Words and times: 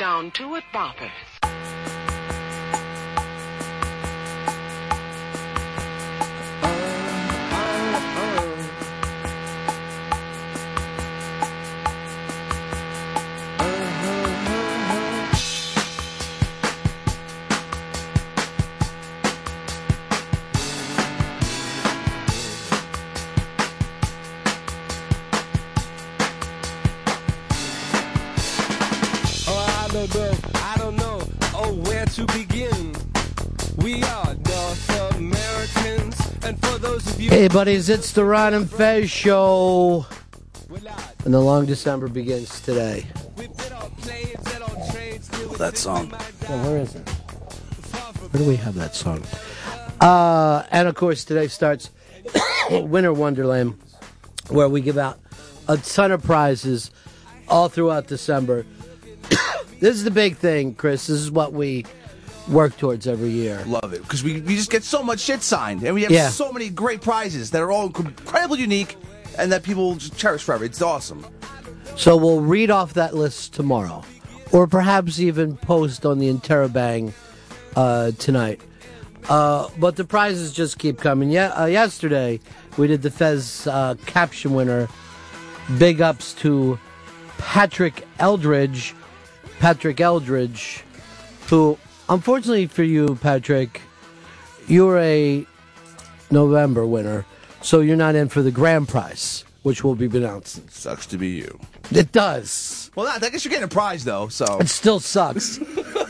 down 0.00 0.30
two 0.30 0.56
at 0.56 0.64
Boppers. 0.72 1.39
Hey, 37.20 37.48
buddies, 37.48 37.90
it's 37.90 38.12
the 38.12 38.24
Ron 38.24 38.54
and 38.54 38.70
Fez 38.70 39.10
show. 39.10 40.06
And 41.26 41.34
the 41.34 41.38
long 41.38 41.66
December 41.66 42.08
begins 42.08 42.62
today. 42.62 43.06
that 45.58 45.76
song. 45.76 46.10
Yeah, 46.42 46.66
where 46.66 46.78
is 46.78 46.94
it? 46.94 47.06
Where 47.06 48.42
do 48.42 48.48
we 48.48 48.56
have 48.56 48.74
that 48.76 48.94
song? 48.94 49.22
Uh, 50.00 50.64
and 50.70 50.88
of 50.88 50.94
course, 50.94 51.26
today 51.26 51.48
starts 51.48 51.90
Winter 52.70 53.12
Wonderland, 53.12 53.78
where 54.48 54.70
we 54.70 54.80
give 54.80 54.96
out 54.96 55.20
a 55.68 55.76
ton 55.76 56.12
of 56.12 56.22
prizes 56.22 56.90
all 57.48 57.68
throughout 57.68 58.06
December. 58.06 58.64
this 59.78 59.94
is 59.94 60.04
the 60.04 60.10
big 60.10 60.38
thing, 60.38 60.74
Chris. 60.74 61.08
This 61.08 61.20
is 61.20 61.30
what 61.30 61.52
we 61.52 61.84
work 62.50 62.76
towards 62.76 63.06
every 63.06 63.30
year. 63.30 63.62
Love 63.66 63.92
it 63.92 64.02
because 64.02 64.22
we, 64.22 64.40
we 64.40 64.56
just 64.56 64.70
get 64.70 64.82
so 64.84 65.02
much 65.02 65.20
shit 65.20 65.42
signed, 65.42 65.82
and 65.82 65.94
we 65.94 66.02
have 66.02 66.10
Yeah. 66.10 66.28
so 66.28 66.52
many 66.52 66.68
great 66.68 67.00
prizes 67.00 67.50
that 67.52 67.62
are 67.62 67.70
all 67.70 67.86
incredibly 67.86 68.60
unique 68.60 68.96
and 69.38 69.52
that 69.52 69.62
people 69.62 69.94
just 69.94 70.16
cherish 70.16 70.42
forever. 70.42 70.64
It's 70.64 70.82
awesome. 70.82 71.24
So 71.96 72.16
we'll 72.16 72.40
read 72.40 72.70
off 72.70 72.94
that 72.94 73.14
list 73.14 73.54
tomorrow, 73.54 74.02
or 74.52 74.66
perhaps 74.66 75.20
even 75.20 75.56
post 75.56 76.04
on 76.06 76.18
the 76.18 76.32
Interrobang 76.32 77.12
uh, 77.76 78.12
tonight. 78.12 78.60
Uh, 79.28 79.68
but 79.78 79.96
the 79.96 80.04
prizes 80.04 80.52
just 80.52 80.78
keep 80.78 80.98
coming. 80.98 81.30
Yeah, 81.30 81.48
uh, 81.48 81.66
yesterday 81.66 82.40
we 82.76 82.86
did 82.86 83.02
the 83.02 83.10
Fez 83.10 83.66
uh, 83.66 83.94
caption 84.06 84.54
winner. 84.54 84.88
Big 85.78 86.00
ups 86.00 86.32
to 86.34 86.78
Patrick 87.38 88.06
Eldridge. 88.18 88.94
Patrick 89.60 90.00
Eldridge, 90.00 90.84
who, 91.48 91.76
unfortunately 92.10 92.66
for 92.66 92.82
you, 92.82 93.16
Patrick, 93.22 93.80
you're 94.68 94.98
a 94.98 95.46
November 96.30 96.84
winner, 96.86 97.24
so 97.62 97.80
you're 97.80 97.96
not 97.96 98.14
in 98.14 98.28
for 98.28 98.42
the 98.42 98.50
grand 98.50 98.88
prize, 98.88 99.44
which 99.62 99.82
will 99.82 99.94
be 99.94 100.06
announced. 100.06 100.70
Sucks 100.70 101.06
to 101.06 101.18
be 101.18 101.28
you. 101.28 101.58
It 101.90 102.12
does. 102.12 102.90
Well, 102.94 103.06
I 103.06 103.18
guess 103.18 103.44
you're 103.44 103.50
getting 103.50 103.64
a 103.64 103.68
prize 103.68 104.04
though. 104.04 104.28
So 104.28 104.58
It 104.58 104.68
still 104.68 105.00
sucks. 105.00 105.58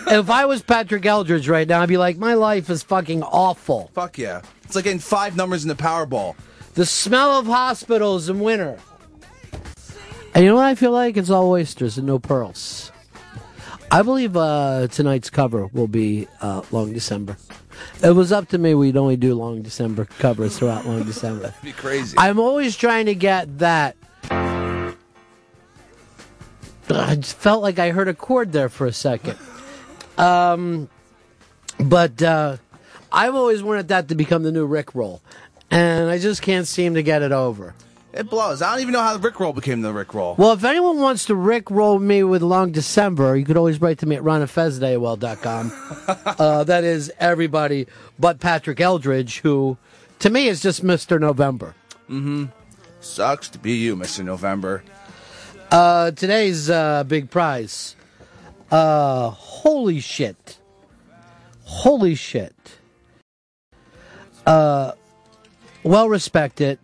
if 0.09 0.29
I 0.31 0.45
was 0.45 0.63
Patrick 0.63 1.07
Eldridge 1.07 1.49
right 1.49 1.69
now, 1.69 1.81
I'd 1.81 1.89
be 1.89 1.97
like, 1.97 2.17
my 2.17 2.35
life 2.35 2.69
is 2.71 2.83
fucking 2.83 3.23
awful. 3.23 3.91
fuck 3.95 4.19
yeah, 4.19 4.43
it's 4.65 4.75
like 4.75 4.85
getting 4.85 4.99
five 4.99 5.37
numbers 5.37 5.63
in 5.63 5.69
the 5.69 5.75
Powerball. 5.75 6.35
The 6.75 6.87
smell 6.87 7.39
of 7.39 7.47
hospitals 7.47 8.29
in 8.29 8.41
winter. 8.41 8.79
And 10.35 10.45
you 10.45 10.51
know 10.51 10.57
what 10.57 10.67
I 10.67 10.77
feel 10.77 10.93
like? 10.93 11.17
It's 11.17 11.31
all 11.31 11.51
oysters 11.51 11.99
and 11.99 12.07
no 12.07 12.21
pearls. 12.21 12.93
I 13.93 14.03
believe 14.03 14.37
uh, 14.37 14.87
tonight's 14.89 15.31
cover 15.31 15.67
will 15.67 15.89
be 15.89 16.29
uh, 16.41 16.63
Long 16.71 16.93
December. 16.93 17.37
It 18.03 18.11
was 18.13 18.31
up 18.31 18.49
to 18.49 18.59
me, 18.59 18.75
we'd 18.75 18.97
only 18.97 19.17
do 19.17 19.35
Long 19.35 19.63
December 19.63 20.05
covers 20.05 20.59
throughout 20.59 20.87
Long 20.87 21.03
December. 21.03 21.49
That'd 21.49 21.63
be 21.63 21.73
crazy. 21.73 22.17
I'm 22.17 22.39
always 22.39 22.77
trying 22.77 23.07
to 23.07 23.15
get 23.15 23.59
that. 23.59 23.97
I 26.89 27.17
just 27.17 27.37
felt 27.37 27.63
like 27.63 27.79
I 27.79 27.91
heard 27.91 28.09
a 28.09 28.15
chord 28.15 28.53
there 28.53 28.69
for 28.69 28.87
a 28.87 28.93
second. 28.93 29.39
Um, 30.19 30.89
but 31.79 32.23
uh, 32.23 32.59
I've 33.11 33.35
always 33.35 33.63
wanted 33.63 33.89
that 33.89 34.09
to 34.09 34.15
become 34.15 34.43
the 34.43 34.53
new 34.53 34.67
Rick 34.67 34.95
roll, 34.95 35.21
and 35.71 36.11
I 36.11 36.19
just 36.19 36.43
can't 36.43 36.67
seem 36.67 36.95
to 36.95 37.03
get 37.03 37.23
it 37.23 37.33
over. 37.33 37.75
It 38.13 38.29
blows. 38.29 38.63
I 38.63 38.73
don't 38.73 38.83
even 38.83 38.93
know 38.93 39.03
how 39.03 39.17
the 39.17 39.21
Rick 39.21 39.39
Roll 39.39 39.53
became 39.53 39.83
the 39.83 39.93
Rick 39.93 40.15
Roll. 40.15 40.35
Well, 40.37 40.53
if 40.53 40.65
anyone 40.65 40.99
wants 40.99 41.27
to 41.27 41.35
Rick 41.35 41.71
roll 41.71 41.99
me 41.99 42.23
with 42.23 42.43
Long 42.43 42.73
December, 42.73 43.37
you 43.37 43.45
could 43.45 43.57
always 43.57 43.81
write 43.81 43.99
to 43.99 44.07
me 44.07 44.17
at 44.17 44.23
ronafez.aol.com. 44.23 45.73
uh, 46.39 46.65
that 46.65 46.85
is 46.85 47.13
everybody 47.19 47.87
but 48.19 48.41
Patrick 48.41 48.81
Eldridge, 48.81 49.41
who 49.41 49.77
to 50.19 50.31
me 50.31 50.49
is 50.49 50.61
just 50.61 50.85
Mr. 50.85 51.21
November. 51.21 51.75
Mm-hmm. 52.09 52.47
Sucks 53.01 53.49
to 53.51 53.59
be 53.59 53.73
you, 53.73 53.97
Mister 53.97 54.23
November. 54.23 54.83
Uh, 55.71 56.11
today's 56.11 56.69
uh, 56.69 57.05
big 57.05 57.31
prize. 57.31 57.95
Uh, 58.71 59.31
holy 59.31 60.01
shit. 60.01 60.59
Holy 61.65 62.15
shit. 62.15 62.55
Uh, 64.45 64.93
well 65.83 66.09
respected, 66.09 66.79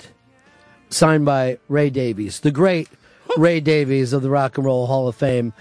signed 0.97 1.27
by 1.27 1.59
Ray 1.69 1.91
Davies, 1.91 2.41
the 2.41 2.51
great 2.51 2.89
Ray 3.37 3.61
Davies 3.61 4.13
of 4.13 4.23
the 4.23 4.31
Rock 4.31 4.57
and 4.57 4.65
Roll 4.65 4.87
Hall 4.87 5.09
of 5.09 5.15
Fame. 5.15 5.53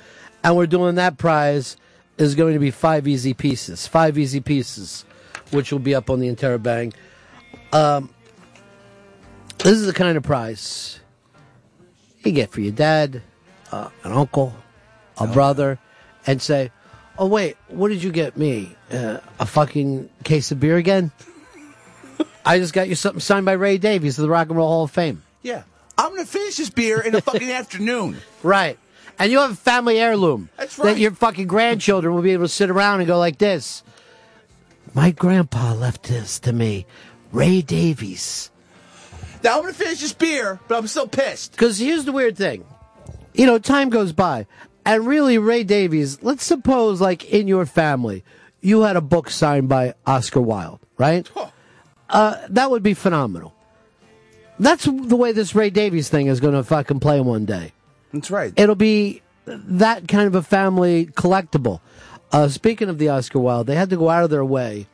And 0.43 0.55
we're 0.55 0.65
doing 0.65 0.95
that 0.95 1.17
prize 1.17 1.75
is 2.17 2.35
going 2.35 2.53
to 2.53 2.59
be 2.59 2.71
five 2.71 3.07
easy 3.07 3.33
pieces. 3.33 3.85
Five 3.85 4.17
easy 4.17 4.39
pieces, 4.39 5.03
which 5.51 5.71
will 5.71 5.79
be 5.79 5.93
up 5.93 6.09
on 6.09 6.19
the 6.19 6.33
Interrobang. 6.33 6.93
Um, 7.73 8.09
this 9.57 9.73
is 9.73 9.85
the 9.85 9.93
kind 9.93 10.17
of 10.17 10.23
prize 10.23 10.99
you 12.23 12.31
get 12.31 12.51
for 12.51 12.61
your 12.61 12.71
dad, 12.71 13.21
uh, 13.71 13.89
an 14.03 14.13
uncle, 14.13 14.55
a 15.17 15.27
brother, 15.27 15.79
and 16.25 16.41
say, 16.41 16.71
"Oh 17.17 17.27
wait, 17.27 17.57
what 17.67 17.89
did 17.89 18.01
you 18.01 18.11
get 18.11 18.37
me? 18.37 18.75
Uh, 18.89 19.17
a 19.39 19.45
fucking 19.45 20.09
case 20.23 20.51
of 20.51 20.59
beer 20.59 20.77
again? 20.77 21.11
I 22.45 22.59
just 22.59 22.73
got 22.73 22.87
you 22.87 22.95
something 22.95 23.19
signed 23.19 23.45
by 23.45 23.53
Ray 23.53 23.77
Davies 23.77 24.17
of 24.17 24.23
the 24.23 24.29
Rock 24.29 24.47
and 24.47 24.57
Roll 24.57 24.69
Hall 24.69 24.83
of 24.83 24.91
Fame." 24.91 25.23
Yeah, 25.45 25.61
I'm 25.95 26.09
gonna 26.09 26.25
finish 26.25 26.57
this 26.57 26.71
beer 26.71 26.99
in 26.99 27.13
a 27.13 27.21
fucking 27.21 27.51
afternoon. 27.61 28.17
Right. 28.41 28.79
And 29.19 29.31
you 29.31 29.37
have 29.37 29.51
a 29.51 29.55
family 29.55 29.99
heirloom. 29.99 30.49
That's 30.57 30.75
That 30.75 30.97
your 30.97 31.11
fucking 31.11 31.45
grandchildren 31.45 32.15
will 32.15 32.23
be 32.23 32.31
able 32.31 32.45
to 32.45 32.49
sit 32.49 32.71
around 32.71 33.01
and 33.01 33.07
go 33.07 33.19
like 33.19 33.37
this. 33.37 33.83
My 34.95 35.11
grandpa 35.11 35.73
left 35.73 36.03
this 36.03 36.39
to 36.39 36.51
me. 36.51 36.87
Ray 37.31 37.61
Davies. 37.61 38.49
Now 39.43 39.57
I'm 39.57 39.61
gonna 39.61 39.73
finish 39.73 40.01
this 40.01 40.13
beer, 40.13 40.59
but 40.67 40.79
I'm 40.79 40.87
still 40.87 41.07
pissed. 41.07 41.51
Because 41.51 41.77
here's 41.77 42.05
the 42.05 42.11
weird 42.11 42.35
thing. 42.35 42.65
You 43.35 43.45
know, 43.45 43.59
time 43.59 43.89
goes 43.89 44.13
by. 44.13 44.47
And 44.83 45.05
really, 45.05 45.37
Ray 45.37 45.63
Davies, 45.63 46.23
let's 46.23 46.43
suppose, 46.43 47.01
like, 47.01 47.23
in 47.25 47.47
your 47.47 47.65
family, 47.65 48.23
you 48.61 48.81
had 48.81 48.95
a 48.95 49.01
book 49.01 49.29
signed 49.29 49.69
by 49.69 49.93
Oscar 50.07 50.41
Wilde, 50.41 50.79
right? 50.97 51.29
Uh, 52.09 52.47
that 52.49 52.71
would 52.71 52.83
be 52.83 52.93
phenomenal. 52.93 53.54
That's 54.59 54.85
the 54.85 55.15
way 55.15 55.31
this 55.31 55.53
Ray 55.53 55.69
Davies 55.69 56.09
thing 56.09 56.27
is 56.27 56.39
going 56.39 56.53
to 56.53 56.63
fucking 56.63 56.99
play 56.99 57.19
one 57.19 57.45
day. 57.45 57.73
That's 58.13 58.31
right. 58.31 58.53
It'll 58.55 58.75
be 58.75 59.21
that 59.45 60.07
kind 60.07 60.27
of 60.27 60.35
a 60.35 60.41
family 60.41 61.07
collectible. 61.07 61.81
Uh, 62.31 62.47
speaking 62.47 62.89
of 62.89 62.97
the 62.97 63.09
Oscar 63.09 63.39
Wilde, 63.39 63.67
they 63.67 63.75
had 63.75 63.89
to 63.89 63.97
go 63.97 64.09
out 64.09 64.23
of 64.23 64.29
their 64.29 64.45
way 64.45 64.87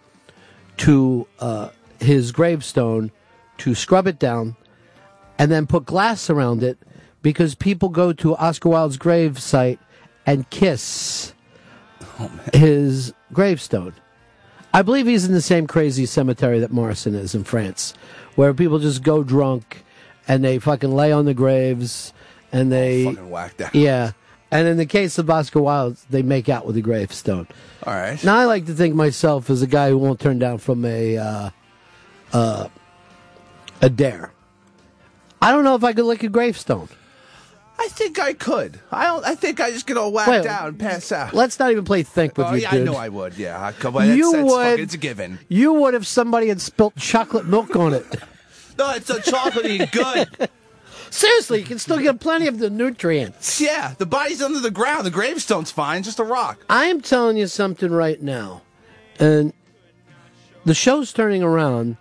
to 0.77 1.27
uh, 1.39 1.69
his 1.99 2.31
gravestone 2.31 3.11
to 3.59 3.75
scrub 3.75 4.07
it 4.07 4.19
down 4.19 4.55
and 5.37 5.51
then 5.51 5.67
put 5.67 5.85
glass 5.85 6.29
around 6.29 6.63
it 6.63 6.77
because 7.21 7.55
people 7.55 7.89
go 7.89 8.13
to 8.13 8.35
Oscar 8.35 8.69
Wilde's 8.69 8.97
grave 8.97 9.39
site 9.39 9.79
and 10.25 10.49
kiss 10.49 11.33
his 12.53 13.13
gravestone. 13.31 13.93
I 14.73 14.81
believe 14.81 15.05
he's 15.05 15.25
in 15.25 15.33
the 15.33 15.41
same 15.41 15.67
crazy 15.67 16.05
cemetery 16.05 16.59
that 16.59 16.71
Morrison 16.71 17.13
is 17.13 17.35
in 17.35 17.43
France, 17.43 17.93
where 18.41 18.55
people 18.55 18.79
just 18.79 19.03
go 19.03 19.21
drunk 19.23 19.83
and 20.27 20.43
they 20.43 20.57
fucking 20.57 20.91
lay 20.91 21.11
on 21.11 21.25
the 21.25 21.33
graves 21.35 22.11
and 22.51 22.71
they 22.71 23.03
Fucking 23.05 23.29
whacked 23.29 23.61
out. 23.61 23.75
yeah. 23.75 24.13
And 24.49 24.67
in 24.67 24.77
the 24.77 24.87
case 24.87 25.19
of 25.19 25.29
Oscar 25.29 25.61
Wilde, 25.61 25.97
they 26.09 26.23
make 26.23 26.49
out 26.49 26.65
with 26.65 26.73
the 26.73 26.81
gravestone. 26.81 27.47
All 27.85 27.93
right. 27.93 28.21
Now 28.23 28.37
I 28.37 28.45
like 28.45 28.65
to 28.65 28.73
think 28.73 28.95
myself 28.95 29.51
as 29.51 29.61
a 29.61 29.67
guy 29.67 29.89
who 29.89 29.97
won't 29.99 30.19
turn 30.19 30.39
down 30.39 30.57
from 30.57 30.83
a 30.85 31.19
uh, 31.19 31.49
uh, 32.33 32.67
a 33.79 33.89
dare. 33.91 34.31
I 35.39 35.51
don't 35.51 35.63
know 35.63 35.75
if 35.75 35.83
I 35.83 35.93
could 35.93 36.05
lick 36.05 36.23
a 36.23 36.27
gravestone. 36.27 36.89
I 37.77 37.89
think 37.89 38.19
I 38.19 38.33
could. 38.33 38.79
I 38.91 39.05
don't. 39.05 39.23
I 39.23 39.35
think 39.35 39.59
I 39.59 39.69
just 39.69 39.85
get 39.85 39.97
all 39.97 40.11
whacked 40.11 40.29
Wait, 40.29 40.45
out 40.47 40.67
and 40.67 40.79
pass 40.79 41.11
out. 41.11 41.35
Let's 41.35 41.59
not 41.59 41.71
even 41.71 41.85
play 41.85 42.01
think 42.01 42.37
with 42.37 42.47
oh, 42.47 42.53
you, 42.53 42.61
yeah, 42.61 42.71
dude. 42.71 42.87
I 42.87 42.91
know 42.91 42.97
I 42.97 43.09
would. 43.09 43.37
Yeah, 43.37 43.71
come 43.79 43.95
on, 43.95 44.07
that's, 44.07 44.17
You 44.17 44.31
that's 44.31 44.43
would- 44.43 44.63
fucking, 44.63 44.83
it's 44.83 44.93
a 44.95 44.97
given. 44.97 45.39
You 45.47 45.73
would 45.73 45.93
if 45.93 46.07
somebody 46.07 46.47
had 46.47 46.59
spilt 46.59 46.95
chocolate 46.95 47.45
milk 47.45 47.75
on 47.75 47.93
it. 47.93 48.05
No, 48.81 48.89
it's 48.95 49.05
so 49.05 49.19
chocolatey 49.19 49.79
and 49.79 49.91
good. 49.91 50.49
Seriously, 51.11 51.59
you 51.59 51.65
can 51.65 51.77
still 51.77 51.99
get 51.99 52.19
plenty 52.19 52.47
of 52.47 52.57
the 52.57 52.71
nutrients. 52.71 53.61
Yeah, 53.61 53.93
the 53.95 54.07
body's 54.07 54.41
under 54.41 54.59
the 54.59 54.71
ground. 54.71 55.05
The 55.05 55.11
gravestone's 55.11 55.69
fine, 55.69 56.01
just 56.01 56.17
a 56.17 56.23
rock. 56.23 56.65
I 56.67 56.85
am 56.85 56.99
telling 56.99 57.37
you 57.37 57.45
something 57.45 57.91
right 57.91 58.19
now, 58.19 58.63
and 59.19 59.53
the 60.65 60.73
show's 60.73 61.13
turning 61.13 61.43
around, 61.43 61.97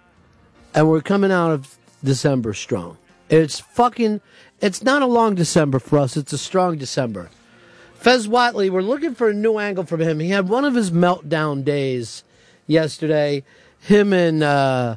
and 0.75 0.89
we're 0.89 1.03
coming 1.03 1.31
out 1.31 1.51
of 1.51 1.77
December 2.03 2.55
strong. 2.55 2.97
It's 3.29 3.61
fucking. 3.61 4.23
It's 4.63 4.83
not 4.83 5.03
a 5.03 5.07
long 5.07 5.35
December 5.35 5.81
for 5.81 5.99
us. 5.99 6.17
It's 6.17 6.33
a 6.33 6.39
strong 6.39 6.79
December. 6.79 7.29
Fez 7.97 8.27
Watley, 8.27 8.71
we're 8.71 8.81
looking 8.81 9.15
for 9.15 9.29
a 9.29 9.35
new 9.35 9.59
angle 9.59 9.85
from 9.85 10.01
him. 10.01 10.19
He 10.19 10.31
had 10.31 10.49
one 10.49 10.65
of 10.65 10.75
his 10.75 10.91
meltdown 10.91 11.63
days 11.63 12.25
yesterday. 12.67 13.45
Him 13.81 14.15
and 14.15 14.43
uh, 14.43 14.97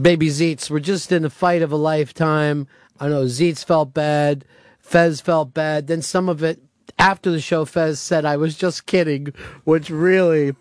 Baby 0.00 0.28
Zeets 0.28 0.70
were 0.70 0.80
just 0.80 1.12
in 1.12 1.22
the 1.22 1.30
fight 1.30 1.62
of 1.62 1.72
a 1.72 1.76
lifetime. 1.76 2.66
I 2.98 3.08
know 3.08 3.24
Zeets 3.24 3.64
felt 3.64 3.94
bad. 3.94 4.44
Fez 4.80 5.20
felt 5.20 5.54
bad. 5.54 5.86
Then 5.86 6.02
some 6.02 6.28
of 6.28 6.42
it 6.42 6.60
after 6.98 7.30
the 7.30 7.40
show, 7.40 7.64
Fez 7.64 8.00
said, 8.00 8.24
I 8.24 8.36
was 8.36 8.56
just 8.56 8.86
kidding, 8.86 9.32
which 9.64 9.90
really, 9.90 10.54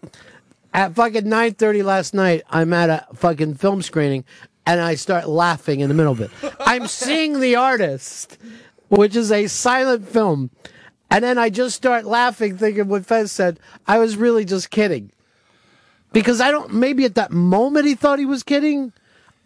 at 0.74 0.96
fucking 0.96 1.24
9.30 1.24 1.84
last 1.84 2.14
night, 2.14 2.44
I'm 2.50 2.74
at 2.74 2.90
a 2.90 3.16
fucking 3.16 3.56
film 3.56 3.82
screening 3.82 4.26
and 4.66 4.80
I 4.80 4.96
start 4.96 5.28
laughing 5.28 5.82
in 5.82 5.90
the 5.90 5.96
middle 5.96 6.14
of 6.14 6.22
it. 6.22 6.32
I'm 6.60 6.88
seeing 6.88 7.40
the 7.40 7.56
artist, 7.56 8.38
which 8.90 9.16
is 9.16 9.32
a 9.32 9.48
silent 9.48 10.08
film. 10.08 10.50
And 11.12 11.24
then 11.24 11.38
I 11.38 11.50
just 11.50 11.76
start 11.76 12.06
laughing, 12.06 12.58
thinking 12.58 12.88
what 12.88 13.06
Fez 13.06 13.32
said. 13.32 13.60
I 13.86 14.00
was 14.00 14.18
really 14.18 14.46
just 14.46 14.72
kidding. 14.72 15.12
Because 16.12 16.42
I 16.42 16.52
don't, 16.52 16.74
maybe 16.74 17.06
at 17.06 17.16
that 17.16 17.32
moment 17.32 17.86
he 17.86 17.96
thought 17.96 18.20
he 18.20 18.26
was 18.26 18.44
kidding. 18.44 18.94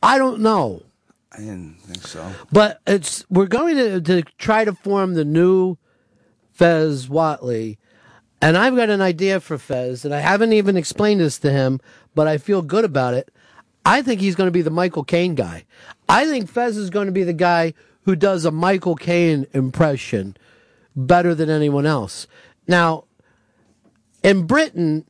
I 0.01 0.17
don't 0.17 0.41
know. 0.41 0.83
I 1.31 1.39
didn't 1.39 1.81
think 1.81 2.05
so. 2.05 2.31
But 2.51 2.81
it's, 2.88 3.25
we're 3.29 3.47
going 3.47 3.75
to, 3.75 4.01
to 4.01 4.23
try 4.38 4.65
to 4.65 4.73
form 4.73 5.13
the 5.13 5.25
new 5.25 5.77
Fez 6.51 7.09
Watley. 7.09 7.77
And 8.41 8.57
I've 8.57 8.75
got 8.75 8.89
an 8.89 9.01
idea 9.01 9.39
for 9.39 9.57
Fez, 9.57 10.05
and 10.05 10.13
I 10.13 10.19
haven't 10.19 10.53
even 10.53 10.77
explained 10.77 11.21
this 11.21 11.39
to 11.39 11.51
him, 11.51 11.79
but 12.15 12.27
I 12.27 12.38
feel 12.38 12.61
good 12.61 12.85
about 12.85 13.13
it. 13.13 13.31
I 13.85 14.01
think 14.01 14.21
he's 14.21 14.35
going 14.35 14.47
to 14.47 14.51
be 14.51 14.61
the 14.61 14.69
Michael 14.69 15.03
Caine 15.03 15.35
guy. 15.35 15.65
I 16.09 16.25
think 16.25 16.49
Fez 16.49 16.77
is 16.77 16.89
going 16.89 17.07
to 17.07 17.11
be 17.11 17.23
the 17.23 17.33
guy 17.33 17.73
who 18.03 18.15
does 18.15 18.45
a 18.45 18.51
Michael 18.51 18.95
Caine 18.95 19.47
impression 19.53 20.38
better 20.95 21.33
than 21.35 21.49
anyone 21.49 21.85
else. 21.85 22.27
Now, 22.67 23.05
in 24.23 24.45
Britain, 24.45 25.05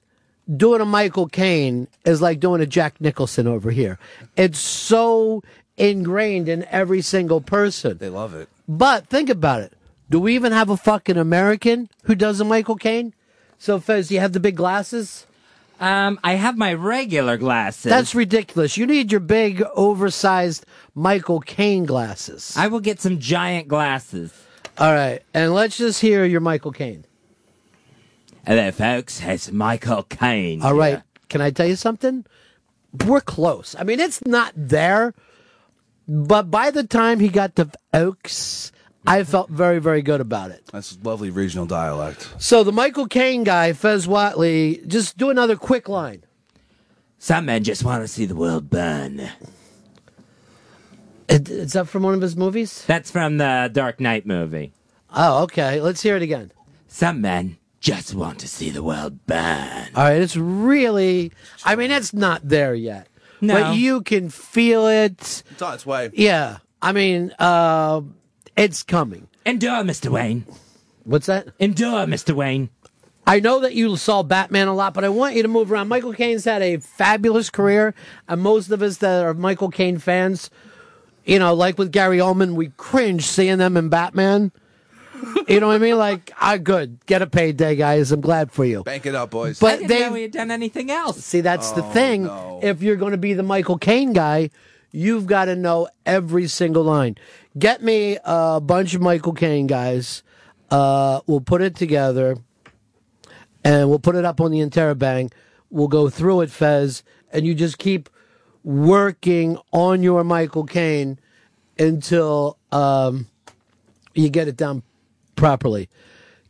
doing 0.55 0.81
a 0.81 0.85
Michael 0.85 1.27
Caine 1.27 1.87
is 2.05 2.21
like 2.21 2.39
doing 2.39 2.61
a 2.61 2.65
Jack 2.65 2.99
Nicholson 3.01 3.47
over 3.47 3.71
here. 3.71 3.99
It's 4.35 4.59
so 4.59 5.43
ingrained 5.77 6.49
in 6.49 6.65
every 6.65 7.01
single 7.01 7.41
person. 7.41 7.97
They 7.97 8.09
love 8.09 8.33
it. 8.33 8.49
But 8.67 9.07
think 9.07 9.29
about 9.29 9.61
it. 9.61 9.73
Do 10.09 10.19
we 10.19 10.35
even 10.35 10.51
have 10.51 10.69
a 10.69 10.77
fucking 10.77 11.17
American 11.17 11.89
who 12.03 12.15
does 12.15 12.39
a 12.39 12.45
Michael 12.45 12.75
Caine? 12.75 13.13
So, 13.59 13.79
Fez, 13.79 14.11
you 14.11 14.19
have 14.19 14.33
the 14.33 14.39
big 14.39 14.55
glasses? 14.55 15.25
Um, 15.79 16.19
I 16.23 16.33
have 16.33 16.57
my 16.57 16.73
regular 16.73 17.37
glasses. 17.37 17.89
That's 17.89 18.15
ridiculous. 18.15 18.77
You 18.77 18.87
need 18.87 19.11
your 19.11 19.19
big, 19.19 19.63
oversized 19.75 20.65
Michael 20.95 21.39
Caine 21.39 21.85
glasses. 21.85 22.55
I 22.57 22.67
will 22.67 22.79
get 22.79 22.99
some 22.99 23.19
giant 23.19 23.67
glasses. 23.67 24.33
All 24.77 24.93
right, 24.93 25.21
and 25.33 25.53
let's 25.53 25.77
just 25.77 26.01
hear 26.01 26.23
your 26.23 26.39
Michael 26.39 26.71
Caine. 26.71 27.03
Hello, 28.47 28.71
folks. 28.71 29.21
It's 29.21 29.51
Michael 29.51 30.03
Caine. 30.03 30.61
All 30.61 30.73
right, 30.73 30.91
here. 30.91 31.03
can 31.27 31.41
I 31.41 31.51
tell 31.51 31.67
you 31.67 31.75
something? 31.75 32.25
We're 33.05 33.19
close. 33.19 33.75
I 33.77 33.83
mean, 33.83 33.99
it's 33.99 34.25
not 34.25 34.53
there, 34.55 35.13
but 36.07 36.49
by 36.49 36.71
the 36.71 36.85
time 36.85 37.19
he 37.19 37.27
got 37.27 37.57
to 37.57 37.69
Oaks, 37.93 38.71
I 39.05 39.19
mm-hmm. 39.19 39.29
felt 39.29 39.49
very, 39.49 39.79
very 39.79 40.01
good 40.01 40.21
about 40.21 40.51
it. 40.51 40.63
That's 40.71 40.97
lovely 41.03 41.29
regional 41.29 41.65
dialect. 41.65 42.35
So 42.37 42.63
the 42.63 42.71
Michael 42.71 43.07
Caine 43.07 43.43
guy, 43.43 43.73
Fez 43.73 44.07
Watley, 44.07 44.81
just 44.87 45.17
do 45.17 45.29
another 45.29 45.57
quick 45.57 45.89
line. 45.89 46.23
Some 47.19 47.47
men 47.47 47.65
just 47.65 47.83
want 47.83 48.01
to 48.01 48.07
see 48.07 48.23
the 48.23 48.33
world 48.33 48.69
burn. 48.69 49.29
Is 51.27 51.49
is 51.49 51.73
that 51.73 51.89
from 51.89 52.03
one 52.03 52.13
of 52.13 52.21
his 52.21 52.37
movies? 52.37 52.85
That's 52.87 53.11
from 53.11 53.39
the 53.39 53.69
Dark 53.73 53.99
Knight 53.99 54.25
movie. 54.25 54.71
Oh, 55.13 55.43
okay. 55.43 55.81
Let's 55.81 56.01
hear 56.01 56.15
it 56.15 56.21
again. 56.21 56.53
Some 56.87 57.19
men 57.19 57.57
just 57.79 58.13
want 58.15 58.39
to 58.39 58.47
see 58.47 58.69
the 58.69 58.83
world 58.83 59.25
burn. 59.25 59.89
All 59.95 60.03
right, 60.03 60.21
it's 60.21 60.35
really. 60.35 61.31
I 61.65 61.75
mean, 61.75 61.91
it's 61.91 62.13
not 62.13 62.41
there 62.47 62.73
yet, 62.73 63.07
No. 63.41 63.53
but 63.53 63.75
you 63.75 64.01
can 64.01 64.29
feel 64.29 64.87
it. 64.87 65.43
It's 65.51 65.61
on 65.61 65.73
its 65.75 65.85
way. 65.85 66.09
Yeah, 66.13 66.57
I 66.81 66.91
mean, 66.91 67.33
uh, 67.39 68.01
it's 68.55 68.83
coming. 68.83 69.27
Endure, 69.45 69.83
Mr. 69.83 70.09
Wayne. 70.09 70.45
What's 71.03 71.27
that? 71.27 71.47
Endure, 71.59 72.05
Mr. 72.05 72.33
Wayne. 72.33 72.69
I 73.25 73.39
know 73.41 73.59
that 73.59 73.73
you 73.73 73.95
saw 73.97 74.23
Batman 74.23 74.67
a 74.69 74.73
lot, 74.73 74.93
but 74.93 75.03
I 75.03 75.09
want 75.09 75.35
you 75.35 75.41
to 75.41 75.47
move 75.49 75.71
around. 75.71 75.89
Michael 75.89 76.13
Caine's 76.13 76.45
had 76.45 76.61
a 76.61 76.77
fabulous 76.77 77.49
career, 77.49 77.93
and 78.27 78.41
most 78.41 78.71
of 78.71 78.81
us 78.81 78.97
that 78.97 79.23
are 79.25 79.33
Michael 79.33 79.69
Caine 79.69 79.97
fans, 79.99 80.49
you 81.25 81.37
know, 81.39 81.53
like 81.53 81.77
with 81.77 81.91
Gary 81.91 82.19
Oldman, 82.19 82.55
we 82.55 82.69
cringe 82.77 83.25
seeing 83.25 83.57
them 83.57 83.75
in 83.75 83.89
Batman. 83.89 84.51
You 85.47 85.59
know 85.59 85.67
what 85.67 85.75
I 85.75 85.79
mean? 85.79 85.97
Like, 85.97 86.31
ah, 86.41 86.57
good. 86.57 87.05
Get 87.05 87.21
a 87.21 87.27
payday, 87.27 87.75
guys. 87.75 88.11
I'm 88.11 88.21
glad 88.21 88.51
for 88.51 88.65
you. 88.65 88.83
Bank 88.83 89.05
it 89.05 89.15
up, 89.15 89.31
boys. 89.31 89.61
I 89.61 89.65
But 89.65 89.71
didn't 89.79 89.87
they 89.89 89.99
know 90.01 90.13
he 90.13 90.21
had 90.23 90.31
done 90.31 90.51
anything 90.51 90.91
else. 90.91 91.23
See, 91.23 91.41
that's 91.41 91.71
the 91.71 91.83
thing. 91.83 92.25
no. 92.25 92.59
If 92.61 92.81
you're 92.81 92.95
going 92.97 93.11
to 93.13 93.17
be 93.17 93.33
the 93.33 93.43
Michael 93.43 93.77
Caine 93.77 94.13
guy, 94.13 94.49
you've 94.91 95.25
got 95.25 95.45
to 95.45 95.55
know 95.55 95.87
every 96.05 96.47
single 96.47 96.83
line. 96.83 97.15
Get 97.57 97.81
me 97.81 98.17
a 98.23 98.59
bunch 98.61 98.93
of 98.93 99.01
Michael 99.01 99.33
Caine 99.33 99.67
guys. 99.67 100.21
Uh, 100.69 101.21
we'll 101.27 101.39
put 101.41 101.61
it 101.61 101.75
together, 101.75 102.37
and 103.63 103.89
we'll 103.89 103.99
put 103.99 104.15
it 104.15 104.25
up 104.25 104.41
on 104.41 104.51
the 104.51 104.59
Interrobang. 104.59 105.31
We'll 105.69 105.87
go 105.87 106.09
through 106.09 106.41
it, 106.41 106.51
Fez, 106.51 107.03
and 107.31 107.45
you 107.45 107.55
just 107.55 107.77
keep 107.77 108.09
working 108.63 109.57
on 109.71 110.03
your 110.03 110.23
Michael 110.25 110.65
Caine 110.65 111.19
until 111.79 112.57
um, 112.71 113.27
you 114.13 114.29
get 114.29 114.47
it 114.49 114.57
done 114.57 114.83
properly. 115.37 115.87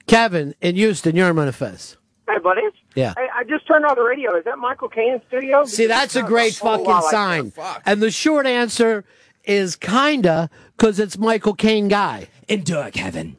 Kevin 0.08 0.56
in 0.62 0.76
Houston, 0.76 1.16
you're 1.16 1.38
on 1.40 1.52
Fez. 1.52 1.98
Hey, 2.28 2.40
buddy. 2.40 2.62
Yeah. 2.96 3.14
Hey, 3.16 3.28
I 3.34 3.44
just 3.44 3.68
turned 3.68 3.86
on 3.86 3.96
the 3.96 4.02
radio. 4.02 4.36
Is 4.36 4.44
that 4.46 4.58
Michael 4.58 4.90
Caine 4.90 5.14
in 5.14 5.22
studio? 5.28 5.64
See, 5.66 5.86
that's 5.86 6.16
a 6.16 6.24
great 6.24 6.60
Oh, 6.62 6.66
fucking 6.78 6.86
wow, 6.86 7.08
sign. 7.12 7.52
fuck. 7.52 7.84
And 7.86 8.02
the 8.02 8.12
short 8.12 8.46
answer 8.46 9.06
is 9.46 9.76
kinda, 9.76 10.50
because 10.76 11.00
it's 11.00 11.18
Michael 11.18 11.54
Caine 11.54 11.88
guy. 11.88 12.28
Endure, 12.50 12.90
Kevin. 12.92 13.38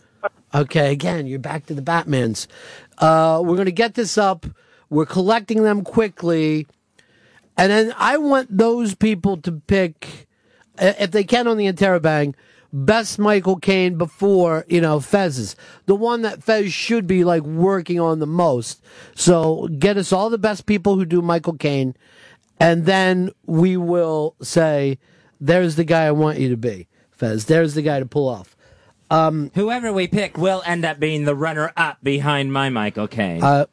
Okay, 0.54 0.90
again, 0.92 1.26
you're 1.26 1.38
back 1.38 1.66
to 1.66 1.74
the 1.74 1.82
Batmans. 1.82 2.46
Uh, 2.96 3.42
we're 3.44 3.56
gonna 3.56 3.70
get 3.70 3.94
this 3.94 4.16
up. 4.16 4.46
We're 4.88 5.04
collecting 5.06 5.64
them 5.64 5.82
quickly, 5.84 6.66
and 7.58 7.70
then 7.70 7.94
I 7.98 8.16
want 8.16 8.56
those 8.56 8.94
people 8.94 9.36
to 9.38 9.52
pick, 9.52 10.26
uh, 10.78 10.94
if 10.98 11.10
they 11.10 11.24
can, 11.24 11.46
on 11.46 11.58
the 11.58 11.70
Interrobang, 11.70 12.34
best 12.72 13.18
Michael 13.18 13.56
Caine 13.56 13.96
before 13.96 14.64
you 14.68 14.80
know 14.80 15.00
Fez's, 15.00 15.56
the 15.86 15.94
one 15.94 16.22
that 16.22 16.42
Fez 16.42 16.72
should 16.72 17.06
be 17.06 17.24
like 17.24 17.42
working 17.42 18.00
on 18.00 18.18
the 18.18 18.26
most. 18.26 18.82
So 19.14 19.68
get 19.78 19.96
us 19.96 20.12
all 20.12 20.30
the 20.30 20.38
best 20.38 20.66
people 20.66 20.96
who 20.96 21.04
do 21.04 21.22
Michael 21.22 21.54
Caine, 21.54 21.94
and 22.60 22.86
then 22.86 23.30
we 23.46 23.76
will 23.76 24.34
say, 24.42 24.98
"There's 25.40 25.76
the 25.76 25.84
guy 25.84 26.06
I 26.06 26.12
want 26.12 26.38
you 26.38 26.48
to 26.50 26.56
be, 26.56 26.88
Fez. 27.10 27.46
There's 27.46 27.74
the 27.74 27.82
guy 27.82 28.00
to 28.00 28.06
pull 28.06 28.28
off." 28.28 28.56
Um, 29.10 29.50
Whoever 29.54 29.92
we 29.92 30.06
pick 30.06 30.36
will 30.36 30.62
end 30.66 30.84
up 30.84 31.00
being 31.00 31.24
the 31.24 31.34
runner-up 31.34 31.98
behind 32.02 32.52
my 32.52 32.68
Michael 32.68 33.08
Caine. 33.08 33.42
Uh, 33.42 33.64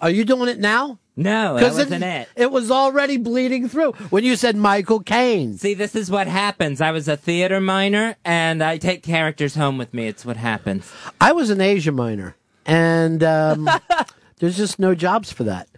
are 0.00 0.10
you 0.10 0.24
doing 0.24 0.48
it 0.48 0.58
now? 0.58 0.98
no, 1.16 1.56
that 1.56 1.72
wasn't 1.72 2.02
it. 2.02 2.28
It 2.34 2.50
was 2.50 2.70
already 2.70 3.18
bleeding 3.18 3.68
through 3.68 3.92
when 4.10 4.24
you 4.24 4.34
said 4.34 4.56
Michael 4.56 5.00
Caine. 5.00 5.56
See, 5.58 5.74
this 5.74 5.94
is 5.94 6.10
what 6.10 6.26
happens. 6.26 6.80
I 6.80 6.90
was 6.90 7.06
a 7.06 7.16
theater 7.16 7.60
minor, 7.60 8.16
and 8.24 8.62
I 8.62 8.78
take 8.78 9.02
characters 9.04 9.54
home 9.54 9.78
with 9.78 9.94
me. 9.94 10.08
It's 10.08 10.24
what 10.24 10.36
happens. 10.36 10.90
I 11.20 11.32
was 11.32 11.50
an 11.50 11.60
Asia 11.60 11.92
minor, 11.92 12.34
and 12.66 13.22
um, 13.22 13.70
there's 14.40 14.56
just 14.56 14.80
no 14.80 14.94
jobs 14.94 15.32
for 15.32 15.44
that. 15.44 15.68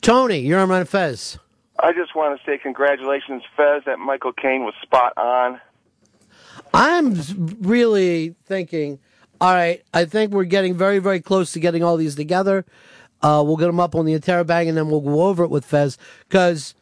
Tony, 0.00 0.38
you're 0.38 0.60
on 0.60 0.70
Run 0.70 0.86
Fez. 0.86 1.38
I 1.80 1.92
just 1.92 2.16
want 2.16 2.38
to 2.38 2.46
say 2.46 2.56
congratulations, 2.56 3.42
Fez. 3.56 3.82
That 3.84 3.98
Michael 3.98 4.32
Caine 4.32 4.64
was 4.64 4.74
spot 4.82 5.12
on. 5.18 5.60
I'm 6.72 7.14
really 7.60 8.34
thinking, 8.46 9.00
all 9.40 9.52
right, 9.52 9.82
I 9.92 10.06
think 10.06 10.32
we're 10.32 10.44
getting 10.44 10.76
very, 10.76 10.98
very 10.98 11.20
close 11.20 11.52
to 11.52 11.60
getting 11.60 11.82
all 11.82 11.96
these 11.96 12.14
together. 12.14 12.64
Uh, 13.22 13.42
we'll 13.44 13.56
get 13.56 13.66
them 13.66 13.80
up 13.80 13.94
on 13.94 14.04
the 14.06 14.18
Interrobang, 14.18 14.68
and 14.68 14.76
then 14.76 14.88
we'll 14.90 15.00
go 15.00 15.22
over 15.22 15.44
it 15.44 15.50
with 15.50 15.64
Fez. 15.64 15.98
Because, 16.28 16.74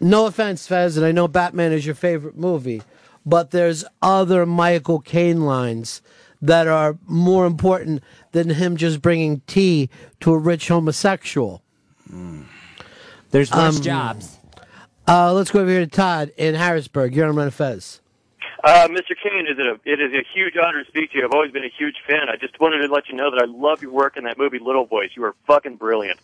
no 0.00 0.26
offense, 0.26 0.66
Fez, 0.66 0.96
and 0.96 1.06
I 1.06 1.12
know 1.12 1.26
Batman 1.28 1.72
is 1.72 1.86
your 1.86 1.94
favorite 1.94 2.36
movie, 2.36 2.82
but 3.24 3.50
there's 3.50 3.84
other 4.02 4.44
Michael 4.44 5.00
Caine 5.00 5.42
lines 5.42 6.02
that 6.42 6.66
are 6.68 6.98
more 7.06 7.46
important 7.46 8.02
than 8.32 8.50
him 8.50 8.76
just 8.76 9.00
bringing 9.00 9.40
tea 9.46 9.88
to 10.20 10.32
a 10.34 10.38
rich 10.38 10.68
homosexual. 10.68 11.62
There's 13.30 13.50
worse 13.50 13.76
Um, 13.78 13.82
jobs. 13.82 14.36
Uh, 15.08 15.32
let's 15.32 15.50
go 15.50 15.60
over 15.60 15.70
here 15.70 15.80
to 15.80 15.86
Todd 15.86 16.32
in 16.36 16.54
Harrisburg. 16.54 17.14
You're 17.14 17.28
on 17.28 17.36
Run 17.36 17.50
Fez. 17.50 18.00
Uh, 18.64 18.88
Mr. 18.88 19.12
Caine, 19.22 19.46
is 19.46 19.58
it, 19.58 19.66
a, 19.66 19.78
it 19.84 20.00
is 20.00 20.12
a 20.14 20.24
huge 20.34 20.54
honor 20.56 20.82
to 20.82 20.88
speak 20.88 21.12
to 21.12 21.18
you. 21.18 21.24
I've 21.26 21.32
always 21.32 21.52
been 21.52 21.64
a 21.64 21.72
huge 21.76 21.96
fan. 22.08 22.30
I 22.30 22.36
just 22.36 22.58
wanted 22.58 22.78
to 22.78 22.90
let 22.90 23.10
you 23.10 23.14
know 23.14 23.30
that 23.30 23.42
I 23.42 23.44
love 23.44 23.82
your 23.82 23.92
work 23.92 24.16
in 24.16 24.24
that 24.24 24.38
movie 24.38 24.58
Little 24.58 24.86
Voice. 24.86 25.10
You 25.14 25.24
are 25.24 25.34
fucking 25.46 25.76
brilliant. 25.76 26.18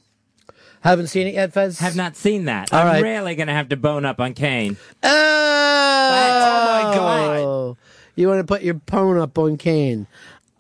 Haven't 0.81 1.09
seen 1.09 1.27
it 1.27 1.35
yet, 1.35 1.53
Fez? 1.53 1.81
Have 1.81 1.97
not 1.97 2.17
seen 2.17 2.47
that. 2.47 2.73
All 2.73 2.81
I'm 2.81 2.87
right. 2.87 3.03
really 3.03 3.35
going 3.35 3.49
to 3.49 3.53
have 3.53 3.69
to 3.69 3.77
bone 3.77 4.07
up 4.07 4.21
on 4.21 4.33
Caine. 4.33 4.79
Oh, 5.03 6.11
my 6.11 6.97
God. 6.97 7.77
You 8.17 8.29
want 8.29 8.41
to 8.41 8.45
put 8.45 8.63
your 8.63 8.75
bone 8.75 9.19
up 9.19 9.39
on 9.39 9.59
Kane? 9.59 10.07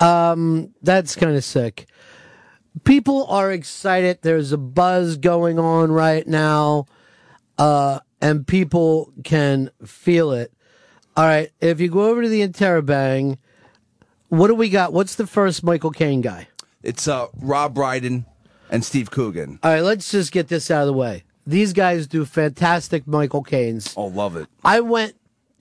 Um, 0.00 0.74
that's 0.82 1.16
kind 1.16 1.34
of 1.34 1.42
sick. 1.44 1.86
People 2.84 3.24
are 3.26 3.50
excited. 3.50 4.18
There's 4.20 4.52
a 4.52 4.58
buzz 4.58 5.16
going 5.16 5.58
on 5.58 5.90
right 5.90 6.26
now, 6.26 6.86
uh, 7.56 8.00
and 8.20 8.46
people 8.46 9.14
can 9.24 9.70
feel 9.84 10.32
it. 10.32 10.52
All 11.16 11.24
right, 11.24 11.50
if 11.60 11.80
you 11.80 11.88
go 11.88 12.04
over 12.04 12.22
to 12.22 12.28
the 12.28 12.46
Interrobang, 12.46 13.38
what 14.28 14.46
do 14.46 14.54
we 14.54 14.68
got? 14.68 14.92
What's 14.92 15.16
the 15.16 15.26
first 15.26 15.64
Michael 15.64 15.90
Caine 15.90 16.20
guy? 16.20 16.48
It's 16.82 17.08
uh, 17.08 17.26
Rob 17.36 17.74
Brydon 17.74 18.26
and 18.70 18.84
Steve 18.84 19.10
Coogan. 19.10 19.58
All 19.62 19.72
right, 19.72 19.82
let's 19.82 20.10
just 20.10 20.32
get 20.32 20.48
this 20.48 20.70
out 20.70 20.82
of 20.82 20.86
the 20.86 20.92
way. 20.92 21.24
These 21.46 21.72
guys 21.72 22.06
do 22.06 22.24
fantastic 22.24 23.06
Michael 23.06 23.42
Caines. 23.42 23.92
Oh, 23.96 24.06
love 24.06 24.36
it. 24.36 24.46
I 24.64 24.80
went 24.80 25.16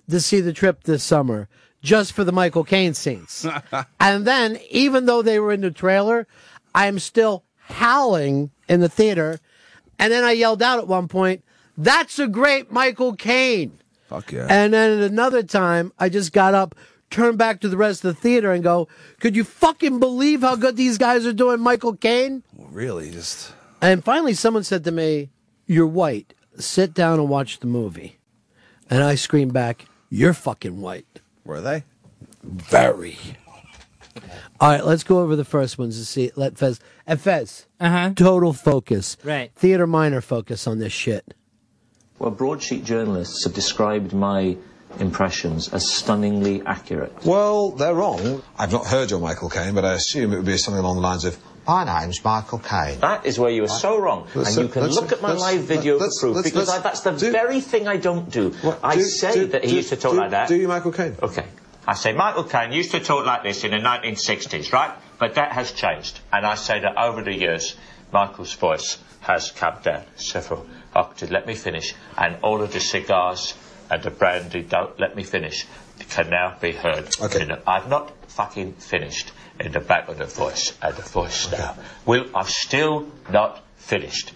to 0.09 0.19
see 0.21 0.39
the 0.39 0.53
trip 0.53 0.83
this 0.83 1.03
summer 1.03 1.49
just 1.81 2.13
for 2.13 2.23
the 2.23 2.31
Michael 2.31 2.63
Caine 2.63 2.93
scenes. 2.93 3.45
and 3.99 4.25
then, 4.25 4.59
even 4.69 5.07
though 5.07 5.21
they 5.21 5.39
were 5.39 5.51
in 5.51 5.61
the 5.61 5.71
trailer, 5.71 6.27
I'm 6.75 6.99
still 6.99 7.43
howling 7.57 8.51
in 8.67 8.81
the 8.81 8.89
theater. 8.89 9.39
And 9.97 10.13
then 10.13 10.23
I 10.23 10.31
yelled 10.31 10.61
out 10.61 10.79
at 10.79 10.87
one 10.87 11.07
point, 11.07 11.43
That's 11.77 12.19
a 12.19 12.27
great 12.27 12.71
Michael 12.71 13.15
Caine. 13.15 13.79
Fuck 14.09 14.31
yeah. 14.33 14.47
And 14.49 14.73
then 14.73 14.99
at 15.01 15.11
another 15.11 15.43
time, 15.43 15.93
I 15.99 16.09
just 16.09 16.33
got 16.33 16.53
up, 16.53 16.75
turned 17.09 17.37
back 17.37 17.61
to 17.61 17.69
the 17.69 17.77
rest 17.77 18.03
of 18.03 18.15
the 18.15 18.19
theater, 18.21 18.51
and 18.51 18.63
go, 18.63 18.87
Could 19.19 19.35
you 19.35 19.43
fucking 19.43 19.99
believe 19.99 20.41
how 20.41 20.55
good 20.55 20.75
these 20.75 20.97
guys 20.97 21.25
are 21.25 21.33
doing 21.33 21.59
Michael 21.59 21.95
Caine? 21.95 22.43
really, 22.57 23.11
just 23.11 23.53
And 23.81 24.03
finally, 24.03 24.33
someone 24.33 24.63
said 24.63 24.83
to 24.85 24.91
me, 24.91 25.29
You're 25.67 25.87
white. 25.87 26.33
Sit 26.57 26.93
down 26.93 27.19
and 27.19 27.29
watch 27.29 27.59
the 27.59 27.67
movie. 27.67 28.17
And 28.89 29.03
I 29.03 29.13
screamed 29.15 29.53
back, 29.53 29.85
You're 30.09 30.33
fucking 30.33 30.81
white. 30.81 31.21
were 31.45 31.61
they? 31.61 31.83
Very. 32.43 33.17
All 34.59 34.71
right, 34.71 34.83
let's 34.85 35.03
go 35.03 35.19
over 35.19 35.35
the 35.35 35.45
first 35.45 35.77
ones 35.77 35.97
to 35.99 36.05
see. 36.05 36.31
Let 36.35 36.57
Fez. 36.57 36.79
And 37.07 37.21
Fez, 37.21 37.65
Uh-huh. 37.79 38.11
total 38.15 38.51
focus. 38.53 39.15
Right. 39.23 39.51
Theater 39.55 39.87
minor 39.87 40.19
focus 40.21 40.67
on 40.67 40.79
this 40.79 40.91
shit. 40.91 41.33
Well, 42.19 42.31
broadsheet 42.31 42.83
journalists 42.83 43.45
have 43.45 43.53
described 43.53 44.13
my 44.13 44.57
impressions 44.99 45.69
as 45.73 45.89
stunningly 45.89 46.61
accurate. 46.65 47.13
Well, 47.23 47.71
they're 47.71 47.93
wrong. 47.93 48.43
I've 48.57 48.71
not 48.71 48.85
heard 48.87 49.09
your 49.11 49.19
Michael 49.19 49.49
Caine, 49.49 49.73
but 49.75 49.85
I 49.85 49.93
assume 49.93 50.33
it 50.33 50.37
would 50.37 50.45
be 50.45 50.57
something 50.57 50.83
along 50.83 50.95
the 50.95 51.01
lines 51.01 51.25
of, 51.25 51.37
My 51.67 51.83
name's 51.83 52.23
Michael 52.25 52.59
Caine. 52.59 52.99
That 52.99 53.25
is 53.27 53.37
where 53.39 53.51
you 53.51 53.63
are 53.63 53.67
so 53.69 53.99
wrong. 53.99 54.27
Let's- 54.33 54.57
and 54.57 54.67
you 54.67 54.73
can 54.73 54.87
look 54.87 55.11
at 55.11 55.21
my 55.21 55.33
live 55.33 55.61
video 55.61 55.99
for 55.99 56.09
proof 56.19 56.43
because 56.43 56.67
I, 56.67 56.79
that's 56.79 57.01
the 57.01 57.11
do- 57.11 57.31
very 57.31 57.61
thing 57.61 57.87
I 57.87 57.97
don't 57.97 58.29
do. 58.31 58.49
What, 58.63 58.79
I 58.83 58.95
do- 58.95 59.03
say 59.03 59.33
do- 59.33 59.45
that 59.47 59.63
he 59.63 59.75
used 59.77 59.89
to 59.89 59.95
talk 59.95 60.15
like 60.15 60.31
that. 60.31 60.47
Do 60.47 60.55
you 60.55 60.67
Michael 60.67 60.91
Caine? 60.91 61.15
Okay. 61.21 61.45
I 61.87 61.93
say 61.93 62.11
Michael 62.13 62.43
Caine 62.43 62.71
used 62.71 62.91
to 62.91 62.99
talk 62.99 63.25
like 63.25 63.43
this 63.43 63.63
in 63.63 63.71
the 63.71 63.77
1960s, 63.77 64.73
right? 64.73 64.93
But 65.19 65.35
that 65.35 65.51
has 65.53 65.71
changed. 65.71 66.19
And 66.33 66.45
I 66.45 66.55
say 66.55 66.79
that 66.79 66.97
over 66.97 67.21
the 67.21 67.33
years, 67.35 67.75
Michael's 68.11 68.53
voice 68.53 68.97
has 69.21 69.51
come 69.51 69.75
down 69.83 70.03
several 70.15 70.65
octaves. 70.95 71.31
Let 71.31 71.47
me 71.47 71.55
finish. 71.55 71.93
And 72.17 72.37
all 72.41 72.61
of 72.61 72.73
the 72.73 72.79
cigars 72.79 73.55
and 73.89 74.03
the 74.03 74.11
brandy, 74.11 74.61
don't 74.63 74.99
let 74.99 75.15
me 75.15 75.23
finish, 75.23 75.65
can 76.09 76.29
now 76.29 76.55
be 76.59 76.71
heard. 76.71 77.09
Okay. 77.21 77.41
in 77.41 77.47
the- 77.49 77.61
I've 77.67 77.89
not 77.89 78.11
fucking 78.27 78.73
finished 78.73 79.31
in 79.59 79.71
the 79.71 79.79
back 79.79 80.07
of 80.07 80.17
the 80.17 80.25
voice. 80.25 80.73
And 80.81 80.95
the 80.95 81.01
voice 81.01 81.51
now. 81.51 81.75
Will, 82.05 82.25
I've 82.35 82.49
still 82.49 83.07
not 83.29 83.63
finished. 83.77 84.33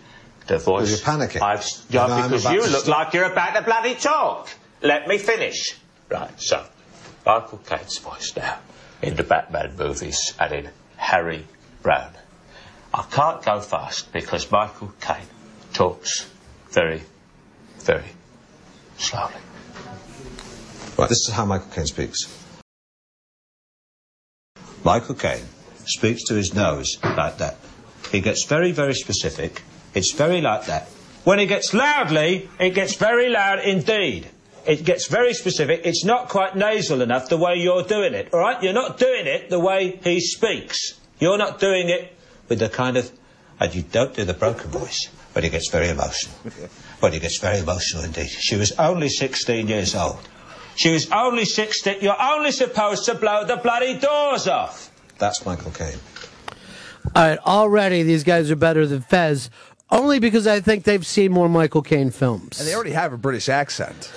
The 0.48 0.58
voice. 0.58 0.90
you're 0.90 0.98
panicking. 1.00 1.42
I've, 1.42 1.66
yeah, 1.90 2.28
because 2.28 2.46
you 2.52 2.68
look 2.68 2.88
like 2.88 3.14
you're 3.14 3.32
about 3.32 3.56
to 3.56 3.62
bloody 3.62 3.96
talk. 3.96 4.50
Let 4.82 5.08
me 5.08 5.18
finish. 5.18 5.78
Right, 6.10 6.40
so, 6.42 6.66
Michael 7.26 7.60
Caine's 7.60 7.98
voice 8.00 8.36
now, 8.36 8.60
in 9.02 9.16
the 9.16 9.24
Batman 9.24 9.78
movies 9.78 10.34
and 10.38 10.54
in 10.54 10.70
Harry 10.98 11.46
Brown. 11.82 12.12
I 12.94 13.04
can't 13.04 13.44
go 13.44 13.62
fast 13.62 14.12
because 14.12 14.52
Michael 14.52 14.94
Caine 15.00 15.26
talks 15.74 16.30
very, 16.74 17.02
very 17.80 18.04
slowly. 18.98 19.34
Right, 20.98 21.10
this 21.10 21.28
is 21.28 21.30
how 21.34 21.46
Michael 21.46 21.70
Caine 21.72 21.86
speaks. 21.86 22.40
Michael 24.84 25.16
Caine 25.16 25.46
speaks 25.86 26.24
to 26.26 26.34
his 26.34 26.54
nose 26.54 26.98
like 27.04 27.38
that. 27.38 27.58
He 28.12 28.22
gets 28.22 28.44
very, 28.44 28.72
very 28.72 28.94
specific. 28.94 29.64
It's 29.94 30.12
very 30.12 30.42
like 30.42 30.66
that. 30.66 30.88
When 31.24 31.40
he 31.40 31.46
gets 31.46 31.74
loudly, 31.74 32.50
it 32.60 32.72
gets 32.72 32.96
very 32.96 33.30
loud 33.30 33.60
indeed. 33.60 34.28
It 34.66 34.84
gets 34.84 35.08
very 35.08 35.34
specific. 35.34 35.82
It's 35.86 36.04
not 36.04 36.30
quite 36.30 36.56
nasal 36.56 37.02
enough 37.02 37.30
the 37.30 37.38
way 37.38 37.56
you're 37.56 37.84
doing 37.84 38.14
it, 38.14 38.34
all 38.34 38.40
right? 38.40 38.62
You're 38.62 38.74
not 38.74 38.98
doing 38.98 39.26
it 39.26 39.50
the 39.50 39.60
way 39.60 40.00
he 40.04 40.20
speaks. 40.20 41.00
You're 41.20 41.38
not 41.38 41.60
doing 41.60 41.90
it 41.90 42.16
with 42.50 42.60
the 42.60 42.70
kind 42.70 42.98
of. 42.98 43.12
And 43.60 43.74
you 43.74 43.84
don't 43.84 44.14
do 44.14 44.26
the 44.26 44.34
broken 44.34 44.70
voice, 44.72 45.10
but 45.34 45.44
he 45.44 45.50
gets 45.50 45.70
very 45.70 45.90
emotional. 45.90 46.36
But 47.02 47.14
he 47.14 47.20
gets 47.20 47.38
very 47.38 47.60
emotional 47.60 48.04
indeed. 48.04 48.30
She 48.30 48.56
was 48.56 48.72
only 48.74 49.10
16 49.10 49.68
years 49.68 49.96
old. 49.96 50.20
She 50.76 50.92
was 50.92 51.10
only 51.12 51.46
16. 51.46 51.98
You're 52.02 52.22
only 52.22 52.52
supposed 52.52 53.06
to 53.06 53.16
blow 53.16 53.46
the 53.46 53.58
bloody 53.58 53.98
doors 53.98 54.48
off. 54.48 54.90
That's 55.18 55.46
Michael 55.46 55.72
Caine. 55.72 56.00
All 57.16 57.28
right, 57.28 57.40
already 57.40 58.04
these 58.04 58.24
guys 58.24 58.50
are 58.50 58.56
better 58.56 58.88
than 58.88 59.02
Fez, 59.02 59.50
only 59.92 60.20
because 60.20 60.48
I 60.48 60.60
think 60.60 60.86
they've 60.86 61.06
seen 61.06 61.32
more 61.32 61.50
Michael 61.50 61.82
Caine 61.82 62.10
films. 62.12 62.60
And 62.60 62.68
they 62.68 62.74
already 62.74 62.92
have 62.92 63.14
a 63.14 63.18
British 63.18 63.50
accent. 63.50 64.12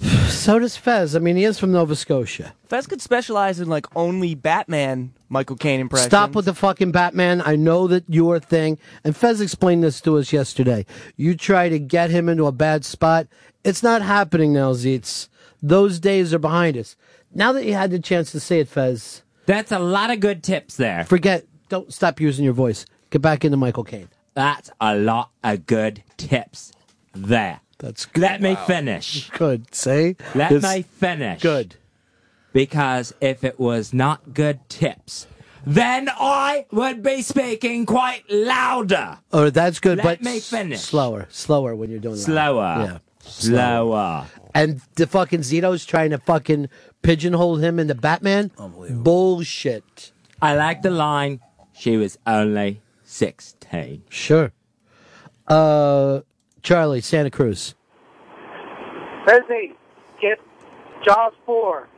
So 0.00 0.58
does 0.58 0.76
Fez. 0.76 1.16
I 1.16 1.18
mean, 1.18 1.36
he 1.36 1.44
is 1.44 1.58
from 1.58 1.72
Nova 1.72 1.96
Scotia. 1.96 2.54
Fez 2.68 2.86
could 2.86 3.00
specialize 3.02 3.58
in 3.60 3.68
like 3.68 3.86
only 3.96 4.34
Batman 4.34 5.12
Michael 5.28 5.56
Caine 5.56 5.80
impressions. 5.80 6.08
Stop 6.10 6.34
with 6.34 6.44
the 6.44 6.54
fucking 6.54 6.92
Batman. 6.92 7.42
I 7.44 7.56
know 7.56 7.88
that 7.88 8.04
your 8.08 8.38
thing, 8.38 8.78
and 9.02 9.16
Fez 9.16 9.40
explained 9.40 9.82
this 9.82 10.00
to 10.02 10.16
us 10.18 10.32
yesterday. 10.32 10.86
You 11.16 11.34
try 11.36 11.68
to 11.68 11.78
get 11.78 12.10
him 12.10 12.28
into 12.28 12.46
a 12.46 12.52
bad 12.52 12.84
spot. 12.84 13.26
It's 13.64 13.82
not 13.82 14.02
happening 14.02 14.52
now, 14.52 14.72
Zeets. 14.72 15.28
Those 15.60 15.98
days 15.98 16.32
are 16.32 16.38
behind 16.38 16.76
us. 16.76 16.94
Now 17.34 17.52
that 17.52 17.64
you 17.66 17.74
had 17.74 17.90
the 17.90 17.98
chance 17.98 18.30
to 18.32 18.40
say 18.40 18.60
it, 18.60 18.68
Fez, 18.68 19.22
That's 19.46 19.72
a 19.72 19.78
lot 19.80 20.10
of 20.10 20.20
good 20.20 20.42
tips 20.42 20.76
there. 20.76 21.04
forget. 21.04 21.44
Don't 21.68 21.92
stop 21.92 22.18
using 22.20 22.44
your 22.46 22.54
voice. 22.54 22.86
Get 23.10 23.20
back 23.20 23.44
into 23.44 23.56
Michael 23.58 23.84
Caine. 23.84 24.08
That's 24.34 24.70
a 24.80 24.96
lot 24.96 25.30
of 25.44 25.66
good 25.66 26.02
tips 26.16 26.72
there. 27.12 27.60
That's 27.78 28.06
good. 28.06 28.20
Let 28.22 28.40
me 28.42 28.56
finish. 28.66 29.30
good. 29.38 29.74
Say. 29.74 30.16
Let 30.34 30.52
It's 30.52 30.64
me 30.64 30.82
finish. 30.82 31.40
Good. 31.40 31.76
Because 32.52 33.14
if 33.20 33.44
it 33.44 33.58
was 33.60 33.92
not 33.94 34.34
good 34.34 34.68
tips, 34.68 35.26
then 35.66 36.08
I 36.10 36.66
would 36.72 37.02
be 37.02 37.22
speaking 37.22 37.86
quite 37.86 38.22
louder. 38.28 39.18
Oh, 39.32 39.50
that's 39.50 39.78
good. 39.80 39.98
Let 39.98 40.04
but 40.04 40.22
me 40.22 40.38
s- 40.38 40.48
finish. 40.48 40.80
Slower, 40.80 41.26
slower 41.30 41.76
when 41.76 41.90
you're 41.90 42.00
doing 42.00 42.14
that. 42.16 42.20
Slower. 42.22 42.62
Yeah. 42.90 42.98
Slower. 43.20 44.26
And 44.54 44.80
the 44.96 45.06
fucking 45.06 45.40
Zito's 45.40 45.84
trying 45.84 46.10
to 46.10 46.18
fucking 46.18 46.68
pigeonhole 47.02 47.56
him 47.56 47.78
into 47.78 47.94
Batman. 47.94 48.50
Bullshit. 48.58 50.12
I 50.40 50.54
like 50.56 50.82
the 50.82 50.90
line, 50.90 51.40
she 51.74 51.96
was 51.96 52.18
only 52.26 52.80
16. 53.04 54.02
Sure. 54.08 54.52
Uh, 55.46 56.20
Charlie, 56.68 57.00
Santa 57.00 57.30
Cruz. 57.30 57.74
Thursday, 59.26 59.72
get 60.20 60.38
Jaws 61.02 61.32
4. 61.46 61.88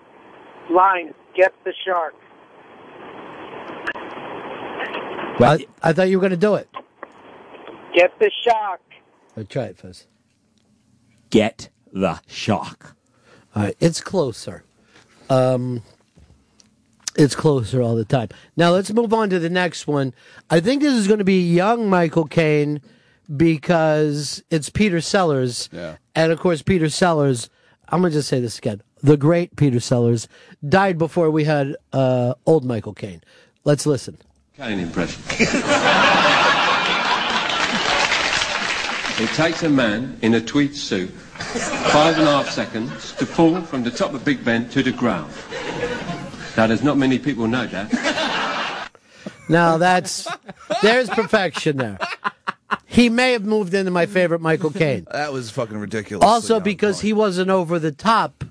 Line, 0.71 1.13
get 1.37 1.53
the 1.65 1.73
shark. 1.85 2.15
I, 5.41 5.67
I 5.83 5.93
thought 5.93 6.09
you 6.09 6.19
were 6.19 6.21
going 6.21 6.31
to 6.31 6.37
do 6.37 6.55
it. 6.55 6.69
Get 7.97 8.17
the 8.21 8.31
shark. 8.45 8.81
Uh, 9.37 9.43
try 9.49 9.65
it, 9.65 9.77
first. 9.77 10.07
Get 11.31 11.71
the 11.93 12.21
shark. 12.29 12.95
All 13.57 13.65
right, 13.65 13.77
it's 13.81 14.01
closer. 14.01 14.63
Um, 15.29 15.83
it's 17.17 17.35
closer 17.35 17.83
all 17.83 17.97
the 17.97 18.05
time. 18.05 18.29
Now 18.57 18.71
let's 18.71 18.93
move 18.93 19.13
on 19.13 19.31
to 19.31 19.41
the 19.41 19.51
next 19.51 19.89
one. 19.89 20.15
I 20.49 20.61
think 20.61 20.81
this 20.81 20.95
is 20.95 21.09
going 21.09 21.19
to 21.19 21.25
be 21.25 21.43
young 21.53 21.91
Michael 21.91 22.27
Caine 22.29 22.81
because 23.37 24.43
it's 24.51 24.69
Peter 24.71 25.01
Sellers, 25.01 25.69
Yeah. 25.73 25.97
and 26.15 26.33
of 26.33 26.41
course 26.41 26.63
Peter 26.63 26.89
Sellers. 26.89 27.49
I'm 27.89 28.01
going 28.01 28.13
to 28.13 28.19
just 28.19 28.29
say 28.29 28.41
this 28.41 28.59
again: 28.59 28.83
the 29.03 29.17
great 29.17 29.57
Peter 29.57 29.81
Sellers 29.81 30.29
died 30.69 30.99
before 30.99 31.31
we 31.31 31.45
had 31.45 31.77
uh, 31.93 32.35
old 32.47 32.65
Michael 32.65 32.95
Caine. 32.95 33.23
Let's 33.65 33.87
listen. 33.87 34.19
Caine 34.57 34.81
impression. 34.81 35.23
it 39.23 39.29
takes 39.35 39.63
a 39.63 39.69
man 39.71 40.17
in 40.23 40.35
a 40.35 40.41
tweed 40.41 40.75
suit 40.75 41.11
five 41.11 42.17
and 42.19 42.27
a 42.29 42.31
half 42.31 42.49
seconds 42.49 43.13
to 43.13 43.27
fall 43.27 43.61
from 43.63 43.83
the 43.83 43.91
top 43.91 44.15
of 44.15 44.25
Big 44.25 44.45
Ben 44.45 44.69
to 44.71 44.83
the 44.83 44.93
ground. 44.93 45.33
Now, 46.57 46.67
there's 46.67 46.83
not 46.83 46.97
many 46.99 47.19
people 47.19 47.47
know 47.47 47.67
that. 47.67 48.91
Now 49.49 49.79
that's 49.79 50.29
there's 50.83 51.09
perfection 51.11 51.77
there. 51.77 51.99
He 52.91 53.09
may 53.09 53.31
have 53.35 53.45
moved 53.45 53.73
into 53.73 53.93
my 53.93 54.07
favorite 54.07 54.41
Michael 54.41 54.73
Caine. 54.73 55.07
That 55.13 55.33
was 55.33 55.49
fucking 55.49 55.79
ridiculous. 55.79 56.27
Also 56.27 56.59
because 56.59 57.01
he 57.01 57.13
wasn't 57.13 57.49
over 57.49 57.79
the 57.79 57.93
top. 57.93 58.43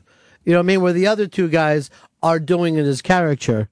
You 0.46 0.54
know 0.54 0.60
what 0.60 0.64
I 0.64 0.68
mean? 0.68 0.82
Where 0.82 0.94
the 0.94 1.08
other 1.08 1.28
two 1.28 1.50
guys 1.50 1.90
are 2.24 2.40
doing 2.40 2.76
in 2.76 2.86
his 2.86 3.02
character. 3.02 3.68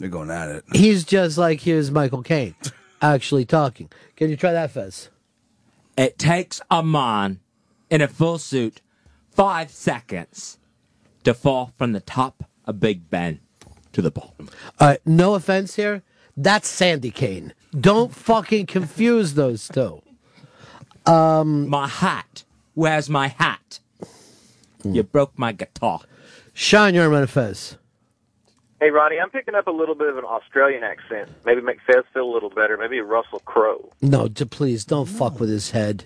They're 0.00 0.08
going 0.08 0.32
at 0.32 0.48
it. 0.48 0.64
He's 0.72 1.04
just 1.04 1.38
like 1.38 1.60
here's 1.60 1.92
Michael 1.92 2.24
Caine 2.24 2.56
actually 3.02 3.44
talking. 3.44 3.88
Can 4.16 4.30
you 4.30 4.36
try 4.36 4.52
that, 4.52 4.72
Fez? 4.72 5.10
It 5.96 6.18
takes 6.18 6.60
a 6.72 6.82
man 6.82 7.38
in 7.88 8.00
a 8.00 8.08
full 8.08 8.38
suit 8.38 8.80
five 9.30 9.70
seconds 9.70 10.58
to 11.22 11.34
fall 11.34 11.70
from 11.78 11.92
the 11.92 12.00
top 12.00 12.42
of 12.64 12.80
Big 12.80 13.08
Ben 13.10 13.38
to 13.92 14.02
the 14.02 14.10
bottom. 14.10 14.50
All 14.80 14.88
right, 14.88 15.00
no 15.06 15.34
offense 15.34 15.76
here. 15.76 16.02
That's 16.36 16.66
Sandy 16.66 17.12
Kane. 17.12 17.54
Don't 17.78 18.14
fucking 18.14 18.66
confuse 18.66 19.34
those 19.34 19.68
two. 19.68 20.02
Um, 21.06 21.68
my 21.68 21.88
hat. 21.88 22.44
Where's 22.74 23.08
my 23.08 23.28
hat? 23.28 23.80
You 24.84 25.02
broke 25.02 25.38
my 25.38 25.52
guitar. 25.52 26.00
Sean 26.52 26.92
Yerman 26.92 27.28
Fez. 27.28 27.76
Hey, 28.80 28.90
Ronnie, 28.90 29.18
I'm 29.18 29.30
picking 29.30 29.54
up 29.54 29.66
a 29.66 29.70
little 29.70 29.94
bit 29.94 30.08
of 30.08 30.18
an 30.18 30.24
Australian 30.24 30.82
accent. 30.82 31.30
Maybe 31.44 31.62
make 31.62 31.78
Fez 31.86 32.04
feel 32.12 32.30
a 32.30 32.32
little 32.32 32.50
better. 32.50 32.76
Maybe 32.76 33.00
Russell 33.00 33.40
Crowe. 33.40 33.90
No, 34.02 34.28
to 34.28 34.46
please 34.46 34.84
don't 34.84 35.06
fuck 35.06 35.40
with 35.40 35.48
his 35.48 35.70
head. 35.70 36.04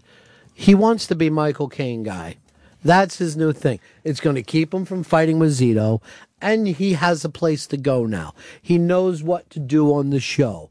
He 0.55 0.75
wants 0.75 1.07
to 1.09 1.15
be 1.15 1.29
Michael 1.29 1.69
Caine 1.69 2.03
guy. 2.03 2.37
That's 2.85 3.19
his 3.19 3.37
new 3.37 3.53
thing. 3.53 3.81
It's 4.05 4.21
going 4.21 4.37
to 4.37 4.43
keep 4.43 4.73
him 4.73 4.85
from 4.85 5.03
fighting 5.03 5.39
with 5.39 5.59
Zito, 5.59 6.01
and 6.41 6.69
he 6.69 6.93
has 6.93 7.25
a 7.25 7.29
place 7.29 7.67
to 7.69 7.77
go 7.77 8.07
now. 8.07 8.35
He 8.63 8.79
knows 8.79 9.23
what 9.23 9.51
to 9.51 9.59
do 9.59 9.93
on 9.93 10.11
the 10.11 10.21
show. 10.21 10.71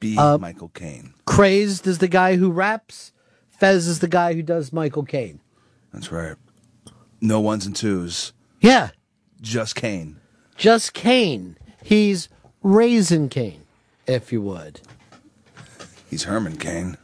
Be 0.00 0.16
Uh, 0.18 0.38
Michael 0.38 0.68
Caine. 0.68 1.14
Crazed 1.24 1.86
is 1.86 1.98
the 1.98 2.08
guy 2.08 2.36
who 2.36 2.50
raps. 2.50 3.12
Fez 3.50 3.86
is 3.86 4.00
the 4.00 4.08
guy 4.08 4.34
who 4.34 4.42
does 4.42 4.72
Michael 4.72 5.04
Caine. 5.04 5.40
That's 5.92 6.12
right. 6.12 6.36
No 7.20 7.40
ones 7.40 7.64
and 7.66 7.74
twos. 7.74 8.32
Yeah, 8.60 8.90
Just 9.40 9.74
Caine. 9.74 10.16
just 10.56 10.92
Caine. 10.92 11.56
He's 11.82 12.28
Raisin 12.62 13.28
Kane, 13.28 13.62
if 14.06 14.32
you 14.32 14.42
would. 14.42 14.80
He's 16.10 16.24
Herman 16.24 16.56
Cain. 16.58 16.96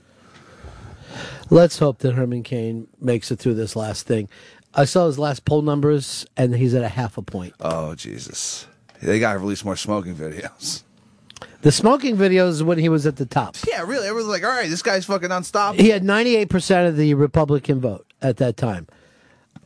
Let's 1.51 1.79
hope 1.79 1.99
that 1.99 2.15
Herman 2.15 2.43
Cain 2.43 2.89
makes 3.01 3.31
it 3.31 3.39
through 3.39 3.55
this 3.55 3.77
last 3.77 4.07
thing. 4.07 4.29
I 4.75 4.85
saw 4.87 5.07
his 5.07 5.19
last 5.19 5.45
poll 5.45 5.63
numbers, 5.63 6.25
and 6.37 6.55
he's 6.55 6.75
at 6.75 6.83
a 6.83 6.89
half 6.89 7.19
a 7.19 7.23
point. 7.23 7.55
Oh 7.61 7.95
Jesus! 7.95 8.67
They 9.03 9.19
got 9.19 9.35
to 9.35 9.39
release 9.39 9.65
more 9.65 9.77
smoking 9.77 10.15
videos. 10.15 10.83
The 11.63 11.73
smoking 11.73 12.17
videos 12.17 12.63
when 12.63 12.79
he 12.79 12.89
was 12.89 13.07
at 13.07 13.17
the 13.17 13.27
top. 13.27 13.57
Yeah, 13.67 13.83
really. 13.83 14.07
Everyone's 14.09 14.27
like, 14.29 14.43
"All 14.45 14.51
right, 14.51 14.69
this 14.69 14.83
guy's 14.83 15.05
fucking 15.05 15.31
unstoppable." 15.31 15.83
He 15.83 15.91
had 15.91 16.03
98% 16.03 16.89
of 16.89 16.97
the 16.97 17.15
Republican 17.15 17.81
vote 17.81 18.05
at 18.21 18.37
that 18.39 18.57
time. 18.57 18.87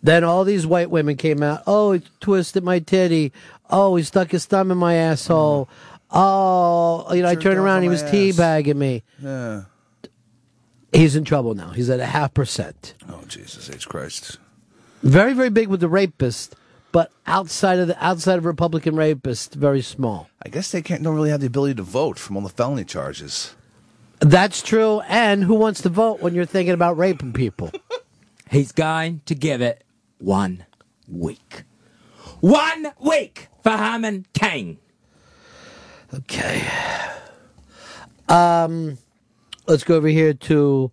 Then 0.03 0.23
all 0.23 0.45
these 0.45 0.67
white 0.67 0.91
women 0.91 1.17
came 1.17 1.43
out. 1.43 1.63
Oh, 1.67 1.93
he 1.93 2.03
twisted 2.21 2.63
my 2.63 2.79
titty. 2.79 3.33
Oh, 3.71 3.97
he 3.97 4.03
stuck 4.05 4.31
his 4.31 4.45
thumb 4.47 4.71
in 4.71 4.79
my 4.79 4.95
asshole. 4.95 5.65
Mm-hmm. 5.67 6.17
Oh, 6.19 7.13
you 7.15 7.23
know, 7.23 7.29
I 7.29 7.33
Jerked 7.35 7.43
turned 7.45 7.59
off 7.59 7.65
around. 7.65 7.77
on 7.79 7.83
He 7.83 7.89
my 7.89 7.93
was 7.93 8.03
ass. 8.03 8.11
teabagging 8.13 8.77
me. 8.77 9.03
Yeah. 9.21 9.63
He's 10.93 11.17
in 11.17 11.25
trouble 11.25 11.55
now. 11.55 11.71
He's 11.71 11.91
at 11.91 11.99
a 12.01 12.07
half 12.07 12.33
percent. 12.35 12.95
Oh 13.09 13.23
Jesus 13.27 13.69
H 13.69 13.89
Christ! 13.89 14.39
Very, 15.03 15.33
very 15.33 15.51
big 15.51 15.69
with 15.69 15.81
the 15.81 15.89
rapist, 15.89 16.55
but 16.93 17.13
outside 17.27 17.79
of 17.79 17.89
the 17.89 18.05
outside 18.05 18.39
of 18.39 18.45
Republican 18.45 18.95
rapists, 18.95 19.55
very 19.55 19.83
small. 19.83 20.29
I 20.45 20.49
guess 20.49 20.71
they 20.71 20.83
can't. 20.83 21.03
Don't 21.03 21.15
really 21.15 21.31
have 21.31 21.41
the 21.41 21.47
ability 21.47 21.75
to 21.75 21.83
vote 21.83 22.19
from 22.19 22.37
all 22.37 22.43
the 22.43 22.49
felony 22.49 22.85
charges. 22.85 23.55
That's 24.21 24.63
true. 24.63 25.01
And 25.09 25.45
who 25.45 25.55
wants 25.55 25.83
to 25.83 25.89
vote 25.89 26.21
when 26.21 26.35
you're 26.35 26.47
thinking 26.47 26.75
about 26.75 26.97
raping 26.97 27.33
people? 27.33 27.71
He's 28.51 28.73
going 28.73 29.21
to 29.27 29.35
give 29.35 29.61
it 29.61 29.85
one 30.19 30.65
week. 31.09 31.65
One 32.41 32.93
week 33.01 33.49
for 33.63 33.73
Herman 33.73 34.27
Cain. 34.33 34.79
Okay. 36.15 36.67
Um, 38.29 38.99
let's 39.67 39.85
go 39.85 39.97
over 39.97 40.09
here 40.09 40.33
to 40.33 40.91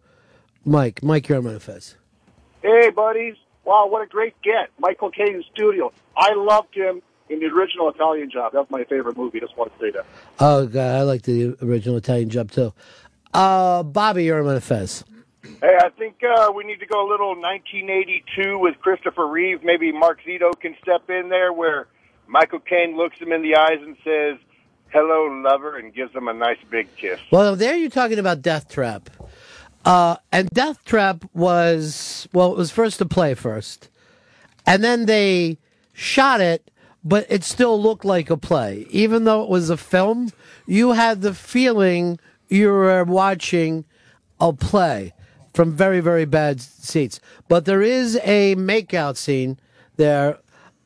Mike. 0.65 1.03
Mike, 1.03 1.29
you're 1.29 1.37
on 1.37 1.45
Manifest. 1.45 1.95
Hey, 2.61 2.89
buddies. 2.89 3.35
Wow, 3.65 3.87
what 3.87 4.01
a 4.01 4.07
great 4.07 4.35
get. 4.41 4.69
Michael 4.79 5.09
Caine 5.11 5.35
in 5.35 5.43
studio. 5.53 5.91
I 6.17 6.33
loved 6.33 6.75
him 6.75 7.01
in 7.29 7.39
the 7.39 7.45
original 7.47 7.89
Italian 7.89 8.29
job. 8.29 8.53
That 8.53 8.59
was 8.59 8.69
my 8.69 8.83
favorite 8.83 9.17
movie. 9.17 9.39
Just 9.39 9.57
want 9.57 9.73
to 9.73 9.79
say 9.79 9.91
that. 9.91 10.05
Oh, 10.39 10.67
God, 10.67 10.95
I 10.95 11.01
like 11.03 11.23
the 11.23 11.55
original 11.61 11.97
Italian 11.97 12.29
job 12.29 12.51
too. 12.51 12.73
Uh, 13.33 13.83
Bobby, 13.83 14.25
you're 14.25 14.39
on 14.39 14.45
Manifest. 14.45 15.05
Hey, 15.61 15.75
I 15.77 15.89
think 15.89 16.21
uh, 16.23 16.51
we 16.55 16.63
need 16.63 16.79
to 16.79 16.85
go 16.85 17.05
a 17.05 17.09
little 17.09 17.35
1982 17.35 18.59
with 18.59 18.79
Christopher 18.79 19.27
Reeve. 19.27 19.63
Maybe 19.63 19.91
Mark 19.91 20.19
Zito 20.25 20.57
can 20.57 20.75
step 20.81 21.09
in 21.09 21.29
there 21.29 21.51
where 21.51 21.87
Michael 22.27 22.59
Caine 22.59 22.95
looks 22.95 23.17
him 23.17 23.31
in 23.31 23.41
the 23.41 23.55
eyes 23.57 23.79
and 23.81 23.97
says, 24.03 24.37
hello, 24.89 25.25
lover, 25.43 25.77
and 25.77 25.93
gives 25.93 26.13
him 26.13 26.27
a 26.27 26.33
nice 26.33 26.59
big 26.69 26.95
kiss. 26.95 27.19
Well, 27.31 27.55
there 27.55 27.75
you're 27.75 27.89
talking 27.89 28.19
about 28.19 28.41
Death 28.41 28.69
Trap. 28.69 29.09
Uh, 29.85 30.15
and 30.31 30.49
Death 30.49 30.85
Trap 30.85 31.25
was, 31.33 32.27
well, 32.33 32.51
it 32.51 32.57
was 32.57 32.71
first 32.71 32.99
to 32.99 33.05
play 33.05 33.33
first. 33.33 33.89
And 34.65 34.83
then 34.83 35.05
they 35.05 35.57
shot 35.93 36.39
it, 36.41 36.71
but 37.03 37.25
it 37.29 37.43
still 37.43 37.81
looked 37.81 38.05
like 38.05 38.29
a 38.29 38.37
play. 38.37 38.87
Even 38.89 39.25
though 39.25 39.43
it 39.43 39.49
was 39.49 39.69
a 39.69 39.77
film, 39.77 40.31
you 40.65 40.93
had 40.93 41.21
the 41.21 41.33
feeling 41.33 42.17
you 42.47 42.69
were 42.69 43.03
watching 43.03 43.83
a 44.39 44.53
play 44.53 45.13
from 45.53 45.73
very, 45.73 45.99
very 45.99 46.25
bad 46.25 46.61
seats. 46.61 47.19
But 47.47 47.65
there 47.65 47.81
is 47.81 48.17
a 48.23 48.55
makeout 48.55 49.17
scene 49.17 49.59
there, 49.97 50.39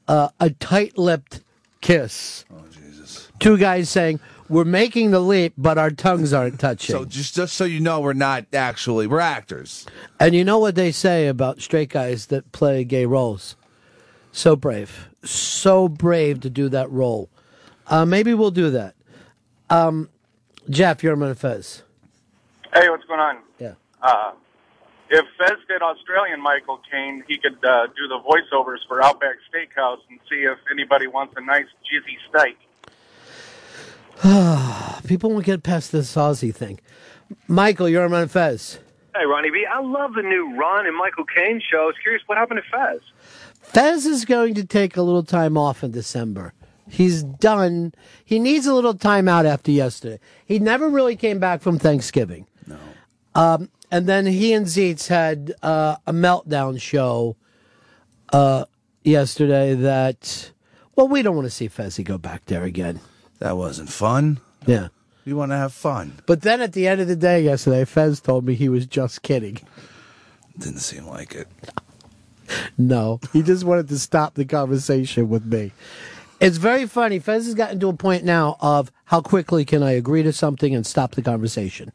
uh, 0.08 0.30
a 0.40 0.50
tight 0.50 0.98
lipped 0.98 1.42
kiss. 1.82 2.46
Oh, 2.52 2.64
Jesus. 2.72 3.30
Two 3.40 3.58
guys 3.58 3.90
saying, 3.90 4.20
We're 4.50 4.64
making 4.66 5.12
the 5.12 5.20
leap, 5.20 5.54
but 5.58 5.78
our 5.78 5.92
tongues 5.92 6.32
aren't 6.32 6.60
touching. 6.60 6.96
So 6.96 7.06
just 7.06 7.36
just 7.36 7.54
so 7.54 7.66
you 7.66 7.80
know, 7.80 8.00
we're 8.00 8.14
not 8.14 8.46
actually 8.54 9.08
we're 9.08 9.20
actors. 9.20 9.86
And 10.20 10.34
you 10.34 10.46
know 10.46 10.58
what 10.58 10.76
they 10.76 10.92
say 10.92 11.28
about 11.28 11.62
straight 11.62 11.90
guys 11.90 12.28
that 12.28 12.52
play 12.52 12.84
gay 12.84 13.06
roles? 13.06 13.56
So 14.32 14.56
brave. 14.56 15.10
So 15.24 15.90
brave 15.90 16.40
to 16.42 16.50
do 16.50 16.70
that 16.70 16.90
role. 16.92 17.30
Uh, 17.88 18.06
maybe 18.06 18.34
we'll 18.34 18.52
do 18.52 18.70
that. 18.72 18.96
Um, 19.70 20.10
Jeff, 20.70 21.04
you're 21.04 21.22
on 21.22 21.36
Fez. 21.36 21.84
Hey, 22.74 22.90
what's 22.90 23.06
going 23.06 23.20
on? 23.20 23.38
Yeah. 23.60 23.74
Uh, 24.02 24.34
if 25.10 25.26
Fez 25.38 25.58
did 25.68 25.82
Australian 25.82 26.42
Michael 26.42 26.82
Caine, 26.92 27.24
he 27.28 27.38
could 27.38 27.64
uh, 27.64 27.88
do 27.88 28.08
the 28.08 28.20
voiceovers 28.20 28.80
for 28.88 29.02
Outback 29.04 29.36
Steakhouse 29.52 30.00
and 30.10 30.20
see 30.30 30.44
if 30.44 30.58
anybody 30.72 31.08
wants 31.08 31.34
a 31.38 31.42
nice 31.42 31.68
jizzy 31.84 32.18
steak. 32.30 32.58
People 35.08 35.30
won't 35.30 35.46
get 35.46 35.62
past 35.62 35.92
this 35.92 36.16
Aussie 36.16 36.54
thing. 36.54 36.80
Michael, 37.48 37.88
you're 37.88 38.14
on 38.14 38.28
Fez. 38.28 38.80
Hey, 39.16 39.26
Ronnie 39.26 39.52
B. 39.52 39.66
I 39.72 39.80
love 39.80 40.14
the 40.14 40.24
new 40.24 40.56
Ron 40.56 40.88
and 40.88 40.96
Michael 40.96 41.26
Caine 41.26 41.62
show. 41.62 41.84
I 41.84 41.86
was 41.86 41.96
curious 42.02 42.24
what 42.26 42.38
happened 42.38 42.62
to 42.64 42.78
Fez. 42.78 43.02
Fez 43.62 44.06
is 44.06 44.26
going 44.26 44.56
to 44.56 44.66
take 44.66 44.98
a 44.98 45.02
little 45.02 45.24
time 45.24 45.58
off 45.58 45.84
in 45.84 45.92
December. 45.92 46.54
He's 46.90 47.22
done. 47.22 47.94
He 48.24 48.40
needs 48.40 48.66
a 48.66 48.74
little 48.74 48.94
time 48.94 49.28
out 49.28 49.46
after 49.46 49.72
yesterday. 49.72 50.20
He 50.46 50.58
never 50.58 50.90
really 50.90 51.16
came 51.16 51.40
back 51.40 51.62
from 51.62 51.78
Thanksgiving. 51.78 52.48
No. 52.66 52.78
Um, 53.36 53.70
and 53.92 54.08
then 54.08 54.26
he 54.26 54.54
and 54.54 54.66
Zeitz 54.66 55.08
had 55.08 55.54
uh, 55.62 55.98
a 56.08 56.14
meltdown 56.14 56.82
show 56.82 57.36
uh, 58.34 58.66
yesterday 59.04 59.76
that, 59.76 60.52
well, 60.96 61.08
we 61.08 61.22
don't 61.22 61.36
want 61.36 61.46
to 61.46 61.52
see 61.52 61.68
Fezzy 61.68 62.04
go 62.04 62.18
back 62.18 62.46
there 62.46 62.64
again. 62.64 63.00
That 63.40 63.58
wasn't 63.58 63.90
fun. 63.90 64.40
Yeah. 64.66 64.88
We 65.26 65.34
want 65.34 65.52
to 65.52 65.58
have 65.58 65.74
fun. 65.74 66.14
But 66.26 66.42
then 66.42 66.62
at 66.62 66.74
the 66.74 66.88
end 66.88 67.02
of 67.02 67.08
the 67.08 67.16
day 67.16 67.44
yesterday, 67.44 67.84
Fez 67.84 68.22
told 68.22 68.46
me 68.46 68.56
he 68.56 68.70
was 68.70 68.86
just 68.86 69.22
kidding. 69.24 69.60
Didn't 70.58 70.80
seem 70.80 71.06
like 71.06 71.36
it. 71.36 71.48
No, 72.78 73.20
he 73.34 73.44
just 73.44 73.66
wanted 73.66 73.90
to 73.90 74.00
stop 74.00 74.36
the 74.36 74.46
conversation 74.46 75.28
with 75.28 75.46
me. 75.46 75.74
It's 76.40 76.58
very 76.58 76.86
funny. 76.86 77.20
Fez 77.20 77.46
has 77.46 77.56
gotten 77.56 77.80
to 77.82 77.90
a 77.90 77.94
point 77.94 78.24
now 78.24 78.56
of 78.62 78.92
how 79.06 79.22
quickly 79.22 79.66
can 79.66 79.84
I 79.84 79.92
agree 79.92 80.24
to 80.24 80.32
something 80.32 80.74
and 80.74 80.86
stop 80.86 81.12
the 81.12 81.22
conversation. 81.22 81.92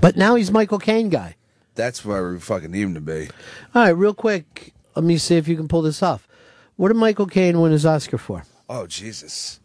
But 0.00 0.16
now 0.16 0.34
he's 0.34 0.50
Michael 0.50 0.78
Caine 0.78 1.10
guy. 1.10 1.36
That's 1.74 2.04
where 2.04 2.32
we 2.32 2.40
fucking 2.40 2.70
need 2.70 2.82
him 2.82 2.94
to 2.94 3.00
be. 3.00 3.28
All 3.74 3.82
right, 3.82 3.90
real 3.90 4.14
quick, 4.14 4.72
let 4.96 5.04
me 5.04 5.18
see 5.18 5.36
if 5.36 5.46
you 5.46 5.56
can 5.56 5.68
pull 5.68 5.82
this 5.82 6.02
off. 6.02 6.26
What 6.76 6.88
did 6.88 6.96
Michael 6.96 7.26
Caine 7.26 7.60
win 7.60 7.72
his 7.72 7.84
Oscar 7.84 8.18
for? 8.18 8.44
Oh 8.68 8.86
Jesus. 8.86 9.60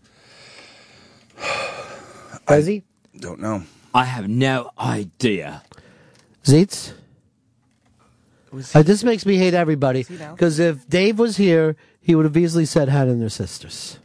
Fezzy? 2.48 2.84
Don't 3.18 3.40
know. 3.40 3.64
I 3.94 4.06
have 4.06 4.28
no 4.28 4.72
idea. 4.80 5.64
Zeitz? 6.44 6.94
Uh, 8.74 8.84
this 8.84 9.04
makes 9.04 9.26
me 9.26 9.38
hate 9.38 9.54
everybody 9.54 10.04
because 10.04 10.60
if 10.60 10.88
Dave 10.88 11.18
was 11.18 11.38
here, 11.38 11.76
he 12.02 12.14
would 12.14 12.26
have 12.26 12.38
easily 12.38 12.66
said 12.66 12.88
"Hannah 12.90 13.12
and 13.12 13.22
Her 13.22 13.30
Sisters." 13.30 13.98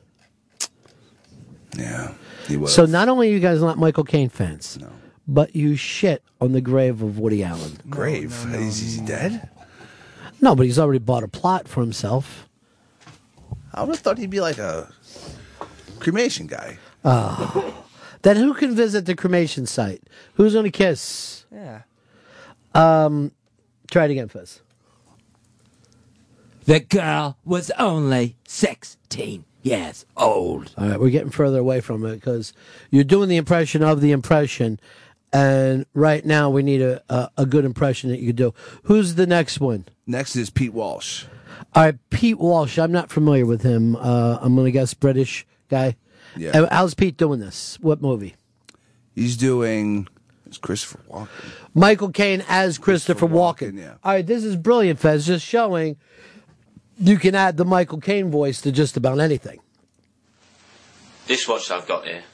Yeah. 1.76 2.14
He 2.46 2.56
would've. 2.56 2.72
So 2.74 2.86
not 2.86 3.08
only 3.08 3.28
are 3.28 3.32
you 3.32 3.40
guys 3.40 3.60
not 3.60 3.76
Michael 3.76 4.04
Caine 4.04 4.30
fans, 4.30 4.78
but 5.26 5.54
you 5.54 5.76
shit 5.76 6.22
on 6.40 6.52
the 6.52 6.62
grave 6.62 7.02
of 7.02 7.18
Woody 7.18 7.44
Allen. 7.44 7.78
Grave? 7.90 8.32
is, 8.54 8.82
is 8.82 8.94
he 8.94 9.04
dead? 9.04 9.50
No, 10.40 10.54
but 10.54 10.64
he's 10.64 10.78
already 10.78 10.98
bought 10.98 11.24
a 11.24 11.28
plot 11.28 11.68
for 11.68 11.80
himself. 11.80 12.48
I 13.74 13.82
would 13.82 13.96
have 13.96 13.98
thought 13.98 14.18
he'd 14.18 14.30
be 14.30 14.40
like 14.40 14.58
a 14.58 14.90
cremation 15.98 16.46
guy. 16.46 16.78
Oh. 17.04 17.84
then 18.22 18.36
who 18.36 18.54
can 18.54 18.74
visit 18.74 19.06
the 19.06 19.14
cremation 19.14 19.66
site? 19.66 20.02
Who's 20.34 20.52
going 20.52 20.64
to 20.64 20.70
kiss? 20.70 21.46
Yeah. 21.52 21.82
Um, 22.74 23.32
try 23.90 24.04
it 24.04 24.10
again, 24.10 24.28
Fuzz. 24.28 24.60
The 26.64 26.80
girl 26.80 27.38
was 27.44 27.70
only 27.78 28.36
16 28.46 29.44
years 29.62 30.04
old. 30.16 30.74
All 30.76 30.88
right, 30.88 31.00
we're 31.00 31.10
getting 31.10 31.30
further 31.30 31.58
away 31.58 31.80
from 31.80 32.04
it 32.04 32.16
because 32.16 32.52
you're 32.90 33.04
doing 33.04 33.28
the 33.28 33.36
impression 33.38 33.82
of 33.82 34.00
the 34.00 34.12
impression, 34.12 34.78
and 35.32 35.86
right 35.94 36.24
now 36.24 36.50
we 36.50 36.62
need 36.62 36.82
a, 36.82 37.02
a, 37.08 37.30
a 37.38 37.46
good 37.46 37.64
impression 37.64 38.10
that 38.10 38.20
you 38.20 38.26
could 38.28 38.36
do. 38.36 38.54
Who's 38.84 39.14
the 39.14 39.26
next 39.26 39.60
one? 39.60 39.86
Next 40.06 40.36
is 40.36 40.50
Pete 40.50 40.74
Walsh. 40.74 41.24
All 41.74 41.84
right, 41.84 42.10
Pete 42.10 42.38
Walsh. 42.38 42.78
I'm 42.78 42.92
not 42.92 43.10
familiar 43.10 43.46
with 43.46 43.62
him. 43.62 43.96
Uh, 43.96 44.38
I'm 44.40 44.54
going 44.54 44.66
to 44.66 44.70
guess 44.72 44.94
British 44.94 45.46
guy. 45.68 45.96
Yeah. 46.36 46.66
How's 46.70 46.94
Pete 46.94 47.16
doing 47.16 47.40
this? 47.40 47.78
What 47.80 48.00
movie? 48.02 48.34
He's 49.14 49.36
doing. 49.36 50.08
It's 50.46 50.58
Christopher 50.58 51.00
Walken. 51.10 51.28
Michael 51.74 52.10
Caine 52.10 52.42
as 52.48 52.78
Christopher, 52.78 53.26
Walken. 53.26 53.78
yeah. 53.78 53.94
All 54.02 54.12
right, 54.12 54.26
this 54.26 54.44
is 54.44 54.56
brilliant, 54.56 54.98
Fez. 54.98 55.26
Just 55.26 55.44
showing 55.44 55.96
you 56.98 57.18
can 57.18 57.34
add 57.34 57.56
the 57.56 57.64
Michael 57.64 58.00
Caine 58.00 58.30
voice 58.30 58.60
to 58.62 58.72
just 58.72 58.96
about 58.96 59.20
anything. 59.20 59.60
This 61.26 61.46
watch 61.46 61.70
I've 61.70 61.86
got 61.86 62.06
here 62.06 62.24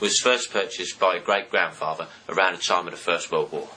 was 0.00 0.20
first 0.20 0.52
purchased 0.52 1.00
by 1.00 1.16
a 1.16 1.20
great 1.20 1.50
grandfather 1.50 2.06
around 2.28 2.56
the 2.56 2.62
time 2.62 2.86
of 2.86 2.90
the 2.90 2.98
First 2.98 3.32
World 3.32 3.50
War. 3.50 3.68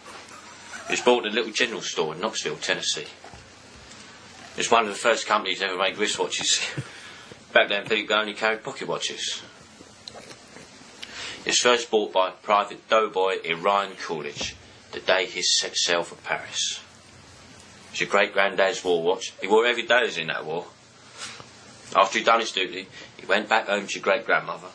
It 0.85 0.91
was 0.91 1.01
bought 1.01 1.25
in 1.25 1.31
a 1.31 1.35
little 1.35 1.53
general 1.53 1.81
store 1.81 2.13
in 2.13 2.19
Knoxville, 2.19 2.57
Tennessee. 2.57 3.05
It's 4.57 4.69
one 4.69 4.83
of 4.83 4.89
the 4.89 4.95
first 4.95 5.25
companies 5.27 5.61
ever 5.61 5.77
made 5.77 5.95
wristwatches. 5.95 6.59
Back 7.53 7.69
then, 7.69 7.85
people 7.85 8.15
only 8.15 8.33
carried 8.33 8.63
pocket 8.63 8.87
watches. 8.87 9.41
It 11.49 11.53
was 11.53 11.61
first 11.61 11.89
bought 11.89 12.13
by 12.13 12.29
Private 12.29 12.87
Doughboy 12.89 13.37
Orion 13.43 13.93
Coolidge 13.99 14.55
the 14.91 14.99
day 14.99 15.25
he 15.25 15.41
set 15.41 15.75
sail 15.75 16.03
for 16.03 16.13
Paris. 16.13 16.79
It's 17.89 18.01
your 18.01 18.07
great 18.07 18.33
granddad's 18.33 18.83
war 18.83 19.01
watch. 19.01 19.33
He 19.41 19.47
wore 19.47 19.65
every 19.65 19.81
day 19.81 20.01
he 20.01 20.05
was 20.05 20.17
in 20.19 20.27
that 20.27 20.45
war. 20.45 20.67
After 21.95 22.19
he'd 22.19 22.25
done 22.25 22.41
his 22.41 22.51
duty, 22.51 22.87
he 23.17 23.25
went 23.25 23.49
back 23.49 23.67
home 23.67 23.87
to 23.87 23.95
your 23.95 24.03
great 24.03 24.27
grandmother, 24.27 24.67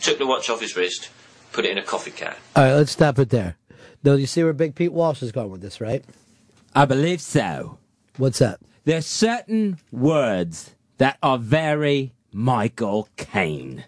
took 0.00 0.18
the 0.18 0.26
watch 0.28 0.48
off 0.48 0.60
his 0.60 0.76
wrist, 0.76 1.10
put 1.50 1.64
it 1.64 1.72
in 1.72 1.78
a 1.78 1.82
coffee 1.82 2.12
can. 2.12 2.36
All 2.54 2.62
right, 2.62 2.74
let's 2.74 2.92
stop 2.92 3.18
it 3.18 3.30
there. 3.30 3.56
Now, 4.04 4.12
you 4.12 4.26
see 4.26 4.44
where 4.44 4.52
Big 4.52 4.76
Pete 4.76 4.92
Walsh 4.92 5.22
is 5.22 5.32
going 5.32 5.50
with 5.50 5.62
this, 5.62 5.80
right? 5.80 6.04
I 6.76 6.84
believe 6.84 7.20
so. 7.20 7.78
What's 8.18 8.38
that? 8.38 8.60
There's 8.84 9.04
certain 9.04 9.80
words 9.90 10.76
that 10.98 11.18
are 11.24 11.38
very 11.38 12.12
Michael 12.32 13.08
Caine. 13.16 13.86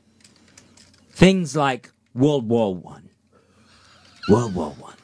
Things 1.13 1.55
like 1.55 1.92
World 2.15 2.49
War 2.49 2.75
One. 2.75 3.09
World 4.29 4.55
War 4.55 4.71
One. 4.79 4.95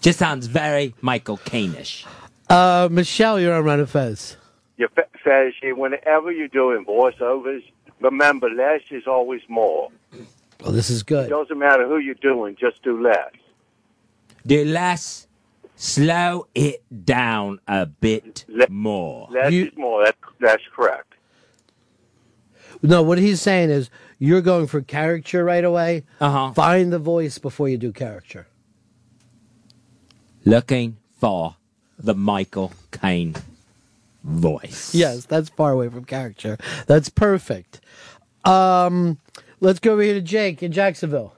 Just 0.00 0.18
sounds 0.18 0.46
very 0.46 0.94
Michael 1.00 1.36
Caine-ish. 1.38 2.06
Uh, 2.48 2.88
Michelle, 2.90 3.40
you're 3.40 3.54
on 3.54 3.64
Run 3.64 3.80
of 3.80 3.90
Fez. 3.90 4.36
Your 4.76 4.88
fa- 4.90 5.06
says 5.24 5.52
whenever 5.62 6.30
you're 6.30 6.48
doing 6.48 6.84
voiceovers, 6.84 7.62
remember 8.00 8.48
less 8.48 8.82
is 8.90 9.06
always 9.06 9.42
more. 9.48 9.90
Well, 10.62 10.72
this 10.72 10.90
is 10.90 11.02
good. 11.02 11.26
It 11.26 11.30
doesn't 11.30 11.58
matter 11.58 11.86
who 11.86 11.98
you're 11.98 12.14
doing, 12.14 12.56
just 12.58 12.82
do 12.82 13.02
less. 13.02 13.32
Do 14.46 14.64
less, 14.64 15.26
slow 15.74 16.46
it 16.54 16.82
down 17.04 17.58
a 17.66 17.86
bit 17.86 18.44
more. 18.68 19.28
Less 19.30 19.52
is 19.52 19.76
more. 19.76 20.04
That, 20.04 20.16
that's 20.38 20.62
correct. 20.74 21.14
No, 22.82 23.02
what 23.02 23.18
he's 23.18 23.40
saying 23.40 23.70
is 23.70 23.90
you're 24.18 24.40
going 24.40 24.66
for 24.66 24.80
caricature 24.80 25.44
right 25.44 25.64
away. 25.64 26.04
Uh 26.20 26.30
huh. 26.30 26.52
Find 26.52 26.92
the 26.92 26.98
voice 26.98 27.38
before 27.38 27.68
you 27.68 27.76
do 27.76 27.92
caricature. 27.92 28.46
Looking 30.44 30.96
for 31.18 31.56
the 31.98 32.14
Michael 32.14 32.72
Caine 32.92 33.34
voice. 34.22 34.94
Yes, 34.94 35.24
that's 35.24 35.48
far 35.48 35.72
away 35.72 35.88
from 35.88 36.04
caricature. 36.04 36.58
That's 36.86 37.08
perfect. 37.08 37.80
Um, 38.44 39.18
let's 39.60 39.80
go 39.80 39.92
over 39.92 40.02
here 40.02 40.14
to 40.14 40.20
Jake 40.20 40.62
in 40.62 40.72
Jacksonville. 40.72 41.34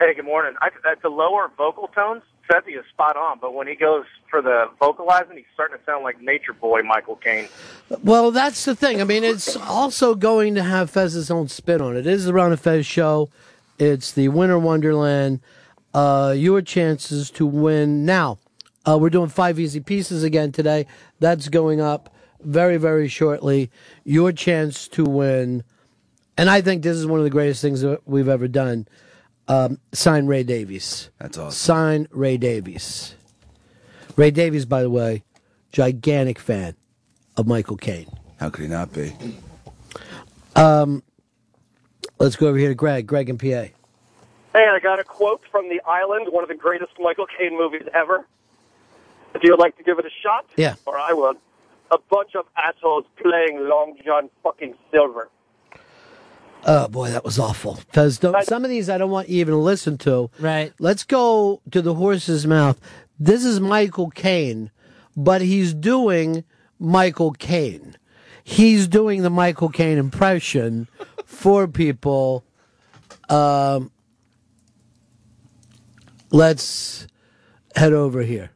Hey, 0.00 0.14
good 0.14 0.24
morning. 0.24 0.54
I, 0.60 0.68
at 0.90 1.02
the 1.02 1.08
lower 1.08 1.50
vocal 1.56 1.86
tones, 1.88 2.22
Fezzi 2.48 2.78
is 2.78 2.84
spot 2.90 3.16
on, 3.16 3.38
but 3.40 3.54
when 3.54 3.66
he 3.66 3.74
goes 3.74 4.04
for 4.28 4.42
the 4.42 4.66
vocalizing, 4.78 5.36
he's 5.36 5.46
starting 5.54 5.78
to 5.78 5.84
sound 5.84 6.04
like 6.04 6.20
Nature 6.20 6.52
Boy 6.52 6.82
Michael 6.82 7.16
Caine. 7.16 7.48
Well, 8.02 8.30
that's 8.30 8.64
the 8.64 8.74
thing. 8.74 9.00
I 9.00 9.04
mean, 9.04 9.24
it's 9.24 9.56
also 9.56 10.14
going 10.14 10.54
to 10.56 10.62
have 10.62 10.90
Fez's 10.90 11.30
own 11.30 11.48
spin 11.48 11.80
on 11.80 11.96
it. 11.96 12.06
It 12.06 12.12
is 12.12 12.24
the 12.24 12.32
Ron 12.32 12.50
and 12.50 12.60
Fez 12.60 12.84
show. 12.84 13.30
It's 13.78 14.12
the 14.12 14.28
Winter 14.28 14.58
Wonderland. 14.58 15.40
Uh, 15.94 16.34
your 16.36 16.62
chances 16.62 17.30
to 17.32 17.46
win 17.46 18.04
now. 18.04 18.38
Uh, 18.86 18.98
we're 19.00 19.10
doing 19.10 19.28
five 19.28 19.60
easy 19.60 19.80
pieces 19.80 20.24
again 20.24 20.50
today. 20.52 20.86
That's 21.20 21.48
going 21.48 21.80
up 21.80 22.12
very, 22.40 22.76
very 22.76 23.08
shortly. 23.08 23.70
Your 24.04 24.32
chance 24.32 24.88
to 24.88 25.04
win, 25.04 25.62
and 26.36 26.50
I 26.50 26.60
think 26.60 26.82
this 26.82 26.96
is 26.96 27.06
one 27.06 27.20
of 27.20 27.24
the 27.24 27.30
greatest 27.30 27.62
things 27.62 27.82
that 27.82 28.00
we've 28.06 28.28
ever 28.28 28.48
done. 28.48 28.88
Um, 29.52 29.78
sign 29.92 30.26
Ray 30.26 30.44
Davies. 30.44 31.10
That's 31.18 31.36
awesome. 31.36 31.50
Sign 31.52 32.08
Ray 32.10 32.38
Davies. 32.38 33.14
Ray 34.16 34.30
Davies, 34.30 34.64
by 34.64 34.80
the 34.82 34.88
way, 34.90 35.24
gigantic 35.72 36.38
fan 36.38 36.74
of 37.36 37.46
Michael 37.46 37.76
Caine. 37.76 38.08
How 38.40 38.48
could 38.48 38.62
he 38.62 38.68
not 38.68 38.92
be? 38.92 39.12
Um, 40.56 41.02
let's 42.18 42.36
go 42.36 42.48
over 42.48 42.56
here 42.56 42.68
to 42.70 42.74
Greg. 42.74 43.06
Greg 43.06 43.28
in 43.28 43.36
PA. 43.36 43.44
Hey, 43.46 43.74
I 44.54 44.78
got 44.82 44.98
a 45.00 45.04
quote 45.04 45.42
from 45.50 45.68
The 45.68 45.80
Island, 45.86 46.28
one 46.30 46.42
of 46.42 46.48
the 46.48 46.54
greatest 46.54 46.92
Michael 46.98 47.26
Caine 47.38 47.56
movies 47.58 47.82
ever. 47.94 48.26
If 49.34 49.42
you'd 49.42 49.58
like 49.58 49.76
to 49.78 49.82
give 49.82 49.98
it 49.98 50.06
a 50.06 50.10
shot, 50.22 50.46
Yeah. 50.56 50.74
or 50.86 50.98
I 50.98 51.12
will. 51.12 51.34
A 51.90 51.98
bunch 52.10 52.34
of 52.34 52.46
assholes 52.56 53.04
playing 53.22 53.68
Long 53.68 53.96
John 54.04 54.30
fucking 54.42 54.74
Silver. 54.90 55.28
Oh 56.64 56.88
boy, 56.88 57.10
that 57.10 57.24
was 57.24 57.38
awful. 57.38 57.78
Because 57.86 58.20
some 58.44 58.64
of 58.64 58.70
these 58.70 58.88
I 58.88 58.98
don't 58.98 59.10
want 59.10 59.28
you 59.28 59.40
even 59.40 59.52
to 59.54 59.58
listen 59.58 59.98
to. 59.98 60.30
Right. 60.38 60.72
Let's 60.78 61.04
go 61.04 61.60
to 61.70 61.82
the 61.82 61.94
horse's 61.94 62.46
mouth. 62.46 62.80
This 63.18 63.44
is 63.44 63.60
Michael 63.60 64.10
Caine, 64.10 64.70
but 65.16 65.42
he's 65.42 65.74
doing 65.74 66.44
Michael 66.78 67.32
Caine. 67.32 67.96
He's 68.44 68.88
doing 68.88 69.22
the 69.22 69.30
Michael 69.30 69.68
Caine 69.68 69.98
impression 69.98 70.88
for 71.24 71.68
people. 71.68 72.44
Um, 73.28 73.90
let's 76.30 77.06
head 77.76 77.92
over 77.92 78.22
here. 78.22 78.50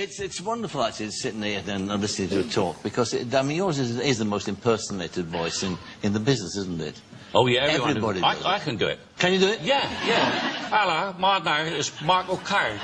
It's, 0.00 0.18
it's 0.18 0.40
wonderful 0.40 0.82
actually 0.82 1.10
sitting 1.10 1.42
here 1.42 1.62
and 1.66 1.88
listening 2.00 2.30
to 2.30 2.40
a 2.40 2.44
talk 2.44 2.82
because 2.82 3.12
it, 3.12 3.34
I 3.34 3.42
mean 3.42 3.58
yours 3.58 3.78
is, 3.78 3.98
is 3.98 4.16
the 4.16 4.24
most 4.24 4.48
impersonated 4.48 5.26
voice 5.26 5.62
in, 5.62 5.76
in 6.02 6.14
the 6.14 6.20
business, 6.20 6.56
isn't 6.56 6.80
it? 6.80 6.98
Oh, 7.34 7.46
yeah, 7.46 7.64
everyone. 7.64 7.90
Everybody 7.90 8.22
I, 8.22 8.34
does 8.34 8.46
I 8.46 8.58
can 8.60 8.78
do 8.78 8.86
it. 8.86 8.98
Can 9.18 9.34
you 9.34 9.38
do 9.38 9.48
it? 9.48 9.60
Yeah, 9.60 9.82
yeah. 10.06 10.30
Hello, 10.70 11.14
my 11.18 11.38
name 11.38 11.74
is 11.74 11.92
Michael 12.00 12.38
Caine. 12.38 12.80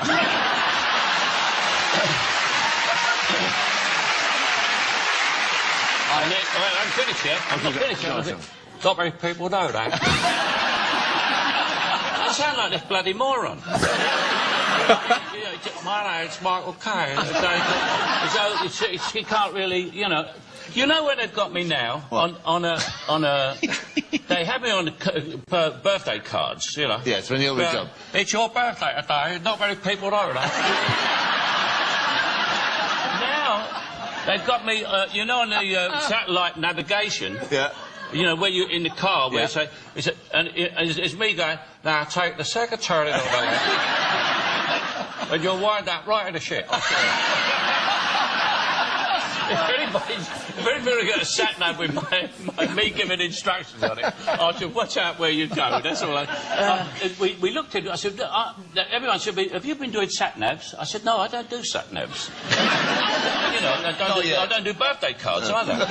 And 6.13 6.33
it, 6.33 6.45
well, 6.55 6.73
I'm 6.83 6.89
finished 6.89 7.25
yet. 7.25 7.41
I'm 7.49 7.63
not 7.65 7.73
finished 7.73 8.03
yet. 8.03 8.37
Not 8.85 8.99
many 8.99 9.13
people 9.13 9.49
know 9.49 9.73
that. 9.73 10.01
I 12.29 12.33
sound 12.33 12.59
like 12.59 12.73
this 12.73 12.83
bloody 12.83 13.15
moron. 13.15 13.63
Yeah, 14.89 15.53
it's- 15.53 15.85
my 15.85 16.21
name's 16.23 16.41
Michael 16.43 16.75
Caine. 16.75 17.17
So, 17.17 18.67
so 18.69 18.87
it's, 18.87 19.15
you 19.15 19.25
can't 19.25 19.53
really, 19.55 19.89
you 19.91 20.09
know. 20.09 20.29
You 20.75 20.87
know 20.87 21.05
where 21.05 21.15
they've 21.17 21.33
got 21.33 21.53
me 21.53 21.63
now? 21.65 22.05
On, 22.11 22.37
on 22.45 22.65
a, 22.65 22.79
on 23.09 23.25
a. 23.25 23.57
They 24.29 24.45
have 24.45 24.61
me 24.63 24.71
on 24.71 24.87
the 24.87 25.41
birthday 25.83 26.19
cards, 26.19 26.77
you 26.77 26.89
know. 26.89 27.01
Yes, 27.05 27.31
when 27.31 27.41
you're 27.41 27.55
with 27.55 27.71
job. 27.73 27.89
It's 28.13 28.33
your 28.33 28.49
birthday 28.49 28.93
today. 29.01 29.39
Not 29.45 29.61
many 29.61 29.77
people 29.77 30.11
know 30.11 30.33
that. 30.33 30.51
now 34.27 34.27
they've 34.27 34.45
got 34.47 34.67
me. 34.67 34.85
Uh, 34.85 35.07
you 35.13 35.25
know, 35.25 35.41
on 35.43 35.51
the 35.51 35.77
uh, 35.77 36.01
satellite 36.01 36.57
navigation. 36.59 37.39
Yeah. 37.51 37.73
You 38.13 38.23
know, 38.23 38.37
where 38.37 38.51
you're 38.51 38.71
in 38.71 38.83
the 38.85 38.91
car, 38.91 39.31
where 39.31 39.39
Yeah. 39.39 39.43
you 39.45 39.49
say, 39.49 39.69
it's, 39.97 40.09
and 40.35 40.49
it, 40.49 40.73
it's, 40.77 40.97
it's 40.99 41.15
me 41.15 41.35
going, 41.35 41.59
now 41.85 42.05
take 42.05 42.37
the 42.37 42.45
secretary. 42.45 43.11
and 45.31 45.43
you'll 45.43 45.61
wind 45.61 45.89
up 45.89 46.07
right 46.07 46.29
in 46.29 46.35
the 46.35 46.41
shit. 46.41 46.67
I 49.49 49.67
swear. 49.67 49.75
if 49.75 49.81
anybody's, 49.81 50.29
if 50.29 50.67
anybody 50.67 51.09
got 51.09 51.23
a 51.23 51.25
sat 51.25 51.59
nav 51.59 51.79
with 51.79 51.95
my, 51.95 52.31
my, 52.57 52.75
me 52.75 52.91
giving 52.91 53.21
instructions 53.21 53.83
on 53.83 53.99
it, 53.99 54.15
I 54.27 54.53
said, 54.59 54.75
watch 54.75 54.97
out 54.97 55.19
where 55.19 55.31
you 55.31 55.47
go. 55.47 55.81
That's 55.83 56.03
all. 56.03 56.17
I, 56.17 56.25
uh, 56.25 57.09
we, 57.21 57.35
we 57.41 57.51
looked 57.51 57.75
at 57.75 57.85
it. 57.85 57.91
I 57.91 57.97
said, 57.97 58.21
uh, 58.21 58.55
everyone 58.91 59.19
said, 59.19 59.39
have 59.53 59.65
you 59.65 59.75
been 59.75 59.91
doing 59.91 60.09
sat 60.09 60.35
navs? 60.35 60.75
I 60.79 60.85
said, 60.85 61.05
no, 61.05 61.19
I 61.19 61.29
don't 61.29 61.49
do 61.49 61.63
sat 61.63 61.91
navs. 61.91 62.31
you 63.55 63.61
know, 63.61 63.73
I 63.73 63.95
don't, 63.99 64.23
do, 64.23 64.37
I 64.37 64.47
don't 64.47 64.65
do 64.65 64.75
birthday 64.75 65.13
cards 65.13 65.49
either. 65.49 65.87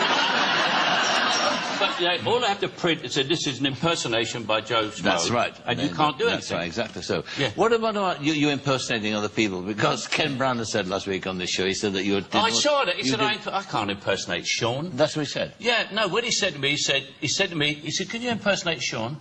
But 1.78 2.00
yeah, 2.00 2.18
all 2.26 2.44
I 2.44 2.48
have 2.48 2.62
to 2.62 2.70
print 2.70 3.04
is 3.04 3.16
that 3.16 3.28
this 3.28 3.48
is 3.48 3.60
an 3.60 3.66
impersonation 3.66 4.44
by 4.44 4.62
Joe 4.62 4.88
Schmo. 4.88 5.04
That's 5.04 5.30
right. 5.30 5.54
And 5.66 5.80
you 5.80 5.90
can't 5.90 6.18
do 6.18 6.26
That's 6.26 6.50
anything. 6.52 6.58
right, 6.58 6.68
exactly 6.68 7.02
so. 7.02 7.24
What 7.56 7.74
about, 7.74 7.98
about 7.98 8.24
you, 8.24 8.34
you 8.34 8.50
impersonating 8.50 9.14
other 9.14 9.30
people? 9.30 9.62
Because 9.62 10.08
Ken 10.08 10.38
Brandon 10.38 10.66
said 10.66 10.88
last 10.88 11.06
week 11.06 11.28
on 11.28 11.38
this 11.38 11.50
show, 11.50 11.66
he 11.66 11.74
said 11.74 11.94
that 11.94 12.06
you 12.06 12.22
did 12.22 12.36
I 12.36 12.50
saw 12.50 12.84
it. 12.84 12.96
He 12.96 13.04
said, 13.08 13.20
I, 13.20 13.38
I 13.48 13.64
can't 13.64 13.92
impersonate 13.92 14.46
Sean. 14.48 14.92
That's 14.96 15.16
what 15.16 15.26
he 15.26 15.32
said. 15.32 15.54
Yeah, 15.60 15.88
no, 15.94 16.08
what 16.08 16.24
he 16.24 16.32
said 16.32 16.54
to 16.54 16.60
me, 16.60 16.72
he 16.72 16.78
said, 16.78 17.06
he 17.22 17.28
said 17.28 17.50
to 17.50 17.56
me, 17.56 17.74
he 17.74 17.92
said, 17.92 18.10
can 18.10 18.22
you 18.22 18.30
impersonate 18.30 18.82
Sean? 18.82 19.18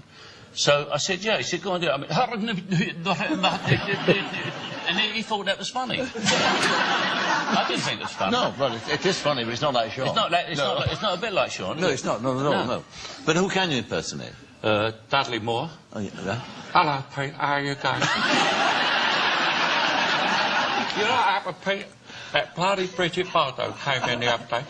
So 0.54 0.88
I 0.92 0.98
said, 0.98 1.22
yeah. 1.24 1.36
He 1.38 1.42
said, 1.42 1.62
go 1.62 1.72
on, 1.72 1.80
do 1.80 1.88
it. 1.88 1.92
I 1.92 1.96
mean, 1.96 2.10
and 4.88 4.98
he, 4.98 5.08
he 5.12 5.22
thought 5.22 5.46
that 5.46 5.58
was 5.58 5.70
funny. 5.70 6.00
I 6.00 7.64
didn't 7.68 7.82
think 7.82 8.00
it 8.00 8.04
was 8.04 8.12
funny. 8.12 8.32
No, 8.32 8.54
but 8.56 8.72
it, 8.72 8.88
it 9.00 9.06
is 9.06 9.18
funny, 9.18 9.44
but 9.44 9.52
it's 9.52 9.62
not 9.62 9.74
like 9.74 9.92
Sean. 9.92 10.06
It's 10.06 10.16
not, 10.16 10.30
like, 10.30 10.46
it's, 10.48 10.58
No. 10.58 10.66
not, 10.66 10.76
like- 10.80 10.92
it's 10.92 11.02
not 11.02 11.18
a 11.18 11.20
bit 11.20 11.32
like 11.32 11.50
Sean. 11.50 11.80
No, 11.80 11.88
it? 11.88 11.92
it's 11.94 12.04
not. 12.04 12.22
No, 12.22 12.34
no, 12.34 12.42
no, 12.42 12.66
no. 12.66 12.84
But 13.26 13.36
who 13.36 13.48
can 13.48 13.70
you 13.70 13.78
impersonate? 13.78 14.32
Uh, 14.62 14.92
Dudley 15.10 15.40
Moore. 15.40 15.68
Oh, 15.92 16.00
yeah. 16.00 16.40
Hello, 16.72 17.02
Pete. 17.14 17.34
How 17.34 17.54
are 17.54 17.60
you 17.60 17.74
going? 17.74 18.00
you 20.96 21.04
know 21.04 21.10
what 21.10 21.24
happened, 21.24 21.56
Pete? 21.64 21.86
That 22.34 22.52
bloody 22.56 22.88
Bridget 22.88 23.28
Bardot 23.28 23.78
came 23.78 24.02
in 24.10 24.18
the 24.18 24.26
other 24.26 24.44
day. 24.50 24.64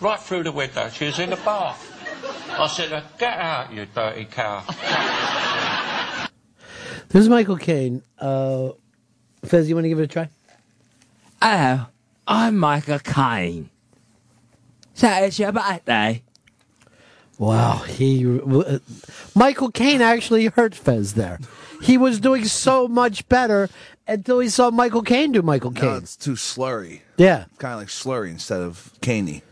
Right 0.00 0.18
through 0.18 0.44
the 0.44 0.52
window. 0.52 0.88
She 0.88 1.04
was 1.04 1.18
in 1.18 1.28
the 1.28 1.36
bath. 1.36 1.92
I 2.48 2.66
said, 2.66 2.94
uh, 2.94 3.02
get 3.18 3.38
out, 3.38 3.74
you 3.74 3.86
dirty 3.94 4.24
cow. 4.24 4.64
This 7.10 7.22
is 7.22 7.28
Michael 7.28 7.58
Caine. 7.58 8.02
Uh, 8.18 8.70
Fez, 9.44 9.68
you 9.68 9.74
want 9.74 9.84
to 9.84 9.90
give 9.90 10.00
it 10.00 10.04
a 10.04 10.06
try? 10.06 10.30
Oh, 11.42 11.88
I'm 12.26 12.56
Michael 12.56 13.00
Caine. 13.00 13.68
So 14.94 15.08
it's 15.08 15.38
your 15.38 15.52
birthday. 15.52 16.22
Wow, 17.38 17.82
he 17.86 18.40
uh, 18.40 18.78
Michael 19.34 19.70
Caine 19.70 20.00
actually 20.00 20.46
hurt 20.46 20.74
Fez 20.74 21.12
there. 21.12 21.38
He 21.82 21.98
was 21.98 22.18
doing 22.18 22.46
so 22.46 22.88
much 22.88 23.28
better 23.28 23.68
until 24.08 24.38
he 24.40 24.48
saw 24.48 24.70
Michael 24.70 25.02
Caine 25.02 25.32
do 25.32 25.42
Michael 25.42 25.70
No, 25.72 25.80
Caine. 25.80 25.96
it's 25.98 26.16
too 26.16 26.32
slurry. 26.34 27.00
Yeah. 27.16 27.46
Kind 27.58 27.74
of 27.74 27.80
like 27.80 27.88
slurry 27.88 28.30
instead 28.30 28.60
of 28.60 28.92
caney. 29.00 29.42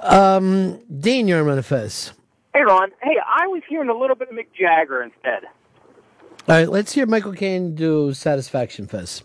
Um, 0.00 0.80
Dean, 1.00 1.28
you're 1.28 1.48
on 1.50 1.62
Fez. 1.62 2.12
Hey, 2.54 2.62
Ron. 2.62 2.90
Hey, 3.02 3.16
I 3.26 3.46
was 3.46 3.62
hearing 3.68 3.88
a 3.88 3.96
little 3.96 4.16
bit 4.16 4.28
of 4.28 4.34
Mick 4.34 4.46
Jagger 4.58 5.02
instead. 5.02 5.44
All 6.46 6.54
right, 6.56 6.68
let's 6.68 6.92
hear 6.92 7.06
Michael 7.06 7.32
Caine 7.32 7.74
do 7.74 8.12
Satisfaction 8.12 8.86
Fez. 8.86 9.22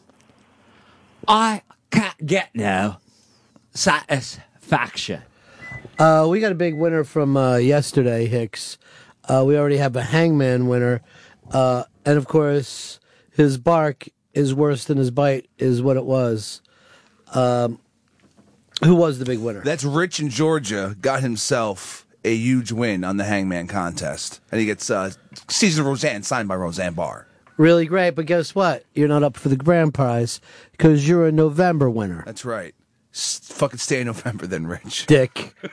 I 1.27 1.63
can't 1.91 2.25
get 2.25 2.49
no 2.53 2.97
satisfaction. 3.73 5.21
Uh, 5.97 6.25
we 6.29 6.39
got 6.39 6.51
a 6.53 6.55
big 6.55 6.75
winner 6.75 7.03
from 7.03 7.35
uh, 7.35 7.57
yesterday, 7.57 8.25
Hicks. 8.25 8.77
Uh, 9.27 9.43
we 9.45 9.57
already 9.57 9.77
have 9.77 9.95
a 9.95 10.01
hangman 10.01 10.67
winner. 10.67 11.01
Uh, 11.51 11.83
and 12.05 12.17
of 12.17 12.27
course, 12.27 12.98
his 13.39 13.57
bark 13.57 14.07
is 14.33 14.53
worse 14.53 14.83
than 14.85 14.97
his 14.97 15.09
bite, 15.11 15.47
is 15.57 15.81
what 15.81 15.97
it 15.97 16.05
was. 16.05 16.61
Um, 17.33 17.79
who 18.83 18.93
was 18.95 19.17
the 19.17 19.25
big 19.25 19.39
winner? 19.39 19.61
That's 19.61 19.83
Rich 19.83 20.19
in 20.19 20.29
Georgia 20.29 20.95
got 21.01 21.21
himself 21.21 22.05
a 22.25 22.35
huge 22.35 22.71
win 22.71 23.03
on 23.03 23.17
the 23.17 23.23
Hangman 23.23 23.67
contest, 23.67 24.41
and 24.51 24.59
he 24.59 24.65
gets 24.65 24.89
uh, 24.89 25.11
season 25.47 25.81
of 25.81 25.87
Roseanne 25.87 26.23
signed 26.23 26.47
by 26.49 26.55
Roseanne 26.55 26.93
Barr. 26.93 27.27
Really 27.57 27.85
great, 27.85 28.11
but 28.11 28.25
guess 28.25 28.53
what? 28.53 28.83
You're 28.93 29.07
not 29.07 29.23
up 29.23 29.37
for 29.37 29.49
the 29.49 29.55
grand 29.55 29.93
prize 29.93 30.39
because 30.71 31.07
you're 31.07 31.27
a 31.27 31.31
November 31.31 31.89
winner. 31.89 32.23
That's 32.25 32.43
right. 32.45 32.73
S- 33.13 33.39
fucking 33.51 33.79
stay 33.79 34.01
in 34.01 34.07
November, 34.07 34.47
then, 34.47 34.67
Rich. 34.67 35.05
Dick. 35.07 35.53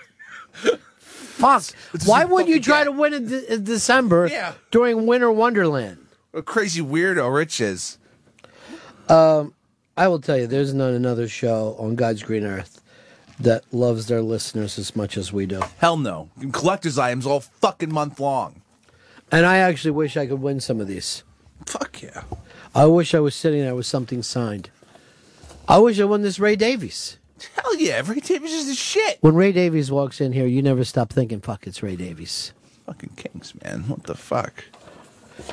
Fuck. 0.53 1.65
Why 2.07 2.25
would 2.25 2.49
you 2.49 2.61
try 2.61 2.85
to 2.85 2.91
win 2.93 3.13
in, 3.13 3.27
de- 3.29 3.53
in 3.55 3.65
December 3.65 4.27
Yeah. 4.31 4.55
during 4.71 5.07
Winter 5.07 5.31
Wonderland? 5.31 6.06
What 6.37 6.41
a 6.41 6.45
crazy 6.45 6.83
weirdo 6.83 7.35
Rich 7.35 7.63
is. 7.63 7.97
Um, 9.09 9.55
I 9.97 10.07
will 10.09 10.21
tell 10.21 10.37
you, 10.37 10.47
there's 10.47 10.75
not 10.75 10.91
another 10.91 11.29
show 11.29 11.75
on 11.79 11.97
God's 11.97 12.23
green 12.23 12.45
earth 12.45 12.83
that 13.41 13.65
loves 13.73 14.09
their 14.09 14.21
listeners 14.21 14.79
as 14.79 14.95
much 14.95 15.17
as 15.17 15.33
we 15.33 15.47
do. 15.47 15.63
Hell 15.79 15.97
no. 15.97 16.29
You 16.37 16.43
can 16.43 16.53
collect 16.53 16.85
his 16.85 16.99
items 16.99 17.25
all 17.25 17.41
fucking 17.41 17.91
month 17.91 18.21
long. 18.21 18.61
And 19.33 19.47
I 19.47 19.57
actually 19.57 19.93
wish 19.93 20.19
I 20.19 20.27
could 20.27 20.43
win 20.43 20.61
some 20.61 20.79
of 20.79 20.89
these. 20.89 21.25
Fuck 21.65 22.03
yeah. 22.03 22.25
I 22.75 22.85
wish 22.85 23.15
I 23.15 23.21
was 23.21 23.35
sitting 23.35 23.63
there 23.63 23.75
with 23.75 23.87
something 23.87 24.23
signed. 24.23 24.69
I 25.67 25.79
wish 25.79 25.99
I 25.99 26.05
won 26.05 26.21
this 26.21 26.39
Ray 26.39 26.55
Davies. 26.55 27.17
Hell 27.55 27.77
yeah. 27.77 28.03
Ray 28.05 28.21
Davies 28.21 28.53
is 28.53 28.67
the 28.67 28.75
shit. 28.75 29.17
When 29.23 29.37
Ray 29.37 29.53
Davies 29.53 29.91
walks 29.91 30.21
in 30.21 30.35
here, 30.35 30.47
you 30.47 30.61
never 30.61 30.85
stop 30.85 31.11
thinking, 31.15 31.41
fuck, 31.41 31.67
it's 31.67 31.83
Ray 31.83 31.97
Davies. 31.97 32.53
Fucking 32.85 33.15
Kings, 33.17 33.55
man. 33.65 33.85
What 33.89 34.03
the 34.03 34.15
fuck? 34.15 34.65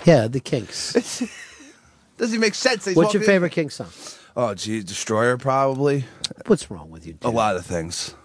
Yeah, 0.06 0.28
the 0.28 0.40
Kinks. 0.40 0.94
Doesn't 2.18 2.40
make 2.40 2.56
sense. 2.56 2.86
He's 2.86 2.96
What's 2.96 3.14
your 3.14 3.22
walking- 3.22 3.34
favorite 3.34 3.52
Kinks 3.52 3.76
song? 3.76 3.90
Oh, 4.36 4.54
gee, 4.56 4.82
Destroyer, 4.82 5.38
probably. 5.38 6.06
What's 6.48 6.72
wrong 6.72 6.90
with 6.90 7.06
you? 7.06 7.18
A 7.22 7.30
lot 7.30 7.56
of 7.56 7.66
things. 7.66 8.16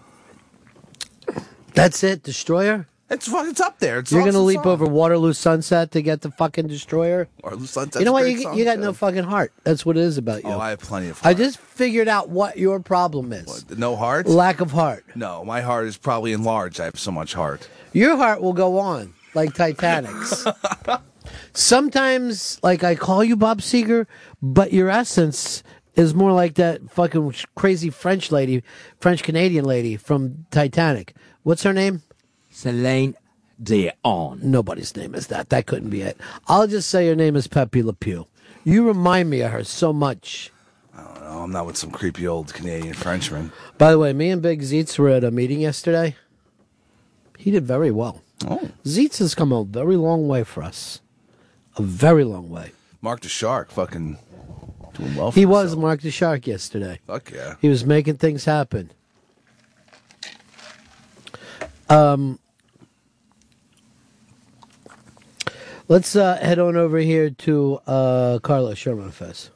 That's 1.73 2.03
it, 2.03 2.23
Destroyer? 2.23 2.87
It's 3.11 3.27
fucking 3.27 3.51
it's 3.51 3.59
up 3.61 3.79
there. 3.79 3.99
It's 3.99 4.11
You're 4.11 4.21
gonna 4.21 4.31
awesome 4.37 4.45
leap 4.45 4.57
song. 4.63 4.67
over 4.71 4.85
Waterloo 4.85 5.33
Sunset 5.33 5.91
to 5.91 6.01
get 6.03 6.21
the 6.21 6.29
fucking 6.31 6.67
Destroyer? 6.67 7.27
Or 7.43 7.51
Sunset's 7.65 7.95
you 7.97 8.05
know 8.05 8.11
a 8.11 8.13
what? 8.13 8.21
great 8.21 8.37
You, 8.37 8.41
song, 8.43 8.57
you 8.57 8.65
got 8.65 8.75
too. 8.75 8.81
no 8.81 8.93
fucking 8.93 9.23
heart. 9.23 9.51
That's 9.63 9.83
what 9.85 9.97
it 9.97 10.01
is 10.03 10.17
about 10.19 10.43
you. 10.43 10.49
Oh, 10.51 10.59
I 10.59 10.69
have 10.71 10.79
plenty 10.79 11.09
of 11.09 11.19
I 11.25 11.33
just 11.33 11.57
figured 11.57 12.07
out 12.07 12.29
what 12.29 12.57
your 12.59 12.79
problem 12.79 13.33
is. 13.33 13.65
No 13.77 13.95
heart? 13.95 14.27
Lack 14.27 14.61
of 14.61 14.71
heart. 14.71 15.05
No, 15.15 15.43
my 15.43 15.61
heart 15.61 15.87
is 15.87 15.97
probably 15.97 16.33
enlarged. 16.33 16.79
I 16.79 16.85
have 16.85 16.99
so 16.99 17.11
much 17.11 17.33
heart. 17.33 17.67
Your 17.93 18.15
heart 18.15 18.41
will 18.41 18.53
go 18.53 18.77
on 18.77 19.13
like 19.33 19.53
Titanic's. 19.55 20.45
Sometimes, 21.53 22.59
like 22.63 22.83
I 22.83 22.95
call 22.95 23.23
you 23.23 23.35
Bob 23.35 23.59
Seger, 23.59 24.05
but 24.41 24.73
your 24.73 24.89
essence 24.89 25.63
is 25.95 26.13
more 26.13 26.31
like 26.31 26.55
that 26.55 26.89
fucking 26.89 27.33
crazy 27.55 27.89
French 27.89 28.31
lady, 28.31 28.63
French 28.99 29.23
Canadian 29.23 29.65
lady 29.65 29.97
from 29.97 30.45
Titanic. 30.51 31.15
What's 31.43 31.63
her 31.63 31.73
name? 31.73 32.03
Celine 32.49 33.15
Dion. 33.61 34.39
Nobody's 34.41 34.95
name 34.95 35.15
is 35.15 35.27
that. 35.27 35.49
That 35.49 35.65
couldn't 35.65 35.89
be 35.89 36.01
it. 36.01 36.17
I'll 36.47 36.67
just 36.67 36.89
say 36.89 37.07
her 37.07 37.15
name 37.15 37.35
is 37.35 37.47
Pepe 37.47 37.83
Le 37.83 37.93
Pew. 37.93 38.27
You 38.63 38.87
remind 38.87 39.29
me 39.29 39.41
of 39.41 39.51
her 39.51 39.63
so 39.63 39.91
much. 39.91 40.51
Oh, 40.97 41.43
I'm 41.43 41.51
not 41.51 41.65
with 41.65 41.77
some 41.77 41.91
creepy 41.91 42.27
old 42.27 42.53
Canadian 42.53 42.93
Frenchman. 42.93 43.51
By 43.77 43.91
the 43.91 43.99
way, 43.99 44.13
me 44.13 44.29
and 44.31 44.41
Big 44.41 44.61
Zeitz 44.61 44.97
were 44.97 45.09
at 45.09 45.23
a 45.23 45.31
meeting 45.31 45.61
yesterday. 45.61 46.15
He 47.37 47.51
did 47.51 47.65
very 47.65 47.91
well. 47.91 48.21
Oh. 48.47 48.69
Zeitz 48.83 49.19
has 49.19 49.35
come 49.35 49.51
a 49.51 49.63
very 49.63 49.95
long 49.95 50.27
way 50.27 50.43
for 50.43 50.63
us. 50.63 51.01
A 51.79 51.81
very 51.81 52.25
long 52.25 52.49
way. 52.49 52.73
Mark 53.01 53.21
the 53.21 53.29
Shark, 53.29 53.71
fucking 53.71 54.17
doing 54.93 55.15
well. 55.15 55.31
For 55.31 55.39
He 55.39 55.45
was 55.45 55.77
Mark 55.77 56.01
the 56.01 56.11
Shark 56.11 56.45
yesterday. 56.45 56.99
Fuck 57.07 57.31
yeah. 57.31 57.55
He 57.61 57.69
was 57.69 57.85
making 57.85 58.17
things 58.17 58.43
happen. 58.43 58.91
Um, 61.89 62.37
let's 65.87 66.17
uh, 66.17 66.35
head 66.37 66.59
on 66.59 66.75
over 66.75 66.97
here 66.97 67.29
to 67.29 67.79
uh, 67.87 68.39
Carlos 68.39 68.77
Sherman 68.77 69.11
Fest. 69.11 69.51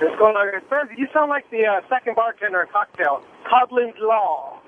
What's 0.00 0.18
going 0.18 0.36
on? 0.36 0.62
Sir, 0.68 0.88
you 0.96 1.08
sound 1.14 1.30
like 1.30 1.50
the 1.50 1.64
uh, 1.64 1.80
second 1.88 2.14
bartender 2.14 2.60
in 2.60 2.68
Cocktail, 2.68 3.22
Coughlin's 3.48 3.96
Law. 4.00 4.60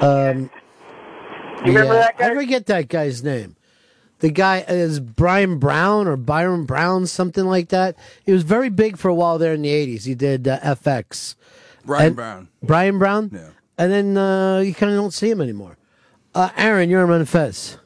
Um, 0.00 0.50
You 1.64 1.72
remember 1.72 1.94
yeah, 1.94 2.00
that 2.00 2.18
guy? 2.18 2.30
I 2.30 2.34
forget 2.34 2.66
that 2.66 2.88
guy's 2.88 3.24
name. 3.24 3.56
The 4.20 4.30
guy 4.30 4.64
is 4.66 4.98
Bryan 5.00 5.58
Brown 5.58 6.08
or 6.08 6.16
Byron 6.16 6.64
Brown, 6.64 7.06
something 7.06 7.44
like 7.44 7.68
that. 7.68 7.96
He 8.26 8.32
was 8.32 8.42
very 8.42 8.68
big 8.68 8.96
for 8.98 9.08
a 9.08 9.14
while 9.14 9.38
there 9.38 9.54
in 9.54 9.62
the 9.62 9.68
'80s. 9.70 10.04
He 10.04 10.14
did 10.14 10.48
uh, 10.48 10.58
FX. 10.60 11.34
Bryan 11.84 12.06
And- 12.08 12.16
Brown. 12.16 12.48
Bryan 12.62 12.98
Brown. 12.98 13.30
Yeah. 13.32 13.50
And 13.78 13.92
then 13.92 14.16
uh, 14.16 14.58
you 14.58 14.74
kind 14.74 14.90
of 14.92 14.98
don't 14.98 15.12
see 15.14 15.30
him 15.30 15.40
anymore. 15.40 15.76
Uh, 16.34 16.50
Aaron, 16.56 16.90
you're 16.90 17.10
on 17.10 17.24
Fez. 17.24 17.78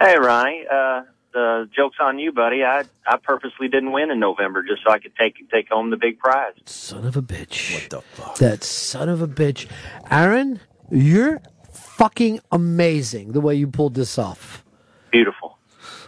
Hey, 0.00 0.16
Ronnie. 0.18 0.64
Uh, 0.70 1.02
the 1.32 1.68
joke's 1.74 1.98
on 2.00 2.18
you, 2.18 2.32
buddy. 2.32 2.64
I 2.64 2.82
I 3.06 3.16
purposely 3.22 3.68
didn't 3.68 3.92
win 3.92 4.10
in 4.10 4.18
November 4.18 4.64
just 4.64 4.82
so 4.84 4.90
I 4.90 4.98
could 4.98 5.14
take 5.14 5.48
take 5.50 5.68
home 5.68 5.90
the 5.90 5.96
big 5.96 6.18
prize. 6.18 6.54
Son 6.66 7.06
of 7.06 7.16
a 7.16 7.22
bitch. 7.22 7.72
What 7.74 7.90
the 7.90 8.00
fuck? 8.00 8.36
That 8.38 8.64
son 8.64 9.08
of 9.08 9.22
a 9.22 9.28
bitch. 9.28 9.68
Aaron, 10.10 10.58
you're 10.90 11.40
fucking 11.72 12.40
amazing 12.50 13.30
the 13.32 13.40
way 13.40 13.54
you 13.54 13.68
pulled 13.68 13.94
this 13.94 14.18
off. 14.18 14.64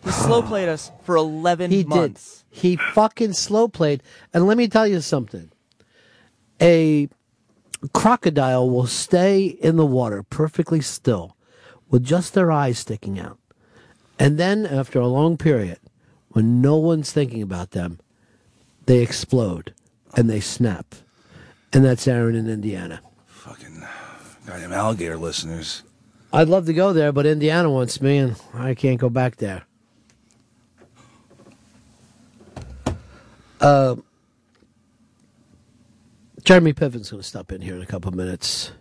Beautiful. 0.03 0.11
He 0.23 0.27
slow 0.27 0.43
played 0.43 0.69
us 0.69 0.91
for 1.05 1.17
11 1.17 1.71
He 1.71 1.85
months. 1.85 2.45
did. 2.51 2.59
He 2.61 2.77
fucking 2.77 3.33
slow 3.35 3.69
played. 3.69 4.03
And 4.35 4.47
let 4.47 4.57
me 4.57 4.69
tell 4.69 4.87
you 4.87 5.01
something. 5.01 5.51
A 6.61 7.09
crocodile 7.93 8.69
will 8.69 8.87
stay 8.87 9.45
in 9.47 9.77
the 9.77 9.87
water 9.87 10.23
perfectly 10.23 10.81
still 10.81 11.37
with 11.91 12.05
just 12.05 12.35
their 12.35 12.51
eyes 12.53 12.79
sticking 12.79 13.19
out. 13.19 13.39
And 14.19 14.39
then 14.39 14.67
after 14.67 15.01
a 15.01 15.07
long 15.09 15.37
period, 15.37 15.79
when 16.31 16.61
no 16.61 16.77
one's 16.77 17.11
thinking 17.13 17.43
about 17.43 17.73
them, 17.73 17.99
they 18.87 18.99
explode 19.01 19.75
and 20.17 20.29
they 20.29 20.41
snap. 20.41 20.95
And 21.73 21.85
that's 21.85 22.07
Aaron 22.07 22.35
in 22.37 22.49
Indiana. 22.49 23.01
Fucking 23.27 23.83
goddamn 24.47 24.73
alligator 24.73 25.17
listeners. 25.17 25.83
I'd 26.33 26.49
love 26.49 26.67
to 26.67 26.73
go 26.73 26.93
there, 26.93 27.13
but 27.13 27.27
Indiana 27.27 27.71
wants 27.71 28.01
me, 28.01 28.17
and 28.19 28.37
I 28.55 28.75
can't 28.75 28.99
go 29.01 29.09
back 29.11 29.37
there. 29.37 29.65
Uh, 33.63 33.97
Jeremy 36.43 36.73
Piven's 36.73 37.11
going 37.11 37.23
to 37.23 37.29
stop 37.29 37.53
in 37.53 37.61
here 37.61 37.77
in 37.77 37.83
a 37.83 37.87
couple 37.87 38.09
of 38.09 38.17
minutes. 38.17 38.73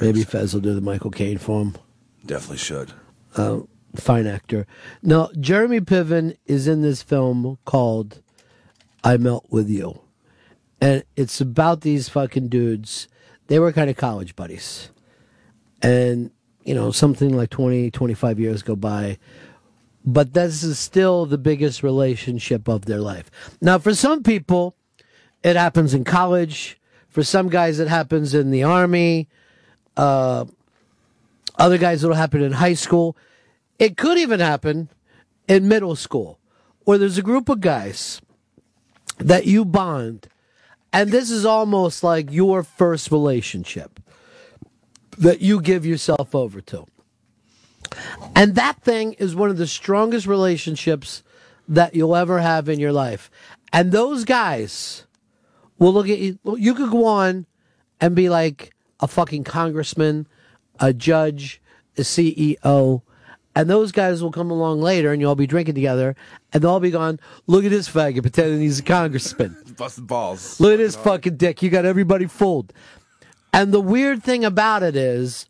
Maybe 0.00 0.24
Fez 0.24 0.54
will 0.54 0.60
do 0.60 0.74
the 0.74 0.80
Michael 0.80 1.10
Caine 1.10 1.38
for 1.38 1.60
him. 1.60 1.76
Definitely 2.24 2.58
should. 2.58 2.92
Uh, 3.36 3.60
fine 3.94 4.26
actor. 4.26 4.66
Now, 5.02 5.28
Jeremy 5.38 5.80
Piven 5.80 6.36
is 6.46 6.66
in 6.66 6.80
this 6.80 7.02
film 7.02 7.58
called 7.64 8.22
I 9.04 9.18
Melt 9.18 9.46
With 9.50 9.68
You. 9.68 10.00
And 10.80 11.04
it's 11.16 11.40
about 11.40 11.82
these 11.82 12.08
fucking 12.08 12.48
dudes. 12.48 13.08
They 13.48 13.58
were 13.58 13.72
kind 13.72 13.90
of 13.90 13.96
college 13.96 14.34
buddies. 14.34 14.90
And, 15.82 16.30
you 16.64 16.74
know, 16.74 16.90
something 16.90 17.36
like 17.36 17.50
20, 17.50 17.90
25 17.90 18.40
years 18.40 18.62
go 18.62 18.76
by. 18.76 19.18
But 20.04 20.32
this 20.32 20.62
is 20.62 20.78
still 20.78 21.26
the 21.26 21.38
biggest 21.38 21.82
relationship 21.82 22.68
of 22.68 22.86
their 22.86 23.00
life. 23.00 23.30
Now, 23.60 23.78
for 23.78 23.94
some 23.94 24.22
people, 24.22 24.74
it 25.42 25.56
happens 25.56 25.94
in 25.94 26.04
college. 26.04 26.78
For 27.08 27.22
some 27.22 27.48
guys, 27.48 27.78
it 27.78 27.88
happens 27.88 28.34
in 28.34 28.50
the 28.50 28.62
army. 28.62 29.28
Uh, 29.96 30.46
other 31.58 31.76
guys, 31.76 32.02
it'll 32.02 32.16
happen 32.16 32.42
in 32.42 32.52
high 32.52 32.74
school. 32.74 33.16
It 33.78 33.96
could 33.96 34.16
even 34.18 34.40
happen 34.40 34.88
in 35.48 35.68
middle 35.68 35.96
school, 35.96 36.38
where 36.84 36.96
there's 36.96 37.18
a 37.18 37.22
group 37.22 37.48
of 37.48 37.60
guys 37.60 38.20
that 39.18 39.46
you 39.46 39.64
bond, 39.64 40.28
and 40.92 41.10
this 41.10 41.30
is 41.30 41.44
almost 41.44 42.02
like 42.02 42.30
your 42.30 42.62
first 42.62 43.10
relationship 43.10 44.00
that 45.18 45.40
you 45.40 45.60
give 45.60 45.84
yourself 45.84 46.34
over 46.34 46.60
to. 46.60 46.86
And 48.34 48.54
that 48.54 48.80
thing 48.82 49.14
is 49.14 49.34
one 49.34 49.50
of 49.50 49.56
the 49.56 49.66
strongest 49.66 50.26
relationships 50.26 51.22
that 51.68 51.94
you'll 51.94 52.16
ever 52.16 52.40
have 52.40 52.68
in 52.68 52.80
your 52.80 52.92
life. 52.92 53.30
And 53.72 53.92
those 53.92 54.24
guys 54.24 55.04
will 55.78 55.92
look 55.92 56.08
at 56.08 56.18
you. 56.18 56.38
You 56.44 56.74
could 56.74 56.90
go 56.90 57.04
on 57.04 57.46
and 58.00 58.14
be 58.14 58.28
like 58.28 58.72
a 59.00 59.06
fucking 59.06 59.44
congressman, 59.44 60.26
a 60.78 60.92
judge, 60.92 61.60
a 61.96 62.02
CEO, 62.02 63.02
and 63.54 63.68
those 63.68 63.92
guys 63.92 64.22
will 64.22 64.30
come 64.30 64.50
along 64.50 64.80
later 64.80 65.12
and 65.12 65.20
you'll 65.20 65.30
all 65.30 65.34
be 65.34 65.46
drinking 65.46 65.74
together 65.74 66.14
and 66.52 66.62
they'll 66.62 66.70
all 66.70 66.80
be 66.80 66.90
gone, 66.90 67.18
look 67.46 67.64
at 67.64 67.70
this 67.70 67.88
faggot 67.88 68.22
pretending 68.22 68.60
he's 68.60 68.78
a 68.78 68.82
congressman. 68.82 69.56
Busting 69.76 70.06
balls. 70.06 70.60
Look 70.60 70.74
at 70.74 70.78
this 70.78 70.96
fucking 70.96 71.36
dick. 71.36 71.62
You 71.62 71.70
got 71.70 71.84
everybody 71.84 72.26
fooled. 72.26 72.72
And 73.52 73.72
the 73.72 73.80
weird 73.80 74.22
thing 74.22 74.44
about 74.44 74.82
it 74.82 74.94
is, 74.94 75.46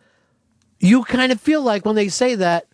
you 0.80 1.04
kind 1.04 1.30
of 1.30 1.40
feel 1.40 1.62
like 1.62 1.84
when 1.84 1.94
they 1.94 2.08
say 2.08 2.34
that, 2.34 2.66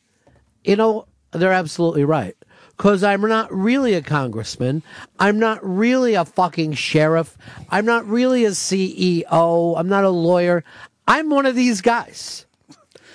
you 0.65 0.77
know, 0.77 1.07
they're 1.33 1.53
absolutely 1.53 2.05
right. 2.05 2.37
Because 2.77 3.03
I'm 3.03 3.23
not 3.23 3.53
really 3.53 3.95
a 3.95 4.03
congressman. 4.03 4.83
I'm 5.19 5.39
not 5.39 5.59
really 5.67 6.15
a 6.15 6.25
fucking 6.25 6.75
sheriff. 6.75 7.37
I'm 7.71 7.87
not 7.87 8.07
really 8.07 8.45
a 8.45 8.51
CEO. 8.51 9.79
I'm 9.79 9.89
not 9.89 10.05
a 10.05 10.11
lawyer. 10.11 10.63
I'm 11.09 11.31
one 11.31 11.47
of 11.47 11.55
these 11.57 11.81
guys. 11.81 12.45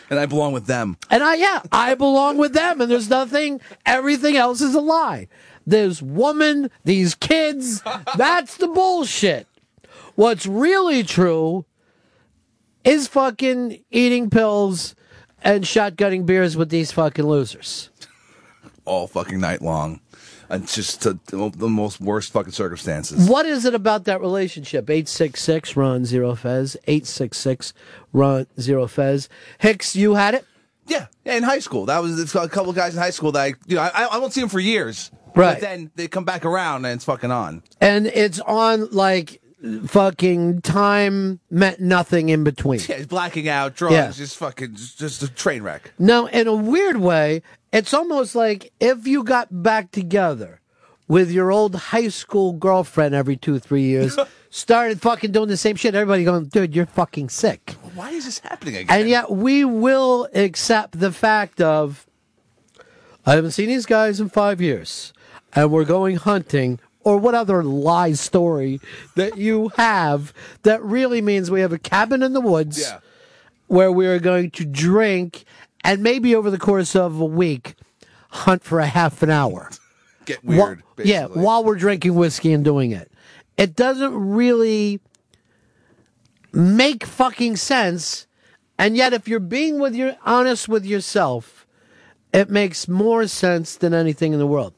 And 0.09 0.19
I 0.19 0.25
belong 0.25 0.51
with 0.51 0.65
them. 0.65 0.97
And 1.09 1.23
I, 1.23 1.35
yeah, 1.35 1.61
I 1.71 1.95
belong 1.95 2.37
with 2.37 2.53
them, 2.53 2.81
and 2.81 2.91
there's 2.91 3.09
nothing, 3.09 3.61
everything 3.85 4.35
else 4.35 4.59
is 4.59 4.75
a 4.75 4.81
lie. 4.81 5.27
There's 5.65 6.01
woman, 6.01 6.69
these 6.83 7.15
kids, 7.15 7.81
that's 8.17 8.57
the 8.57 8.67
bullshit. 8.67 9.47
What's 10.15 10.45
really 10.45 11.03
true 11.03 11.65
is 12.83 13.07
fucking 13.07 13.83
eating 13.91 14.29
pills 14.29 14.95
and 15.43 15.63
shotgunning 15.63 16.25
beers 16.25 16.55
with 16.55 16.69
these 16.69 16.91
fucking 16.91 17.25
losers. 17.25 17.89
All 18.85 19.07
fucking 19.07 19.39
night 19.39 19.61
long. 19.61 20.01
And 20.49 20.67
just 20.67 21.03
to, 21.03 21.17
the 21.27 21.69
most 21.69 22.01
worst 22.01 22.33
fucking 22.33 22.51
circumstances. 22.51 23.29
What 23.29 23.45
is 23.45 23.63
it 23.63 23.73
about 23.73 24.03
that 24.05 24.19
relationship? 24.19 24.89
866 24.89 25.77
Ron 25.77 26.03
Zero 26.03 26.35
Fez. 26.35 26.75
866 26.87 27.73
Ron 28.11 28.47
Zero 28.59 28.85
Fez. 28.87 29.29
Hicks, 29.59 29.95
you 29.95 30.15
had 30.15 30.33
it? 30.33 30.45
Yeah, 30.87 31.07
in 31.23 31.43
high 31.43 31.59
school. 31.59 31.85
That 31.85 31.99
was 31.99 32.35
a 32.35 32.49
couple 32.49 32.69
of 32.69 32.75
guys 32.75 32.93
in 32.95 33.01
high 33.01 33.11
school 33.11 33.31
that 33.31 33.41
I, 33.41 33.53
you 33.65 33.75
know, 33.75 33.81
I, 33.81 34.07
I 34.11 34.17
won't 34.17 34.33
see 34.33 34.41
them 34.41 34.49
for 34.49 34.59
years. 34.59 35.09
Right. 35.35 35.53
But 35.53 35.61
then 35.61 35.91
they 35.95 36.09
come 36.09 36.25
back 36.25 36.43
around 36.43 36.83
and 36.85 36.95
it's 36.95 37.05
fucking 37.05 37.31
on. 37.31 37.63
And 37.79 38.07
it's 38.07 38.41
on 38.41 38.89
like 38.91 39.40
fucking 39.85 40.61
time 40.61 41.39
meant 41.49 41.79
nothing 41.79 42.29
in 42.29 42.43
between. 42.43 42.79
Yeah, 42.87 43.03
blacking 43.05 43.47
out, 43.47 43.75
drugs, 43.75 43.93
Yeah. 43.93 44.11
just 44.11 44.37
fucking, 44.37 44.75
just, 44.75 45.21
a 45.21 45.27
train 45.27 45.63
wreck. 45.63 45.93
Now, 45.99 46.25
in 46.27 46.47
a 46.47 46.55
weird 46.55 46.97
way, 46.97 47.41
it's 47.71 47.93
almost 47.93 48.35
like 48.35 48.71
if 48.79 49.05
you 49.07 49.23
got 49.23 49.47
back 49.63 49.91
together 49.91 50.61
with 51.07 51.29
your 51.31 51.51
old 51.51 51.75
high 51.75 52.07
school 52.07 52.53
girlfriend 52.53 53.13
every 53.13 53.35
two, 53.37 53.59
three 53.59 53.83
years, 53.83 54.17
started 54.49 55.01
fucking 55.01 55.31
doing 55.31 55.49
the 55.49 55.57
same 55.57 55.75
shit, 55.75 55.93
everybody 55.93 56.23
going, 56.23 56.45
dude, 56.45 56.75
you're 56.75 56.85
fucking 56.85 57.29
sick. 57.29 57.71
Why 57.93 58.11
is 58.11 58.25
this 58.25 58.39
happening 58.39 58.77
again? 58.77 58.99
And 58.99 59.09
yet 59.09 59.29
we 59.31 59.63
will 59.65 60.27
accept 60.33 60.99
the 60.99 61.11
fact 61.11 61.61
of, 61.61 62.07
I 63.25 63.35
haven't 63.35 63.51
seen 63.51 63.67
these 63.67 63.85
guys 63.85 64.19
in 64.19 64.29
five 64.29 64.59
years, 64.61 65.13
and 65.53 65.71
we're 65.71 65.85
going 65.85 66.15
hunting, 66.15 66.79
or 67.03 67.17
what 67.17 67.35
other 67.35 67.63
lie 67.63 68.13
story 68.13 68.79
that 69.15 69.37
you 69.37 69.69
have 69.77 70.33
that 70.63 70.81
really 70.83 71.21
means 71.21 71.49
we 71.49 71.61
have 71.61 71.73
a 71.73 71.79
cabin 71.79 72.21
in 72.23 72.33
the 72.33 72.41
woods 72.41 72.79
where 73.67 73.91
we 73.91 74.05
are 74.07 74.19
going 74.19 74.51
to 74.51 74.65
drink 74.65 75.45
and 75.83 76.03
maybe 76.03 76.35
over 76.35 76.49
the 76.51 76.57
course 76.59 76.95
of 76.95 77.19
a 77.19 77.25
week 77.25 77.75
hunt 78.29 78.63
for 78.63 78.79
a 78.79 78.85
half 78.85 79.21
an 79.23 79.29
hour. 79.29 79.69
Get 80.25 80.43
weird. 80.43 80.83
yeah, 81.03 81.25
while 81.25 81.63
we're 81.63 81.75
drinking 81.75 82.15
whiskey 82.15 82.53
and 82.53 82.63
doing 82.63 82.91
it. 82.91 83.11
It 83.57 83.75
doesn't 83.75 84.13
really 84.13 84.99
make 86.53 87.05
fucking 87.05 87.55
sense. 87.57 88.27
And 88.77 88.95
yet, 88.95 89.13
if 89.13 89.27
you're 89.27 89.39
being 89.39 89.79
with 89.79 89.95
your 89.95 90.15
honest 90.25 90.67
with 90.67 90.85
yourself, 90.85 91.65
it 92.33 92.49
makes 92.49 92.87
more 92.87 93.27
sense 93.27 93.75
than 93.75 93.93
anything 93.93 94.33
in 94.33 94.39
the 94.39 94.47
world. 94.47 94.73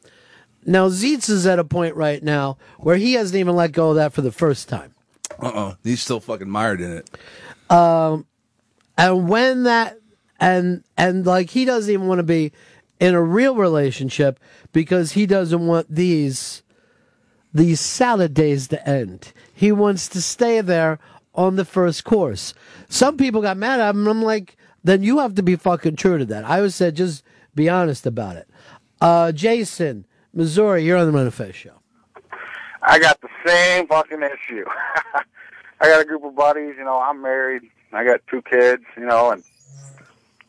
Now, 0.66 0.90
Zeitz 0.90 1.30
is 1.30 1.46
at 1.46 1.60
a 1.60 1.64
point 1.64 1.96
right 1.96 2.22
now 2.22 2.58
where 2.80 2.98
he 2.98 3.14
hasn't 3.14 3.38
even 3.38 3.56
let 3.56 3.72
go 3.72 3.90
of 3.92 3.96
that 3.96 4.14
for 4.14 4.22
the 4.22 4.32
first 4.32 4.70
time. 4.70 4.94
Uh 5.42 5.48
uh 5.48 5.76
He's 5.84 6.02
still 6.02 6.20
fucking 6.20 6.50
mired 6.50 6.82
in 6.82 6.92
it. 6.92 7.10
Um, 7.70 8.26
and 8.98 9.28
when 9.28 9.64
that 9.64 9.98
and 10.40 10.84
and 10.98 11.26
like 11.26 11.50
he 11.50 11.66
doesn't 11.66 11.92
even 11.92 12.08
want 12.08 12.20
to 12.20 12.24
be 12.24 12.52
in 13.00 13.16
a 13.16 13.22
real 13.22 13.56
relationship 13.56 14.40
because 14.72 15.14
he 15.14 15.26
doesn't 15.26 15.66
want 15.66 15.88
these 15.94 16.64
these 17.54 17.80
salad 17.80 18.34
days 18.34 18.68
to 18.70 18.90
end. 18.90 19.32
He 19.54 19.72
wants 19.72 20.08
to 20.10 20.22
stay 20.22 20.62
there 20.62 21.00
on 21.36 21.56
the 21.56 21.66
first 21.66 22.04
course. 22.04 22.54
Some 22.90 23.18
people 23.18 23.42
got 23.42 23.58
mad 23.58 23.80
at 23.80 23.92
him, 23.92 24.02
and 24.02 24.10
I'm 24.10 24.24
like, 24.24 24.58
then 24.84 25.04
you 25.04 25.20
have 25.20 25.36
to 25.36 25.44
be 25.44 25.56
fucking 25.56 25.96
true 25.96 26.18
to 26.18 26.26
that. 26.26 26.46
I 26.46 26.58
always 26.58 26.76
said, 26.76 26.96
just 26.96 27.24
be 27.56 27.70
honest 27.70 28.06
about 28.06 28.38
it. 28.38 28.48
Uh, 29.02 29.32
Jason, 29.32 30.06
Missouri, 30.34 30.84
you're 30.84 30.98
on 30.98 31.06
the 31.06 31.12
Ron 31.12 31.26
and 31.26 31.34
Fez 31.34 31.56
show. 31.56 31.80
I 32.82 33.00
got 33.00 33.22
the 33.22 33.30
same 33.46 33.88
fucking 33.88 34.22
issue. 34.22 34.66
I 35.80 35.88
got 35.88 36.02
a 36.02 36.06
group 36.06 36.24
of 36.24 36.36
buddies, 36.36 36.76
you 36.78 36.84
know, 36.84 37.00
I'm 37.00 37.22
married, 37.22 37.64
I 37.92 38.04
got 38.04 38.22
two 38.30 38.42
kids, 38.42 38.84
you 38.98 39.06
know, 39.06 39.32
and 39.32 39.44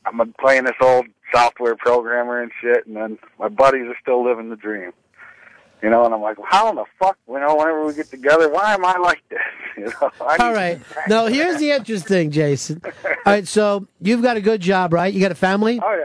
I'm 0.06 0.32
playing 0.35 0.64
this 0.64 0.76
old 0.80 1.06
software 1.32 1.76
programmer 1.76 2.40
and 2.40 2.50
shit, 2.60 2.87
and 2.87 2.96
then 2.96 3.18
my 3.38 3.48
buddies 3.48 3.87
are 3.87 3.96
still 4.00 4.24
living 4.24 4.50
the 4.50 4.56
dream. 4.56 4.92
You 5.82 5.90
know, 5.90 6.06
and 6.06 6.14
I'm 6.14 6.22
like, 6.22 6.38
well, 6.38 6.46
how 6.48 6.70
in 6.70 6.76
the 6.76 6.85
fuck, 6.98 7.18
you 7.28 7.38
know, 7.38 7.56
whenever 7.56 7.85
we 7.85 7.92
get 7.92 8.06
together, 8.06 8.48
why 8.48 8.72
am 8.72 8.85
I 8.85 8.96
like 8.98 9.22
this? 9.28 9.38
You 9.76 9.87
know, 9.87 10.12
All 10.20 10.54
right. 10.54 10.78
Now, 11.08 11.26
here's 11.26 11.58
the 11.58 11.72
interesting, 11.72 12.30
Jason. 12.30 12.80
All 12.85 12.92
right, 13.26 13.46
so 13.46 13.88
you've 14.00 14.22
got 14.22 14.37
a 14.37 14.40
good 14.40 14.60
job, 14.60 14.92
right? 14.92 15.12
You 15.12 15.20
got 15.20 15.32
a 15.32 15.35
family? 15.35 15.80
Oh 15.85 15.98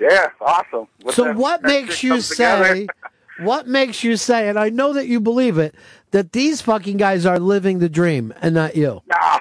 yeah, 0.00 0.08
yeah, 0.10 0.26
awesome. 0.40 0.88
With 1.04 1.14
So 1.14 1.32
what 1.32 1.62
makes 1.62 2.02
you 2.02 2.20
say, 2.20 2.88
what 3.40 3.66
makes 3.66 4.04
you 4.04 4.16
say, 4.16 4.48
and 4.48 4.58
I 4.58 4.68
know 4.68 4.92
that 4.92 5.06
you 5.06 5.20
believe 5.20 5.58
it, 5.58 5.74
that 6.10 6.32
these 6.32 6.60
fucking 6.60 6.96
guys 6.96 7.26
are 7.26 7.38
living 7.38 7.78
the 7.78 7.88
dream 7.88 8.32
and 8.40 8.54
not 8.54 8.76
you? 8.76 9.02
Nah, 9.06 9.38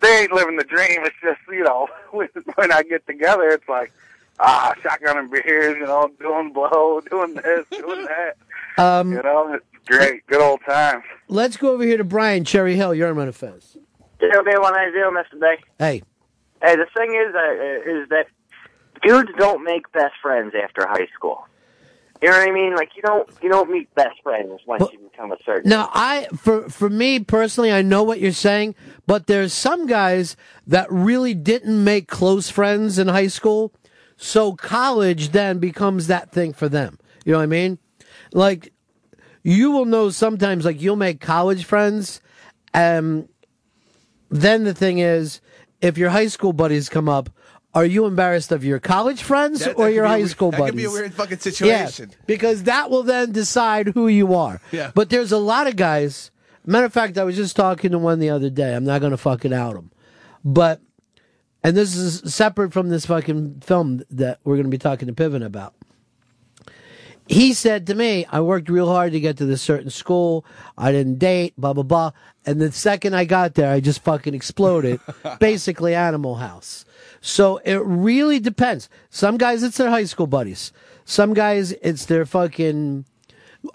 they 0.00 0.20
ain't 0.20 0.32
living 0.32 0.56
the 0.56 0.64
dream. 0.64 1.04
It's 1.04 1.16
just 1.22 1.40
you 1.50 1.64
know, 1.64 1.88
when, 2.10 2.28
when 2.54 2.72
I 2.72 2.82
get 2.82 3.06
together, 3.06 3.48
it's 3.48 3.68
like, 3.68 3.92
ah, 4.40 4.74
shotgunning 4.82 5.30
beers, 5.30 5.76
you 5.78 5.86
know, 5.86 6.10
doing 6.20 6.52
blow, 6.52 7.00
doing 7.10 7.34
this, 7.34 7.66
doing 7.70 8.04
that. 8.04 8.36
Um, 8.78 9.10
you 9.10 9.20
know, 9.20 9.54
it's 9.54 9.66
great, 9.88 10.24
good 10.28 10.40
old 10.40 10.60
times. 10.64 11.02
Let's 11.26 11.56
go 11.56 11.72
over 11.72 11.82
here 11.82 11.96
to 11.96 12.04
Brian 12.04 12.44
Cherry 12.44 12.76
Hill. 12.76 12.94
You're 12.94 13.08
on 13.08 13.16
Ron 13.16 13.26
and 13.26 13.34
Fez. 13.34 13.76
Yeah, 14.20 14.28
okay, 14.36 14.56
what 14.56 14.72
I 14.72 14.84
do, 14.92 15.10
Mr. 15.10 15.40
Bay. 15.40 15.56
Hey, 15.80 16.02
Hey, 16.62 16.74
the 16.74 16.86
thing 16.96 17.14
is, 17.14 17.34
uh, 17.34 17.90
is 17.90 18.08
that 18.08 18.26
dudes 19.02 19.30
don't 19.38 19.62
make 19.62 19.90
best 19.92 20.14
friends 20.20 20.54
after 20.60 20.86
high 20.86 21.06
school. 21.14 21.46
You 22.20 22.30
know 22.30 22.38
what 22.38 22.48
I 22.48 22.52
mean? 22.52 22.74
Like 22.74 22.90
you 22.96 23.02
don't 23.02 23.28
you 23.42 23.48
don't 23.48 23.70
meet 23.70 23.94
best 23.94 24.20
friends 24.22 24.60
once 24.66 24.84
you 24.92 24.98
become 24.98 25.30
a 25.30 25.36
certain. 25.44 25.68
Now, 25.70 25.88
I 25.92 26.26
for 26.36 26.68
for 26.68 26.90
me 26.90 27.20
personally, 27.20 27.72
I 27.72 27.82
know 27.82 28.02
what 28.02 28.20
you're 28.20 28.32
saying, 28.32 28.74
but 29.06 29.26
there's 29.28 29.52
some 29.52 29.86
guys 29.86 30.36
that 30.66 30.90
really 30.90 31.34
didn't 31.34 31.82
make 31.84 32.08
close 32.08 32.50
friends 32.50 32.98
in 32.98 33.08
high 33.08 33.28
school, 33.28 33.72
so 34.16 34.54
college 34.54 35.30
then 35.30 35.58
becomes 35.58 36.08
that 36.08 36.32
thing 36.32 36.52
for 36.52 36.68
them. 36.68 36.98
You 37.24 37.32
know 37.32 37.38
what 37.38 37.44
I 37.44 37.46
mean? 37.46 37.78
Like 38.32 38.72
you 39.44 39.70
will 39.70 39.84
know 39.84 40.10
sometimes, 40.10 40.64
like 40.64 40.82
you'll 40.82 40.96
make 40.96 41.20
college 41.20 41.64
friends, 41.64 42.20
and 42.74 43.28
Then 44.30 44.64
the 44.64 44.74
thing 44.74 44.98
is, 44.98 45.40
if 45.80 45.96
your 45.96 46.10
high 46.10 46.26
school 46.26 46.52
buddies 46.52 46.88
come 46.88 47.08
up. 47.08 47.30
Are 47.78 47.84
you 47.84 48.06
embarrassed 48.06 48.50
of 48.50 48.64
your 48.64 48.80
college 48.80 49.22
friends 49.22 49.60
That- 49.60 49.76
that 49.76 49.82
or 49.82 49.88
your 49.88 50.04
high 50.04 50.16
weird- 50.18 50.30
school 50.30 50.50
that 50.50 50.58
buddies? 50.58 50.70
could 50.72 50.76
be 50.78 50.84
a 50.86 50.90
weird 50.90 51.14
fucking 51.14 51.38
Yeah, 51.38 51.42
situation. 51.86 52.10
because 52.26 52.64
that 52.64 52.90
will 52.90 53.04
then 53.04 53.30
decide 53.30 53.88
who 53.94 54.08
you 54.08 54.34
are. 54.34 54.60
Yeah. 54.72 54.90
But 54.96 55.10
there's 55.10 55.30
a 55.30 55.38
lot 55.38 55.68
of 55.68 55.76
guys. 55.76 56.32
Matter 56.66 56.86
of 56.86 56.92
fact, 56.92 57.16
I 57.16 57.22
was 57.22 57.36
just 57.36 57.54
talking 57.54 57.92
to 57.92 57.98
one 57.98 58.18
the 58.18 58.30
other 58.30 58.50
day. 58.50 58.74
I'm 58.74 58.82
not 58.84 59.00
going 59.00 59.12
to 59.12 59.16
fucking 59.16 59.52
out 59.52 59.76
him, 59.76 59.92
but 60.44 60.80
and 61.62 61.76
this 61.76 61.94
is 61.94 62.34
separate 62.34 62.72
from 62.72 62.88
this 62.88 63.06
fucking 63.06 63.60
film 63.64 64.02
that 64.10 64.40
we're 64.44 64.56
going 64.56 64.66
to 64.66 64.70
be 64.70 64.76
talking 64.78 65.06
to 65.06 65.14
Piven 65.14 65.44
about. 65.44 65.74
He 67.28 67.52
said 67.52 67.86
to 67.88 67.94
me, 67.94 68.26
"I 68.30 68.40
worked 68.40 68.68
real 68.70 68.88
hard 68.88 69.12
to 69.12 69.20
get 69.20 69.36
to 69.36 69.44
this 69.44 69.60
certain 69.62 69.90
school. 69.90 70.44
I 70.78 70.92
didn't 70.92 71.18
date, 71.18 71.54
blah 71.58 71.74
blah 71.74 71.82
blah." 71.84 72.10
And 72.46 72.60
the 72.60 72.72
second 72.72 73.14
I 73.14 73.24
got 73.26 73.54
there, 73.54 73.70
I 73.70 73.80
just 73.80 74.02
fucking 74.02 74.34
exploded. 74.34 74.98
Basically, 75.38 75.94
Animal 75.94 76.36
House. 76.36 76.84
So 77.28 77.58
it 77.58 77.76
really 77.84 78.40
depends. 78.40 78.88
Some 79.10 79.36
guys, 79.36 79.62
it's 79.62 79.76
their 79.76 79.90
high 79.90 80.04
school 80.04 80.26
buddies. 80.26 80.72
Some 81.04 81.34
guys, 81.34 81.72
it's 81.82 82.06
their 82.06 82.24
fucking 82.24 83.04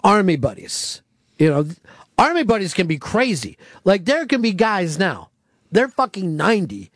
army 0.02 0.34
buddies. 0.34 1.02
You 1.38 1.50
know, 1.50 1.68
army 2.18 2.42
buddies 2.42 2.74
can 2.74 2.88
be 2.88 2.98
crazy. 2.98 3.56
Like 3.84 4.06
there 4.06 4.26
can 4.26 4.42
be 4.42 4.50
guys 4.50 4.98
now. 4.98 5.30
They're 5.70 5.88
fucking 5.88 6.36
90. 6.36 6.90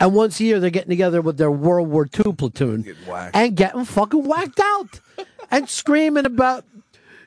And 0.00 0.14
once 0.14 0.38
a 0.38 0.44
year 0.44 0.60
they're 0.60 0.68
getting 0.68 0.90
together 0.90 1.22
with 1.22 1.38
their 1.38 1.50
World 1.50 1.88
War 1.88 2.06
II 2.06 2.34
platoon 2.34 2.94
and 3.32 3.56
getting 3.56 3.86
fucking 3.86 4.24
whacked 4.24 4.60
out 4.60 5.00
and 5.50 5.66
screaming 5.66 6.26
about 6.26 6.66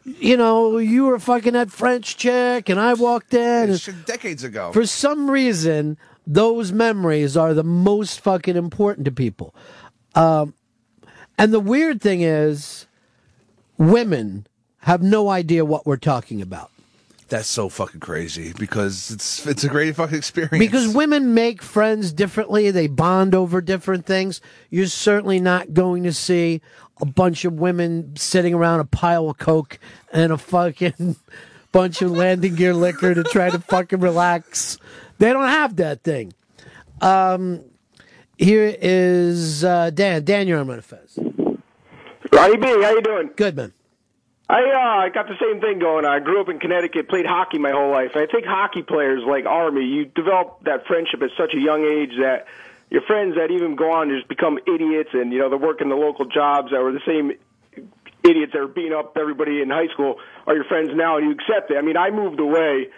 you 0.06 0.38
know, 0.38 0.78
you 0.78 1.06
were 1.06 1.18
fucking 1.18 1.54
that 1.54 1.72
French 1.72 2.18
chick 2.18 2.70
and 2.70 2.80
I 2.80 2.94
walked 2.94 3.34
in. 3.34 3.76
Shit, 3.78 4.06
decades 4.06 4.44
ago. 4.44 4.72
for 4.72 4.86
some 4.86 5.32
reason, 5.32 5.98
those 6.28 6.72
memories 6.72 7.38
are 7.38 7.54
the 7.54 7.64
most 7.64 8.20
fucking 8.22 8.56
important 8.56 9.06
to 9.06 9.12
people. 9.12 9.54
Um, 10.16 10.54
and 11.38 11.54
the 11.54 11.60
weird 11.60 12.02
thing 12.02 12.22
is, 12.22 12.88
women 13.78 14.48
have 14.80 15.02
no 15.02 15.30
idea 15.30 15.66
what 15.66 15.86
we're 15.86 15.98
talking 15.98 16.42
about. 16.42 16.72
That's 17.28 17.48
so 17.48 17.70
fucking 17.70 18.02
crazy 18.02 18.54
because 18.54 19.10
it's 19.10 19.48
it's 19.48 19.64
a 19.64 19.68
great 19.68 19.96
fucking 19.96 20.16
experience. 20.16 20.60
Because 20.60 20.94
women 20.94 21.34
make 21.34 21.64
friends 21.64 22.14
differently, 22.14 22.70
they 22.70 22.86
bond 22.86 23.34
over 23.34 23.62
different 23.62 24.06
things. 24.06 24.42
You're 24.70 24.86
certainly 24.86 25.40
not 25.40 25.74
going 25.74 26.04
to 26.04 26.14
see 26.14 26.62
a 27.02 27.06
bunch 27.06 27.44
of 27.44 27.54
women 27.54 28.16
sitting 28.16 28.54
around 28.54 28.80
a 28.80 28.86
pile 28.86 29.28
of 29.30 29.40
coke 29.40 29.80
and 30.14 30.32
a 30.32 30.38
fucking 30.38 31.16
bunch 31.72 32.04
of 32.04 32.12
landing 32.12 32.56
gear 32.56 32.76
liquor 32.76 33.16
to 33.16 33.24
try 33.24 33.50
to 33.50 33.60
fucking 33.60 34.00
relax. 34.00 34.78
They 35.18 35.32
don't 35.32 35.48
have 35.48 35.76
that 35.78 36.04
thing. 36.04 36.34
Um, 37.02 37.64
here 38.38 38.76
is 38.82 39.64
uh, 39.64 39.90
Dan. 39.92 40.24
Dan, 40.24 40.48
you're 40.48 40.60
on 40.60 40.68
Run 40.68 40.82
Fez. 40.82 41.18
B, 42.60 42.68
how 42.68 42.92
you 42.92 43.02
doing? 43.02 43.32
Good 43.36 43.56
man. 43.56 43.74
I 44.48 44.60
uh, 44.62 45.06
I 45.06 45.10
got 45.10 45.28
the 45.28 45.36
same 45.42 45.60
thing 45.60 45.80
going. 45.80 46.06
I 46.06 46.20
grew 46.20 46.40
up 46.40 46.50
in 46.50 46.60
Connecticut, 46.60 47.10
played 47.10 47.26
hockey 47.26 47.58
my 47.58 47.72
whole 47.72 47.92
life. 47.92 48.12
I 48.16 48.28
think 48.28 48.46
hockey 48.46 48.84
players 48.84 49.24
like 49.28 49.46
Army, 49.46 49.86
you 49.86 50.06
develop 50.06 50.64
that 50.66 50.86
friendship 50.86 51.22
at 51.24 51.32
such 51.38 51.54
a 51.56 51.60
young 51.60 51.84
age 51.84 52.12
that 52.20 52.46
your 52.92 53.02
friends 53.02 53.36
that 53.36 53.50
even 53.52 53.76
go 53.76 53.92
on 53.92 54.10
to 54.10 54.16
just 54.16 54.28
become 54.28 54.60
idiots 54.68 55.10
and 55.14 55.34
you 55.34 55.40
know 55.40 55.50
they're 55.50 55.58
working 55.58 55.90
the 55.90 55.96
local 55.96 56.26
jobs 56.26 56.70
that 56.72 56.82
were 56.82 56.92
the 56.92 57.02
same 57.08 57.32
idiots 58.24 58.54
that 58.54 58.60
were 58.60 58.68
beating 58.68 58.94
up 58.94 59.18
everybody 59.18 59.62
in 59.62 59.70
high 59.70 59.88
school 59.88 60.18
are 60.46 60.56
your 60.56 60.66
friends 60.66 60.92
now 60.94 61.18
and 61.18 61.26
you 61.26 61.32
accept 61.32 61.72
it. 61.72 61.78
I 61.78 61.82
mean, 61.82 61.98
I 61.98 62.12
moved 62.12 62.40
away 62.40 62.90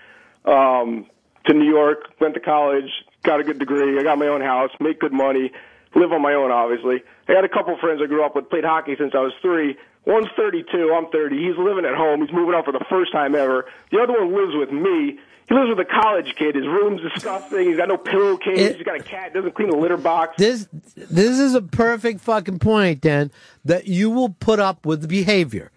um, 0.43 1.05
to 1.47 1.53
New 1.53 1.69
York, 1.69 2.13
went 2.19 2.33
to 2.35 2.39
college, 2.39 2.89
got 3.23 3.39
a 3.39 3.43
good 3.43 3.59
degree, 3.59 3.99
I 3.99 4.03
got 4.03 4.17
my 4.17 4.27
own 4.27 4.41
house, 4.41 4.71
make 4.79 4.99
good 4.99 5.13
money, 5.13 5.51
live 5.95 6.11
on 6.11 6.21
my 6.21 6.33
own, 6.33 6.51
obviously. 6.51 7.03
I 7.27 7.33
got 7.33 7.43
a 7.43 7.49
couple 7.49 7.77
friends 7.79 8.01
I 8.03 8.07
grew 8.07 8.23
up 8.23 8.35
with, 8.35 8.49
played 8.49 8.63
hockey 8.63 8.95
since 8.97 9.13
I 9.15 9.19
was 9.19 9.33
three. 9.41 9.77
One's 10.05 10.27
32, 10.37 10.93
I'm 10.95 11.09
30. 11.11 11.35
He's 11.35 11.57
living 11.57 11.83
at 11.83 11.95
home. 11.95 12.21
He's 12.21 12.31
moving 12.31 12.55
out 12.55 12.63
for 12.63 12.71
the 12.71 12.85
first 12.89 13.11
time 13.11 13.35
ever. 13.35 13.65
The 13.91 13.99
other 13.99 14.13
one 14.13 14.33
lives 14.33 14.55
with 14.55 14.71
me. 14.71 15.19
He 15.49 15.55
lives 15.55 15.69
with 15.69 15.79
a 15.79 15.85
college 15.85 16.33
kid. 16.37 16.55
His 16.55 16.65
room's 16.65 17.01
disgusting. 17.01 17.67
He's 17.67 17.77
got 17.77 17.89
no 17.89 17.97
pillowcase. 17.97 18.75
He's 18.75 18.85
got 18.85 18.99
a 18.99 19.03
cat. 19.03 19.33
Doesn't 19.33 19.55
clean 19.55 19.69
the 19.69 19.77
litter 19.77 19.97
box. 19.97 20.35
This 20.37 20.67
this 20.95 21.39
is 21.39 21.55
a 21.55 21.61
perfect 21.61 22.21
fucking 22.21 22.59
point, 22.59 23.01
Dan, 23.01 23.31
that 23.63 23.87
you 23.87 24.09
will 24.09 24.29
put 24.29 24.59
up 24.59 24.85
with 24.85 25.01
the 25.01 25.07
behavior 25.07 25.71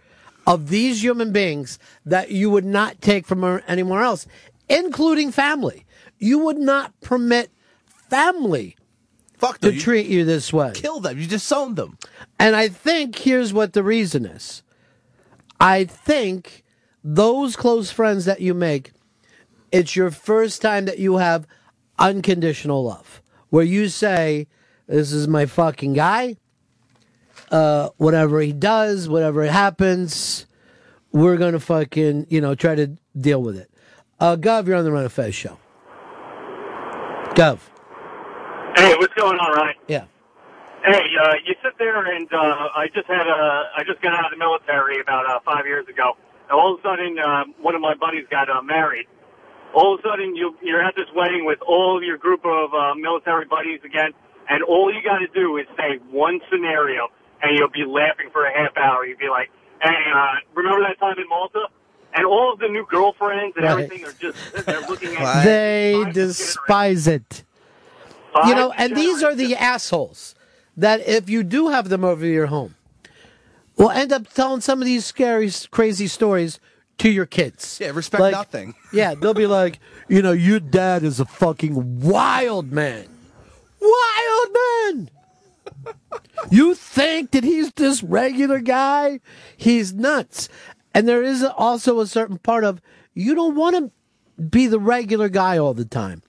of 0.46 0.68
these 0.70 1.02
human 1.02 1.32
beings 1.32 1.78
that 2.04 2.30
you 2.30 2.50
would 2.50 2.64
not 2.64 3.00
take 3.00 3.26
from 3.26 3.44
anywhere 3.68 4.02
else, 4.02 4.26
including 4.70 5.32
family. 5.32 5.84
You 6.18 6.38
would 6.38 6.58
not 6.58 6.98
permit 7.00 7.50
family 8.08 8.76
Fuck 9.36 9.58
to 9.60 9.72
treat 9.72 10.06
you 10.06 10.26
this 10.26 10.52
way. 10.52 10.72
Kill 10.74 11.00
them. 11.00 11.18
You 11.18 11.26
disown 11.26 11.74
them. 11.74 11.96
And 12.38 12.54
I 12.54 12.68
think 12.68 13.16
here's 13.16 13.54
what 13.54 13.72
the 13.72 13.82
reason 13.82 14.26
is. 14.26 14.62
I 15.58 15.84
think 15.84 16.62
those 17.02 17.56
close 17.56 17.90
friends 17.90 18.26
that 18.26 18.42
you 18.42 18.52
make, 18.52 18.92
it's 19.72 19.96
your 19.96 20.10
first 20.10 20.60
time 20.60 20.84
that 20.84 20.98
you 20.98 21.16
have 21.16 21.46
unconditional 21.98 22.84
love, 22.84 23.22
where 23.48 23.64
you 23.64 23.88
say, 23.88 24.46
This 24.86 25.10
is 25.10 25.26
my 25.26 25.46
fucking 25.46 25.94
guy. 25.94 26.36
Uh, 27.50 27.88
whatever 27.96 28.40
he 28.40 28.52
does, 28.52 29.08
whatever 29.08 29.42
happens, 29.44 30.46
we're 31.12 31.38
going 31.38 31.54
to 31.54 31.60
fucking, 31.60 32.26
you 32.28 32.42
know, 32.42 32.54
try 32.54 32.74
to 32.74 32.88
deal 33.18 33.42
with 33.42 33.56
it. 33.56 33.69
Uh, 34.20 34.36
Gov, 34.36 34.66
you're 34.66 34.76
on 34.76 34.84
the 34.84 34.92
Ron 34.92 35.04
and 35.04 35.12
Fez 35.12 35.34
show. 35.34 35.58
Gov. 37.32 37.58
Hey, 38.76 38.94
what's 39.00 39.14
going 39.14 39.38
on, 39.38 39.56
Ronnie? 39.56 39.78
Yeah. 39.88 40.04
Hey, 40.84 41.00
uh, 41.22 41.34
you 41.46 41.54
sit 41.62 41.72
there 41.78 42.04
and 42.14 42.28
uh, 42.32 42.68
I 42.76 42.88
just 42.94 43.06
had 43.06 43.26
a, 43.26 43.70
I 43.76 43.82
just 43.86 44.00
got 44.02 44.12
out 44.12 44.26
of 44.26 44.30
the 44.32 44.36
military 44.36 45.00
about 45.00 45.24
uh, 45.24 45.40
five 45.44 45.64
years 45.64 45.88
ago. 45.88 46.16
And 46.50 46.52
all 46.52 46.74
of 46.74 46.80
a 46.80 46.82
sudden, 46.82 47.18
uh, 47.18 47.44
one 47.60 47.74
of 47.74 47.80
my 47.80 47.94
buddies 47.94 48.26
got 48.30 48.50
uh, 48.50 48.62
married. 48.62 49.06
All 49.74 49.94
of 49.94 50.00
a 50.00 50.02
sudden, 50.02 50.36
you, 50.36 50.56
you're 50.62 50.84
at 50.84 50.96
this 50.96 51.08
wedding 51.14 51.44
with 51.46 51.60
all 51.66 51.96
of 51.96 52.02
your 52.02 52.18
group 52.18 52.44
of 52.44 52.74
uh, 52.74 52.94
military 52.96 53.46
buddies 53.46 53.80
again, 53.84 54.10
and 54.48 54.62
all 54.64 54.92
you 54.92 55.00
got 55.02 55.18
to 55.18 55.28
do 55.32 55.56
is 55.56 55.66
say 55.78 55.96
one 56.10 56.40
scenario, 56.50 57.08
and 57.40 57.56
you'll 57.56 57.70
be 57.70 57.86
laughing 57.86 58.28
for 58.32 58.44
a 58.44 58.52
half 58.52 58.76
hour. 58.76 59.06
You'll 59.06 59.18
be 59.18 59.30
like, 59.30 59.48
"Hey, 59.80 59.94
uh, 60.12 60.42
remember 60.54 60.82
that 60.88 60.98
time 60.98 61.16
in 61.22 61.28
Malta?" 61.28 61.70
And 62.14 62.26
all 62.26 62.52
of 62.52 62.58
the 62.58 62.68
new 62.68 62.86
girlfriends 62.90 63.56
and 63.56 63.64
Right. 63.64 63.84
everything 63.84 64.04
are 64.04 64.12
just 64.12 64.66
they're 64.66 64.80
looking 64.88 65.16
at 65.16 65.44
They 65.44 66.04
despise 66.12 67.06
it. 67.06 67.44
You 68.46 68.54
know, 68.54 68.72
and 68.76 68.96
these 68.96 69.22
are 69.22 69.34
the 69.34 69.56
assholes 69.56 70.34
that 70.76 71.06
if 71.06 71.28
you 71.28 71.42
do 71.42 71.68
have 71.68 71.88
them 71.88 72.04
over 72.04 72.24
your 72.24 72.46
home, 72.46 72.74
will 73.76 73.90
end 73.90 74.12
up 74.12 74.32
telling 74.32 74.60
some 74.60 74.80
of 74.80 74.86
these 74.86 75.04
scary, 75.04 75.50
crazy 75.70 76.06
stories 76.06 76.60
to 76.98 77.08
your 77.10 77.26
kids. 77.26 77.78
Yeah, 77.80 77.90
respect 77.92 78.20
Like, 78.20 78.32
nothing. 78.32 78.74
Yeah, 78.92 79.14
they'll 79.14 79.34
be 79.34 79.46
like, 79.46 79.80
you 80.08 80.22
know, 80.22 80.32
your 80.32 80.60
dad 80.60 81.02
is 81.02 81.18
a 81.20 81.24
fucking 81.24 82.00
wild 82.00 82.70
man. 82.72 83.08
Wild 83.80 84.56
man! 84.94 85.10
You 86.50 86.74
think 86.74 87.30
that 87.32 87.44
he's 87.44 87.72
this 87.72 88.02
regular 88.02 88.60
guy? 88.60 89.20
He's 89.56 89.92
nuts. 89.92 90.48
And 90.94 91.06
there 91.06 91.22
is 91.22 91.42
also 91.44 92.00
a 92.00 92.06
certain 92.06 92.38
part 92.38 92.64
of 92.64 92.80
you 93.14 93.34
don't 93.34 93.54
want 93.54 93.76
to 93.76 94.42
be 94.42 94.66
the 94.66 94.80
regular 94.80 95.28
guy 95.28 95.58
all 95.58 95.74
the 95.74 95.84
time. 95.84 96.22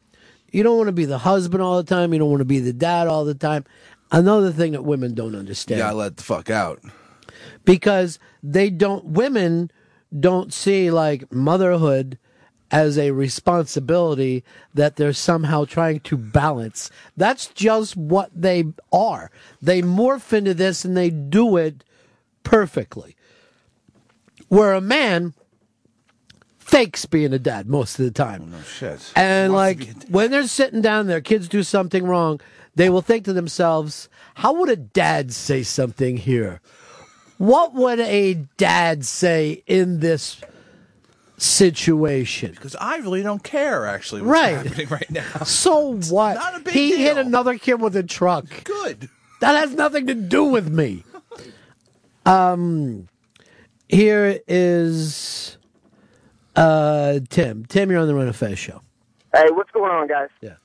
You 0.51 0.63
don't 0.63 0.77
want 0.77 0.87
to 0.87 0.93
be 0.93 1.05
the 1.05 1.19
husband 1.19 1.63
all 1.63 1.77
the 1.77 1.83
time. 1.95 2.11
You 2.13 2.19
don't 2.19 2.29
want 2.29 2.41
to 2.41 2.45
be 2.45 2.59
the 2.59 2.73
dad 2.73 3.07
all 3.07 3.23
the 3.25 3.33
time. 3.33 3.65
Another 4.11 4.51
thing 4.51 4.73
that 4.73 4.83
women 4.83 5.13
don't 5.13 5.33
You 5.33 5.39
understand 5.39 5.79
gotta 5.79 5.95
let 5.95 6.17
the 6.17 6.23
fuck 6.23 6.49
out. 6.49 6.81
because 7.63 8.19
they 8.43 8.69
don't 8.69 9.05
women 9.05 9.71
don't 10.19 10.53
see 10.53 10.91
like 10.91 11.31
motherhood 11.31 12.17
as 12.69 12.97
a 12.97 13.11
responsibility 13.11 14.43
that 14.73 14.95
they're 14.97 15.13
somehow 15.13 15.63
trying 15.65 15.99
to 16.01 16.17
balance. 16.17 16.89
That's 17.15 17.47
just 17.47 17.95
what 17.95 18.29
they 18.35 18.65
are. 18.91 19.31
They 19.61 19.81
morph 19.81 20.33
into 20.33 20.53
this 20.53 20.83
and 20.83 20.95
they 20.97 21.09
do 21.09 21.55
it 21.57 21.83
perfectly. 22.43 23.15
Where 24.51 24.73
a 24.73 24.81
man 24.81 25.33
fakes 26.59 27.05
being 27.05 27.31
a 27.31 27.39
dad 27.39 27.67
most 27.69 27.97
of 27.97 28.03
the 28.03 28.11
time. 28.11 28.51
No 28.51 28.61
shit. 28.63 29.13
And 29.15 29.53
like 29.53 29.87
when 30.09 30.29
they're 30.29 30.45
sitting 30.45 30.81
down, 30.81 31.07
their 31.07 31.21
kids 31.21 31.47
do 31.47 31.63
something 31.63 32.03
wrong, 32.05 32.41
they 32.75 32.89
will 32.89 33.01
think 33.01 33.23
to 33.25 33.33
themselves, 33.33 34.09
"How 34.35 34.51
would 34.53 34.67
a 34.67 34.75
dad 34.75 35.31
say 35.31 35.63
something 35.63 36.17
here? 36.17 36.59
What 37.37 37.73
would 37.75 38.01
a 38.01 38.33
dad 38.57 39.05
say 39.05 39.63
in 39.67 40.01
this 40.01 40.41
situation?" 41.37 42.51
Because 42.51 42.75
I 42.75 42.97
really 42.97 43.23
don't 43.23 43.43
care, 43.43 43.85
actually, 43.85 44.21
what's 44.21 44.31
Right. 44.31 44.65
happening 44.65 44.87
right 44.89 45.09
now. 45.11 45.23
So 45.45 45.93
what? 46.09 46.33
not 46.35 46.57
a 46.57 46.59
big 46.59 46.73
he 46.73 46.97
hit 46.97 47.17
another 47.17 47.57
kid 47.57 47.75
with 47.81 47.95
a 47.95 48.03
truck. 48.03 48.45
Good. 48.65 49.07
That 49.39 49.55
has 49.55 49.73
nothing 49.75 50.07
to 50.07 50.13
do 50.13 50.43
with 50.43 50.67
me. 50.69 51.05
Um, 52.25 53.07
here 53.91 54.39
is 54.47 55.57
uh 56.55 57.19
Tim. 57.29 57.65
Tim, 57.65 57.91
you're 57.91 57.99
on 57.99 58.07
the 58.07 58.15
Ron 58.15 58.27
and 58.27 58.35
Fez 58.35 58.57
show. 58.57 58.81
Hey, 59.33 59.45
what's 59.51 59.71
going 59.71 59.91
on, 59.91 60.07
guys? 60.07 60.29
Yeah. 60.41 60.55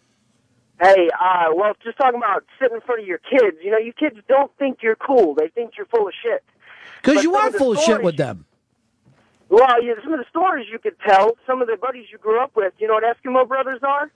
Hey, 0.81 1.09
uh, 1.19 1.47
well, 1.55 1.73
just 1.83 1.97
talking 1.97 2.19
about 2.19 2.45
sitting 2.61 2.77
in 2.77 2.81
front 2.83 3.01
of 3.01 3.07
your 3.07 3.19
kids. 3.19 3.57
You 3.63 3.71
know, 3.71 3.79
you 3.79 3.93
kids 3.93 4.17
don't 4.29 4.51
think 4.59 4.79
you're 4.83 4.97
cool. 4.97 5.35
They 5.35 5.49
think 5.49 5.73
you're 5.77 5.87
full 5.87 6.07
of 6.07 6.15
shit. 6.23 6.45
Because 7.03 7.23
you 7.23 7.35
are 7.35 7.49
of 7.49 7.55
full 7.55 7.73
of 7.73 7.79
shit 7.79 8.03
with 8.03 8.17
them. 8.17 8.45
Well, 9.49 9.83
yeah, 9.83 9.95
some 10.03 10.13
of 10.13 10.19
the 10.19 10.27
stories 10.29 10.67
you 10.71 10.79
could 10.79 10.99
tell, 11.07 11.37
some 11.47 11.63
of 11.63 11.69
the 11.69 11.77
buddies 11.77 12.07
you 12.11 12.19
grew 12.19 12.41
up 12.41 12.51
with. 12.57 12.75
You 12.79 12.89
know 12.89 12.95
what 12.95 13.05
Eskimo 13.05 13.47
brothers 13.47 13.81
are? 13.83 14.11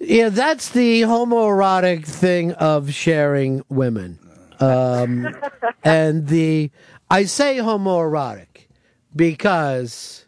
Yeah, 0.00 0.28
that's 0.28 0.70
the 0.70 1.02
homoerotic 1.02 2.04
thing 2.04 2.52
of 2.52 2.92
sharing 2.92 3.62
women. 3.68 4.18
Um, 4.60 5.34
and 5.84 6.26
the 6.26 6.70
I 7.10 7.24
say 7.24 7.56
homoerotic 7.58 8.66
because 9.14 10.24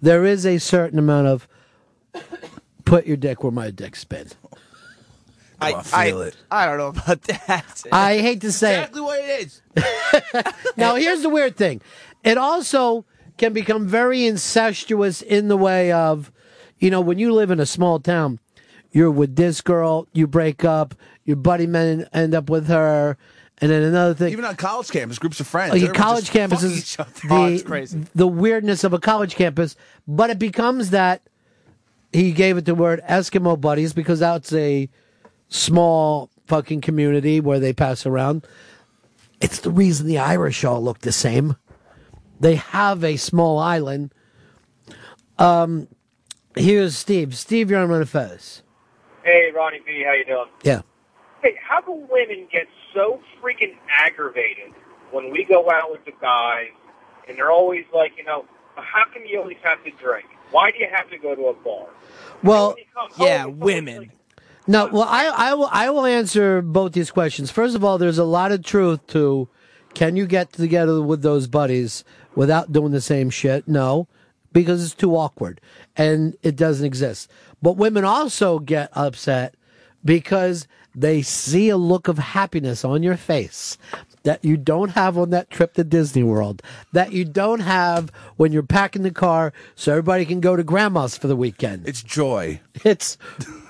there 0.00 0.24
is 0.24 0.44
a 0.46 0.58
certain 0.58 0.98
amount 0.98 1.28
of 1.28 1.48
put 2.84 3.06
your 3.06 3.16
dick 3.16 3.42
where 3.42 3.52
my 3.52 3.70
dick's 3.70 4.04
been. 4.04 4.28
I, 5.60 5.74
I, 5.92 6.32
I 6.50 6.66
don't 6.66 6.78
know 6.78 6.88
about 6.88 7.22
that. 7.22 7.84
I 7.92 8.18
hate 8.18 8.40
to 8.40 8.50
say 8.50 8.78
Exactly 8.78 9.00
what 9.00 9.20
it 9.22 9.46
is. 9.46 9.62
Now, 10.76 10.96
here's 10.96 11.22
the 11.22 11.28
weird 11.28 11.56
thing. 11.56 11.80
It 12.24 12.36
also 12.36 13.04
can 13.38 13.52
become 13.52 13.86
very 13.86 14.26
incestuous 14.26 15.22
in 15.22 15.46
the 15.46 15.56
way 15.56 15.92
of, 15.92 16.32
you 16.78 16.90
know, 16.90 17.00
when 17.00 17.18
you 17.18 17.32
live 17.32 17.52
in 17.52 17.60
a 17.60 17.66
small 17.66 18.00
town, 18.00 18.40
you're 18.90 19.10
with 19.10 19.36
this 19.36 19.60
girl, 19.60 20.08
you 20.12 20.26
break 20.26 20.64
up, 20.64 20.94
your 21.24 21.36
buddy 21.36 21.66
men 21.66 22.08
end 22.12 22.34
up 22.34 22.50
with 22.50 22.66
her, 22.66 23.16
and 23.62 23.70
then 23.70 23.82
another 23.84 24.12
thing. 24.12 24.32
Even 24.32 24.44
on 24.44 24.56
college 24.56 24.90
campus, 24.90 25.20
groups 25.20 25.38
of 25.38 25.46
friends. 25.46 25.72
Like, 25.72 25.82
everyone 25.82 25.94
college 25.94 26.30
just 26.30 26.32
fucking 26.32 26.58
campuses, 26.58 26.78
each 26.78 26.98
other. 26.98 27.10
the, 27.12 28.08
the 28.12 28.26
weirdness 28.26 28.82
of 28.82 28.92
a 28.92 28.98
college 28.98 29.36
campus, 29.36 29.76
but 30.06 30.30
it 30.30 30.38
becomes 30.40 30.90
that 30.90 31.22
he 32.12 32.32
gave 32.32 32.56
it 32.56 32.64
the 32.64 32.74
word 32.74 33.00
Eskimo 33.08 33.58
buddies 33.58 33.92
because 33.92 34.18
that's 34.18 34.52
a 34.52 34.90
small 35.48 36.28
fucking 36.48 36.80
community 36.80 37.40
where 37.40 37.60
they 37.60 37.72
pass 37.72 38.04
around. 38.04 38.44
It's 39.40 39.60
the 39.60 39.70
reason 39.70 40.08
the 40.08 40.18
Irish 40.18 40.64
all 40.64 40.82
look 40.82 40.98
the 40.98 41.12
same. 41.12 41.56
They 42.40 42.56
have 42.56 43.04
a 43.04 43.16
small 43.16 43.60
island. 43.60 44.12
Um, 45.38 45.86
here's 46.56 46.96
Steve. 46.96 47.36
Steve, 47.36 47.70
you're 47.70 47.80
on 47.80 47.88
Ron 47.88 48.00
and 48.00 48.08
Fez. 48.08 48.62
Hey, 49.22 49.52
Ronnie 49.54 49.80
B, 49.86 50.02
how 50.04 50.14
you 50.14 50.24
doing? 50.24 50.48
Yeah. 50.64 50.82
Hey, 51.42 51.56
how 51.60 51.80
do 51.80 51.92
women 52.10 52.46
get 52.50 52.66
so 52.94 53.20
freaking 53.42 53.74
aggravated 53.96 54.72
when 55.10 55.30
we 55.30 55.44
go 55.44 55.70
out 55.70 55.90
with 55.90 56.04
the 56.04 56.12
guys, 56.20 56.68
and 57.28 57.36
they're 57.36 57.50
always 57.50 57.84
like, 57.94 58.12
you 58.16 58.24
know, 58.24 58.46
how 58.76 59.04
come 59.12 59.22
you 59.26 59.40
always 59.40 59.56
have 59.62 59.82
to 59.84 59.90
drink? 59.90 60.26
Why 60.50 60.70
do 60.70 60.78
you 60.78 60.88
have 60.90 61.10
to 61.10 61.18
go 61.18 61.34
to 61.34 61.46
a 61.46 61.54
bar? 61.54 61.86
Well, 62.42 62.76
yeah, 63.18 63.46
women. 63.46 64.12
No, 64.66 64.86
well, 64.86 65.06
I, 65.08 65.26
I 65.26 65.54
will 65.54 65.68
I 65.70 65.90
will 65.90 66.06
answer 66.06 66.62
both 66.62 66.92
these 66.92 67.10
questions. 67.10 67.50
First 67.50 67.74
of 67.74 67.82
all, 67.82 67.98
there's 67.98 68.18
a 68.18 68.24
lot 68.24 68.52
of 68.52 68.62
truth 68.62 69.04
to 69.08 69.48
can 69.94 70.16
you 70.16 70.26
get 70.26 70.52
together 70.52 71.02
with 71.02 71.22
those 71.22 71.46
buddies 71.48 72.04
without 72.34 72.72
doing 72.72 72.92
the 72.92 73.00
same 73.00 73.30
shit? 73.30 73.66
No, 73.66 74.06
because 74.52 74.82
it's 74.84 74.94
too 74.94 75.16
awkward 75.16 75.60
and 75.96 76.36
it 76.42 76.56
doesn't 76.56 76.86
exist. 76.86 77.30
But 77.60 77.76
women 77.76 78.04
also 78.04 78.58
get 78.58 78.90
upset 78.92 79.54
because 80.04 80.66
they 80.94 81.22
see 81.22 81.68
a 81.68 81.76
look 81.76 82.08
of 82.08 82.18
happiness 82.18 82.84
on 82.84 83.02
your 83.02 83.16
face 83.16 83.78
that 84.24 84.44
you 84.44 84.56
don't 84.56 84.90
have 84.90 85.18
on 85.18 85.30
that 85.30 85.50
trip 85.50 85.74
to 85.74 85.82
Disney 85.84 86.22
World, 86.22 86.62
that 86.92 87.12
you 87.12 87.24
don't 87.24 87.60
have 87.60 88.10
when 88.36 88.52
you're 88.52 88.62
packing 88.62 89.02
the 89.02 89.10
car 89.10 89.52
so 89.74 89.92
everybody 89.92 90.24
can 90.24 90.40
go 90.40 90.54
to 90.54 90.62
grandma's 90.62 91.16
for 91.16 91.26
the 91.26 91.36
weekend. 91.36 91.88
It's 91.88 92.02
joy. 92.02 92.60
It's 92.84 93.16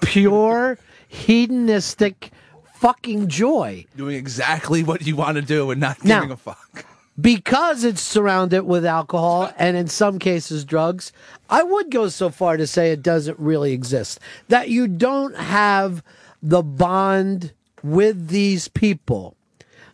pure 0.01 0.79
hedonistic 1.09 2.31
fucking 2.75 3.29
joy. 3.29 3.87
Doing 3.97 4.17
exactly 4.17 4.83
what 4.83 5.07
you 5.07 5.17
want 5.17 5.37
to 5.37 5.43
do 5.43 5.71
and 5.71 5.81
not 5.81 6.05
Now- 6.05 6.21
giving 6.21 6.33
a 6.33 6.37
fuck. 6.37 6.85
Because 7.21 7.85
it's 7.85 8.01
surrounded 8.01 8.63
with 8.63 8.87
alcohol 8.87 9.53
and 9.59 9.77
in 9.77 9.87
some 9.87 10.19
cases 10.19 10.65
drugs, 10.65 11.13
I 11.51 11.63
would 11.63 11.91
go 11.91 12.09
so 12.09 12.31
far 12.31 12.57
to 12.57 12.67
say 12.67 12.91
it 12.91 13.03
doesn't 13.03 13.39
really 13.39 13.73
exist. 13.73 14.19
That 14.49 14.71
you 14.71 14.89
don't 14.89 15.37
have 15.37 16.03
the 16.43 16.63
bond 16.63 17.53
with 17.83 18.29
these 18.29 18.69
people 18.69 19.37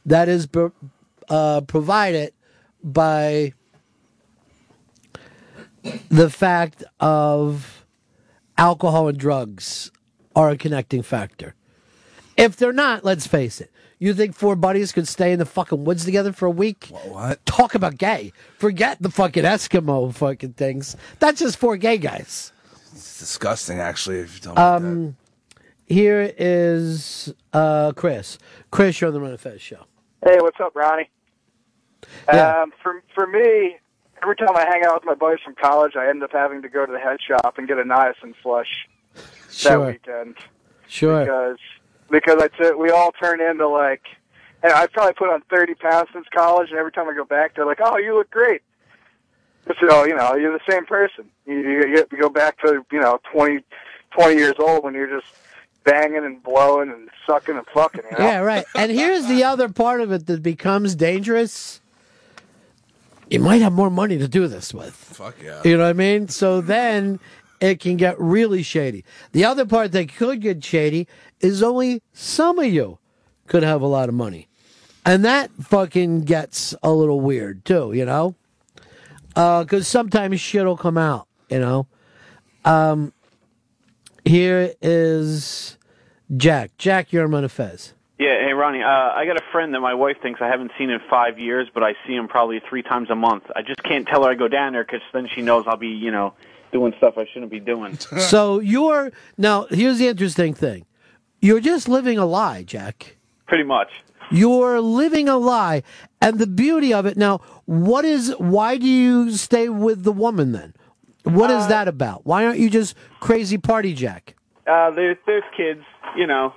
that 0.07 0.29
is 0.29 0.49
uh, 1.29 1.61
provided 1.63 2.33
by 2.83 3.53
the 6.09 6.31
fact 6.31 6.85
of 7.01 7.85
alcohol 8.57 9.09
and 9.09 9.19
drugs 9.19 9.91
are 10.35 10.51
a 10.51 10.57
connecting 10.57 11.03
factor. 11.03 11.55
If 12.37 12.57
they're 12.57 12.73
not, 12.73 13.05
let's 13.05 13.27
face 13.27 13.61
it. 13.61 13.71
You 13.99 14.15
think 14.15 14.37
four 14.37 14.55
buddies 14.55 14.93
could 14.93 15.09
stay 15.09 15.33
in 15.33 15.41
the 15.41 15.45
fucking 15.45 15.85
woods 15.85 16.05
together 16.05 16.33
for 16.33 16.47
a 16.47 16.51
week? 16.51 16.87
What? 16.87 17.45
Talk 17.47 17.75
about 17.75 17.99
gay. 17.99 18.33
Forget 18.57 19.03
the 19.03 19.11
fucking 19.11 19.43
Eskimo 19.43 20.15
fucking 20.15 20.53
things. 20.53 20.97
That's 21.19 21.41
just 21.41 21.57
four 21.57 21.77
gay 21.77 21.99
guys. 21.99 22.53
It's 22.93 23.19
disgusting, 23.19 23.81
actually. 23.81 24.19
If 24.21 24.37
you 24.37 24.41
tell 24.41 24.53
me 24.53 24.61
that. 25.09 25.15
Here 25.89 26.33
is 26.37 27.33
uh, 27.53 27.93
Chris. 27.97 28.39
Chris, 28.71 29.01
you're 29.01 29.09
on 29.09 29.15
the 29.15 29.21
Ron 29.21 29.31
and 29.31 29.41
Fez 29.41 29.61
show. 29.63 29.87
Hey, 30.25 30.37
what's 30.41 30.61
up, 30.61 30.75
Ronnie? 30.77 31.09
Um, 32.29 32.73
for 32.83 33.03
for 33.15 33.27
me, 33.27 33.77
every 34.23 34.37
time 34.37 34.55
I 34.55 34.67
hang 34.69 34.85
out 34.85 34.95
with 34.95 35.05
my 35.05 35.15
buddies 35.15 35.41
from 35.45 35.55
college, 35.55 35.97
I 35.97 36.09
end 36.09 36.23
up 36.23 36.33
having 36.33 36.61
to 36.63 36.69
go 36.69 36.85
to 36.85 36.93
the 36.93 36.99
head 36.99 37.19
shop 37.27 37.57
and 37.59 37.67
get 37.67 37.79
a 37.79 37.83
niacin 37.85 38.35
flush 38.43 38.87
Sure. 39.51 39.79
that 39.79 39.87
weekend 39.93 40.37
Sure. 40.87 41.21
because 41.25 41.59
because 42.11 42.37
I 42.43 42.49
t- 42.49 42.75
we 42.75 42.91
all 42.91 43.13
turn 43.13 43.41
into 43.41 43.67
like, 43.67 44.03
and 44.63 44.73
I 44.73 44.87
probably 44.89 45.15
put 45.15 45.31
on 45.31 45.41
thirty 45.51 45.75
pounds 45.75 46.09
since 46.13 46.27
college, 46.35 46.69
and 46.71 46.79
every 46.79 46.93
time 46.93 47.09
I 47.09 47.15
go 47.15 47.25
back, 47.25 47.55
they're 47.55 47.67
like, 47.67 47.81
"Oh, 47.83 47.97
you 47.97 48.15
look 48.15 48.31
great." 48.31 48.61
So 49.81 50.05
you 50.05 50.15
know, 50.15 50.35
you're 50.37 50.53
the 50.53 50.71
same 50.71 50.85
person. 50.87 51.31
You, 51.47 51.55
you, 51.61 52.07
you 52.13 52.19
go 52.21 52.29
back 52.29 52.59
to 52.61 52.85
you 52.93 53.01
know 53.01 53.21
20, 53.33 53.61
20 54.11 54.35
years 54.35 54.55
old 54.59 54.85
when 54.85 54.93
you're 54.95 55.21
just 55.21 55.33
banging 55.85 56.25
and 56.25 56.43
blowing 56.43 56.91
and 56.91 57.09
sucking 57.27 57.57
and 57.57 57.67
fucking. 57.67 58.03
You 58.11 58.19
know? 58.19 58.25
Yeah, 58.25 58.39
right. 58.41 58.65
And 58.75 58.91
here's 58.93 59.27
the 59.27 59.45
other 59.45 59.69
part 59.69 60.01
of 60.01 60.13
it 60.13 60.27
that 60.27 60.43
becomes 60.43 60.95
dangerous. 60.95 61.81
You 63.31 63.41
might 63.41 63.61
have 63.63 63.73
more 63.73 63.91
money 63.91 64.17
to 64.19 64.29
do 64.29 64.49
this 64.49 64.73
with. 64.73 64.95
Fuck 64.95 65.37
yeah. 65.43 65.61
You 65.65 65.77
know 65.77 65.85
what 65.85 65.91
I 65.91 65.93
mean? 65.95 66.29
So 66.29 66.61
then 66.61 67.21
it 67.61 67.81
can 67.81 67.97
get 67.97 68.19
really 68.19 68.63
shady. 68.63 69.05
The 69.33 69.45
other 69.45 69.67
part 69.67 69.93
that 69.93 70.15
could 70.15 70.41
get 70.41 70.65
shady 70.65 71.07
is 71.41 71.63
only 71.63 72.03
some 72.13 72.59
of 72.59 72.67
you 72.67 72.99
could 73.47 73.63
have 73.63 73.83
a 73.83 73.87
lot 73.87 74.09
of 74.09 74.15
money. 74.15 74.49
And 75.05 75.25
that 75.25 75.51
fucking 75.53 76.25
gets 76.25 76.75
a 76.83 76.93
little 76.93 77.21
weird 77.21 77.65
too, 77.65 77.93
you 77.93 78.05
know? 78.05 78.35
Because 79.29 79.87
sometimes 79.87 80.41
shit 80.41 80.65
will 80.65 80.77
come 80.77 80.99
out, 80.99 81.27
you 81.49 81.61
know? 81.61 81.87
Um, 82.65 83.13
here 84.29 84.73
is 84.81 85.77
Jack. 86.37 86.77
Jack, 86.79 87.13
you're 87.13 87.35
on 87.35 87.49
Fez. 87.49 87.95
Yeah, 88.19 88.45
hey 88.45 88.53
Ronnie, 88.53 88.83
uh, 88.83 88.87
I 88.89 89.27
got 89.27 89.37
a 89.37 89.45
friend 89.53 89.73
that 89.75 89.81
my 89.81 89.95
wife 89.95 90.17
thinks 90.21 90.41
I 90.43 90.49
haven't 90.49 90.73
seen 90.77 90.91
in 90.91 90.99
five 91.09 91.39
years, 91.39 91.69
but 91.73 91.85
I 91.85 91.95
see 92.07 92.15
him 92.15 92.27
probably 92.27 92.61
three 92.69 92.83
times 92.83 93.11
a 93.11 93.15
month. 93.15 93.45
I 93.55 93.63
just 93.63 93.83
can't 93.85 94.07
tell 94.09 94.25
her 94.25 94.31
I 94.31 94.35
go 94.35 94.49
down 94.49 94.73
there 94.73 94.85
because 94.85 95.03
then 95.13 95.29
she 95.33 95.41
knows 95.41 95.65
I'll 95.69 95.77
be, 95.77 95.89
you 95.89 96.11
know, 96.11 96.35
doing 96.73 96.93
stuff 96.99 97.17
I 97.17 97.27
shouldn't 97.33 97.51
be 97.51 97.61
doing. 97.61 97.97
so 98.19 98.59
you're 98.61 99.13
now 99.37 99.67
here's 99.71 99.99
the 99.99 100.09
interesting 100.09 100.53
thing 100.55 100.85
you're 101.41 101.61
just 101.61 101.89
living 101.89 102.19
a 102.19 102.27
lie 102.27 102.63
jack 102.63 103.17
Pretty 103.47 103.65
much. 103.65 103.89
you're 104.31 104.81
living 104.81 105.29
a 105.29 105.37
lie 105.37 105.83
and 106.21 106.39
the 106.39 106.47
beauty 106.47 106.93
of 106.93 107.07
it 107.07 107.17
now 107.17 107.41
what 107.65 108.05
is 108.05 108.35
why 108.39 108.77
do 108.77 108.87
you 108.87 109.31
stay 109.33 109.69
with 109.69 110.03
the 110.03 110.13
woman 110.13 110.53
then 110.53 110.75
What 111.29 111.51
is 111.51 111.67
that 111.69 111.89
about? 111.89 112.27
Why 112.27 112.45
aren't 112.45 112.59
you 112.59 112.71
just 112.71 112.95
crazy 113.21 113.59
party 113.59 113.95
Jack? 113.95 114.35
Uh, 114.67 114.91
there's 114.91 115.17
there's 115.27 115.45
kids, 115.57 115.83
you 116.17 116.27
know, 116.27 116.55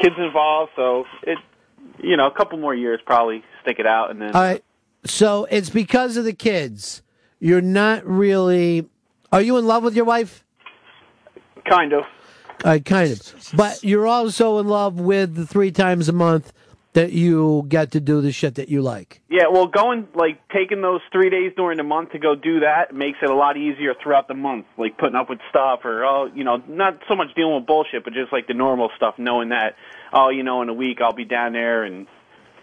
kids 0.00 0.16
involved, 0.18 0.72
so 0.76 1.04
it, 1.22 1.38
you 1.98 2.16
know, 2.16 2.26
a 2.26 2.30
couple 2.30 2.58
more 2.58 2.74
years 2.74 3.00
probably 3.04 3.42
stick 3.62 3.78
it 3.78 3.86
out, 3.86 4.10
and 4.10 4.20
then 4.20 4.34
All 4.34 4.42
right. 4.42 4.64
So 5.04 5.46
it's 5.50 5.70
because 5.70 6.16
of 6.16 6.24
the 6.24 6.32
kids. 6.32 7.02
You're 7.38 7.60
not 7.60 8.06
really. 8.06 8.88
Are 9.32 9.42
you 9.42 9.56
in 9.58 9.66
love 9.66 9.82
with 9.82 9.94
your 9.94 10.04
wife? 10.04 10.44
kind 11.66 11.92
of. 11.92 12.04
Uh, 12.64 12.78
kind 12.84 13.12
of. 13.12 13.50
But 13.54 13.82
you're 13.84 14.06
also 14.06 14.58
in 14.58 14.66
love 14.66 14.98
with 14.98 15.34
the 15.34 15.46
three 15.46 15.70
times 15.70 16.08
a 16.08 16.12
month 16.12 16.52
that 16.96 17.12
you 17.12 17.66
get 17.68 17.90
to 17.90 18.00
do 18.00 18.22
the 18.22 18.32
shit 18.32 18.54
that 18.54 18.70
you 18.70 18.80
like. 18.80 19.20
Yeah, 19.28 19.48
well, 19.52 19.66
going 19.66 20.08
like 20.14 20.40
taking 20.48 20.80
those 20.80 21.02
three 21.12 21.28
days 21.28 21.52
during 21.54 21.76
the 21.76 21.82
month 21.82 22.12
to 22.12 22.18
go 22.18 22.34
do 22.34 22.60
that 22.60 22.94
makes 22.94 23.18
it 23.22 23.28
a 23.28 23.34
lot 23.34 23.58
easier 23.58 23.92
throughout 24.02 24.28
the 24.28 24.34
month. 24.34 24.64
Like 24.78 24.96
putting 24.96 25.14
up 25.14 25.28
with 25.28 25.38
stuff, 25.50 25.80
or 25.84 26.06
oh, 26.06 26.30
you 26.34 26.42
know, 26.42 26.56
not 26.66 27.02
so 27.06 27.14
much 27.14 27.34
dealing 27.36 27.56
with 27.56 27.66
bullshit, 27.66 28.02
but 28.02 28.14
just 28.14 28.32
like 28.32 28.46
the 28.46 28.54
normal 28.54 28.88
stuff. 28.96 29.16
Knowing 29.18 29.50
that, 29.50 29.76
oh, 30.10 30.30
you 30.30 30.42
know, 30.42 30.62
in 30.62 30.70
a 30.70 30.74
week 30.74 31.02
I'll 31.02 31.12
be 31.12 31.26
down 31.26 31.52
there 31.52 31.84
and 31.84 32.06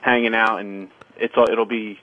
hanging 0.01 0.34
out, 0.34 0.59
and 0.59 0.89
it's 1.15 1.36
all 1.38 1.47
it'll 1.49 1.65
be. 1.67 1.99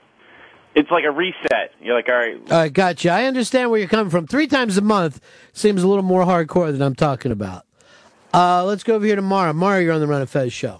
It's 0.73 0.89
like 0.89 1.03
a 1.03 1.11
reset. 1.11 1.73
You're 1.81 1.95
like, 1.95 2.07
all 2.07 2.15
right, 2.15 2.37
All 2.49 2.57
right, 2.59 2.71
gotcha. 2.71 3.09
I 3.09 3.25
understand 3.25 3.71
where 3.71 3.79
you're 3.81 3.89
coming 3.89 4.09
from. 4.09 4.25
Three 4.25 4.47
times 4.47 4.77
a 4.77 4.81
month 4.81 5.19
seems 5.51 5.83
a 5.83 5.87
little 5.87 6.01
more 6.01 6.23
hardcore 6.23 6.71
than 6.71 6.81
I'm 6.81 6.95
talking 6.95 7.33
about. 7.33 7.65
Uh, 8.33 8.63
let's 8.63 8.83
go 8.83 8.95
over 8.95 9.05
here 9.05 9.17
to 9.17 9.21
Mara. 9.21 9.53
Mara, 9.53 9.83
you're 9.83 9.91
on 9.91 9.99
the 9.99 10.07
Ron 10.07 10.21
and 10.21 10.29
Fez 10.29 10.53
show. 10.53 10.79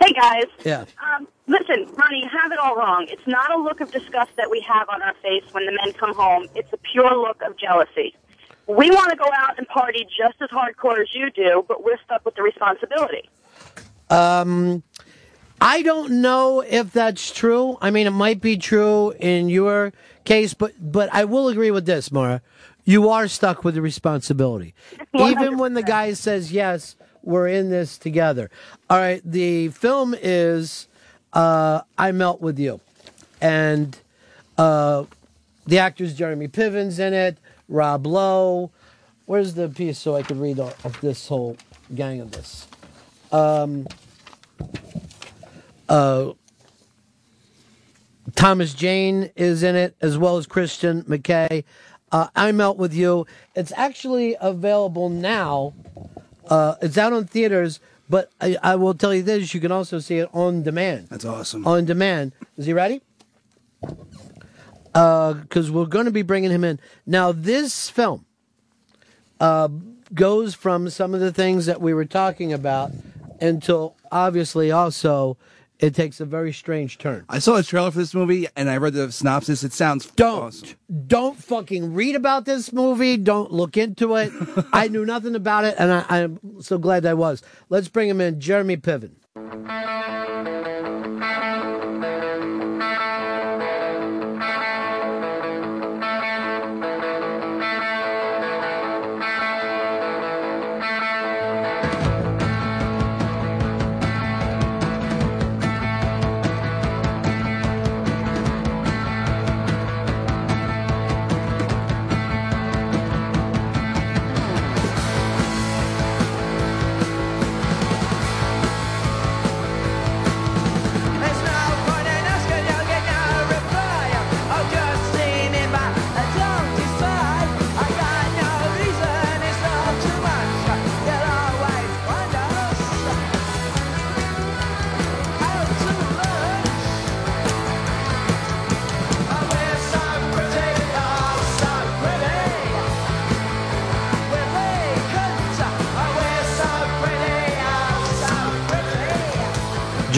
Hey 0.00 0.12
guys. 0.12 0.44
Yeah. 0.64 0.84
Um, 1.02 1.26
listen, 1.46 1.86
Ronnie, 1.94 2.20
you 2.22 2.28
have 2.28 2.52
it 2.52 2.58
all 2.58 2.76
wrong. 2.76 3.06
It's 3.08 3.26
not 3.26 3.52
a 3.52 3.60
look 3.60 3.80
of 3.80 3.90
disgust 3.90 4.30
that 4.36 4.50
we 4.50 4.60
have 4.60 4.88
on 4.88 5.02
our 5.02 5.14
face 5.22 5.44
when 5.52 5.66
the 5.66 5.72
men 5.72 5.92
come 5.94 6.14
home. 6.14 6.48
It's 6.54 6.72
a 6.72 6.78
pure 6.78 7.16
look 7.16 7.42
of 7.42 7.56
jealousy. 7.56 8.14
We 8.66 8.90
want 8.90 9.10
to 9.10 9.16
go 9.16 9.28
out 9.34 9.58
and 9.58 9.66
party 9.68 10.06
just 10.16 10.40
as 10.42 10.50
hardcore 10.50 11.00
as 11.00 11.08
you 11.14 11.30
do, 11.30 11.64
but 11.66 11.82
we're 11.82 11.98
stuck 12.04 12.24
with 12.24 12.34
the 12.34 12.42
responsibility. 12.42 13.28
Um, 14.10 14.82
I 15.60 15.82
don't 15.82 16.20
know 16.20 16.60
if 16.60 16.92
that's 16.92 17.32
true. 17.32 17.78
I 17.80 17.90
mean, 17.90 18.06
it 18.06 18.10
might 18.10 18.40
be 18.40 18.56
true 18.56 19.12
in 19.12 19.48
your 19.48 19.92
case, 20.24 20.54
but 20.54 20.74
but 20.80 21.12
I 21.12 21.24
will 21.24 21.48
agree 21.48 21.70
with 21.70 21.86
this, 21.86 22.12
Mara. 22.12 22.42
You 22.84 23.08
are 23.10 23.26
stuck 23.26 23.64
with 23.64 23.74
the 23.74 23.82
responsibility, 23.82 24.74
even 25.18 25.58
when 25.58 25.74
the 25.74 25.82
guy 25.82 26.12
says 26.12 26.52
yes. 26.52 26.94
We're 27.28 27.48
in 27.48 27.68
this 27.68 27.98
together. 27.98 28.50
All 28.88 28.96
right. 28.96 29.20
The 29.22 29.68
film 29.68 30.14
is 30.20 30.88
uh, 31.34 31.82
"I 31.98 32.10
Melt 32.10 32.40
with 32.40 32.58
You," 32.58 32.80
and 33.38 33.98
uh, 34.56 35.04
the 35.66 35.78
actors 35.78 36.14
Jeremy 36.14 36.48
Piven's 36.48 36.98
in 36.98 37.12
it. 37.12 37.36
Rob 37.68 38.06
Lowe. 38.06 38.70
Where's 39.26 39.52
the 39.52 39.68
piece 39.68 39.98
so 39.98 40.16
I 40.16 40.22
could 40.22 40.38
read 40.38 40.58
all 40.58 40.72
of 40.84 40.98
this 41.02 41.28
whole 41.28 41.58
gang 41.94 42.22
of 42.22 42.30
this? 42.32 42.66
Um, 43.30 43.86
uh, 45.86 46.32
Thomas 48.34 48.72
Jane 48.72 49.30
is 49.36 49.62
in 49.62 49.76
it, 49.76 49.94
as 50.00 50.16
well 50.16 50.38
as 50.38 50.46
Christian 50.46 51.02
McKay. 51.02 51.64
Uh, 52.10 52.28
I 52.34 52.52
Melt 52.52 52.78
With 52.78 52.94
You. 52.94 53.26
It's 53.54 53.72
actually 53.76 54.34
available 54.40 55.10
now. 55.10 55.74
Uh, 56.48 56.74
it's 56.80 56.96
out 56.96 57.12
on 57.12 57.26
theaters, 57.26 57.80
but 58.08 58.30
I, 58.40 58.56
I 58.62 58.76
will 58.76 58.94
tell 58.94 59.14
you 59.14 59.22
this 59.22 59.52
you 59.54 59.60
can 59.60 59.72
also 59.72 59.98
see 59.98 60.18
it 60.18 60.28
on 60.32 60.62
demand. 60.62 61.08
That's 61.08 61.24
awesome. 61.24 61.66
On 61.66 61.84
demand. 61.84 62.32
Is 62.56 62.66
he 62.66 62.72
ready? 62.72 63.02
Because 64.92 65.70
we're 65.70 65.86
going 65.86 66.06
to 66.06 66.10
be 66.10 66.22
bringing 66.22 66.50
him 66.50 66.64
in. 66.64 66.80
Now, 67.06 67.30
this 67.32 67.88
film 67.90 68.24
uh, 69.40 69.68
goes 70.14 70.54
from 70.54 70.90
some 70.90 71.14
of 71.14 71.20
the 71.20 71.32
things 71.32 71.66
that 71.66 71.80
we 71.80 71.94
were 71.94 72.04
talking 72.04 72.52
about 72.52 72.90
until 73.40 73.94
obviously 74.10 74.72
also 74.72 75.36
it 75.78 75.94
takes 75.94 76.20
a 76.20 76.24
very 76.24 76.52
strange 76.52 76.98
turn. 76.98 77.24
I 77.28 77.38
saw 77.38 77.56
a 77.56 77.62
trailer 77.62 77.90
for 77.90 77.98
this 77.98 78.14
movie 78.14 78.48
and 78.56 78.68
I 78.68 78.76
read 78.78 78.94
the 78.94 79.12
synopsis. 79.12 79.62
It 79.62 79.72
sounds 79.72 80.06
don't 80.12 80.74
don't 81.06 81.36
fucking 81.36 81.94
read 81.94 82.16
about 82.16 82.44
this 82.44 82.72
movie. 82.72 83.16
Don't 83.16 83.52
look 83.52 83.76
into 83.76 84.16
it. 84.16 84.32
I 84.72 84.88
knew 84.88 85.06
nothing 85.06 85.34
about 85.34 85.64
it, 85.64 85.74
and 85.78 85.92
I, 85.92 86.04
I'm 86.08 86.60
so 86.60 86.78
glad 86.78 87.06
I 87.06 87.14
was. 87.14 87.42
Let's 87.68 87.88
bring 87.88 88.08
him 88.08 88.20
in, 88.20 88.40
Jeremy 88.40 88.76
Piven. 88.76 89.12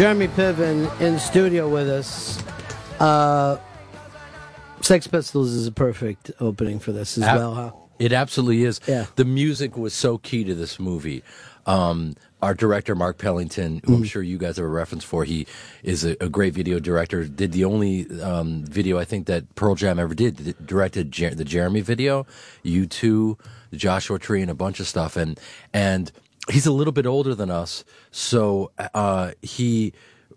Jeremy 0.01 0.29
Piven 0.29 0.99
in 0.99 1.19
studio 1.19 1.69
with 1.69 1.87
us. 1.87 2.43
Uh, 2.99 3.59
Sex 4.81 5.07
Pistols 5.07 5.53
is 5.53 5.67
a 5.67 5.73
perfect 5.73 6.31
opening 6.41 6.79
for 6.79 6.91
this 6.91 7.19
as 7.19 7.25
Ab- 7.25 7.37
well, 7.37 7.55
huh? 7.55 7.71
It 7.99 8.15
absolutely 8.15 8.65
is. 8.65 8.81
Yeah. 8.89 9.05
The 9.17 9.27
music 9.27 9.77
was 9.77 9.93
so 9.93 10.17
key 10.17 10.43
to 10.45 10.55
this 10.55 10.81
movie. 10.81 11.23
Um, 11.67 12.15
our 12.41 12.55
director, 12.55 12.95
Mark 12.95 13.19
Pellington, 13.19 13.83
who 13.85 13.97
I'm 13.97 14.03
Mhm. 14.05 14.07
sure 14.07 14.23
you 14.23 14.39
guys 14.39 14.57
have 14.57 14.65
a 14.65 14.69
reference 14.71 15.05
for, 15.05 15.25
he 15.25 15.47
is 15.83 16.03
a, 16.03 16.17
a 16.19 16.31
great 16.31 16.55
video 16.55 16.79
director. 16.79 17.25
Did 17.25 17.53
the 17.53 17.67
only 17.67 18.07
um, 18.23 18.65
video 18.65 18.99
I 18.99 19.05
think 19.05 19.27
that 19.27 19.55
Pearl 19.55 19.75
Jam 19.75 19.99
ever 19.99 20.15
did. 20.15 20.57
directed 20.67 21.13
Jer- 21.13 21.35
the 21.35 21.45
Jeremy 21.45 21.83
video, 21.83 22.27
U2, 22.65 23.39
Joshua 23.75 24.19
Tree, 24.19 24.41
and 24.41 24.51
a 24.51 24.55
bunch 24.55 24.81
of 24.81 24.89
stuff. 24.89 25.19
And 25.19 25.39
and 25.75 26.11
he's 26.51 26.67
a 26.67 26.73
little 26.73 26.93
bit 26.93 27.07
older 27.07 27.35
than 27.35 27.51
us, 27.51 27.85
so 28.11 28.71
uh, 28.95 29.33
he 29.43 29.93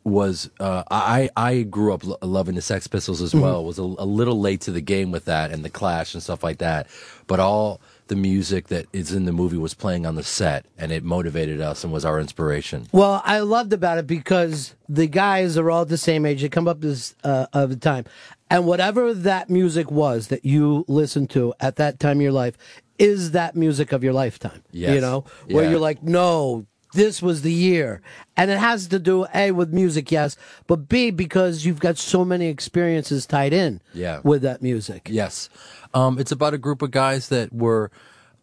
was 0.06 0.50
uh, 0.60 0.84
I 0.92 1.30
I 1.38 1.62
grew 1.64 1.94
up 1.94 2.04
lo- 2.04 2.18
loving 2.22 2.56
the 2.56 2.62
Sex 2.62 2.88
Pistols 2.88 3.22
as 3.22 3.34
well. 3.34 3.64
Mhm. 3.64 3.66
Was 3.68 3.80
a, 3.80 3.84
a 3.84 4.06
little 4.06 4.40
late 4.40 4.62
to 4.62 4.72
the 4.72 4.82
game 4.82 5.12
with 5.12 5.26
that 5.26 5.52
and 5.52 5.64
the 5.64 5.70
Clash 5.70 6.14
and 6.14 6.22
stuff 6.22 6.44
like 6.44 6.58
that, 6.58 6.88
but 7.28 7.40
all 7.40 7.80
the 8.08 8.16
music 8.18 8.68
that 8.68 8.86
is 8.92 9.14
in 9.14 9.24
the 9.24 9.32
movie 9.32 9.56
was 9.58 9.74
playing 9.74 10.06
on 10.06 10.16
the 10.16 10.24
set, 10.24 10.66
and 10.78 10.92
it 10.92 11.06
motivated 11.06 11.62
us 11.62 11.86
and 11.86 11.94
was 11.94 12.04
our 12.04 12.20
inspiration. 12.20 12.86
Well, 12.92 13.22
I 13.24 13.40
loved 13.40 13.72
about 13.72 13.98
it 13.98 14.06
because 14.06 14.76
the 14.90 15.08
guys 15.08 15.58
are 15.58 15.72
all 15.72 15.86
the 15.86 15.98
same 15.98 16.26
age. 16.26 16.42
They 16.42 16.50
come 16.50 16.68
up 16.68 16.82
this 16.82 17.16
uh, 17.24 17.46
of 17.54 17.70
the 17.70 17.78
time, 17.78 18.04
and 18.50 18.66
whatever 18.68 19.14
that 19.14 19.50
music 19.50 19.90
was 19.90 20.28
that 20.28 20.44
you 20.44 20.84
listened 20.90 21.30
to 21.30 21.54
at 21.62 21.78
that 21.78 22.02
time 22.02 22.18
of 22.18 22.24
your 22.24 22.34
life 22.34 22.58
is 23.00 23.32
that 23.32 23.56
music 23.56 23.92
of 23.92 24.04
your 24.04 24.14
lifetime. 24.14 24.62
Yes. 24.72 24.96
You 24.96 25.02
know, 25.02 25.26
where 25.48 25.64
Yeah. 25.66 25.72
you're 25.72 25.80
like, 25.80 26.04
no. 26.04 26.66
This 26.96 27.24
was 27.24 27.42
the 27.42 27.52
year. 27.52 28.04
And 28.38 28.52
it 28.52 28.60
has 28.60 28.86
to 28.90 29.00
do, 29.00 29.26
A, 29.34 29.50
with 29.50 29.74
music, 29.74 30.12
yes, 30.12 30.38
but 30.68 30.88
B, 30.88 31.10
because 31.10 31.66
you've 31.66 31.80
got 31.80 31.98
so 31.98 32.24
many 32.24 32.46
experiences 32.50 33.26
tied 33.26 33.52
in 33.52 33.82
Yeah. 33.96 34.20
with 34.24 34.44
that 34.44 34.62
music. 34.62 35.08
Yes. 35.12 35.50
Um, 35.96 36.20
it's 36.20 36.32
about 36.32 36.54
a 36.54 36.60
group 36.60 36.84
of 36.84 36.92
guys 36.92 37.30
that 37.30 37.52
were 37.52 37.90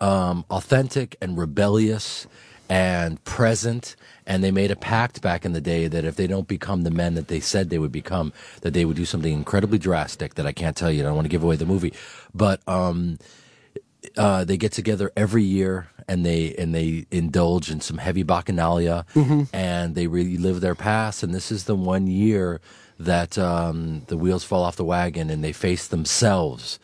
um, 0.01 0.45
authentic 0.51 1.15
and 1.21 1.39
rebellious 1.39 2.27
and 2.69 3.23
present. 3.25 3.95
And 4.27 4.43
they 4.43 4.51
made 4.51 4.71
a 4.73 4.77
pact 4.77 5.21
back 5.23 5.45
in 5.45 5.53
the 5.53 5.61
day 5.61 5.87
that 5.87 6.05
if 6.05 6.17
they 6.17 6.27
don't 6.27 6.49
become 6.49 6.83
the 6.83 6.91
men 6.91 7.15
that 7.15 7.29
they 7.29 7.39
said 7.41 7.69
they 7.71 7.79
would 7.79 7.93
become, 7.93 8.33
that 8.63 8.73
they 8.75 8.85
would 8.85 8.97
do 8.97 9.05
something 9.05 9.33
incredibly 9.33 9.79
drastic 9.79 10.35
that 10.35 10.47
I 10.47 10.53
can't 10.53 10.77
tell 10.77 10.91
you. 10.91 11.03
I 11.03 11.07
don't 11.07 11.15
want 11.15 11.27
to 11.27 11.29
give 11.31 11.45
away 11.45 11.55
the 11.57 11.67
movie. 11.67 11.93
But 12.35 12.67
um, 12.69 13.19
uh, 14.17 14.45
they 14.45 14.57
get 14.57 14.73
together 14.73 15.11
every 15.17 15.43
year 15.45 15.89
and 16.09 16.25
they 16.25 16.55
and 16.57 16.75
they 16.75 17.07
indulge 17.11 17.71
in 17.71 17.81
some 17.81 17.99
heavy 17.99 18.25
bacchanalia 18.25 19.05
Mhm. 19.15 19.49
and 19.53 19.95
they 19.95 20.07
relive 20.07 20.61
their 20.61 20.75
past. 20.75 21.23
And 21.23 21.35
this 21.35 21.53
is 21.53 21.65
the 21.65 21.75
one 21.77 22.07
year 22.07 22.61
that 22.99 23.39
um, 23.39 24.03
the 24.09 24.17
wheels 24.17 24.45
fall 24.45 24.63
off 24.63 24.77
the 24.77 24.85
wagon 24.85 25.31
and 25.31 25.43
they 25.45 25.53
face 25.53 25.87
themselves 25.87 26.79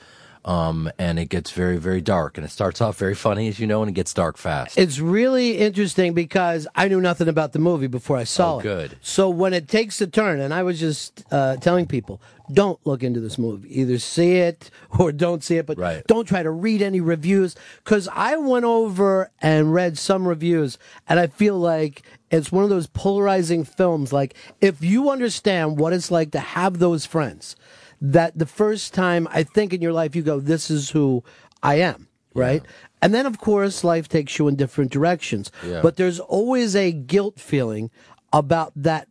Um, 0.46 0.88
and 0.96 1.18
it 1.18 1.26
gets 1.26 1.50
very, 1.50 1.76
very 1.76 2.00
dark. 2.00 2.38
And 2.38 2.46
it 2.46 2.50
starts 2.50 2.80
off 2.80 2.96
very 2.96 3.16
funny, 3.16 3.48
as 3.48 3.58
you 3.58 3.66
know, 3.66 3.82
and 3.82 3.90
it 3.90 3.94
gets 3.94 4.14
dark 4.14 4.36
fast. 4.38 4.78
It's 4.78 5.00
really 5.00 5.58
interesting 5.58 6.14
because 6.14 6.68
I 6.76 6.86
knew 6.86 7.00
nothing 7.00 7.26
about 7.26 7.52
the 7.52 7.58
movie 7.58 7.88
before 7.88 8.16
I 8.16 8.22
saw 8.22 8.54
Oh, 8.54 8.58
it. 8.60 8.62
good. 8.62 8.98
So 9.02 9.28
when 9.28 9.52
it 9.52 9.66
takes 9.66 10.00
a 10.00 10.06
turn, 10.06 10.38
and 10.40 10.54
I 10.54 10.62
was 10.62 10.78
just 10.78 11.24
uh, 11.32 11.56
telling 11.56 11.86
people, 11.86 12.22
don't 12.52 12.78
look 12.86 13.02
into 13.02 13.18
this 13.18 13.38
movie. 13.38 13.80
Either 13.80 13.98
see 13.98 14.36
it 14.36 14.70
or 15.00 15.10
don't 15.10 15.42
see 15.42 15.56
it, 15.56 15.66
but 15.66 15.78
don't 16.06 16.28
try 16.28 16.44
to 16.44 16.50
read 16.50 16.80
any 16.80 17.00
reviews. 17.00 17.56
Because 17.82 18.08
I 18.12 18.36
went 18.36 18.64
over 18.64 19.32
and 19.42 19.74
read 19.74 19.98
some 19.98 20.28
reviews, 20.28 20.78
and 21.08 21.18
I 21.18 21.26
feel 21.26 21.58
like 21.58 22.02
it's 22.30 22.52
one 22.52 22.62
of 22.62 22.70
those 22.70 22.86
polarizing 22.86 23.64
films. 23.64 24.12
Like, 24.12 24.34
if 24.60 24.80
you 24.80 25.10
understand 25.10 25.80
what 25.80 25.92
it's 25.92 26.12
like 26.12 26.30
to 26.32 26.38
have 26.38 26.78
those 26.78 27.04
friends, 27.04 27.56
that 28.00 28.38
the 28.38 28.46
first 28.46 28.94
time 28.94 29.26
I 29.30 29.42
think 29.42 29.72
in 29.72 29.80
your 29.82 29.92
life 29.92 30.14
you 30.16 30.22
go, 30.22 30.40
this 30.40 30.70
is 30.70 30.90
who 30.90 31.24
I 31.62 31.76
am, 31.76 32.08
right? 32.34 32.62
And 33.02 33.14
then, 33.14 33.26
of 33.26 33.38
course, 33.38 33.84
life 33.84 34.08
takes 34.08 34.38
you 34.38 34.48
in 34.48 34.56
different 34.56 34.90
directions. 34.90 35.50
Yeah. 35.64 35.80
But 35.82 35.96
there's 35.96 36.18
always 36.20 36.74
a 36.74 36.92
guilt 36.92 37.38
feeling 37.38 37.90
about 38.32 38.72
that 38.76 39.08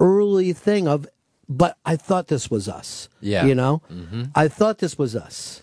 early 0.00 0.52
thing 0.52 0.88
of, 0.88 1.06
but 1.48 1.76
I 1.84 1.96
thought 1.96 2.28
this 2.28 2.50
was 2.50 2.68
us. 2.68 3.08
Yeah. 3.20 3.44
You 3.44 3.54
know? 3.54 3.82
Mhm. 3.90 4.30
I 4.34 4.48
thought 4.48 4.78
this 4.78 4.96
was 4.98 5.14
us. 5.14 5.62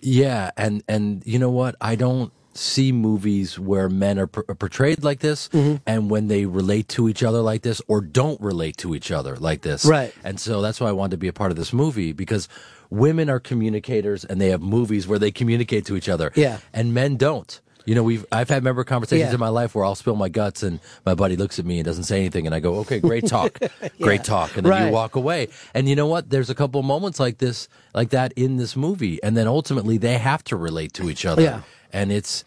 Yeah, 0.00 0.52
and 0.56 0.82
and 0.86 1.22
you 1.26 1.38
know 1.40 1.50
what? 1.50 1.74
I 1.80 1.96
don't 1.96 2.32
see 2.58 2.92
movies 2.92 3.58
where 3.58 3.88
men 3.88 4.18
are, 4.18 4.26
per- 4.26 4.44
are 4.48 4.54
portrayed 4.54 5.02
like 5.04 5.20
this, 5.20 5.48
Mm-hmm. 5.48 5.76
and 5.86 6.10
when 6.10 6.28
they 6.28 6.44
relate 6.46 6.88
to 6.88 7.08
each 7.08 7.22
other 7.22 7.40
like 7.40 7.62
this, 7.62 7.80
or 7.88 8.00
don't 8.00 8.40
relate 8.40 8.76
to 8.78 8.94
each 8.94 9.10
other 9.10 9.36
like 9.36 9.62
this. 9.62 9.84
Right. 9.84 10.12
And 10.24 10.38
so 10.40 10.60
that's 10.60 10.80
why 10.80 10.88
I 10.88 10.92
wanted 10.92 11.12
to 11.12 11.16
be 11.18 11.28
a 11.28 11.32
part 11.32 11.50
of 11.50 11.56
this 11.56 11.72
movie 11.72 12.12
because 12.12 12.48
women 12.90 13.28
are 13.30 13.40
communicators, 13.40 14.24
and 14.24 14.40
they 14.40 14.48
have 14.48 14.60
movies 14.62 15.06
where 15.06 15.18
they 15.18 15.30
communicate 15.30 15.86
to 15.86 15.96
each 15.96 16.08
other. 16.08 16.32
Yeah. 16.34 16.58
And 16.72 16.92
men 16.94 17.16
don't. 17.16 17.60
You 17.88 17.94
know, 17.94 18.02
we've 18.02 18.26
I've 18.30 18.50
had 18.50 18.62
member 18.62 18.84
conversations 18.84 19.28
Yeah. 19.30 19.34
in 19.34 19.40
my 19.40 19.48
life 19.48 19.74
where 19.74 19.82
I'll 19.82 19.94
spill 19.94 20.14
my 20.14 20.28
guts, 20.28 20.62
and 20.62 20.78
my 21.06 21.14
buddy 21.14 21.36
looks 21.36 21.58
at 21.58 21.64
me 21.64 21.78
and 21.78 21.86
doesn't 21.86 22.04
say 22.04 22.18
anything, 22.20 22.44
and 22.44 22.54
I 22.54 22.60
go, 22.60 22.74
"Okay, 22.80 23.00
great 23.00 23.26
talk, 23.36 23.58
great 23.98 24.24
talk," 24.24 24.54
and 24.58 24.66
then 24.66 24.70
Right. 24.70 24.86
you 24.88 24.92
walk 24.92 25.16
away. 25.16 25.48
And 25.72 25.88
you 25.88 25.96
know 25.96 26.06
what? 26.06 26.28
There's 26.28 26.50
a 26.50 26.54
couple 26.54 26.78
of 26.80 26.84
moments 26.84 27.18
like 27.18 27.38
this, 27.38 27.66
like 27.94 28.10
that 28.10 28.32
in 28.36 28.58
this 28.58 28.76
movie, 28.76 29.22
and 29.22 29.38
then 29.38 29.46
ultimately 29.46 29.96
they 29.96 30.18
have 30.18 30.44
to 30.44 30.56
relate 30.56 30.92
to 30.94 31.08
each 31.08 31.24
other. 31.24 31.40
Yeah. 31.40 31.60
And 31.90 32.12
it's, 32.12 32.44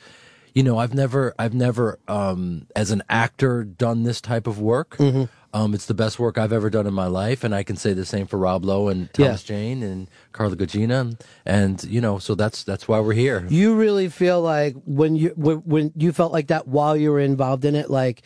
you 0.54 0.62
know, 0.62 0.78
I've 0.78 0.94
never, 0.94 1.34
I've 1.39 1.56
never, 1.56 1.98
um, 2.08 2.68
as 2.76 2.92
an 2.92 3.02
actor, 3.10 3.64
done 3.64 4.04
this 4.04 4.22
type 4.22 4.46
of 4.46 4.60
work. 4.60 4.96
Mhm. 4.98 5.28
Um, 5.54 5.74
it's 5.74 5.86
the 5.86 5.93
best 5.93 6.18
work 6.18 6.38
I've 6.38 6.54
ever 6.54 6.70
done 6.70 6.88
in 6.88 6.93
my 6.93 7.08
life, 7.08 7.43
and 7.43 7.54
I 7.54 7.64
can 7.64 7.76
say 7.76 7.91
the 7.93 8.06
same 8.06 8.26
for 8.26 8.38
Rob 8.38 8.64
Lowe 8.64 8.88
and 8.88 9.12
Thomas 9.14 9.43
Jane 9.43 9.84
and 9.84 10.10
Carla 10.32 10.56
Gugino, 10.56 11.20
and 11.45 11.84
you 11.84 11.99
know, 11.99 12.20
so 12.20 12.36
that's 12.36 12.64
that's 12.64 12.88
why 12.88 12.99
we're 13.02 13.14
here. 13.14 13.45
You 13.49 13.76
really 13.76 14.08
feel 14.08 14.41
like 14.41 14.76
when 14.86 15.16
you 15.18 15.34
when, 15.36 15.58
when 15.58 15.91
you 15.95 16.14
felt 16.14 16.32
like 16.32 16.47
that 16.47 16.68
while 16.70 16.95
you 16.95 17.12
were 17.12 17.20
involved 17.20 17.66
in 17.66 17.76
it, 17.76 17.89
like, 17.89 18.22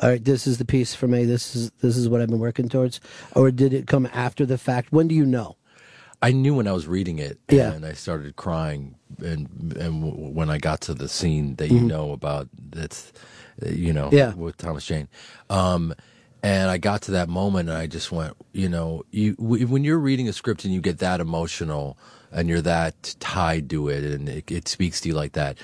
all 0.00 0.08
right, 0.10 0.24
this 0.24 0.46
is 0.46 0.58
the 0.58 0.64
piece 0.64 0.94
for 0.94 1.08
me. 1.08 1.24
This 1.24 1.56
is 1.56 1.72
this 1.80 1.96
is 1.96 2.08
what 2.08 2.20
I've 2.20 2.28
been 2.28 2.38
working 2.38 2.68
towards, 2.68 3.00
or 3.34 3.50
did 3.50 3.72
it 3.74 3.88
come 3.88 4.06
after 4.12 4.46
the 4.46 4.58
fact? 4.58 4.92
When 4.92 5.08
do 5.08 5.16
you 5.16 5.26
know? 5.26 5.56
I 6.22 6.30
knew 6.32 6.54
when 6.54 6.66
I 6.68 6.72
was 6.72 6.86
reading 6.86 7.18
it, 7.18 7.38
Yeah. 7.48 7.72
and 7.72 7.84
I 7.84 7.92
started 7.94 8.36
crying, 8.36 8.94
and 9.18 9.48
and 9.76 10.02
w- 10.04 10.30
when 10.32 10.48
I 10.48 10.58
got 10.58 10.80
to 10.82 10.94
the 10.94 11.08
scene 11.08 11.56
that 11.56 11.70
you 11.72 11.80
Mhm. 11.80 11.86
know 11.88 12.12
about, 12.12 12.48
that's 12.70 13.12
uh, 13.64 13.68
you 13.70 13.92
know, 13.92 14.10
Yeah. 14.12 14.34
with 14.34 14.56
Thomas 14.58 14.84
Jane, 14.84 15.08
um, 15.50 15.92
and 16.42 16.70
I 16.70 16.78
got 16.78 17.02
to 17.02 17.10
that 17.12 17.28
moment, 17.28 17.68
and 17.68 17.78
I 17.78 17.86
just 17.86 18.12
went, 18.12 18.34
you 18.52 18.68
know, 18.68 19.04
you 19.10 19.34
w- 19.36 19.66
when 19.66 19.84
you're 19.84 19.98
reading 19.98 20.28
a 20.28 20.32
script 20.32 20.64
and 20.64 20.72
you 20.72 20.80
get 20.80 20.98
that 20.98 21.20
emotional, 21.20 21.98
and 22.30 22.48
you're 22.48 22.60
that 22.62 23.14
tied 23.20 23.70
to 23.70 23.88
it, 23.88 24.04
and 24.04 24.28
it, 24.28 24.50
it 24.50 24.68
speaks 24.68 25.00
to 25.00 25.08
you 25.08 25.14
like 25.14 25.32
that, 25.32 25.58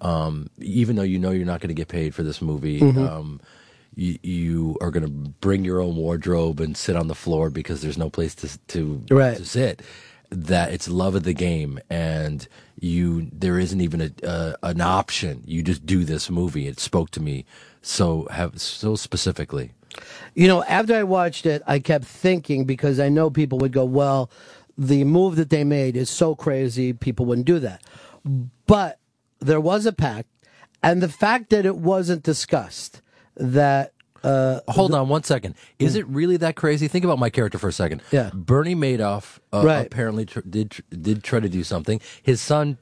um, 0.00 0.48
even 0.58 0.96
though 0.96 1.02
you 1.02 1.18
know 1.18 1.30
you're 1.30 1.46
not 1.46 1.60
going 1.60 1.68
to 1.68 1.74
get 1.74 1.88
paid 1.88 2.14
for 2.14 2.22
this 2.22 2.42
movie. 2.42 2.80
Mhm. 2.80 3.08
Um, 3.08 3.40
you, 3.94 4.18
you 4.22 4.76
are 4.80 4.90
going 4.92 5.02
to 5.02 5.30
bring 5.40 5.64
your 5.64 5.80
own 5.80 5.96
wardrobe 5.96 6.60
and 6.60 6.76
sit 6.76 6.94
on 6.94 7.08
the 7.08 7.16
floor 7.16 7.50
because 7.50 7.82
there's 7.82 7.98
no 7.98 8.10
place 8.10 8.34
to 8.36 8.58
to, 8.68 9.02
Right. 9.10 9.36
to 9.36 9.44
sit. 9.44 9.82
That 10.30 10.72
it's 10.74 10.88
love 10.88 11.14
of 11.14 11.22
the 11.22 11.32
game, 11.32 11.78
and 11.88 12.46
you 12.78 13.28
there 13.32 13.58
isn't 13.58 13.80
even 13.80 14.00
a 14.02 14.26
uh, 14.26 14.56
an 14.62 14.80
option. 14.82 15.42
You 15.46 15.62
just 15.62 15.86
do 15.86 16.04
this 16.04 16.28
movie. 16.30 16.66
It 16.68 16.78
spoke 16.78 17.10
to 17.12 17.20
me 17.20 17.44
so 17.80 18.28
have 18.30 18.60
so 18.60 18.94
specifically. 18.94 19.72
You 20.34 20.46
know, 20.48 20.62
after 20.64 20.94
I 20.94 21.02
watched 21.02 21.46
it, 21.46 21.62
I 21.66 21.78
kept 21.78 22.04
thinking 22.04 22.64
because 22.64 23.00
I 23.00 23.08
know 23.08 23.30
people 23.30 23.58
would 23.58 23.72
go, 23.72 23.84
well, 23.84 24.30
the 24.76 25.04
move 25.04 25.36
that 25.36 25.50
they 25.50 25.64
made 25.64 25.96
is 25.96 26.08
so 26.10 26.34
crazy, 26.34 26.92
people 26.92 27.26
wouldn't 27.26 27.46
do 27.46 27.58
that. 27.60 27.82
But 28.66 28.98
there 29.40 29.60
was 29.60 29.86
a 29.86 29.92
pact, 29.92 30.28
and 30.82 31.02
the 31.02 31.08
fact 31.08 31.50
that 31.50 31.64
it 31.66 31.76
wasn't 31.76 32.22
discussed 32.22 33.02
that. 33.36 33.92
Uh, 34.24 34.60
Hold 34.68 34.92
on 34.94 35.08
one 35.08 35.22
second. 35.22 35.54
Is 35.78 35.94
it 35.94 36.04
really 36.08 36.36
that 36.38 36.56
crazy? 36.56 36.88
Think 36.88 37.04
about 37.04 37.20
my 37.20 37.30
character 37.30 37.56
for 37.56 37.68
a 37.68 37.72
second. 37.72 38.02
Yeah. 38.10 38.30
Bernie 38.34 38.74
Madoff 38.74 39.38
uh, 39.52 39.62
Right. 39.64 39.86
apparently 39.86 40.26
tr- 40.26 40.40
did 40.40 40.72
tr- 40.72 40.82
did 40.90 41.22
try 41.22 41.38
to 41.38 41.48
do 41.48 41.62
something. 41.62 42.00
His 42.20 42.40
son 42.40 42.78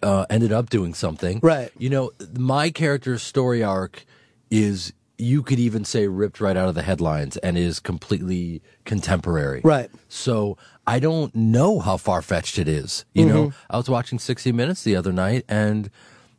uh, 0.00 0.26
ended 0.30 0.52
up 0.52 0.70
doing 0.70 0.94
something. 0.94 1.40
Right. 1.42 1.72
You 1.76 1.90
know, 1.90 2.12
my 2.38 2.70
character's 2.70 3.20
story 3.22 3.64
arc 3.64 4.04
is 4.48 4.92
you 5.16 5.42
could 5.42 5.58
even 5.60 5.84
say 5.84 6.08
ripped 6.08 6.40
right 6.40 6.56
out 6.56 6.68
of 6.68 6.74
the 6.74 6.82
headlines 6.82 7.36
and 7.38 7.56
is 7.56 7.78
completely 7.78 8.60
contemporary. 8.84 9.60
Right. 9.62 9.90
So 10.08 10.56
I 10.86 10.98
don't 10.98 11.34
know 11.34 11.78
how 11.80 11.96
far 11.96 12.20
fetched 12.22 12.58
it 12.58 12.68
is. 12.68 13.04
You 13.14 13.26
know, 13.26 13.46
Mhm. 13.48 13.54
I 13.70 13.76
was 13.76 13.88
watching 13.88 14.18
60 14.18 14.50
Minutes 14.52 14.82
the 14.82 14.96
other 14.96 15.12
night 15.12 15.44
and 15.48 15.88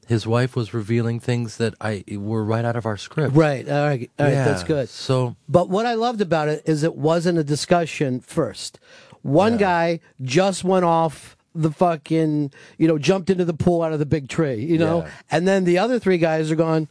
his 0.08 0.28
wife 0.28 0.56
was 0.56 0.74
revealing 0.74 1.20
things 1.20 1.58
that 1.58 1.74
I 1.82 2.04
were 2.12 2.44
right 2.44 2.64
out 2.66 2.76
of 2.76 2.86
our 2.86 2.98
script. 2.98 3.36
Right. 3.36 3.68
All 3.68 3.86
right. 3.88 4.10
All 4.20 4.26
right. 4.26 4.34
Yeah, 4.34 4.46
That's 4.46 4.64
good. 4.64 4.90
So, 4.90 5.36
but 5.50 5.70
what 5.70 5.86
I 5.86 5.94
loved 5.96 6.22
about 6.22 6.48
it 6.48 6.62
is 6.66 6.84
it 6.84 6.96
wasn't 6.96 7.38
a 7.40 7.44
discussion 7.44 8.20
first. 8.20 8.80
One 9.24 9.58
guy 9.58 10.02
just 10.22 10.64
went 10.64 10.86
off 10.86 11.36
the 11.56 11.72
fucking, 11.72 12.52
you 12.78 12.88
know, 12.88 12.98
jumped 13.00 13.30
into 13.30 13.46
the 13.46 13.54
pool 13.54 13.82
out 13.82 13.94
of 13.94 14.00
the 14.00 14.06
big 14.06 14.28
tree, 14.28 14.64
you 14.64 14.78
know, 14.78 15.04
Yeah. 15.04 15.10
and 15.32 15.48
then 15.48 15.64
the 15.64 15.78
other 15.80 15.98
three 15.98 16.18
guys 16.18 16.52
are 16.52 16.56
going. 16.56 16.88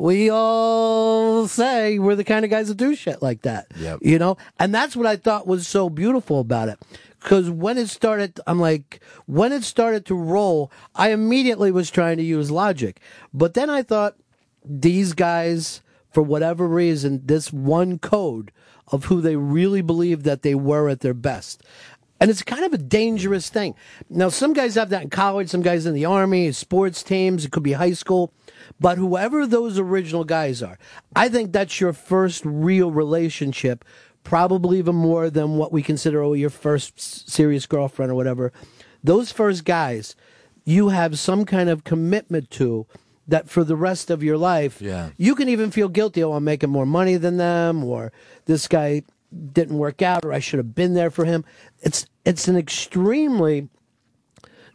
We 0.00 0.30
all 0.30 1.46
say 1.46 1.98
we're 1.98 2.14
the 2.14 2.24
kind 2.24 2.42
of 2.46 2.50
guys 2.50 2.68
that 2.68 2.78
do 2.78 2.94
shit 2.94 3.20
like 3.20 3.42
that, 3.42 3.66
Yep. 3.78 3.98
you 4.00 4.18
know, 4.18 4.38
and 4.58 4.74
that's 4.74 4.96
what 4.96 5.04
I 5.06 5.16
thought 5.16 5.46
was 5.46 5.66
so 5.68 5.90
beautiful 5.90 6.40
about 6.40 6.70
it. 6.70 6.78
Because 7.20 7.50
when 7.50 7.76
it 7.76 7.90
started, 7.90 8.40
I'm 8.46 8.58
like, 8.58 9.00
when 9.26 9.52
it 9.52 9.62
started 9.62 10.06
to 10.06 10.14
roll, 10.14 10.72
I 10.94 11.10
immediately 11.10 11.70
was 11.70 11.90
trying 11.90 12.16
to 12.16 12.22
use 12.22 12.50
logic. 12.50 12.98
But 13.34 13.52
then 13.52 13.68
I 13.68 13.82
thought, 13.82 14.16
these 14.64 15.12
guys, 15.12 15.82
for 16.10 16.22
whatever 16.22 16.66
reason, 16.66 17.20
this 17.26 17.52
one 17.52 17.98
code 17.98 18.52
of 18.88 19.04
who 19.04 19.20
they 19.20 19.36
really 19.36 19.82
believe 19.82 20.22
that 20.22 20.40
they 20.40 20.54
were 20.54 20.88
at 20.88 21.00
their 21.00 21.12
best. 21.12 21.62
And 22.18 22.30
it's 22.30 22.42
kind 22.42 22.64
of 22.64 22.72
a 22.72 22.78
dangerous 22.78 23.50
thing. 23.50 23.74
Now, 24.08 24.30
some 24.30 24.54
guys 24.54 24.76
have 24.76 24.88
that 24.90 25.02
in 25.02 25.10
college, 25.10 25.50
some 25.50 25.62
guys 25.62 25.84
in 25.84 25.92
the 25.94 26.06
army, 26.06 26.52
sports 26.52 27.02
teams, 27.02 27.44
it 27.44 27.52
could 27.52 27.62
be 27.62 27.72
high 27.72 27.92
school. 27.92 28.32
But 28.80 28.96
whoever 28.96 29.46
those 29.46 29.78
original 29.78 30.24
guys 30.24 30.62
are, 30.62 30.78
I 31.14 31.28
think 31.28 31.52
that's 31.52 31.80
your 31.80 31.92
first 31.92 32.42
real 32.44 32.90
relationship, 32.90 33.84
probably 34.24 34.78
even 34.78 34.96
more 34.96 35.28
than 35.28 35.56
what 35.56 35.72
we 35.72 35.82
consider 35.82 36.22
oh, 36.22 36.32
your 36.32 36.50
first 36.50 37.28
serious 37.28 37.66
girlfriend 37.66 38.10
or 38.10 38.14
whatever. 38.14 38.52
Those 39.04 39.32
first 39.32 39.64
guys, 39.64 40.16
you 40.64 40.88
have 40.88 41.18
some 41.18 41.44
kind 41.44 41.68
of 41.68 41.84
commitment 41.84 42.50
to 42.52 42.86
that 43.28 43.48
for 43.48 43.64
the 43.64 43.76
rest 43.76 44.10
of 44.10 44.22
your 44.22 44.38
life. 44.38 44.80
Yeah. 44.80 45.10
You 45.16 45.34
can 45.34 45.48
even 45.48 45.70
feel 45.70 45.88
guilty, 45.88 46.22
oh, 46.24 46.32
I'm 46.32 46.44
making 46.44 46.70
more 46.70 46.86
money 46.86 47.16
than 47.16 47.36
them, 47.36 47.84
or 47.84 48.12
this 48.46 48.66
guy 48.66 49.02
didn't 49.52 49.78
work 49.78 50.02
out, 50.02 50.24
or 50.24 50.32
I 50.32 50.40
should 50.40 50.58
have 50.58 50.74
been 50.74 50.94
there 50.94 51.10
for 51.10 51.24
him. 51.24 51.44
It's 51.80 52.06
it's 52.24 52.48
an 52.48 52.56
extremely 52.56 53.68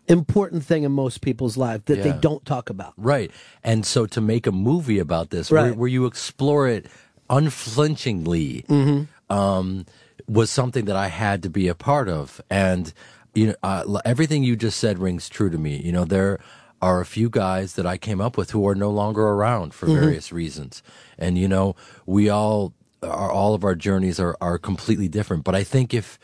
important 0.08 0.64
thing 0.64 0.84
in 0.84 0.92
most 0.92 1.22
people's 1.22 1.58
life 1.58 1.86
that 1.86 2.04
they 2.04 2.12
don't 2.14 2.46
talk 2.46 2.70
about. 2.70 2.94
Right. 2.98 3.32
And 3.64 3.86
so 3.86 4.06
to 4.08 4.22
make 4.22 4.46
a 4.48 4.52
movie 4.52 5.00
about 5.00 5.30
this, 5.32 5.50
where, 5.52 5.64
Right. 5.70 5.78
where 5.78 5.88
you 5.90 6.06
explore 6.06 6.68
it 6.68 6.86
unflinchingly, 7.30 8.66
Mm-hmm. 8.68 9.34
um, 9.36 9.86
was 10.28 10.50
something 10.50 10.86
that 10.86 10.96
I 10.96 11.08
had 11.08 11.44
to 11.44 11.50
be 11.50 11.68
a 11.68 11.76
part 11.76 12.10
of. 12.10 12.42
And, 12.50 12.92
you 13.36 13.48
know, 13.48 13.56
uh, 13.64 14.00
everything 14.06 14.44
you 14.44 14.56
just 14.56 14.80
said 14.80 14.98
rings 15.00 15.30
true 15.30 15.50
to 15.52 15.58
me. 15.58 15.78
You 15.78 15.92
know, 15.92 16.06
there 16.06 16.40
are 16.82 17.00
a 17.02 17.06
few 17.06 17.30
guys 17.30 17.74
that 17.74 17.86
I 17.86 17.98
came 17.98 18.20
up 18.22 18.38
with 18.38 18.52
who 18.52 18.68
are 18.68 18.76
no 18.76 18.90
longer 18.90 19.22
around 19.22 19.74
for 19.74 19.88
Mhm. 19.88 19.94
various 20.00 20.32
reasons. 20.32 20.82
And, 21.18 21.38
you 21.38 21.48
know, 21.48 21.76
we 22.06 22.30
all 22.30 22.74
are, 23.04 23.32
all 23.32 23.54
of 23.54 23.64
our 23.64 23.76
journeys 23.76 24.20
are, 24.20 24.36
are 24.42 24.58
completely 24.58 25.08
different. 25.08 25.44
But 25.44 25.54
I 25.56 25.64
think 25.64 25.94
if, 25.94 26.18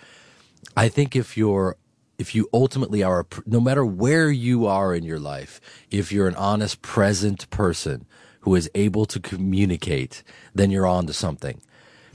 I 0.76 0.90
think 0.90 1.16
if 1.16 1.38
you're 1.38 1.76
if 2.22 2.34
you 2.36 2.48
ultimately 2.54 3.02
are 3.04 3.22
a, 3.22 3.26
no 3.46 3.60
matter 3.60 3.84
where 3.86 4.30
you 4.30 4.66
are 4.68 4.94
in 4.96 5.04
your 5.04 5.20
life, 5.20 5.60
if 5.90 6.12
you're 6.12 6.28
an 6.28 6.36
honest 6.36 6.82
present 6.82 7.50
person 7.50 8.06
who 8.42 8.56
is 8.56 8.70
able 8.76 9.06
to 9.08 9.20
communicate, 9.20 10.24
then 10.56 10.72
you're 10.72 10.88
on 10.88 11.06
to 11.08 11.14
something. 11.14 11.62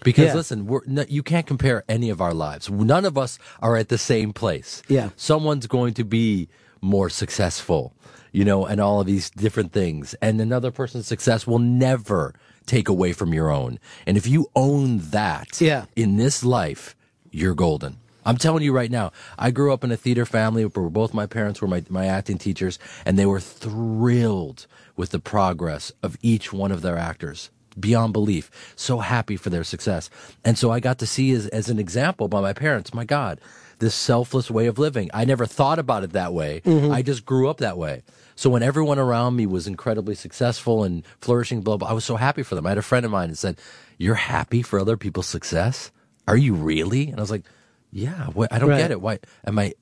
Because 0.05 0.27
Yeah. 0.29 0.35
listen, 0.35 0.67
we're, 0.67 0.81
no, 0.87 1.05
you 1.09 1.23
can't 1.23 1.47
compare 1.47 1.85
any 1.89 2.09
of 2.11 2.21
our 2.21 2.35
lives. 2.35 2.71
None 2.71 3.05
of 3.05 3.19
us 3.19 3.39
are 3.61 3.77
at 3.77 3.89
the 3.89 3.99
same 3.99 4.33
place. 4.33 4.83
Yeah. 4.89 5.11
Someone's 5.17 5.67
going 5.67 5.95
to 5.95 6.05
be 6.05 6.49
more 6.81 7.09
successful, 7.11 7.93
you 8.33 8.45
know, 8.45 8.67
and 8.67 8.81
all 8.81 9.01
of 9.01 9.07
these 9.07 9.31
different 9.31 9.73
things. 9.73 10.15
And 10.23 10.41
another 10.41 10.71
person's 10.71 11.07
success 11.07 11.47
will 11.47 11.59
never 11.59 12.35
take 12.67 12.89
away 12.89 13.13
from 13.13 13.33
your 13.33 13.51
own. 13.51 13.79
And 14.07 14.17
if 14.17 14.27
you 14.27 14.49
own 14.55 14.99
that 15.11 15.61
Yeah. 15.61 15.85
in 15.97 16.17
this 16.17 16.45
life, 16.45 16.95
you're 17.31 17.55
golden. 17.55 17.97
I'm 18.27 18.37
telling 18.37 18.63
you 18.63 18.73
right 18.73 18.91
now, 18.91 19.13
I 19.39 19.51
grew 19.51 19.73
up 19.73 19.85
in 19.85 19.93
a 19.93 19.97
theater 19.97 20.27
family 20.27 20.65
where 20.65 20.91
both 20.91 21.15
my 21.15 21.27
parents 21.27 21.63
were 21.63 21.69
my, 21.69 21.83
my 21.89 22.07
acting 22.07 22.39
teachers, 22.39 22.79
and 23.07 23.19
they 23.19 23.25
were 23.27 23.41
thrilled 23.41 24.67
with 24.97 25.11
the 25.11 25.19
progress 25.21 25.93
of 26.03 26.17
each 26.23 26.53
one 26.53 26.73
of 26.73 26.83
their 26.83 26.97
actors. 26.99 27.51
Beyond 27.79 28.13
belief. 28.15 28.51
So 28.75 28.99
happy 29.01 29.37
for 29.37 29.51
their 29.51 29.63
success. 29.65 30.09
And 30.45 30.57
so 30.59 30.71
I 30.71 30.81
got 30.81 30.99
to 31.01 31.07
see 31.07 31.31
as, 31.33 31.47
as 31.49 31.69
an 31.69 31.79
example 31.79 32.27
by 32.27 32.41
my 32.41 32.55
parents, 32.55 32.95
my 32.95 33.05
God, 33.05 33.39
this 33.81 33.95
selfless 33.95 34.51
way 34.51 34.67
of 34.67 34.79
living. 34.79 35.11
I 35.13 35.27
never 35.27 35.45
thought 35.45 35.79
about 35.79 36.03
it 36.03 36.13
that 36.13 36.33
way. 36.33 36.63
Mhm. 36.65 36.91
I 36.91 37.03
just 37.03 37.27
grew 37.27 37.49
up 37.51 37.59
that 37.59 37.77
way. 37.77 38.03
So 38.35 38.49
when 38.49 38.63
everyone 38.63 38.99
around 38.99 39.37
me 39.37 39.45
was 39.45 39.67
incredibly 39.67 40.15
successful 40.15 40.85
and 40.85 41.05
flourishing, 41.21 41.61
blah, 41.61 41.77
blah, 41.77 41.89
I 41.89 41.93
was 41.93 42.05
so 42.07 42.17
happy 42.17 42.43
for 42.43 42.55
them. 42.55 42.65
I 42.65 42.71
had 42.71 42.79
a 42.79 42.83
friend 42.83 43.05
of 43.05 43.13
mine 43.13 43.29
that 43.29 43.37
said, 43.37 43.59
You're 43.99 44.15
happy 44.15 44.63
for 44.63 44.79
other 44.81 44.97
people's 44.97 45.27
success? 45.29 45.91
Are 46.27 46.37
you 46.37 46.55
really? 46.55 47.09
And 47.11 47.19
I 47.19 47.21
was 47.23 47.31
like, 47.31 47.45
Yeah, 47.91 48.27
what, 48.29 48.53
I 48.53 48.59
don't 48.59 48.69
Right. 48.71 48.79
get 48.79 48.91
it. 48.91 49.01
Why 49.01 49.19
am 49.47 49.59
I 49.59 49.75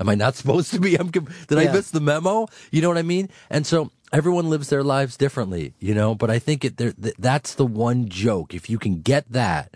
am 0.00 0.08
I 0.08 0.14
not 0.14 0.34
supposed 0.40 0.70
to 0.72 0.80
be? 0.80 0.96
I'm 0.96 1.10
did 1.10 1.26
I 1.58 1.62
Yeah. 1.64 1.72
miss 1.72 1.90
the 1.90 2.00
memo? 2.00 2.46
You 2.70 2.82
know 2.82 2.88
what 2.88 2.98
I 2.98 3.02
mean? 3.02 3.28
And 3.50 3.66
so 3.66 3.90
everyone 4.12 4.48
lives 4.48 4.68
their 4.68 4.82
lives 4.84 5.16
differently, 5.16 5.74
you 5.80 5.94
know, 5.94 6.14
but 6.14 6.30
I 6.30 6.38
think 6.38 6.64
it 6.64 6.76
th- 6.78 6.94
that's 7.18 7.54
the 7.54 7.66
one 7.66 8.08
joke. 8.08 8.54
If 8.54 8.70
you 8.70 8.78
can 8.78 9.02
get 9.02 9.30
that, 9.32 9.74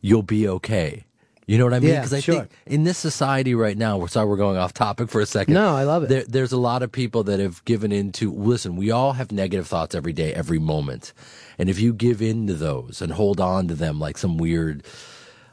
you'll 0.00 0.22
be 0.22 0.48
okay. 0.48 1.04
You 1.46 1.56
know 1.56 1.64
what 1.64 1.72
I 1.72 1.80
mean? 1.80 1.90
Yeah, 1.94 2.06
I 2.12 2.20
sure. 2.20 2.34
think 2.40 2.50
in 2.66 2.84
this 2.84 2.98
society 2.98 3.54
right 3.54 3.76
now, 3.78 3.96
we're 3.96 4.08
sorry 4.08 4.28
we're 4.28 4.36
going 4.36 4.58
off 4.58 4.74
topic 4.74 5.08
for 5.08 5.22
a 5.22 5.26
second. 5.26 5.54
No, 5.54 5.74
I 5.74 5.84
love 5.84 6.02
it. 6.02 6.10
There, 6.10 6.24
there's 6.28 6.52
a 6.52 6.58
lot 6.58 6.82
of 6.82 6.92
people 6.92 7.22
that 7.24 7.40
have 7.40 7.64
given 7.64 7.90
into. 7.90 8.30
Listen, 8.30 8.76
we 8.76 8.90
all 8.90 9.14
have 9.14 9.32
negative 9.32 9.66
thoughts 9.66 9.94
every 9.94 10.12
day, 10.12 10.34
every 10.34 10.58
moment, 10.58 11.14
and 11.58 11.70
if 11.70 11.80
you 11.80 11.94
give 11.94 12.20
in 12.20 12.46
to 12.48 12.54
those 12.54 13.00
and 13.00 13.12
hold 13.12 13.40
on 13.40 13.66
to 13.68 13.74
them 13.74 13.98
like 13.98 14.18
some 14.18 14.36
weird 14.36 14.84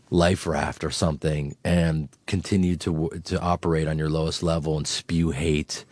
life 0.09 0.45
raft 0.47 0.83
or 0.83 0.91
something, 0.91 1.55
and 1.63 2.09
continue 2.27 2.75
to 2.77 3.09
to 3.25 3.39
operate 3.41 3.87
on 3.87 3.97
your 3.97 4.09
lowest 4.09 4.43
level 4.43 4.77
and 4.77 4.87
spew 4.87 5.31
hate. 5.31 5.85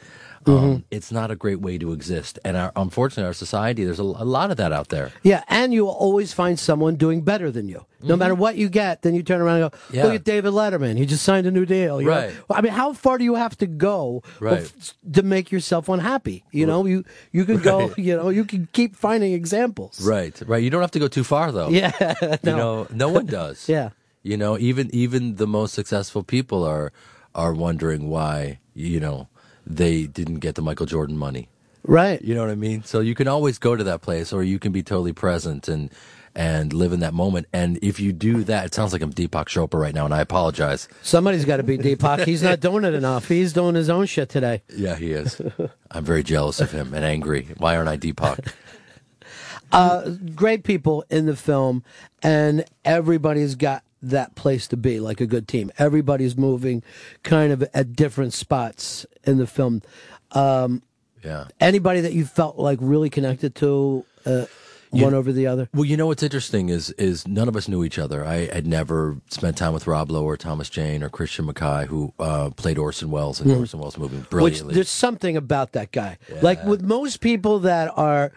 Um, 0.45 0.53
Mhm. 0.53 0.83
it's 0.91 1.09
not 1.09 1.31
a 1.31 1.37
great 1.37 1.61
way 1.61 1.77
to 1.77 1.93
exist, 1.93 2.37
and 2.43 2.57
our, 2.57 2.73
unfortunately, 2.75 3.27
our 3.27 3.33
society 3.33 3.85
there's 3.85 3.99
a, 4.01 4.03
a 4.03 4.27
lot 4.27 4.51
of 4.51 4.57
that 4.57 4.73
out 4.73 4.89
there. 4.89 5.11
Yeah, 5.23 5.41
and 5.47 5.73
you 5.73 5.85
will 5.85 5.93
always 5.95 6.33
find 6.33 6.59
someone 6.59 6.95
doing 6.97 7.21
better 7.21 7.49
than 7.49 7.69
you. 7.69 7.85
No 8.01 8.17
matter 8.17 8.35
what 8.35 8.57
you 8.57 8.67
get, 8.67 9.03
then 9.03 9.15
you 9.15 9.23
turn 9.23 9.39
around 9.39 9.61
and 9.61 9.71
go, 9.71 9.77
Mm-hmm. 9.77 9.95
Yeah. 9.95 10.03
look 10.03 10.15
at 10.15 10.25
David 10.25 10.51
Letterman. 10.51 10.97
He 10.97 11.05
just 11.05 11.23
signed 11.23 11.47
a 11.47 11.51
new 11.51 11.65
deal. 11.65 12.01
you? 12.01 12.09
Right. 12.09 12.33
Well, 12.49 12.59
I 12.59 12.61
mean, 12.61 12.73
how 12.73 12.91
far 12.91 13.17
do 13.17 13.23
you 13.23 13.35
have 13.35 13.57
to 13.59 13.67
go 13.67 14.21
Right. 14.41 14.69
to 15.13 15.23
make 15.23 15.49
yourself 15.49 15.87
unhappy? 15.87 16.43
You 16.51 16.65
know, 16.65 16.85
you, 16.85 17.05
you 17.31 17.45
can 17.45 17.59
go, 17.59 17.93
you 17.97 18.13
know, 18.17 18.27
you 18.27 18.43
can 18.43 18.67
keep 18.73 18.97
finding 18.97 19.31
examples. 19.31 20.05
Right, 20.05 20.35
right. 20.45 20.61
You 20.61 20.69
don't 20.69 20.81
have 20.81 20.91
to 20.91 20.99
go 20.99 21.07
too 21.07 21.23
far 21.23 21.53
though. 21.53 21.69
Yeah, 21.69 21.93
You 22.43 22.51
know, 22.51 22.85
no 22.91 23.07
one 23.07 23.27
does. 23.27 23.69
Yeah. 23.75 23.91
You 24.23 24.37
know, 24.37 24.57
even 24.57 24.89
even 24.93 25.35
the 25.35 25.47
most 25.47 25.73
successful 25.73 26.23
people 26.23 26.63
are 26.63 26.91
are 27.35 27.53
wondering 27.53 28.09
why, 28.09 28.59
you 28.73 28.99
know, 28.99 29.27
they 29.65 30.05
didn't 30.07 30.39
get 30.39 30.55
the 30.55 30.61
Michael 30.61 30.85
Jordan 30.85 31.17
money. 31.17 31.49
Right. 31.85 32.21
You 32.21 32.33
know 32.33 32.41
what 32.41 32.49
I 32.49 32.55
mean? 32.55 32.83
So 32.83 33.01
you 33.01 33.15
can 33.15 33.27
always 33.27 33.57
go 33.57 33.75
to 33.75 33.83
that 33.83 34.01
place 34.01 34.31
or 34.31 34.43
you 34.43 34.59
can 34.59 34.71
be 34.71 34.83
totally 34.83 35.13
present 35.13 35.67
and 35.67 35.91
and 36.35 36.73
live 36.73 36.93
in 36.93 37.01
that 37.01 37.13
moment. 37.13 37.47
And 37.53 37.77
if 37.83 37.99
you 37.99 38.11
do 38.11 38.43
that, 38.45 38.65
it 38.65 38.73
sounds 38.73 38.91
like 38.91 39.01
I'm 39.01 39.13
Deepak 39.13 39.45
Chopra 39.45 39.79
right 39.79 39.93
now 39.93 40.05
and 40.05 40.13
I 40.13 40.21
apologize. 40.21 40.87
Somebody's 41.03 41.45
got 41.45 41.57
to 41.57 41.63
be 41.63 41.77
Deepak. 41.77 42.25
He's 42.25 42.41
not 42.41 42.59
doing 42.61 42.85
it 42.85 42.93
enough. 42.93 43.27
He's 43.27 43.53
doing 43.53 43.75
his 43.75 43.89
own 43.89 44.05
shit 44.07 44.29
today. 44.29 44.63
Yeah, 44.75 44.95
he 44.95 45.11
is. 45.11 45.41
I'm 45.91 46.05
very 46.05 46.23
jealous 46.23 46.59
of 46.59 46.71
him 46.71 46.93
and 46.93 47.05
angry. 47.05 47.49
Why 47.57 47.75
aren't 47.75 47.89
I 47.89 47.97
Deepak? 47.97 48.51
Uh, 49.71 50.11
great 50.35 50.63
people 50.63 51.03
in 51.09 51.25
the 51.25 51.35
film, 51.35 51.83
and 52.21 52.63
everybody's 52.85 53.55
got 53.55 53.83
that 54.03 54.35
place 54.35 54.67
to 54.69 54.77
be, 54.77 54.99
like 54.99 55.21
a 55.21 55.25
good 55.25 55.47
team. 55.47 55.71
Everybody's 55.77 56.37
moving 56.37 56.83
kind 57.23 57.51
of 57.53 57.63
at 57.73 57.95
different 57.95 58.33
spots 58.33 59.05
in 59.23 59.37
the 59.37 59.47
film. 59.47 59.81
Um, 60.31 60.83
yeah. 61.23 61.45
Anybody 61.59 62.01
that 62.01 62.13
you 62.13 62.25
felt 62.25 62.57
like 62.57 62.79
really 62.81 63.09
connected 63.09 63.55
to, 63.55 64.05
uh, 64.25 64.45
You- 64.91 65.03
one 65.05 65.13
over 65.15 65.31
the 65.31 65.47
other? 65.47 65.69
Well, 65.73 65.85
you 65.85 65.97
know 65.97 66.05
what's 66.07 66.21
interesting 66.21 66.69
is 66.69 66.91
is 66.91 67.27
none 67.27 67.47
of 67.47 67.55
us 67.55 67.67
knew 67.67 67.83
each 67.83 67.97
other. 67.97 68.23
I 68.23 68.45
had 68.53 68.67
never 68.67 69.17
spent 69.31 69.57
time 69.57 69.73
with 69.73 69.87
Rob 69.87 70.11
Lowe 70.11 70.23
or 70.23 70.37
Thomas 70.37 70.69
Jane 70.69 71.01
or 71.01 71.09
Christian 71.09 71.47
McKay, 71.47 71.87
who 71.87 72.13
uh, 72.19 72.51
played 72.51 72.77
Orson 72.77 73.09
Welles 73.09 73.41
in 73.41 73.47
Mhm. 73.47 73.57
Orson 73.57 73.79
Welles 73.79 73.97
movie 73.97 74.17
Which 74.17 74.29
brilliantly. 74.29 74.75
there's 74.75 74.89
something 74.89 75.35
about 75.35 75.71
that 75.71 75.91
guy. 75.91 76.19
Like 76.43 76.63
with 76.63 76.83
most 76.83 77.21
people 77.21 77.57
that 77.59 77.91
are 77.97 78.33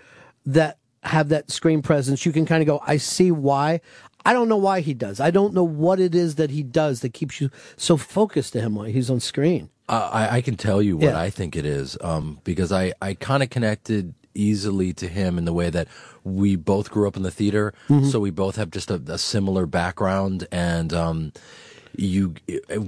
that 0.47 0.79
have 1.03 1.29
that 1.29 1.51
screen 1.51 1.83
presence, 1.83 2.25
you 2.25 2.33
can 2.33 2.47
kind 2.47 2.63
of 2.63 2.67
go, 2.67 2.81
I 2.87 2.97
see 2.97 3.31
why. 3.31 3.81
I 4.27 4.33
don't 4.33 4.49
know 4.49 4.57
why 4.57 4.81
he 4.81 4.93
does. 4.95 5.21
I 5.21 5.31
don't 5.31 5.55
know 5.55 5.65
what 5.65 6.01
it 6.01 6.15
is 6.15 6.35
that 6.35 6.51
he 6.51 6.63
does 6.63 7.01
that 7.01 7.15
keeps 7.15 7.41
you 7.41 7.49
so 7.77 7.97
focused 7.97 8.53
to 8.55 8.61
him 8.61 8.75
while 8.75 8.87
he's 8.87 9.09
on 9.11 9.21
screen. 9.21 9.71
Uh, 9.89 10.11
I, 10.13 10.37
I 10.39 10.41
can 10.41 10.57
tell 10.57 10.83
you 10.83 10.97
what 10.97 11.05
Yeah. 11.13 11.21
I 11.21 11.31
think 11.31 11.55
it 11.57 11.65
is, 11.65 11.97
um, 12.01 12.41
because 12.45 12.73
I, 12.73 12.93
I 13.01 13.15
kind 13.15 13.43
of 13.43 13.51
connected 13.51 14.15
easily 14.35 14.93
to 14.95 15.07
him 15.09 15.39
in 15.39 15.45
the 15.45 15.53
way 15.53 15.71
that 15.71 15.87
we 16.25 16.57
both 16.57 16.91
grew 16.91 17.07
up 17.09 17.17
in 17.17 17.23
the 17.23 17.31
theater, 17.31 17.73
Mhm. 17.89 18.11
so 18.11 18.19
we 18.21 18.31
both 18.31 18.57
have 18.57 18.71
just 18.71 18.91
a, 18.91 19.01
a 19.07 19.17
similar 19.17 19.65
background. 19.65 20.47
And 20.51 20.93
um, 20.93 21.33
you, 21.97 22.35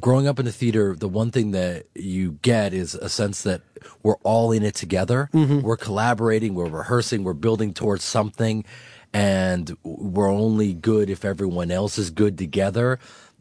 growing 0.00 0.26
up 0.26 0.38
in 0.38 0.44
the 0.44 0.52
theater, 0.52 0.94
the 0.98 1.08
one 1.08 1.30
thing 1.30 1.52
that 1.52 1.86
you 1.94 2.32
get 2.42 2.74
is 2.74 2.94
a 2.96 3.08
sense 3.08 3.42
that 3.42 3.62
we're 4.02 4.16
all 4.24 4.50
in 4.52 4.62
it 4.64 4.74
together. 4.74 5.30
Mhm. 5.32 5.62
We're 5.62 5.76
collaborating, 5.78 6.54
we're 6.54 6.68
rehearsing, 6.68 7.22
we're 7.24 7.32
building 7.32 7.72
towards 7.72 8.04
something, 8.04 8.64
and 9.12 9.76
we're 9.82 10.30
only 10.30 10.74
good 10.74 11.08
if 11.10 11.24
everyone 11.24 11.70
else 11.70 11.98
is 11.98 12.10
good 12.10 12.36
together 12.38 12.98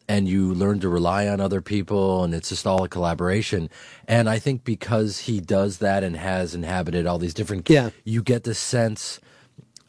and 0.09 0.27
you 0.27 0.53
learn 0.53 0.79
to 0.79 0.87
rely 0.87 1.27
on 1.27 1.41
other 1.41 1.61
people 1.61 2.23
and 2.23 2.33
it's 2.33 2.49
just 2.49 2.65
all 2.65 2.83
a 2.83 2.89
collaboration 2.89 3.69
and 4.07 4.29
i 4.29 4.39
think 4.39 4.63
because 4.63 5.19
he 5.19 5.39
does 5.41 5.79
that 5.79 6.03
and 6.03 6.15
has 6.15 6.55
inhabited 6.55 7.05
all 7.05 7.17
these 7.19 7.33
different 7.33 7.69
Yeah. 7.69 7.89
you 8.05 8.23
get 8.23 8.43
the 8.43 8.53
sense 8.53 9.19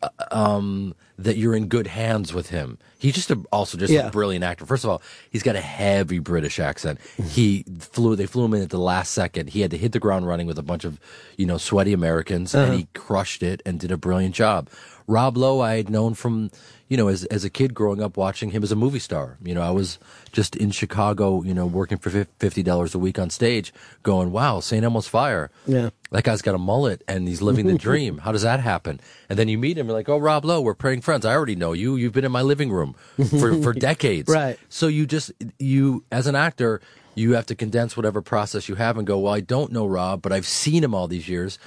uh, 0.03 0.09
um 0.33 0.95
that 1.20 1.37
you're 1.37 1.55
in 1.57 1.66
good 1.66 1.89
hands 1.89 2.33
with 2.35 2.51
him 2.51 2.79
he's 2.99 3.14
just 3.14 3.31
a, 3.31 3.41
also 3.53 3.76
just 3.79 3.93
Yeah. 3.93 4.07
a 4.09 4.11
brilliant 4.11 4.45
actor 4.45 4.66
first 4.66 4.83
of 4.85 4.91
all 4.91 5.03
he's 5.31 5.43
got 5.45 5.55
a 5.57 5.61
heavy 5.61 6.18
british 6.18 6.59
accent 6.59 6.99
he 7.24 7.64
flew 7.79 8.16
they 8.16 8.26
flew 8.26 8.45
him 8.45 8.55
in 8.55 8.62
at 8.62 8.70
the 8.70 8.79
last 8.79 9.12
second 9.12 9.51
he 9.51 9.61
had 9.61 9.70
to 9.70 9.76
hit 9.79 9.93
the 9.93 9.99
ground 10.01 10.26
running 10.26 10.47
with 10.49 10.59
a 10.59 10.62
bunch 10.62 10.85
of 10.85 10.99
you 11.37 11.47
know 11.47 11.59
sweaty 11.59 11.93
americans 11.93 12.55
Uh-huh. 12.55 12.64
and 12.72 12.74
he 12.79 12.89
crushed 12.95 13.43
it 13.45 13.62
and 13.64 13.79
did 13.79 13.93
a 13.93 13.97
brilliant 13.97 14.35
job 14.35 14.68
rob 15.09 15.36
lowe 15.36 15.61
i 15.61 15.74
had 15.74 15.90
known 15.90 16.14
from 16.14 16.50
you 16.88 16.96
know, 16.96 17.09
as 17.09 17.24
as 17.26 17.44
a 17.44 17.50
kid 17.50 17.74
growing 17.74 18.02
up 18.02 18.16
watching 18.16 18.50
him 18.50 18.62
as 18.62 18.72
a 18.72 18.76
movie 18.76 18.98
star. 18.98 19.36
You 19.44 19.54
know, 19.54 19.61
I 19.61 19.70
was 19.70 19.98
just 20.32 20.56
in 20.56 20.70
Chicago, 20.70 21.42
you 21.42 21.52
know, 21.52 21.66
working 21.66 21.98
for 21.98 22.11
fifty 22.38 22.62
dollars 22.62 22.94
a 22.94 22.98
week 22.98 23.18
on 23.18 23.28
stage, 23.28 23.74
going, 24.02 24.32
"Wow, 24.32 24.61
St. 24.61 24.82
Elmo's 24.82 25.06
Fire." 25.06 25.50
Yeah. 25.66 25.90
That 26.11 26.24
guy's 26.24 26.40
got 26.40 26.54
a 26.54 26.59
mullet 26.59 27.04
and 27.06 27.28
he's 27.28 27.42
living 27.42 27.66
the 27.66 27.76
dream. 27.76 28.18
How 28.24 28.32
does 28.32 28.40
that 28.40 28.61
happen? 28.61 29.00
And 29.28 29.38
then 29.38 29.48
you 29.48 29.59
meet 29.59 29.76
him, 29.76 29.86
you're 29.86 29.96
like, 29.96 30.09
"Oh, 30.09 30.16
Rob 30.16 30.46
Lowe, 30.46 30.62
we're 30.62 30.74
praying 30.74 31.02
friends. 31.02 31.26
I 31.26 31.34
already 31.34 31.56
know 31.56 31.74
you. 31.74 31.96
You've 31.96 32.14
been 32.14 32.24
in 32.24 32.32
my 32.32 32.42
living 32.42 32.70
room 32.70 32.94
for 33.38 33.61
for 33.62 33.72
decades." 33.90 34.30
Right. 34.32 34.59
So 34.70 34.88
you 34.88 35.06
just 35.06 35.30
you 35.59 36.04
as 36.11 36.26
an 36.26 36.34
actor, 36.34 36.80
you 37.14 37.34
have 37.34 37.44
to 37.46 37.54
condense 37.54 37.98
whatever 37.98 38.22
process 38.22 38.66
you 38.66 38.76
have 38.76 38.96
and 38.96 39.06
go, 39.06 39.18
"Well, 39.18 39.34
I 39.34 39.40
don't 39.40 39.72
know 39.72 39.86
Rob, 39.86 40.22
but 40.22 40.32
I've 40.32 40.46
seen 40.46 40.82
him 40.82 40.94
all 40.94 41.06
these 41.06 41.28
years." 41.28 41.59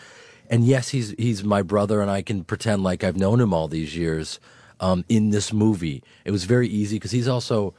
And 0.52 0.66
yes, 0.66 0.90
he's 0.90 1.16
he's 1.18 1.44
my 1.44 1.62
brother 1.64 2.02
and 2.02 2.12
I 2.12 2.22
can 2.22 2.44
pretend 2.44 2.84
like 2.84 3.04
I've 3.06 3.18
known 3.18 3.40
him 3.40 3.54
all 3.54 3.68
these 3.70 3.96
years 3.96 4.40
um, 4.82 5.06
in 5.08 5.30
this 5.32 5.52
movie. 5.54 6.04
It 6.26 6.32
was 6.32 6.44
very 6.44 6.68
easy 6.68 6.98
because 6.98 7.12
he's 7.12 7.28
also 7.30 7.74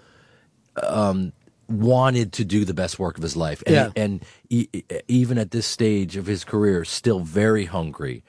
um, 0.82 1.32
wanted 1.68 2.32
to 2.32 2.44
do 2.44 2.64
the 2.64 2.74
best 2.74 2.98
work 2.98 3.16
of 3.18 3.22
his 3.22 3.36
life, 3.36 3.62
and, 3.66 3.74
Yeah. 3.74 3.90
and 3.94 4.24
e- 4.48 4.68
even 5.06 5.36
at 5.38 5.50
this 5.50 5.66
stage 5.66 6.16
of 6.16 6.26
his 6.26 6.44
career, 6.44 6.84
still 6.84 7.20
very 7.20 7.66
hungry. 7.66 8.24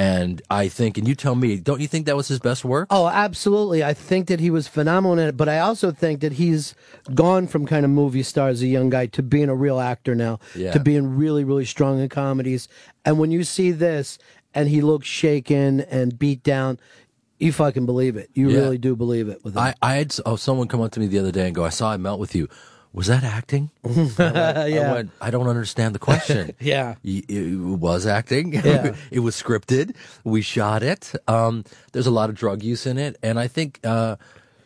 And 0.00 0.40
I 0.50 0.68
think, 0.68 0.96
and 0.96 1.06
you 1.06 1.14
tell 1.14 1.34
me, 1.34 1.58
don't 1.58 1.78
you 1.78 1.86
think 1.86 2.06
that 2.06 2.16
was 2.16 2.26
his 2.26 2.38
best 2.38 2.64
work? 2.64 2.86
Oh, 2.88 3.06
absolutely. 3.06 3.84
I 3.84 3.92
think 3.92 4.28
that 4.28 4.40
he 4.40 4.48
was 4.48 4.66
phenomenal 4.66 5.18
in 5.18 5.28
it, 5.28 5.36
but 5.36 5.46
I 5.46 5.58
also 5.58 5.90
think 5.90 6.20
that 6.20 6.32
he's 6.32 6.74
gone 7.14 7.46
from 7.46 7.66
kind 7.66 7.84
of 7.84 7.90
movie 7.90 8.22
star 8.22 8.48
as 8.48 8.62
a 8.62 8.66
young 8.66 8.88
guy 8.88 9.04
to 9.08 9.22
being 9.22 9.50
a 9.50 9.54
real 9.54 9.78
actor 9.78 10.14
now, 10.14 10.38
Yeah. 10.54 10.72
to 10.72 10.80
being 10.80 11.16
really, 11.18 11.44
really 11.44 11.66
strong 11.66 12.00
in 12.00 12.08
comedies. 12.08 12.66
And 13.04 13.18
when 13.18 13.30
you 13.30 13.44
see 13.44 13.72
this 13.72 14.16
and 14.54 14.70
he 14.70 14.80
looks 14.80 15.06
shaken 15.06 15.80
and 15.82 16.18
beat 16.18 16.42
down, 16.42 16.78
you 17.38 17.52
fucking 17.52 17.84
believe 17.84 18.16
it. 18.16 18.30
You 18.32 18.48
Yeah. 18.48 18.58
really 18.60 18.78
do 18.78 18.96
believe 18.96 19.28
it 19.28 19.44
with. 19.44 19.54
I, 19.58 19.74
I 19.82 19.96
had 19.96 20.16
oh, 20.24 20.36
someone 20.36 20.66
come 20.66 20.80
up 20.80 20.92
to 20.92 21.00
me 21.00 21.08
the 21.08 21.18
other 21.18 21.30
day 21.32 21.44
and 21.44 21.54
go, 21.54 21.62
I 21.62 21.68
saw 21.68 21.92
I 21.92 21.98
melt 21.98 22.20
with 22.20 22.34
you. 22.34 22.48
Was 22.92 23.06
that 23.06 23.22
acting? 23.22 23.70
I 23.84 23.88
went, 23.88 24.18
I, 24.18 24.70
went, 24.92 25.10
I 25.20 25.30
don't 25.30 25.46
understand 25.46 25.94
the 25.94 25.98
question. 26.00 26.54
Yeah. 26.60 26.96
It 27.04 27.58
was 27.58 28.06
acting. 28.06 28.52
Yeah. 28.52 28.94
it 29.10 29.20
was 29.20 29.40
scripted. 29.40 29.94
We 30.24 30.42
shot 30.42 30.82
it. 30.82 31.12
Um, 31.28 31.64
there's 31.92 32.06
a 32.06 32.10
lot 32.10 32.30
of 32.30 32.36
drug 32.36 32.62
use 32.62 32.86
in 32.86 32.98
it, 32.98 33.16
and 33.22 33.38
I 33.38 33.46
think 33.48 33.78
uh, 33.84 34.16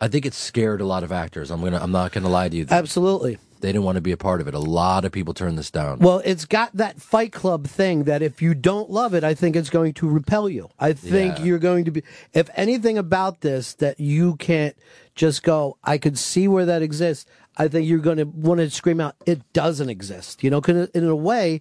I 0.01 0.09
think 0.09 0.25
it 0.27 0.35
scared 0.35 0.81
a 0.81 0.87
lot 0.87 1.03
of 1.05 1.12
actors. 1.12 1.51
I'm 1.51 1.61
gonna. 1.62 1.79
I'm 1.81 1.93
not 1.93 2.12
gonna 2.12 2.29
lie 2.31 2.49
to 2.49 2.57
you. 2.57 2.66
Absolutely. 2.70 3.39
They 3.61 3.68
didn't 3.72 3.85
want 3.85 3.97
to 3.97 4.03
be 4.03 4.12
a 4.12 4.18
part 4.18 4.43
of 4.43 4.49
it. 4.49 4.53
A 4.53 4.59
lot 4.59 5.07
of 5.07 5.12
people 5.12 5.33
turned 5.33 5.57
this 5.57 5.70
down. 5.70 5.99
Well, 6.01 6.20
it's 6.22 6.45
got 6.45 6.77
that 6.77 7.01
Fight 7.01 7.33
Club 7.33 7.66
thing 7.66 8.05
that 8.05 8.20
if 8.20 8.43
you 8.43 8.55
don't 8.55 8.91
love 8.91 9.14
it, 9.14 9.25
I 9.25 9.33
think 9.33 9.57
it's 9.57 9.70
going 9.70 9.95
to 9.95 10.09
repel 10.09 10.51
you. 10.51 10.68
I 10.79 10.93
think 10.93 11.39
Yeah. 11.39 11.45
you're 11.45 11.59
going 11.59 11.87
to 11.87 11.91
be, 11.91 12.03
if 12.35 12.51
anything 12.57 12.99
about 12.99 13.41
this 13.41 13.72
that 13.75 13.99
you 13.99 14.37
can't 14.37 14.77
just 15.14 15.43
go, 15.43 15.79
I 15.83 15.97
could 15.97 16.18
see 16.18 16.47
where 16.47 16.66
that 16.66 16.83
exists. 16.83 17.25
I 17.57 17.68
think 17.68 17.88
you're 17.88 17.98
going 17.98 18.18
to 18.18 18.24
want 18.24 18.61
to 18.61 18.70
scream 18.70 19.00
out, 19.00 19.16
it 19.26 19.52
doesn't 19.52 19.88
exist. 19.88 20.42
You 20.42 20.50
know, 20.50 20.61
because 20.61 20.88
in 20.90 21.05
a 21.05 21.16
way, 21.16 21.61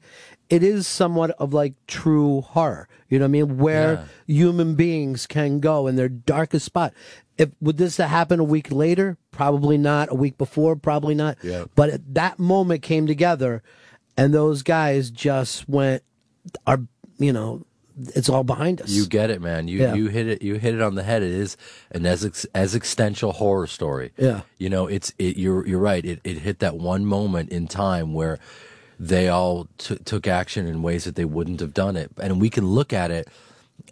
it 0.49 0.63
is 0.63 0.87
somewhat 0.87 1.31
of 1.31 1.53
like 1.53 1.73
true 1.87 2.41
horror. 2.41 2.87
You 3.09 3.19
know 3.19 3.25
what 3.25 3.29
I 3.29 3.31
mean? 3.31 3.57
Where 3.57 4.07
human 4.27 4.75
beings 4.75 5.27
can 5.27 5.59
go 5.59 5.87
in 5.87 5.95
their 5.95 6.09
darkest 6.09 6.65
spot. 6.65 6.93
If 7.37 7.49
would 7.61 7.77
this 7.77 7.97
happen 7.97 8.39
a 8.39 8.43
week 8.43 8.71
later? 8.71 9.17
Probably 9.31 9.77
not. 9.77 10.11
A 10.11 10.15
week 10.15 10.37
before? 10.37 10.75
Probably 10.75 11.15
not. 11.15 11.37
Yeah. 11.43 11.65
But 11.75 11.89
at 11.89 12.13
that 12.13 12.39
moment 12.39 12.83
came 12.83 13.07
together, 13.07 13.63
and 14.15 14.33
those 14.33 14.61
guys 14.61 15.09
just 15.09 15.67
went, 15.67 16.03
"Are 16.67 16.81
you 17.17 17.33
know, 17.33 17.65
it's 18.15 18.29
all 18.29 18.43
behind 18.43 18.81
us." 18.81 18.89
You 18.89 19.05
get 19.05 19.29
it, 19.29 19.41
man. 19.41 19.67
You 19.67 19.79
Yeah. 19.79 19.93
you 19.93 20.07
hit 20.07 20.27
it. 20.27 20.41
You 20.41 20.55
hit 20.55 20.73
it 20.75 20.81
on 20.81 20.95
the 20.95 21.03
head. 21.03 21.23
It 21.23 21.31
is 21.31 21.57
an 21.91 22.05
as 22.05 22.23
as 22.23 22.45
existential 22.55 23.33
horror 23.33 23.67
story. 23.67 24.11
Yeah. 24.17 24.41
You 24.57 24.69
know, 24.69 24.87
it's 24.87 25.13
it. 25.19 25.37
You're 25.37 25.65
you're 25.67 25.79
right. 25.79 26.03
It 26.05 26.19
it 26.23 26.39
hit 26.39 26.59
that 26.59 26.75
one 26.77 27.05
moment 27.05 27.49
in 27.51 27.67
time 27.67 28.13
where 28.13 28.39
they 28.99 29.27
all 29.27 29.67
t- 29.77 29.97
took 30.05 30.27
action 30.27 30.67
in 30.67 30.81
ways 30.81 31.03
that 31.05 31.15
they 31.15 31.25
wouldn't 31.25 31.59
have 31.59 31.73
done 31.73 31.95
it, 31.97 32.11
and 32.21 32.39
we 32.39 32.49
can 32.49 32.65
look 32.67 32.93
at 32.93 33.11
it 33.11 33.27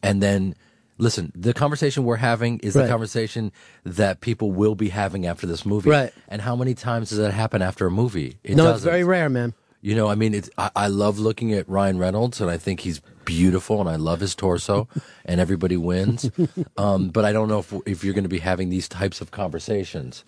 and 0.04 0.22
then. 0.22 0.56
Listen, 0.97 1.32
the 1.34 1.52
conversation 1.52 2.04
we're 2.04 2.18
having 2.18 2.60
is 2.60 2.76
Right. 2.76 2.84
the 2.84 2.88
conversation 2.88 3.52
that 3.84 4.22
people 4.22 4.52
will 4.52 4.76
be 4.76 4.89
having 4.89 5.26
after 5.26 5.47
this 5.47 5.66
movie. 5.66 5.89
Right. 5.89 6.14
And 6.28 6.43
how 6.43 6.56
many 6.56 6.76
times 6.76 7.10
does 7.10 7.18
that 7.18 7.32
happen 7.34 7.64
after 7.64 7.88
a 7.88 7.91
movie? 7.91 8.38
It 8.43 8.56
no, 8.56 8.66
it's 8.66 8.74
doesn't. 8.74 8.91
very 8.91 9.04
rare, 9.04 9.28
man. 9.28 9.56
You 9.82 9.96
know, 9.96 10.08
I 10.08 10.16
mean, 10.16 10.36
it's, 10.36 10.50
I, 10.58 10.70
I 10.76 10.88
love 10.88 11.18
looking 11.18 11.54
at 11.54 11.68
Ryan 11.68 11.98
Reynolds, 11.98 12.40
and 12.40 12.52
I 12.52 12.58
think 12.58 12.82
he's 12.82 13.02
beautiful, 13.26 13.82
and 13.82 13.90
I 13.90 13.96
love 13.96 14.20
his 14.20 14.36
torso, 14.36 14.88
and 15.26 15.42
everybody 15.42 15.78
wins. 15.78 16.30
um, 16.78 17.10
but 17.10 17.26
I 17.26 17.34
don't 17.34 17.48
know 17.48 17.60
if 17.60 17.74
if 17.86 18.04
you're 18.04 18.14
going 18.14 18.24
to 18.24 18.30
be 18.30 18.40
having 18.40 18.70
these 18.70 18.88
types 18.88 19.22
of 19.22 19.32
conversations. 19.32 20.24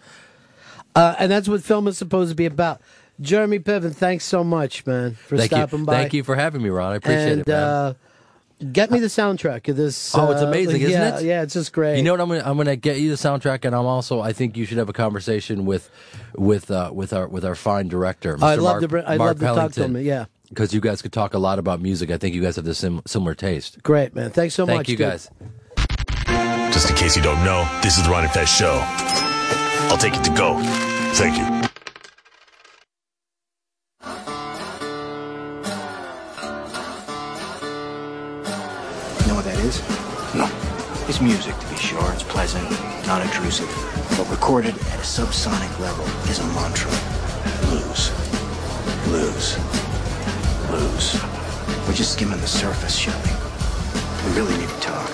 Uh, 0.95 1.15
and 1.17 1.31
that's 1.31 1.47
what 1.47 1.63
film 1.63 1.87
is 1.87 1.97
supposed 1.97 2.29
to 2.29 2.35
be 2.35 2.45
about. 2.45 2.81
Jeremy 3.21 3.59
Piven, 3.59 3.95
thanks 3.95 4.25
so 4.25 4.43
much, 4.43 4.85
man, 4.85 5.15
for 5.15 5.37
thank 5.37 5.51
stopping 5.51 5.79
you, 5.79 5.85
by. 5.85 5.93
thank 5.93 6.13
you 6.13 6.23
for 6.23 6.35
having 6.35 6.61
me, 6.61 6.69
Ron. 6.69 6.93
I 6.93 6.95
appreciate 6.95 7.31
and, 7.31 7.41
it, 7.41 7.47
man. 7.47 7.63
Uh, 7.63 7.93
get 8.63 8.89
me 8.91 8.99
the 8.99 9.07
soundtrack 9.07 9.67
of 9.67 9.75
this. 9.75 10.15
oh, 10.15 10.31
it's 10.31 10.41
uh, 10.41 10.47
amazing, 10.47 10.81
isn't 10.81 10.91
yeah, 10.91 11.19
it? 11.19 11.23
Yeah, 11.25 11.41
it's 11.43 11.53
just 11.53 11.73
great. 11.73 11.97
You 11.97 12.03
know 12.03 12.11
what? 12.13 12.21
I'm 12.21 12.29
gonna 12.29 12.43
I'm 12.45 12.57
gonna 12.57 12.75
get 12.75 12.97
you 12.99 13.09
the 13.09 13.15
soundtrack, 13.15 13.65
and 13.65 13.75
I'm 13.75 13.85
also 13.85 14.21
I 14.21 14.33
think 14.33 14.57
you 14.57 14.65
should 14.65 14.77
have 14.77 14.89
a 14.89 14.93
conversation 14.93 15.65
with 15.65 15.89
with 16.35 16.71
uh, 16.71 16.91
with 16.93 17.13
our 17.13 17.27
with 17.27 17.45
our 17.45 17.55
fine 17.55 17.87
director. 17.87 18.37
Mr. 18.37 18.43
I'd 18.43 18.59
love 18.59 18.73
Mark, 18.73 18.81
to. 18.81 18.87
bring- 18.87 19.05
I'd 19.05 19.17
Mark 19.17 19.27
love 19.29 19.37
to 19.39 19.45
talk 19.45 19.53
to 19.53 19.79
Pellington, 19.81 19.95
him. 19.97 20.05
Yeah, 20.05 20.25
because 20.49 20.73
you 20.73 20.81
guys 20.81 21.01
could 21.01 21.13
talk 21.13 21.33
a 21.33 21.39
lot 21.39 21.59
about 21.59 21.81
music. 21.81 22.09
I 22.11 22.17
think 22.17 22.33
you 22.35 22.41
guys 22.41 22.55
have 22.55 22.65
the 22.65 22.75
sim- 22.75 23.01
similar 23.05 23.35
taste. 23.35 23.81
great, 23.83 24.15
man. 24.15 24.31
Thanks 24.31 24.55
so 24.55 24.65
Thank 24.65 24.79
much. 24.79 24.87
Thank 24.87 24.99
you 24.99 25.05
dude. 25.05 25.07
guys. 25.09 25.29
Just 26.73 26.89
in 26.89 26.95
case 26.95 27.15
you 27.15 27.21
don't 27.21 27.43
know, 27.43 27.67
this 27.83 27.97
is 27.97 28.03
the 28.03 28.09
Ron 28.09 28.23
and 28.23 28.33
Fez 28.33 28.49
show. 28.49 28.79
I'll 29.91 29.97
take 29.97 30.15
it 30.15 30.23
to 30.23 30.31
go. 30.31 30.59
Thank 31.13 31.37
you. 31.37 31.43
You 31.43 31.69
It's 41.13 41.21
music, 41.21 41.55
to 41.59 41.67
be 41.69 41.75
sure. 41.75 42.11
It's 42.11 42.23
pleasant, 42.23 42.67
non 43.05 43.21
intrusive. 43.21 43.69
But 44.17 44.27
recorded 44.31 44.73
at 44.73 44.97
a 44.97 45.05
subsonic 45.05 45.69
level 45.79 46.05
is 46.27 46.39
a 46.39 46.45
mantra 46.57 46.89
lose. 47.69 48.09
Lose. 49.13 49.59
Lose. 50.71 51.21
We're 51.85 51.93
just 51.93 52.13
skimming 52.13 52.41
the 52.41 52.47
surface, 52.47 52.97
Shelby. 52.97 53.29
We 54.25 54.41
really 54.41 54.57
need 54.57 54.69
to 54.69 54.79
talk. 54.79 55.11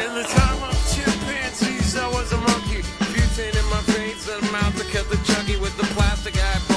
In 0.00 0.14
the 0.14 0.24
time 0.24 0.62
of 0.62 0.72
chimpanzees, 0.88 1.94
I 1.94 2.08
was 2.08 2.32
a 2.32 2.38
monkey. 2.38 2.80
Butane 3.12 3.52
in 3.52 3.68
my 3.68 3.82
veins, 3.92 4.26
and 4.26 4.50
mouth 4.50 4.74
to 4.78 5.02
the 5.10 5.16
chuggy 5.28 5.60
with 5.60 5.76
the 5.76 5.84
plastic 5.92 6.42
eyeballs. 6.42 6.73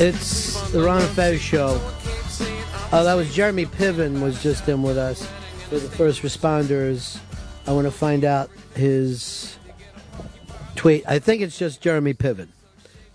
It's 0.00 0.70
the 0.70 0.80
Ron 0.80 1.02
and 1.02 1.10
Fez 1.10 1.40
show. 1.40 1.80
Oh, 2.92 3.02
that 3.02 3.14
was 3.14 3.34
Jeremy 3.34 3.66
Piven 3.66 4.20
was 4.20 4.40
just 4.40 4.68
in 4.68 4.80
with 4.80 4.96
us 4.96 5.28
for 5.68 5.80
the 5.80 5.88
first 5.90 6.22
responders. 6.22 7.18
I 7.66 7.72
want 7.72 7.86
to 7.86 7.90
find 7.90 8.24
out 8.24 8.48
his 8.76 9.58
tweet. 10.76 11.02
I 11.08 11.18
think 11.18 11.42
it's 11.42 11.58
just 11.58 11.80
Jeremy 11.80 12.14
Piven, 12.14 12.46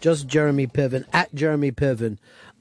just 0.01 0.27
Jeremy 0.27 0.67
Piven 0.67 1.05
at 1.13 1.33
Jeremy 1.33 1.71
Piven. 1.71 2.17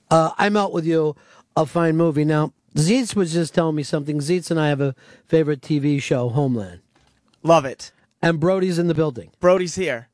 Uh, 0.08 0.30
I'm 0.38 0.56
out 0.56 0.72
with 0.72 0.86
you. 0.86 1.16
A 1.56 1.66
fine 1.66 1.96
movie. 1.96 2.24
Now, 2.24 2.52
Zeitz 2.76 3.16
was 3.16 3.32
just 3.32 3.54
telling 3.54 3.74
me 3.74 3.82
something. 3.82 4.18
Zeitz 4.18 4.52
and 4.52 4.60
I 4.60 4.68
have 4.68 4.80
a 4.80 4.94
favorite 5.26 5.62
TV 5.62 6.00
show, 6.00 6.28
Homeland. 6.28 6.80
Love 7.42 7.64
it. 7.64 7.90
And 8.22 8.38
Brody's 8.38 8.78
in 8.78 8.86
the 8.86 8.94
building. 8.94 9.32
Brody's 9.40 9.74
here. 9.74 10.08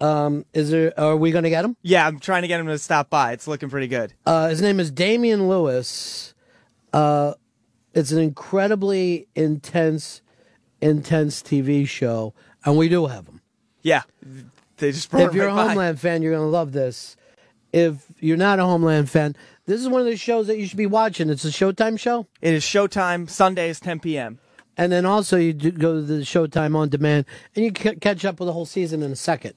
Um, 0.00 0.44
is 0.52 0.70
there? 0.70 0.92
Are 0.98 1.16
we 1.16 1.30
going 1.30 1.44
to 1.44 1.50
get 1.50 1.64
him? 1.64 1.76
Yeah, 1.82 2.06
I'm 2.06 2.18
trying 2.20 2.42
to 2.42 2.48
get 2.48 2.60
him 2.60 2.66
to 2.66 2.78
stop 2.78 3.08
by. 3.08 3.32
It's 3.32 3.48
looking 3.48 3.70
pretty 3.70 3.88
good. 3.88 4.12
Uh, 4.26 4.48
his 4.48 4.60
name 4.60 4.78
is 4.78 4.90
Damian 4.90 5.48
Lewis. 5.48 6.34
Uh, 6.92 7.34
it's 7.94 8.12
an 8.12 8.18
incredibly 8.18 9.26
intense, 9.34 10.20
intense 10.80 11.42
TV 11.42 11.88
show, 11.88 12.34
and 12.64 12.76
we 12.76 12.88
do 12.88 13.06
have 13.06 13.26
him. 13.26 13.40
Yeah, 13.82 14.02
they 14.76 14.92
just 14.92 15.10
brought 15.10 15.22
If 15.28 15.34
you're 15.34 15.46
right 15.46 15.52
a 15.52 15.56
by. 15.56 15.68
Homeland 15.68 16.00
fan, 16.00 16.20
you're 16.22 16.32
going 16.34 16.44
to 16.44 16.50
love 16.50 16.72
this. 16.72 17.16
If 17.72 18.06
you're 18.20 18.36
not 18.36 18.58
a 18.58 18.64
Homeland 18.64 19.08
fan, 19.10 19.34
this 19.66 19.80
is 19.80 19.88
one 19.88 20.00
of 20.00 20.06
the 20.06 20.16
shows 20.16 20.46
that 20.46 20.58
you 20.58 20.66
should 20.66 20.76
be 20.78 20.86
watching. 20.86 21.30
It's 21.30 21.44
a 21.44 21.48
Showtime 21.48 21.98
show. 21.98 22.26
It 22.40 22.54
is 22.54 22.62
Showtime 22.64 23.28
Sundays 23.28 23.80
10 23.80 24.00
p.m. 24.00 24.38
And 24.76 24.92
then 24.92 25.04
also 25.06 25.36
you 25.36 25.52
do 25.52 25.70
go 25.70 25.94
to 25.94 26.02
the 26.02 26.20
Showtime 26.20 26.76
on 26.76 26.88
demand, 26.90 27.24
and 27.54 27.64
you 27.64 27.72
ca- 27.72 27.94
catch 28.00 28.24
up 28.24 28.40
with 28.40 28.46
the 28.46 28.52
whole 28.52 28.66
season 28.66 29.02
in 29.02 29.10
a 29.12 29.16
second. 29.16 29.54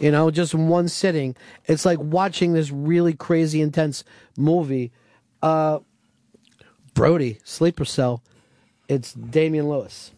You 0.00 0.10
know, 0.10 0.30
just 0.30 0.54
in 0.54 0.68
one 0.68 0.88
sitting. 0.88 1.36
It's 1.66 1.84
like 1.84 1.98
watching 2.00 2.52
this 2.52 2.70
really 2.70 3.14
crazy, 3.14 3.60
intense 3.60 4.04
movie. 4.36 4.92
Uh, 5.42 5.80
Brody, 6.94 7.38
Sleeper 7.44 7.84
Cell. 7.84 8.22
It's 8.88 9.12
Damian 9.12 9.68
Lewis. 9.68 10.12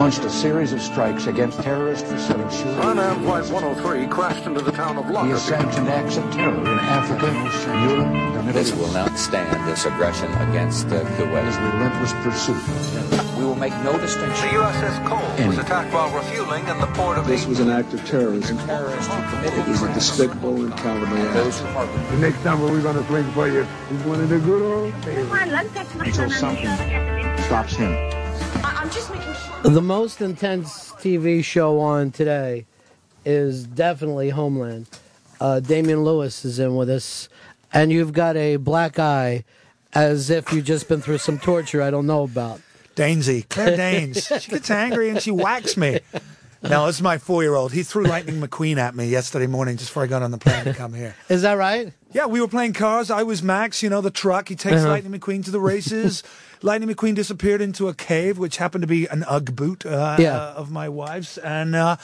Launched 0.00 0.24
a 0.24 0.30
series 0.30 0.72
of 0.72 0.80
strikes 0.80 1.26
against 1.26 1.60
terrorist 1.60 2.06
facilities. 2.06 2.62
Unarmed 2.62 3.22
Flight 3.22 3.52
103 3.52 4.06
crashed 4.06 4.46
into 4.46 4.62
the 4.62 4.72
town 4.72 4.96
of 4.96 5.04
He 5.04 5.12
Lockerbie. 5.12 5.32
has 5.32 5.42
sanctioned 5.42 5.88
acts 5.90 6.16
of 6.16 6.24
terror 6.32 6.56
in 6.56 6.78
Africa, 6.78 7.26
Europe, 7.26 8.08
the 8.32 8.42
Middle 8.42 8.52
This 8.54 8.74
will 8.74 8.90
not 8.92 9.18
stand 9.18 9.68
this 9.68 9.84
aggression 9.84 10.32
against 10.48 10.86
uh, 10.86 11.04
Kuwait. 11.04 11.44
His 11.44 11.56
relentless 11.58 12.12
pursuit. 12.24 13.36
We 13.36 13.44
will 13.44 13.54
make 13.56 13.74
no 13.84 13.98
distinction. 13.98 14.48
The 14.48 14.54
USS 14.54 15.06
Cole 15.06 15.46
was 15.46 15.58
attacked 15.58 15.92
while 15.92 16.10
refueling 16.16 16.66
in 16.66 16.80
the 16.80 16.86
port 16.86 17.18
of 17.18 17.26
This 17.26 17.44
was 17.44 17.60
an 17.60 17.68
act 17.68 17.92
of 17.92 18.02
terrorism. 18.06 18.58
It 18.58 19.68
was 19.68 19.82
a 19.82 19.92
despicable 19.92 20.64
and 20.64 20.74
cowardly 20.78 21.20
act. 21.20 22.10
The 22.10 22.18
next 22.18 22.42
time 22.42 22.62
we're 22.62 22.80
going 22.80 22.96
to 22.96 23.06
swing 23.06 23.30
for 23.32 23.48
you 23.48 23.66
is 23.90 24.04
one 24.04 24.20
of 24.22 24.30
the 24.30 24.38
good 24.38 24.62
old 24.62 24.98
days. 25.02 25.30
Until 26.00 26.30
something 26.30 26.64
stops 27.44 27.76
him. 27.76 28.19
The 29.62 29.82
most 29.82 30.20
intense 30.20 30.90
TV 30.92 31.44
show 31.44 31.78
on 31.80 32.10
today 32.10 32.66
is 33.24 33.64
definitely 33.64 34.30
Homeland. 34.30 34.86
Uh, 35.38 35.60
Damian 35.60 36.02
Lewis 36.02 36.44
is 36.44 36.58
in 36.58 36.74
with 36.76 36.88
us, 36.90 37.28
and 37.72 37.92
you've 37.92 38.12
got 38.12 38.36
a 38.36 38.56
black 38.56 38.98
eye 38.98 39.44
as 39.92 40.30
if 40.30 40.52
you've 40.52 40.64
just 40.64 40.88
been 40.88 41.00
through 41.00 41.18
some 41.18 41.38
torture 41.38 41.82
I 41.82 41.90
don't 41.90 42.06
know 42.06 42.24
about. 42.24 42.60
Dainsy, 42.96 43.48
Claire 43.48 43.76
Danes. 43.76 44.32
She 44.40 44.50
gets 44.50 44.70
angry 44.70 45.10
and 45.10 45.20
she 45.20 45.30
whacks 45.30 45.76
me. 45.76 46.00
No, 46.62 46.86
this 46.86 46.96
is 46.96 47.02
my 47.02 47.18
four 47.18 47.42
year 47.42 47.54
old. 47.54 47.72
He 47.72 47.82
threw 47.82 48.04
Lightning 48.04 48.40
McQueen 48.40 48.76
at 48.78 48.94
me 48.94 49.08
yesterday 49.08 49.46
morning 49.46 49.76
just 49.76 49.90
before 49.90 50.02
I 50.02 50.06
got 50.06 50.22
on 50.22 50.30
the 50.30 50.38
plane 50.38 50.64
to 50.64 50.74
come 50.74 50.94
here. 50.94 51.14
Is 51.28 51.42
that 51.42 51.54
right? 51.54 51.92
Yeah, 52.12 52.26
we 52.26 52.40
were 52.40 52.48
playing 52.48 52.72
cars. 52.72 53.10
I 53.10 53.22
was 53.22 53.42
Max, 53.42 53.82
you 53.82 53.88
know, 53.90 54.00
the 54.00 54.10
truck. 54.10 54.48
He 54.48 54.56
takes 54.56 54.76
Uh-huh. 54.78 54.88
Lightning 54.88 55.18
McQueen 55.18 55.44
to 55.44 55.50
the 55.50 55.60
races. 55.60 56.22
Lightning 56.62 56.88
McQueen 56.94 57.14
disappeared 57.14 57.60
into 57.60 57.88
a 57.88 57.94
cave, 57.94 58.36
which 58.36 58.56
happened 58.58 58.82
to 58.82 58.88
be 58.88 59.06
an 59.06 59.24
Ugg 59.28 59.54
boot 59.54 59.86
uh, 59.86 60.16
Yeah. 60.18 60.36
uh, 60.36 60.54
of 60.56 60.70
my 60.70 60.88
wife's. 60.88 61.38
And 61.38 61.74
uh, 61.76 61.96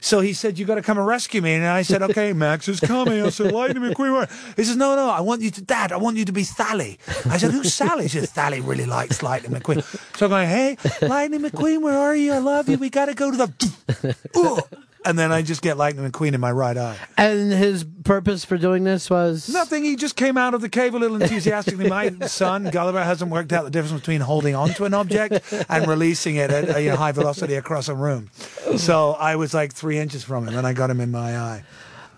So 0.00 0.20
he 0.20 0.32
said, 0.32 0.60
"You 0.60 0.64
got 0.64 0.76
to 0.76 0.82
come 0.82 0.96
and 0.96 1.04
rescue 1.06 1.42
me." 1.42 1.54
And 1.54 1.66
I 1.66 1.82
said, 1.82 2.02
"Okay, 2.08 2.32
Max 2.32 2.68
is 2.68 2.78
coming." 2.78 3.20
I 3.20 3.30
said, 3.30 3.50
"Lightning 3.50 3.82
McQueen." 3.82 4.12
where?" 4.12 4.28
He 4.56 4.62
says, 4.62 4.76
"No, 4.76 4.94
no, 4.94 5.10
I 5.10 5.20
want 5.22 5.42
you 5.42 5.50
to, 5.50 5.60
Dad. 5.60 5.90
I 5.90 5.96
want 5.96 6.16
you 6.16 6.24
to 6.24 6.32
be 6.32 6.44
Sally." 6.44 7.00
I 7.28 7.36
said, 7.36 7.50
"Who's 7.50 7.74
Sally?" 7.74 8.04
He 8.04 8.08
says, 8.10 8.30
"Sally 8.30 8.60
really 8.60 8.86
likes 8.86 9.24
Lightning 9.24 9.50
McQueen." 9.60 9.82
So 10.16 10.26
I'm 10.26 10.30
going, 10.30 10.48
"Hey, 10.48 10.76
Lightning 11.02 11.40
McQueen, 11.40 11.82
where 11.82 11.98
are 11.98 12.14
you? 12.14 12.32
I 12.32 12.38
love 12.38 12.68
you. 12.68 12.78
We 12.78 12.90
got 12.90 13.06
to 13.06 13.14
go 13.14 13.32
to 13.32 13.36
the." 13.36 14.16
Ooh. 14.36 14.58
And 15.08 15.18
then 15.18 15.32
I 15.32 15.40
just 15.40 15.62
get 15.62 15.78
Lightning 15.78 16.10
McQueen 16.10 16.34
in 16.34 16.40
my 16.40 16.52
right 16.52 16.76
eye. 16.76 16.98
And 17.16 17.50
his 17.50 17.82
purpose 18.04 18.44
for 18.44 18.58
doing 18.58 18.84
this 18.84 19.08
was 19.08 19.48
Nothing. 19.48 19.82
He 19.82 19.96
just 19.96 20.16
came 20.16 20.36
out 20.36 20.52
of 20.52 20.60
the 20.60 20.68
cave 20.68 20.94
a 20.94 20.98
little 20.98 21.20
enthusiastically. 21.22 21.88
My 21.88 22.10
son 22.26 22.64
Gulliver 22.64 23.02
hasn't 23.02 23.30
worked 23.30 23.54
out 23.54 23.64
the 23.64 23.70
difference 23.70 23.98
between 24.02 24.20
holding 24.20 24.54
onto 24.54 24.84
an 24.84 24.92
object 24.92 25.50
and 25.70 25.86
releasing 25.86 26.36
it 26.36 26.50
at 26.50 26.76
a 26.76 26.82
you 26.82 26.90
know, 26.90 26.96
high 26.96 27.12
velocity 27.12 27.54
across 27.54 27.88
a 27.88 27.94
room. 27.94 28.28
So 28.76 29.12
I 29.12 29.36
was 29.36 29.54
like 29.54 29.72
three 29.72 29.98
inches 29.98 30.24
from 30.24 30.46
him, 30.46 30.58
and 30.58 30.66
I 30.66 30.74
got 30.74 30.90
him 30.90 31.00
in 31.00 31.10
my 31.10 31.38
eye. 31.38 31.64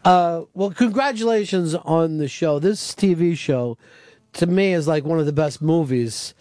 Uh, 0.05 0.43
well, 0.53 0.73
congratulations 0.73 1.77
on 1.77 2.19
the 2.19 2.27
show. 2.27 2.59
This 2.59 2.93
TV 2.93 3.39
show, 3.39 3.79
to 4.33 4.47
me, 4.47 4.73
is 4.73 4.89
like 4.89 5.05
one 5.05 5.21
of 5.21 5.27
the 5.27 5.33
best 5.33 5.63
movies 5.63 6.35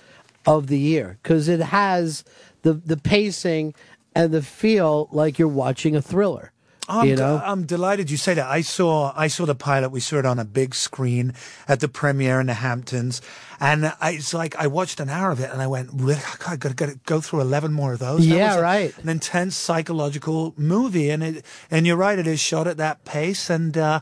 of 0.47 0.65
the 0.65 0.79
year 0.79 1.19
because 1.21 1.47
it 1.47 1.59
has 1.59 2.23
the 2.63 2.73
the 2.73 2.97
pacing 2.97 3.75
and 4.23 4.33
the 4.33 4.41
feel 4.41 5.07
like 5.11 5.39
you're 5.39 5.47
watching 5.47 5.95
a 5.95 6.01
thriller. 6.01 6.51
I'm, 6.91 7.07
you 7.07 7.15
know, 7.15 7.39
I'm 7.45 7.67
delighted 7.67 8.09
you 8.09 8.17
say 8.17 8.33
that. 8.33 8.47
I 8.47 8.61
saw 8.61 9.13
I 9.15 9.27
saw 9.27 9.45
the 9.45 9.53
pilot. 9.53 9.89
We 9.91 9.99
saw 9.99 10.17
it 10.17 10.25
on 10.25 10.39
a 10.39 10.45
big 10.45 10.73
screen 10.73 11.33
at 11.67 11.81
the 11.81 11.87
premiere 11.87 12.39
in 12.41 12.47
the 12.47 12.55
Hamptons, 12.55 13.21
and 13.59 13.93
I, 14.01 14.13
it's 14.13 14.33
like 14.33 14.55
I 14.55 14.65
watched 14.65 14.99
an 14.99 15.07
hour 15.07 15.29
of 15.29 15.39
it, 15.39 15.51
and 15.53 15.61
I 15.61 15.67
went, 15.67 15.91
"Really? 15.93 16.19
I 16.47 16.55
got 16.55 16.75
to 16.77 16.99
go 17.05 17.21
through 17.21 17.41
eleven 17.41 17.73
more 17.73 17.93
of 17.93 17.99
those." 17.99 18.27
That 18.27 18.35
Yeah, 18.35 18.55
was 18.55 18.63
right. 18.63 18.97
An 19.03 19.09
intense 19.09 19.55
psychological 19.55 20.55
movie, 20.57 21.11
and 21.11 21.21
it 21.23 21.45
and 21.69 21.85
you're 21.85 21.95
right. 21.95 22.17
It 22.17 22.25
is 22.27 22.39
shot 22.39 22.65
at 22.67 22.77
that 22.77 23.05
pace, 23.05 23.49
and. 23.51 23.77
uh 23.77 23.99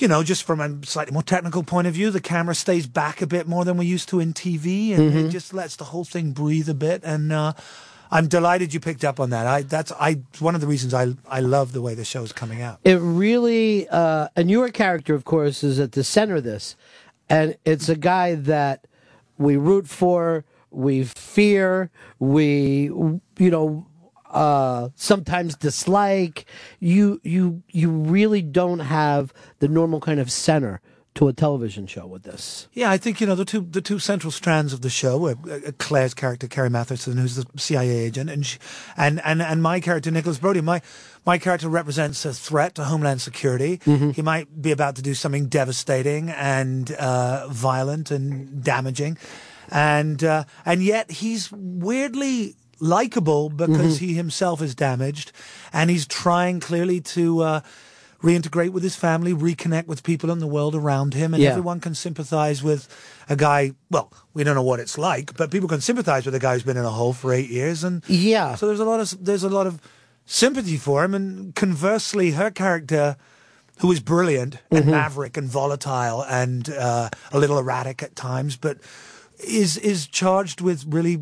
you 0.00 0.06
know, 0.06 0.22
just 0.22 0.44
from 0.44 0.60
a 0.60 0.86
slightly 0.86 1.12
more 1.12 1.24
technical 1.24 1.64
point 1.64 1.88
of 1.88 1.92
view, 1.94 2.12
the 2.12 2.20
camera 2.20 2.54
stays 2.54 2.86
back 2.86 3.20
a 3.20 3.26
bit 3.26 3.48
more 3.48 3.64
than 3.64 3.76
we're 3.76 3.82
used 3.82 4.08
to 4.10 4.20
in 4.20 4.32
TV, 4.32 4.92
and 4.94 5.12
it 5.12 5.26
Mhm. 5.26 5.30
just 5.32 5.52
lets 5.52 5.74
the 5.74 5.82
whole 5.90 6.04
thing 6.04 6.30
breathe 6.30 6.68
a 6.68 6.74
bit. 6.74 7.00
And 7.02 7.32
uh, 7.32 7.54
I'm 8.10 8.28
delighted 8.28 8.72
you 8.72 8.80
picked 8.80 9.04
up 9.04 9.20
on 9.20 9.30
that. 9.30 9.46
I 9.46 9.62
that's 9.62 9.92
I 9.92 10.22
one 10.38 10.54
of 10.54 10.60
the 10.60 10.66
reasons 10.66 10.94
I 10.94 11.14
I 11.28 11.40
love 11.40 11.72
the 11.72 11.82
way 11.82 11.94
the 11.94 12.04
show's 12.04 12.32
coming 12.32 12.62
out. 12.62 12.78
it 12.84 12.98
really 13.00 13.88
uh, 13.88 14.28
and 14.36 14.50
your 14.50 14.70
character, 14.70 15.14
of 15.14 15.24
course, 15.24 15.62
is 15.62 15.78
at 15.78 15.92
the 15.92 16.04
center 16.04 16.36
of 16.36 16.44
this, 16.44 16.76
and 17.28 17.56
it's 17.64 17.88
a 17.88 17.96
guy 17.96 18.34
that 18.34 18.86
we 19.36 19.56
root 19.56 19.88
for, 19.88 20.44
we 20.70 21.04
fear, 21.04 21.90
we 22.18 22.84
you 22.84 23.20
know 23.38 23.86
uh 24.30 24.90
sometimes 24.94 25.56
dislike 25.56 26.44
you 26.80 27.18
you 27.24 27.62
you 27.70 27.90
really 27.90 28.42
don't 28.42 28.80
have 28.80 29.32
the 29.60 29.68
normal 29.68 30.00
kind 30.00 30.20
of 30.20 30.30
center 30.30 30.82
to 31.18 31.26
a 31.28 31.32
television 31.32 31.84
show 31.86 32.06
with 32.06 32.22
this 32.22 32.68
Yeah, 32.72 32.90
I 32.92 32.96
think 32.96 33.20
you 33.20 33.26
know 33.26 33.34
the 33.34 33.44
two 33.44 33.60
the 33.70 33.80
two 33.80 33.98
central 33.98 34.30
strands 34.30 34.72
of 34.72 34.80
the 34.82 34.88
show. 34.90 35.26
Uh, 35.26 35.34
uh, 35.50 35.72
Claire's 35.78 36.14
character, 36.14 36.46
Carrie 36.46 36.70
Mathison, 36.70 37.18
who's 37.18 37.34
the 37.34 37.44
CIA 37.56 37.90
agent, 38.06 38.30
and 38.30 38.46
she, 38.46 38.58
and 38.96 39.20
and 39.24 39.42
and 39.42 39.60
my 39.60 39.80
character, 39.80 40.12
Nicholas 40.12 40.38
Brody. 40.38 40.60
My 40.60 40.80
my 41.26 41.36
character 41.36 41.68
represents 41.68 42.24
a 42.24 42.32
threat 42.32 42.76
to 42.76 42.84
Homeland 42.84 43.20
Security. 43.20 43.78
Mhm. 43.78 44.14
He 44.14 44.22
might 44.22 44.62
be 44.62 44.70
about 44.70 44.94
to 44.96 45.02
do 45.02 45.12
something 45.14 45.48
devastating 45.48 46.30
and 46.30 46.92
uh, 46.92 47.48
violent 47.48 48.12
and 48.12 48.62
damaging, 48.62 49.18
and 49.72 50.22
uh, 50.22 50.44
and 50.64 50.82
yet 50.84 51.10
he's 51.10 51.50
weirdly 51.52 52.54
likable 52.80 53.50
because 53.50 53.96
Mhm. 53.96 54.00
he 54.06 54.14
himself 54.14 54.62
is 54.62 54.76
damaged, 54.76 55.32
and 55.72 55.90
he's 55.90 56.06
trying 56.06 56.60
clearly 56.60 57.00
to. 57.00 57.42
Reintegrate 58.22 58.70
with 58.70 58.82
his 58.82 58.96
family, 58.96 59.32
reconnect 59.32 59.86
with 59.86 60.02
people 60.02 60.30
in 60.30 60.40
the 60.40 60.46
world 60.48 60.74
around 60.74 61.14
him, 61.14 61.34
and 61.34 61.42
Yeah. 61.42 61.50
everyone 61.50 61.78
can 61.78 61.94
sympathize 61.94 62.64
with 62.64 62.88
a 63.28 63.36
guy. 63.36 63.72
Well, 63.90 64.12
we 64.34 64.42
don't 64.42 64.56
know 64.56 64.62
what 64.62 64.80
it's 64.80 64.98
like, 64.98 65.36
but 65.36 65.52
people 65.52 65.68
can 65.68 65.80
sympathize 65.80 66.26
with 66.26 66.34
a 66.34 66.40
guy 66.40 66.54
who's 66.54 66.64
been 66.64 66.76
in 66.76 66.84
a 66.84 66.90
hole 66.90 67.12
for 67.12 67.32
eight 67.32 67.48
years, 67.48 67.84
and 67.84 68.02
yeah. 68.08 68.56
So 68.56 68.66
there's 68.66 68.80
a 68.80 68.84
lot 68.84 68.98
of 68.98 69.24
there's 69.24 69.44
a 69.44 69.48
lot 69.48 69.68
of 69.68 69.80
sympathy 70.26 70.76
for 70.76 71.04
him, 71.04 71.14
and 71.14 71.54
conversely, 71.54 72.32
her 72.32 72.50
character. 72.50 73.16
Who 73.80 73.92
is 73.92 74.00
brilliant 74.00 74.56
and 74.72 74.86
Mhm. 74.86 74.90
maverick 74.90 75.36
and 75.36 75.48
volatile 75.48 76.22
and 76.28 76.68
uh, 76.68 77.10
a 77.30 77.38
little 77.38 77.60
erratic 77.60 78.02
at 78.02 78.16
times, 78.16 78.56
but 78.56 78.78
is 79.38 79.76
is 79.76 80.08
charged 80.08 80.60
with 80.60 80.84
really 80.88 81.20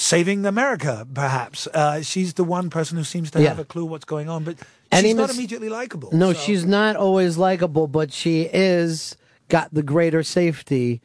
saving 0.00 0.46
America. 0.46 1.06
Perhaps 1.12 1.66
uh, 1.68 2.00
she's 2.02 2.34
the 2.34 2.44
one 2.44 2.70
person 2.70 2.96
who 2.96 3.04
seems 3.04 3.30
to 3.32 3.40
Yeah. 3.42 3.50
have 3.50 3.58
a 3.58 3.64
clue 3.64 3.84
what's 3.84 4.04
going 4.06 4.28
on, 4.28 4.44
but 4.44 4.56
And 4.90 5.02
she's 5.04 5.10
he 5.10 5.14
not 5.14 5.30
immediately 5.30 5.68
likable. 5.68 6.10
No, 6.12 6.32
so- 6.32 6.40
she's 6.40 6.64
not 6.64 6.96
always 6.96 7.36
likable, 7.36 7.86
but 7.86 8.12
she 8.12 8.42
is 8.52 9.16
got 9.48 9.72
the 9.74 9.82
greater 9.82 10.22
safety 10.22 11.00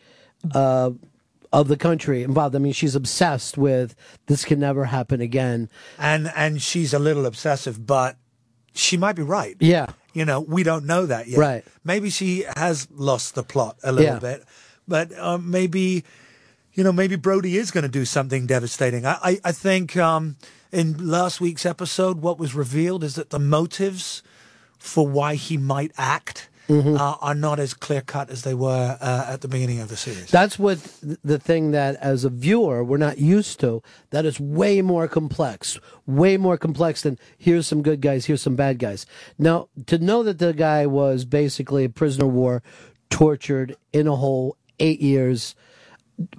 uh, 0.53 0.91
of 1.51 1.67
the 1.67 1.77
country 1.77 2.23
involved. 2.23 2.55
I 2.55 2.59
mean, 2.59 2.73
she's 2.73 2.95
obsessed 2.95 3.57
with 3.57 3.95
this 4.27 4.45
can 4.45 4.59
never 4.59 4.85
happen 4.85 5.19
again. 5.21 5.69
and 5.99 6.31
and 6.35 6.61
she's 6.61 6.93
a 6.93 6.99
little 6.99 7.25
obsessive, 7.25 7.85
but 7.85 8.17
she 8.73 8.97
might 8.97 9.15
be 9.15 9.23
right. 9.23 9.55
Yeah. 9.59 9.87
You 10.13 10.23
know, 10.25 10.39
we 10.39 10.63
don't 10.63 10.85
know 10.85 11.05
that 11.05 11.27
yet. 11.27 11.37
Right. 11.39 11.63
Maybe 11.83 12.09
she 12.09 12.45
has 12.55 12.87
lost 12.91 13.35
the 13.35 13.43
plot 13.43 13.77
a 13.83 13.91
little 13.91 14.13
Yeah. 14.13 14.19
bit, 14.19 14.43
but 14.87 15.17
um, 15.19 15.49
maybe, 15.51 16.03
you 16.75 16.83
know, 16.83 16.91
maybe 16.91 17.15
Brody 17.15 17.57
is 17.57 17.71
going 17.71 17.83
to 17.83 17.89
do 17.89 18.05
something 18.05 18.45
devastating. 18.45 19.05
I, 19.05 19.17
I, 19.23 19.39
I 19.45 19.51
think 19.51 19.97
um, 19.97 20.35
in 20.71 21.09
last 21.09 21.41
week's 21.41 21.65
episode, 21.65 22.21
what 22.21 22.37
was 22.37 22.53
revealed 22.53 23.03
is 23.03 23.15
that 23.15 23.29
the 23.31 23.39
motives 23.39 24.21
for 24.77 25.07
why 25.07 25.35
he 25.35 25.57
might 25.57 25.91
act 25.97 26.49
Mm-hmm. 26.67 26.95
uh, 26.95 27.17
are 27.21 27.35
not 27.35 27.59
as 27.59 27.75
clear 27.75 28.01
cut 28.01 28.31
as 28.31 28.41
they 28.41 28.55
were 28.55 28.97
uh, 28.99 29.25
at 29.29 29.41
the 29.41 29.47
beginning 29.47 29.81
of 29.81 29.89
the 29.89 29.95
series. 29.95 30.31
That's 30.31 30.57
what 30.57 30.79
the 31.23 31.37
thing 31.37 31.69
that 31.71 31.95
as 31.97 32.25
a 32.25 32.29
viewer 32.31 32.83
we're 32.83 32.97
not 32.97 33.19
used 33.19 33.59
to. 33.59 33.83
That 34.09 34.25
is 34.25 34.39
way 34.39 34.81
more 34.81 35.07
complex, 35.07 35.79
way 36.07 36.37
more 36.37 36.57
complex 36.57 37.03
than 37.03 37.19
here's 37.37 37.67
some 37.67 37.83
good 37.83 38.01
guys, 38.01 38.25
here's 38.25 38.41
some 38.41 38.55
bad 38.55 38.79
guys. 38.79 39.05
Now, 39.37 39.69
to 39.85 39.99
know 39.99 40.23
that 40.23 40.39
the 40.39 40.53
guy 40.53 40.87
was 40.87 41.23
basically 41.23 41.83
a 41.85 41.89
prisoner 41.89 42.25
of 42.25 42.33
war, 42.33 42.63
tortured 43.11 43.75
in 43.93 44.07
a 44.07 44.15
hole, 44.15 44.57
eight 44.79 45.01
years. 45.01 45.53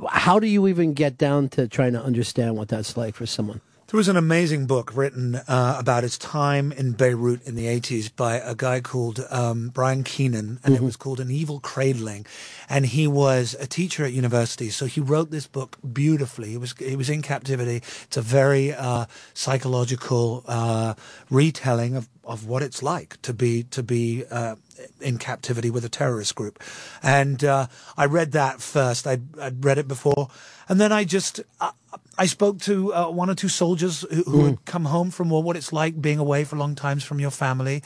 How 0.08 0.38
do 0.38 0.46
you 0.46 0.68
even 0.68 0.94
get 0.94 1.18
down 1.18 1.48
to 1.50 1.68
trying 1.68 1.92
to 1.92 2.02
understand 2.02 2.56
what 2.56 2.68
that's 2.68 2.96
like 2.96 3.14
for 3.14 3.26
someone? 3.26 3.60
There 3.88 3.98
was 3.98 4.08
an 4.08 4.16
amazing 4.16 4.66
book 4.66 4.96
written 4.96 5.36
uh, 5.36 5.76
about 5.78 6.02
his 6.02 6.18
time 6.18 6.72
in 6.72 6.92
Beirut 6.92 7.46
in 7.46 7.54
the 7.54 7.66
80s 7.66 8.10
by 8.14 8.38
a 8.38 8.56
guy 8.56 8.80
called 8.80 9.24
um, 9.30 9.68
Brian 9.68 10.02
Keenan, 10.02 10.58
and 10.64 10.74
it 10.74 10.82
was 10.82 10.96
called 10.96 11.20
An 11.20 11.30
Evil 11.30 11.60
Cradling. 11.60 12.26
And 12.68 12.84
he 12.86 13.06
was 13.06 13.54
a 13.60 13.66
teacher 13.68 14.04
at 14.04 14.12
university, 14.12 14.70
so 14.70 14.86
he 14.86 15.00
wrote 15.00 15.30
this 15.30 15.46
book 15.46 15.78
beautifully. 15.92 16.48
He 16.48 16.56
was 16.56 16.74
he 16.76 16.96
was 16.96 17.08
in 17.08 17.22
captivity. 17.22 17.76
It's 17.76 18.16
a 18.16 18.22
very 18.22 18.74
uh, 18.74 19.06
psychological 19.34 20.42
uh, 20.48 20.94
retelling 21.30 21.94
of, 21.94 22.08
of 22.24 22.44
what 22.44 22.64
it's 22.64 22.82
like 22.82 23.22
to 23.22 23.32
be 23.32 23.62
to 23.70 23.84
be 23.84 24.24
uh, 24.32 24.56
in 25.00 25.18
captivity 25.18 25.70
with 25.70 25.84
a 25.84 25.88
terrorist 25.88 26.34
group. 26.34 26.62
And 27.02 27.42
uh, 27.44 27.66
I 27.96 28.06
read 28.06 28.32
that 28.32 28.60
first. 28.60 29.06
I'd, 29.06 29.38
I'd 29.38 29.64
read 29.64 29.78
it 29.78 29.88
before, 29.88 30.28
and 30.68 30.80
then 30.80 30.92
I 30.92 31.04
just. 31.04 31.40
Uh, 31.60 31.72
I 32.18 32.24
spoke 32.26 32.60
to 32.62 32.94
uh, 32.94 33.10
one 33.10 33.28
or 33.28 33.34
two 33.34 33.48
soldiers 33.48 34.04
who, 34.10 34.22
who 34.22 34.44
had 34.46 34.64
come 34.64 34.86
home 34.86 35.10
from 35.10 35.28
war, 35.28 35.42
what 35.42 35.54
it's 35.56 35.70
like 35.72 36.00
being 36.00 36.18
away 36.18 36.44
for 36.44 36.56
long 36.56 36.74
times 36.74 37.04
from 37.04 37.20
your 37.20 37.30
family. 37.30 37.82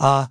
Uh, 0.00 0.26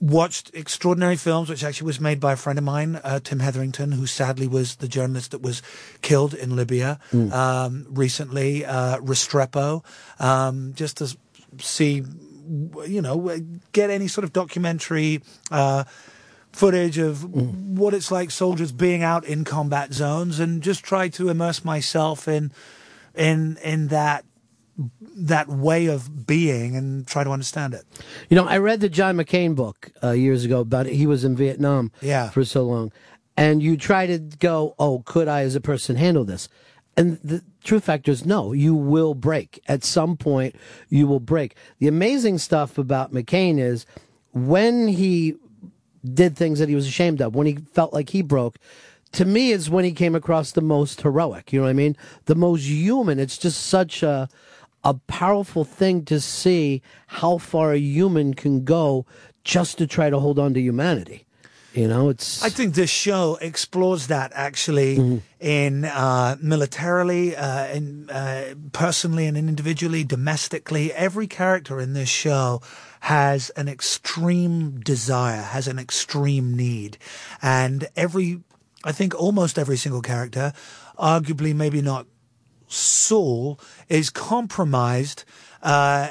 watched 0.00 0.50
extraordinary 0.54 1.16
films, 1.16 1.48
which 1.48 1.64
actually 1.64 1.86
was 1.86 2.00
made 2.00 2.20
by 2.20 2.32
a 2.34 2.36
friend 2.36 2.58
of 2.58 2.64
mine, 2.64 3.00
uh, 3.02 3.18
Tim 3.18 3.40
Hetherington, 3.40 3.92
who 3.92 4.06
sadly 4.06 4.46
was 4.46 4.76
the 4.76 4.88
journalist 4.88 5.30
that 5.32 5.40
was 5.42 5.62
killed 6.02 6.34
in 6.34 6.54
Libya 6.54 6.98
Mm. 7.12 7.32
um, 7.32 7.86
recently. 7.90 8.64
Uh, 8.64 8.98
Restrepo, 8.98 9.84
um, 10.20 10.72
just 10.74 10.98
to 10.98 11.16
see, 11.60 12.02
you 12.86 13.02
know, 13.02 13.38
get 13.72 13.90
any 13.90 14.08
sort 14.08 14.24
of 14.24 14.32
documentary. 14.32 15.22
Uh, 15.50 15.84
footage 16.52 16.96
of 16.96 17.22
what 17.78 17.92
it's 17.92 18.10
like 18.10 18.30
soldiers 18.30 18.72
being 18.72 19.02
out 19.02 19.26
in 19.26 19.44
combat 19.44 19.92
zones 19.92 20.40
and 20.40 20.62
just 20.62 20.82
try 20.82 21.06
to 21.06 21.28
immerse 21.28 21.62
myself 21.66 22.26
in 22.26 22.50
in 23.14 23.58
in 23.62 23.88
that 23.88 24.24
that 25.14 25.48
way 25.48 25.84
of 25.84 26.26
being 26.26 26.74
and 26.74 27.06
try 27.06 27.22
to 27.24 27.30
understand 27.30 27.74
it. 27.74 27.82
You 28.30 28.36
know, 28.36 28.46
I 28.46 28.56
read 28.56 28.80
the 28.80 28.88
John 28.88 29.16
McCain 29.16 29.54
book 29.54 29.90
uh, 30.02 30.12
years 30.12 30.46
ago 30.46 30.60
about 30.60 30.86
it. 30.86 30.94
He 30.94 31.06
was 31.06 31.24
in 31.24 31.36
Vietnam 31.36 31.92
Yeah. 32.00 32.30
for 32.30 32.42
so 32.44 32.62
long. 32.64 32.90
And 33.36 33.62
you 33.62 33.76
try 33.76 34.06
to 34.06 34.18
go, 34.18 34.74
oh, 34.78 35.02
could 35.04 35.28
I 35.28 35.42
as 35.42 35.54
a 35.56 35.60
person 35.60 35.96
handle 35.96 36.24
this? 36.24 36.48
And 36.96 37.18
the 37.22 37.42
truth 37.62 37.84
factor 37.84 38.10
is 38.10 38.24
no, 38.24 38.52
you 38.52 38.74
will 38.74 39.14
break. 39.14 39.62
At 39.68 39.84
some 39.84 40.16
point, 40.16 40.56
you 40.88 41.06
will 41.06 41.20
break. 41.20 41.56
The 41.78 41.88
amazing 41.88 42.38
stuff 42.38 42.78
about 42.78 43.12
McCain 43.12 43.58
is 43.58 43.84
when 44.32 44.88
he 44.88 45.36
did 46.14 46.36
things 46.36 46.58
that 46.58 46.68
he 46.68 46.74
was 46.74 46.86
ashamed 46.86 47.20
of, 47.20 47.34
when 47.34 47.46
he 47.46 47.56
felt 47.72 47.92
like 47.92 48.10
he 48.10 48.22
broke, 48.22 48.56
to 49.12 49.24
me 49.24 49.50
is 49.50 49.68
when 49.68 49.84
he 49.84 49.92
came 49.92 50.14
across 50.14 50.52
the 50.52 50.62
most 50.62 51.02
heroic. 51.02 51.52
You 51.52 51.60
know 51.60 51.64
what 51.64 51.70
I 51.70 51.74
mean? 51.74 51.96
The 52.24 52.34
most 52.34 52.64
human. 52.64 53.18
It's 53.18 53.38
just 53.38 53.66
such 53.66 54.02
a 54.02 54.28
a 54.84 54.94
powerful 55.08 55.64
thing 55.64 56.04
to 56.04 56.20
see 56.20 56.80
how 57.08 57.38
far 57.38 57.72
a 57.72 57.78
human 57.78 58.34
can 58.34 58.62
go 58.62 59.04
just 59.42 59.78
to 59.78 59.86
try 59.86 60.08
to 60.08 60.20
hold 60.20 60.38
on 60.38 60.54
to 60.54 60.60
humanity. 60.60 61.25
You 61.76 61.88
know, 61.88 62.08
it's 62.08 62.42
I 62.42 62.48
think 62.48 62.74
this 62.74 62.90
show 62.90 63.36
explores 63.40 64.06
that 64.06 64.32
actually 64.34 64.96
Mm-hmm. 64.96 65.16
in 65.40 65.84
uh, 65.84 66.36
militarily, 66.40 67.36
uh, 67.36 67.66
in 67.66 68.08
uh, 68.08 68.54
personally, 68.72 69.26
and 69.26 69.36
individually, 69.36 70.04
domestically. 70.04 70.92
Every 70.92 71.26
character 71.26 71.80
in 71.80 71.92
this 71.92 72.08
show 72.08 72.62
has 73.00 73.50
an 73.50 73.68
extreme 73.68 74.80
desire, 74.80 75.42
has 75.42 75.68
an 75.68 75.78
extreme 75.78 76.56
need, 76.56 76.96
and 77.42 77.88
every, 77.94 78.40
I 78.84 78.92
think, 78.92 79.14
almost 79.14 79.58
every 79.58 79.76
single 79.76 80.02
character, 80.02 80.52
arguably 80.98 81.54
maybe 81.54 81.82
not 81.82 82.06
Saul, 82.68 83.60
is 83.88 84.08
compromised 84.10 85.24
uh, 85.62 86.08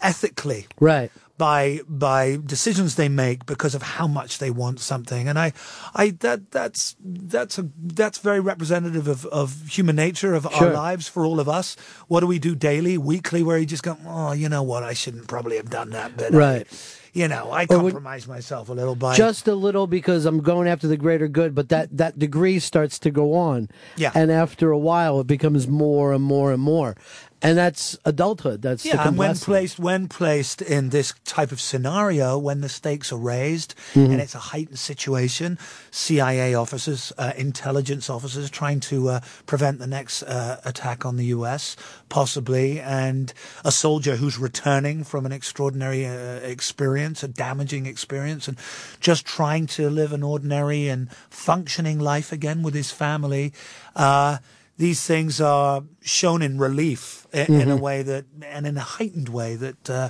ethically 0.00 0.66
right 0.80 1.10
by 1.38 1.80
by 1.88 2.38
decisions 2.44 2.94
they 2.96 3.08
make 3.08 3.46
because 3.46 3.74
of 3.74 3.82
how 3.82 4.06
much 4.06 4.38
they 4.38 4.50
want 4.50 4.80
something 4.80 5.28
and 5.28 5.38
i 5.38 5.52
i 5.94 6.10
that 6.20 6.50
that's 6.50 6.96
that's 7.04 7.58
a 7.58 7.68
that's 7.76 8.18
very 8.18 8.40
representative 8.40 9.06
of 9.08 9.26
of 9.26 9.66
human 9.68 9.96
nature 9.96 10.34
of 10.34 10.46
our 10.46 10.72
lives 10.72 11.08
for 11.08 11.24
all 11.24 11.38
of 11.40 11.48
us 11.48 11.76
what 12.08 12.20
do 12.20 12.26
we 12.26 12.38
do 12.38 12.54
daily 12.54 12.96
weekly 12.96 13.42
where 13.42 13.58
you 13.58 13.66
just 13.66 13.82
go 13.82 13.96
oh 14.06 14.32
you 14.32 14.48
know 14.48 14.62
what 14.62 14.82
i 14.82 14.92
shouldn't 14.94 15.28
probably 15.28 15.56
have 15.56 15.70
done 15.70 15.90
that 15.90 16.16
but 16.16 16.34
I- 16.34 16.38
Right. 16.38 16.66
you 17.12 17.28
know 17.28 17.50
i 17.52 17.66
compromise 17.66 18.26
myself 18.26 18.68
a 18.68 18.72
little 18.72 18.94
by 18.94 19.14
just 19.16 19.46
a 19.48 19.54
little 19.54 19.86
because 19.86 20.24
I'm 20.26 20.40
going 20.40 20.68
after 20.68 20.86
the 20.88 20.96
greater 20.96 21.28
good, 21.28 21.54
but 21.54 21.68
that, 21.70 21.96
that 21.96 22.18
degree 22.18 22.58
starts 22.58 22.98
to 23.00 23.10
go 23.10 23.34
on. 23.34 23.68
Yeah. 23.96 24.10
And 24.14 24.30
after 24.30 24.70
a 24.70 24.78
while, 24.78 25.20
it 25.20 25.26
becomes 25.26 25.66
more 25.68 26.12
and 26.12 26.22
more 26.22 26.52
and 26.52 26.60
more. 26.62 26.96
And 27.42 27.56
that's 27.58 27.98
adulthood. 28.06 28.62
That's 28.62 28.84
yeah, 28.84 29.06
and 29.06 29.18
when 29.18 29.36
placed 29.36 29.78
when 29.78 30.08
placed 30.08 30.62
in 30.62 30.88
this 30.88 31.12
type 31.26 31.52
of 31.52 31.60
scenario, 31.60 32.38
when 32.38 32.62
the 32.62 32.68
stakes 32.68 33.12
are 33.12 33.18
raised 33.18 33.74
Mhm. 33.94 34.12
and 34.12 34.20
it's 34.20 34.34
a 34.34 34.38
heightened 34.38 34.78
situation, 34.78 35.58
CIA 35.90 36.54
officers, 36.54 37.12
uh, 37.18 37.32
intelligence 37.36 38.08
officers 38.08 38.48
trying 38.48 38.80
to 38.80 39.10
uh, 39.10 39.20
prevent 39.44 39.78
the 39.80 39.86
next 39.86 40.22
uh, 40.22 40.60
attack 40.64 41.04
on 41.04 41.16
the 41.16 41.26
U.S. 41.26 41.76
possibly, 42.08 42.80
and 42.80 43.34
a 43.64 43.70
soldier 43.70 44.16
who's 44.16 44.38
returning 44.38 45.04
from 45.04 45.26
an 45.26 45.32
extraordinary 45.32 46.06
uh, 46.06 46.36
experience, 46.36 47.22
a 47.22 47.28
damaging 47.28 47.84
experience, 47.84 48.48
and 48.48 48.56
just 48.98 49.26
trying 49.26 49.66
to 49.66 49.90
live 49.90 50.14
an 50.14 50.22
ordinary 50.22 50.88
and 50.88 51.10
functioning 51.28 51.98
life 52.00 52.32
again 52.32 52.62
with 52.62 52.72
his 52.74 52.90
family. 52.90 53.52
Uh, 53.94 54.38
these 54.78 55.02
things 55.04 55.40
are 55.40 55.84
shown 56.02 56.42
in 56.42 56.58
relief 56.58 57.25
in 57.36 57.70
a 57.70 57.76
Mhm. 57.76 57.80
way 57.80 58.02
that, 58.02 58.24
and 58.42 58.66
in 58.66 58.76
a 58.76 58.80
heightened 58.80 59.28
way 59.28 59.56
that 59.56 59.90
uh, 59.90 60.08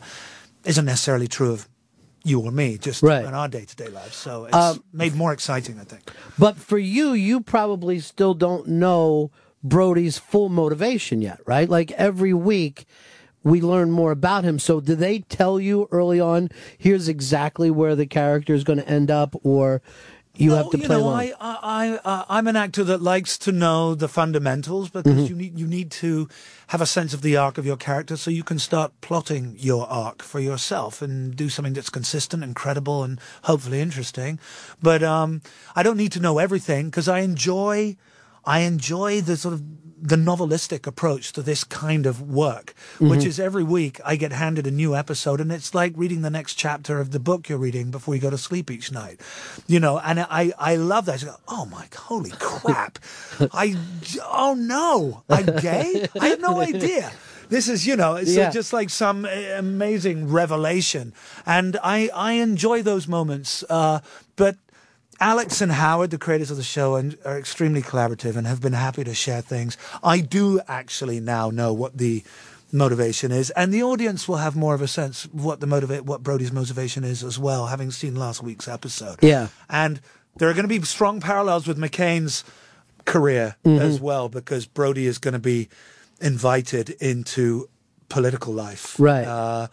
isn't 0.65 0.85
necessarily 0.85 1.29
true 1.29 1.51
of 1.53 1.69
you 2.25 2.41
or 2.41 2.51
me, 2.51 2.77
just 2.79 3.03
Right. 3.03 3.25
in 3.25 3.35
our 3.35 3.49
day 3.49 3.65
to 3.65 3.77
day 3.77 3.89
lives. 3.89 4.17
So 4.17 4.47
it's 4.47 4.55
Um, 4.57 4.83
made 4.93 5.15
more 5.15 5.33
exciting, 5.33 5.79
I 5.81 5.85
think. 5.85 6.11
But 6.39 6.57
for 6.57 6.79
you, 6.79 7.13
you 7.13 7.41
probably 7.41 8.01
still 8.01 8.35
don't 8.35 8.67
know 8.69 9.31
Brody's 9.63 10.19
full 10.19 10.49
motivation 10.49 11.21
yet, 11.23 11.41
right? 11.47 11.69
Like 11.69 11.91
every 11.93 12.35
week 12.35 12.87
we 13.45 13.61
learn 13.61 13.93
more 13.93 14.11
about 14.11 14.43
him. 14.43 14.59
So 14.59 14.81
do 14.81 14.97
they 14.97 15.21
tell 15.21 15.61
you 15.61 15.87
early 15.93 16.19
on, 16.19 16.49
here's 16.79 17.07
exactly 17.09 17.71
where 17.71 17.95
the 17.95 18.07
character 18.07 18.55
is 18.55 18.65
going 18.65 18.81
to 18.81 18.89
end 18.89 19.09
up 19.09 19.37
or 19.45 19.83
you 20.37 20.53
have 20.53 20.71
to 20.71 20.79
you 20.79 20.87
play 20.87 20.97
know, 20.97 21.03
along? 21.03 21.21
I, 21.21 21.33
I, 21.41 21.59
I, 21.63 21.99
uh, 22.05 22.25
I'm 22.29 22.47
an 22.47 22.57
actor 22.57 22.85
that 22.85 23.01
likes 23.03 23.39
to 23.39 23.53
know 23.53 23.95
the 23.95 24.09
fundamentals 24.09 24.91
because 24.91 25.23
Mhm. 25.25 25.29
you 25.31 25.35
need 25.37 25.59
you 25.59 25.67
need 25.67 25.91
to 26.03 26.29
have 26.69 26.81
a 26.81 26.87
sense 26.87 27.15
of 27.15 27.23
the 27.23 27.37
arc 27.37 27.59
of 27.59 27.65
your 27.67 27.77
character 27.77 28.17
so 28.17 28.31
you 28.31 28.43
can 28.45 28.59
start 28.59 28.93
plotting 29.01 29.57
your 29.59 29.87
arc 29.89 30.23
for 30.23 30.41
yourself 30.41 31.01
and 31.03 31.35
do 31.37 31.49
something 31.49 31.73
that's 31.75 31.91
consistent 31.91 32.43
and 32.45 32.55
credible 32.55 33.03
and 33.05 33.21
hopefully 33.43 33.81
interesting. 33.81 34.39
But 34.83 35.03
um, 35.03 35.43
I 35.75 35.83
don't 35.83 35.97
need 35.97 36.13
to 36.13 36.21
know 36.21 36.39
everything 36.39 36.87
because 36.91 37.09
I 37.09 37.21
enjoy 37.21 37.97
I 38.45 38.61
enjoy 38.61 39.21
the 39.23 39.37
sort 39.37 39.55
of 39.55 39.63
the 40.01 40.17
novelistic 40.17 40.87
approach 40.87 41.33
to 41.33 41.43
this 41.43 41.65
kind 41.65 42.05
of 42.07 42.21
work, 42.21 42.75
which 42.99 43.21
Mhm. 43.21 43.27
is 43.27 43.41
every 43.41 43.65
week 43.65 43.99
I 44.05 44.17
get 44.17 44.33
handed 44.33 44.67
a 44.67 44.71
new 44.71 44.95
episode, 44.95 45.41
and 45.41 45.51
it's 45.51 45.75
like 45.75 45.93
reading 45.97 46.21
the 46.23 46.31
next 46.31 46.55
chapter 46.55 47.01
of 47.01 47.13
the 47.13 47.19
book 47.21 47.49
you're 47.49 47.59
reading 47.59 47.91
before 47.91 48.15
you 48.15 48.21
go 48.21 48.29
to 48.31 48.37
sleep 48.39 48.71
each 48.71 48.93
night. 48.93 49.21
You 49.67 49.81
know, 49.81 49.99
and 49.99 50.21
I 50.21 50.53
I 50.59 50.77
love 50.77 51.07
that. 51.07 51.25
Oh 51.49 51.65
my, 51.67 51.87
holy 51.97 52.33
crap! 52.39 52.99
I 53.53 53.77
oh 54.23 54.55
no, 54.55 55.23
I'm 55.31 55.47
gay. 55.61 56.07
I 56.21 56.29
had 56.29 56.41
no 56.41 56.61
idea. 56.61 57.13
This 57.49 57.69
is, 57.69 57.87
you 57.87 57.95
know, 57.97 58.17
it's 58.17 58.35
Yeah. 58.35 58.51
just 58.51 58.73
like 58.73 58.91
some 58.91 59.25
uh, 59.25 59.31
amazing 59.57 60.29
revelation, 60.31 61.13
and 61.47 61.79
I 61.83 62.11
I 62.13 62.33
enjoy 62.33 62.83
those 62.83 63.07
moments. 63.09 63.63
Uh, 63.71 64.01
but 64.37 64.57
Alex 65.21 65.61
and 65.61 65.73
Howard, 65.73 66.11
the 66.11 66.19
creators 66.19 66.51
of 66.51 66.57
the 66.57 66.63
show, 66.63 66.97
and- 66.97 67.17
are 67.25 67.39
extremely 67.39 67.83
collaborative 67.83 68.37
and 68.37 68.47
have 68.47 68.61
been 68.61 68.75
happy 68.75 69.03
to 69.05 69.15
share 69.15 69.41
things. 69.41 69.77
I 70.03 70.21
do 70.21 70.61
actually 70.69 71.21
now 71.21 71.51
know 71.51 71.73
what 71.73 71.97
the 71.97 72.23
motivation 72.73 73.33
is, 73.33 73.51
and 73.51 73.73
the 73.73 73.83
audience 73.83 74.29
will 74.29 74.37
have 74.37 74.55
more 74.57 74.75
of 74.75 74.83
a 74.83 74.89
sense 74.89 75.25
of 75.25 75.45
what 75.45 75.61
the 75.61 75.67
motivate, 75.67 76.05
what 76.05 76.23
Brody's 76.23 76.53
motivation 76.53 77.05
is 77.05 77.23
as 77.25 77.39
well, 77.39 77.67
having 77.67 77.91
seen 77.91 78.15
last 78.17 78.43
week's 78.43 78.69
episode. 78.69 79.19
Yeah. 79.23 79.49
and 79.71 80.01
there 80.39 80.51
are 80.51 80.53
going 80.53 80.69
to 80.69 80.79
be 80.79 80.85
strong 80.85 81.19
parallels 81.19 81.67
with 81.67 81.79
McCain's 81.79 82.45
career 83.07 83.57
Mhm. 83.65 83.81
as 83.81 83.99
well, 84.01 84.29
because 84.29 84.67
Brody 84.67 85.07
is 85.07 85.17
going 85.17 85.33
to 85.33 85.39
be 85.41 85.71
invited 86.21 86.91
into 86.91 87.71
political 88.11 88.53
life, 88.53 88.97
Right. 88.99 89.25
Uh, 89.25 89.69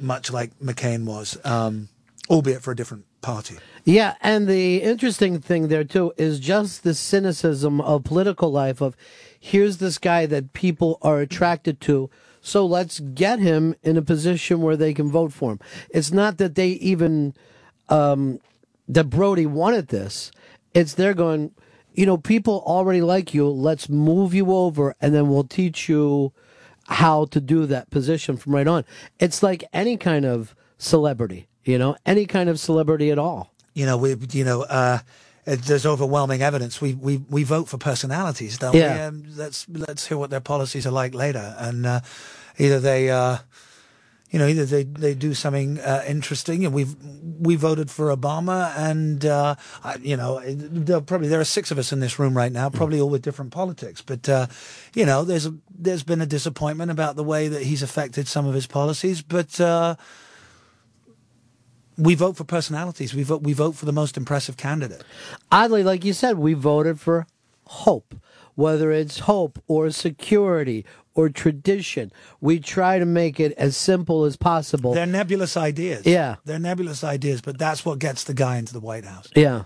much 0.00 0.32
like 0.32 0.58
McCain 0.58 1.04
was, 1.04 1.38
um, 1.44 1.88
albeit 2.28 2.62
for 2.62 2.72
a 2.72 2.76
different 2.76 3.04
party. 3.20 3.58
Yeah, 3.84 4.14
and 4.20 4.46
the 4.46 4.76
interesting 4.80 5.40
thing 5.40 5.66
there 5.66 5.82
too 5.84 6.12
is 6.16 6.38
just 6.38 6.84
the 6.84 6.94
cynicism 6.94 7.80
of 7.80 8.04
political 8.04 8.52
life 8.52 8.80
of 8.80 8.96
here's 9.38 9.78
this 9.78 9.98
guy 9.98 10.24
that 10.26 10.52
people 10.52 10.98
are 11.02 11.18
attracted 11.20 11.80
to, 11.82 12.08
so 12.40 12.64
let's 12.64 13.00
get 13.00 13.40
him 13.40 13.74
in 13.82 13.96
a 13.96 14.02
position 14.02 14.62
where 14.62 14.76
they 14.76 14.94
can 14.94 15.10
vote 15.10 15.32
for 15.32 15.52
him. 15.52 15.60
It's 15.90 16.12
not 16.12 16.38
that 16.38 16.54
they 16.54 16.68
even 16.68 17.34
um 17.88 18.40
that 18.88 19.10
Brody 19.10 19.46
wanted 19.46 19.88
this. 19.88 20.30
It's 20.74 20.94
they're 20.94 21.14
going, 21.14 21.52
you 21.92 22.06
know, 22.06 22.16
people 22.16 22.62
already 22.64 23.00
like 23.00 23.34
you, 23.34 23.48
let's 23.48 23.88
move 23.88 24.32
you 24.32 24.52
over 24.52 24.94
and 25.00 25.12
then 25.12 25.28
we'll 25.28 25.44
teach 25.44 25.88
you 25.88 26.32
how 26.86 27.24
to 27.26 27.40
do 27.40 27.66
that 27.66 27.90
position 27.90 28.36
from 28.36 28.54
right 28.54 28.66
on. 28.66 28.84
It's 29.18 29.42
like 29.42 29.64
any 29.72 29.96
kind 29.96 30.24
of 30.24 30.54
celebrity, 30.78 31.48
you 31.64 31.78
know, 31.78 31.96
any 32.06 32.26
kind 32.26 32.48
of 32.48 32.60
celebrity 32.60 33.10
at 33.10 33.18
all. 33.18 33.51
You 33.74 33.86
know, 33.86 33.96
we, 33.96 34.16
you 34.32 34.44
know, 34.44 34.62
uh, 34.62 34.98
there's 35.44 35.86
overwhelming 35.86 36.42
evidence. 36.42 36.80
We, 36.80 36.94
we, 36.94 37.16
we 37.28 37.42
vote 37.42 37.68
for 37.68 37.78
personalities, 37.78 38.58
don't 38.58 38.74
Yeah. 38.74 38.94
we? 38.94 39.00
Um, 39.00 39.24
let's, 39.36 39.66
let's 39.68 40.06
hear 40.06 40.16
what 40.16 40.30
their 40.30 40.40
policies 40.40 40.86
are 40.86 40.92
like 40.92 41.14
later. 41.14 41.56
And, 41.58 41.84
uh, 41.84 42.00
either 42.58 42.78
they, 42.78 43.10
uh, 43.10 43.38
you 44.30 44.38
know, 44.38 44.46
either 44.46 44.64
they, 44.64 44.84
they 44.84 45.14
do 45.14 45.34
something, 45.34 45.78
uh, 45.80 46.04
interesting 46.06 46.64
and 46.64 46.72
we've, 46.72 46.94
we 47.40 47.56
voted 47.56 47.90
for 47.90 48.14
Obama 48.16 48.72
and, 48.78 49.24
uh, 49.26 49.56
I, 49.82 49.96
you 49.96 50.16
know, 50.16 50.40
there 50.46 51.00
probably, 51.00 51.28
there 51.28 51.40
are 51.40 51.44
six 51.44 51.70
of 51.70 51.78
us 51.78 51.92
in 51.92 52.00
this 52.00 52.18
room 52.18 52.36
right 52.36 52.52
now, 52.52 52.70
probably 52.70 53.00
all 53.00 53.10
with 53.10 53.22
different 53.22 53.50
politics, 53.50 54.00
but, 54.00 54.28
uh, 54.28 54.46
you 54.94 55.04
know, 55.04 55.24
there's, 55.24 55.46
a, 55.46 55.54
there's 55.76 56.02
been 56.04 56.22
a 56.22 56.26
disappointment 56.26 56.90
about 56.90 57.16
the 57.16 57.24
way 57.24 57.48
that 57.48 57.62
he's 57.64 57.82
affected 57.82 58.28
some 58.28 58.46
of 58.46 58.54
his 58.54 58.66
policies, 58.66 59.22
but, 59.22 59.60
uh, 59.60 59.96
we 61.98 62.14
vote 62.14 62.36
for 62.36 62.44
personalities. 62.44 63.14
We 63.14 63.22
vote. 63.22 63.42
We 63.42 63.52
vote 63.52 63.74
for 63.76 63.86
the 63.86 63.92
most 63.92 64.16
impressive 64.16 64.56
candidate. 64.56 65.02
Oddly, 65.50 65.82
like 65.82 66.04
you 66.04 66.12
said, 66.12 66.38
we 66.38 66.54
voted 66.54 67.00
for 67.00 67.26
hope, 67.66 68.14
whether 68.54 68.90
it's 68.90 69.20
hope 69.20 69.62
or 69.66 69.90
security 69.90 70.84
or 71.14 71.28
tradition. 71.28 72.12
We 72.40 72.58
try 72.58 72.98
to 72.98 73.04
make 73.04 73.38
it 73.38 73.52
as 73.52 73.76
simple 73.76 74.24
as 74.24 74.36
possible. 74.36 74.94
They're 74.94 75.06
nebulous 75.06 75.56
ideas. 75.56 76.06
Yeah. 76.06 76.36
they're 76.44 76.58
nebulous 76.58 77.04
ideas, 77.04 77.40
but 77.40 77.58
that's 77.58 77.84
what 77.84 77.98
gets 77.98 78.24
the 78.24 78.34
guy 78.34 78.56
into 78.56 78.72
the 78.72 78.80
White 78.80 79.04
House. 79.04 79.28
Yeah. 79.34 79.64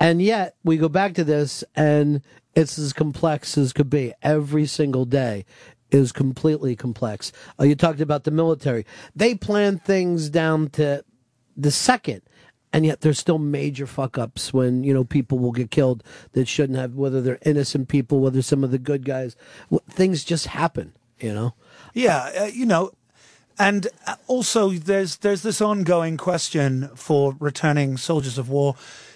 And 0.00 0.20
yet 0.20 0.56
we 0.64 0.76
go 0.76 0.88
back 0.88 1.14
to 1.14 1.24
this 1.24 1.64
and 1.74 2.22
it's 2.54 2.78
as 2.78 2.92
complex 2.92 3.56
as 3.56 3.72
could 3.72 3.88
be. 3.88 4.12
Every 4.22 4.66
single 4.66 5.04
day 5.04 5.44
is 5.90 6.12
completely 6.12 6.74
complex. 6.74 7.32
Uh, 7.58 7.64
you 7.64 7.74
talked 7.74 8.00
about 8.00 8.24
the 8.24 8.30
military. 8.30 8.84
They 9.14 9.34
plan 9.34 9.78
things 9.78 10.28
down 10.28 10.70
to 10.70 11.04
the 11.56 11.70
second. 11.70 12.22
And 12.74 12.86
yet 12.86 13.02
there's 13.02 13.18
still 13.18 13.38
major 13.38 13.86
fuck 13.86 14.16
ups 14.16 14.52
when, 14.52 14.82
you 14.82 14.94
know, 14.94 15.04
people 15.04 15.38
will 15.38 15.52
get 15.52 15.70
killed 15.70 16.02
that 16.32 16.48
shouldn't 16.48 16.78
have, 16.78 16.94
whether 16.94 17.20
they're 17.20 17.38
innocent 17.44 17.88
people, 17.88 18.20
whether 18.20 18.40
some 18.40 18.64
of 18.64 18.70
the 18.70 18.78
good 18.78 19.04
guys, 19.04 19.36
things 19.90 20.24
just 20.24 20.46
happen, 20.46 20.94
you 21.20 21.34
know? 21.34 21.54
Yeah, 21.92 22.30
uh, 22.40 22.44
you 22.44 22.64
know, 22.64 22.92
and 23.58 23.88
uh, 24.06 24.16
also 24.26 24.70
there's 24.70 25.18
there's 25.18 25.42
this 25.42 25.60
ongoing 25.60 26.16
question 26.16 26.88
for 26.94 27.36
returning 27.38 27.96
soldiers 27.96 28.38
of 28.38 28.48
war. 28.48 28.74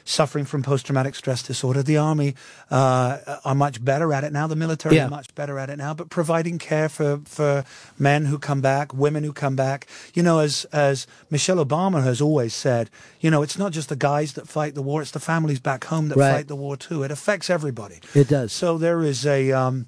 Suffering 0.08 0.44
from 0.44 0.62
post-traumatic 0.62 1.14
stress 1.14 1.42
disorder. 1.42 1.82
The 1.82 1.96
army 1.96 2.34
uh, 2.70 3.18
are 3.44 3.54
much 3.54 3.84
better 3.84 4.12
at 4.12 4.24
it 4.24 4.32
now. 4.32 4.46
The 4.46 4.56
military 4.56 4.96
Yeah. 4.96 5.06
are 5.06 5.10
much 5.10 5.34
better 5.34 5.58
at 5.58 5.68
it 5.68 5.76
now. 5.76 5.94
But 5.94 6.08
providing 6.10 6.58
care 6.58 6.88
for 6.88 7.20
for 7.24 7.64
men 7.98 8.26
who 8.26 8.38
come 8.38 8.60
back, 8.60 8.94
women 8.94 9.24
who 9.24 9.32
come 9.32 9.56
back. 9.56 9.86
You 10.14 10.22
know, 10.22 10.38
as 10.38 10.64
as 10.72 11.06
Michelle 11.30 11.64
Obama 11.64 12.02
has 12.04 12.20
always 12.20 12.54
said, 12.54 12.88
you 13.20 13.30
know, 13.30 13.42
it's 13.42 13.58
not 13.58 13.72
just 13.72 13.88
the 13.88 13.96
guys 13.96 14.32
that 14.34 14.48
fight 14.48 14.74
the 14.74 14.82
war; 14.82 15.02
it's 15.02 15.10
the 15.10 15.20
families 15.20 15.60
back 15.60 15.84
home 15.84 16.08
that 16.08 16.16
Right. 16.18 16.32
fight 16.36 16.48
the 16.48 16.56
war 16.56 16.76
too. 16.76 17.02
It 17.02 17.10
affects 17.10 17.50
everybody. 17.50 18.00
It 18.14 18.28
does. 18.28 18.52
So 18.52 18.78
there 18.78 19.02
is 19.02 19.26
a. 19.26 19.52
Um, 19.52 19.86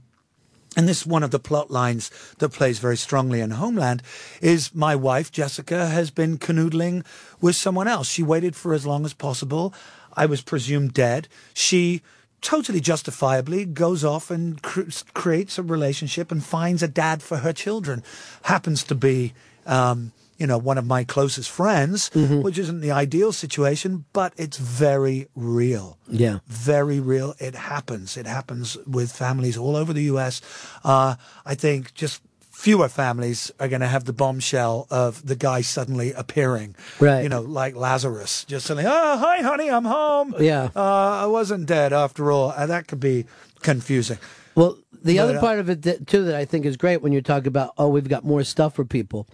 and 0.77 0.87
this 0.87 1.01
is 1.01 1.07
one 1.07 1.25
of 1.25 1.31
the 1.31 1.39
plot 1.41 1.71
lines 1.71 2.11
that 2.39 2.51
plays 2.51 2.79
very 2.79 2.97
strongly 2.97 3.41
in 3.41 3.51
Homeland 3.53 4.03
is 4.41 4.73
my 4.75 4.95
wife, 4.95 5.33
Jessica, 5.33 5.87
has 5.87 6.11
been 6.11 6.39
canoodling 6.39 7.05
with 7.41 7.57
someone 7.57 7.89
else. 7.89 8.09
She 8.09 8.23
waited 8.23 8.55
for 8.55 8.75
as 8.75 8.87
long 8.87 9.05
as 9.05 9.13
possible. 9.15 9.73
I 10.19 10.27
was 10.27 10.43
presumed 10.43 10.93
dead. 10.95 11.29
She 11.55 12.03
totally 12.41 12.81
justifiably 12.81 13.65
goes 13.65 14.05
off 14.05 14.31
and 14.31 14.61
cr- 14.63 14.91
creates 15.15 15.59
a 15.59 15.63
relationship 15.63 16.31
and 16.33 16.43
finds 16.43 16.83
a 16.83 16.89
dad 16.89 17.23
for 17.23 17.39
her 17.39 17.53
children. 17.53 18.03
Happens 18.43 18.83
to 18.85 18.95
be, 18.95 19.33
um, 19.67 20.13
you 20.39 20.47
know, 20.47 20.59
one 20.59 20.79
of 20.79 20.87
my 20.87 21.03
closest 21.05 21.51
friends, 21.51 22.11
which 22.15 22.59
isn't 22.59 22.81
the 22.81 22.93
ideal 22.93 23.33
situation, 23.33 24.05
but 24.13 24.33
it's 24.37 24.57
very 24.57 25.27
real 25.35 25.99
Yeah. 26.09 26.39
very 26.47 27.01
real. 27.01 27.35
It 27.39 27.55
happens. 27.55 28.17
It 28.17 28.27
happens 28.27 28.77
with 28.87 29.11
families 29.13 29.57
all 29.57 29.75
over 29.77 29.93
the 29.93 30.05
U.S. 30.15 30.41
Uh, 30.85 31.15
I 31.45 31.55
think 31.57 31.93
just 31.95 32.23
fewer 32.59 32.89
families 32.89 33.53
are 33.61 33.69
going 33.69 33.81
to 33.81 33.87
have 33.87 34.05
the 34.05 34.13
bombshell 34.13 34.89
of 34.91 35.25
the 35.25 35.37
guy 35.37 35.61
suddenly 35.61 36.13
appearing. 36.15 36.75
Right. 36.99 37.23
You 37.23 37.29
know, 37.29 37.43
like 37.43 37.77
Lazarus, 37.77 38.45
just 38.47 38.67
suddenly, 38.67 38.91
oh, 38.93 39.17
hi, 39.17 39.43
honey, 39.43 39.71
I'm 39.71 39.85
home. 39.85 40.35
Yeah. 40.41 40.71
Uh, 40.75 41.23
I 41.23 41.27
wasn't 41.27 41.67
dead 41.67 41.93
after 41.93 42.33
all. 42.33 42.51
Uh, 42.51 42.67
that 42.67 42.89
could 42.89 42.99
be 42.99 43.27
confusing. 43.63 44.19
Well, 44.57 44.77
the 45.05 45.19
But, 45.19 45.23
other 45.23 45.39
uh, 45.39 45.41
part 45.41 45.59
of 45.61 45.71
it 45.71 45.83
that, 45.83 46.09
too 46.09 46.25
that 46.25 46.35
I 46.35 46.45
think 46.45 46.67
is 46.67 46.77
great 46.77 47.01
when 47.01 47.13
you 47.13 47.23
talk 47.23 47.47
about 47.47 47.75
oh 47.79 47.89
we've 47.89 48.09
got 48.09 48.25
more 48.25 48.43
stuff 48.43 48.75
for 48.75 48.85
people, 48.85 49.29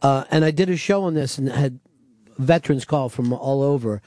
uh, 0.00 0.22
and 0.30 0.44
I 0.44 0.52
did 0.52 0.70
a 0.70 0.76
show 0.76 1.02
on 1.02 1.14
this 1.14 1.38
and 1.38 1.48
had 1.48 1.80
veterans 2.38 2.84
call 2.84 3.08
from 3.08 3.32
all 3.32 3.64
over. 3.64 4.00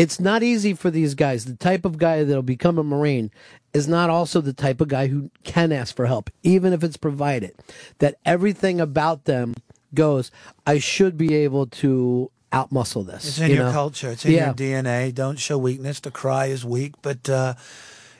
It's 0.00 0.18
not 0.18 0.42
easy 0.42 0.72
for 0.72 0.90
these 0.90 1.14
guys. 1.14 1.44
The 1.44 1.56
type 1.56 1.84
of 1.84 1.98
guy 1.98 2.24
that'll 2.24 2.40
become 2.40 2.78
a 2.78 2.82
Marine 2.82 3.30
is 3.74 3.86
not 3.86 4.08
also 4.08 4.40
the 4.40 4.54
type 4.54 4.80
of 4.80 4.88
guy 4.88 5.08
who 5.08 5.30
can 5.44 5.72
ask 5.72 5.94
for 5.94 6.06
help, 6.06 6.30
even 6.42 6.72
if 6.72 6.82
it's 6.82 6.96
provided. 6.96 7.54
That 7.98 8.14
everything 8.24 8.80
about 8.80 9.26
them 9.26 9.52
goes, 9.92 10.30
I 10.66 10.78
should 10.78 11.18
be 11.18 11.34
able 11.34 11.66
to 11.66 12.30
outmuscle 12.50 13.08
this. 13.08 13.28
It's 13.28 13.38
in 13.40 13.50
you 13.50 13.56
your 13.56 13.66
know? 13.66 13.72
culture. 13.72 14.10
It's 14.12 14.24
in 14.24 14.32
yeah. 14.32 14.46
your 14.46 14.54
DNA. 14.54 15.14
Don't 15.14 15.38
show 15.38 15.58
weakness. 15.58 16.00
To 16.00 16.10
cry 16.10 16.46
is 16.46 16.64
weak, 16.64 16.94
but 17.02 17.28
uh, 17.28 17.52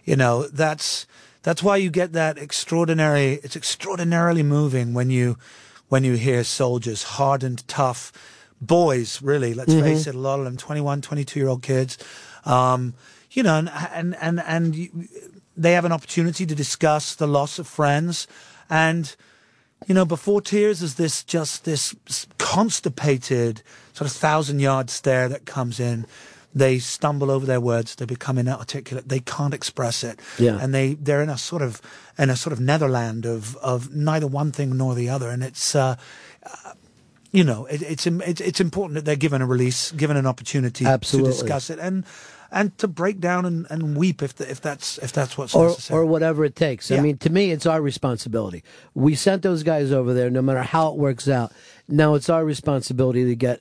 you 0.05 0.17
know 0.17 0.49
that's 0.49 1.07
that's 1.43 1.63
why 1.63 1.79
you 1.79 1.89
get 1.89 2.13
that 2.13 2.37
extraordinary. 2.37 3.41
It's 3.43 3.57
extraordinarily 3.57 4.43
moving 4.43 4.93
when 4.93 5.09
you 5.09 5.39
when 5.89 6.05
you 6.05 6.17
hear 6.17 6.45
soldiers, 6.45 7.03
hardened, 7.03 7.67
tough 7.67 8.13
boys. 8.61 9.21
Really, 9.23 9.55
let's 9.55 9.73
Mhm. 9.73 9.83
face 9.83 10.07
it. 10.07 10.15
A 10.15 10.19
lot 10.19 10.39
of 10.39 10.45
them, 10.45 10.57
21, 10.57 11.01
22 11.01 11.41
year 11.41 11.49
old 11.49 11.63
kids. 11.63 11.99
Um, 12.45 12.95
you 13.33 13.43
know, 13.43 13.57
and 13.57 13.71
and 13.93 14.17
and 14.21 14.41
and 14.41 14.75
you, 14.75 15.09
they 15.57 15.73
have 15.73 15.85
an 15.85 15.93
opportunity 15.93 16.47
to 16.47 16.55
discuss 16.55 17.15
the 17.15 17.27
loss 17.27 17.59
of 17.59 17.67
friends 17.67 18.27
and 18.69 19.15
you 19.87 19.95
know, 19.95 20.05
before 20.05 20.43
tears 20.43 20.83
is 20.83 20.97
this 20.97 21.25
just 21.25 21.65
this 21.65 21.95
constipated 22.39 23.63
sort 23.95 24.11
of 24.11 24.15
thousand 24.17 24.61
yard 24.61 24.91
stare 24.91 25.29
that 25.29 25.47
comes 25.47 25.81
in. 25.81 26.07
They 26.55 26.79
stumble 26.81 27.31
over 27.31 27.47
their 27.47 27.61
words. 27.61 27.95
They 27.95 28.05
become 28.05 28.37
inarticulate. 28.37 29.09
They 29.09 29.21
can't 29.21 29.55
express 29.55 30.03
it. 30.05 30.19
Yeah. 30.39 30.59
And 30.61 30.75
they, 30.75 30.95
they're 30.95 31.23
in 31.23 31.31
a 31.31 31.39
sort 31.39 31.63
of, 31.63 31.81
in 32.19 32.29
a 32.29 32.37
sort 32.37 32.53
of 32.53 32.59
netherland 32.61 33.25
of, 33.25 33.57
of 33.59 33.95
neither 33.95 34.27
one 34.27 34.51
thing 34.53 34.77
nor 34.77 34.95
the 34.97 35.09
other. 35.09 35.31
And 35.31 35.43
it's, 35.45 35.75
uh, 35.77 35.95
uh, 36.45 36.73
you 37.33 37.45
know, 37.45 37.67
it, 37.67 37.83
it's, 37.83 38.07
it's, 38.07 38.41
it's 38.41 38.61
important 38.61 38.95
that 38.97 39.05
they're 39.05 39.17
given 39.17 39.43
a 39.43 39.47
release, 39.47 39.93
given 39.93 40.17
an 40.17 40.27
opportunity 40.27 40.85
Absolutely. 40.85 41.33
to 41.33 41.39
discuss 41.39 41.71
it 41.71 41.79
and, 41.79 42.05
and 42.51 42.77
to 42.79 42.89
break 42.89 43.21
down 43.21 43.45
and, 43.45 43.67
and 43.71 43.97
weep 43.97 44.23
if, 44.23 44.35
the, 44.35 44.51
if 44.51 44.61
that's, 44.61 44.99
if 44.99 45.13
that's 45.13 45.39
what's 45.39 45.55
or 45.55 45.69
necessary. 45.69 46.01
or 46.01 46.07
whatever 46.07 46.45
it 46.45 46.57
takes. 46.57 46.91
I 46.91 47.01
mean, 47.01 47.19
to 47.19 47.31
me, 47.31 47.53
it's 47.53 47.67
our 47.67 47.81
responsibility. 47.81 48.65
We 48.95 49.15
sent 49.15 49.43
those 49.43 49.63
guys 49.63 49.93
over 49.93 50.13
there, 50.13 50.31
no 50.31 50.43
matter 50.43 50.63
how 50.63 50.89
it 50.89 50.97
works 50.97 51.29
out. 51.29 51.53
Now 51.89 52.15
it's 52.15 52.29
our 52.29 52.45
responsibility 52.45 53.25
to 53.25 53.37
get 53.37 53.61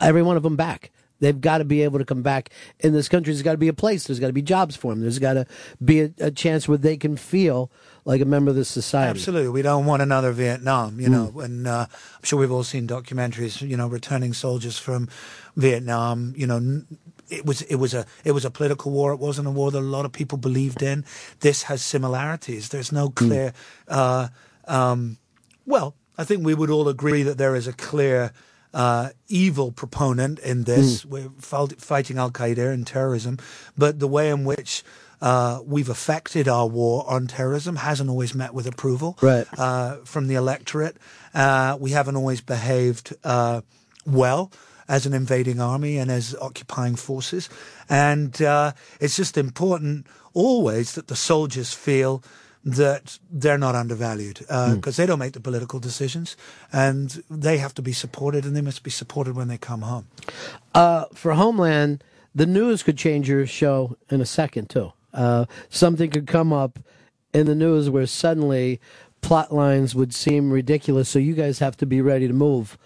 every 0.00 0.22
one 0.22 0.36
of 0.36 0.42
them 0.42 0.56
back. 0.56 0.90
They've 1.20 1.40
got 1.40 1.58
to 1.58 1.64
be 1.64 1.82
able 1.82 1.98
to 1.98 2.04
come 2.04 2.22
back 2.22 2.50
in 2.80 2.92
this 2.92 3.08
country. 3.08 3.32
There's 3.32 3.42
got 3.42 3.52
to 3.52 3.58
be 3.58 3.68
a 3.68 3.74
place. 3.74 4.04
There's 4.04 4.20
got 4.20 4.28
to 4.28 4.32
be 4.32 4.42
jobs 4.42 4.74
for 4.74 4.92
them. 4.92 5.02
There's 5.02 5.18
got 5.18 5.34
to 5.34 5.46
be 5.84 6.00
a, 6.00 6.10
a 6.18 6.30
chance 6.30 6.66
where 6.66 6.78
they 6.78 6.96
can 6.96 7.16
feel 7.16 7.70
like 8.04 8.20
a 8.20 8.24
member 8.24 8.50
of 8.50 8.56
the 8.56 8.64
society. 8.64 9.10
Absolutely, 9.10 9.48
we 9.48 9.62
don't 9.62 9.86
want 9.86 10.02
another 10.02 10.32
Vietnam. 10.32 11.00
You 11.00 11.08
know, 11.08 11.40
and 11.40 11.66
uh, 11.66 11.86
I'm 11.90 12.22
sure 12.22 12.38
we've 12.38 12.52
all 12.52 12.64
seen 12.64 12.86
documentaries. 12.86 13.60
You 13.60 13.76
know, 13.76 13.88
returning 13.88 14.32
soldiers 14.32 14.78
from 14.78 15.08
Vietnam. 15.56 16.34
You 16.36 16.46
know, 16.46 16.82
it 17.28 17.46
was 17.46 17.62
it 17.62 17.76
was 17.76 17.94
a 17.94 18.06
it 18.24 18.32
was 18.32 18.44
a 18.44 18.50
political 18.50 18.92
war. 18.92 19.12
It 19.12 19.20
wasn't 19.20 19.48
a 19.48 19.50
war 19.50 19.70
that 19.70 19.78
a 19.78 19.80
lot 19.80 20.04
of 20.04 20.12
people 20.12 20.38
believed 20.38 20.82
in. 20.82 21.04
This 21.40 21.64
has 21.64 21.82
similarities. 21.82 22.68
There's 22.68 22.92
no 22.92 23.10
clear. 23.10 23.52
Uh, 23.88 24.28
um, 24.66 25.18
well, 25.66 25.94
I 26.18 26.24
think 26.24 26.44
we 26.44 26.54
would 26.54 26.70
all 26.70 26.88
agree 26.88 27.22
that 27.22 27.38
there 27.38 27.54
is 27.54 27.66
a 27.66 27.72
clear. 27.72 28.32
Uh, 28.72 29.08
evil 29.26 29.72
proponent 29.72 30.38
in 30.38 30.62
this. 30.62 31.04
We're 31.04 31.30
fighting 31.40 32.18
Al 32.18 32.30
Qaeda 32.30 32.72
and 32.72 32.86
terrorism, 32.86 33.38
but 33.76 33.98
the 33.98 34.06
way 34.06 34.30
in 34.30 34.44
which 34.44 34.84
uh, 35.20 35.60
we've 35.64 35.88
affected 35.88 36.48
our 36.48 36.66
war 36.66 37.04
on 37.08 37.26
terrorism 37.26 37.76
hasn't 37.76 38.08
always 38.10 38.34
met 38.34 38.54
with 38.54 38.66
approval 38.66 39.18
Right. 39.20 39.46
uh, 39.58 39.96
from 40.04 40.26
the 40.28 40.34
electorate. 40.34 40.96
Uh, 41.34 41.76
we 41.80 41.90
haven't 41.90 42.16
always 42.16 42.40
behaved 42.40 43.14
uh, 43.24 43.60
well 44.06 44.50
as 44.88 45.06
an 45.06 45.12
invading 45.14 45.60
army 45.60 45.98
and 45.98 46.10
as 46.10 46.34
occupying 46.40 46.96
forces. 46.96 47.48
And 47.88 48.40
uh, 48.42 48.72
it's 49.00 49.16
just 49.16 49.36
important 49.36 50.06
always 50.34 50.92
that 50.94 51.06
the 51.08 51.16
soldiers 51.16 51.72
feel 51.72 52.22
that 52.64 53.18
they're 53.30 53.56
not 53.58 53.74
undervalued 53.74 54.38
because 54.74 54.96
they 54.96 55.06
don't 55.06 55.18
make 55.18 55.32
the 55.32 55.40
political 55.40 55.78
decisions 55.80 56.36
and 56.72 57.22
they 57.30 57.56
have 57.58 57.72
to 57.74 57.82
be 57.82 57.92
supported 57.92 58.44
and 58.44 58.54
they 58.54 58.60
must 58.60 58.82
be 58.82 58.90
supported 58.90 59.34
when 59.34 59.48
they 59.48 59.56
come 59.58 59.80
home. 59.82 60.06
Uh, 60.74 61.04
for 61.14 61.32
Homeland, 61.34 62.04
the 62.34 62.46
news 62.46 62.82
could 62.82 62.98
change 62.98 63.28
your 63.30 63.46
show 63.46 63.96
in 64.10 64.20
a 64.20 64.26
second 64.26 64.68
too. 64.68 64.92
Uh, 65.12 65.46
something 65.68 66.10
could 66.10 66.26
come 66.26 66.52
up 66.52 66.78
in 67.32 67.46
the 67.46 67.54
news 67.54 67.88
where 67.90 68.06
suddenly 68.06 68.80
plot 69.20 69.52
lines 69.52 69.94
would 69.94 70.14
seem 70.14 70.50
ridiculous, 70.50 71.08
so 71.08 71.18
you 71.18 71.34
guys 71.34 71.58
have 71.58 71.76
to 71.78 71.86
be 71.86 72.00
ready 72.00 72.26
to 72.26 72.34
move 72.34 72.78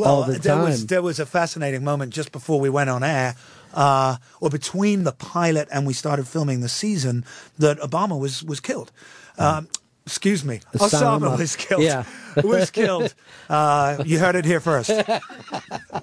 all 0.00 0.22
the 0.24 0.38
there 0.38 0.54
time. 0.54 0.64
was 0.64 0.86
there 0.86 1.02
was 1.02 1.20
a 1.20 1.26
fascinating 1.26 1.84
moment 1.84 2.12
just 2.12 2.32
before 2.32 2.58
we 2.60 2.70
went 2.70 2.88
on 2.90 3.02
air, 3.04 3.34
uh, 3.74 4.16
or 4.40 4.50
between 4.50 5.04
the 5.04 5.12
pilot 5.12 5.68
and 5.70 5.86
we 5.86 5.92
started 5.92 6.26
filming 6.26 6.60
the 6.60 6.68
season, 6.68 7.24
that 7.58 7.78
Obama 7.78 8.18
was 8.18 8.42
was 8.42 8.60
killed. 8.60 8.90
Um, 9.38 9.68
excuse 10.06 10.44
me, 10.44 10.60
Osama. 10.74 11.20
Osama 11.20 11.38
was 11.38 11.56
killed. 11.56 11.82
Yeah. 11.82 12.04
was 12.42 12.70
killed. 12.70 13.14
Uh, 13.48 14.02
you 14.06 14.18
heard 14.18 14.34
it 14.36 14.44
here 14.44 14.60
first. 14.60 14.90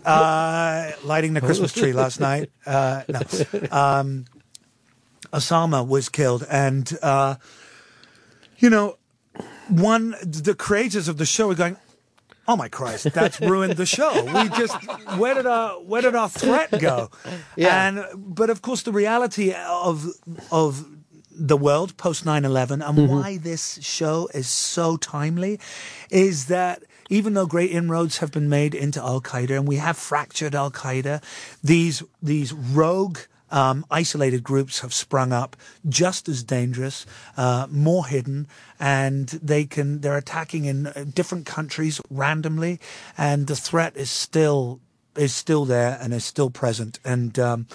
Uh, 0.06 0.92
lighting 1.04 1.34
the 1.34 1.42
Christmas 1.42 1.74
tree 1.74 1.94
last 1.94 2.20
night. 2.20 2.50
Uh, 2.66 3.04
no. 3.10 3.22
um, 3.72 4.26
Osama 5.34 5.86
was 5.88 6.10
killed, 6.10 6.46
and 6.50 6.98
uh, 7.02 7.36
you 8.58 8.70
know, 8.70 8.98
one 9.68 10.16
the 10.22 10.56
creators 10.56 11.08
of 11.08 11.18
the 11.18 11.26
show 11.26 11.48
were 11.48 11.56
going. 11.56 11.78
Oh 12.48 12.56
my 12.56 12.68
Christ! 12.68 13.14
That's 13.14 13.40
ruined 13.40 13.74
the 13.78 13.86
show. 13.86 14.24
We 14.24 14.50
just 14.58 14.76
where 15.20 15.36
did 15.36 15.46
our 15.46 15.74
where 15.82 16.02
did 16.02 16.16
our 16.16 16.28
threat 16.30 16.72
go? 16.80 17.12
Yeah. 17.56 17.88
And 17.88 18.06
but 18.16 18.50
of 18.50 18.64
course 18.64 18.82
the 18.82 18.92
reality 18.92 19.54
of 19.54 20.08
of 20.52 20.84
the 21.32 21.56
world 21.56 21.96
post 21.98 22.26
9-11 22.26 22.72
and 22.72 22.82
Mm-hmm. 22.82 23.08
why 23.08 23.38
this 23.38 23.80
show 23.82 24.28
is 24.34 24.48
so 24.48 24.98
timely 24.98 25.60
is 26.10 26.48
that 26.48 26.84
even 27.10 27.34
though 27.34 27.46
great 27.46 27.72
inroads 27.72 28.18
have 28.18 28.32
been 28.32 28.50
made 28.50 28.74
into 28.76 29.00
Al 29.00 29.22
Qaeda 29.22 29.52
and 29.52 29.68
we 29.68 29.78
have 29.78 29.96
fractured 29.96 30.54
Al 30.56 30.72
Qaeda, 30.72 31.22
these 31.64 32.02
these 32.22 32.52
rogue 32.52 33.20
um, 33.52 33.86
isolated 33.90 34.44
groups 34.44 34.80
have 34.80 34.94
sprung 34.94 35.32
up, 35.32 35.56
just 35.88 36.28
as 36.30 36.44
dangerous, 36.44 37.06
uh, 37.38 37.68
more 37.70 38.06
hidden, 38.06 38.48
and 38.80 39.28
they 39.30 39.66
can 39.66 40.02
they're 40.02 40.18
attacking 40.18 40.66
in 40.66 40.88
uh, 40.88 41.06
different 41.14 41.46
countries 41.46 42.02
randomly, 42.10 42.80
and 43.18 43.48
the 43.48 43.56
threat 43.56 43.96
is 43.96 44.10
still 44.10 44.80
is 45.16 45.34
still 45.34 45.66
there 45.66 45.98
and 46.02 46.14
is 46.14 46.26
still 46.26 46.50
present, 46.50 47.00
and. 47.04 47.38
Um, 47.40 47.68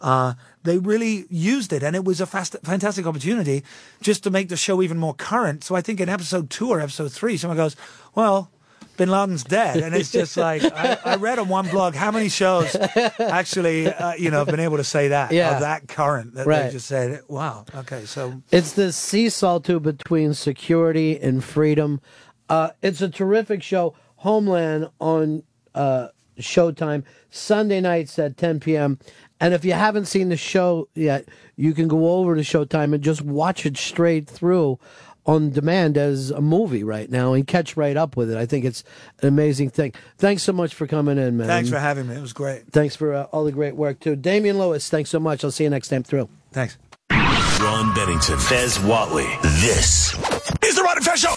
uh, 0.00 0.34
they 0.64 0.76
really 0.76 1.24
used 1.30 1.72
it, 1.72 1.82
and 1.82 1.96
it 1.96 2.04
was 2.04 2.20
a 2.20 2.26
fast, 2.26 2.54
fantastic 2.62 3.06
opportunity 3.06 3.64
just 4.02 4.22
to 4.24 4.30
make 4.30 4.50
the 4.50 4.56
show 4.56 4.82
even 4.82 4.98
more 4.98 5.14
current. 5.14 5.64
So 5.64 5.74
I 5.74 5.80
think 5.80 5.98
in 5.98 6.10
episode 6.10 6.50
two 6.50 6.68
or 6.68 6.80
episode 6.80 7.10
three, 7.10 7.38
someone 7.38 7.56
goes, 7.56 7.74
"Well, 8.14 8.50
Bin 8.96 9.08
Laden's 9.10 9.44
dead, 9.44 9.78
and 9.78 9.94
it's 9.94 10.10
just 10.12 10.36
like 10.36 10.62
I, 10.64 10.98
I 11.04 11.16
read 11.16 11.38
on 11.38 11.48
one 11.48 11.68
blog 11.68 11.94
how 11.94 12.10
many 12.10 12.28
shows 12.28 12.74
actually, 13.18 13.88
uh, 13.88 14.14
you 14.14 14.30
know, 14.30 14.38
have 14.38 14.48
been 14.48 14.60
able 14.60 14.76
to 14.76 14.84
say 14.84 15.08
that 15.08 15.32
Yeah. 15.32 15.54
of 15.54 15.60
that 15.60 15.88
current 15.88 16.34
that 16.34 16.46
Right. 16.46 16.66
they 16.66 16.72
just 16.72 16.86
said, 16.86 17.20
"Wow, 17.28 17.64
okay, 17.74 18.04
so 18.04 18.40
It's 18.50 18.72
the 18.72 18.92
seesaw 18.92 19.58
too 19.58 19.80
between 19.80 20.34
security 20.34 21.18
and 21.20 21.42
freedom. 21.42 22.00
Uh, 22.48 22.70
it's 22.82 23.00
a 23.00 23.08
terrific 23.08 23.62
show. 23.62 23.94
Homeland 24.16 24.88
on 25.00 25.42
uh, 25.74 26.08
Showtime 26.38 27.04
Sunday 27.30 27.80
nights 27.80 28.18
at 28.18 28.36
10 28.36 28.60
p.m. 28.60 28.98
And 29.40 29.52
if 29.54 29.64
you 29.64 29.72
haven't 29.72 30.06
seen 30.06 30.28
the 30.30 30.36
show 30.36 30.88
yet, 30.94 31.26
you 31.56 31.74
can 31.74 31.88
go 31.88 32.14
over 32.16 32.34
to 32.36 32.42
Showtime 32.42 32.94
and 32.94 33.02
just 33.02 33.22
watch 33.22 33.66
it 33.66 33.76
straight 33.76 34.28
through 34.28 34.78
on 35.26 35.50
demand 35.50 35.96
as 35.96 36.30
a 36.30 36.40
movie 36.40 36.84
right 36.84 37.10
now 37.10 37.32
and 37.32 37.46
catch 37.46 37.76
right 37.76 37.96
up 37.96 38.16
with 38.16 38.30
it. 38.30 38.36
I 38.36 38.46
think 38.46 38.64
it's 38.64 38.84
an 39.22 39.28
amazing 39.28 39.70
thing. 39.70 39.92
Thanks 40.18 40.42
so 40.42 40.52
much 40.52 40.74
for 40.74 40.86
coming 40.86 41.18
in, 41.18 41.36
man. 41.36 41.46
thanks 41.46 41.70
for 41.70 41.78
having 41.78 42.08
me. 42.08 42.14
It 42.14 42.20
was 42.20 42.32
great. 42.32 42.70
Thanks 42.72 42.94
for 42.96 43.14
uh, 43.14 43.22
all 43.24 43.44
the 43.44 43.52
great 43.52 43.76
work 43.76 44.00
too, 44.00 44.16
Damian 44.16 44.58
Lewis. 44.58 44.88
Thanks 44.88 45.10
so 45.10 45.18
much. 45.18 45.44
I'll 45.44 45.50
see 45.50 45.64
you 45.64 45.70
next 45.70 45.88
time 45.88 46.02
through. 46.02 46.28
Thanks. 46.52 46.76
Ron 47.10 47.94
Bennington, 47.94 48.38
Fez 48.38 48.78
Whatley. 48.78 49.40
This 49.62 50.14
is 50.62 50.76
the 50.76 50.82
Ron 50.82 50.96
and 50.96 51.06
Fez 51.06 51.20
Show. 51.20 51.34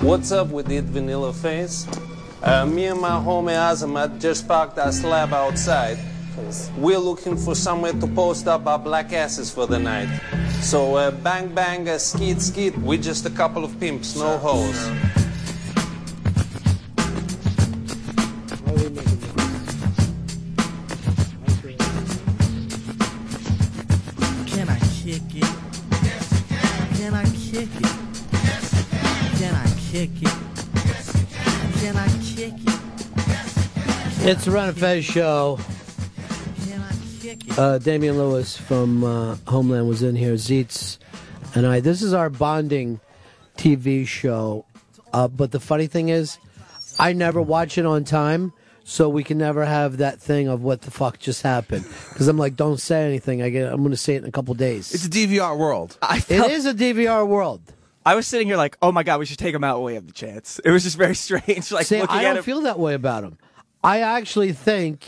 What's 0.00 0.32
up 0.32 0.48
with 0.48 0.70
it, 0.70 0.84
Vanilla 0.84 1.32
Face? 1.32 1.86
Uh, 2.42 2.64
me 2.66 2.86
and 2.86 3.00
my 3.00 3.10
homie 3.10 3.52
Azamat 3.52 4.20
just 4.20 4.46
parked 4.46 4.78
our 4.78 4.92
slab 4.92 5.32
outside. 5.32 5.98
We're 6.76 6.98
looking 6.98 7.36
for 7.36 7.54
somewhere 7.54 7.92
to 7.92 8.06
post 8.06 8.46
up 8.48 8.66
our 8.66 8.78
black 8.78 9.12
asses 9.12 9.50
for 9.50 9.66
the 9.66 9.78
night. 9.78 10.08
So 10.60 10.96
uh, 10.96 11.10
bang 11.10 11.54
bang, 11.54 11.88
uh, 11.88 11.98
skeet 11.98 12.40
skeet, 12.40 12.76
we're 12.78 12.98
just 13.00 13.26
a 13.26 13.30
couple 13.30 13.64
of 13.64 13.78
pimps, 13.80 14.16
no 14.16 14.38
hoes. 14.38 14.90
Can 24.46 24.68
I 24.68 24.78
kick 24.98 25.22
it? 25.34 25.48
Can 26.96 27.14
I 27.14 27.24
kick 27.24 27.68
it? 27.76 27.92
Can 29.38 29.54
I 29.54 29.66
kick 29.90 30.10
it? 30.22 30.34
Can 31.80 31.96
I 31.96 32.08
kick 32.22 32.54
it? 32.54 32.78
It's 34.26 34.46
a 34.46 34.50
Ron 34.50 34.68
and 34.68 34.78
Fez 34.78 35.04
show. 35.04 35.58
Uh, 37.56 37.78
Damian 37.78 38.16
Lewis 38.18 38.56
from 38.56 39.04
uh, 39.04 39.36
Homeland 39.46 39.88
was 39.88 40.02
in 40.02 40.16
here. 40.16 40.34
Zeitz 40.34 40.98
and 41.54 41.66
I. 41.66 41.80
This 41.80 42.02
is 42.02 42.14
our 42.14 42.30
bonding 42.30 43.00
TV 43.56 44.06
show. 44.06 44.64
Uh, 45.12 45.28
but 45.28 45.50
the 45.52 45.60
funny 45.60 45.86
thing 45.86 46.08
is, 46.08 46.38
I 46.98 47.12
never 47.12 47.40
watch 47.40 47.78
it 47.78 47.86
on 47.86 48.04
time, 48.04 48.52
so 48.84 49.08
we 49.08 49.24
can 49.24 49.38
never 49.38 49.64
have 49.64 49.98
that 49.98 50.20
thing 50.20 50.48
of 50.48 50.62
what 50.62 50.82
the 50.82 50.90
fuck 50.90 51.18
just 51.18 51.42
happened. 51.42 51.84
Because 52.10 52.28
I'm 52.28 52.38
like, 52.38 52.56
don't 52.56 52.80
say 52.80 53.04
anything. 53.06 53.42
I 53.42 53.50
get, 53.50 53.70
I'm 53.72 53.78
going 53.80 53.90
to 53.90 53.96
say 53.96 54.14
it 54.14 54.22
in 54.22 54.28
a 54.28 54.32
couple 54.32 54.54
days. 54.54 54.92
It's 54.94 55.04
a 55.06 55.10
DVR 55.10 55.56
world. 55.58 55.98
I 56.02 56.20
felt- 56.20 56.50
is 56.50 56.66
a 56.66 56.74
DVR 56.74 57.26
world. 57.26 57.60
I 58.06 58.14
was 58.14 58.26
sitting 58.26 58.46
here 58.46 58.56
like, 58.56 58.78
oh 58.80 58.90
my 58.90 59.02
god, 59.02 59.18
we 59.20 59.26
should 59.26 59.38
take 59.38 59.54
him 59.54 59.64
out 59.64 59.76
while 59.78 59.84
we 59.86 59.94
have 59.94 60.06
the 60.06 60.12
chance. 60.14 60.58
It 60.64 60.70
was 60.70 60.82
just 60.82 60.96
very 60.96 61.14
strange. 61.26 61.70
Like 61.70 61.84
See, 61.86 62.00
looking 62.00 62.16
I 62.16 62.22
don't 62.22 62.38
him. 62.38 62.42
feel 62.42 62.62
that 62.62 62.78
way 62.78 62.94
about 62.94 63.22
him. 63.24 63.36
I 63.84 64.00
actually 64.00 64.52
think 64.52 65.04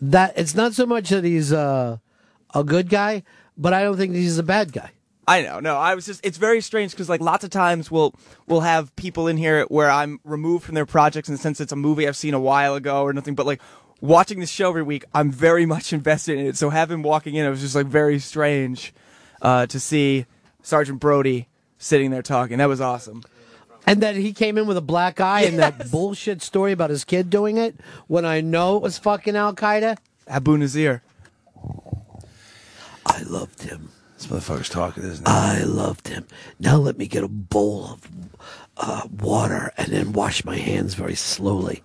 that 0.00 0.34
it's 0.36 0.54
not 0.54 0.74
so 0.74 0.86
much 0.86 1.08
that 1.10 1.24
he's 1.24 1.52
uh, 1.52 1.98
a 2.54 2.64
good 2.64 2.88
guy, 2.88 3.22
but 3.56 3.72
I 3.72 3.82
don't 3.82 3.96
think 3.96 4.14
he's 4.14 4.38
a 4.38 4.42
bad 4.42 4.72
guy. 4.72 4.90
I 5.28 5.42
know, 5.42 5.58
no. 5.58 5.76
I 5.76 5.94
was 5.96 6.06
just 6.06 6.24
it's 6.24 6.38
very 6.38 6.60
strange 6.60 6.92
because 6.92 7.08
like 7.08 7.20
lots 7.20 7.42
of 7.42 7.50
times 7.50 7.90
we'll 7.90 8.14
we'll 8.46 8.60
have 8.60 8.94
people 8.94 9.26
in 9.26 9.36
here 9.36 9.64
where 9.64 9.90
I'm 9.90 10.20
removed 10.22 10.64
from 10.64 10.76
their 10.76 10.86
projects 10.86 11.28
the 11.28 11.36
sense 11.36 11.60
it's 11.60 11.72
a 11.72 11.76
movie 11.76 12.06
I've 12.06 12.16
seen 12.16 12.32
a 12.32 12.40
while 12.40 12.76
ago 12.76 13.02
or 13.02 13.12
nothing, 13.12 13.34
but 13.34 13.44
like 13.44 13.60
watching 14.00 14.38
this 14.38 14.50
show 14.50 14.68
every 14.68 14.84
week, 14.84 15.04
I'm 15.12 15.32
very 15.32 15.66
much 15.74 15.92
invested 15.92 16.38
in 16.38 16.46
it. 16.46 16.56
So 16.56 16.70
having 16.70 17.02
walking 17.02 17.34
in, 17.34 17.44
it 17.44 17.50
was 17.50 17.60
just 17.60 17.74
like 17.74 17.86
very 17.86 18.18
strange 18.20 18.94
uh, 19.42 19.66
to 19.66 19.80
see 19.80 20.26
Sergeant 20.62 21.00
Brody 21.00 21.48
sitting 21.78 22.10
there 22.10 22.22
talking. 22.22 22.58
That 22.58 22.68
was 22.68 22.80
awesome. 22.80 23.22
And 23.86 24.00
that 24.02 24.16
he 24.16 24.32
came 24.32 24.58
in 24.58 24.66
with 24.66 24.76
a 24.76 24.82
black 24.82 25.20
eye 25.20 25.42
and 25.42 25.58
that 25.60 25.90
bullshit 25.90 26.42
story 26.42 26.72
about 26.72 26.90
his 26.90 27.04
kid 27.04 27.30
doing 27.30 27.56
it 27.56 27.76
when 28.08 28.24
I 28.24 28.40
know 28.40 28.76
it 28.76 28.82
was 28.82 28.98
fucking 28.98 29.36
Al 29.36 29.54
Qaeda. 29.54 29.96
Abu 30.26 30.58
Nazir. 30.58 31.02
I 33.06 33.22
loved 33.22 33.62
him. 33.62 33.90
This 34.16 34.26
motherfucker's 34.26 34.68
talking, 34.68 35.04
isn't 35.04 35.26
he? 35.26 35.32
I 35.32 35.60
loved 35.62 36.08
him. 36.08 36.26
Now 36.58 36.76
let 36.78 36.98
me 36.98 37.06
get 37.06 37.22
a 37.22 37.28
bowl 37.28 37.84
of 37.92 38.10
uh, 38.76 39.02
water 39.20 39.72
and 39.76 39.88
then 39.88 40.12
wash 40.12 40.44
my 40.44 40.56
hands 40.56 40.94
very 40.94 41.14
slowly. 41.14 41.82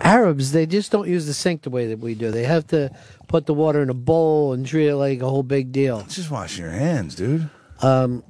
Arabs, 0.00 0.52
they 0.52 0.66
just 0.66 0.90
don't 0.90 1.08
use 1.08 1.26
the 1.26 1.34
sink 1.34 1.62
the 1.62 1.70
way 1.70 1.86
that 1.86 1.98
we 1.98 2.14
do. 2.14 2.30
They 2.30 2.44
have 2.44 2.66
to 2.68 2.90
put 3.26 3.46
the 3.46 3.54
water 3.54 3.82
in 3.82 3.90
a 3.90 3.94
bowl 3.94 4.52
and 4.52 4.66
treat 4.66 4.88
it 4.88 4.96
like 4.96 5.20
a 5.20 5.28
whole 5.28 5.42
big 5.42 5.72
deal. 5.72 6.02
Just 6.08 6.30
washing 6.30 6.64
your 6.64 6.72
hands, 6.72 7.14
dude. 7.14 7.48
Um, 7.82 8.22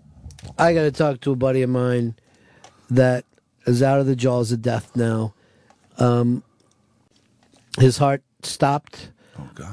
I 0.59 0.75
got 0.75 0.83
to 0.83 0.93
talk 0.93 1.21
to 1.23 1.33
a 1.33 1.37
buddy 1.37 1.63
of 1.63 1.71
mine 1.71 2.15
that 2.91 3.25
is 3.67 3.83
out 3.83 4.01
of 4.01 4.07
the 4.07 4.17
jaws 4.17 4.53
of 4.53 4.63
death 4.63 4.95
now. 4.97 5.35
Um, 5.99 6.43
his 7.79 7.99
heart 7.99 8.23
stopped 8.43 9.11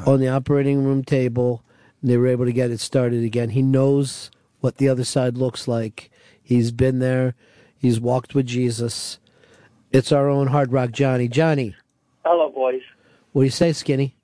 on 0.06 0.20
the 0.20 0.28
operating 0.28 0.84
room 0.84 1.04
table, 1.04 1.64
and 2.02 2.10
they 2.12 2.18
were 2.18 2.28
able 2.28 2.46
to 2.46 2.54
get 2.54 2.72
it 2.72 2.80
started 2.80 3.24
again. 3.24 3.50
He 3.50 3.62
knows 3.62 4.30
what 4.60 4.78
the 4.78 4.90
other 4.90 5.04
side 5.04 5.38
looks 5.38 5.68
like. 5.68 6.12
He's 6.42 6.72
been 6.72 7.00
there. 7.00 7.36
He's 7.78 8.00
walked 8.00 8.36
with 8.36 8.46
Jesus. 8.48 9.20
It's 9.92 10.12
our 10.12 10.30
own 10.30 10.48
Hard 10.48 10.72
Rock 10.72 10.92
Johnny. 10.92 11.28
Johnny, 11.28 11.76
Hello, 12.26 12.50
boys. 12.50 12.82
what 13.32 13.42
do 13.44 13.46
you 13.46 13.52
say, 13.52 13.72
Skinny? 13.74 14.16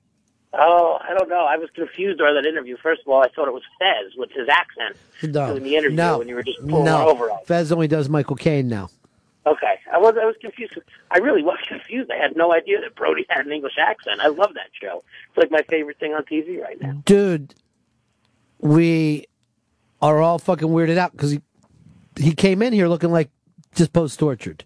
Oh, 0.54 0.98
I 1.00 1.14
don't 1.14 1.28
know. 1.30 1.46
I 1.46 1.56
was 1.56 1.70
confused 1.74 2.18
during 2.18 2.34
that 2.34 2.46
interview. 2.46 2.76
First 2.76 3.02
of 3.02 3.08
all, 3.08 3.22
I 3.22 3.28
thought 3.28 3.48
it 3.48 3.54
was 3.54 3.62
Fez 3.78 4.12
with 4.16 4.30
his 4.32 4.48
accent 4.50 4.96
No, 5.22 5.48
doing 5.52 5.62
the 5.62 5.76
interview 5.76 5.96
no, 5.96 6.18
when 6.18 6.28
you 6.28 6.34
were 6.34 6.42
just 6.42 6.58
pulling 6.60 6.84
no. 6.84 7.08
over 7.08 7.30
on. 7.30 7.38
Fez 7.46 7.72
only 7.72 7.88
does 7.88 8.08
Michael 8.10 8.36
Caine 8.36 8.68
now. 8.68 8.88
Okay, 9.46 9.74
I 9.92 9.98
was 9.98 10.14
I 10.20 10.24
was 10.24 10.36
confused. 10.40 10.78
I 11.10 11.18
really 11.18 11.42
was 11.42 11.58
confused. 11.68 12.10
I 12.10 12.16
had 12.16 12.36
no 12.36 12.52
idea 12.52 12.80
that 12.80 12.94
Brody 12.94 13.24
had 13.28 13.46
an 13.46 13.52
English 13.52 13.78
accent. 13.78 14.20
I 14.20 14.28
love 14.28 14.54
that 14.54 14.68
show. 14.80 15.02
It's 15.30 15.36
like 15.38 15.50
my 15.50 15.62
favorite 15.68 15.98
thing 15.98 16.12
on 16.14 16.22
TV 16.24 16.60
right 16.62 16.80
now. 16.80 17.02
dude, 17.04 17.54
we 18.60 19.26
are 20.00 20.20
all 20.20 20.38
fucking 20.38 20.68
weirded 20.68 20.96
out 20.98 21.12
because 21.12 21.30
he 21.32 21.40
he 22.18 22.34
came 22.34 22.62
in 22.62 22.72
here 22.72 22.88
looking 22.88 23.10
like 23.10 23.30
just 23.74 23.92
post 23.92 24.18
tortured, 24.18 24.64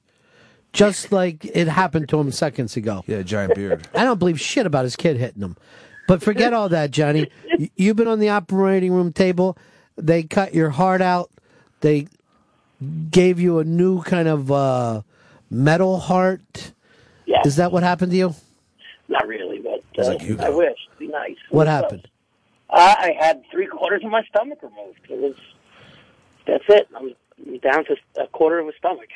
just 0.73 1.13
like 1.13 1.45
it 1.45 1.69
happened 1.69 2.09
to 2.11 2.21
him 2.21 2.31
seconds 2.33 2.77
ago. 2.77 3.03
Yeah, 3.07 3.23
giant 3.23 3.55
beard. 3.55 3.87
I 3.95 4.05
don't 4.05 4.19
believe 4.19 4.41
shit 4.41 4.67
about 4.67 4.85
his 4.85 4.97
kid 4.97 5.17
hitting 5.17 5.43
him, 5.43 5.57
but 6.09 6.23
forget 6.23 6.53
all 6.53 6.69
that, 6.71 6.91
Johnny. 6.91 7.31
Y- 7.59 7.71
You've 7.77 7.97
been 7.97 8.09
on 8.09 8.19
the 8.19 8.29
operating 8.29 8.93
room 8.93 9.13
table. 9.13 9.57
They 9.97 10.23
cut 10.23 10.55
your 10.55 10.71
heart 10.71 11.01
out. 11.01 11.31
They 11.81 12.09
gave 13.11 13.41
you 13.41 13.59
a 13.59 13.65
new 13.65 14.03
kind 14.03 14.29
of 14.29 14.53
uh, 14.53 15.03
metal 15.51 15.99
heart. 15.99 16.73
Yeah. 17.25 17.41
Is 17.45 17.57
that 17.57 17.73
what 17.73 17.83
happened 17.83 18.13
to 18.13 18.19
you? 18.19 18.35
Not 19.09 19.27
really, 19.27 19.59
but 19.61 19.83
uh, 20.05 20.09
like 20.09 20.21
Hugo. 20.21 20.45
I 20.45 20.51
wish. 20.51 20.77
It'd 20.89 20.99
be 20.99 21.09
nice. 21.09 21.37
What 21.51 21.67
happened? 21.67 22.09
Uh, 22.69 22.95
I 22.99 23.15
had 23.19 23.43
three 23.51 23.67
quarters 23.67 24.03
of 24.05 24.11
my 24.11 24.23
stomach 24.25 24.59
removed. 24.63 24.99
It 25.09 25.19
was. 25.19 25.35
That's 26.47 26.65
it. 26.69 26.89
I'm 26.95 27.15
down 27.61 27.85
to 27.87 27.97
a 28.21 28.27
quarter 28.29 28.59
of 28.59 28.69
a 28.69 28.73
stomach. 28.79 29.09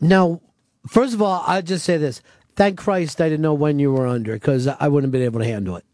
Now, 0.00 0.40
first 0.86 1.14
of 1.14 1.22
all, 1.22 1.44
I'll 1.46 1.62
just 1.62 1.84
say 1.84 1.96
this. 1.96 2.22
Thank 2.56 2.78
Christ 2.78 3.20
I 3.20 3.28
didn't 3.28 3.42
know 3.42 3.54
when 3.54 3.78
you 3.78 3.92
were 3.92 4.06
under 4.06 4.34
because 4.34 4.66
I 4.66 4.88
wouldn't 4.88 5.08
have 5.08 5.12
been 5.12 5.22
able 5.22 5.40
to 5.40 5.46
handle 5.46 5.76
it. 5.76 5.84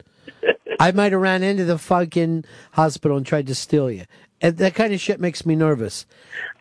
I 0.81 0.91
might 0.93 1.13
have 1.13 1.21
ran 1.21 1.43
into 1.43 1.65
the 1.65 1.79
fucking 1.79 2.45
hospital 2.73 3.17
and 3.17 3.27
tried 3.27 3.47
to 3.47 3.55
steal 3.55 3.91
you. 3.91 4.05
And 4.41 4.57
that 4.59 4.75
kind 4.75 4.93
of 4.93 5.01
shit 5.01 5.21
makes 5.21 5.47
me 5.47 5.55
nervous. 5.57 6.07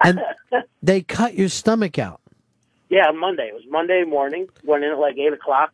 And 0.03 0.21
they 0.83 1.01
cut 1.01 1.35
your 1.35 1.49
stomach 1.49 1.99
out. 1.99 2.21
Yeah, 2.89 3.11
Monday. 3.11 3.47
It 3.47 3.53
was 3.53 3.63
Monday 3.69 4.03
morning. 4.03 4.47
Went 4.63 4.83
in 4.83 4.91
at 4.91 4.99
like 4.99 5.17
eight 5.17 5.33
o'clock. 5.33 5.71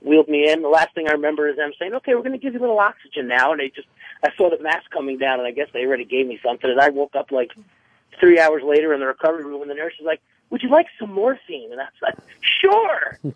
Wheeled 0.00 0.28
me 0.28 0.50
in. 0.50 0.62
The 0.62 0.68
last 0.68 0.94
thing 0.94 1.08
I 1.08 1.12
remember 1.12 1.48
is 1.48 1.56
them 1.56 1.72
saying, 1.78 1.94
"Okay, 1.94 2.14
we're 2.14 2.22
going 2.22 2.32
to 2.32 2.38
give 2.38 2.54
you 2.54 2.60
a 2.60 2.62
little 2.62 2.78
oxygen 2.78 3.26
now." 3.26 3.50
And 3.50 3.60
they 3.60 3.68
just, 3.68 3.88
I 4.22 4.28
saw 4.36 4.50
the 4.50 4.62
mask 4.62 4.90
coming 4.90 5.18
down, 5.18 5.40
and 5.40 5.48
I 5.48 5.50
guess 5.50 5.68
they 5.72 5.84
already 5.84 6.04
gave 6.04 6.26
me 6.26 6.38
something. 6.44 6.70
And 6.70 6.80
I 6.80 6.90
woke 6.90 7.16
up 7.16 7.32
like 7.32 7.50
three 8.20 8.38
hours 8.38 8.62
later 8.64 8.94
in 8.94 9.00
the 9.00 9.06
recovery 9.06 9.44
room, 9.44 9.62
and 9.62 9.70
the 9.70 9.74
nurse 9.74 9.94
was 9.98 10.06
like, 10.06 10.20
"Would 10.50 10.62
you 10.62 10.68
like 10.70 10.86
some 10.98 11.12
morphine?" 11.12 11.72
And 11.72 11.80
I 11.80 11.84
was 11.84 12.02
like, 12.02 12.16
"Sure." 12.40 13.18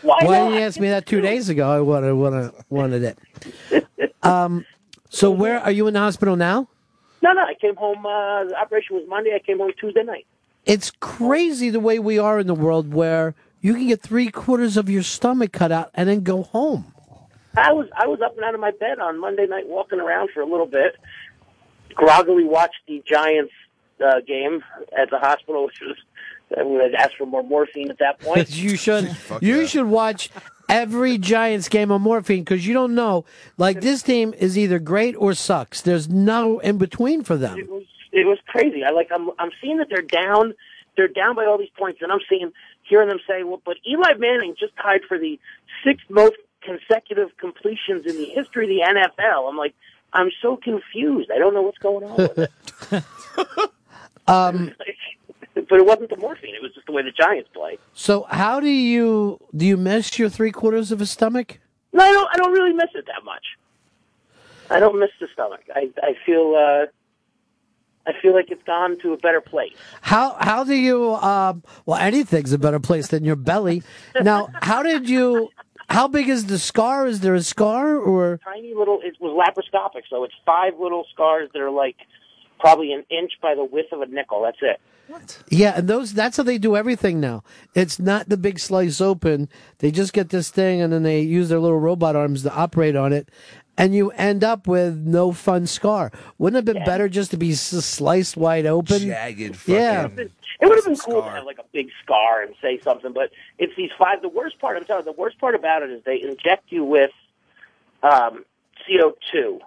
Why, 0.00 0.18
Why 0.22 0.38
didn't 0.38 0.54
you 0.54 0.60
ask 0.60 0.80
me 0.80 0.88
that 0.88 1.04
two 1.04 1.20
days 1.20 1.50
ago? 1.50 1.70
I 1.70 1.80
wanted, 1.80 2.14
wanted, 2.14 2.52
wanted 2.70 3.02
it. 3.70 3.86
Um, 4.22 4.64
so 5.10 5.30
where 5.30 5.60
are 5.60 5.70
you 5.70 5.86
in 5.88 5.94
the 5.94 6.00
hospital 6.00 6.36
now? 6.36 6.68
No, 7.22 7.32
no. 7.32 7.42
I 7.42 7.52
came 7.54 7.76
home. 7.76 8.06
Uh, 8.06 8.44
the 8.44 8.58
operation 8.58 8.96
was 8.96 9.04
Monday. 9.08 9.34
I 9.34 9.40
came 9.40 9.58
home 9.58 9.72
Tuesday 9.78 10.02
night. 10.04 10.26
It's 10.64 10.90
crazy 11.00 11.68
the 11.68 11.80
way 11.80 11.98
we 11.98 12.18
are 12.18 12.38
in 12.38 12.46
the 12.46 12.54
world 12.54 12.94
where 12.94 13.34
you 13.60 13.74
can 13.74 13.88
get 13.88 14.00
three 14.00 14.28
quarters 14.30 14.76
of 14.78 14.88
your 14.88 15.02
stomach 15.02 15.52
cut 15.52 15.70
out 15.70 15.90
and 15.94 16.08
then 16.08 16.22
go 16.22 16.44
home. 16.44 16.92
I 17.56 17.72
was 17.72 17.88
I 17.94 18.06
was 18.06 18.20
up 18.22 18.36
and 18.36 18.44
out 18.44 18.54
of 18.54 18.60
my 18.60 18.70
bed 18.70 19.00
on 19.00 19.18
Monday 19.20 19.46
night, 19.46 19.66
walking 19.66 20.00
around 20.00 20.30
for 20.32 20.40
a 20.40 20.46
little 20.46 20.66
bit. 20.66 20.96
groggily 21.94 22.44
watched 22.44 22.80
the 22.86 23.02
Giants 23.04 23.52
uh, 24.04 24.20
game 24.26 24.62
at 24.96 25.10
the 25.10 25.18
hospital, 25.18 25.66
which 25.66 25.80
was 25.80 25.96
I 26.56 26.62
would 26.62 26.94
ask 26.94 27.12
for 27.16 27.26
more 27.26 27.42
morphine 27.42 27.90
at 27.90 27.98
that 27.98 28.20
point. 28.20 28.50
you 28.56 28.76
should 28.76 29.16
you 29.40 29.66
should 29.66 29.86
watch 29.86 30.30
every 30.68 31.18
Giants 31.18 31.68
game 31.68 31.90
of 31.90 32.00
morphine 32.00 32.44
because 32.44 32.66
you 32.66 32.74
don't 32.74 32.94
know. 32.94 33.24
Like 33.56 33.80
this 33.80 34.02
team 34.02 34.34
is 34.38 34.56
either 34.56 34.78
great 34.78 35.14
or 35.16 35.34
sucks. 35.34 35.80
There's 35.80 36.08
no 36.08 36.58
in 36.60 36.78
between 36.78 37.22
for 37.22 37.36
them. 37.36 37.58
It 37.58 37.70
was 37.70 37.84
it 38.12 38.26
was 38.26 38.38
crazy. 38.46 38.84
I 38.84 38.90
like 38.90 39.10
I'm 39.14 39.30
I'm 39.38 39.50
seeing 39.60 39.78
that 39.78 39.88
they're 39.90 40.02
down 40.02 40.54
they're 40.96 41.08
down 41.08 41.36
by 41.36 41.44
all 41.44 41.58
these 41.58 41.70
points, 41.78 42.00
and 42.02 42.10
I'm 42.10 42.20
seeing 42.28 42.52
hearing 42.82 43.08
them 43.08 43.20
say, 43.28 43.42
well, 43.44 43.60
but 43.64 43.76
Eli 43.88 44.14
Manning 44.18 44.56
just 44.58 44.74
tied 44.76 45.02
for 45.06 45.18
the 45.18 45.38
sixth 45.84 46.06
most 46.08 46.36
consecutive 46.62 47.36
completions 47.36 48.04
in 48.06 48.16
the 48.16 48.24
history 48.34 48.64
of 48.64 48.70
the 48.70 49.00
NFL. 49.00 49.48
I'm 49.48 49.56
like, 49.56 49.74
I'm 50.12 50.30
so 50.42 50.56
confused. 50.56 51.30
I 51.32 51.38
don't 51.38 51.54
know 51.54 51.62
what's 51.62 51.78
going 51.78 52.04
on 52.04 52.16
with 52.16 52.38
it. 52.38 53.70
Um, 54.28 54.74
but 55.68 55.78
it 55.78 55.86
wasn't 55.86 56.10
the 56.10 56.16
morphine. 56.16 56.54
It 56.54 56.62
was 56.62 56.72
just 56.74 56.86
the 56.86 56.92
way 56.92 57.02
the 57.02 57.10
Giants 57.10 57.48
play. 57.54 57.78
so 57.92 58.26
how 58.30 58.60
do 58.60 58.68
you 58.68 59.40
do? 59.56 59.66
You 59.66 59.76
miss 59.76 60.18
your 60.18 60.28
three 60.28 60.50
quarters 60.52 60.92
of 60.92 61.00
a 61.00 61.06
stomach? 61.06 61.58
No, 61.92 62.04
I 62.04 62.12
don't. 62.12 62.28
I 62.32 62.36
don't 62.36 62.52
really 62.52 62.72
miss 62.74 62.90
it 62.94 63.06
that 63.06 63.24
much. 63.24 63.44
I 64.70 64.78
don't 64.80 64.98
miss 64.98 65.10
the 65.20 65.28
stomach. 65.32 65.62
I 65.74 65.90
I 66.02 66.14
feel 66.26 66.54
uh, 66.54 66.86
I 68.06 68.12
feel 68.20 68.34
like 68.34 68.50
it's 68.50 68.62
gone 68.64 68.98
to 69.00 69.12
a 69.12 69.16
better 69.16 69.40
place. 69.40 69.74
How 70.02 70.36
how 70.40 70.64
do 70.64 70.74
you? 70.74 71.14
Um, 71.14 71.62
well, 71.86 71.98
anything's 71.98 72.52
a 72.52 72.58
better 72.58 72.80
place 72.80 73.08
than 73.08 73.24
your 73.24 73.36
belly. 73.36 73.82
Now, 74.20 74.48
how 74.62 74.82
did 74.82 75.08
you? 75.08 75.48
How 75.90 76.06
big 76.06 76.28
is 76.28 76.46
the 76.46 76.58
scar? 76.58 77.06
Is 77.06 77.20
there 77.20 77.34
a 77.34 77.42
scar 77.42 77.96
or? 77.96 78.38
Tiny 78.44 78.74
little. 78.74 79.00
It 79.02 79.16
was 79.20 79.32
laparoscopic, 79.32 80.02
so 80.10 80.24
it's 80.24 80.34
five 80.44 80.74
little 80.78 81.06
scars 81.12 81.48
that 81.54 81.62
are 81.62 81.70
like 81.70 81.96
probably 82.58 82.92
an 82.92 83.04
inch 83.10 83.32
by 83.40 83.54
the 83.54 83.64
width 83.64 83.92
of 83.92 84.00
a 84.00 84.06
nickel. 84.06 84.42
That's 84.42 84.58
it. 84.60 84.80
What? 85.08 85.42
Yeah, 85.48 85.78
and 85.78 85.88
those 85.88 86.12
that's 86.12 86.36
how 86.36 86.42
they 86.42 86.58
do 86.58 86.76
everything 86.76 87.18
now. 87.18 87.42
It's 87.74 87.98
not 87.98 88.28
the 88.28 88.36
big 88.36 88.58
slice 88.58 89.00
open. 89.00 89.48
They 89.78 89.90
just 89.90 90.12
get 90.12 90.28
this 90.28 90.50
thing 90.50 90.82
and 90.82 90.92
then 90.92 91.02
they 91.02 91.20
use 91.20 91.48
their 91.48 91.60
little 91.60 91.80
robot 91.80 92.14
arms 92.14 92.42
to 92.42 92.54
operate 92.54 92.94
on 92.94 93.12
it. 93.14 93.30
And 93.78 93.94
you 93.94 94.10
end 94.10 94.42
up 94.42 94.66
with 94.66 94.96
no 94.96 95.32
fun 95.32 95.66
scar. 95.66 96.10
Wouldn't 96.36 96.56
it 96.56 96.68
have 96.68 96.74
been 96.74 96.84
better 96.84 97.08
just 97.08 97.30
to 97.30 97.36
be 97.36 97.54
sliced 97.54 98.36
wide 98.36 98.66
open? 98.66 98.98
Jagged 98.98 99.56
Yeah. 99.66 100.08
It 100.60 100.66
would 100.66 100.74
have 100.74 100.84
been 100.84 100.96
cool 100.96 101.22
to 101.22 101.30
have 101.30 101.44
like 101.44 101.60
a 101.60 101.64
big 101.72 101.88
scar 102.02 102.42
and 102.42 102.54
say 102.60 102.80
something, 102.80 103.12
but 103.12 103.30
it's 103.58 103.74
these 103.76 103.90
five. 103.96 104.20
The 104.20 104.28
worst 104.28 104.58
part, 104.58 104.76
I'm 104.76 104.84
telling 104.84 105.06
you, 105.06 105.12
the 105.12 105.20
worst 105.20 105.38
part 105.38 105.54
about 105.54 105.82
it 105.82 105.90
is 105.90 106.02
they 106.04 106.20
inject 106.20 106.64
you 106.70 106.84
with 106.84 107.12
um, 108.02 108.44
CO2 108.88 109.60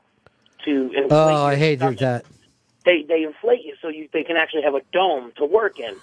to. 0.65 1.07
Oh, 1.09 1.45
I 1.45 1.55
hate 1.55 1.79
stomach. 1.79 1.99
that. 1.99 2.25
They 2.85 3.03
they 3.03 3.23
inflate 3.23 3.63
you 3.63 3.75
so 3.81 3.87
you 3.89 4.09
they 4.11 4.23
can 4.23 4.37
actually 4.37 4.63
have 4.63 4.75
a 4.75 4.81
dome 4.91 5.31
to 5.37 5.45
work 5.45 5.79
in, 5.79 5.95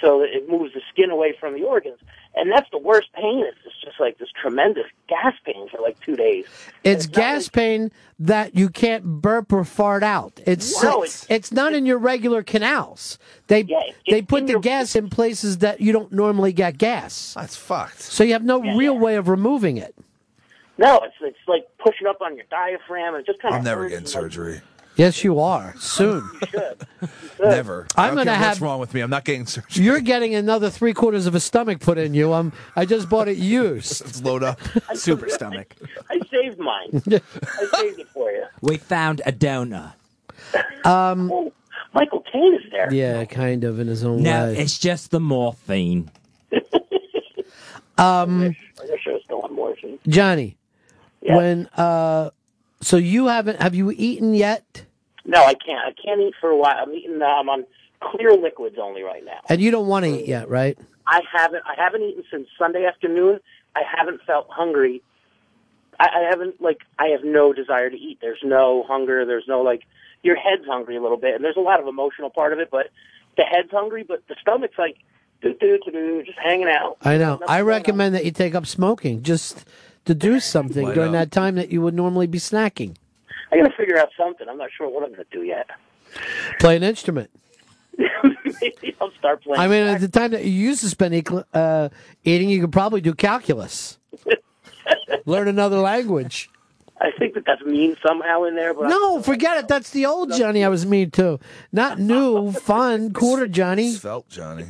so 0.00 0.20
that 0.20 0.34
it 0.34 0.48
moves 0.48 0.74
the 0.74 0.80
skin 0.92 1.10
away 1.10 1.34
from 1.38 1.54
the 1.54 1.64
organs. 1.64 1.98
And 2.34 2.50
that's 2.50 2.70
the 2.70 2.78
worst 2.78 3.12
pain. 3.12 3.44
It's 3.44 3.58
just, 3.64 3.84
just 3.84 4.00
like 4.00 4.18
this 4.18 4.28
tremendous 4.40 4.86
gas 5.08 5.34
pain 5.44 5.68
for 5.68 5.80
like 5.80 5.98
two 6.00 6.14
days. 6.14 6.46
It's 6.84 7.06
gas 7.06 7.48
pain 7.48 7.90
that 8.20 8.54
you 8.54 8.68
can't 8.68 9.04
burp 9.04 9.52
or 9.52 9.64
fart 9.64 10.02
out. 10.02 10.40
It's 10.46 10.80
No, 10.82 11.02
it's, 11.02 11.26
it's 11.28 11.50
not 11.50 11.74
in 11.74 11.86
your 11.86 11.98
regular 11.98 12.42
canals. 12.42 13.18
They 13.48 13.66
they 14.08 14.22
put 14.22 14.46
the 14.46 14.60
gas 14.60 14.94
in 14.94 15.10
places 15.10 15.58
that 15.58 15.80
you 15.80 15.92
don't 15.92 16.12
normally 16.12 16.52
get 16.52 16.78
gas. 16.78 17.34
That's 17.34 17.56
fucked. 17.56 18.00
So 18.00 18.22
you 18.22 18.34
have 18.34 18.44
no 18.44 18.60
real 18.60 18.98
way 18.98 19.16
of 19.16 19.28
removing 19.28 19.76
it. 19.76 19.96
No, 20.78 21.00
it's 21.02 21.14
it's 21.20 21.36
like 21.46 21.66
pushing 21.78 22.06
up 22.06 22.22
on 22.22 22.36
your 22.36 22.46
diaphragm 22.48 23.14
and 23.14 23.26
just 23.26 23.40
kind 23.40 23.54
of 23.54 23.58
I'm 23.58 23.64
never 23.64 23.88
getting 23.88 24.06
surgery. 24.06 24.62
Yes, 25.00 25.24
you 25.24 25.40
are 25.40 25.74
soon. 25.78 26.28
Never. 27.40 27.86
I 27.96 28.08
I'm 28.08 28.14
don't 28.16 28.26
gonna 28.26 28.36
care 28.36 28.48
what's 28.48 28.60
wrong 28.60 28.80
with 28.80 28.92
me. 28.92 29.00
I'm 29.00 29.08
not 29.08 29.24
getting 29.24 29.46
surgery. 29.46 29.82
You're 29.82 30.00
getting 30.00 30.34
another 30.34 30.68
three 30.68 30.92
quarters 30.92 31.24
of 31.26 31.34
a 31.34 31.40
stomach 31.40 31.80
put 31.80 31.96
in 31.96 32.12
you. 32.12 32.34
I'm, 32.34 32.52
I 32.76 32.84
just 32.84 33.08
bought 33.08 33.26
it 33.26 33.38
used. 33.38 34.02
Let's 34.04 34.22
load 34.22 34.42
up. 34.42 34.60
Super 34.92 35.30
stomach. 35.30 35.74
I 36.10 36.20
saved 36.30 36.58
mine. 36.58 36.90
I 36.92 37.78
saved 37.78 37.98
it 37.98 38.08
for 38.10 38.30
you. 38.30 38.44
We 38.60 38.76
found 38.76 39.22
a 39.24 39.32
donor. 39.32 39.94
Um, 40.84 41.50
Michael 41.94 42.22
Caine 42.30 42.56
is 42.62 42.70
there. 42.70 42.92
yeah, 42.92 43.24
kind 43.24 43.64
of 43.64 43.80
in 43.80 43.86
his 43.88 44.04
own 44.04 44.22
No, 44.22 44.48
way. 44.48 44.58
it's 44.58 44.78
just 44.78 45.10
the 45.12 45.20
morphine. 45.20 46.10
Um, 47.96 48.42
I 48.42 48.84
wish 48.88 49.06
I 49.06 49.12
was 49.12 49.22
still 49.24 49.40
on 49.42 49.54
morphine. 49.54 49.98
Johnny, 50.08 50.56
when 51.20 51.66
uh, 51.76 52.30
so 52.80 52.96
you 52.96 53.26
haven't 53.26 53.60
have 53.60 53.74
you 53.74 53.90
eaten 53.90 54.32
yet? 54.34 54.86
No, 55.24 55.44
I 55.44 55.54
can't. 55.54 55.80
I 55.86 55.92
can't 55.92 56.20
eat 56.20 56.34
for 56.40 56.50
a 56.50 56.56
while. 56.56 56.76
I'm 56.78 56.92
eating. 56.92 57.20
Uh, 57.20 57.26
I'm 57.26 57.48
on 57.48 57.64
clear 58.00 58.32
liquids 58.32 58.76
only 58.80 59.02
right 59.02 59.24
now. 59.24 59.40
And 59.48 59.60
you 59.60 59.70
don't 59.70 59.86
want 59.86 60.04
to 60.04 60.10
eat 60.10 60.26
yet, 60.26 60.48
right? 60.48 60.78
I 61.06 61.20
haven't. 61.30 61.62
I 61.66 61.74
haven't 61.76 62.02
eaten 62.02 62.24
since 62.30 62.48
Sunday 62.58 62.84
afternoon. 62.86 63.40
I 63.74 63.82
haven't 63.84 64.22
felt 64.26 64.48
hungry. 64.50 65.02
I, 65.98 66.04
I 66.04 66.28
haven't 66.30 66.60
like. 66.60 66.78
I 66.98 67.08
have 67.08 67.24
no 67.24 67.52
desire 67.52 67.90
to 67.90 67.96
eat. 67.96 68.18
There's 68.20 68.40
no 68.42 68.84
hunger. 68.86 69.24
There's 69.26 69.46
no 69.46 69.62
like. 69.62 69.82
Your 70.22 70.36
head's 70.36 70.66
hungry 70.66 70.96
a 70.96 71.02
little 71.02 71.16
bit, 71.16 71.34
and 71.34 71.42
there's 71.42 71.56
a 71.56 71.60
lot 71.60 71.80
of 71.80 71.86
emotional 71.86 72.28
part 72.28 72.52
of 72.52 72.58
it. 72.58 72.70
But 72.70 72.88
the 73.36 73.44
head's 73.44 73.70
hungry, 73.70 74.04
but 74.06 74.22
the 74.28 74.36
stomach's 74.40 74.78
like 74.78 74.98
do 75.42 75.54
do 75.54 75.78
do 75.84 75.90
do, 75.90 76.22
just 76.22 76.38
hanging 76.38 76.68
out. 76.68 76.98
I 77.02 77.16
know. 77.16 77.40
I 77.46 77.62
recommend 77.62 78.14
that 78.14 78.24
you 78.24 78.30
take 78.30 78.54
up 78.54 78.66
smoking 78.66 79.22
just 79.22 79.64
to 80.04 80.14
do 80.14 80.40
something 80.40 80.88
Why 80.88 80.94
during 80.94 81.12
not? 81.12 81.18
that 81.18 81.32
time 81.32 81.54
that 81.56 81.70
you 81.70 81.82
would 81.82 81.94
normally 81.94 82.26
be 82.26 82.38
snacking. 82.38 82.96
I 83.52 83.56
got 83.56 83.68
to 83.68 83.76
figure 83.76 83.98
out 83.98 84.10
something. 84.16 84.48
I'm 84.48 84.58
not 84.58 84.70
sure 84.76 84.88
what 84.88 85.02
I'm 85.02 85.12
going 85.12 85.24
to 85.24 85.36
do 85.36 85.42
yet. 85.42 85.68
Play 86.58 86.76
an 86.76 86.82
instrument. 86.82 87.30
Maybe 87.98 88.96
I'll 89.00 89.12
start 89.18 89.42
playing. 89.42 89.60
I 89.60 89.68
mean, 89.68 89.86
at 89.86 90.00
the 90.00 90.08
time 90.08 90.30
that 90.32 90.44
you 90.44 90.50
used 90.52 90.80
to 90.82 90.88
spend 90.88 91.14
equ- 91.14 91.44
uh, 91.52 91.88
eating, 92.24 92.48
you 92.48 92.60
could 92.60 92.72
probably 92.72 93.00
do 93.00 93.14
calculus. 93.14 93.98
Learn 95.26 95.48
another 95.48 95.78
language. 95.78 96.50
I 97.00 97.10
think 97.18 97.34
that 97.34 97.44
that's 97.46 97.62
mean 97.62 97.96
somehow 98.06 98.44
in 98.44 98.56
there, 98.56 98.74
but 98.74 98.88
No, 98.88 99.22
forget 99.22 99.56
it. 99.56 99.68
That's 99.68 99.90
the 99.90 100.04
old 100.06 100.32
Johnny 100.34 100.62
I 100.64 100.68
was 100.68 100.84
mean 100.84 101.10
to. 101.12 101.38
Not 101.72 101.98
new, 102.12 102.52
fun, 102.52 103.12
quarter 103.12 103.46
Johnny. 103.48 103.94
Felt 103.94 104.28
Johnny. 104.28 104.66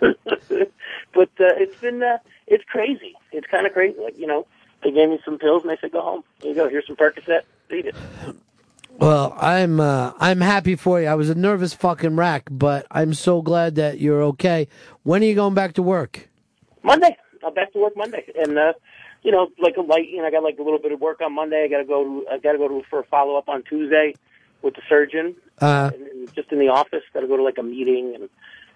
but 0.00 1.28
uh, 1.38 1.54
it's 1.58 1.78
been 1.80 2.02
uh, 2.02 2.18
it's 2.46 2.64
crazy. 2.64 3.14
It's 3.30 3.46
kind 3.46 3.66
of 3.66 3.72
crazy. 3.72 3.98
Like 4.02 4.18
you 4.18 4.26
know, 4.26 4.46
they 4.82 4.90
gave 4.90 5.08
me 5.08 5.20
some 5.24 5.38
pills 5.38 5.62
and 5.62 5.70
they 5.70 5.76
said 5.80 5.92
go 5.92 6.00
home. 6.00 6.24
Here 6.40 6.50
you 6.50 6.56
go. 6.56 6.68
Here's 6.68 6.86
some 6.86 6.96
Percocet. 6.96 7.42
Eat 7.70 7.86
it. 7.86 7.94
Well, 8.98 9.34
I'm 9.38 9.80
uh, 9.80 10.12
I'm 10.18 10.40
happy 10.40 10.76
for 10.76 11.00
you. 11.00 11.08
I 11.08 11.14
was 11.14 11.30
a 11.30 11.34
nervous 11.34 11.72
fucking 11.72 12.16
wreck, 12.16 12.48
but 12.50 12.86
I'm 12.90 13.14
so 13.14 13.42
glad 13.42 13.76
that 13.76 14.00
you're 14.00 14.22
okay. 14.22 14.68
When 15.02 15.22
are 15.22 15.26
you 15.26 15.34
going 15.34 15.54
back 15.54 15.74
to 15.74 15.82
work? 15.82 16.28
Monday. 16.82 17.16
I'm 17.44 17.54
back 17.54 17.72
to 17.72 17.80
work 17.80 17.96
Monday, 17.96 18.24
and 18.36 18.58
uh, 18.58 18.72
you 19.22 19.32
know, 19.32 19.48
like 19.58 19.76
a 19.76 19.80
light. 19.80 20.08
You 20.08 20.18
know, 20.18 20.26
I 20.26 20.30
got 20.30 20.42
like 20.42 20.58
a 20.58 20.62
little 20.62 20.78
bit 20.78 20.92
of 20.92 21.00
work 21.00 21.20
on 21.20 21.34
Monday. 21.34 21.64
I 21.64 21.68
got 21.68 21.78
to 21.78 21.84
go. 21.84 22.04
To, 22.04 22.28
I 22.30 22.38
got 22.38 22.52
to 22.52 22.58
go 22.58 22.68
to 22.68 22.82
for 22.88 23.00
a 23.00 23.04
follow 23.04 23.36
up 23.36 23.48
on 23.48 23.62
Tuesday 23.62 24.14
with 24.60 24.74
the 24.74 24.82
surgeon. 24.88 25.34
Uh, 25.60 25.90
and, 25.94 26.06
and 26.06 26.34
just 26.34 26.52
in 26.52 26.58
the 26.58 26.68
office, 26.68 27.02
got 27.12 27.20
to 27.20 27.26
go 27.26 27.36
to 27.36 27.42
like 27.42 27.58
a 27.58 27.62
meeting, 27.62 28.14
and 28.14 28.28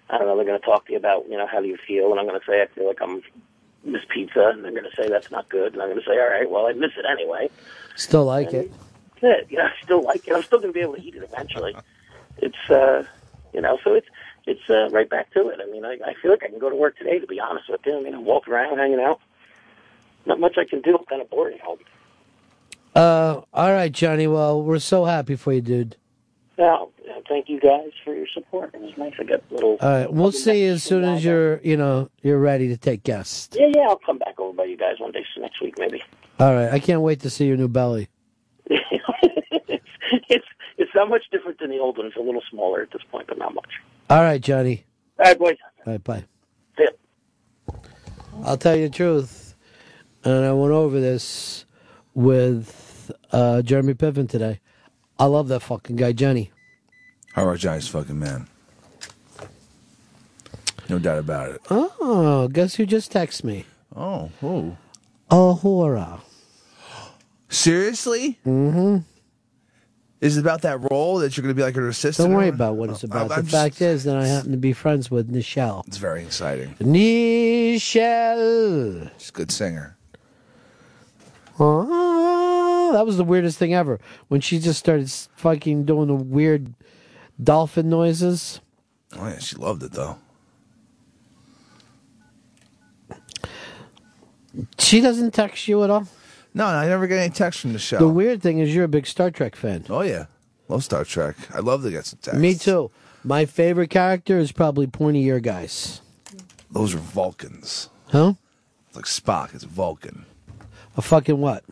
I 0.09 0.17
don't 0.17 0.27
know. 0.27 0.35
They're 0.35 0.45
going 0.45 0.59
to 0.59 0.65
talk 0.65 0.87
to 0.87 0.91
you 0.91 0.97
about 0.97 1.29
you 1.29 1.37
know 1.37 1.47
how 1.47 1.61
do 1.61 1.67
you 1.67 1.77
feel, 1.87 2.11
and 2.11 2.19
I'm 2.19 2.27
going 2.27 2.39
to 2.39 2.45
say 2.45 2.61
I 2.61 2.67
feel 2.67 2.87
like 2.87 3.01
I'm 3.01 3.21
miss 3.83 4.01
pizza, 4.09 4.51
and 4.53 4.63
they're 4.63 4.71
going 4.71 4.83
to 4.83 4.95
say 4.95 5.09
that's 5.09 5.31
not 5.31 5.49
good, 5.49 5.73
and 5.73 5.81
I'm 5.81 5.89
going 5.89 5.99
to 5.99 6.05
say 6.05 6.19
all 6.19 6.29
right, 6.29 6.49
well 6.49 6.67
I 6.67 6.73
miss 6.73 6.91
it 6.97 7.05
anyway. 7.09 7.49
Still 7.95 8.25
like 8.25 8.53
it. 8.53 8.71
That's 9.21 9.49
it. 9.49 9.51
Know, 9.51 9.63
I 9.63 9.71
still 9.83 10.03
like 10.03 10.27
it. 10.27 10.33
I'm 10.33 10.43
still 10.43 10.59
going 10.59 10.73
to 10.73 10.77
be 10.77 10.81
able 10.81 10.95
to 10.95 11.01
eat 11.01 11.15
it 11.15 11.23
eventually. 11.23 11.75
It's 12.39 12.69
uh, 12.69 13.03
you 13.51 13.61
know, 13.61 13.79
so 13.83 13.95
it's 13.95 14.05
it's 14.45 14.69
uh, 14.69 14.89
right 14.91 15.09
back 15.09 15.31
to 15.33 15.49
it. 15.49 15.59
I 15.59 15.69
mean, 15.71 15.83
I, 15.83 15.97
I 16.05 16.13
feel 16.21 16.29
like 16.29 16.43
I 16.43 16.49
can 16.49 16.59
go 16.59 16.69
to 16.69 16.75
work 16.75 16.95
today. 16.97 17.17
To 17.17 17.25
be 17.25 17.39
honest 17.39 17.67
with 17.67 17.81
you, 17.83 17.97
I 17.97 18.01
mean, 18.01 18.13
I'm 18.13 18.25
walking 18.25 18.53
around, 18.53 18.77
hanging 18.77 18.99
out. 18.99 19.19
Not 20.27 20.39
much 20.39 20.57
I 20.59 20.65
can 20.65 20.81
do. 20.81 20.95
I'm 20.95 21.05
kind 21.05 21.21
of 21.21 21.31
bored 21.31 21.53
at 21.53 21.59
home. 21.61 21.79
Uh, 22.95 23.41
all 23.53 23.71
right, 23.71 23.91
Johnny. 23.91 24.27
Well, 24.27 24.61
we're 24.61 24.79
so 24.79 25.05
happy 25.05 25.35
for 25.35 25.53
you, 25.53 25.61
dude. 25.61 25.95
Uh, 26.57 26.85
thank 27.27 27.49
you 27.49 27.59
guys 27.59 27.91
for 28.03 28.13
your 28.13 28.27
support. 28.33 28.73
It 28.73 28.81
was 28.81 28.97
nice. 28.97 29.13
I 29.19 29.23
got 29.23 29.43
a 29.49 29.53
little. 29.53 29.77
All 29.81 29.89
right, 29.89 30.11
we'll 30.11 30.31
see 30.31 30.65
you 30.65 30.73
as 30.73 30.83
soon 30.83 31.03
as 31.03 31.23
you're, 31.23 31.59
you 31.61 31.77
know, 31.77 32.09
you're 32.21 32.39
ready 32.39 32.67
to 32.69 32.77
take 32.77 33.03
guests. 33.03 33.55
Yeah, 33.57 33.67
yeah. 33.75 33.87
I'll 33.87 33.97
come 33.97 34.17
back 34.17 34.39
over 34.39 34.53
by 34.53 34.65
you 34.65 34.77
guys 34.77 34.99
one 34.99 35.11
day 35.11 35.25
so 35.33 35.41
next 35.41 35.61
week, 35.61 35.75
maybe. 35.77 36.01
All 36.39 36.53
right, 36.53 36.71
I 36.71 36.79
can't 36.79 37.01
wait 37.01 37.21
to 37.21 37.29
see 37.29 37.45
your 37.45 37.57
new 37.57 37.67
belly. 37.67 38.09
it's 38.69 40.45
it's 40.77 40.91
not 40.95 41.09
much 41.09 41.23
different 41.31 41.59
than 41.59 41.69
the 41.69 41.79
old 41.79 41.97
one. 41.97 42.07
It's 42.07 42.15
a 42.15 42.21
little 42.21 42.43
smaller 42.49 42.81
at 42.81 42.91
this 42.91 43.01
point, 43.11 43.27
but 43.27 43.37
not 43.37 43.53
much. 43.53 43.69
All 44.09 44.21
right, 44.21 44.41
Johnny. 44.41 44.85
All 45.19 45.25
right, 45.25 45.39
boys. 45.39 45.57
All 45.85 45.93
right, 45.93 46.03
bye. 46.03 46.25
See 46.77 46.85
I'll 48.43 48.57
tell 48.57 48.75
you 48.75 48.87
the 48.87 48.95
truth, 48.95 49.55
and 50.23 50.45
I 50.45 50.53
went 50.53 50.73
over 50.73 50.99
this 50.99 51.65
with 52.13 53.11
uh, 53.31 53.61
Jeremy 53.61 53.93
Piven 53.93 54.29
today. 54.29 54.59
I 55.19 55.25
love 55.25 55.47
that 55.47 55.61
fucking 55.61 55.95
guy, 55.95 56.11
Johnny. 56.11 56.51
Right, 57.45 57.59
Johnny's 57.59 57.87
fucking 57.87 58.17
man. 58.19 58.47
No 60.89 60.99
doubt 60.99 61.19
about 61.19 61.49
it. 61.51 61.61
Oh, 61.69 62.47
guess 62.51 62.75
who 62.75 62.85
just 62.85 63.11
texted 63.11 63.43
me? 63.43 63.65
Oh, 63.95 64.31
who? 64.41 64.75
Uhura. 65.29 66.21
Seriously? 67.49 68.39
Mm-hmm. 68.45 68.97
Is 70.19 70.35
it 70.37 70.41
about 70.41 70.63
that 70.63 70.79
role 70.89 71.19
that 71.19 71.35
you're 71.37 71.43
going 71.43 71.53
to 71.53 71.59
be 71.59 71.61
like 71.63 71.75
her 71.75 71.87
assistant? 71.89 72.29
Don't 72.29 72.35
worry 72.37 72.47
or- 72.49 72.53
about 72.53 72.75
what 72.75 72.89
it's 72.89 73.03
about. 73.03 73.23
I'm 73.31 73.37
the 73.37 73.43
just- 73.43 73.51
fact 73.51 73.81
is 73.81 74.03
that 74.05 74.17
I 74.17 74.25
happen 74.25 74.51
to 74.51 74.57
be 74.57 74.73
friends 74.73 75.11
with 75.11 75.31
Nichelle. 75.31 75.85
It's 75.87 75.97
very 75.97 76.23
exciting. 76.23 76.73
Nichelle. 76.79 77.79
She's 79.17 79.29
a 79.29 79.33
good 79.33 79.51
singer. 79.51 79.95
Oh, 81.59 82.91
that 82.93 83.05
was 83.05 83.17
the 83.17 83.23
weirdest 83.23 83.57
thing 83.59 83.73
ever. 83.73 83.99
When 84.29 84.41
she 84.41 84.57
just 84.59 84.79
started 84.79 85.11
fucking 85.11 85.85
doing 85.85 86.07
the 86.07 86.15
weird 86.15 86.73
dolphin 87.41 87.89
noises. 87.89 88.59
Oh 89.17 89.27
yeah, 89.27 89.39
she 89.39 89.55
loved 89.55 89.83
it 89.83 89.91
though. 89.91 90.17
She 94.79 95.01
doesn't 95.01 95.33
text 95.33 95.67
you 95.67 95.83
at 95.83 95.89
all? 95.89 96.07
No, 96.53 96.65
I 96.65 96.87
never 96.87 97.05
get 97.05 97.19
any 97.19 97.29
text 97.31 97.59
from 97.59 97.73
the 97.73 97.79
show. 97.79 97.99
The 97.99 98.07
weird 98.07 98.41
thing 98.41 98.57
is 98.59 98.73
you're 98.73 98.85
a 98.85 98.89
big 98.89 99.05
Star 99.05 99.29
Trek 99.29 99.55
fan. 99.55 99.85
Oh 99.89 100.01
yeah, 100.01 100.25
love 100.67 100.83
Star 100.83 101.03
Trek. 101.03 101.35
I'd 101.53 101.63
love 101.63 101.83
to 101.83 101.91
get 101.91 102.05
some 102.05 102.19
text. 102.21 102.39
Me 102.39 102.55
too. 102.55 102.89
My 103.23 103.45
favorite 103.45 103.89
character 103.89 104.39
is 104.39 104.51
probably 104.51 104.87
pointy 104.87 105.23
ear 105.25 105.39
guys. 105.39 106.01
Those 106.71 106.95
are 106.95 106.99
Vulcans. 106.99 107.89
Huh? 108.07 108.33
It's 108.87 108.95
like 108.95 109.05
Spock. 109.05 109.53
It's 109.53 109.63
a 109.63 109.67
Vulcan. 109.67 110.25
A 110.95 111.01
fucking 111.01 111.39
what? 111.39 111.63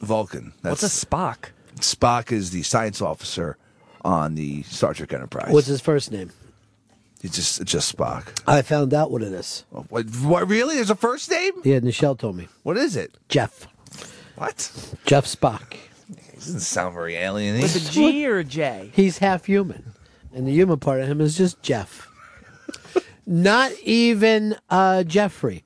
Vulcan. 0.00 0.52
What's 0.62 0.82
a 0.82 0.86
Spock? 0.86 1.50
Spock 1.76 2.32
is 2.32 2.50
the 2.50 2.62
science 2.62 3.00
officer 3.02 3.56
on 4.02 4.34
the 4.34 4.62
Star 4.64 4.94
Trek 4.94 5.12
Enterprise. 5.12 5.52
What's 5.52 5.66
his 5.66 5.80
first 5.80 6.10
name? 6.10 6.30
It's 7.22 7.36
just 7.36 7.60
it's 7.60 7.70
just 7.70 7.94
Spock. 7.94 8.40
I 8.46 8.62
found 8.62 8.94
out 8.94 9.10
what 9.10 9.22
it 9.22 9.32
is. 9.32 9.64
What, 9.70 10.06
what 10.06 10.48
really? 10.48 10.76
There's 10.76 10.90
a 10.90 10.94
first 10.94 11.30
name? 11.30 11.52
Yeah, 11.64 11.80
Nichelle 11.80 12.18
told 12.18 12.36
me. 12.36 12.48
What 12.62 12.78
is 12.78 12.96
it? 12.96 13.14
Jeff. 13.28 13.66
What? 14.36 14.70
Jeff 15.04 15.26
Spock. 15.26 15.74
It 16.08 16.34
doesn't 16.34 16.60
sound 16.60 16.94
very 16.94 17.16
alien. 17.16 17.60
With 17.60 17.76
a 17.76 17.90
G 17.90 18.26
or 18.26 18.38
a 18.38 18.44
J? 18.44 18.90
He's 18.94 19.18
half 19.18 19.44
human. 19.44 19.92
And 20.32 20.46
the 20.46 20.52
human 20.52 20.78
part 20.78 21.00
of 21.00 21.08
him 21.08 21.20
is 21.20 21.36
just 21.36 21.60
Jeff. 21.60 22.08
Not 23.26 23.72
even 23.84 24.56
uh, 24.70 25.02
Jeffrey. 25.04 25.64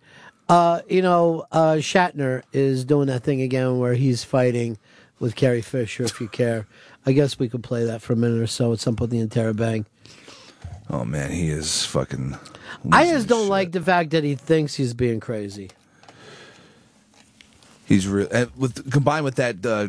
Uh, 0.49 0.81
you 0.89 1.03
know, 1.03 1.47
uh, 1.53 1.75
Shatner 1.77 2.43
is 2.53 2.85
doing 2.85 3.07
that 3.07 3.23
thing 3.23 3.41
again 3.41 3.79
where 3.79 3.95
he's 3.95 4.25
fighting 4.25 4.77
with 5.21 5.37
Carrie 5.37 5.63
Fisher, 5.63 6.03
if 6.03 6.21
you 6.21 6.29
care. 6.29 6.67
I 7.07 7.13
guess 7.13 7.39
we 7.39 7.49
could 7.49 7.63
play 7.63 7.85
that 7.85 8.01
for 8.03 8.15
a 8.15 8.17
minute 8.17 8.41
or 8.41 8.47
so 8.47 8.73
at 8.73 8.81
some 8.81 8.97
point 8.97 9.13
in 9.13 9.21
the 9.21 9.27
Interrobang. 9.27 9.85
Oh 10.91 11.05
man, 11.05 11.31
he 11.31 11.49
is 11.49 11.85
fucking. 11.87 12.37
I 12.93 13.07
just 13.07 13.29
don't 13.29 13.49
like 13.49 13.73
the 13.73 13.81
fact 13.81 14.11
that 14.11 14.25
he 14.25 14.35
thinks 14.35 14.75
he's 14.75 14.95
being 14.95 15.21
crazy. 15.21 15.71
He's 17.87 18.07
real. 18.09 18.29
With 18.57 18.91
combined 18.91 19.25
with 19.25 19.37
that 19.37 19.65
uh, 19.65 19.89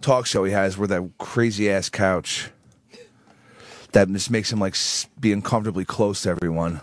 talk 0.00 0.26
show 0.26 0.44
he 0.44 0.52
has, 0.52 0.76
where 0.78 0.88
that 0.88 1.10
crazy 1.18 1.70
ass 1.70 1.88
couch, 1.88 2.50
that 3.92 4.08
just 4.12 4.30
makes 4.30 4.52
him 4.52 4.60
like 4.60 4.74
s- 4.74 5.06
be 5.18 5.32
uncomfortably 5.32 5.84
close 5.84 6.22
to 6.22 6.30
everyone. 6.30 6.80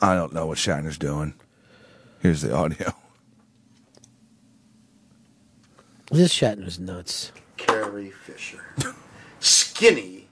I 0.00 0.14
don't 0.14 0.32
know 0.32 0.46
what 0.46 0.58
Shatner's 0.58 0.98
doing. 0.98 1.34
Here's 2.20 2.42
the 2.42 2.54
audio. 2.54 2.92
This 6.10 6.32
Shatner's 6.32 6.78
nuts. 6.78 7.32
Carrie 7.56 8.10
Fisher. 8.10 8.74
Skinny 9.40 10.28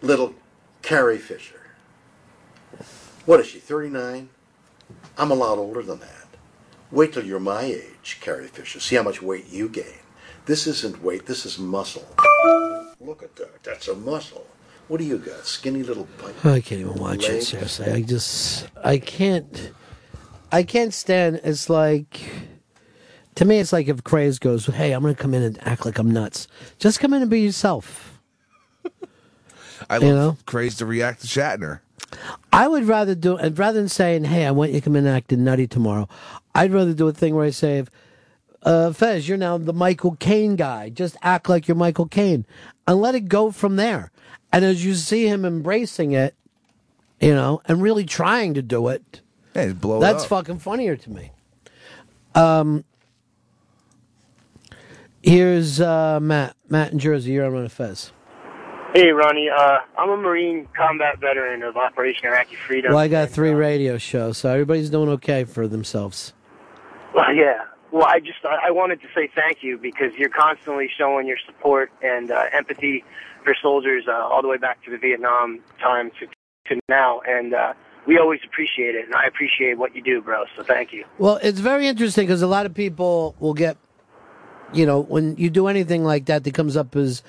little 0.00 0.34
Carrie 0.82 1.18
Fisher. 1.18 1.60
What 3.24 3.40
is 3.40 3.46
she, 3.46 3.58
39? 3.58 4.28
I'm 5.16 5.30
a 5.30 5.34
lot 5.34 5.58
older 5.58 5.82
than 5.82 6.00
that. 6.00 6.26
Wait 6.90 7.12
till 7.12 7.24
you're 7.24 7.40
my 7.40 7.62
age, 7.62 8.18
Carrie 8.20 8.48
Fisher. 8.48 8.80
See 8.80 8.96
how 8.96 9.02
much 9.02 9.22
weight 9.22 9.48
you 9.48 9.68
gain. 9.68 10.00
This 10.46 10.66
isn't 10.66 11.02
weight, 11.02 11.26
this 11.26 11.46
is 11.46 11.58
muscle. 11.58 12.06
Look 13.00 13.22
at 13.22 13.36
that. 13.36 13.62
That's 13.62 13.88
a 13.88 13.94
muscle. 13.94 14.46
What 14.88 14.98
do 14.98 15.04
you 15.04 15.18
got? 15.18 15.46
Skinny 15.46 15.82
little 15.82 16.06
pipe. 16.18 16.44
I 16.44 16.60
can't 16.60 16.80
even 16.80 16.94
watch 16.94 17.28
it. 17.28 17.42
Seriously, 17.42 17.86
I 17.86 18.02
just 18.02 18.66
I 18.84 18.98
can't. 18.98 19.72
I 20.50 20.64
can't 20.64 20.92
stand. 20.92 21.40
It's 21.44 21.70
like 21.70 22.20
to 23.36 23.44
me, 23.44 23.58
it's 23.58 23.72
like 23.72 23.88
if 23.88 24.04
Craze 24.04 24.38
goes, 24.38 24.66
"Hey, 24.66 24.92
I'm 24.92 25.02
going 25.02 25.14
to 25.14 25.20
come 25.20 25.34
in 25.34 25.42
and 25.42 25.58
act 25.66 25.84
like 25.86 25.98
I'm 25.98 26.10
nuts." 26.10 26.48
Just 26.78 27.00
come 27.00 27.12
in 27.14 27.22
and 27.22 27.30
be 27.30 27.40
yourself. 27.40 28.20
I 29.90 29.96
You 29.98 30.12
love 30.14 30.16
know? 30.16 30.36
crazy 30.46 30.76
to 30.76 30.86
react 30.86 31.22
to 31.22 31.26
Shatner. 31.26 31.80
I 32.52 32.68
would 32.68 32.84
rather 32.84 33.14
do, 33.14 33.36
and 33.36 33.58
rather 33.58 33.78
than 33.78 33.88
saying, 33.88 34.24
"Hey, 34.24 34.44
I 34.46 34.50
want 34.50 34.70
you 34.72 34.80
to 34.80 34.84
come 34.84 34.96
in 34.96 35.06
and 35.06 35.16
act 35.16 35.32
nutty 35.32 35.66
tomorrow," 35.66 36.08
I'd 36.54 36.72
rather 36.72 36.92
do 36.92 37.08
a 37.08 37.12
thing 37.12 37.34
where 37.34 37.46
I 37.46 37.50
say, 37.50 37.84
uh, 38.62 38.92
"Fez, 38.92 39.28
you're 39.28 39.38
now 39.38 39.58
the 39.58 39.72
Michael 39.72 40.16
Caine 40.20 40.56
guy. 40.56 40.90
Just 40.90 41.16
act 41.22 41.48
like 41.48 41.66
you're 41.66 41.74
Michael 41.76 42.06
Caine, 42.06 42.44
and 42.86 43.00
let 43.00 43.14
it 43.14 43.28
go 43.28 43.50
from 43.50 43.76
there." 43.76 44.12
And 44.52 44.64
as 44.64 44.84
you 44.84 44.94
see 44.94 45.26
him 45.26 45.44
embracing 45.46 46.12
it, 46.12 46.34
you 47.20 47.34
know, 47.34 47.62
and 47.66 47.80
really 47.82 48.04
trying 48.04 48.52
to 48.54 48.62
do 48.62 48.88
it, 48.88 49.20
Hey, 49.54 49.72
blow 49.72 49.96
it 49.96 50.00
that's 50.00 50.24
up. 50.24 50.28
fucking 50.28 50.58
funnier 50.58 50.96
to 50.96 51.10
me. 51.10 51.32
Um, 52.34 52.84
here's 55.22 55.80
uh, 55.80 56.20
Matt. 56.20 56.56
Matt 56.68 56.92
in 56.92 56.98
Jersey. 56.98 57.32
You're 57.32 57.46
on 57.46 57.52
Ron 57.52 57.62
and 57.62 57.72
Fez. 57.72 58.12
Hey, 58.94 59.10
Ronnie. 59.10 59.48
Uh, 59.48 59.78
I'm 59.96 60.10
a 60.10 60.16
Marine 60.16 60.68
combat 60.76 61.18
veteran 61.18 61.62
of 61.62 61.76
Operation 61.76 62.26
Iraqi 62.26 62.56
Freedom. 62.56 62.90
Well, 62.90 63.00
I 63.00 63.08
got 63.08 63.30
three 63.30 63.52
radio 63.52 63.96
shows, 63.96 64.36
so 64.38 64.50
everybody's 64.50 64.90
doing 64.90 65.08
okay 65.10 65.44
for 65.44 65.66
themselves. 65.66 66.34
Well, 67.14 67.32
yeah. 67.34 67.64
Well, 67.90 68.04
I 68.06 68.20
just 68.20 68.44
I 68.44 68.68
I 68.68 68.70
wanted 68.70 69.00
to 69.02 69.06
say 69.14 69.30
thank 69.34 69.62
you 69.62 69.78
because 69.78 70.14
you're 70.14 70.30
constantly 70.30 70.90
showing 70.98 71.26
your 71.26 71.38
support 71.46 71.90
and 72.02 72.30
uh, 72.30 72.44
empathy 72.52 73.04
for 73.44 73.54
soldiers 73.60 74.04
uh, 74.08 74.12
all 74.12 74.42
the 74.42 74.48
way 74.48 74.56
back 74.56 74.82
to 74.84 74.90
the 74.90 74.98
Vietnam 74.98 75.60
time 75.80 76.10
to, 76.20 76.26
to 76.68 76.80
now, 76.88 77.20
and 77.26 77.54
uh, 77.54 77.74
we 78.06 78.18
always 78.18 78.40
appreciate 78.44 78.94
it, 78.94 79.04
and 79.04 79.14
I 79.14 79.24
appreciate 79.26 79.78
what 79.78 79.94
you 79.94 80.02
do, 80.02 80.20
bro. 80.20 80.44
So 80.56 80.62
thank 80.62 80.92
you. 80.92 81.04
Well, 81.18 81.38
it's 81.42 81.60
very 81.60 81.86
interesting 81.86 82.26
because 82.26 82.42
a 82.42 82.46
lot 82.46 82.66
of 82.66 82.74
people 82.74 83.34
will 83.38 83.54
get, 83.54 83.76
you 84.72 84.86
know, 84.86 85.00
when 85.00 85.36
you 85.36 85.50
do 85.50 85.66
anything 85.66 86.04
like 86.04 86.26
that 86.26 86.44
that 86.44 86.54
comes 86.54 86.76
up 86.76 86.96
as 86.96 87.22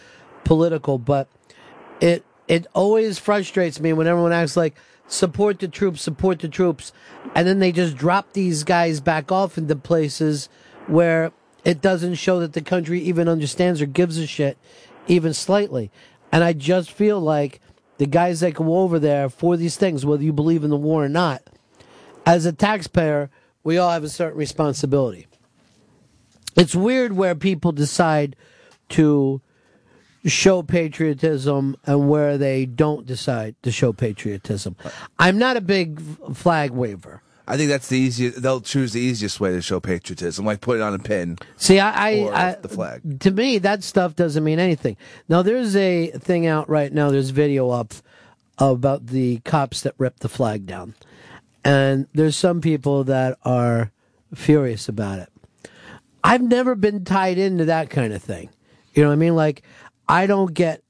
political, 0.43 0.97
but 0.97 1.27
it 1.99 2.25
it 2.47 2.67
always 2.73 3.19
frustrates 3.19 3.79
me 3.79 3.93
when 3.93 4.07
everyone 4.07 4.33
acts 4.33 4.57
like 4.57 4.75
support 5.07 5.59
the 5.59 5.67
troops, 5.67 6.01
support 6.01 6.39
the 6.39 6.49
troops, 6.49 6.91
and 7.35 7.47
then 7.47 7.59
they 7.59 7.71
just 7.71 7.95
drop 7.95 8.33
these 8.33 8.63
guys 8.63 8.99
back 8.99 9.31
off 9.31 9.57
into 9.57 9.75
places 9.75 10.49
where 10.87 11.31
it 11.63 11.81
doesn't 11.81 12.15
show 12.15 12.39
that 12.39 12.53
the 12.53 12.61
country 12.61 12.99
even 13.01 13.29
understands 13.29 13.81
or 13.81 13.85
gives 13.85 14.17
a 14.17 14.27
shit, 14.27 14.57
even 15.07 15.33
slightly. 15.33 15.91
And 16.31 16.43
I 16.43 16.53
just 16.53 16.91
feel 16.91 17.19
like 17.19 17.61
the 17.97 18.05
guys 18.05 18.41
that 18.41 18.55
go 18.55 18.79
over 18.79 18.99
there 18.99 19.29
for 19.29 19.55
these 19.55 19.77
things, 19.77 20.05
whether 20.05 20.23
you 20.23 20.33
believe 20.33 20.63
in 20.63 20.69
the 20.69 20.77
war 20.77 21.05
or 21.05 21.09
not, 21.09 21.43
as 22.25 22.45
a 22.45 22.51
taxpayer, 22.51 23.29
we 23.63 23.77
all 23.77 23.91
have 23.91 24.03
a 24.03 24.09
certain 24.09 24.37
responsibility. 24.37 25.27
It's 26.55 26.75
weird 26.75 27.13
where 27.13 27.35
people 27.35 27.71
decide 27.71 28.35
to 28.89 29.41
show 30.25 30.63
patriotism 30.63 31.75
and 31.85 32.09
where 32.09 32.37
they 32.37 32.65
don't 32.65 33.05
decide 33.05 33.55
to 33.63 33.71
show 33.71 33.91
patriotism. 33.91 34.75
I'm 35.19 35.37
not 35.37 35.57
a 35.57 35.61
big 35.61 35.99
flag 36.33 36.71
waver. 36.71 37.21
I 37.45 37.57
think 37.57 37.69
that's 37.69 37.89
the 37.89 37.97
easiest. 37.97 38.41
They'll 38.41 38.61
choose 38.61 38.93
the 38.93 39.01
easiest 39.01 39.41
way 39.41 39.51
to 39.51 39.61
show 39.61 39.81
patriotism, 39.81 40.45
like 40.45 40.61
put 40.61 40.77
it 40.77 40.81
on 40.81 40.93
a 40.93 40.99
pin. 40.99 41.37
See, 41.57 41.77
I, 41.77 41.89
I, 41.89 42.49
I 42.51 42.55
the 42.55 42.69
flag. 42.69 43.19
To 43.19 43.31
me, 43.31 43.57
that 43.57 43.83
stuff 43.83 44.15
doesn't 44.15 44.43
mean 44.45 44.59
anything. 44.59 44.95
Now, 45.27 45.41
there's 45.41 45.75
a 45.75 46.11
thing 46.11 46.47
out 46.47 46.69
right 46.69 46.93
now. 46.93 47.11
There's 47.11 47.31
video 47.31 47.69
up 47.69 47.93
about 48.57 49.07
the 49.07 49.39
cops 49.39 49.81
that 49.81 49.93
ripped 49.97 50.21
the 50.21 50.29
flag 50.29 50.65
down, 50.65 50.95
and 51.65 52.07
there's 52.13 52.37
some 52.37 52.61
people 52.61 53.03
that 53.03 53.37
are 53.43 53.91
furious 54.33 54.87
about 54.87 55.19
it. 55.19 55.32
I've 56.23 56.41
never 56.41 56.75
been 56.75 57.03
tied 57.03 57.37
into 57.37 57.65
that 57.65 57.89
kind 57.89 58.13
of 58.13 58.23
thing. 58.23 58.49
You 58.93 59.03
know 59.03 59.09
what 59.09 59.13
I 59.13 59.17
mean? 59.17 59.35
Like, 59.35 59.63
I 60.07 60.25
don't 60.25 60.53
get 60.53 60.83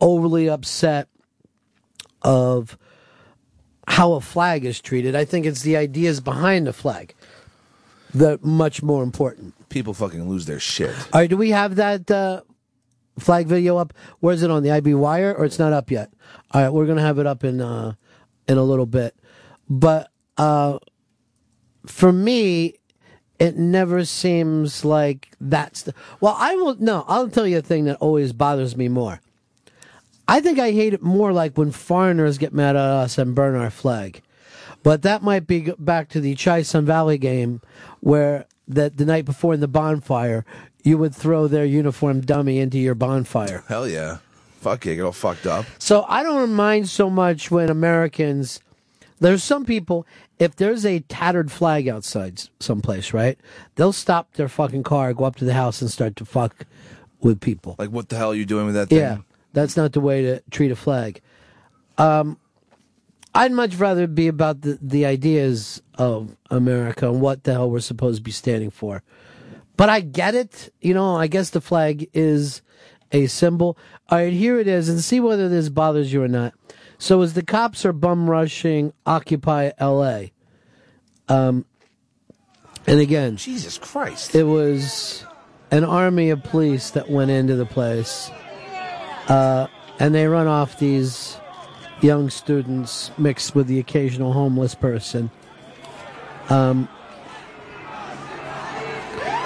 overly 0.00 0.48
upset 0.48 1.08
of 2.22 2.78
how 3.86 4.12
a 4.14 4.20
flag 4.20 4.64
is 4.64 4.80
treated. 4.80 5.14
I 5.14 5.24
think 5.24 5.46
it's 5.46 5.62
the 5.62 5.76
ideas 5.76 6.20
behind 6.20 6.66
the 6.66 6.72
flag 6.72 7.14
that 8.14 8.44
much 8.44 8.82
more 8.82 9.02
important. 9.02 9.54
People 9.68 9.94
fucking 9.94 10.28
lose 10.28 10.46
their 10.46 10.60
shit. 10.60 10.94
All 11.12 11.20
right, 11.20 11.30
do 11.30 11.36
we 11.36 11.50
have 11.50 11.76
that 11.76 12.10
uh, 12.10 12.42
flag 13.18 13.46
video 13.46 13.76
up? 13.76 13.92
Where 14.20 14.34
is 14.34 14.42
it 14.42 14.50
on 14.50 14.62
the 14.62 14.70
IB 14.72 14.94
Wire, 14.94 15.34
or 15.34 15.44
it's 15.44 15.58
not 15.58 15.72
up 15.72 15.90
yet? 15.90 16.12
All 16.52 16.62
right, 16.62 16.70
we're 16.70 16.86
gonna 16.86 17.02
have 17.02 17.18
it 17.18 17.26
up 17.26 17.44
in 17.44 17.60
uh, 17.60 17.94
in 18.48 18.58
a 18.58 18.64
little 18.64 18.86
bit. 18.86 19.14
But 19.68 20.10
uh, 20.36 20.78
for 21.86 22.12
me, 22.12 22.79
it 23.40 23.56
never 23.56 24.04
seems 24.04 24.84
like 24.84 25.30
that's 25.40 25.82
the. 25.82 25.94
Well, 26.20 26.36
I 26.38 26.54
will. 26.54 26.76
No, 26.76 27.04
I'll 27.08 27.30
tell 27.30 27.46
you 27.46 27.58
a 27.58 27.62
thing 27.62 27.86
that 27.86 27.96
always 27.96 28.32
bothers 28.34 28.76
me 28.76 28.88
more. 28.88 29.20
I 30.28 30.40
think 30.40 30.60
I 30.60 30.70
hate 30.70 30.94
it 30.94 31.02
more 31.02 31.32
like 31.32 31.58
when 31.58 31.72
foreigners 31.72 32.38
get 32.38 32.52
mad 32.52 32.76
at 32.76 32.82
us 32.82 33.18
and 33.18 33.34
burn 33.34 33.56
our 33.56 33.70
flag. 33.70 34.22
But 34.82 35.02
that 35.02 35.22
might 35.22 35.46
be 35.46 35.72
back 35.78 36.08
to 36.10 36.20
the 36.20 36.34
Chai 36.34 36.62
Sun 36.62 36.84
Valley 36.84 37.18
game 37.18 37.60
where 38.00 38.46
that 38.68 38.98
the 38.98 39.04
night 39.04 39.24
before 39.24 39.54
in 39.54 39.60
the 39.60 39.68
bonfire, 39.68 40.44
you 40.84 40.98
would 40.98 41.14
throw 41.14 41.48
their 41.48 41.64
uniform 41.64 42.20
dummy 42.20 42.58
into 42.58 42.78
your 42.78 42.94
bonfire. 42.94 43.64
Hell 43.68 43.88
yeah. 43.88 44.18
Fuck 44.60 44.84
yeah, 44.84 44.94
get 44.94 45.02
all 45.04 45.12
fucked 45.12 45.46
up. 45.46 45.64
So 45.78 46.04
I 46.06 46.22
don't 46.22 46.52
mind 46.52 46.88
so 46.90 47.08
much 47.08 47.50
when 47.50 47.70
Americans. 47.70 48.60
There's 49.20 49.44
some 49.44 49.64
people. 49.64 50.06
If 50.38 50.56
there's 50.56 50.86
a 50.86 51.00
tattered 51.00 51.52
flag 51.52 51.88
outside 51.88 52.42
someplace, 52.58 53.12
right? 53.12 53.38
They'll 53.74 53.92
stop 53.92 54.34
their 54.34 54.48
fucking 54.48 54.82
car, 54.82 55.12
go 55.12 55.24
up 55.24 55.36
to 55.36 55.44
the 55.44 55.54
house, 55.54 55.82
and 55.82 55.90
start 55.90 56.16
to 56.16 56.24
fuck 56.24 56.66
with 57.20 57.40
people. 57.40 57.76
Like, 57.78 57.90
what 57.90 58.08
the 58.08 58.16
hell 58.16 58.32
are 58.32 58.34
you 58.34 58.46
doing 58.46 58.66
with 58.66 58.74
that 58.74 58.88
thing? 58.88 58.98
Yeah, 58.98 59.18
that's 59.52 59.76
not 59.76 59.92
the 59.92 60.00
way 60.00 60.22
to 60.22 60.42
treat 60.50 60.70
a 60.70 60.76
flag. 60.76 61.20
Um, 61.98 62.38
I'd 63.34 63.52
much 63.52 63.76
rather 63.76 64.06
be 64.06 64.26
about 64.26 64.62
the, 64.62 64.78
the 64.80 65.06
ideas 65.06 65.82
of 65.94 66.36
America 66.50 67.08
and 67.08 67.20
what 67.20 67.44
the 67.44 67.52
hell 67.52 67.70
we're 67.70 67.80
supposed 67.80 68.16
to 68.16 68.22
be 68.22 68.32
standing 68.32 68.70
for. 68.70 69.02
But 69.76 69.88
I 69.88 70.00
get 70.00 70.34
it. 70.34 70.72
You 70.80 70.94
know, 70.94 71.16
I 71.16 71.26
guess 71.26 71.50
the 71.50 71.60
flag 71.60 72.08
is 72.12 72.62
a 73.12 73.26
symbol. 73.26 73.76
All 74.08 74.18
right, 74.18 74.32
here 74.32 74.58
it 74.58 74.66
is, 74.66 74.88
and 74.88 75.00
see 75.00 75.20
whether 75.20 75.48
this 75.48 75.68
bothers 75.68 76.12
you 76.12 76.22
or 76.22 76.28
not. 76.28 76.54
So, 77.00 77.22
as 77.22 77.32
the 77.32 77.42
cops 77.42 77.86
are 77.86 77.94
bum 77.94 78.28
rushing 78.28 78.92
Occupy 79.06 79.70
LA, 79.80 80.24
um, 81.30 81.64
and 82.86 83.00
again, 83.00 83.38
Jesus 83.38 83.78
Christ, 83.78 84.34
it 84.34 84.42
was 84.44 85.24
an 85.70 85.82
army 85.82 86.28
of 86.28 86.42
police 86.42 86.90
that 86.90 87.08
went 87.08 87.30
into 87.30 87.56
the 87.56 87.64
place, 87.64 88.30
uh, 89.28 89.66
and 89.98 90.14
they 90.14 90.26
run 90.26 90.46
off 90.46 90.78
these 90.78 91.38
young 92.02 92.28
students 92.28 93.10
mixed 93.16 93.54
with 93.54 93.66
the 93.66 93.78
occasional 93.78 94.34
homeless 94.34 94.74
person. 94.74 95.30
Um, 96.50 96.86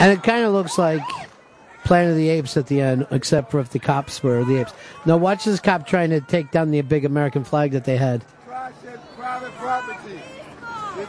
and 0.01 0.11
it 0.11 0.25
kind 0.25 0.45
of 0.45 0.53
looks 0.53 0.77
like 0.77 1.03
Planet 1.85 2.13
of 2.13 2.17
the 2.17 2.31
Apes 2.31 2.57
at 2.57 2.67
the 2.67 2.81
end, 2.81 3.07
except 3.11 3.51
for 3.51 3.61
if 3.61 3.71
the 3.71 3.79
cops 3.79 4.23
were 4.23 4.43
the 4.45 4.61
apes. 4.61 4.73
Now, 5.05 5.17
watch 5.17 5.45
this 5.45 5.61
cop 5.61 5.87
trying 5.87 6.11
to 6.11 6.21
take 6.21 6.51
down 6.51 6.71
the 6.71 6.81
big 6.81 7.05
American 7.05 7.45
flag 7.45 7.73
that 7.73 7.85
they 7.85 7.97
had. 7.97 8.25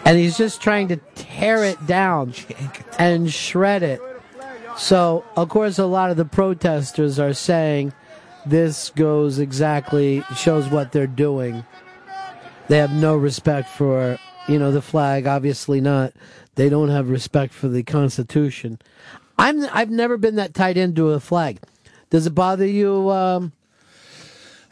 And 0.03 0.19
he's 0.19 0.38
just 0.38 0.61
trying 0.61 0.89
to 0.89 0.97
tear 1.15 1.64
it 1.64 1.85
down 1.88 2.34
and 2.99 3.31
shred 3.31 3.84
it. 3.84 4.02
So, 4.77 5.23
of 5.38 5.49
course, 5.49 5.80
a 5.80 5.85
lot 5.85 6.11
of 6.11 6.18
the 6.18 6.26
protesters 6.26 7.18
are 7.18 7.34
saying 7.34 7.93
this 8.45 8.89
goes 8.89 9.39
exactly, 9.39 10.23
shows 10.35 10.68
what 10.68 10.91
they're 10.91 11.07
doing. 11.07 11.64
They 12.68 12.77
have 12.77 12.91
no 12.91 13.15
respect 13.15 13.69
for, 13.69 14.18
you 14.47 14.60
know, 14.60 14.72
the 14.72 14.81
flag, 14.81 15.27
obviously 15.27 15.80
not. 15.80 16.14
They 16.56 16.69
don't 16.69 16.89
have 16.89 17.10
respect 17.10 17.53
for 17.53 17.68
the 17.68 17.84
Constitution. 17.84 18.80
I'm, 19.38 19.66
I've 19.72 19.90
never 19.90 20.18
been 20.18 20.36
that 20.36 20.53
tied 20.53 20.78
into 20.78 21.10
a 21.12 21.20
flag. 21.20 21.60
Does 22.10 22.26
it 22.28 22.36
bother 22.36 22.66
you? 22.66 23.10
Um, 23.12 23.52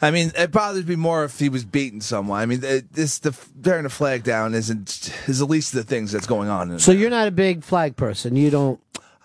I 0.00 0.10
mean, 0.10 0.32
it 0.36 0.50
bothers 0.52 0.86
me 0.86 0.96
more 0.96 1.24
if 1.24 1.38
he 1.38 1.48
was 1.48 1.64
beating 1.64 2.00
someone. 2.00 2.40
I 2.40 2.46
mean, 2.46 2.62
it- 2.62 2.92
this 2.92 3.18
the 3.18 3.34
tearing 3.62 3.84
the 3.84 3.88
flag 3.90 4.22
down 4.22 4.54
isn't 4.54 5.12
is 5.26 5.38
the 5.38 5.46
least 5.46 5.72
of 5.74 5.78
the 5.78 5.84
things 5.84 6.12
that's 6.12 6.26
going 6.26 6.48
on. 6.48 6.70
In 6.72 6.78
so 6.78 6.92
you're 6.92 7.10
not 7.10 7.28
a 7.28 7.30
big 7.30 7.62
flag 7.64 7.96
person. 7.96 8.36
You 8.36 8.50
don't. 8.50 8.80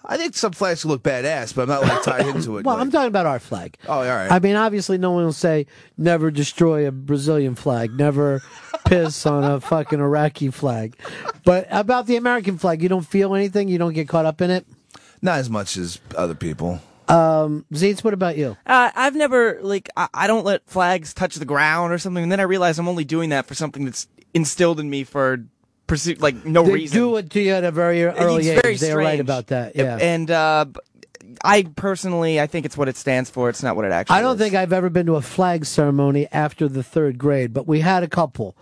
I 0.06 0.18
think 0.18 0.36
some 0.36 0.54
flags 0.54 0.86
look 0.86 1.04
badass, 1.04 1.54
but 1.54 1.64
I'm 1.64 1.68
not 1.70 1.82
like 1.84 2.04
tied 2.04 2.26
into 2.36 2.58
it. 2.58 2.64
Well, 2.66 2.76
like- 2.76 2.82
I'm 2.82 2.92
talking 2.92 3.10
about 3.10 3.26
our 3.26 3.40
flag. 3.40 3.78
oh, 3.88 3.94
all 4.00 4.04
right. 4.06 4.32
I 4.32 4.40
mean, 4.40 4.56
obviously, 4.56 4.98
no 4.98 5.12
one 5.12 5.24
will 5.26 5.34
say 5.34 5.68
never 5.98 6.32
destroy 6.32 6.88
a 6.88 6.92
Brazilian 6.92 7.56
flag, 7.56 7.92
never 7.94 8.42
piss 8.86 9.26
on 9.26 9.44
a 9.44 9.60
fucking 9.62 10.00
Iraqi 10.00 10.50
flag. 10.50 10.96
But 11.46 11.68
about 11.70 12.08
the 12.08 12.16
American 12.16 12.58
flag, 12.58 12.82
you 12.82 12.90
don't 12.90 13.06
feel 13.06 13.36
anything. 13.36 13.68
You 13.68 13.78
don't 13.78 13.94
get 13.94 14.08
caught 14.08 14.26
up 14.26 14.42
in 14.42 14.50
it. 14.50 14.66
Not 15.22 15.40
as 15.40 15.50
much 15.50 15.78
as 15.78 16.00
other 16.16 16.36
people. 16.36 16.80
Um, 17.08 17.66
Zeitz, 17.74 18.04
what 18.04 18.14
about 18.14 18.38
you? 18.38 18.56
Uh, 18.68 18.92
I've 18.96 19.16
never 19.16 19.58
like 19.62 19.90
I, 19.98 20.08
I 20.14 20.28
don't 20.28 20.46
let 20.46 20.62
flags 20.70 21.14
touch 21.14 21.36
the 21.36 21.46
ground 21.46 21.92
or 21.92 21.98
something, 21.98 22.22
and 22.24 22.32
then 22.32 22.40
I 22.40 22.44
realize 22.44 22.78
I'm 22.78 22.88
only 22.88 23.06
doing 23.06 23.30
that 23.32 23.46
for 23.48 23.56
something 23.56 23.84
that's 23.86 24.08
instilled 24.34 24.80
in 24.80 24.90
me 24.90 25.04
for 25.04 25.44
pursuit, 25.88 26.22
like 26.22 26.46
no 26.46 26.64
they 26.64 26.74
reason. 26.74 26.96
do 26.98 27.18
it 27.18 27.32
to 27.32 27.42
you 27.42 27.54
at 27.54 27.64
a 27.64 27.72
very 27.72 28.04
early 28.06 28.48
It's 28.48 28.62
very 28.62 28.74
age. 28.76 28.80
They're 28.80 28.96
right 28.96 29.06
strange. 29.08 29.20
about 29.22 29.48
that. 29.48 29.76
Yeah. 29.76 29.98
And 30.00 30.30
uh, 30.30 30.66
b- 30.66 30.80
I 31.44 31.64
personally, 31.76 32.40
I 32.40 32.46
think 32.46 32.68
it's 32.68 32.78
what 32.78 32.88
it 32.88 32.96
stands 32.96 33.32
for. 33.32 33.50
It's 33.50 33.64
not 33.64 33.76
what 33.76 33.86
it 33.86 33.92
actually. 33.92 34.18
I 34.18 34.22
don't 34.22 34.38
think 34.38 34.54
I've 34.54 34.74
ever 34.74 34.92
been 34.92 35.08
to 35.08 35.16
a 35.16 35.22
flag 35.24 35.66
ceremony 35.66 36.28
after 36.32 36.68
the 36.68 36.84
third 36.84 37.18
grade, 37.18 37.54
but 37.54 37.66
we 37.68 37.80
had 37.80 38.04
a 38.04 38.08
couple 38.08 38.56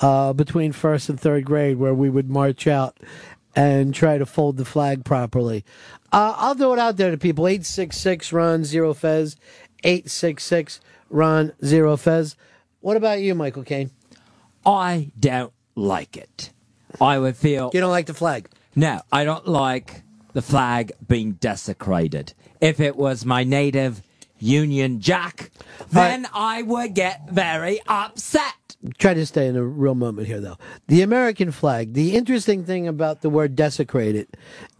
uh, 0.00 0.32
between 0.32 0.72
first 0.72 1.10
and 1.10 1.20
third 1.20 1.44
grade 1.44 1.76
where 1.76 1.92
we 1.92 2.08
would 2.08 2.30
march 2.30 2.66
out 2.66 2.96
and 3.54 3.94
try 3.94 4.16
to 4.16 4.24
fold 4.24 4.56
the 4.56 4.64
flag 4.64 5.04
properly. 5.04 5.64
Uh, 6.12 6.34
I'll 6.36 6.54
throw 6.54 6.72
it 6.72 6.78
out 6.78 6.96
there 6.96 7.10
to 7.10 7.18
people. 7.18 7.46
866 7.46 8.32
Ron 8.32 8.64
Zero 8.64 8.94
Fez. 8.94 9.36
866 9.84 10.80
Ron 11.08 11.52
Zero 11.64 11.96
Fez. 11.96 12.36
What 12.80 12.96
about 12.96 13.20
you, 13.20 13.34
Michael 13.34 13.62
Caine? 13.62 13.90
I 14.64 15.12
don't 15.18 15.52
like 15.74 16.16
it. 16.16 16.50
I 17.00 17.18
would 17.18 17.36
feel. 17.36 17.70
You 17.72 17.80
don't 17.80 17.90
like 17.90 18.06
the 18.06 18.14
flag? 18.14 18.48
No, 18.74 19.00
I 19.12 19.24
don't 19.24 19.46
like 19.46 20.02
the 20.32 20.42
flag 20.42 20.92
being 21.06 21.32
desecrated. 21.32 22.34
If 22.60 22.80
it 22.80 22.96
was 22.96 23.24
my 23.24 23.44
native 23.44 24.02
Union 24.38 25.00
Jack, 25.00 25.50
then 25.90 26.26
I 26.32 26.62
would 26.62 26.94
get 26.94 27.28
very 27.30 27.80
upset. 27.86 28.54
Try 28.98 29.14
to 29.14 29.26
stay 29.26 29.46
in 29.46 29.56
a 29.56 29.64
real 29.64 29.94
moment 29.94 30.26
here, 30.26 30.40
though. 30.40 30.58
The 30.88 31.02
American 31.02 31.50
flag, 31.50 31.94
the 31.94 32.14
interesting 32.14 32.64
thing 32.64 32.88
about 32.88 33.20
the 33.20 33.30
word 33.30 33.56
desecrated 33.56 34.28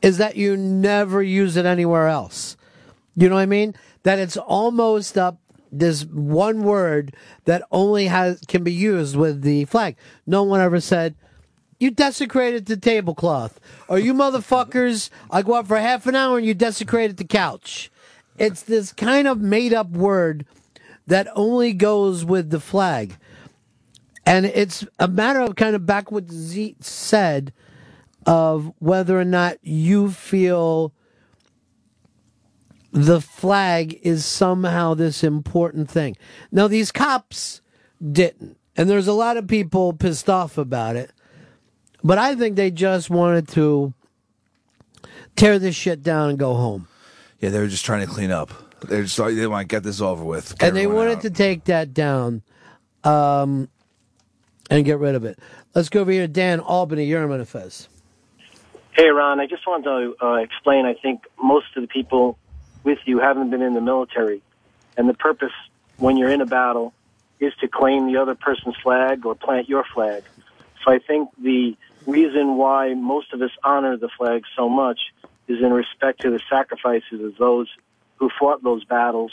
is 0.03 0.19
that 0.19 0.37
you 0.37 0.57
never 0.57 1.23
use 1.23 1.57
it 1.57 1.67
anywhere 1.67 2.09
else. 2.09 2.57
You 3.17 3.29
know 3.29 3.35
what 3.35 3.43
I 3.43 3.47
mean? 3.47 3.75
That 4.03 4.19
it's 4.19 4.37
almost 4.37 5.19
up 5.19 5.39
this 5.73 6.05
one 6.05 6.63
word 6.63 7.15
that 7.45 7.63
only 7.71 8.07
has 8.07 8.41
can 8.49 8.65
be 8.65 8.73
used 8.73 9.17
with 9.17 9.43
the 9.43 9.65
flag. 9.67 9.97
No 10.27 10.43
one 10.43 10.61
ever 10.61 10.81
said, 10.81 11.15
you 11.79 11.91
desecrated 11.91 12.67
the 12.67 12.77
tablecloth. 12.77 13.61
Or 13.89 13.99
you 13.99 14.15
motherfuckers, 14.15 15.11
I 15.31 15.43
go 15.43 15.55
out 15.55 15.67
for 15.67 15.79
half 15.79 16.07
an 16.07 16.15
hour 16.15 16.39
and 16.39 16.47
you 16.47 16.55
desecrated 16.55 17.17
the 17.17 17.25
couch. 17.25 17.91
It's 18.39 18.63
this 18.63 18.93
kind 18.93 19.29
of 19.29 19.41
made 19.41 19.73
up 19.73 19.91
word 19.91 20.47
that 21.07 21.29
only 21.35 21.73
goes 21.73 22.25
with 22.25 22.51
the 22.51 22.61
flag. 22.61 23.17
And 24.27 24.47
it's 24.47 24.85
a 24.99 25.09
matter 25.09 25.41
of 25.41 25.57
kind 25.57 25.75
of 25.75 25.87
back 25.87 26.13
what 26.13 26.31
Z 26.31 26.77
said 26.81 27.53
of 28.27 28.73
whether 28.79 29.19
or 29.19 29.25
not 29.25 29.59
you 29.63 30.11
feel 30.11 30.93
the 32.93 33.21
flag 33.21 33.99
is 34.03 34.27
somehow 34.27 34.95
this 34.95 35.23
important 35.25 35.91
thing. 35.91 36.17
Now, 36.51 36.69
these 36.69 36.93
cops 36.93 37.61
didn't. 38.13 38.57
And 38.77 38.89
there's 38.89 39.09
a 39.09 39.13
lot 39.13 39.37
of 39.37 39.47
people 39.47 39.93
pissed 39.93 40.29
off 40.29 40.59
about 40.59 40.97
it. 40.97 41.13
But 42.03 42.19
I 42.19 42.35
think 42.35 42.57
they 42.57 42.71
just 42.71 43.11
wanted 43.11 43.49
to 43.49 43.93
tear 45.37 45.59
this 45.59 45.77
shit 45.77 46.03
down 46.03 46.31
and 46.31 46.39
go 46.39 46.55
home. 46.55 46.89
Yeah, 47.41 47.51
they 47.51 47.59
were 47.59 47.69
just 47.69 47.85
trying 47.85 48.07
to 48.07 48.13
clean 48.13 48.31
up. 48.31 48.53
They're 48.89 49.03
just 49.03 49.17
they 49.19 49.47
want 49.47 49.69
to 49.69 49.75
get 49.75 49.83
this 49.83 50.01
over 50.01 50.25
with. 50.25 50.55
And 50.63 50.75
they 50.75 50.87
wanted 50.87 51.19
out. 51.19 51.23
to 51.23 51.31
take 51.31 51.65
that 51.65 51.93
down 51.93 52.43
um, 53.05 53.69
and 54.71 54.85
get 54.85 54.99
rid 54.99 55.15
of 55.15 55.25
it. 55.25 55.39
Let's 55.75 55.89
go 55.89 56.01
over 56.01 56.11
here 56.11 56.23
to 56.23 56.29
Dan 56.29 56.61
Albany. 56.61 57.05
You're 57.05 57.29
in 57.31 57.45
Fez. 57.45 57.89
Hey, 58.93 59.09
Ron, 59.09 59.41
I 59.41 59.47
just 59.47 59.67
wanted 59.67 59.85
to 59.85 60.25
uh, 60.25 60.35
explain. 60.37 60.87
I 60.87 60.95
think 60.95 61.25
most 61.43 61.67
of 61.77 61.83
the 61.83 61.89
people 61.89 62.39
with 62.85 62.99
you 63.05 63.19
haven't 63.19 63.51
been 63.51 63.63
in 63.63 63.75
the 63.75 63.81
military, 63.81 64.43
and 64.97 65.09
the 65.09 65.15
purpose 65.15 65.53
when 65.99 66.17
you're 66.17 66.31
in 66.31 66.41
a 66.41 66.47
battle 66.47 66.95
is 67.41 67.53
to 67.61 67.69
claim 67.69 68.07
the 68.07 68.21
other 68.21 68.35
person's 68.35 68.77
flag 68.83 69.27
or 69.27 69.35
plant 69.35 69.69
your 69.69 69.85
flag. 69.95 70.23
So 70.85 70.93
I 70.93 70.99
think 70.99 71.31
the 71.43 71.77
reason 72.07 72.57
why 72.57 72.95
most 72.95 73.33
of 73.33 73.43
us 73.43 73.51
honor 73.63 73.97
the 73.97 74.09
flag 74.09 74.45
so 74.57 74.69
much 74.69 74.99
is 75.49 75.61
in 75.63 75.73
respect 75.73 76.21
to 76.23 76.31
the 76.31 76.41
sacrifices 76.49 77.21
of 77.23 77.37
those 77.37 77.69
who 78.17 78.31
fought 78.39 78.63
those 78.63 78.85
battles 78.85 79.33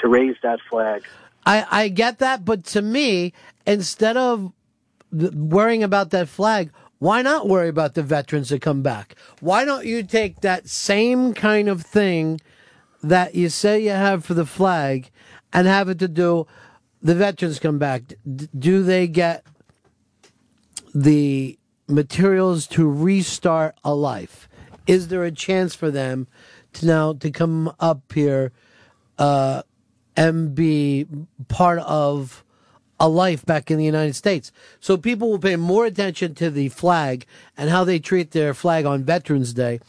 to 0.00 0.08
raise 0.08 0.36
that 0.42 0.60
flag. 0.68 1.04
I, 1.44 1.66
I 1.70 1.88
get 1.88 2.18
that, 2.18 2.44
but 2.44 2.64
to 2.66 2.82
me, 2.82 3.32
instead 3.66 4.16
of 4.16 4.52
worrying 5.12 5.82
about 5.82 6.10
that 6.10 6.28
flag, 6.28 6.70
why 6.98 7.22
not 7.22 7.48
worry 7.48 7.68
about 7.68 7.94
the 7.94 8.02
veterans 8.02 8.48
that 8.48 8.62
come 8.62 8.82
back? 8.82 9.14
Why 9.40 9.64
don't 9.64 9.86
you 9.86 10.02
take 10.02 10.40
that 10.40 10.68
same 10.68 11.34
kind 11.34 11.68
of 11.68 11.82
thing 11.82 12.40
that 13.02 13.34
you 13.34 13.48
say 13.48 13.82
you 13.82 13.90
have 13.90 14.24
for 14.24 14.34
the 14.34 14.46
flag 14.46 15.10
and 15.52 15.66
have 15.66 15.88
it 15.88 15.98
to 15.98 16.08
do 16.08 16.46
the 17.02 17.14
veterans 17.14 17.58
come 17.58 17.78
back? 17.78 18.14
Do 18.58 18.82
they 18.82 19.06
get 19.06 19.44
the 20.94 21.58
materials 21.86 22.66
to 22.68 22.88
restart 22.88 23.76
a 23.84 23.94
life? 23.94 24.48
Is 24.86 25.08
there 25.08 25.24
a 25.24 25.30
chance 25.30 25.74
for 25.74 25.90
them 25.90 26.26
to 26.74 26.86
now 26.86 27.12
to 27.14 27.30
come 27.30 27.72
up 27.78 28.12
here 28.12 28.52
uh, 29.18 29.62
and 30.16 30.54
be 30.54 31.06
part 31.48 31.78
of 31.80 32.44
a 32.98 33.08
life 33.08 33.44
back 33.44 33.70
in 33.70 33.78
the 33.78 33.84
United 33.84 34.14
States? 34.14 34.52
So 34.80 34.96
people 34.96 35.30
will 35.30 35.38
pay 35.38 35.56
more 35.56 35.86
attention 35.86 36.34
to 36.36 36.50
the 36.50 36.68
flag 36.68 37.26
and 37.56 37.70
how 37.70 37.84
they 37.84 37.98
treat 37.98 38.30
their 38.30 38.54
flag 38.54 38.84
on 38.84 39.04
Veterans 39.04 39.52
Day 39.52 39.80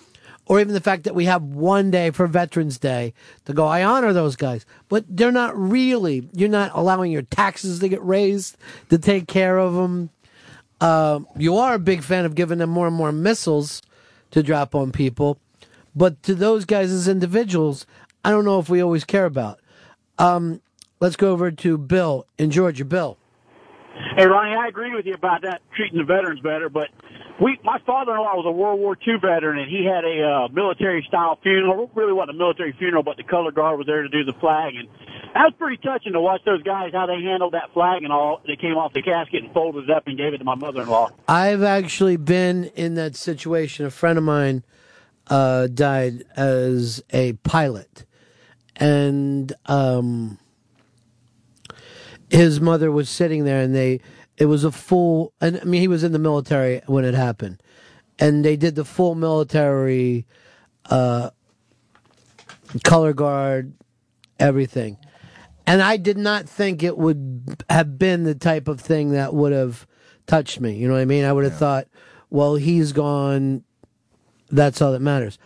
or 0.48 0.60
even 0.60 0.74
the 0.74 0.82
fact 0.82 1.04
that 1.04 1.16
we 1.16 1.26
have 1.26 1.44
one 1.44 1.92
day 1.92 2.10
for 2.12 2.26
Veterans 2.26 2.78
Day 2.78 3.14
to 3.46 3.54
go, 3.54 3.66
I 3.66 3.84
honor 3.84 4.14
those 4.14 4.36
guys. 4.36 4.66
But 4.88 5.06
they're 5.10 5.32
not 5.32 5.58
really, 5.58 6.30
you're 6.34 6.50
not 6.50 6.72
allowing 6.74 7.12
your 7.12 7.24
taxes 7.24 7.80
to 7.80 7.90
get 7.90 8.04
raised 8.04 8.58
to 8.90 8.98
take 8.98 9.28
care 9.28 9.58
of 9.58 9.74
them. 9.74 10.10
Uh, 10.80 11.20
you 11.36 11.58
are 11.58 11.74
a 11.74 11.80
big 11.80 12.02
fan 12.02 12.24
of 12.24 12.36
giving 12.36 12.60
them 12.60 12.70
more 12.70 12.88
and 12.88 12.96
more 12.96 13.12
missiles 13.12 13.82
to 14.32 14.42
drop 14.42 14.74
on 14.74 14.92
people. 14.92 15.38
But 15.96 16.22
to 16.24 16.36
those 16.36 16.64
guys 16.64 16.92
as 16.92 17.08
individuals, 17.08 17.86
I 18.24 18.32
don't 18.32 18.46
know 18.46 18.60
if 18.60 18.70
we 18.70 18.82
always 18.82 19.04
care 19.04 19.26
about. 19.26 19.60
Um, 20.18 20.62
let's 21.00 21.16
go 21.16 21.32
over 21.32 21.52
to 21.52 21.78
Bill 21.78 22.26
in 22.38 22.52
Georgia. 22.52 22.86
Bill. 22.86 23.18
Hey, 24.16 24.26
Ronnie, 24.26 24.56
I 24.56 24.68
agree 24.68 24.96
with 24.96 25.06
you 25.06 25.14
about 25.14 25.42
that 25.42 25.62
treating 25.76 25.98
the 25.98 26.04
veterans 26.04 26.40
better, 26.42 26.70
but 26.70 26.90
we, 27.42 27.60
my 27.64 27.78
father-in-law 27.86 28.36
was 28.36 28.46
a 28.48 28.52
World 28.52 28.80
War 28.80 28.98
II 29.08 29.16
veteran, 29.22 29.60
and 29.60 29.70
he 29.70 29.86
had 29.86 30.04
a 30.04 30.24
uh, 30.24 30.48
military-style 30.50 31.40
funeral. 31.44 31.84
It 31.84 31.90
really 31.94 32.14
wasn't 32.14 32.36
a 32.36 32.40
military 32.40 32.74
funeral, 32.78 33.04
but 33.04 33.18
the 33.18 33.24
color 33.24 33.52
guard 33.52 33.78
was 33.78 33.86
there 33.86 34.02
to 34.02 34.10
do 34.10 34.24
the 34.24 34.34
flag, 34.40 34.76
and 34.76 34.88
that 35.34 35.44
was 35.44 35.54
pretty 35.58 35.78
touching 35.78 36.14
to 36.14 36.22
watch 36.22 36.42
those 36.46 36.64
guys 36.64 36.92
how 36.94 37.06
they 37.06 37.22
handled 37.22 37.54
that 37.54 37.74
flag 37.74 38.04
and 38.04 38.12
all. 38.12 38.42
They 38.46 38.56
came 38.56 38.76
off 38.76 38.94
the 38.94 39.04
casket 39.04 39.44
and 39.44 39.54
folded 39.54 39.84
it 39.84 39.90
up 39.92 40.08
and 40.08 40.18
gave 40.18 40.34
it 40.34 40.40
to 40.40 40.44
my 40.44 40.56
mother-in-law. 40.56 41.12
I've 41.28 41.64
actually 41.64 42.18
been 42.18 42.66
in 42.76 42.96
that 42.96 43.16
situation. 43.16 43.86
A 43.86 43.92
friend 43.92 44.18
of 44.18 44.24
mine 44.24 44.64
uh, 45.28 45.68
died 45.68 46.24
as 46.36 47.04
a 47.12 47.34
pilot, 47.34 48.06
and 48.76 49.54
um, 49.68 50.40
his 52.30 52.60
mother 52.60 52.92
was 52.92 53.10
sitting 53.10 53.46
there, 53.46 53.62
and 53.62 53.76
they 53.76 54.02
it 54.38 54.46
was 54.46 54.64
a 54.64 54.72
full. 54.72 55.34
And 55.42 55.60
I 55.62 55.64
mean, 55.64 55.82
he 55.82 55.88
was 55.88 56.04
in 56.04 56.12
the 56.12 56.20
military 56.20 56.82
when 56.86 57.06
it 57.06 57.14
happened, 57.14 57.62
and 58.20 58.44
they 58.44 58.56
did 58.56 58.76
the 58.76 58.86
full 58.86 59.16
military 59.16 60.26
uh, 60.86 61.32
color 62.84 63.14
guard, 63.14 63.74
everything. 64.40 64.98
And 65.66 65.82
I 65.82 65.98
did 65.98 66.18
not 66.18 66.48
think 66.48 66.82
it 66.82 66.98
would 66.98 67.66
have 67.70 68.00
been 68.00 68.24
the 68.24 68.36
type 68.36 68.70
of 68.70 68.80
thing 68.80 69.12
that 69.12 69.34
would 69.34 69.52
have 69.52 69.86
touched 70.26 70.62
me. 70.62 70.76
You 70.76 70.88
know 70.88 70.94
what 70.94 71.02
I 71.02 71.06
mean? 71.06 71.26
I 71.26 71.34
would 71.34 71.44
have 71.44 71.58
thought, 71.58 71.88
well, 72.30 72.56
he's 72.56 72.94
gone. 72.94 73.64
That's 74.50 74.82
all 74.82 74.94
that 74.94 75.02
matters. 75.02 75.38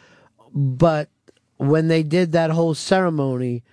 But 0.54 1.10
when 1.58 1.88
they 1.88 2.04
did 2.04 2.34
that 2.34 2.52
whole 2.52 2.76
ceremony 2.76 3.64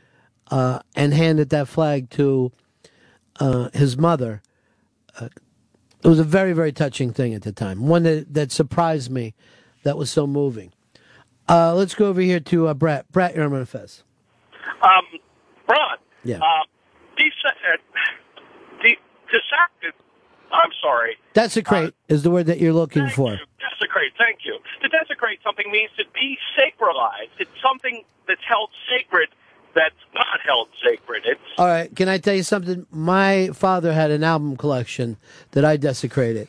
uh, 0.51 0.81
and 0.97 1.13
handed 1.13 1.51
that 1.51 1.69
flag 1.69 2.09
to 2.11 2.51
uh, 3.41 3.71
his 3.73 3.97
mother, 3.97 4.43
uh, 5.21 5.29
it 6.03 6.09
was 6.09 6.19
a 6.19 6.25
very, 6.25 6.53
very 6.53 6.73
touching 6.73 7.13
thing 7.13 7.35
at 7.35 7.43
the 7.43 7.53
time. 7.53 7.87
One 7.87 8.05
that, 8.05 8.33
that 8.35 8.53
surprised 8.53 9.11
me 9.11 9.35
that 9.83 9.97
was 9.97 10.11
so 10.11 10.27
moving. 10.27 10.73
Uh, 11.49 11.75
let's 11.75 11.95
go 11.95 12.07
over 12.07 12.21
here 12.21 12.41
to 12.41 12.69
uh, 12.69 12.75
Brett. 12.75 13.11
Brett, 13.11 13.35
you're 13.35 13.45
on 13.45 13.53
Manifest. 13.53 14.05
Um, 14.83 15.05
Ron. 15.69 15.99
Yeah. 16.25 16.39
Uh, 16.39 16.45
uh, 16.45 17.77
de-. 18.83 18.99
I'm 20.53 20.71
sorry. 20.81 21.17
Desecrate 21.35 21.95
is 22.09 22.23
the 22.23 22.31
word 22.31 22.47
that 22.47 22.59
you're 22.59 22.73
looking 22.73 23.09
for. 23.09 23.39
Desecrate. 23.59 24.13
Thank 24.17 24.41
you. 24.45 24.59
To 24.83 24.89
desecrate 24.89 25.41
something 25.45 25.71
means 25.71 25.91
to 25.99 26.05
be 26.15 26.39
sacralized. 26.57 27.31
It's 27.39 27.51
something 27.63 28.03
that's 28.27 28.41
held 28.49 28.71
sacred 28.89 29.29
not 30.31 30.41
held 30.45 30.69
sacred. 30.85 31.23
It's 31.27 31.41
All 31.59 31.67
right, 31.67 31.95
can 31.95 32.09
I 32.09 32.19
tell 32.19 32.35
you 32.35 32.43
something? 32.43 32.87
My 32.91 33.49
father 33.55 33.93
had 33.93 34.11
an 34.11 34.25
album 34.25 34.57
collection 34.57 35.17
that 35.53 35.65
I 35.65 35.77
desecrated. 35.77 36.49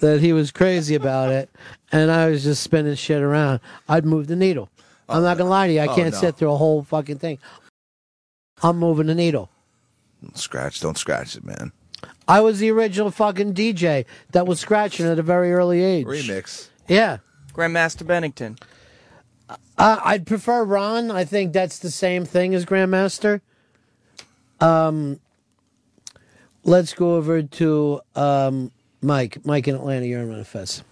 That 0.00 0.20
he 0.20 0.32
was 0.32 0.50
crazy 0.50 0.96
about 0.96 1.30
it, 1.30 1.48
and 1.92 2.10
I 2.10 2.28
was 2.28 2.42
just 2.42 2.62
spinning 2.62 2.96
shit 2.96 3.22
around. 3.22 3.60
I'd 3.88 4.04
move 4.04 4.26
the 4.26 4.34
needle. 4.34 4.68
I'm 5.08 5.22
not 5.22 5.38
gonna 5.38 5.50
lie 5.50 5.68
to 5.68 5.72
you. 5.72 5.80
I 5.80 5.86
Oh, 5.86 5.94
can't 5.94 6.12
no. 6.12 6.18
sit 6.20 6.36
through 6.36 6.50
a 6.52 6.56
whole 6.56 6.82
fucking 6.82 7.18
thing. 7.18 7.38
I'm 8.62 8.78
moving 8.78 9.06
the 9.06 9.14
needle. 9.14 9.48
Don't 10.22 10.36
scratch, 10.38 10.80
don't 10.80 10.98
scratch 10.98 11.36
it, 11.36 11.44
man. 11.44 11.72
I 12.26 12.40
was 12.40 12.58
the 12.58 12.70
original 12.70 13.10
fucking 13.10 13.54
DJ 13.54 14.04
that 14.32 14.46
was 14.46 14.58
scratching 14.60 15.06
at 15.06 15.18
a 15.18 15.22
very 15.22 15.52
early 15.52 15.82
age. 15.82 16.06
Remix. 16.06 16.68
Yeah. 16.88 17.18
Grandmaster 17.54 18.06
Bennington. 18.06 18.58
Uh, 19.78 20.00
I'd 20.04 20.26
prefer 20.26 20.64
Ron. 20.64 21.10
I 21.10 21.24
think 21.24 21.52
that's 21.52 21.78
the 21.78 21.90
same 21.90 22.24
thing 22.24 22.54
as 22.54 22.64
Grandmaster. 22.64 23.40
Um, 24.60 25.20
let's 26.64 26.94
go 26.94 27.16
over 27.16 27.42
to 27.42 28.00
um, 28.14 28.70
Mike. 29.00 29.44
Mike 29.44 29.68
in 29.68 29.74
Atlanta. 29.74 30.06
You're 30.06 30.20
on 30.20 30.30
Manifest. 30.30 30.84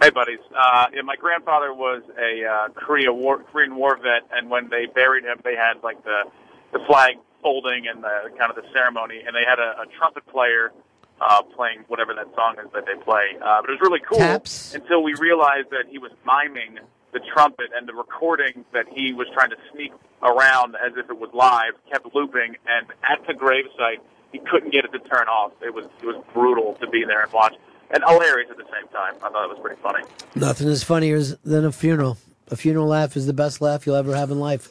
Hey, 0.00 0.10
buddies. 0.10 0.40
Uh, 0.56 0.86
yeah, 0.92 1.02
my 1.02 1.16
grandfather 1.16 1.72
was 1.72 2.02
a 2.18 2.44
uh, 2.44 2.68
Korea 2.70 3.12
war, 3.12 3.38
Korean 3.52 3.76
War 3.76 3.96
vet, 3.96 4.22
and 4.32 4.50
when 4.50 4.68
they 4.68 4.86
buried 4.86 5.24
him, 5.24 5.38
they 5.44 5.54
had 5.54 5.74
like 5.82 6.02
the 6.04 6.24
the 6.72 6.80
flag 6.86 7.16
folding 7.42 7.86
and 7.86 8.02
the 8.02 8.30
kind 8.38 8.50
of 8.50 8.56
the 8.56 8.64
ceremony, 8.72 9.22
and 9.26 9.36
they 9.36 9.44
had 9.48 9.58
a, 9.58 9.82
a 9.82 9.86
trumpet 9.98 10.26
player 10.26 10.72
uh, 11.20 11.42
playing 11.54 11.84
whatever 11.88 12.14
that 12.14 12.26
song 12.34 12.56
is 12.58 12.70
that 12.72 12.84
they 12.86 12.94
play. 13.04 13.36
Uh, 13.44 13.60
but 13.60 13.70
it 13.70 13.72
was 13.74 13.80
really 13.80 14.00
cool 14.00 14.18
Taps. 14.18 14.74
until 14.74 15.02
we 15.02 15.14
realized 15.14 15.70
that 15.70 15.84
he 15.88 15.98
was 15.98 16.10
miming 16.26 16.78
the 17.12 17.20
trumpet, 17.32 17.66
and 17.76 17.86
the 17.86 17.94
recording 17.94 18.64
that 18.72 18.86
he 18.88 19.12
was 19.12 19.26
trying 19.34 19.50
to 19.50 19.56
sneak 19.72 19.92
around 20.22 20.74
as 20.76 20.92
if 20.96 21.10
it 21.10 21.18
was 21.18 21.30
live 21.34 21.72
kept 21.90 22.14
looping, 22.14 22.56
and 22.66 22.86
at 23.02 23.24
the 23.26 23.34
gravesite, 23.34 24.00
he 24.32 24.38
couldn't 24.38 24.70
get 24.70 24.84
it 24.84 24.92
to 24.92 24.98
turn 25.00 25.28
off. 25.28 25.52
It 25.60 25.74
was 25.74 25.84
it 26.00 26.06
was 26.06 26.22
brutal 26.32 26.74
to 26.80 26.88
be 26.88 27.04
there 27.04 27.22
and 27.22 27.32
watch. 27.32 27.54
And 27.94 28.02
hilarious 28.08 28.48
at 28.50 28.56
the 28.56 28.64
same 28.64 28.88
time. 28.88 29.14
I 29.22 29.28
thought 29.28 29.44
it 29.44 29.50
was 29.50 29.58
pretty 29.60 29.80
funny. 29.82 30.02
Nothing 30.34 30.68
is 30.68 30.82
funnier 30.82 31.20
than 31.44 31.66
a 31.66 31.72
funeral. 31.72 32.16
A 32.50 32.56
funeral 32.56 32.86
laugh 32.86 33.16
is 33.16 33.26
the 33.26 33.34
best 33.34 33.60
laugh 33.60 33.86
you'll 33.86 33.96
ever 33.96 34.16
have 34.16 34.30
in 34.30 34.40
life. 34.40 34.70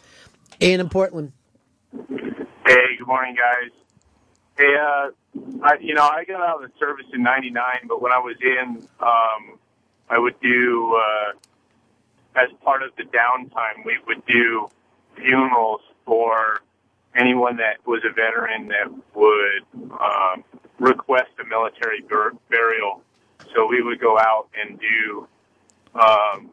Ian 0.60 0.80
in 0.80 0.90
Portland. 0.90 1.32
Hey, 1.92 2.96
good 2.98 3.08
morning, 3.08 3.36
guys. 3.36 3.70
Hey, 4.58 4.74
uh, 4.76 5.10
I, 5.64 5.78
you 5.80 5.94
know, 5.94 6.04
I 6.04 6.24
got 6.26 6.42
out 6.42 6.64
of 6.64 6.72
the 6.72 6.78
service 6.80 7.06
in 7.14 7.22
'99, 7.22 7.64
but 7.88 8.02
when 8.02 8.12
I 8.12 8.18
was 8.18 8.38
in, 8.42 8.88
um, 9.00 9.60
I 10.10 10.18
would 10.18 10.40
do 10.42 10.96
uh, 10.96 11.32
as 12.36 12.50
part 12.64 12.84
of 12.84 12.92
the 12.98 13.04
downtime, 13.04 13.86
we 13.86 13.98
would 14.08 14.26
do 14.26 14.70
funerals 15.16 15.82
for 16.06 16.62
anyone 17.16 17.58
that 17.58 17.86
was 17.86 18.02
a 18.10 18.14
veteran 18.14 18.68
that 18.70 18.90
would 19.16 19.92
um, 20.00 20.44
request 20.80 21.30
a 21.44 21.48
military 21.48 22.02
bur- 22.02 22.34
burial. 22.50 23.02
So 23.54 23.68
we 23.68 23.82
would 23.82 24.00
go 24.00 24.18
out 24.18 24.48
and 24.60 24.80
do 24.80 25.28
um, 25.96 26.52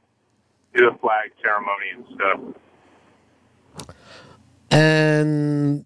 do 0.75 0.91
the 0.91 0.99
flag 0.99 1.31
ceremony 1.43 1.91
and 1.95 2.05
stuff. 2.15 2.41
And 4.71 5.85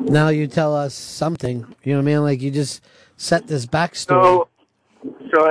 now 0.00 0.28
you 0.28 0.46
tell 0.46 0.74
us 0.74 0.94
something. 0.94 1.66
You 1.82 1.92
know 1.92 1.98
what 1.98 2.02
I 2.02 2.06
mean? 2.06 2.22
Like 2.22 2.42
you 2.42 2.50
just 2.50 2.82
set 3.16 3.46
this 3.46 3.66
backstory. 3.66 4.22
So, 4.22 4.48
so 5.34 5.48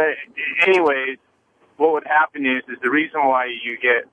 anyways, 0.68 1.18
what 1.78 1.94
would 1.94 2.08
happen 2.08 2.46
is, 2.46 2.64
is 2.68 2.78
the 2.82 2.90
reason 2.90 3.22
why 3.26 3.46
you 3.46 3.78
get 3.82 4.06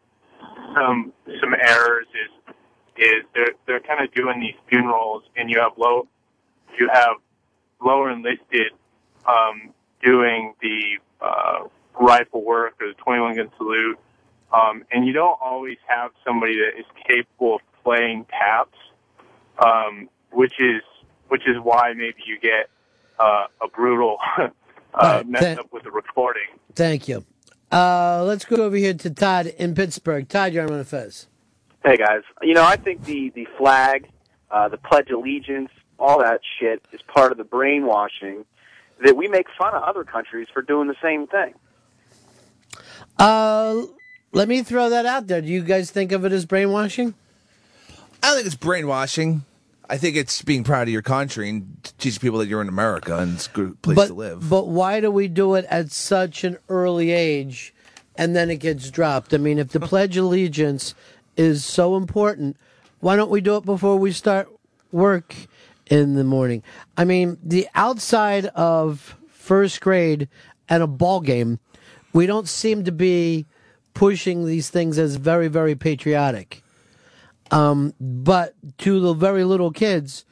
some 0.74 1.12
some 1.40 1.54
errors 1.54 2.06
is 2.14 2.54
is 2.96 3.24
they're 3.34 3.52
they're 3.66 3.80
kind 3.80 4.04
of 4.04 4.12
doing 4.14 4.40
these 4.40 4.54
funerals, 4.68 5.22
and 5.36 5.50
you 5.50 5.58
have 5.60 5.72
low 5.76 6.06
you 6.78 6.88
have 6.92 7.16
lower 7.82 8.10
enlisted 8.10 8.72
um, 9.26 9.72
doing 10.02 10.54
the 10.62 10.98
uh, 11.20 11.64
rifle 12.00 12.44
work 12.44 12.74
or 12.80 12.88
the 12.88 12.94
21 12.94 13.36
gun 13.36 13.50
salute, 13.56 13.98
um, 14.52 14.84
and 14.90 15.06
you 15.06 15.12
don't 15.12 15.38
always 15.40 15.78
have 15.86 16.10
somebody 16.24 16.56
that 16.56 16.78
is 16.78 16.86
capable 17.06 17.56
of 17.56 17.60
playing 17.84 18.24
taps, 18.30 18.78
um, 19.64 20.08
which 20.32 20.54
is 20.60 20.82
which 21.28 21.42
is 21.46 21.56
why 21.62 21.92
maybe 21.94 22.18
you 22.26 22.38
get 22.40 22.68
uh, 23.18 23.46
a 23.62 23.68
brutal 23.68 24.18
uh, 24.38 24.48
Right, 24.94 25.28
mess 25.28 25.42
that- 25.42 25.58
up 25.58 25.72
with 25.72 25.84
the 25.84 25.90
recording. 25.90 26.42
Thank 26.74 27.08
you. 27.08 27.24
Uh, 27.70 28.24
let's 28.24 28.44
go 28.44 28.56
over 28.56 28.76
here 28.76 28.94
to 28.94 29.10
Todd 29.10 29.46
in 29.46 29.74
Pittsburgh. 29.74 30.28
Todd, 30.28 30.52
you're 30.52 30.64
on 30.64 30.70
Manifest. 30.70 31.28
Hey 31.84 31.96
guys, 31.96 32.22
you 32.42 32.52
know 32.52 32.64
I 32.64 32.76
think 32.76 33.04
the 33.04 33.30
the 33.30 33.46
flag, 33.56 34.06
uh, 34.50 34.68
the 34.68 34.76
Pledge 34.76 35.08
of 35.10 35.20
Allegiance, 35.20 35.70
all 35.98 36.20
that 36.20 36.40
shit 36.58 36.84
is 36.92 37.00
part 37.02 37.32
of 37.32 37.38
the 37.38 37.44
brainwashing 37.44 38.44
that 39.02 39.16
we 39.16 39.28
make 39.28 39.46
fun 39.56 39.74
of 39.74 39.82
other 39.82 40.04
countries 40.04 40.48
for 40.52 40.60
doing 40.60 40.88
the 40.88 40.96
same 41.02 41.26
thing. 41.26 41.54
Uh, 43.18 43.82
let 44.32 44.48
me 44.48 44.62
throw 44.62 44.90
that 44.90 45.06
out 45.06 45.26
there. 45.26 45.40
Do 45.40 45.48
you 45.48 45.62
guys 45.62 45.90
think 45.90 46.12
of 46.12 46.24
it 46.24 46.32
as 46.32 46.44
brainwashing? 46.44 47.14
I 48.22 48.34
think 48.34 48.46
it's 48.46 48.54
brainwashing. 48.54 49.44
I 49.90 49.96
think 49.96 50.14
it's 50.14 50.40
being 50.42 50.62
proud 50.62 50.82
of 50.82 50.92
your 50.92 51.02
country 51.02 51.50
and 51.50 51.92
teaching 51.98 52.20
people 52.20 52.38
that 52.38 52.46
you're 52.46 52.62
in 52.62 52.68
America 52.68 53.18
and 53.18 53.34
it's 53.34 53.48
a 53.48 53.50
good 53.50 53.82
place 53.82 53.96
but, 53.96 54.06
to 54.06 54.14
live. 54.14 54.48
But 54.48 54.68
why 54.68 55.00
do 55.00 55.10
we 55.10 55.26
do 55.26 55.56
it 55.56 55.64
at 55.68 55.90
such 55.90 56.44
an 56.44 56.58
early 56.68 57.10
age 57.10 57.74
and 58.14 58.36
then 58.36 58.50
it 58.50 58.58
gets 58.58 58.88
dropped? 58.88 59.34
I 59.34 59.38
mean, 59.38 59.58
if 59.58 59.70
the 59.70 59.80
Pledge 59.90 60.16
of 60.16 60.26
Allegiance 60.26 60.94
is 61.36 61.64
so 61.64 61.96
important, 61.96 62.56
why 63.00 63.16
don't 63.16 63.32
we 63.32 63.40
do 63.40 63.56
it 63.56 63.64
before 63.64 63.96
we 63.96 64.12
start 64.12 64.48
work 64.92 65.34
in 65.86 66.14
the 66.14 66.22
morning? 66.22 66.62
I 66.96 67.04
mean, 67.04 67.38
the 67.42 67.66
outside 67.74 68.46
of 68.46 69.16
first 69.28 69.80
grade 69.80 70.28
and 70.68 70.84
a 70.84 70.86
ball 70.86 71.20
game, 71.20 71.58
we 72.12 72.26
don't 72.26 72.48
seem 72.48 72.84
to 72.84 72.92
be 72.92 73.44
pushing 73.94 74.46
these 74.46 74.70
things 74.70 75.00
as 75.00 75.16
very, 75.16 75.48
very 75.48 75.74
patriotic. 75.74 76.62
Um, 77.50 77.94
but 78.00 78.54
to 78.78 79.00
the 79.00 79.14
very 79.14 79.44
little 79.44 79.72
kids, 79.72 80.24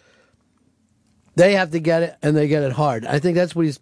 they 1.35 1.55
have 1.55 1.71
to 1.71 1.81
get 1.81 2.03
it 2.03 2.17
and 2.23 2.37
they 2.37 2.49
get 2.49 2.63
it 2.63 2.73
hard. 2.73 3.05
I 3.05 3.19
think 3.19 3.37
that's 3.37 3.55
what 3.55 3.65
he's 3.65 3.81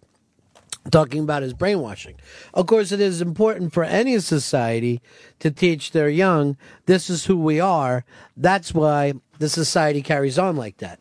talking 0.91 1.21
about 1.21 1.43
is 1.43 1.53
brainwashing. 1.53 2.15
Of 2.53 2.67
course, 2.67 2.91
it 2.91 2.99
is 2.99 3.21
important 3.21 3.73
for 3.73 3.83
any 3.83 4.19
society 4.19 5.01
to 5.39 5.51
teach 5.51 5.91
their 5.91 6.09
young 6.09 6.57
this 6.85 7.09
is 7.09 7.25
who 7.25 7.37
we 7.37 7.59
are. 7.59 8.05
That's 8.35 8.73
why 8.73 9.13
the 9.39 9.49
society 9.49 10.01
carries 10.01 10.39
on 10.39 10.55
like 10.55 10.77
that. 10.77 10.99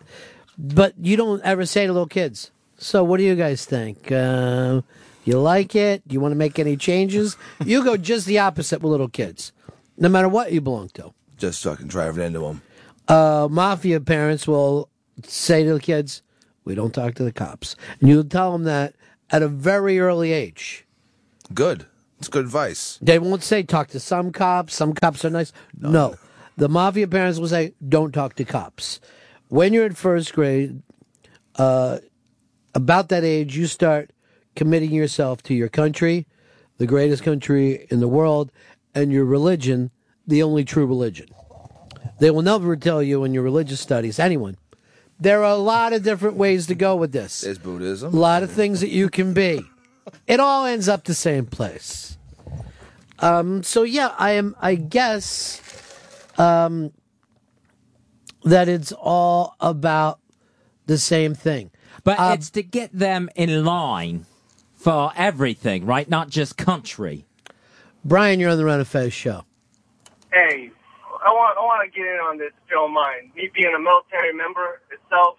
But 0.58 0.94
you 0.98 1.16
don't 1.16 1.42
ever 1.42 1.66
say 1.66 1.86
to 1.86 1.92
little 1.92 2.06
kids, 2.06 2.50
so 2.78 3.04
what 3.04 3.18
do 3.18 3.24
you 3.24 3.34
guys 3.34 3.64
think? 3.64 4.10
Uh, 4.10 4.82
you 5.24 5.38
like 5.38 5.74
it? 5.74 6.06
Do 6.06 6.14
you 6.14 6.20
want 6.20 6.32
to 6.32 6.36
make 6.36 6.58
any 6.58 6.76
changes? 6.76 7.36
you 7.64 7.84
go 7.84 7.96
just 7.96 8.26
the 8.26 8.38
opposite 8.38 8.80
with 8.80 8.90
little 8.90 9.08
kids, 9.08 9.52
no 9.98 10.08
matter 10.08 10.28
what 10.28 10.52
you 10.52 10.60
belong 10.60 10.88
to. 10.90 11.12
Just 11.36 11.62
fucking 11.62 11.88
driving 11.88 12.24
into 12.24 12.40
them. 12.40 12.62
Uh, 13.08 13.48
mafia 13.50 14.00
parents 14.00 14.48
will 14.48 14.88
say 15.24 15.64
to 15.64 15.74
the 15.74 15.80
kids, 15.80 16.22
we 16.64 16.74
don't 16.74 16.94
talk 16.94 17.14
to 17.14 17.24
the 17.24 17.32
cops. 17.32 17.76
And 18.00 18.08
you'll 18.08 18.24
tell 18.24 18.52
them 18.52 18.64
that 18.64 18.94
at 19.30 19.42
a 19.42 19.48
very 19.48 19.98
early 19.98 20.32
age. 20.32 20.86
Good. 21.54 21.86
It's 22.18 22.28
good 22.28 22.44
advice. 22.44 22.98
They 23.02 23.18
won't 23.18 23.42
say 23.42 23.62
talk 23.62 23.88
to 23.88 24.00
some 24.00 24.32
cops. 24.32 24.74
Some 24.74 24.94
cops 24.94 25.24
are 25.24 25.30
nice. 25.30 25.52
No. 25.78 26.16
The 26.56 26.68
mafia 26.68 27.06
parents 27.06 27.38
will 27.38 27.48
say 27.48 27.74
don't 27.86 28.12
talk 28.12 28.34
to 28.36 28.44
cops. 28.44 29.00
When 29.48 29.72
you're 29.72 29.86
in 29.86 29.94
first 29.94 30.32
grade, 30.32 30.82
uh, 31.56 31.98
about 32.74 33.08
that 33.10 33.24
age, 33.24 33.56
you 33.56 33.66
start 33.66 34.10
committing 34.54 34.90
yourself 34.90 35.42
to 35.44 35.54
your 35.54 35.68
country, 35.68 36.26
the 36.78 36.86
greatest 36.86 37.22
country 37.22 37.86
in 37.90 38.00
the 38.00 38.08
world, 38.08 38.50
and 38.94 39.12
your 39.12 39.24
religion, 39.24 39.90
the 40.26 40.42
only 40.42 40.64
true 40.64 40.86
religion. 40.86 41.28
They 42.18 42.30
will 42.30 42.42
never 42.42 42.76
tell 42.76 43.02
you 43.02 43.24
in 43.24 43.34
your 43.34 43.42
religious 43.42 43.80
studies, 43.80 44.18
anyone. 44.18 44.56
There 45.18 45.42
are 45.44 45.52
a 45.52 45.56
lot 45.56 45.92
of 45.92 46.02
different 46.02 46.36
ways 46.36 46.66
to 46.66 46.74
go 46.74 46.96
with 46.96 47.12
this. 47.12 47.40
There's 47.40 47.58
Buddhism. 47.58 48.14
A 48.14 48.16
lot 48.16 48.42
of 48.42 48.50
things 48.50 48.80
that 48.80 48.90
you 48.90 49.08
can 49.08 49.32
be. 49.32 49.62
It 50.26 50.40
all 50.40 50.66
ends 50.66 50.88
up 50.88 51.04
the 51.04 51.14
same 51.14 51.46
place. 51.46 52.16
Um, 53.18 53.62
so 53.62 53.82
yeah, 53.82 54.14
I 54.18 54.32
am. 54.32 54.54
I 54.60 54.74
guess 54.74 55.60
um, 56.38 56.92
that 58.44 58.68
it's 58.68 58.92
all 58.92 59.56
about 59.58 60.20
the 60.86 60.98
same 60.98 61.34
thing. 61.34 61.70
But 62.04 62.20
Um, 62.20 62.34
it's 62.34 62.50
to 62.50 62.62
get 62.62 62.92
them 62.92 63.28
in 63.34 63.64
line 63.64 64.26
for 64.74 65.12
everything, 65.16 65.86
right? 65.86 66.08
Not 66.08 66.28
just 66.28 66.56
country. 66.56 67.24
Brian, 68.04 68.38
you're 68.38 68.50
on 68.50 68.58
the 68.58 68.64
Ron 68.64 68.78
and 68.78 68.86
Fez 68.86 69.12
show. 69.12 69.44
Hey, 70.36 70.70
I 71.24 71.30
want 71.30 71.56
I 71.56 71.62
want 71.62 71.90
to 71.90 71.98
get 71.98 72.06
in 72.06 72.18
on 72.28 72.36
this, 72.36 72.48
if 72.48 72.70
you 72.70 72.76
don't 72.76 72.92
mind. 72.92 73.30
Me 73.34 73.48
being 73.54 73.72
a 73.74 73.80
military 73.80 74.34
member 74.34 74.82
itself, 74.92 75.36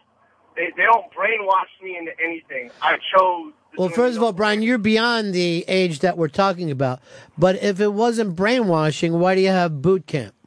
they 0.56 0.72
they 0.76 0.84
don't 0.84 1.06
brainwash 1.14 1.70
me 1.84 1.98
into 1.98 2.14
anything. 2.20 2.72
I 2.82 2.98
chose. 3.14 3.54
Well, 3.78 3.90
first 3.90 4.18
of 4.18 4.24
all, 4.24 4.34
Brian, 4.34 4.64
you're 4.64 4.80
beyond 4.80 5.36
the 5.36 5.64
age 5.68 6.00
that 6.00 6.18
we're 6.18 6.30
talking 6.30 6.72
about. 6.72 7.00
But 7.38 7.62
if 7.62 7.80
it 7.80 7.94
wasn't 7.94 8.36
brainwashing, 8.36 9.20
why 9.20 9.36
do 9.36 9.42
you 9.42 9.50
have 9.50 9.82
boot 9.82 10.08
camp? 10.08 10.34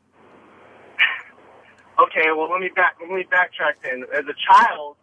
Okay, 2.01 2.33
well 2.35 2.51
let 2.51 2.61
me 2.61 2.71
back 2.75 2.97
let 2.99 3.11
me 3.11 3.25
backtrack 3.31 3.75
then. 3.85 4.05
As 4.11 4.25
a 4.25 4.33
child, 4.49 4.97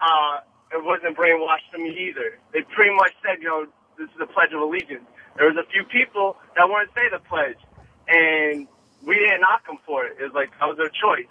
uh, 0.00 0.40
it 0.72 0.82
wasn't 0.82 1.14
brainwashed 1.14 1.70
to 1.72 1.78
me 1.78 1.90
either. 2.08 2.38
They 2.54 2.62
pretty 2.74 2.96
much 2.96 3.12
said, 3.22 3.42
you 3.42 3.48
know, 3.48 3.66
this 3.98 4.08
is 4.08 4.18
the 4.18 4.26
Pledge 4.26 4.54
of 4.54 4.62
Allegiance. 4.62 5.04
There 5.36 5.46
was 5.46 5.56
a 5.58 5.68
few 5.70 5.84
people 5.84 6.36
that 6.56 6.66
wouldn't 6.66 6.88
say 6.96 7.04
the 7.12 7.18
pledge, 7.28 7.60
and 8.08 8.66
we 9.08 9.14
didn't 9.14 9.40
knock 9.40 9.66
them 9.66 9.78
for 9.86 10.04
it. 10.04 10.18
It 10.20 10.24
was 10.24 10.32
like 10.34 10.50
that 10.60 10.66
was 10.66 10.76
their 10.76 10.90
choice. 10.90 11.26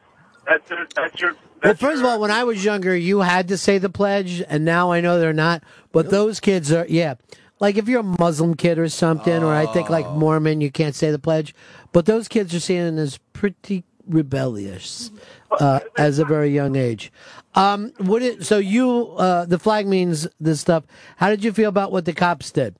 That's 0.47 0.67
their, 0.67 0.87
that's 0.95 1.21
your 1.21 1.35
Well, 1.63 1.75
first 1.75 1.99
of 1.99 2.05
all, 2.05 2.19
when 2.19 2.31
I 2.31 2.43
was 2.43 2.65
younger, 2.65 2.95
you 2.95 3.19
had 3.19 3.49
to 3.49 3.57
say 3.57 3.77
the 3.77 3.89
pledge, 3.89 4.41
and 4.41 4.65
now 4.65 4.91
I 4.91 4.99
know 4.99 5.19
they're 5.19 5.33
not. 5.33 5.63
But 5.91 6.09
those 6.09 6.39
kids 6.39 6.71
are, 6.71 6.85
yeah. 6.89 7.15
Like 7.59 7.77
if 7.77 7.87
you're 7.87 7.99
a 7.99 8.17
Muslim 8.19 8.55
kid 8.55 8.79
or 8.79 8.89
something, 8.89 9.43
or 9.43 9.53
I 9.53 9.67
think 9.67 9.89
like 9.89 10.09
Mormon, 10.11 10.59
you 10.61 10.71
can't 10.71 10.95
say 10.95 11.11
the 11.11 11.19
pledge. 11.19 11.53
But 11.91 12.05
those 12.05 12.27
kids 12.27 12.53
are 12.55 12.59
seen 12.59 12.97
as 12.97 13.19
pretty 13.33 13.83
rebellious 14.07 15.11
uh, 15.51 15.81
as 15.97 16.19
a 16.19 16.25
very 16.25 16.49
young 16.49 16.75
age. 16.75 17.11
Um, 17.55 17.93
would 17.99 18.21
it? 18.21 18.45
So 18.45 18.57
you, 18.57 19.11
uh, 19.17 19.45
the 19.45 19.59
flag 19.59 19.87
means 19.87 20.27
this 20.39 20.61
stuff. 20.61 20.83
How 21.17 21.29
did 21.29 21.43
you 21.43 21.51
feel 21.51 21.69
about 21.69 21.91
what 21.91 22.05
the 22.05 22.13
cops 22.13 22.51
did? 22.51 22.75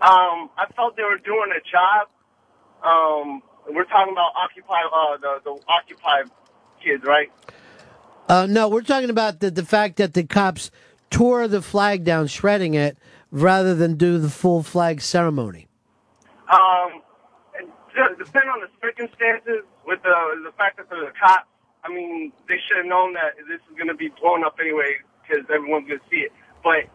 Um, 0.00 0.50
I 0.56 0.66
felt 0.74 0.96
they 0.96 1.02
were 1.02 1.18
doing 1.18 1.52
a 1.54 1.62
job. 1.70 2.08
Um, 2.82 3.42
we're 3.68 3.84
talking 3.84 4.12
about 4.12 4.32
Occupy, 4.36 4.80
uh, 4.92 5.16
the 5.18 5.40
the 5.44 5.60
Occupy 5.68 6.22
kids, 6.82 7.04
right? 7.04 7.30
Uh, 8.28 8.46
no, 8.46 8.68
we're 8.68 8.82
talking 8.82 9.10
about 9.10 9.40
the, 9.40 9.50
the 9.50 9.64
fact 9.64 9.96
that 9.96 10.14
the 10.14 10.24
cops 10.24 10.70
tore 11.10 11.46
the 11.46 11.62
flag 11.62 12.04
down, 12.04 12.26
shredding 12.26 12.74
it, 12.74 12.98
rather 13.30 13.74
than 13.74 13.96
do 13.96 14.18
the 14.18 14.28
full 14.28 14.62
flag 14.62 15.00
ceremony. 15.00 15.68
Um, 16.50 17.02
depending 18.18 18.50
on 18.50 18.60
the 18.60 18.68
circumstances, 18.80 19.62
with 19.86 20.02
the 20.02 20.42
the 20.44 20.52
fact 20.56 20.76
that 20.78 20.90
they're 20.90 21.06
the 21.06 21.12
cops, 21.18 21.46
I 21.84 21.88
mean, 21.88 22.32
they 22.48 22.56
should 22.66 22.78
have 22.78 22.86
known 22.86 23.14
that 23.14 23.36
this 23.48 23.60
is 23.70 23.76
going 23.76 23.88
to 23.88 23.94
be 23.94 24.08
blown 24.20 24.44
up 24.44 24.56
anyway 24.60 24.96
because 25.22 25.44
everyone's 25.52 25.86
going 25.88 26.00
to 26.00 26.06
see 26.10 26.26
it. 26.26 26.32
But 26.62 26.90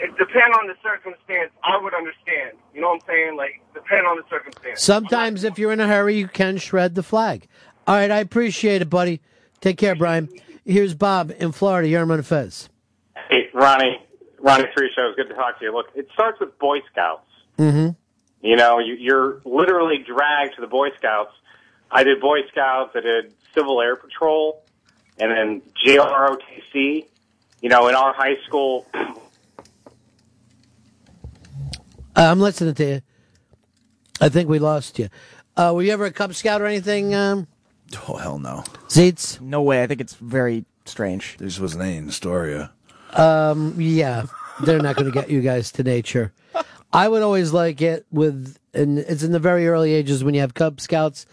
it 0.00 0.16
depending 0.18 0.52
on 0.58 0.66
the 0.66 0.74
circumstance, 0.82 1.52
I 1.62 1.80
would 1.82 1.94
understand. 1.94 2.58
You 2.74 2.80
know 2.80 2.88
what 2.88 3.02
I'm 3.02 3.06
saying? 3.06 3.36
Like, 3.36 3.60
depend 3.74 4.06
on 4.06 4.16
the 4.16 4.24
circumstance. 4.28 4.82
Sometimes, 4.82 5.44
if 5.44 5.58
you're 5.58 5.72
in 5.72 5.80
a 5.80 5.86
hurry, 5.86 6.16
you 6.16 6.28
can 6.28 6.58
shred 6.58 6.94
the 6.94 7.02
flag. 7.02 7.46
All 7.86 7.94
right, 7.94 8.10
I 8.10 8.18
appreciate 8.18 8.82
it, 8.82 8.90
buddy. 8.90 9.20
Take 9.60 9.78
care, 9.78 9.94
Brian. 9.94 10.28
Here's 10.64 10.94
Bob 10.94 11.32
in 11.38 11.52
Florida. 11.52 11.88
You're 11.88 12.10
on 12.10 12.22
Fez. 12.22 12.68
Hey, 13.28 13.48
Ronnie, 13.52 13.98
Ronnie 14.38 14.66
Three 14.76 14.90
Shows. 14.94 15.16
Good 15.16 15.28
to 15.28 15.34
talk 15.34 15.58
to 15.58 15.64
you. 15.64 15.72
Look, 15.72 15.86
it 15.94 16.08
starts 16.14 16.40
with 16.40 16.58
Boy 16.58 16.78
Scouts. 16.92 17.26
Mm-hmm. 17.58 17.90
You 18.46 18.56
know, 18.56 18.78
you, 18.78 18.94
you're 18.94 19.40
literally 19.44 19.98
dragged 19.98 20.54
to 20.54 20.60
the 20.60 20.66
Boy 20.66 20.88
Scouts. 20.96 21.32
I 21.90 22.04
did 22.04 22.20
Boy 22.20 22.38
Scouts. 22.50 22.92
I 22.94 23.00
did 23.00 23.34
Civil 23.54 23.80
Air 23.80 23.96
Patrol, 23.96 24.62
and 25.18 25.30
then 25.30 25.62
JROTC. 25.84 27.06
You 27.60 27.68
know, 27.68 27.88
in 27.88 27.94
our 27.94 28.14
high 28.14 28.36
school, 28.46 28.86
Uh, 32.20 32.30
I'm 32.30 32.38
listening 32.38 32.74
to 32.74 32.84
you. 32.84 33.00
I 34.20 34.28
think 34.28 34.46
we 34.50 34.58
lost 34.58 34.98
you. 34.98 35.08
Uh, 35.56 35.72
were 35.74 35.82
you 35.82 35.90
ever 35.90 36.04
a 36.04 36.12
Cub 36.12 36.34
Scout 36.34 36.60
or 36.60 36.66
anything? 36.66 37.14
Um, 37.14 37.46
Oh 38.06 38.16
hell 38.16 38.38
no. 38.38 38.62
Zeets? 38.88 39.40
No 39.40 39.62
way. 39.62 39.82
I 39.82 39.86
think 39.86 40.02
it's 40.02 40.16
very 40.16 40.66
strange. 40.84 41.38
This 41.38 41.58
wasn't 41.58 41.82
any 41.84 41.96
in 41.96 42.08
Astoria. 42.08 42.72
Um, 43.14 43.74
yeah, 43.78 44.26
they're 44.62 44.82
not 44.82 44.96
going 44.96 45.10
to 45.10 45.18
get 45.18 45.30
you 45.30 45.40
guys 45.40 45.72
to 45.72 45.82
nature. 45.82 46.34
I 46.92 47.08
would 47.08 47.22
always 47.22 47.54
like 47.54 47.80
it 47.80 48.04
with, 48.10 48.58
and 48.74 48.98
it's 48.98 49.22
in 49.22 49.32
the 49.32 49.38
very 49.38 49.66
early 49.66 49.94
ages 49.94 50.22
when 50.22 50.34
you 50.34 50.42
have 50.42 50.52
Cub 50.52 50.78
Scouts 50.78 51.24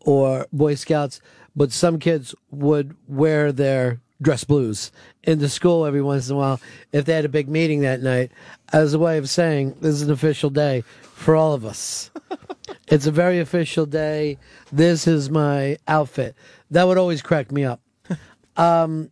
or 0.00 0.46
Boy 0.52 0.74
Scouts, 0.74 1.22
but 1.56 1.72
some 1.72 1.98
kids 1.98 2.34
would 2.50 2.94
wear 3.08 3.50
their 3.50 4.02
dress 4.22 4.44
blues 4.44 4.92
into 5.24 5.48
school 5.48 5.84
every 5.84 6.02
once 6.02 6.28
in 6.28 6.36
a 6.36 6.38
while 6.38 6.60
if 6.92 7.04
they 7.04 7.14
had 7.14 7.24
a 7.24 7.28
big 7.28 7.48
meeting 7.48 7.80
that 7.80 8.00
night 8.00 8.30
as 8.72 8.94
a 8.94 8.98
way 8.98 9.18
of 9.18 9.28
saying 9.28 9.76
this 9.80 9.94
is 9.94 10.02
an 10.02 10.10
official 10.10 10.50
day 10.50 10.82
for 11.02 11.36
all 11.36 11.52
of 11.52 11.64
us. 11.64 12.10
it's 12.88 13.06
a 13.06 13.10
very 13.10 13.40
official 13.40 13.86
day. 13.86 14.38
This 14.72 15.06
is 15.06 15.30
my 15.30 15.78
outfit. 15.88 16.34
That 16.70 16.86
would 16.86 16.98
always 16.98 17.22
crack 17.22 17.52
me 17.52 17.64
up. 17.64 17.80
Um, 18.56 19.10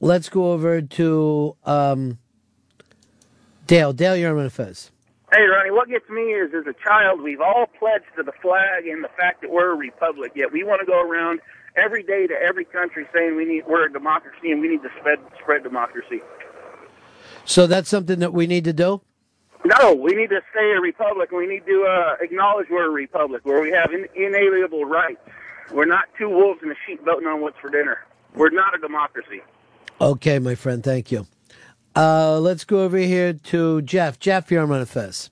let's 0.00 0.30
go 0.30 0.52
over 0.52 0.80
to 0.80 1.56
um, 1.66 2.16
Dale. 3.66 3.92
Dale, 3.92 4.16
you're 4.16 4.38
on 4.38 4.48
Fez. 4.48 4.90
Hey, 5.30 5.42
Ronnie, 5.42 5.70
what 5.70 5.88
gets 5.88 6.08
me 6.10 6.22
is 6.22 6.52
as 6.54 6.66
a 6.66 6.74
child, 6.82 7.22
we've 7.22 7.40
all 7.40 7.66
pledged 7.78 8.04
to 8.16 8.22
the 8.22 8.32
flag 8.42 8.86
and 8.86 9.02
the 9.02 9.08
fact 9.16 9.40
that 9.40 9.50
we're 9.50 9.72
a 9.72 9.76
republic, 9.76 10.32
yet 10.34 10.52
we 10.52 10.62
want 10.62 10.80
to 10.80 10.86
go 10.86 11.00
around 11.00 11.40
every 11.76 12.02
day 12.02 12.26
to 12.26 12.34
every 12.34 12.64
country 12.64 13.06
saying 13.14 13.36
we 13.36 13.44
need 13.44 13.64
we're 13.66 13.86
a 13.86 13.92
democracy 13.92 14.50
and 14.50 14.60
we 14.60 14.68
need 14.68 14.82
to 14.82 14.90
spread 14.98 15.18
spread 15.40 15.62
democracy. 15.62 16.20
So 17.44 17.66
that's 17.66 17.88
something 17.88 18.20
that 18.20 18.32
we 18.32 18.46
need 18.46 18.64
to 18.64 18.72
do. 18.72 19.00
No, 19.64 19.94
we 19.94 20.12
need 20.12 20.30
to 20.30 20.40
stay 20.50 20.72
a 20.76 20.80
republic 20.80 21.30
we 21.30 21.46
need 21.46 21.64
to 21.66 21.84
uh, 21.84 22.16
acknowledge 22.20 22.66
we're 22.70 22.86
a 22.86 22.90
republic 22.90 23.42
where 23.44 23.60
we 23.60 23.70
have 23.70 23.92
in, 23.92 24.08
inalienable 24.14 24.84
rights. 24.84 25.20
We're 25.72 25.84
not 25.84 26.06
two 26.18 26.28
wolves 26.28 26.60
and 26.62 26.72
a 26.72 26.74
sheep 26.86 27.04
voting 27.04 27.28
on 27.28 27.40
what's 27.40 27.58
for 27.58 27.70
dinner. 27.70 28.04
We're 28.34 28.50
not 28.50 28.74
a 28.74 28.78
democracy. 28.78 29.40
Okay, 30.00 30.38
my 30.38 30.54
friend. 30.54 30.82
Thank 30.82 31.12
you. 31.12 31.26
Uh, 31.94 32.40
let's 32.40 32.64
go 32.64 32.82
over 32.82 32.96
here 32.96 33.32
to 33.34 33.82
Jeff. 33.82 34.18
Jeff, 34.18 34.50
you're 34.50 34.62
on 34.62 34.84
Fez. 34.86 35.30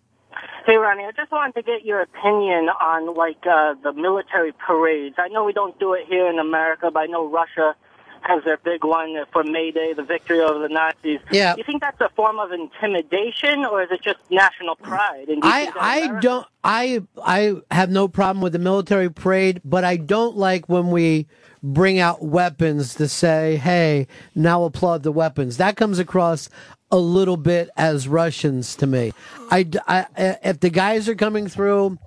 Hey, 0.71 0.77
Ronnie, 0.77 1.03
I 1.03 1.11
just 1.11 1.33
wanted 1.33 1.57
to 1.57 1.63
get 1.63 1.85
your 1.85 2.01
opinion 2.01 2.69
on 2.69 3.13
like 3.17 3.45
uh, 3.45 3.75
the 3.83 3.93
military 3.93 4.53
parades. 4.53 5.17
I 5.19 5.27
know 5.27 5.43
we 5.43 5.53
don't 5.53 5.77
do 5.81 5.95
it 5.95 6.07
here 6.07 6.31
in 6.31 6.39
America, 6.39 6.93
but 6.93 7.01
I 7.01 7.07
know 7.07 7.29
Russia 7.29 7.75
has 8.21 8.45
their 8.45 8.57
big 8.57 8.85
one 8.85 9.17
for 9.33 9.43
May 9.43 9.73
Day, 9.73 9.95
the 9.95 10.05
victory 10.05 10.39
over 10.39 10.61
the 10.61 10.73
Nazis. 10.73 11.19
Yeah. 11.33 11.55
Do 11.55 11.59
you 11.59 11.65
think 11.65 11.81
that's 11.81 12.01
a 12.01 12.09
form 12.11 12.39
of 12.39 12.53
intimidation, 12.53 13.65
or 13.65 13.83
is 13.83 13.89
it 13.91 14.01
just 14.01 14.21
national 14.31 14.77
pride? 14.77 15.27
Do 15.27 15.41
I 15.43 15.73
I 15.77 16.21
don't 16.21 16.47
I 16.63 17.01
I 17.21 17.57
have 17.73 17.91
no 17.91 18.07
problem 18.07 18.41
with 18.41 18.53
the 18.53 18.61
military 18.61 19.11
parade, 19.11 19.61
but 19.65 19.83
I 19.83 19.97
don't 19.97 20.37
like 20.37 20.69
when 20.69 20.93
we 20.93 21.27
bring 21.65 21.99
out 21.99 22.23
weapons 22.23 22.95
to 22.95 23.09
say, 23.09 23.57
"Hey, 23.57 24.07
now 24.37 24.63
applaud 24.63 25.03
the 25.03 25.11
weapons." 25.11 25.57
That 25.57 25.75
comes 25.75 25.99
across 25.99 26.49
a 26.91 26.99
little 26.99 27.37
bit 27.37 27.71
as 27.77 28.09
Russians 28.09 28.77
to 28.77 28.87
me. 28.87 29.13
I, 29.51 29.69
I, 29.87 30.07
if 30.43 30.61
the 30.61 30.71
guys 30.71 31.09
are 31.09 31.15
coming 31.15 31.47
through 31.47 31.99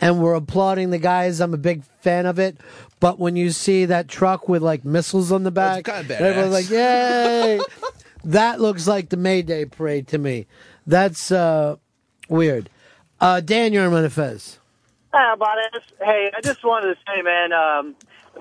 and 0.00 0.20
we're 0.20 0.34
applauding 0.34 0.90
the 0.90 0.98
guys, 0.98 1.40
I'm 1.40 1.54
a 1.54 1.58
big 1.58 1.84
fan 2.00 2.26
of 2.26 2.38
it. 2.38 2.56
But 3.00 3.18
when 3.18 3.36
you 3.36 3.50
see 3.50 3.84
that 3.86 4.08
truck 4.08 4.48
with 4.48 4.62
like 4.62 4.84
missiles 4.84 5.30
on 5.30 5.42
the 5.42 5.50
back, 5.50 5.84
kinda 5.84 6.16
and 6.16 6.24
everyone's 6.24 6.52
like, 6.54 6.70
"Yay!" 6.70 7.60
that 8.24 8.60
looks 8.60 8.86
like 8.86 9.10
the 9.10 9.16
May 9.16 9.42
Day 9.42 9.66
parade 9.66 10.08
to 10.08 10.18
me. 10.18 10.46
That's 10.86 11.30
uh, 11.30 11.76
weird. 12.28 12.70
Uh, 13.20 13.40
Dan, 13.40 13.72
you're 13.72 13.86
on 13.86 14.08
Fez. 14.10 14.58
Hi, 15.12 15.34
Bonas. 15.36 15.84
Hey, 16.00 16.30
I 16.36 16.40
just 16.40 16.64
wanted 16.64 16.94
to 16.94 17.00
say, 17.06 17.22
man, 17.22 17.52
um, 17.52 17.94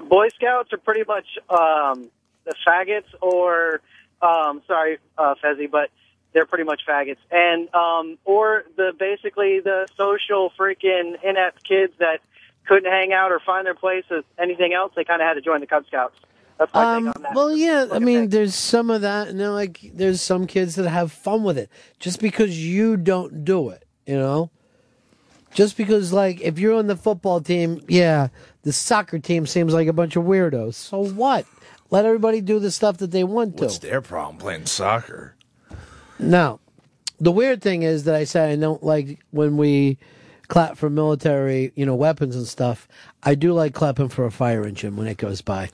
Boy 0.08 0.30
Scouts 0.30 0.74
are 0.74 0.78
pretty 0.78 1.04
much 1.08 1.26
um, 1.50 2.10
the 2.46 2.56
faggots, 2.68 3.14
or 3.22 3.82
um, 4.24 4.62
sorry, 4.68 4.98
uh, 5.18 5.36
Fezzy, 5.44 5.68
but 5.70 5.90
they're 6.34 6.46
pretty 6.46 6.64
much 6.64 6.82
faggots, 6.88 7.18
and 7.32 7.74
um, 7.76 8.18
or 8.26 8.64
the 8.76 8.92
basically 8.98 9.60
the 9.60 9.88
social 9.98 10.52
freaking 10.58 11.16
inept 11.24 11.64
kids 11.64 11.94
that 12.00 12.22
couldn't 12.66 12.92
hang 12.92 13.14
out 13.14 13.32
or 13.32 13.40
find 13.40 13.66
their 13.66 13.76
place 13.76 14.06
with 14.10 14.26
anything 14.40 14.74
else. 14.74 14.94
They 14.96 15.04
kind 15.04 15.22
of 15.22 15.28
had 15.28 15.36
to 15.36 15.42
join 15.42 15.60
the 15.60 15.68
Cub 15.68 15.86
Scouts. 15.88 16.16
Um, 16.60 17.06
take 17.06 17.16
on 17.16 17.22
that. 17.24 17.36
well, 17.36 17.56
yeah, 17.56 17.88
I 17.92 18.00
mean, 18.00 18.30
there's 18.30 18.56
some 18.56 18.90
of 18.90 19.02
that, 19.02 19.28
and 19.28 19.40
then 19.40 19.54
like 19.54 19.82
there's 19.94 20.22
some 20.22 20.48
kids 20.48 20.76
that 20.76 20.90
have 20.90 21.12
fun 21.12 21.44
with 21.44 21.58
it. 21.58 21.70
Just 22.00 22.20
because 22.20 22.58
you 22.58 22.98
don't 22.98 23.44
do 23.46 23.70
it, 23.70 23.86
you 24.06 24.16
know. 24.16 24.50
Just 25.54 25.78
because, 25.78 26.12
like, 26.12 26.42
if 26.42 26.58
you're 26.58 26.74
on 26.74 26.88
the 26.88 26.96
football 26.96 27.40
team, 27.40 27.80
yeah, 27.88 28.30
the 28.64 28.74
soccer 28.74 29.20
team 29.20 29.46
seems 29.46 29.72
like 29.72 29.88
a 29.88 29.94
bunch 29.94 30.16
of 30.16 30.24
weirdos. 30.24 30.74
So 30.74 31.06
what? 31.06 31.46
Let 31.94 32.08
everybody 32.08 32.42
do 32.42 32.58
the 32.58 32.72
stuff 32.72 32.98
that 32.98 33.12
they 33.12 33.24
want 33.24 33.58
to. 33.58 33.66
What's 33.66 33.78
their 33.78 34.02
problem 34.02 34.38
playing 34.38 34.66
soccer? 34.66 35.36
Now, 36.18 36.60
the 37.20 37.32
weird 37.32 37.62
thing 37.62 37.84
is 37.84 38.06
that 38.06 38.16
I 38.16 38.24
say 38.24 38.52
I 38.52 38.56
don't 38.56 38.82
like 38.82 39.20
when 39.30 39.58
we 39.58 40.00
clap 40.48 40.76
for 40.76 40.90
military, 40.90 41.72
you 41.76 41.86
know, 41.86 41.94
weapons 41.94 42.36
and 42.36 42.48
stuff. 42.48 42.88
I 43.22 43.36
do 43.36 43.54
like 43.54 43.76
clapping 43.76 44.10
for 44.10 44.26
a 44.26 44.32
fire 44.32 44.66
engine 44.66 44.96
when 44.96 45.06
it 45.06 45.18
goes 45.18 45.42
by. 45.42 45.70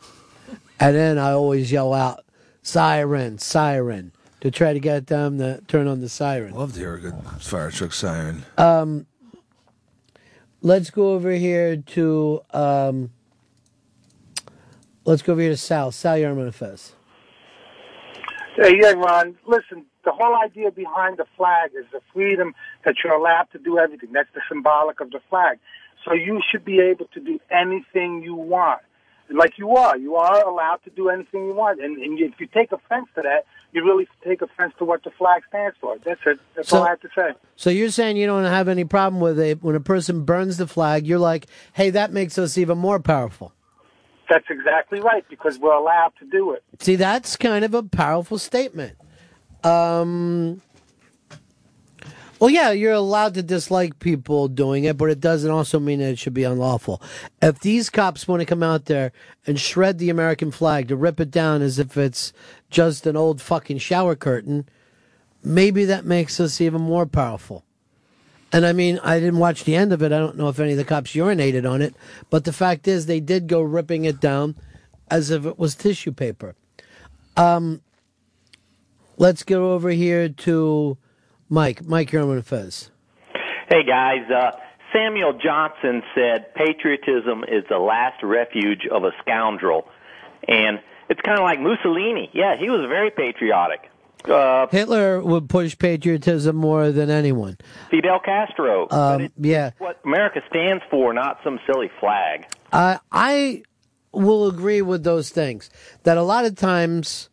And 0.78 0.94
then 0.94 1.18
I 1.18 1.32
always 1.32 1.72
yell 1.72 1.94
out, 1.94 2.26
siren, 2.64 3.38
siren, 3.38 4.12
to 4.42 4.52
try 4.52 4.74
to 4.74 4.80
get 4.82 5.08
them 5.08 5.38
to 5.38 5.62
turn 5.70 5.88
on 5.88 6.02
the 6.02 6.10
siren. 6.10 6.54
Love 6.54 6.74
to 6.74 6.80
hear 6.80 6.96
a 6.96 7.00
good 7.00 7.16
fire 7.40 7.72
truck 7.72 7.94
siren. 7.94 8.44
Um, 8.58 9.06
let's 10.62 10.90
go 10.90 11.14
over 11.14 11.32
here 11.32 11.78
to, 11.78 12.42
um, 12.52 13.12
let's 15.10 15.22
go 15.22 15.34
over 15.34 15.42
here 15.42 15.50
to 15.52 15.58
Sal. 15.58 15.92
Sal 15.92 16.18
Yarman 16.18 16.54
Fez. 16.54 16.94
Hey, 18.56 18.78
yeah, 18.82 18.92
Ron. 18.92 19.38
Listen, 19.48 19.86
the 20.04 20.12
whole 20.12 20.36
idea 20.36 20.72
behind 20.72 21.18
the 21.18 21.26
flag 21.38 21.72
is 21.78 21.86
the 21.92 22.02
freedom 22.14 22.54
that 22.86 22.96
you're 23.04 23.14
allowed 23.14 23.48
to 23.54 23.58
do 23.60 23.78
everything. 23.80 24.12
That's 24.14 24.30
the 24.34 24.42
symbolic 24.50 25.00
of 25.00 25.12
the 25.12 25.20
flag. 25.30 25.60
So 26.06 26.14
you 26.14 26.42
should 26.52 26.66
be 26.66 26.80
able 26.80 27.06
to 27.14 27.20
do 27.20 27.40
anything 27.50 28.22
you 28.24 28.36
want. 28.36 28.82
Like 29.32 29.58
you 29.60 29.76
are. 29.76 29.96
You 29.98 30.16
are 30.16 30.44
allowed 30.48 30.80
to 30.86 30.90
do 30.90 31.10
anything 31.10 31.46
you 31.46 31.54
want. 31.54 31.82
And, 31.82 31.98
and 32.02 32.20
if 32.20 32.40
you 32.40 32.48
take 32.48 32.72
offense 32.72 33.08
to 33.16 33.22
that, 33.22 33.46
you 33.72 33.84
really 33.84 34.08
take 34.24 34.42
offense 34.42 34.74
to 34.80 34.86
what 34.86 35.04
the 35.04 35.12
flag 35.12 35.44
stands 35.50 35.78
for. 35.80 35.98
That's 36.04 36.20
it. 36.26 36.40
That's 36.56 36.70
So- 36.70 36.78
all 36.80 36.84
I 36.84 36.90
have 36.90 37.02
to 37.02 37.10
say. 37.16 37.30
So 37.56 37.70
you're 37.70 37.92
saying 37.92 38.18
you 38.18 38.26
don't 38.26 38.46
have 38.46 38.68
any 38.68 38.86
problem 38.86 39.22
with 39.22 39.40
it 39.40 39.62
when 39.64 39.76
a 39.76 39.80
person 39.80 40.24
burns 40.26 40.58
the 40.58 40.66
flag? 40.68 41.06
You're 41.06 41.20
like, 41.20 41.46
hey, 41.74 41.92
that 41.92 42.12
makes 42.12 42.38
us 42.38 42.58
even 42.58 42.78
more 42.78 43.00
powerful. 43.00 43.54
That's 44.30 44.46
exactly 44.50 45.00
right 45.02 45.26
because 45.30 45.58
we're 45.58 45.74
allowed 45.74 46.14
to 46.20 46.26
do 46.26 46.54
it. 46.54 46.64
See, 46.80 46.96
that's 46.96 47.36
kind 47.36 47.66
of 47.66 47.74
a 47.74 47.82
powerful 47.82 48.38
statement. 48.38 48.96
Um, 49.64 50.62
well, 52.40 52.50
yeah, 52.50 52.72
you're 52.72 52.94
allowed 52.94 53.34
to 53.34 53.44
dislike 53.44 54.00
people 54.00 54.48
doing 54.48 54.86
it, 54.86 54.98
but 54.98 55.10
it 55.10 55.20
doesn't 55.20 55.52
also 55.52 55.78
mean 55.78 56.00
that 56.00 56.12
it 56.12 56.20
should 56.20 56.34
be 56.34 56.46
unlawful. 56.46 57.02
If 57.42 57.60
these 57.60 57.90
cops 57.90 58.28
want 58.28 58.40
to 58.40 58.46
come 58.46 58.64
out 58.64 58.86
there 58.86 59.12
and 59.46 59.60
shred 59.60 59.98
the 59.98 60.10
American 60.10 60.52
flag, 60.52 60.88
to 60.88 60.96
rip 60.96 61.20
it 61.20 61.32
down 61.32 61.62
as 61.62 61.80
if 61.80 61.98
it's 61.98 62.32
just 62.70 63.06
an 63.06 63.18
old 63.18 63.42
fucking 63.42 63.80
shower 63.80 64.16
curtain, 64.16 64.70
maybe 65.44 65.84
that 65.86 66.06
makes 66.06 66.40
us 66.40 66.62
even 66.62 66.82
more 66.82 67.06
powerful. 67.06 67.66
And 68.52 68.66
I 68.66 68.74
mean, 68.74 69.00
I 69.04 69.20
didn't 69.20 69.40
watch 69.40 69.64
the 69.64 69.76
end 69.76 69.94
of 69.94 70.02
it. 70.02 70.12
I 70.12 70.18
don't 70.18 70.38
know 70.38 70.50
if 70.50 70.60
any 70.60 70.72
of 70.72 70.78
the 70.78 70.86
cops 70.86 71.12
urinated 71.12 71.70
on 71.70 71.82
it, 71.82 71.94
but 72.30 72.46
the 72.46 72.54
fact 72.54 72.88
is, 72.88 73.06
they 73.06 73.20
did 73.20 73.48
go 73.48 73.62
ripping 73.62 74.06
it 74.06 74.20
down 74.20 74.56
as 75.10 75.30
if 75.30 75.46
it 75.46 75.60
was 75.60 75.76
tissue 75.76 76.12
paper. 76.12 76.56
Um, 77.38 77.82
let's 79.18 79.44
go 79.44 79.74
over 79.74 79.90
here 79.90 80.30
to 80.30 80.98
Mike. 81.48 81.86
Mike, 81.86 82.12
you're 82.12 82.24
on 82.24 82.42
Fez. 82.42 82.90
Hey 83.70 83.84
guys, 83.84 84.30
uh, 84.32 84.52
Samuel 84.94 85.34
Johnson 85.34 86.02
said 86.16 86.54
patriotism 86.56 87.44
is 87.44 87.64
the 87.70 87.78
last 87.78 88.24
refuge 88.24 88.88
of 88.92 89.04
a 89.04 89.12
scoundrel. 89.22 89.88
And 90.48 90.80
it's 91.10 91.22
kind 91.22 91.38
of 91.38 91.44
like 91.44 91.60
Mussolini. 91.60 92.30
Yeah, 92.34 92.56
he 92.60 92.70
was 92.70 92.88
very 92.88 93.12
patriotic. 93.12 93.89
Uh, 94.26 94.68
Hitler 94.68 95.22
would 95.22 95.50
push 95.50 95.78
patriotism 95.78 96.56
more 96.56 96.92
than 96.92 97.10
anyone. 97.10 97.58
Fidel 97.90 98.20
Castro. 98.20 98.88
Um, 98.92 99.30
yeah, 99.38 99.72
what 99.78 100.00
America 100.04 100.42
stands 100.50 100.84
for, 100.90 101.14
not 101.14 101.40
some 101.44 101.60
silly 101.66 101.90
flag. 102.00 102.46
I 102.72 103.00
I 103.12 103.64
will 104.12 104.48
agree 104.48 104.82
with 104.82 105.04
those 105.04 105.30
things. 105.30 105.70
That 106.04 106.18
a 106.18 106.24
lot 106.24 106.46
of 106.46 106.56
times, 106.56 107.30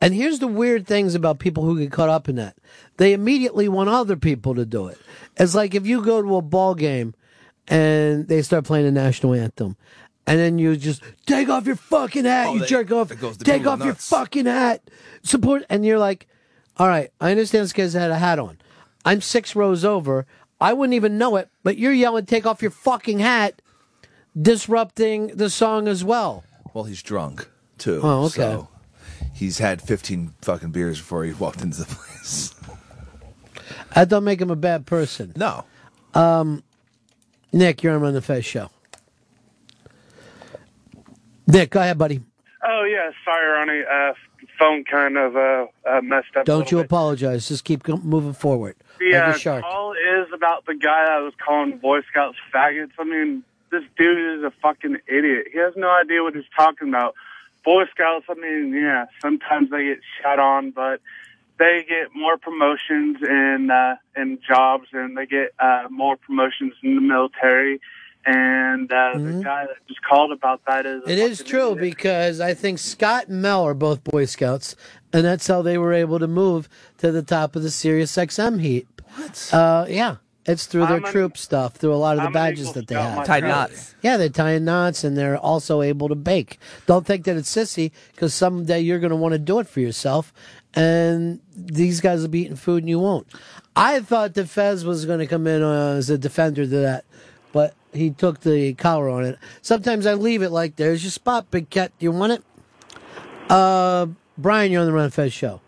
and 0.00 0.14
here's 0.14 0.38
the 0.38 0.46
weird 0.46 0.86
things 0.86 1.14
about 1.14 1.38
people 1.38 1.64
who 1.64 1.78
get 1.78 1.92
caught 1.92 2.08
up 2.08 2.28
in 2.28 2.36
that. 2.36 2.56
They 2.96 3.12
immediately 3.12 3.68
want 3.68 3.90
other 3.90 4.16
people 4.16 4.54
to 4.54 4.64
do 4.64 4.88
it. 4.88 4.98
It's 5.36 5.54
like 5.54 5.74
if 5.74 5.86
you 5.86 6.04
go 6.04 6.22
to 6.22 6.36
a 6.36 6.42
ball 6.42 6.74
game 6.74 7.14
and 7.68 8.26
they 8.28 8.42
start 8.42 8.64
playing 8.64 8.86
the 8.86 8.92
national 8.92 9.34
anthem. 9.34 9.76
And 10.26 10.38
then 10.38 10.58
you 10.58 10.76
just 10.76 11.02
take 11.26 11.48
off 11.48 11.66
your 11.66 11.76
fucking 11.76 12.24
hat, 12.24 12.46
Oh, 12.48 12.54
you 12.54 12.60
they- 12.60 12.66
jerk 12.66 12.92
off. 12.92 13.08
goes 13.18 13.36
Take 13.38 13.66
off 13.66 13.82
your 13.84 13.94
fucking 13.94 14.46
hat. 14.46 14.82
Support, 15.22 15.64
and 15.68 15.84
you're 15.84 15.98
like, 15.98 16.26
all 16.76 16.86
right, 16.88 17.10
I 17.20 17.30
understand 17.30 17.64
this 17.64 17.72
guy's 17.72 17.94
had 17.94 18.10
a 18.10 18.18
hat 18.18 18.38
on. 18.38 18.58
I'm 19.04 19.20
six 19.20 19.56
rows 19.56 19.84
over. 19.84 20.26
I 20.60 20.72
wouldn't 20.72 20.94
even 20.94 21.18
know 21.18 21.36
it, 21.36 21.48
but 21.62 21.78
you're 21.78 21.92
yelling, 21.92 22.26
take 22.26 22.46
off 22.46 22.62
your 22.62 22.70
fucking 22.70 23.18
hat, 23.18 23.60
disrupting 24.40 25.28
the 25.36 25.50
song 25.50 25.88
as 25.88 26.04
well. 26.04 26.44
Well, 26.74 26.84
he's 26.84 27.02
drunk 27.02 27.48
too. 27.78 28.00
Oh, 28.02 28.24
okay. 28.26 28.34
So 28.42 28.68
he's 29.34 29.58
had 29.58 29.82
15 29.82 30.34
fucking 30.42 30.70
beers 30.70 30.98
before 30.98 31.24
he 31.24 31.32
walked 31.32 31.62
into 31.62 31.78
the 31.78 31.86
place. 31.94 32.54
That 33.94 34.08
don't 34.08 34.24
make 34.24 34.40
him 34.40 34.50
a 34.50 34.56
bad 34.56 34.86
person. 34.86 35.32
No. 35.36 35.64
Um, 36.14 36.62
Nick, 37.52 37.82
you're 37.82 38.02
on 38.04 38.14
the 38.14 38.22
Fez 38.22 38.44
show. 38.44 38.70
Nick, 41.50 41.70
go 41.70 41.80
ahead, 41.80 41.98
buddy. 41.98 42.20
Oh 42.62 42.84
yeah, 42.84 43.10
sorry, 43.24 43.46
Ronnie. 43.46 43.84
Uh, 43.90 44.12
phone 44.58 44.84
kind 44.84 45.16
of 45.16 45.36
uh, 45.36 45.66
uh 45.86 46.00
messed 46.02 46.36
up. 46.36 46.44
Don't 46.44 46.70
you 46.70 46.78
bit. 46.78 46.86
apologize. 46.86 47.48
Just 47.48 47.64
keep 47.64 47.86
moving 47.88 48.34
forward. 48.34 48.76
The 48.98 49.12
like 49.44 49.62
call 49.62 49.92
is 49.92 50.28
about 50.34 50.66
the 50.66 50.74
guy 50.74 51.06
that 51.06 51.18
was 51.18 51.32
calling 51.44 51.78
Boy 51.78 52.02
Scouts 52.02 52.36
faggots. 52.54 52.92
I 52.98 53.04
mean, 53.04 53.42
this 53.70 53.82
dude 53.96 54.38
is 54.38 54.44
a 54.44 54.52
fucking 54.62 54.98
idiot. 55.06 55.46
He 55.52 55.58
has 55.58 55.74
no 55.76 55.90
idea 55.90 56.22
what 56.22 56.34
he's 56.34 56.44
talking 56.54 56.88
about. 56.88 57.14
Boy 57.64 57.84
Scouts, 57.86 58.26
I 58.28 58.34
mean, 58.34 58.74
yeah, 58.74 59.06
sometimes 59.22 59.70
they 59.70 59.84
get 59.84 60.00
shot 60.22 60.38
on, 60.38 60.70
but 60.70 61.00
they 61.58 61.84
get 61.88 62.14
more 62.14 62.36
promotions 62.36 63.18
in 63.22 63.70
uh, 63.72 63.96
in 64.16 64.38
jobs, 64.46 64.88
and 64.92 65.16
they 65.16 65.26
get 65.26 65.52
uh, 65.58 65.84
more 65.90 66.16
promotions 66.16 66.74
in 66.82 66.94
the 66.94 67.00
military. 67.00 67.80
And 68.26 68.92
uh, 68.92 69.12
the 69.16 69.40
guy 69.42 69.66
that 69.66 69.76
just 69.88 70.02
called 70.02 70.30
about 70.32 70.60
that 70.66 70.84
is 70.86 70.98
a 70.98 71.00
Mm-hmm. 71.02 71.10
It 71.10 71.18
is 71.18 71.42
true 71.42 71.74
because 71.74 72.40
I 72.40 72.54
think 72.54 72.78
Scott 72.78 73.28
and 73.28 73.40
Mel 73.40 73.64
are 73.64 73.74
both 73.74 74.04
Boy 74.04 74.26
Scouts, 74.26 74.76
and 75.12 75.24
that's 75.24 75.46
how 75.46 75.62
they 75.62 75.78
were 75.78 75.92
able 75.94 76.18
to 76.18 76.26
move 76.28 76.68
to 76.98 77.10
the 77.12 77.22
top 77.22 77.56
of 77.56 77.62
the 77.62 77.70
Sirius 77.70 78.14
XM 78.16 78.60
heap. 78.60 79.00
What? 79.16 79.50
Uh, 79.52 79.86
yeah, 79.88 80.16
it's 80.44 80.66
through 80.66 80.86
their 80.86 80.98
I'm 80.98 81.04
an- 81.06 81.10
troop 81.12 81.36
stuff, 81.38 81.74
through 81.76 81.94
a 81.94 81.96
lot 81.96 82.12
of 82.12 82.18
the 82.18 82.22
I'm 82.22 82.26
an 82.28 82.32
badges 82.34 82.72
that 82.74 82.86
they 82.88 82.94
have. 82.94 83.10
myself. 83.16 83.26
Tied 83.26 83.44
knots. 83.44 83.94
Yeah, 84.02 84.18
they're 84.18 84.28
tying 84.28 84.64
knots, 84.66 85.02
and 85.02 85.16
they're 85.16 85.38
also 85.38 85.80
able 85.80 86.08
to 86.08 86.14
bake. 86.14 86.58
Don't 86.86 87.06
think 87.06 87.24
that 87.24 87.36
it's 87.36 87.54
sissy, 87.54 87.90
because 88.12 88.34
someday 88.34 88.80
you're 88.80 88.98
going 89.00 89.10
to 89.10 89.16
want 89.16 89.32
to 89.32 89.38
do 89.38 89.58
it 89.60 89.66
for 89.66 89.80
yourself, 89.80 90.32
and 90.74 91.40
these 91.56 92.00
guys 92.00 92.20
will 92.20 92.28
be 92.28 92.42
eating 92.42 92.56
food 92.56 92.82
and 92.82 92.88
you 92.90 92.98
won't. 92.98 93.26
I 93.76 94.00
thought 94.00 94.34
that 94.34 94.48
Fez 94.48 94.84
was 94.84 95.06
going 95.06 95.20
to 95.20 95.26
come 95.26 95.46
in 95.46 95.62
uh, 95.62 95.94
as 95.94 96.10
a 96.10 96.18
defender 96.18 96.64
to 96.64 96.68
that, 96.68 97.04
but 97.09 97.09
he 97.92 98.10
took 98.10 98.40
the 98.40 98.74
collar 98.74 99.08
on 99.08 99.24
it. 99.24 99.38
Sometimes 99.62 100.06
I 100.06 100.14
leave 100.14 100.42
it 100.42 100.50
like, 100.50 100.76
there's 100.76 101.02
your 101.02 101.10
spot, 101.10 101.50
Big 101.50 101.70
Cat. 101.70 101.92
Do 101.98 102.04
you 102.04 102.12
want 102.12 102.32
it? 102.32 102.42
Uh, 103.50 104.06
Brian, 104.38 104.70
you're 104.70 104.80
on 104.80 104.86
the 104.86 104.92
Ron 104.92 105.04
and 105.04 105.14
Fez 105.14 105.32
show. 105.32 105.60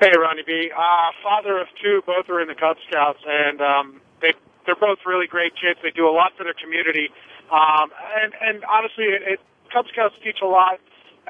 Hey, 0.00 0.12
Ronnie 0.18 0.42
B. 0.46 0.70
Uh, 0.70 1.10
father 1.22 1.58
of 1.58 1.68
two, 1.82 2.02
both 2.04 2.28
are 2.28 2.40
in 2.40 2.48
the 2.48 2.54
Cub 2.54 2.76
Scouts, 2.88 3.20
and 3.26 3.60
um, 3.60 4.00
they 4.20 4.34
they're 4.66 4.76
both 4.76 4.98
really 5.06 5.26
great 5.26 5.52
kids. 5.54 5.78
They 5.82 5.90
do 5.90 6.06
a 6.06 6.12
lot 6.12 6.32
for 6.36 6.44
their 6.44 6.54
community, 6.54 7.08
um, 7.50 7.88
and 8.20 8.34
and 8.42 8.64
honestly, 8.68 9.04
it, 9.04 9.22
it, 9.22 9.40
Cub 9.72 9.86
Scouts 9.92 10.14
teach 10.22 10.38
a 10.42 10.46
lot 10.46 10.80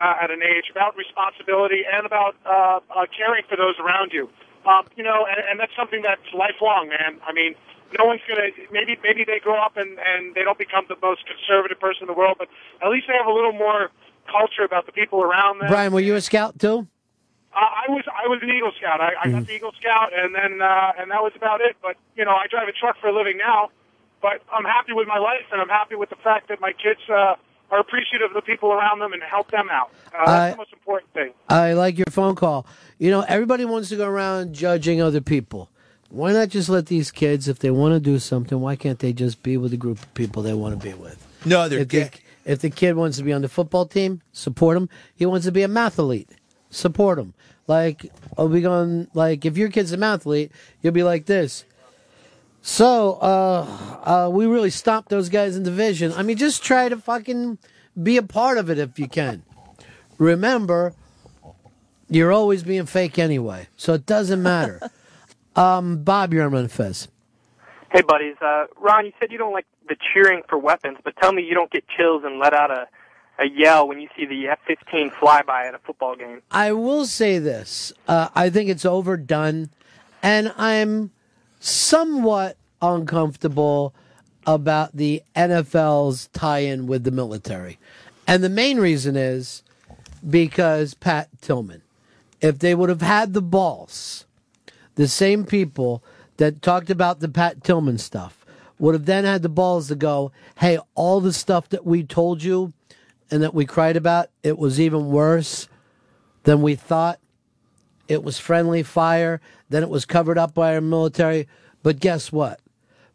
uh, 0.01 0.15
at 0.23 0.31
an 0.31 0.43
age 0.43 0.73
about 0.73 0.97
responsibility 0.97 1.85
and 1.87 2.07
about 2.07 2.35
uh, 2.45 2.81
uh, 2.91 3.07
caring 3.15 3.45
for 3.49 3.57
those 3.57 3.79
around 3.79 4.11
you. 4.13 4.29
Um, 4.67 4.87
you 4.97 5.05
know, 5.05 5.27
and, 5.29 5.41
and 5.51 5.61
that's 5.61 5.75
something 5.77 6.03
that's 6.03 6.25
lifelong, 6.33 6.89
man. 6.89 7.21
I 7.27 7.33
mean, 7.33 7.55
no 7.99 8.05
one's 8.07 8.23
gonna 8.29 8.49
maybe 8.73 8.99
maybe 9.03 9.25
they 9.25 9.39
grow 9.39 9.61
up 9.61 9.77
and 9.77 9.99
and 9.99 10.35
they 10.35 10.43
don't 10.43 10.59
become 10.59 10.85
the 10.89 10.97
most 11.03 11.23
conservative 11.27 11.79
person 11.79 12.05
in 12.05 12.07
the 12.09 12.19
world, 12.19 12.37
but 12.39 12.49
at 12.83 12.89
least 12.89 13.07
they 13.07 13.15
have 13.17 13.27
a 13.27 13.33
little 13.33 13.53
more 13.53 13.91
culture 14.27 14.65
about 14.65 14.87
the 14.87 14.93
people 14.93 15.23
around 15.23 15.61
them. 15.61 15.69
Brian, 15.69 15.93
were 15.93 16.01
you 16.01 16.15
a 16.15 16.21
scout 16.21 16.59
too? 16.59 16.87
Uh, 17.55 17.61
I 17.61 17.87
was 17.89 18.05
I 18.11 18.27
was 18.27 18.41
an 18.43 18.51
Eagle 18.51 18.73
Scout. 18.77 19.01
I, 19.01 19.13
I 19.23 19.31
got 19.31 19.47
the 19.47 19.55
Eagle 19.55 19.73
Scout, 19.79 20.11
and 20.13 20.35
then 20.35 20.61
uh, 20.61 20.93
and 20.99 21.11
that 21.11 21.23
was 21.23 21.33
about 21.37 21.61
it. 21.61 21.77
But 21.81 21.97
you 22.17 22.25
know, 22.25 22.35
I 22.35 22.47
drive 22.49 22.67
a 22.67 22.73
truck 22.73 22.99
for 23.01 23.09
a 23.09 23.15
living 23.15 23.39
now. 23.39 23.71
But 24.21 24.41
I'm 24.51 24.65
happy 24.65 24.93
with 24.93 25.07
my 25.07 25.19
life, 25.19 25.45
and 25.53 25.61
I'm 25.61 25.69
happy 25.69 25.95
with 25.95 26.09
the 26.09 26.17
fact 26.17 26.49
that 26.49 26.61
my 26.61 26.73
kids 26.73 27.01
uh, 27.13 27.37
are 27.71 27.81
appreciative 27.81 28.29
of 28.31 28.35
the 28.35 28.43
people 28.43 28.73
around 28.73 29.01
them 29.01 29.13
and 29.13 29.23
help 29.23 29.51
them 29.51 29.69
out. 29.71 29.91
Uh, 30.07 30.19
that's 30.27 30.31
I- 30.31 30.51
the 30.53 30.57
most 30.57 30.73
important 30.73 31.13
thing. 31.13 31.33
I 31.49 31.73
like 31.73 31.99
your 31.99 32.07
phone 32.11 32.35
call. 32.35 32.67
You 32.99 33.11
know, 33.11 33.23
everybody 33.23 33.65
wants 33.65 33.89
to 33.91 33.97
go 33.97 34.07
around 34.07 34.55
judging 34.55 35.01
other 35.03 35.21
people. 35.21 35.71
Why 36.11 36.33
not 36.33 36.49
just 36.49 36.69
let 36.69 36.87
these 36.87 37.11
kids, 37.11 37.49
if 37.49 37.59
they 37.59 37.71
want 37.73 37.95
to 37.95 38.01
do 38.01 38.19
something, 38.21 38.61
why 38.61 38.77
can't 38.77 39.01
they 39.01 39.13
just 39.13 39.43
be 39.43 39.57
with 39.57 39.73
the 39.73 39.77
group 39.77 39.99
of 40.01 40.15
people 40.15 40.43
they 40.43 40.53
want 40.55 40.79
to 40.81 40.87
be 40.87 40.95
with? 40.95 41.27
No, 41.45 41.69
they're 41.69 41.81
if 41.81 41.89
the, 41.89 42.11
if 42.45 42.61
the 42.61 42.71
kid 42.71 42.95
wants 42.95 43.17
to 43.19 43.25
be 43.25 43.33
on 43.33 43.43
the 43.43 43.49
football 43.49 43.85
team, 43.87 44.23
support 44.33 44.77
him. 44.77 44.89
He 45.15 45.27
wants 45.27 45.45
to 45.47 45.53
be 45.53 45.63
a 45.65 45.69
mathlete, 45.69 46.29
support 46.71 47.19
him. 47.19 47.35
Like, 47.67 48.13
I'll 48.39 48.49
be 48.49 48.61
going, 48.61 49.09
like, 49.15 49.45
if 49.45 49.57
your 49.57 49.71
kid's 49.71 49.93
a 49.93 49.97
mathlete, 49.97 50.51
you'll 50.83 50.93
be 50.93 51.03
like 51.03 51.27
this. 51.27 51.65
So, 52.67 53.19
uh, 53.21 53.67
uh, 54.05 54.31
we 54.33 54.47
really 54.47 54.71
stopped 54.71 55.11
those 55.11 55.29
guys 55.29 55.55
in 55.55 55.65
division. 55.65 56.15
I 56.15 56.23
mean, 56.23 56.39
just 56.39 56.65
try 56.65 56.89
to 56.89 56.97
fucking 56.97 57.59
be 58.03 58.17
a 58.17 58.23
part 58.23 58.57
of 58.57 58.71
it 58.71 58.79
if 58.79 58.99
you 58.99 59.07
can. 59.07 59.43
Remember, 60.17 60.95
you're 62.09 62.33
always 62.33 62.63
being 62.63 62.87
fake 62.87 63.19
anyway, 63.19 63.69
so 63.77 63.93
it 63.93 64.07
doesn't 64.07 64.43
matter. 64.43 64.81
um, 65.57 66.05
Bob, 66.05 66.33
you're 66.33 66.43
on 66.43 66.53
Ron 66.53 66.63
and 66.63 66.73
Fez. 66.73 67.09
Hey, 67.93 68.01
buddies. 68.01 68.37
Uh, 68.41 68.65
Ron, 68.81 69.05
you 69.05 69.13
said 69.21 69.31
you 69.31 69.37
don't 69.37 69.53
like 69.53 69.67
the 69.87 69.97
cheering 70.15 70.41
for 70.49 70.57
weapons, 70.57 70.97
but 71.05 71.15
tell 71.21 71.35
me 71.35 71.43
you 71.43 71.53
don't 71.53 71.71
get 71.71 71.85
chills 71.95 72.23
and 72.25 72.39
let 72.39 72.55
out 72.55 72.71
a, 72.71 72.89
a 73.41 73.47
yell 73.47 73.87
when 73.87 74.01
you 74.01 74.09
see 74.17 74.25
the 74.25 74.49
F-15 74.49 75.13
flyby 75.13 75.69
at 75.69 75.75
a 75.75 75.79
football 75.81 76.17
game. 76.17 76.41
I 76.51 76.73
will 76.73 77.05
say 77.05 77.39
this. 77.39 77.93
Uh, 78.09 78.29
I 78.35 78.49
think 78.49 78.71
it's 78.71 78.87
overdone, 78.87 79.69
and 80.23 80.51
I'm 80.57 81.11
somewhat 81.65 82.59
uncomfortable 82.83 83.95
about 84.47 84.95
the 84.95 85.23
NFL's 85.35 86.29
tie 86.29 86.59
in 86.59 86.87
with 86.87 87.05
the 87.05 87.11
military. 87.11 87.79
And 88.27 88.45
the 88.45 88.51
main 88.51 88.79
reason 88.79 89.17
is 89.17 89.63
because 90.29 90.95
Pat 90.95 91.29
Tillman. 91.41 91.83
If 92.41 92.59
they 92.59 92.75
would 92.75 92.91
have 92.91 93.01
had 93.01 93.33
the 93.33 93.41
balls, 93.41 94.27
the 94.97 95.09
same 95.09 95.45
people 95.45 96.03
that 96.37 96.61
talked 96.61 96.91
about 96.91 97.21
the 97.21 97.29
Pat 97.29 97.65
Tillman 97.65 97.97
stuff 97.97 98.45
would 98.79 98.95
have 98.95 99.07
then 99.07 99.25
had 99.25 99.43
the 99.43 99.49
balls 99.49 99.89
to 99.89 99.95
go, 99.95 100.33
hey, 100.59 100.79
all 100.95 101.21
the 101.21 101.33
stuff 101.33 101.71
that 101.71 101.87
we 101.87 102.03
told 102.03 102.43
you 102.43 102.75
and 103.31 103.43
that 103.43 103.55
we 103.55 103.65
cried 103.65 103.97
about, 103.97 104.29
it 104.43 104.59
was 104.59 104.79
even 104.79 105.09
worse 105.09 105.69
than 106.43 106.61
we 106.61 106.75
thought. 106.75 107.21
It 108.07 108.23
was 108.23 108.39
friendly 108.39 108.83
fire. 108.83 109.41
Then 109.75 109.83
it 109.83 109.89
was 109.89 110.05
covered 110.05 110.39
up 110.39 110.55
by 110.55 110.77
our 110.77 110.81
military. 110.81 111.49
But 111.83 111.99
guess 111.99 112.31
what? 112.31 112.61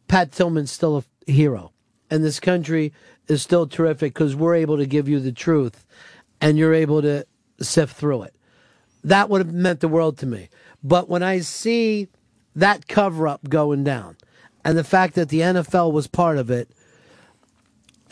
Pat 0.09 0.33
Tillman's 0.33 0.69
still 0.69 0.97
a 0.97 1.31
hero. 1.31 1.71
And 2.11 2.21
this 2.21 2.41
country 2.41 2.91
is 3.29 3.41
still 3.41 3.65
terrific 3.65 4.13
because 4.13 4.35
we're 4.35 4.55
able 4.55 4.75
to 4.75 4.85
give 4.85 5.07
you 5.07 5.21
the 5.21 5.31
truth 5.31 5.85
and 6.41 6.57
you're 6.57 6.73
able 6.73 7.01
to 7.01 7.25
sift 7.61 7.95
through 7.95 8.23
it. 8.23 8.35
That 9.05 9.29
would 9.29 9.39
have 9.39 9.53
meant 9.53 9.79
the 9.79 9.87
world 9.87 10.17
to 10.17 10.25
me. 10.25 10.49
But 10.83 11.07
when 11.07 11.23
I 11.23 11.39
see 11.39 12.09
that 12.57 12.89
cover 12.89 13.25
up 13.25 13.47
going 13.47 13.85
down 13.85 14.17
and 14.65 14.77
the 14.77 14.83
fact 14.83 15.15
that 15.15 15.29
the 15.29 15.39
NFL 15.39 15.93
was 15.93 16.07
part 16.07 16.37
of 16.37 16.51
it, 16.51 16.69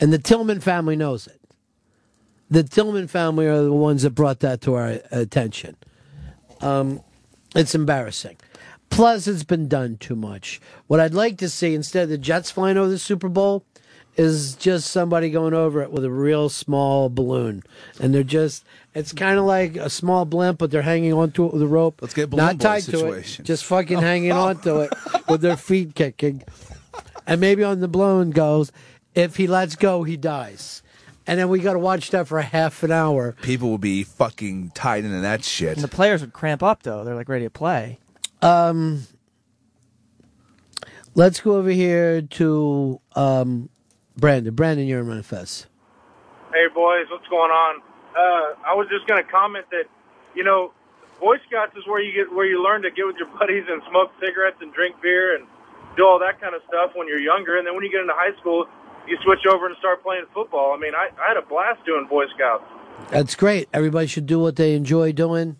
and 0.00 0.10
the 0.10 0.18
Tillman 0.18 0.60
family 0.60 0.96
knows 0.96 1.26
it, 1.26 1.38
the 2.48 2.62
Tillman 2.62 3.08
family 3.08 3.44
are 3.44 3.62
the 3.62 3.74
ones 3.74 4.04
that 4.04 4.14
brought 4.14 4.40
that 4.40 4.62
to 4.62 4.72
our 4.72 5.00
attention. 5.10 5.76
Um, 6.62 7.02
it's 7.54 7.74
embarrassing. 7.74 8.36
Plus, 8.90 9.26
it's 9.26 9.44
been 9.44 9.68
done 9.68 9.96
too 9.98 10.16
much. 10.16 10.60
What 10.86 11.00
I'd 11.00 11.14
like 11.14 11.38
to 11.38 11.48
see 11.48 11.74
instead 11.74 12.04
of 12.04 12.08
the 12.08 12.18
Jets 12.18 12.50
flying 12.50 12.76
over 12.76 12.88
the 12.88 12.98
Super 12.98 13.28
Bowl 13.28 13.64
is 14.16 14.56
just 14.56 14.90
somebody 14.90 15.30
going 15.30 15.54
over 15.54 15.80
it 15.80 15.92
with 15.92 16.04
a 16.04 16.10
real 16.10 16.48
small 16.48 17.08
balloon, 17.08 17.62
and 18.00 18.12
they're 18.12 18.24
just. 18.24 18.64
It's 18.94 19.12
kind 19.12 19.38
of 19.38 19.44
like 19.44 19.76
a 19.76 19.88
small 19.88 20.24
blimp, 20.24 20.58
but 20.58 20.72
they're 20.72 20.82
hanging 20.82 21.12
onto 21.12 21.46
it 21.46 21.52
with 21.52 21.62
a 21.62 21.68
rope. 21.68 22.02
Let's 22.02 22.14
get 22.14 22.30
Balloon 22.30 22.46
not 22.46 22.60
tied 22.60 22.82
situation. 22.82 23.36
to 23.36 23.42
it, 23.42 23.46
just 23.46 23.64
fucking 23.64 23.98
oh. 23.98 24.00
hanging 24.00 24.32
onto 24.46 24.80
it 24.80 24.92
with 25.28 25.40
their 25.40 25.56
feet 25.56 25.94
kicking, 25.94 26.42
and 27.26 27.40
maybe 27.40 27.62
on 27.62 27.80
the 27.80 27.88
balloon 27.88 28.30
goes. 28.30 28.72
If 29.14 29.36
he 29.36 29.46
lets 29.46 29.76
go, 29.76 30.02
he 30.02 30.16
dies, 30.16 30.82
and 31.28 31.38
then 31.38 31.50
we 31.50 31.60
got 31.60 31.74
to 31.74 31.78
watch 31.78 32.10
that 32.10 32.26
for 32.26 32.38
a 32.38 32.42
half 32.42 32.82
an 32.82 32.90
hour. 32.90 33.36
People 33.42 33.68
will 33.68 33.76
be 33.76 34.02
fucking 34.02 34.72
tied 34.74 35.04
into 35.04 35.20
that 35.20 35.44
shit. 35.44 35.74
And 35.74 35.84
the 35.84 35.88
players 35.88 36.22
would 36.22 36.32
cramp 36.32 36.62
up 36.62 36.82
though; 36.82 37.04
they're 37.04 37.14
like 37.14 37.28
ready 37.28 37.44
to 37.44 37.50
play. 37.50 37.98
Um, 38.40 39.06
let's 41.14 41.40
go 41.40 41.56
over 41.56 41.70
here 41.70 42.22
to 42.22 43.00
um, 43.14 43.68
Brandon. 44.16 44.54
Brandon, 44.54 44.86
you're 44.86 45.00
in 45.00 45.08
Manifest. 45.08 45.66
Hey 46.50 46.66
boys, 46.74 47.04
what's 47.10 47.28
going 47.28 47.50
on? 47.50 47.82
Uh, 48.16 48.54
I 48.66 48.74
was 48.74 48.88
just 48.88 49.06
going 49.06 49.22
to 49.22 49.30
comment 49.30 49.66
that, 49.70 49.84
you 50.34 50.42
know, 50.42 50.72
Boy 51.20 51.36
Scouts 51.46 51.76
is 51.76 51.86
where 51.86 52.00
you 52.00 52.12
get 52.12 52.34
where 52.34 52.46
you 52.46 52.64
learn 52.64 52.80
to 52.82 52.90
get 52.90 53.06
with 53.06 53.16
your 53.16 53.28
buddies 53.38 53.64
and 53.68 53.82
smoke 53.90 54.12
cigarettes 54.18 54.56
and 54.62 54.72
drink 54.72 54.96
beer 55.02 55.36
and 55.36 55.46
do 55.94 56.06
all 56.06 56.18
that 56.20 56.40
kind 56.40 56.54
of 56.54 56.62
stuff 56.68 56.92
when 56.94 57.06
you're 57.06 57.20
younger. 57.20 57.58
And 57.58 57.66
then 57.66 57.74
when 57.74 57.84
you 57.84 57.90
get 57.90 58.00
into 58.00 58.14
high 58.16 58.34
school, 58.40 58.66
you 59.10 59.18
switch 59.24 59.46
over 59.50 59.66
and 59.66 59.76
start 59.78 60.02
playing 60.02 60.24
football. 60.34 60.72
I 60.72 60.78
mean, 60.78 60.94
I, 60.94 61.10
I 61.22 61.28
had 61.28 61.36
a 61.36 61.42
blast 61.42 61.84
doing 61.84 62.06
Boy 62.08 62.24
Scouts. 62.34 62.64
That's 63.10 63.34
great. 63.34 63.68
Everybody 63.72 64.06
should 64.06 64.26
do 64.26 64.38
what 64.38 64.56
they 64.56 64.74
enjoy 64.74 65.12
doing. 65.12 65.56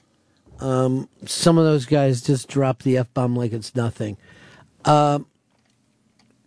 Um, 0.60 1.08
some 1.24 1.56
of 1.56 1.64
those 1.64 1.86
guys 1.86 2.20
just 2.22 2.48
drop 2.48 2.82
the 2.82 2.98
f 2.98 3.12
bomb 3.14 3.36
like 3.36 3.52
it's 3.52 3.76
nothing. 3.76 4.16
Um, 4.84 5.26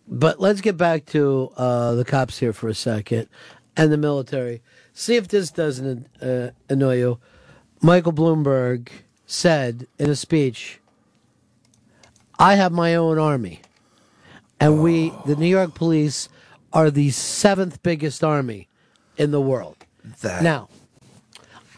but 0.06 0.40
let's 0.40 0.60
get 0.60 0.76
back 0.76 1.06
to 1.06 1.50
uh, 1.56 1.94
the 1.94 2.04
cops 2.04 2.38
here 2.38 2.52
for 2.52 2.68
a 2.68 2.74
second 2.74 3.28
and 3.76 3.90
the 3.90 3.96
military. 3.96 4.60
See 4.92 5.16
if 5.16 5.28
this 5.28 5.50
doesn't 5.50 6.06
uh, 6.20 6.50
annoy 6.68 6.98
you. 6.98 7.18
Michael 7.80 8.12
Bloomberg 8.12 8.88
said 9.26 9.86
in 9.98 10.10
a 10.10 10.16
speech, 10.16 10.78
I 12.38 12.56
have 12.56 12.72
my 12.72 12.94
own 12.94 13.18
army. 13.18 13.60
And 14.60 14.82
we, 14.82 15.12
the 15.26 15.34
New 15.34 15.46
York 15.46 15.74
police, 15.74 16.28
are 16.72 16.90
the 16.90 17.10
seventh 17.10 17.82
biggest 17.82 18.22
army 18.24 18.68
in 19.16 19.30
the 19.30 19.40
world. 19.40 19.76
That- 20.22 20.42
Now, 20.42 20.68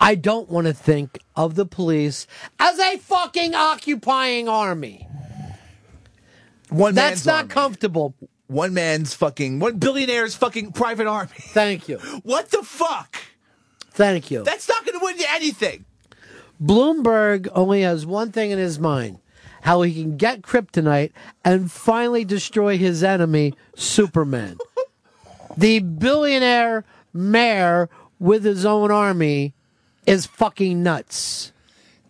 I 0.00 0.14
don't 0.14 0.48
want 0.48 0.66
to 0.66 0.72
think 0.74 1.18
of 1.36 1.54
the 1.54 1.66
police 1.66 2.26
as 2.58 2.78
a 2.78 2.98
fucking 2.98 3.54
occupying 3.54 4.48
army. 4.48 5.06
One 6.70 6.94
That's 6.94 7.24
not 7.26 7.36
army. 7.36 7.48
comfortable. 7.48 8.14
One 8.46 8.74
man's 8.74 9.14
fucking 9.14 9.58
one 9.60 9.78
billionaire's 9.78 10.34
fucking 10.34 10.72
private 10.72 11.06
army. 11.06 11.30
Thank 11.38 11.88
you. 11.88 11.98
What 12.24 12.50
the 12.50 12.62
fuck? 12.62 13.16
Thank 13.90 14.30
you. 14.30 14.42
That's 14.42 14.68
not 14.68 14.84
going 14.84 14.98
to 14.98 15.04
win 15.04 15.18
you 15.18 15.26
anything. 15.30 15.84
Bloomberg 16.62 17.48
only 17.54 17.82
has 17.82 18.04
one 18.06 18.32
thing 18.32 18.50
in 18.50 18.58
his 18.58 18.78
mind 18.78 19.18
how 19.62 19.80
he 19.82 19.94
can 19.94 20.16
get 20.18 20.42
kryptonite 20.42 21.10
and 21.44 21.70
finally 21.72 22.24
destroy 22.24 22.76
his 22.76 23.02
enemy, 23.02 23.54
Superman. 23.76 24.58
the 25.56 25.80
billionaire 25.80 26.84
mayor 27.12 27.88
with 28.18 28.44
his 28.44 28.64
own 28.64 28.90
army 28.90 29.54
is 30.06 30.26
fucking 30.26 30.82
nuts. 30.82 31.52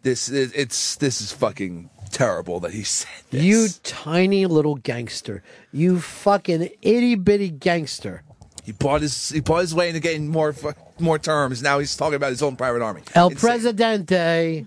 This 0.02 0.28
is 0.28 0.52
it's 0.52 0.96
this 0.96 1.20
is 1.20 1.32
fucking 1.32 1.90
terrible 2.10 2.60
that 2.60 2.72
he 2.72 2.82
said 2.82 3.08
this. 3.30 3.42
You 3.42 3.68
tiny 3.82 4.46
little 4.46 4.76
gangster. 4.76 5.42
You 5.72 6.00
fucking 6.00 6.70
itty 6.82 7.14
bitty 7.14 7.50
gangster. 7.50 8.22
He 8.64 8.72
bought 8.72 9.02
his 9.02 9.30
he 9.30 9.40
bought 9.40 9.60
his 9.60 9.74
way 9.74 9.88
into 9.88 10.00
getting 10.00 10.28
more 10.28 10.54
more 10.98 11.18
terms. 11.18 11.62
Now 11.62 11.78
he's 11.78 11.96
talking 11.96 12.14
about 12.14 12.30
his 12.30 12.42
own 12.42 12.56
private 12.56 12.82
army. 12.82 13.02
El 13.14 13.28
Insane. 13.30 13.40
Presidente, 13.40 14.66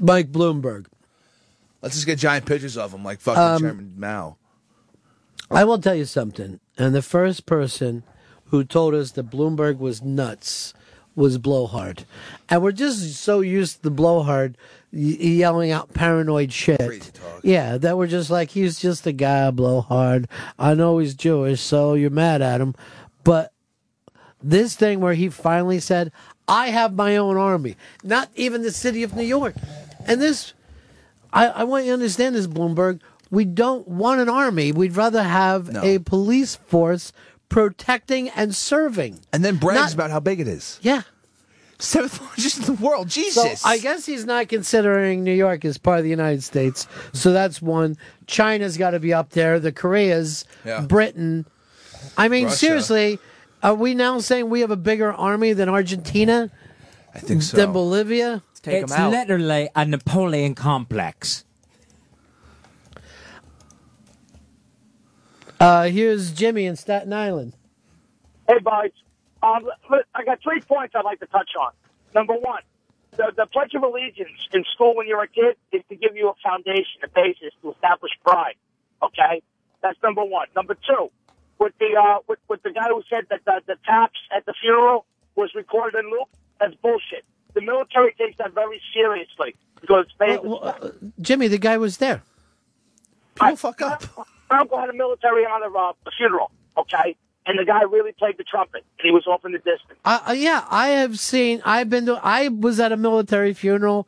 Mike 0.00 0.32
Bloomberg. 0.32 0.86
Let's 1.82 1.94
just 1.94 2.06
get 2.06 2.18
giant 2.18 2.46
pictures 2.46 2.76
of 2.76 2.92
him, 2.92 3.04
like 3.04 3.20
fucking 3.20 3.40
Um, 3.42 3.60
Chairman 3.62 3.94
Mao. 3.96 4.36
I 5.50 5.64
will 5.64 5.78
tell 5.78 5.94
you 5.94 6.04
something. 6.04 6.60
And 6.76 6.94
the 6.94 7.02
first 7.02 7.46
person 7.46 8.02
who 8.46 8.64
told 8.64 8.94
us 8.94 9.12
that 9.12 9.30
Bloomberg 9.30 9.78
was 9.78 10.02
nuts 10.02 10.74
was 11.14 11.36
blowhard, 11.36 12.04
and 12.48 12.62
we're 12.62 12.70
just 12.70 13.16
so 13.16 13.40
used 13.40 13.78
to 13.78 13.82
the 13.82 13.90
blowhard 13.90 14.56
yelling 14.92 15.72
out 15.72 15.92
paranoid 15.92 16.52
shit. 16.52 17.10
Yeah, 17.42 17.76
that 17.76 17.98
we're 17.98 18.06
just 18.06 18.30
like 18.30 18.50
he's 18.50 18.78
just 18.78 19.04
a 19.04 19.12
guy, 19.12 19.50
blowhard. 19.50 20.28
I 20.60 20.74
know 20.74 20.98
he's 20.98 21.14
Jewish, 21.14 21.60
so 21.60 21.94
you're 21.94 22.08
mad 22.08 22.40
at 22.40 22.60
him, 22.60 22.76
but 23.24 23.52
this 24.40 24.76
thing 24.76 25.00
where 25.00 25.14
he 25.14 25.28
finally 25.28 25.80
said, 25.80 26.12
"I 26.46 26.68
have 26.68 26.94
my 26.94 27.16
own 27.16 27.36
army," 27.36 27.76
not 28.04 28.28
even 28.36 28.62
the 28.62 28.70
city 28.70 29.02
of 29.02 29.16
New 29.16 29.24
York, 29.24 29.56
and 30.06 30.22
this 30.22 30.52
I, 31.32 31.48
I 31.48 31.64
want 31.64 31.84
you 31.84 31.90
to 31.90 31.94
understand 31.94 32.34
this, 32.34 32.46
Bloomberg. 32.46 33.00
We 33.30 33.44
don't 33.44 33.86
want 33.86 34.20
an 34.20 34.28
army. 34.28 34.72
We'd 34.72 34.96
rather 34.96 35.22
have 35.22 35.74
a 35.84 35.98
police 35.98 36.56
force 36.56 37.12
protecting 37.48 38.28
and 38.30 38.54
serving. 38.54 39.20
And 39.32 39.44
then 39.44 39.56
brags 39.56 39.80
Not- 39.80 39.94
about 39.94 40.10
how 40.10 40.20
big 40.20 40.40
it 40.40 40.48
is. 40.48 40.78
Yeah. 40.82 41.02
Seventh 41.80 42.20
largest 42.20 42.58
in 42.58 42.64
the 42.64 42.72
world. 42.82 43.08
Jesus. 43.08 43.60
So 43.60 43.68
I 43.68 43.78
guess 43.78 44.04
he's 44.04 44.24
not 44.24 44.48
considering 44.48 45.22
New 45.22 45.32
York 45.34 45.64
as 45.64 45.78
part 45.78 45.98
of 45.98 46.04
the 46.04 46.10
United 46.10 46.42
States. 46.42 46.88
So 47.12 47.32
that's 47.32 47.62
one. 47.62 47.96
China's 48.26 48.76
got 48.76 48.90
to 48.90 49.00
be 49.00 49.14
up 49.14 49.30
there. 49.30 49.60
The 49.60 49.70
Koreas, 49.70 50.44
Yeah. 50.64 50.80
Britain. 50.80 51.46
I 52.16 52.28
mean, 52.28 52.46
Russia. 52.46 52.56
seriously, 52.56 53.18
are 53.62 53.74
we 53.74 53.94
now 53.94 54.18
saying 54.18 54.50
we 54.50 54.60
have 54.60 54.72
a 54.72 54.76
bigger 54.76 55.12
army 55.12 55.52
than 55.52 55.68
Argentina? 55.68 56.50
I 57.14 57.20
think 57.20 57.42
so. 57.42 57.56
Than 57.56 57.72
Bolivia? 57.72 58.42
Take 58.62 58.82
it's 58.82 58.98
literally 58.98 59.68
a 59.76 59.84
Napoleon 59.84 60.56
complex. 60.56 61.44
Uh, 65.60 65.84
here's 65.84 66.32
Jimmy 66.32 66.66
in 66.66 66.76
Staten 66.76 67.12
Island. 67.12 67.54
Hey, 68.48 68.58
boys. 68.60 68.92
Um, 69.42 69.68
I 70.14 70.24
got 70.24 70.40
three 70.42 70.60
points 70.60 70.94
I'd 70.96 71.04
like 71.04 71.20
to 71.20 71.26
touch 71.26 71.50
on. 71.60 71.72
Number 72.14 72.34
one, 72.34 72.62
the, 73.12 73.32
the 73.36 73.46
Pledge 73.46 73.74
of 73.74 73.82
Allegiance 73.82 74.30
in 74.52 74.64
school 74.74 74.96
when 74.96 75.06
you're 75.06 75.22
a 75.22 75.28
kid 75.28 75.56
is 75.72 75.82
to 75.88 75.96
give 75.96 76.16
you 76.16 76.28
a 76.28 76.34
foundation, 76.42 77.02
a 77.04 77.08
basis 77.08 77.52
to 77.62 77.72
establish 77.72 78.12
pride. 78.24 78.54
Okay, 79.02 79.42
that's 79.82 79.98
number 80.02 80.24
one. 80.24 80.48
Number 80.56 80.74
two, 80.74 81.10
with 81.58 81.72
the 81.78 81.96
uh, 81.96 82.18
with, 82.26 82.38
with 82.48 82.62
the 82.62 82.70
guy 82.70 82.88
who 82.88 83.02
said 83.08 83.26
that 83.30 83.44
the, 83.44 83.60
the 83.66 83.76
taps 83.84 84.18
at 84.36 84.44
the 84.46 84.54
funeral 84.60 85.04
was 85.36 85.50
recorded 85.54 85.98
in 85.98 86.10
loop, 86.10 86.28
that's 86.58 86.74
bullshit. 86.76 87.24
The 87.54 87.60
military 87.60 88.12
takes 88.14 88.38
that 88.38 88.54
very 88.54 88.80
seriously 88.92 89.54
because 89.80 90.06
they. 90.18 90.38
Jimmy, 91.20 91.46
the 91.48 91.58
guy 91.58 91.78
was 91.78 91.98
there. 91.98 92.22
People 93.36 93.56
fuck 93.56 93.82
up. 93.82 94.04
My 94.50 94.58
uncle 94.58 94.78
had 94.78 94.88
a 94.88 94.92
military 94.94 95.44
honor 95.46 95.76
uh, 95.76 95.92
funeral. 96.16 96.50
Okay, 96.76 97.16
and 97.46 97.58
the 97.58 97.64
guy 97.64 97.82
really 97.82 98.12
played 98.12 98.38
the 98.38 98.44
trumpet, 98.44 98.84
and 98.98 99.04
he 99.04 99.10
was 99.10 99.26
off 99.26 99.44
in 99.44 99.52
the 99.52 99.58
distance. 99.58 99.98
Uh, 100.04 100.20
uh, 100.28 100.32
yeah, 100.32 100.64
I 100.70 100.88
have 100.88 101.18
seen. 101.18 101.60
I've 101.64 101.90
been 101.90 102.06
to. 102.06 102.20
I 102.22 102.48
was 102.48 102.78
at 102.80 102.92
a 102.92 102.96
military 102.96 103.52
funeral, 103.52 104.06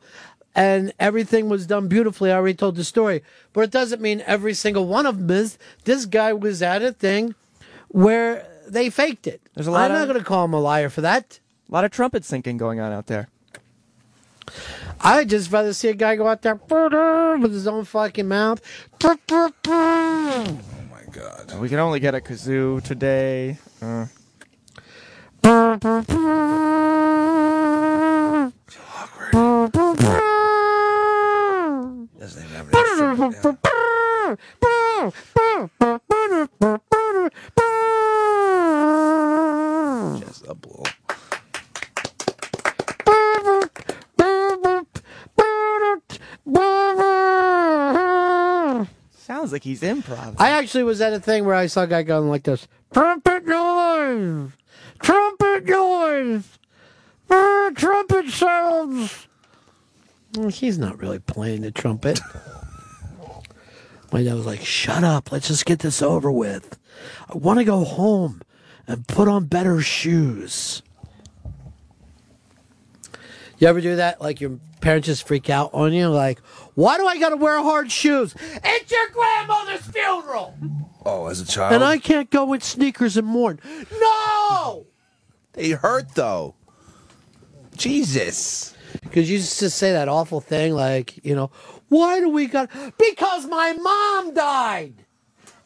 and 0.55 0.93
everything 0.99 1.49
was 1.49 1.67
done 1.67 1.87
beautifully. 1.89 2.31
I 2.31 2.35
already 2.35 2.55
told 2.55 2.75
the 2.77 2.83
story, 2.83 3.23
but 3.53 3.61
it 3.61 3.71
doesn't 3.71 4.01
mean 4.01 4.23
every 4.25 4.53
single 4.53 4.87
one 4.87 5.05
of 5.05 5.17
them 5.27 5.29
is. 5.37 5.57
This 5.83 6.05
guy 6.05 6.31
was 6.33 6.61
at 6.61 6.81
a 6.81 6.93
thing 6.93 7.35
where 7.89 8.47
they 8.67 8.89
faked 8.89 9.27
it. 9.27 9.41
There's 9.53 9.67
a 9.67 9.71
lot 9.71 9.91
I'm 9.91 9.95
of- 9.95 9.99
not 9.99 10.13
going 10.13 10.19
to 10.19 10.25
call 10.25 10.45
him 10.45 10.53
a 10.53 10.59
liar 10.61 10.89
for 10.89 11.01
that. 11.01 11.39
A 11.69 11.73
lot 11.73 11.83
of 11.83 11.91
trumpet 11.91 12.23
syncing 12.23 12.57
going 12.57 12.79
on 12.79 12.91
out 12.93 13.07
there. 13.07 13.27
I'd 15.03 15.29
just 15.29 15.51
rather 15.51 15.73
see 15.73 15.89
a 15.89 15.93
guy 15.93 16.15
go 16.15 16.27
out 16.27 16.41
there 16.41 16.55
with 16.55 17.51
his 17.53 17.67
own 17.67 17.85
fucking 17.85 18.27
mouth. 18.27 18.61
Oh 19.03 19.17
my 20.91 21.03
god. 21.11 21.59
We 21.59 21.69
can 21.69 21.79
only 21.79 21.99
get 21.99 22.13
a 22.13 22.19
kazoo 22.19 22.83
today. 22.83 23.57
Uh, 23.81 24.05
he's 49.71 49.81
improv. 49.81 50.35
I 50.37 50.49
actually 50.49 50.83
was 50.83 51.01
at 51.01 51.13
a 51.13 51.19
thing 51.19 51.45
where 51.45 51.55
I 51.55 51.67
saw 51.67 51.83
a 51.83 51.87
guy 51.87 52.03
going 52.03 52.29
like 52.29 52.43
this. 52.43 52.67
Trumpet 52.93 53.45
noise! 53.45 54.51
Trumpet 55.01 55.65
noise! 55.65 56.59
Ah, 57.29 57.71
trumpet 57.75 58.29
sounds! 58.29 59.27
Well, 60.35 60.49
he's 60.49 60.77
not 60.77 60.99
really 60.99 61.19
playing 61.19 61.61
the 61.61 61.71
trumpet. 61.71 62.19
My 64.11 64.23
dad 64.23 64.33
was 64.33 64.45
like, 64.45 64.61
shut 64.61 65.03
up, 65.03 65.31
let's 65.31 65.47
just 65.47 65.65
get 65.65 65.79
this 65.79 66.01
over 66.01 66.29
with. 66.31 66.77
I 67.29 67.37
want 67.37 67.59
to 67.59 67.65
go 67.65 67.85
home 67.85 68.41
and 68.87 69.07
put 69.07 69.29
on 69.29 69.45
better 69.45 69.81
shoes. 69.81 70.81
You 73.57 73.67
ever 73.67 73.79
do 73.79 73.95
that? 73.95 74.19
Like 74.19 74.41
your 74.41 74.59
parents 74.81 75.05
just 75.05 75.25
freak 75.25 75.49
out 75.49 75.69
on 75.73 75.93
you? 75.93 76.09
Like, 76.09 76.41
why 76.75 76.97
do 76.97 77.05
I 77.05 77.19
got 77.19 77.29
to 77.29 77.37
wear 77.37 77.61
hard 77.61 77.91
shoes? 77.91 78.35
It's 78.63 78.91
your 78.91 79.09
grandmother's 79.09 79.81
funeral! 79.81 80.57
Oh, 81.05 81.27
as 81.27 81.41
a 81.41 81.45
child. 81.45 81.73
And 81.73 81.83
I 81.83 81.97
can't 81.97 82.29
go 82.29 82.45
with 82.45 82.63
sneakers 82.63 83.17
and 83.17 83.27
mourn. 83.27 83.59
No! 83.91 84.85
They 85.53 85.71
hurt 85.71 86.15
though. 86.15 86.55
Jesus. 87.75 88.75
Because 89.01 89.29
you 89.29 89.37
used 89.37 89.59
to 89.59 89.69
say 89.69 89.93
that 89.93 90.07
awful 90.07 90.41
thing, 90.41 90.73
like, 90.73 91.23
you 91.25 91.35
know, 91.35 91.49
why 91.89 92.19
do 92.19 92.29
we 92.29 92.47
got. 92.47 92.69
Because 92.97 93.45
my 93.47 93.73
mom 93.73 94.33
died! 94.33 94.93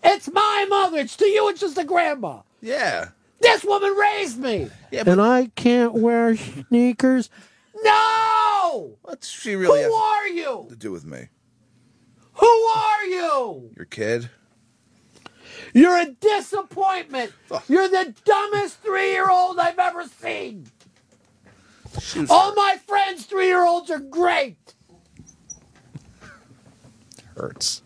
It's 0.03 0.31
my 0.31 0.65
mother! 0.69 0.99
It's 0.99 1.15
to 1.17 1.25
you, 1.25 1.49
it's 1.49 1.59
just 1.59 1.77
a 1.77 1.83
grandma! 1.83 2.41
Yeah. 2.61 3.09
This 3.41 3.63
woman 3.63 3.93
raised 3.93 4.39
me! 4.39 4.69
Yeah. 4.91 5.03
and 5.05 5.21
I 5.21 5.51
can't 5.55 5.93
wear 5.93 6.35
sneakers? 6.37 7.29
No! 7.83 8.97
What's 9.01 9.29
she 9.29 9.55
really 9.55 9.83
Who 9.83 9.93
are 9.93 10.27
you? 10.27 10.65
to 10.69 10.75
do 10.75 10.91
with 10.91 11.05
me? 11.05 11.27
Who 12.33 12.45
are 12.45 13.05
you? 13.05 13.71
Your 13.75 13.85
kid? 13.85 14.29
You're 15.73 15.97
a 15.97 16.11
disappointment. 16.11 17.33
You're 17.67 17.87
the 17.87 18.13
dumbest 18.23 18.81
three 18.81 19.11
year 19.11 19.29
old 19.29 19.59
I've 19.59 19.79
ever 19.79 20.05
seen. 20.07 20.67
All 22.29 22.53
my 22.55 22.77
friends' 22.85 23.25
three 23.25 23.47
year 23.47 23.65
olds 23.65 23.89
are 23.89 23.99
great. 23.99 24.73
Hurts. 27.35 27.81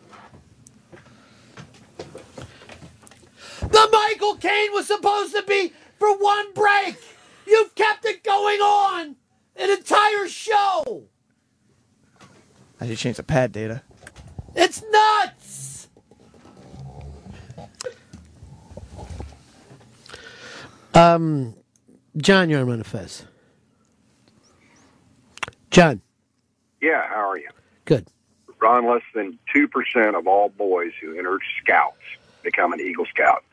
The 3.60 3.90
Michael 3.92 4.36
Caine 4.36 4.72
was 4.72 4.88
supposed 4.88 5.36
to 5.36 5.44
be 5.44 5.74
for 5.98 6.18
one 6.18 6.54
break. 6.54 6.98
You've 7.46 7.76
kept 7.76 8.06
it 8.06 8.24
going 8.24 8.60
on 8.60 9.16
an 9.60 9.70
entire 9.72 10.28
show. 10.28 11.04
I 12.82 12.88
should 12.88 12.98
change 12.98 13.18
the 13.18 13.24
pad 13.24 13.52
data. 13.52 13.82
It's 14.56 14.82
nuts. 14.92 15.88
Um, 20.94 21.56
John, 22.18 22.50
you're 22.50 22.62
on 22.62 22.68
Manifest. 22.68 23.26
John, 25.72 26.02
Yeah, 26.82 27.08
how 27.08 27.30
are 27.30 27.38
you? 27.38 27.50
good. 27.86 28.08
Ron, 28.60 28.86
less 28.90 29.04
than 29.16 29.40
2% 29.56 30.18
of 30.18 30.28
all 30.28 30.50
boys 30.50 30.92
who 31.00 31.18
enter 31.18 31.40
Scouts 31.62 31.96
become 32.44 32.74
an 32.74 32.82
Eagle 32.82 33.06
Scout. 33.06 33.44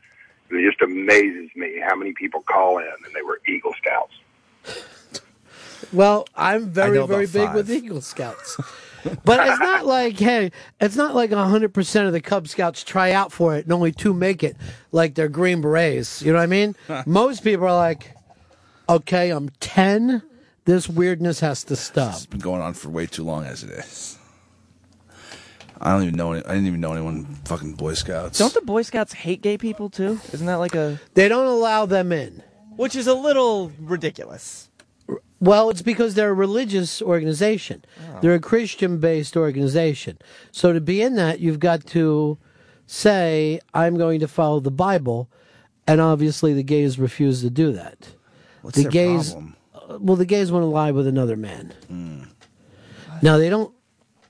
It 0.49 0.67
just 0.69 0.81
amazes 0.81 1.49
me 1.55 1.79
how 1.79 1.95
many 1.95 2.11
people 2.13 2.41
call 2.41 2.79
in 2.79 2.87
and 3.05 3.13
they 3.13 3.21
were 3.21 3.39
Eagle 3.47 3.73
Scouts. 3.77 4.13
Well, 5.93 6.27
I'm 6.35 6.69
very, 6.69 6.91
very 7.05 7.25
about 7.25 7.33
big 7.33 7.45
five. 7.47 7.55
with 7.55 7.71
Eagle 7.71 8.01
Scouts. 8.01 8.57
but 9.23 9.45
it's 9.47 9.59
not 9.59 9.85
like, 9.97 10.19
hey, 10.19 10.51
it's 10.79 10.95
not 10.95 11.15
like 11.15 11.29
100% 11.31 12.07
of 12.07 12.13
the 12.13 12.21
Cub 12.21 12.47
Scouts 12.47 12.83
try 12.83 13.11
out 13.11 13.31
for 13.31 13.55
it 13.55 13.65
and 13.65 13.73
only 13.73 13.91
two 13.91 14.13
make 14.13 14.43
it, 14.43 14.57
like 14.91 15.15
they're 15.15 15.29
Green 15.29 15.61
Berets. 15.61 16.21
You 16.21 16.31
know 16.33 16.39
what 16.39 16.43
I 16.43 16.47
mean? 16.47 16.75
Most 17.05 17.43
people 17.43 17.65
are 17.67 17.75
like, 17.75 18.15
okay, 18.89 19.29
I'm 19.31 19.49
10. 19.59 20.21
This 20.65 20.89
weirdness 20.89 21.39
has 21.39 21.63
to 21.65 21.75
stop. 21.75 22.15
It's 22.15 22.25
been 22.25 22.39
going 22.39 22.61
on 22.61 22.73
for 22.73 22.89
way 22.89 23.05
too 23.05 23.23
long 23.23 23.45
as 23.45 23.63
it 23.63 23.69
is. 23.69 24.17
I 25.79 25.91
don't 25.93 26.03
even 26.03 26.15
know. 26.15 26.33
Any, 26.33 26.43
I 26.43 26.53
didn't 26.55 26.67
even 26.67 26.81
know 26.81 26.91
anyone 26.91 27.25
fucking 27.45 27.73
Boy 27.73 27.93
Scouts. 27.93 28.39
Don't 28.39 28.53
the 28.53 28.61
Boy 28.61 28.81
Scouts 28.81 29.13
hate 29.13 29.41
gay 29.41 29.57
people 29.57 29.89
too? 29.89 30.19
Isn't 30.33 30.47
that 30.47 30.55
like 30.55 30.75
a? 30.75 30.99
They 31.13 31.29
don't 31.29 31.45
allow 31.45 31.85
them 31.85 32.11
in. 32.11 32.41
Which 32.75 32.95
is 32.95 33.07
a 33.07 33.13
little 33.13 33.71
ridiculous. 33.79 34.69
Well, 35.39 35.69
it's 35.69 35.83
because 35.83 36.15
they're 36.15 36.31
a 36.31 36.33
religious 36.33 37.01
organization. 37.01 37.85
They're 38.21 38.33
a 38.33 38.39
Christian 38.39 38.99
based 38.99 39.37
organization. 39.37 40.17
So 40.51 40.73
to 40.73 40.81
be 40.81 41.01
in 41.01 41.15
that, 41.15 41.39
you've 41.39 41.59
got 41.59 41.85
to 41.87 42.37
say, 42.87 43.59
I'm 43.73 43.97
going 43.97 44.19
to 44.21 44.27
follow 44.27 44.59
the 44.59 44.71
Bible. 44.71 45.29
And 45.85 46.01
obviously, 46.01 46.53
the 46.53 46.63
gays 46.63 46.99
refuse 46.99 47.41
to 47.41 47.49
do 47.49 47.71
that. 47.73 48.09
What's 48.61 48.75
the 48.75 48.83
their 48.83 48.91
gays, 48.91 49.31
problem? 49.31 49.55
well, 49.99 50.17
the 50.17 50.25
gays 50.25 50.51
want 50.51 50.63
to 50.63 50.67
lie 50.67 50.91
with 50.91 51.07
another 51.07 51.37
man. 51.37 51.73
Hmm. 51.87 52.23
Now 53.21 53.37
they 53.37 53.49
don't. 53.49 53.73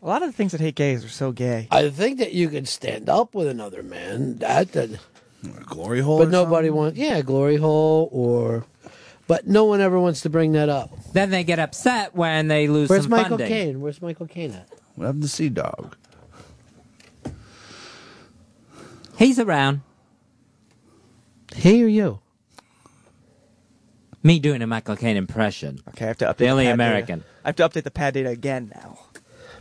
A 0.02 0.06
lot 0.06 0.22
of 0.22 0.30
the 0.30 0.34
things 0.34 0.52
that 0.52 0.62
hate 0.62 0.76
gays 0.76 1.04
are 1.04 1.10
so 1.10 1.32
gay. 1.32 1.68
I 1.72 1.90
think 1.90 2.20
that 2.20 2.34
you 2.34 2.50
could 2.50 2.68
stand 2.68 3.10
up 3.10 3.34
with 3.34 3.48
another 3.48 3.82
man. 3.82 4.38
That, 4.38 4.72
that 4.74 5.00
glory 5.66 6.02
hole, 6.02 6.20
but 6.20 6.28
or 6.28 6.32
nobody 6.32 6.70
wants. 6.70 6.98
Yeah, 6.98 7.22
glory 7.22 7.58
hole 7.58 8.10
or. 8.12 8.66
But 9.28 9.46
no 9.46 9.66
one 9.66 9.82
ever 9.82 10.00
wants 10.00 10.22
to 10.22 10.30
bring 10.30 10.54
that 10.54 10.70
up. 10.70 10.90
Then 11.12 11.30
they 11.30 11.44
get 11.44 11.60
upset 11.60 12.16
when 12.16 12.48
they 12.48 12.68
lose 12.68 12.90
Where's 12.90 13.04
some 13.04 13.12
Michael 13.12 13.38
funding. 13.38 13.48
Caine? 13.48 13.82
Where's 13.82 14.02
Michael 14.02 14.28
Caine 14.28 14.52
at? 14.52 14.70
What 14.96 15.06
happened 15.06 15.24
to 15.24 15.30
Sea 15.30 15.50
Dog? 15.50 15.96
He's 19.18 19.40
around. 19.40 19.82
He 21.56 21.84
or 21.84 21.88
you? 21.88 22.20
Me 24.24 24.40
doing 24.40 24.62
a 24.62 24.68
Michael 24.68 24.96
Caine 24.96 25.18
impression. 25.18 25.80
Okay, 25.90 26.06
I 26.06 26.08
have 26.10 26.18
to 26.20 26.26
update 26.26 26.38
The 26.38 26.48
only 26.50 26.66
pad 26.66 26.74
American. 26.74 27.20
Data. 27.20 27.30
I 27.44 27.48
have 27.50 27.56
to 27.58 27.70
update 27.70 27.84
the 27.84 27.92
pad 27.92 28.14
data 28.14 28.30
again 28.30 28.72
now. 28.76 29.00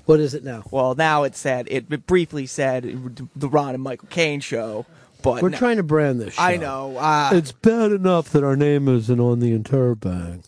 What 0.05 0.21
is 0.21 0.35
it 0.35 0.45
now? 0.45 0.63
Well, 0.71 0.95
now 0.95 1.25
it 1.25 1.35
said 1.35 1.67
it, 1.69 1.87
it 1.91 2.07
briefly 2.07 2.47
said 2.47 2.85
the 3.35 3.49
Ron 3.49 3.75
and 3.75 3.83
Michael 3.83 4.09
Caine 4.09 4.41
show, 4.41 4.87
but 5.27 5.43
We're 5.43 5.49
no- 5.51 5.59
trying 5.59 5.77
to 5.77 5.83
brand 5.83 6.21
this. 6.21 6.35
Show. 6.35 6.43
I 6.43 6.57
know. 6.57 6.97
Uh, 6.97 7.31
it's 7.35 7.53
bad 7.53 7.93
enough 7.93 8.31
that 8.31 8.45
our 8.45 8.57
name 8.57 8.89
isn't 8.89 9.21
on 9.21 9.41
the 9.41 9.57
interbang. 9.59 10.45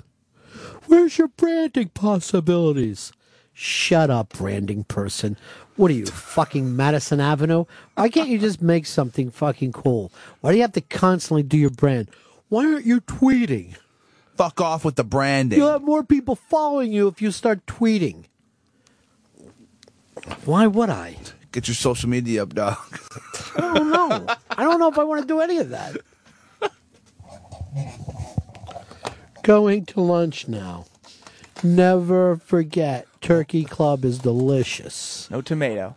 Where's 0.87 1.19
your 1.19 1.29
branding 1.29 1.89
possibilities? 1.91 3.13
Shut 3.53 4.09
up, 4.09 4.35
branding 4.35 4.85
person. 4.85 5.37
What 5.77 5.91
are 5.91 5.95
you, 5.95 6.07
fucking 6.07 6.75
Madison 6.77 7.21
Avenue? 7.21 7.65
Why 7.95 8.09
can't 8.09 8.29
you 8.29 8.39
just 8.39 8.63
make 8.63 8.87
something 8.87 9.31
fucking 9.31 9.73
cool? 9.73 10.13
Why 10.41 10.53
do 10.53 10.57
you 10.57 10.63
have 10.63 10.73
to 10.73 10.81
constantly 10.81 11.43
do 11.43 11.59
your 11.59 11.71
brand? 11.71 12.09
Why 12.49 12.65
aren't 12.67 12.87
you 12.87 13.01
tweeting? 13.01 13.77
Fuck 14.37 14.61
off 14.61 14.85
with 14.85 14.95
the 14.95 15.05
branding. 15.05 15.59
You'll 15.59 15.73
have 15.73 15.83
more 15.83 16.05
people 16.05 16.37
following 16.37 16.93
you 16.93 17.09
if 17.09 17.21
you 17.21 17.33
start 17.33 17.67
tweeting. 17.67 18.25
Why 20.45 20.67
would 20.67 20.91
I? 20.91 21.17
Get 21.53 21.67
your 21.67 21.75
social 21.75 22.09
media 22.09 22.43
up, 22.43 22.55
dog. 22.55 22.77
I 23.57 23.61
don't 23.61 23.91
know. 23.91 24.27
I 24.51 24.63
don't 24.65 24.79
know 24.79 24.89
if 24.89 24.99
I 24.99 25.05
want 25.05 25.23
to 25.23 25.27
do 25.27 25.41
any 25.41 25.59
of 25.59 25.71
that. 25.71 25.97
Going 29.43 29.87
to 29.87 30.01
lunch 30.01 30.47
now. 30.49 30.85
Never 31.63 32.37
forget, 32.37 33.07
Turkey 33.21 33.65
Club 33.65 34.05
is 34.05 34.19
delicious. 34.19 35.29
No 35.31 35.41
tomato. 35.41 35.97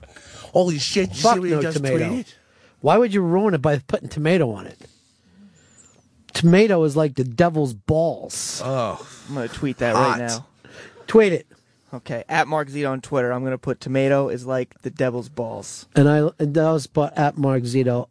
Holy 0.53 0.79
shit! 0.79 1.09
You 1.09 1.15
Fuck 1.15 1.33
see 1.35 1.39
what 1.41 1.49
no 1.49 1.55
he 1.57 1.61
just 1.61 1.77
tomato. 1.77 2.09
tweeted? 2.09 2.33
Why 2.79 2.97
would 2.97 3.13
you 3.13 3.21
ruin 3.21 3.53
it 3.53 3.61
by 3.61 3.77
putting 3.79 4.09
tomato 4.09 4.49
on 4.51 4.65
it? 4.67 4.79
Tomato 6.33 6.83
is 6.83 6.95
like 6.95 7.15
the 7.15 7.23
devil's 7.23 7.73
balls. 7.73 8.61
Oh, 8.63 9.05
I'm 9.29 9.35
gonna 9.35 9.47
tweet 9.49 9.77
that 9.79 9.95
Hot. 9.95 10.17
right 10.19 10.27
now. 10.27 10.45
Tweet 11.07 11.33
it. 11.33 11.47
Okay, 11.93 12.23
at 12.29 12.47
Mark 12.47 12.69
Zito 12.69 12.89
on 12.89 13.01
Twitter. 13.01 13.31
I'm 13.33 13.43
gonna 13.43 13.57
put 13.57 13.81
tomato 13.81 14.29
is 14.29 14.45
like 14.45 14.81
the 14.81 14.89
devil's 14.89 15.27
balls. 15.29 15.87
And 15.95 16.07
I 16.07 16.29
and 16.39 16.53
that 16.53 16.71
was 16.71 16.87
but 16.87 17.17
at 17.17 17.37
Mark 17.37 17.63
Zito. 17.63 18.07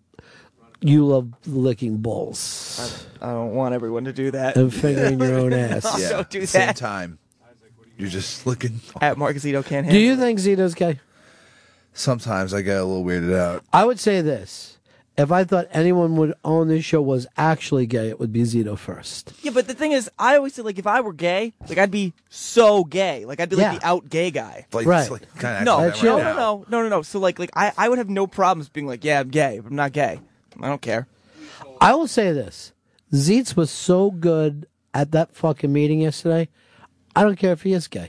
You 0.83 1.05
love 1.07 1.35
licking 1.47 1.99
balls 1.99 3.07
I 3.21 3.33
don't 3.33 3.55
want 3.55 3.75
everyone 3.75 4.05
to 4.05 4.15
do 4.15 4.31
that. 4.31 4.57
and 4.57 4.73
fingering 4.73 5.21
your 5.21 5.35
own 5.39 5.53
ass. 5.55 6.01
Yeah, 6.01 6.09
don't 6.09 6.31
do 6.31 6.41
that. 6.41 6.47
same 6.47 6.67
that. 6.69 6.77
time. 6.77 7.19
You're 7.99 8.09
just 8.09 8.47
looking. 8.47 8.81
At 9.03 9.19
Mark 9.19 9.37
Zito 9.37 9.63
can't 9.65 9.85
handle. 9.85 9.93
Do 9.93 9.99
you 9.99 10.15
it. 10.15 10.17
think 10.17 10.39
Zito's 10.39 10.75
gay? 10.75 10.99
Sometimes 11.93 12.55
I 12.55 12.63
get 12.63 12.79
a 12.81 12.85
little 12.85 13.05
weirded 13.05 13.37
out. 13.37 13.63
I 13.75 13.85
would 13.85 14.01
say 14.01 14.23
this. 14.23 14.79
If 15.19 15.31
I 15.31 15.45
thought 15.45 15.69
anyone 15.73 16.17
would 16.17 16.33
own 16.45 16.69
this 16.69 16.85
show 16.85 17.03
was 17.03 17.27
actually 17.37 17.85
gay, 17.87 18.09
it 18.09 18.19
would 18.19 18.33
be 18.33 18.43
Zito 18.43 18.79
first. 18.79 19.35
Yeah, 19.43 19.51
but 19.53 19.67
the 19.67 19.75
thing 19.75 19.93
is, 19.93 20.09
I 20.19 20.37
always 20.37 20.55
say 20.55 20.63
like 20.63 20.79
if 20.79 20.87
I 20.87 21.01
were 21.03 21.13
gay, 21.13 21.53
like 21.69 21.77
I'd 21.77 21.91
be 21.91 22.15
so 22.31 22.85
gay, 22.85 23.27
like 23.27 23.39
I'd 23.39 23.51
be 23.51 23.57
like 23.57 23.65
Yeah. 23.73 23.79
the 23.79 23.87
out 23.87 24.09
gay 24.09 24.31
guy. 24.31 24.67
Like, 24.73 24.87
Right. 24.87 25.11
like, 25.11 25.23
kinda 25.35 25.65
No, 25.65 25.81
acting 25.81 26.05
no, 26.05 26.17
that 26.17 26.23
no, 26.23 26.29
right 26.31 26.37
now. 26.37 26.37
no, 26.37 26.65
no, 26.71 26.83
no, 26.85 26.89
no. 26.89 27.03
So 27.03 27.19
like, 27.19 27.39
like 27.39 27.51
I, 27.55 27.73
I 27.77 27.89
would 27.91 27.99
have 27.99 28.09
no 28.09 28.27
problems 28.27 28.69
being 28.71 28.87
like, 28.87 29.05
yeah, 29.05 29.21
I'm 29.21 29.29
gay, 29.29 29.59
but 29.63 29.69
I'm 29.71 29.77
not 29.77 29.93
gay. 29.93 30.21
I 30.61 30.69
don't 30.69 30.81
care. 30.81 31.07
I 31.81 31.95
will 31.95 32.09
say 32.09 32.33
this. 32.33 32.73
Zeitz 33.13 33.57
was 33.57 33.71
so 33.71 34.11
good 34.11 34.67
at 34.95 35.11
that 35.13 35.35
fucking 35.35 35.73
meeting 35.73 36.01
yesterday. 36.01 36.49
I 37.15 37.25
don't 37.25 37.37
care 37.37 37.53
if 37.53 37.63
he 37.63 37.73
is 37.75 37.89
gay. 37.89 38.09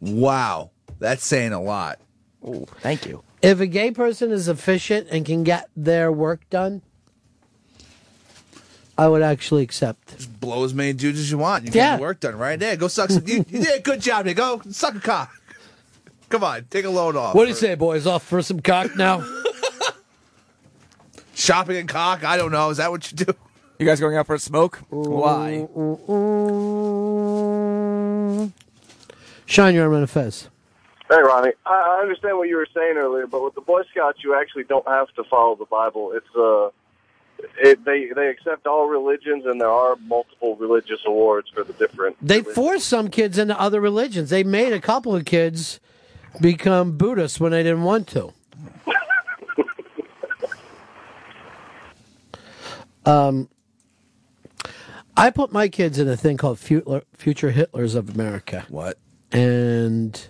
Wow, 0.00 0.70
that's 0.98 1.24
saying 1.24 1.52
a 1.52 1.60
lot. 1.62 1.98
Oh, 2.44 2.66
thank 2.80 3.04
you. 3.06 3.22
If 3.42 3.58
a 3.60 3.66
gay 3.66 3.90
person 3.90 4.30
is 4.30 4.48
efficient 4.48 5.08
and 5.10 5.24
can 5.24 5.44
get 5.44 5.68
their 5.76 6.12
work 6.12 6.48
done, 6.50 6.82
I 8.98 9.08
would 9.08 9.22
actually 9.22 9.62
accept. 9.62 10.40
Blow 10.40 10.62
as 10.64 10.74
many 10.74 10.92
dudes 10.92 11.18
as 11.18 11.30
you 11.30 11.38
want. 11.38 11.64
You 11.64 11.70
Yeah. 11.72 11.92
get 11.92 11.96
the 11.96 12.02
work 12.02 12.20
done 12.20 12.36
right 12.36 12.58
there. 12.58 12.76
Go 12.76 12.88
suck 12.88 13.10
some. 13.10 13.26
you, 13.26 13.36
you 13.48 13.64
did 13.64 13.78
a 13.78 13.82
good 13.82 14.00
job. 14.02 14.26
There. 14.26 14.34
Go 14.34 14.60
suck 14.70 14.94
a 14.94 15.00
cock. 15.00 15.32
Come 16.28 16.44
on, 16.44 16.66
take 16.70 16.84
a 16.84 16.90
load 16.90 17.16
off. 17.16 17.34
What 17.34 17.44
do 17.44 17.48
you 17.48 17.56
say, 17.56 17.74
boys? 17.74 18.06
Off 18.06 18.22
for 18.24 18.40
some 18.42 18.60
cock 18.60 18.94
now? 18.94 19.26
Shopping 21.34 21.76
and 21.78 21.88
cock. 21.88 22.22
I 22.24 22.36
don't 22.36 22.52
know. 22.52 22.68
Is 22.70 22.76
that 22.76 22.90
what 22.90 23.10
you 23.10 23.16
do? 23.24 23.32
You 23.78 23.86
guys 23.86 23.98
going 23.98 24.14
out 24.16 24.26
for 24.26 24.34
a 24.34 24.38
smoke? 24.38 24.80
Why? 24.90 25.66
Shine 29.46 29.74
your 29.74 29.84
arm 29.84 29.94
on 29.94 30.02
a 30.02 30.06
fez. 30.06 30.48
Hey, 31.10 31.20
Ronnie. 31.22 31.52
I, 31.66 31.98
I 31.98 32.02
understand 32.02 32.38
what 32.38 32.48
you 32.48 32.56
were 32.56 32.68
saying 32.72 32.96
earlier, 32.96 33.26
but 33.26 33.42
with 33.42 33.56
the 33.56 33.60
Boy 33.60 33.82
Scouts, 33.90 34.22
you 34.22 34.34
actually 34.34 34.62
don't 34.62 34.86
have 34.86 35.12
to 35.14 35.24
follow 35.24 35.56
the 35.56 35.64
Bible. 35.64 36.12
It's 36.12 36.36
uh, 36.36 36.70
it, 37.58 37.84
they 37.84 38.10
they 38.14 38.28
accept 38.28 38.68
all 38.68 38.86
religions, 38.86 39.44
and 39.44 39.60
there 39.60 39.70
are 39.70 39.96
multiple 39.96 40.54
religious 40.54 41.00
awards 41.04 41.48
for 41.52 41.64
the 41.64 41.72
different. 41.72 42.16
They 42.22 42.42
forced 42.42 42.86
some 42.86 43.08
kids 43.08 43.38
into 43.38 43.60
other 43.60 43.80
religions. 43.80 44.30
They 44.30 44.44
made 44.44 44.72
a 44.72 44.80
couple 44.80 45.16
of 45.16 45.24
kids 45.24 45.80
become 46.40 46.96
Buddhists 46.96 47.40
when 47.40 47.50
they 47.50 47.64
didn't 47.64 47.82
want 47.82 48.06
to. 48.08 48.32
um, 53.10 53.48
I 55.16 55.30
put 55.30 55.50
my 55.50 55.66
kids 55.66 55.98
in 55.98 56.06
a 56.08 56.16
thing 56.16 56.36
called 56.36 56.60
Future, 56.60 57.02
Future 57.14 57.50
Hitlers 57.50 57.96
of 57.96 58.14
America. 58.14 58.64
What? 58.68 58.96
And 59.32 60.28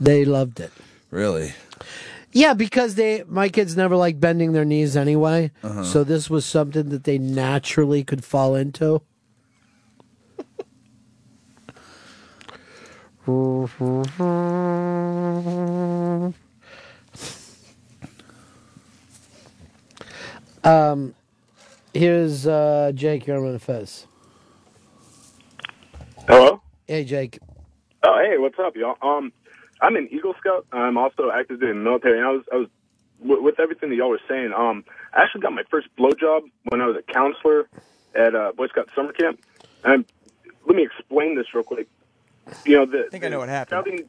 they 0.00 0.24
loved 0.24 0.60
it. 0.60 0.72
Really? 1.10 1.54
Yeah, 2.32 2.54
because 2.54 2.96
they 2.96 3.22
my 3.28 3.48
kids 3.48 3.76
never 3.76 3.96
liked 3.96 4.18
bending 4.20 4.52
their 4.52 4.64
knees 4.64 4.96
anyway. 4.96 5.52
Uh-huh. 5.62 5.84
So 5.84 6.02
this 6.02 6.28
was 6.28 6.44
something 6.44 6.88
that 6.88 7.04
they 7.04 7.16
naturally 7.16 8.02
could 8.02 8.24
fall 8.24 8.56
into. 8.56 9.02
um, 20.64 21.14
here's 21.94 22.46
uh, 22.46 22.92
Jake. 22.94 23.26
You're 23.26 23.46
on 23.46 23.52
the 23.52 23.58
fez. 23.58 24.06
Hello. 26.26 26.60
Hey, 26.86 27.04
Jake. 27.04 27.38
Oh, 28.06 28.18
hey, 28.22 28.36
what's 28.36 28.58
up, 28.58 28.76
y'all? 28.76 28.96
Um, 29.00 29.32
I'm 29.80 29.96
an 29.96 30.08
Eagle 30.10 30.34
Scout. 30.38 30.66
I'm 30.72 30.98
also 30.98 31.30
active 31.30 31.62
in 31.62 31.68
the 31.68 31.74
military, 31.74 32.18
and 32.18 32.26
I 32.26 32.32
was, 32.32 32.44
I 32.52 32.56
was, 32.56 32.68
with, 33.18 33.40
with 33.40 33.60
everything 33.60 33.88
that 33.88 33.96
y'all 33.96 34.10
were 34.10 34.20
saying, 34.28 34.52
um, 34.52 34.84
I 35.14 35.22
actually 35.22 35.40
got 35.40 35.54
my 35.54 35.62
first 35.70 35.88
blowjob 35.98 36.42
when 36.64 36.82
I 36.82 36.86
was 36.86 36.96
a 36.96 37.12
counselor 37.12 37.66
at 38.14 38.34
uh, 38.34 38.52
Boy 38.52 38.66
Scout 38.66 38.90
summer 38.94 39.12
camp. 39.12 39.40
And 39.84 40.04
let 40.66 40.76
me 40.76 40.82
explain 40.84 41.34
this 41.34 41.46
real 41.54 41.64
quick. 41.64 41.88
You 42.66 42.76
know, 42.76 42.86
the, 42.86 43.06
I 43.06 43.08
think 43.08 43.24
I 43.24 43.28
know 43.28 43.38
what 43.38 43.48
happened. 43.48 43.82
Scouting, 43.82 44.08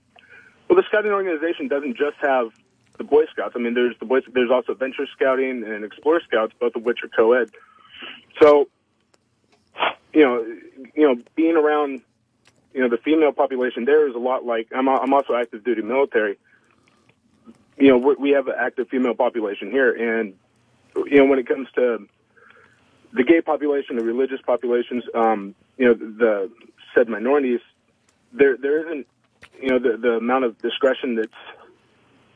well, 0.70 0.76
the 0.76 0.84
scouting 0.90 1.12
organization 1.12 1.70
doesn't 1.70 1.96
just 1.96 2.18
have 2.22 2.52
the 2.98 3.06
Boy 3.06 3.26
Scouts. 3.32 3.54
I 3.56 3.60
mean, 3.60 3.76
there's 3.76 3.98
the 4.00 4.06
Boy, 4.06 4.20
Scouts. 4.20 4.34
there's 4.34 4.52
also 4.52 4.74
Venture 4.74 5.08
Scouting 5.16 5.64
and 5.64 5.86
Explorer 5.86 6.22
Scouts, 6.28 6.54
both 6.60 6.76
of 6.76 6.84
which 6.84 7.00
are 7.02 7.08
co-ed. 7.08 7.50
So, 8.42 8.68
you 10.14 10.24
know, 10.26 10.46
you 10.96 11.08
know, 11.08 11.22
being 11.36 11.56
around, 11.56 12.02
you 12.76 12.82
know, 12.82 12.90
the 12.90 12.98
female 12.98 13.32
population 13.32 13.86
there 13.86 14.08
is 14.08 14.16
a 14.16 14.20
lot 14.20 14.46
like 14.46 14.68
I'm. 14.76 14.90
I'm 14.90 15.14
also 15.14 15.34
active 15.34 15.64
duty 15.64 15.82
military. 15.82 16.38
You 17.78 17.88
know, 17.88 18.16
we 18.20 18.32
have 18.32 18.48
an 18.48 18.56
active 18.60 18.90
female 18.90 19.16
population 19.16 19.72
here, 19.72 19.94
and 19.94 20.34
you 20.96 21.18
know, 21.20 21.26
when 21.26 21.40
it 21.40 21.48
comes 21.48 21.70
to 21.76 22.06
the 23.14 23.24
gay 23.24 23.40
population, 23.42 23.96
the 23.96 24.04
religious 24.04 24.42
populations, 24.46 25.06
um, 25.14 25.56
you 25.78 25.86
know, 25.86 25.94
the 25.94 26.52
said 26.94 27.08
minorities, 27.08 27.62
there 28.34 28.58
there 28.58 28.86
isn't, 28.86 29.08
you 29.62 29.70
know, 29.70 29.80
the 29.80 29.96
the 29.96 30.12
amount 30.18 30.44
of 30.44 30.58
discretion 30.58 31.16
that's 31.16 31.32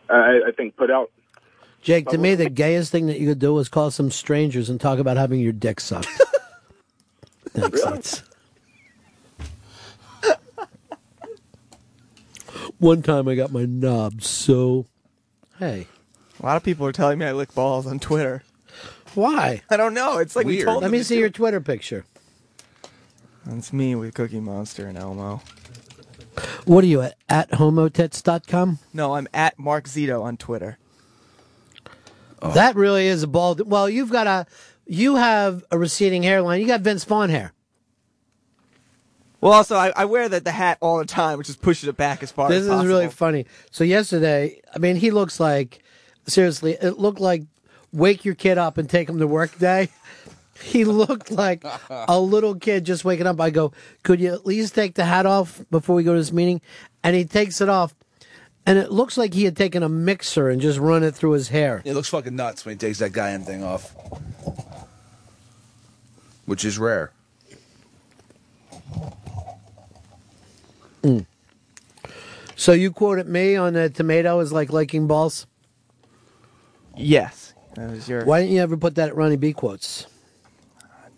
I, 0.09 0.39
I 0.47 0.51
think 0.55 0.77
put 0.77 0.89
out. 0.89 1.11
Jake, 1.81 2.07
to 2.07 2.17
me, 2.17 2.35
the 2.35 2.49
gayest 2.49 2.93
thing 2.93 3.07
that 3.07 3.19
you 3.19 3.27
could 3.27 3.39
do 3.39 3.57
is 3.59 3.67
call 3.67 3.91
some 3.91 4.09
strangers 4.09 4.69
and 4.69 4.79
talk 4.79 4.99
about 4.99 5.17
having 5.17 5.41
your 5.41 5.53
dick 5.53 5.81
sucked. 5.81 6.07
Thanks. 7.49 7.83
That's- 7.83 8.23
One 12.79 13.01
time 13.01 13.27
I 13.27 13.35
got 13.35 13.51
my 13.51 13.65
knob 13.65 14.23
so. 14.23 14.85
Hey. 15.59 15.87
A 16.39 16.45
lot 16.45 16.55
of 16.55 16.63
people 16.63 16.85
are 16.87 16.93
telling 16.93 17.19
me 17.19 17.25
I 17.25 17.33
lick 17.33 17.53
balls 17.53 17.85
on 17.85 17.99
Twitter. 17.99 18.43
Why? 19.13 19.61
I 19.69 19.75
don't 19.75 19.93
know. 19.93 20.17
It's 20.19 20.35
like 20.35 20.45
we 20.45 20.63
told 20.63 20.77
Let 20.77 20.83
them 20.83 20.91
me 20.93 20.99
to 20.99 21.03
see 21.03 21.15
do 21.15 21.19
your 21.19 21.29
Twitter 21.29 21.59
picture. 21.59 22.05
It's 23.49 23.73
me 23.73 23.95
with 23.95 24.13
Cookie 24.13 24.39
Monster 24.39 24.87
and 24.87 24.97
Elmo. 24.97 25.41
What 26.65 26.83
are 26.83 26.87
you 26.87 27.01
at? 27.01 27.17
At 27.27 27.51
homotits.com? 27.51 28.79
No, 28.93 29.15
I'm 29.15 29.27
at 29.33 29.59
Mark 29.59 29.85
Zito 29.85 30.21
on 30.21 30.37
Twitter. 30.37 30.77
That 32.41 32.75
really 32.75 33.07
is 33.07 33.23
a 33.23 33.27
bald. 33.27 33.69
Well, 33.69 33.89
you've 33.89 34.11
got 34.11 34.27
a. 34.27 34.45
You 34.85 35.17
have 35.17 35.65
a 35.69 35.77
receding 35.77 36.23
hairline. 36.23 36.61
You 36.61 36.67
got 36.67 36.81
Vince 36.81 37.03
Vaughn 37.03 37.29
hair. 37.29 37.53
Well, 39.41 39.53
also, 39.53 39.75
I, 39.77 39.93
I 39.95 40.05
wear 40.05 40.27
the, 40.27 40.39
the 40.41 40.51
hat 40.51 40.77
all 40.81 40.97
the 40.97 41.05
time, 41.05 41.37
which 41.37 41.49
is 41.49 41.55
pushing 41.55 41.89
it 41.89 41.95
back 41.95 42.21
as 42.23 42.31
far 42.31 42.49
This 42.49 42.57
as 42.59 42.63
is 42.65 42.69
possible. 42.69 42.87
really 42.87 43.07
funny. 43.09 43.45
So 43.71 43.83
yesterday, 43.85 44.61
I 44.75 44.79
mean, 44.79 44.97
he 44.97 45.11
looks 45.11 45.39
like 45.39 45.81
seriously. 46.27 46.73
It 46.81 46.99
looked 46.99 47.19
like 47.21 47.43
wake 47.93 48.25
your 48.25 48.35
kid 48.35 48.57
up 48.57 48.77
and 48.77 48.89
take 48.89 49.07
him 49.09 49.19
to 49.19 49.27
work 49.27 49.57
day. 49.59 49.89
He 50.61 50.83
looked 50.83 51.31
like 51.31 51.63
a 51.89 52.19
little 52.19 52.53
kid 52.53 52.83
just 52.85 53.05
waking 53.05 53.25
up. 53.27 53.39
I 53.39 53.49
go, 53.49 53.71
could 54.03 54.19
you 54.19 54.33
at 54.33 54.45
least 54.45 54.75
take 54.75 54.93
the 54.95 55.05
hat 55.05 55.25
off 55.25 55.61
before 55.71 55.95
we 55.95 56.03
go 56.03 56.11
to 56.11 56.19
this 56.19 56.33
meeting? 56.33 56.59
And 57.01 57.15
he 57.15 57.23
takes 57.23 57.61
it 57.61 57.69
off, 57.69 57.95
and 58.65 58.77
it 58.77 58.91
looks 58.91 59.17
like 59.17 59.33
he 59.33 59.45
had 59.45 59.55
taken 59.55 59.83
a 59.83 59.87
mixer 59.87 60.49
and 60.49 60.59
just 60.61 60.77
run 60.77 61.01
it 61.01 61.15
through 61.15 61.31
his 61.31 61.47
hair. 61.47 61.81
It 61.85 61.93
looks 61.93 62.09
fucking 62.09 62.35
nuts 62.35 62.65
when 62.65 62.75
he 62.75 62.77
takes 62.77 62.99
that 62.99 63.13
goddamn 63.13 63.43
thing 63.43 63.63
off, 63.63 63.95
which 66.45 66.65
is 66.65 66.77
rare. 66.77 67.13
Mm. 71.03 71.25
So 72.55 72.73
you 72.73 72.91
quoted 72.91 73.27
me 73.27 73.55
on 73.55 73.73
the 73.73 73.89
tomato 73.89 74.39
is 74.39 74.51
like 74.51 74.71
liking 74.71 75.07
balls. 75.07 75.47
Yes, 76.95 77.53
that 77.75 77.89
was 77.89 78.09
your. 78.09 78.25
Why 78.25 78.41
didn't 78.41 78.53
you 78.53 78.61
ever 78.61 78.75
put 78.75 78.95
that 78.95 79.09
at 79.09 79.15
Ronnie 79.15 79.37
B 79.37 79.53
quotes? 79.53 80.07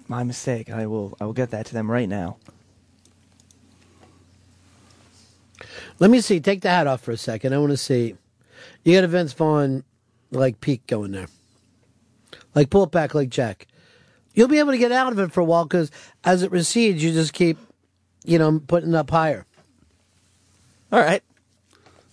My 0.08 0.24
mistake. 0.24 0.70
I 0.70 0.86
will. 0.86 1.18
I 1.20 1.26
will 1.26 1.34
get 1.34 1.50
that 1.52 1.66
to 1.68 1.74
them 1.74 1.90
right 1.90 2.08
now. 2.08 2.38
Let 5.98 6.12
me 6.12 6.22
see. 6.22 6.40
Take 6.40 6.62
the 6.62 6.70
hat 6.70 6.86
off 6.86 7.02
for 7.02 7.12
a 7.12 7.18
second. 7.18 7.54
I 7.54 7.58
want 7.58 7.72
to 7.72 7.78
see. 7.78 8.16
You 8.84 8.96
got 8.96 9.04
a 9.04 9.08
Vince 9.08 9.34
Vaughn 9.34 9.84
like 10.32 10.62
peak 10.62 10.86
going 10.88 11.12
there. 11.12 11.28
Like 12.54 12.70
pull 12.70 12.84
it 12.84 12.92
back 12.92 13.16
like 13.16 13.30
Jack. 13.30 13.68
You'll 14.34 14.48
be 14.48 14.60
able 14.60 14.72
to 14.72 14.78
get 14.78 14.92
out 14.92 15.12
of 15.12 15.20
it 15.20 15.32
for 15.32 15.42
a 15.42 15.46
while 15.46 15.66
because 15.66 15.92
as 16.24 16.44
it 16.44 16.52
recedes, 16.52 17.04
you 17.04 17.12
just 17.12 17.34
keep, 17.34 17.58
you 18.24 18.40
know, 18.40 18.60
putting 18.60 18.90
it 18.90 18.96
up 18.96 19.10
higher. 19.10 19.46
All 20.92 21.00
right. 21.00 21.24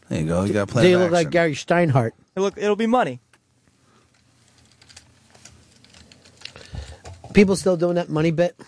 There 0.09 0.21
you 0.21 0.27
go. 0.27 0.45
You 0.45 0.53
got 0.53 0.63
a 0.63 0.67
Do 0.67 0.73
plan. 0.73 0.87
you 0.89 0.97
of 0.97 1.03
look 1.03 1.11
like 1.13 1.27
action. 1.29 1.31
Gary 1.33 1.55
Shteyngart? 1.55 2.13
It 2.37 2.41
look. 2.41 2.55
It'll 2.57 2.77
be 2.77 2.87
money. 2.87 3.21
People 7.35 7.57
still 7.57 7.77
doing 7.77 7.97
that 7.97 8.09
money 8.09 8.31
bit? 8.31 8.59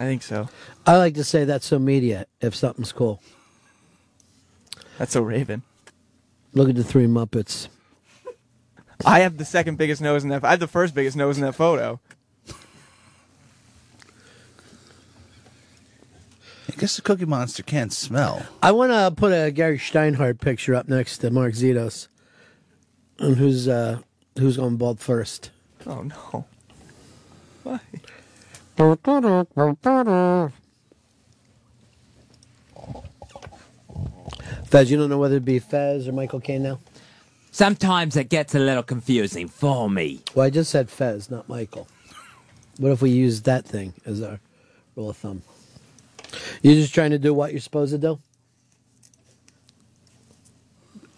I 0.00 0.04
think 0.04 0.22
so. 0.22 0.48
I 0.86 0.96
like 0.96 1.14
to 1.14 1.24
say 1.24 1.44
that's 1.44 1.66
so 1.66 1.78
media 1.78 2.26
if 2.40 2.54
something's 2.54 2.92
cool. 2.92 3.22
That's 4.98 5.12
so 5.12 5.22
Raven. 5.22 5.62
Look 6.54 6.68
at 6.68 6.74
the 6.74 6.84
three 6.84 7.06
Muppets. 7.06 7.68
I 9.06 9.20
have 9.20 9.38
the 9.38 9.44
second 9.44 9.78
biggest 9.78 10.02
nose 10.02 10.24
in 10.24 10.30
that. 10.30 10.44
I 10.44 10.50
have 10.50 10.60
the 10.60 10.66
first 10.66 10.94
biggest 10.94 11.16
nose 11.16 11.38
in 11.38 11.44
that 11.44 11.54
photo. 11.54 12.00
I 16.68 16.72
guess 16.76 16.96
the 16.96 17.02
Cookie 17.02 17.24
Monster 17.24 17.62
can't 17.62 17.92
smell. 17.92 18.46
I 18.62 18.72
want 18.72 18.92
to 18.92 19.10
put 19.18 19.32
a 19.32 19.50
Gary 19.50 19.78
Shteyngart 19.78 20.40
picture 20.40 20.74
up 20.74 20.88
next 20.88 21.18
to 21.18 21.30
Mark 21.30 21.54
Zitos. 21.54 22.08
And 23.18 23.36
who's 23.36 23.66
uh 23.66 24.00
who's 24.38 24.56
going 24.56 24.76
bald 24.76 25.00
first? 25.00 25.50
Oh 25.86 26.02
no. 26.02 26.44
Why? 27.62 27.80
Fez, 34.66 34.90
you 34.90 34.98
don't 34.98 35.08
know 35.10 35.18
whether 35.18 35.36
it 35.36 35.44
be 35.44 35.58
Fez 35.58 36.06
or 36.06 36.12
Michael 36.12 36.40
Caine 36.40 36.62
now? 36.62 36.78
Sometimes 37.50 38.16
it 38.16 38.28
gets 38.28 38.54
a 38.54 38.58
little 38.58 38.82
confusing 38.82 39.48
for 39.48 39.90
me. 39.90 40.20
Well, 40.34 40.46
I 40.46 40.50
just 40.50 40.70
said 40.70 40.90
Fez, 40.90 41.30
not 41.30 41.48
Michael. 41.48 41.88
What 42.78 42.92
if 42.92 43.02
we 43.02 43.10
use 43.10 43.42
that 43.42 43.64
thing 43.64 43.94
as 44.06 44.22
our 44.22 44.38
rule 44.94 45.10
of 45.10 45.16
thumb? 45.16 45.42
You're 46.62 46.74
just 46.74 46.94
trying 46.94 47.10
to 47.10 47.18
do 47.18 47.32
what 47.32 47.52
you're 47.52 47.60
supposed 47.60 47.92
to 47.92 47.98
do? 47.98 48.18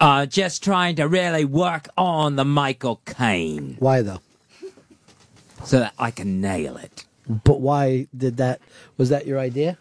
Uh, 0.01 0.25
just 0.25 0.65
trying 0.65 0.97
to 0.97 1.07
really 1.07 1.45
work 1.45 1.89
on 1.97 2.37
the 2.37 2.45
Michael 2.45 3.03
Caine. 3.05 3.77
Why 3.79 4.01
though? 4.03 4.21
So 5.65 5.81
that 5.81 5.95
I 5.99 6.11
can 6.11 6.41
nail 6.41 6.77
it. 6.79 7.05
But 7.29 7.61
why 7.61 8.09
did 8.17 8.39
that? 8.39 8.61
Was 8.97 9.11
that 9.11 9.27
your 9.27 9.39
idea? 9.39 9.77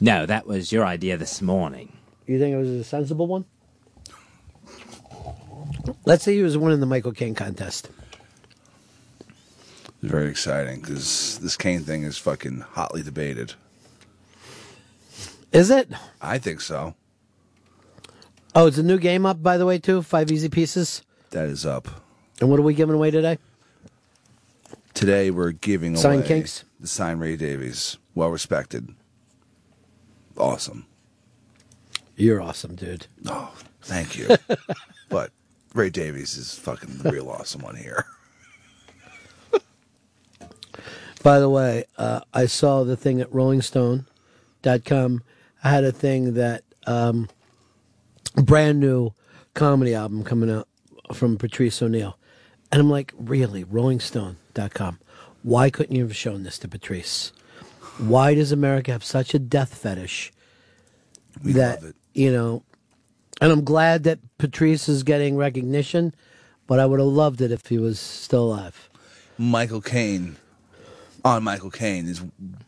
No, 0.00 0.26
that 0.26 0.46
was 0.46 0.70
your 0.70 0.84
idea 0.84 1.16
this 1.16 1.40
morning. 1.40 1.96
You 2.26 2.38
think 2.38 2.52
it 2.52 2.58
was 2.58 2.68
a 2.68 2.84
sensible 2.84 3.26
one? 3.26 3.46
Let's 6.04 6.24
say 6.24 6.34
he 6.34 6.42
was 6.42 6.58
winning 6.58 6.80
the 6.80 6.86
Michael 6.86 7.12
Caine 7.12 7.34
contest. 7.34 7.88
It's 9.20 10.12
very 10.12 10.28
exciting 10.28 10.80
because 10.80 11.38
this 11.38 11.56
Caine 11.56 11.80
thing 11.80 12.02
is 12.02 12.18
fucking 12.18 12.60
hotly 12.60 13.02
debated. 13.02 13.54
Is 15.56 15.70
it? 15.70 15.90
I 16.20 16.36
think 16.36 16.60
so. 16.60 16.94
Oh, 18.54 18.66
it's 18.66 18.76
a 18.76 18.82
new 18.82 18.98
game 18.98 19.24
up, 19.24 19.42
by 19.42 19.56
the 19.56 19.64
way, 19.64 19.78
too. 19.78 20.02
Five 20.02 20.30
easy 20.30 20.50
pieces. 20.50 21.00
That 21.30 21.48
is 21.48 21.64
up. 21.64 21.88
And 22.42 22.50
what 22.50 22.58
are 22.60 22.62
we 22.62 22.74
giving 22.74 22.94
away 22.94 23.10
today? 23.10 23.38
Today 24.92 25.30
we're 25.30 25.52
giving 25.52 25.96
Sign 25.96 26.18
away 26.18 26.28
Kinks? 26.28 26.64
the 26.78 26.86
sign 26.86 27.18
Ray 27.20 27.36
Davies. 27.36 27.96
Well 28.14 28.28
respected. 28.28 28.94
Awesome. 30.36 30.84
You're 32.16 32.42
awesome, 32.42 32.74
dude. 32.74 33.06
Oh, 33.26 33.54
thank 33.80 34.18
you. 34.18 34.36
but 35.08 35.30
Ray 35.72 35.88
Davies 35.88 36.36
is 36.36 36.58
fucking 36.58 36.98
the 36.98 37.10
real 37.12 37.30
awesome 37.30 37.62
one 37.62 37.76
here. 37.76 38.04
By 41.22 41.40
the 41.40 41.48
way, 41.48 41.84
uh, 41.96 42.20
I 42.34 42.44
saw 42.44 42.84
the 42.84 42.96
thing 42.96 43.22
at 43.22 43.30
RollingStone.com. 43.30 45.22
I 45.66 45.70
had 45.70 45.82
a 45.82 45.90
thing 45.90 46.34
that 46.34 46.62
um, 46.86 47.28
brand 48.36 48.78
new 48.78 49.10
comedy 49.54 49.96
album 49.96 50.22
coming 50.22 50.48
out 50.48 50.68
from 51.12 51.36
Patrice 51.36 51.82
O'Neal, 51.82 52.16
and 52.70 52.80
I'm 52.80 52.88
like, 52.88 53.12
really, 53.18 53.64
RollingStone.com. 53.64 55.00
Why 55.42 55.70
couldn't 55.70 55.96
you 55.96 56.04
have 56.04 56.14
shown 56.14 56.44
this 56.44 56.56
to 56.60 56.68
Patrice? 56.68 57.32
Why 57.98 58.32
does 58.36 58.52
America 58.52 58.92
have 58.92 59.02
such 59.02 59.34
a 59.34 59.40
death 59.40 59.74
fetish? 59.74 60.32
We 61.42 61.50
that 61.54 61.82
love 61.82 61.90
it. 61.90 61.96
you 62.14 62.30
know, 62.30 62.62
and 63.40 63.50
I'm 63.50 63.64
glad 63.64 64.04
that 64.04 64.20
Patrice 64.38 64.88
is 64.88 65.02
getting 65.02 65.36
recognition, 65.36 66.14
but 66.68 66.78
I 66.78 66.86
would 66.86 67.00
have 67.00 67.08
loved 67.08 67.40
it 67.40 67.50
if 67.50 67.66
he 67.66 67.78
was 67.78 67.98
still 67.98 68.44
alive. 68.44 68.88
Michael 69.36 69.80
Caine 69.80 70.36
on 71.26 71.42
Michael 71.44 71.70
Caine 71.70 72.06
is 72.08 72.20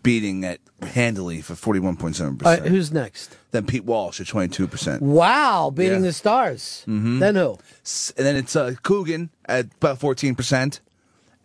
beating 0.03 0.43
it 0.45 0.61
handily 0.83 1.41
for 1.41 1.55
forty 1.55 1.81
one 1.81 1.97
point 1.97 2.17
seven 2.17 2.39
All 2.45 2.51
right, 2.51 2.59
percent. 2.59 2.75
who's 2.75 2.93
next? 2.93 3.37
Then 3.53 3.67
Pete 3.67 3.85
Walsh 3.85 4.21
at 4.21 4.27
twenty 4.27 4.49
two 4.49 4.67
percent. 4.67 5.01
Wow, 5.03 5.71
beating 5.75 6.01
Yeah. 6.01 6.09
the 6.09 6.13
stars. 6.13 6.83
Mm-hmm. 6.87 7.21
Then 7.21 7.35
who? 7.37 7.59
And 8.17 8.27
then 8.27 8.37
it's 8.37 8.57
uh, 8.57 8.75
Coogan 8.83 9.31
at 9.47 9.67
about 9.77 9.99
fourteen 10.01 10.35
percent, 10.35 10.81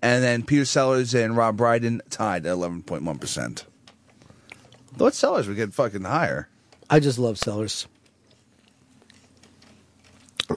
and 0.01 0.23
then 0.23 0.43
Peter 0.43 0.65
Sellers 0.65 1.13
and 1.13 1.37
Rob 1.37 1.57
Brydon 1.57 2.01
tied 2.09 2.45
at 2.45 2.51
eleven 2.51 2.81
point 2.81 3.03
one 3.03 3.19
percent. 3.19 3.65
Thought 4.97 5.13
Sellers 5.13 5.47
would 5.47 5.57
get 5.57 5.73
fucking 5.73 6.03
higher. 6.03 6.49
I 6.89 6.99
just 6.99 7.17
love 7.19 7.37
Sellers. 7.37 7.87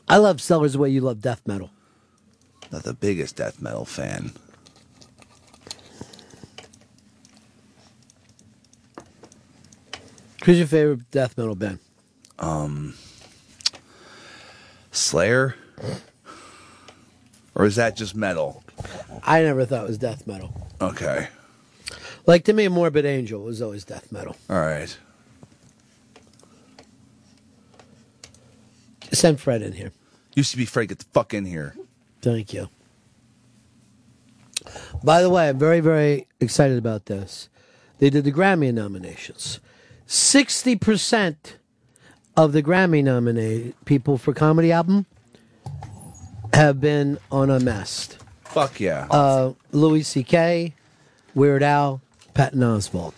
I 0.08 0.16
love 0.16 0.40
Sellers 0.40 0.72
the 0.74 0.78
way 0.78 0.90
you 0.90 1.00
love 1.00 1.20
death 1.20 1.42
metal. 1.46 1.70
Not 2.72 2.82
the 2.82 2.92
biggest 2.94 3.36
death 3.36 3.62
metal 3.62 3.84
fan. 3.84 4.32
Who's 10.46 10.58
your 10.58 10.68
favorite 10.68 11.10
death 11.10 11.36
metal 11.36 11.56
band? 11.56 11.80
Um, 12.38 12.94
Slayer, 14.92 15.56
or 17.56 17.64
is 17.64 17.74
that 17.74 17.96
just 17.96 18.14
metal? 18.14 18.62
I 19.24 19.42
never 19.42 19.64
thought 19.64 19.82
it 19.82 19.88
was 19.88 19.98
death 19.98 20.24
metal. 20.24 20.68
Okay, 20.80 21.26
Like 22.26 22.44
to 22.44 22.52
me, 22.52 22.68
Morbid 22.68 23.04
Angel 23.04 23.42
was 23.42 23.60
always 23.60 23.84
death 23.84 24.12
metal. 24.12 24.36
all 24.48 24.60
right. 24.60 24.96
Send 29.12 29.40
Fred 29.40 29.62
in 29.62 29.72
here. 29.72 29.90
Used 30.36 30.52
to 30.52 30.56
be 30.56 30.64
Fred. 30.64 30.88
Get 30.90 30.98
the 31.00 31.06
fuck 31.12 31.34
in 31.34 31.44
here. 31.44 31.74
Thank 32.22 32.52
you. 32.52 32.68
By 35.02 35.22
the 35.22 35.30
way, 35.30 35.48
I'm 35.48 35.58
very, 35.58 35.80
very 35.80 36.28
excited 36.38 36.78
about 36.78 37.06
this. 37.06 37.48
They 37.98 38.10
did 38.10 38.22
the 38.24 38.32
Grammy 38.32 38.72
nominations. 38.72 39.58
60% 40.06 41.36
of 42.36 42.52
the 42.52 42.62
Grammy 42.62 43.02
nominated 43.02 43.74
people 43.84 44.18
for 44.18 44.32
comedy 44.32 44.72
album 44.72 45.06
have 46.52 46.80
been 46.80 47.18
on 47.30 47.50
Unmasked. 47.50 48.18
Fuck 48.44 48.80
yeah. 48.80 49.06
Uh, 49.10 49.52
Louis 49.72 50.02
C.K., 50.02 50.74
Weird 51.34 51.62
Al, 51.62 52.00
Patton 52.34 52.60
Oswalt. 52.60 53.14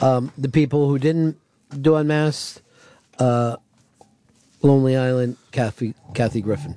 Um, 0.00 0.32
the 0.38 0.48
people 0.48 0.88
who 0.88 0.98
didn't 0.98 1.38
do 1.80 1.96
unmasked, 1.96 2.62
uh, 3.18 3.56
Lonely 4.62 4.96
Island, 4.96 5.36
Kathy, 5.52 5.94
Kathy 6.14 6.40
Griffin. 6.40 6.76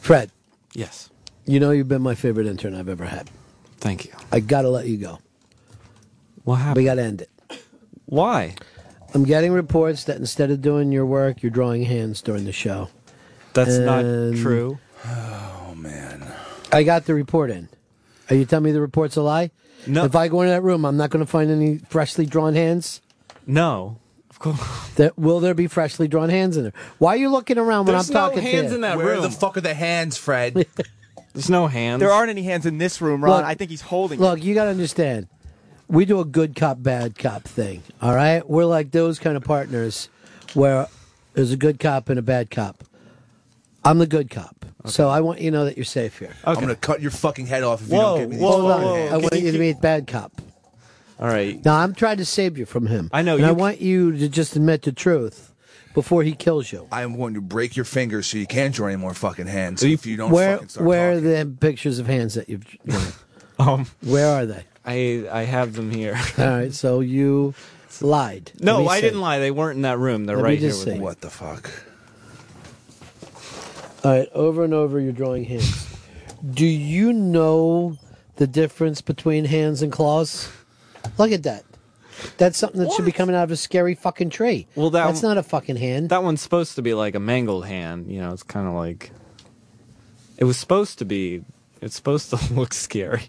Fred. 0.00 0.30
Yes. 0.74 1.10
You 1.46 1.60
know 1.60 1.70
you've 1.70 1.88
been 1.88 2.02
my 2.02 2.14
favorite 2.14 2.46
intern 2.46 2.74
I've 2.74 2.88
ever 2.88 3.06
had. 3.06 3.30
Thank 3.78 4.04
you. 4.04 4.12
I 4.30 4.40
gotta 4.40 4.68
let 4.68 4.86
you 4.86 4.96
go. 4.98 5.18
What 6.46 6.56
happened? 6.56 6.76
We 6.76 6.84
gotta 6.84 7.02
end 7.02 7.22
it. 7.22 7.30
Why? 8.04 8.54
I'm 9.12 9.24
getting 9.24 9.50
reports 9.50 10.04
that 10.04 10.16
instead 10.18 10.52
of 10.52 10.62
doing 10.62 10.92
your 10.92 11.04
work, 11.04 11.42
you're 11.42 11.50
drawing 11.50 11.82
hands 11.82 12.22
during 12.22 12.44
the 12.44 12.52
show. 12.52 12.88
That's 13.52 13.78
not 13.78 14.04
And 14.04 14.36
true. 14.36 14.78
Oh 15.04 15.74
man. 15.76 16.24
I 16.70 16.84
got 16.84 17.06
the 17.06 17.14
report 17.14 17.50
in. 17.50 17.68
Are 18.30 18.36
you 18.36 18.44
telling 18.44 18.62
me 18.64 18.70
the 18.70 18.80
report's 18.80 19.16
a 19.16 19.22
lie? 19.22 19.50
No. 19.88 20.04
If 20.04 20.14
I 20.14 20.28
go 20.28 20.42
into 20.42 20.52
that 20.52 20.62
room, 20.62 20.84
I'm 20.84 20.96
not 20.96 21.10
going 21.10 21.24
to 21.24 21.30
find 21.30 21.50
any 21.50 21.78
freshly 21.78 22.26
drawn 22.26 22.54
hands. 22.54 23.00
No. 23.44 23.98
Of 24.30 24.38
course. 24.38 24.60
That 24.94 25.18
will 25.18 25.40
there 25.40 25.54
be 25.54 25.66
freshly 25.66 26.06
drawn 26.06 26.28
hands 26.28 26.56
in 26.56 26.62
there? 26.62 26.72
Why 26.98 27.14
are 27.14 27.16
you 27.16 27.28
looking 27.28 27.58
around 27.58 27.86
when 27.86 27.96
I'm 27.96 28.06
no 28.06 28.12
talking 28.12 28.38
hands 28.42 28.44
to 28.44 28.50
you? 28.50 28.52
There's 28.52 28.52
no 28.52 28.62
hands 28.62 28.72
in 28.74 28.80
that 28.82 28.96
room. 28.98 29.04
Where 29.06 29.14
room. 29.14 29.22
the 29.24 29.30
fuck 29.30 29.56
are 29.56 29.60
the 29.62 29.74
hands, 29.74 30.16
Fred? 30.16 30.54
There's 31.34 31.50
no 31.50 31.66
hands. 31.66 32.00
There 32.00 32.12
aren't 32.12 32.30
any 32.30 32.44
hands 32.44 32.66
in 32.66 32.78
this 32.78 33.00
room, 33.00 33.24
Ron. 33.24 33.38
Look- 33.38 33.44
I 33.44 33.54
think 33.54 33.70
he's 33.70 33.80
holding. 33.82 34.20
Look, 34.20 34.42
you 34.44 34.54
got 34.54 34.64
to 34.64 34.70
understand. 34.70 35.26
We 35.88 36.04
do 36.04 36.20
a 36.20 36.24
good 36.24 36.56
cop, 36.56 36.82
bad 36.82 37.16
cop 37.18 37.44
thing. 37.44 37.82
All 38.02 38.14
right, 38.14 38.48
we're 38.48 38.64
like 38.64 38.90
those 38.90 39.18
kind 39.18 39.36
of 39.36 39.44
partners 39.44 40.08
where 40.54 40.88
there's 41.34 41.52
a 41.52 41.56
good 41.56 41.78
cop 41.78 42.08
and 42.08 42.18
a 42.18 42.22
bad 42.22 42.50
cop. 42.50 42.82
I'm 43.84 43.98
the 43.98 44.06
good 44.06 44.28
cop, 44.30 44.66
so 44.84 45.08
I 45.08 45.20
want 45.20 45.40
you 45.40 45.50
to 45.52 45.56
know 45.56 45.64
that 45.64 45.76
you're 45.76 45.84
safe 45.84 46.18
here. 46.18 46.34
I'm 46.44 46.56
gonna 46.56 46.74
cut 46.74 47.00
your 47.00 47.12
fucking 47.12 47.46
head 47.46 47.62
off 47.62 47.82
if 47.82 47.88
you 47.88 47.94
don't 47.96 48.18
give 48.18 48.28
me 48.30 48.36
these 48.36 48.42
whoa, 48.44 48.50
Hold 48.62 48.70
fucking 48.72 48.88
on, 48.88 48.96
hands. 48.96 49.12
I 49.12 49.16
want 49.18 49.34
you 49.34 49.52
to 49.52 49.58
meet 49.58 49.80
bad 49.80 50.06
cop. 50.08 50.32
All 51.20 51.28
right. 51.28 51.64
Now 51.64 51.76
I'm 51.76 51.94
trying 51.94 52.16
to 52.18 52.24
save 52.24 52.58
you 52.58 52.66
from 52.66 52.86
him. 52.88 53.08
I 53.12 53.22
know, 53.22 53.34
and 53.36 53.42
you 53.42 53.46
I 53.46 53.50
c- 53.54 53.56
want 53.60 53.80
you 53.80 54.12
to 54.18 54.28
just 54.28 54.56
admit 54.56 54.82
the 54.82 54.92
truth 54.92 55.52
before 55.94 56.24
he 56.24 56.32
kills 56.32 56.72
you. 56.72 56.88
I 56.92 57.02
am 57.02 57.16
going 57.16 57.34
to 57.34 57.40
break 57.40 57.74
your 57.76 57.84
fingers 57.86 58.26
so 58.26 58.36
you 58.38 58.46
can't 58.46 58.74
draw 58.74 58.88
any 58.88 58.96
more 58.96 59.14
fucking 59.14 59.46
hands 59.46 59.82
if 59.84 60.04
you 60.04 60.16
don't 60.18 60.30
where 60.32 60.56
fucking 60.56 60.68
start 60.68 60.86
where 60.86 61.14
talking. 61.14 61.30
are 61.30 61.44
the 61.44 61.50
pictures 61.58 61.98
of 62.00 62.06
hands 62.06 62.34
that 62.34 62.48
you've? 62.48 62.64
Um, 63.58 63.86
where 64.02 64.28
are 64.28 64.44
they? 64.44 64.64
I 64.86 65.26
I 65.30 65.42
have 65.42 65.74
them 65.74 65.90
here. 65.90 66.18
All 66.38 66.46
right, 66.46 66.72
so 66.72 67.00
you 67.00 67.54
lied. 68.00 68.52
No, 68.60 68.86
I 68.86 68.96
see. 68.96 69.02
didn't 69.02 69.20
lie. 69.20 69.38
They 69.38 69.50
weren't 69.50 69.76
in 69.76 69.82
that 69.82 69.98
room. 69.98 70.24
They're 70.26 70.36
Let 70.36 70.44
me 70.44 70.50
right 70.50 70.58
here 70.58 70.70
just 70.70 70.86
with 70.86 70.94
see. 70.94 71.00
What 71.00 71.20
the 71.20 71.30
fuck? 71.30 71.70
All 74.04 74.12
right, 74.12 74.28
over 74.32 74.62
and 74.62 74.72
over 74.72 75.00
you're 75.00 75.12
drawing 75.12 75.44
hands. 75.44 75.94
Do 76.48 76.66
you 76.66 77.12
know 77.12 77.98
the 78.36 78.46
difference 78.46 79.00
between 79.00 79.46
hands 79.46 79.82
and 79.82 79.90
claws? 79.90 80.48
Look 81.18 81.32
at 81.32 81.42
that. 81.42 81.64
That's 82.38 82.56
something 82.56 82.80
that 82.80 82.92
should 82.92 83.04
be 83.04 83.12
coming 83.12 83.34
out 83.34 83.44
of 83.44 83.50
a 83.50 83.56
scary 83.56 83.94
fucking 83.94 84.30
tree. 84.30 84.66
Well, 84.74 84.90
that 84.90 85.06
that's 85.06 85.22
not 85.22 85.38
a 85.38 85.42
fucking 85.42 85.76
hand. 85.76 86.10
That 86.10 86.22
one's 86.22 86.40
supposed 86.40 86.76
to 86.76 86.82
be 86.82 86.94
like 86.94 87.14
a 87.14 87.20
mangled 87.20 87.66
hand. 87.66 88.10
You 88.10 88.20
know, 88.20 88.32
it's 88.32 88.42
kind 88.42 88.66
of 88.66 88.74
like. 88.74 89.10
It 90.38 90.44
was 90.44 90.56
supposed 90.56 90.98
to 91.00 91.04
be. 91.04 91.44
It's 91.80 91.94
supposed 91.94 92.30
to 92.30 92.38
look 92.54 92.72
scary. 92.74 93.28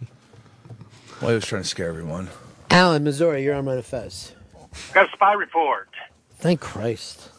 Well, 1.21 1.31
I 1.31 1.33
was 1.33 1.45
trying 1.45 1.63
to 1.63 1.67
scare 1.67 1.89
everyone. 1.89 2.29
Alan, 2.69 3.03
Missouri, 3.03 3.43
you're 3.43 3.55
on 3.55 3.65
Run 3.65 3.81
Fez. 3.81 4.33
Got 4.93 5.09
a 5.09 5.11
spy 5.13 5.33
report. 5.33 5.89
Thank 6.37 6.59
Christ. 6.59 7.29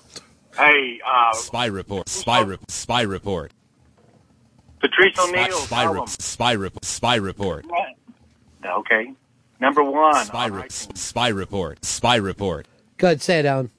Hey, 0.56 1.00
uh, 1.06 1.32
Spy 1.34 1.66
report. 1.66 2.08
Spy 2.08 2.40
report. 2.40 2.70
Spy 2.70 3.02
report. 3.02 3.52
Patrice 4.80 5.14
Spy, 5.14 5.28
O'Neal's 5.28 5.62
spy, 5.62 5.84
album. 5.84 6.06
spy, 6.08 6.54
rep- 6.56 6.84
spy 6.84 7.14
report. 7.16 7.64
Okay. 8.64 9.12
Number 9.60 9.84
one. 9.84 10.24
Spy, 10.26 10.46
re- 10.46 10.66
spy 10.68 11.28
report. 11.28 11.84
Spy 11.84 12.16
report. 12.16 12.66
Go 12.96 13.08
ahead, 13.08 13.22
say 13.22 13.38
it, 13.40 13.44
Alan. 13.46 13.70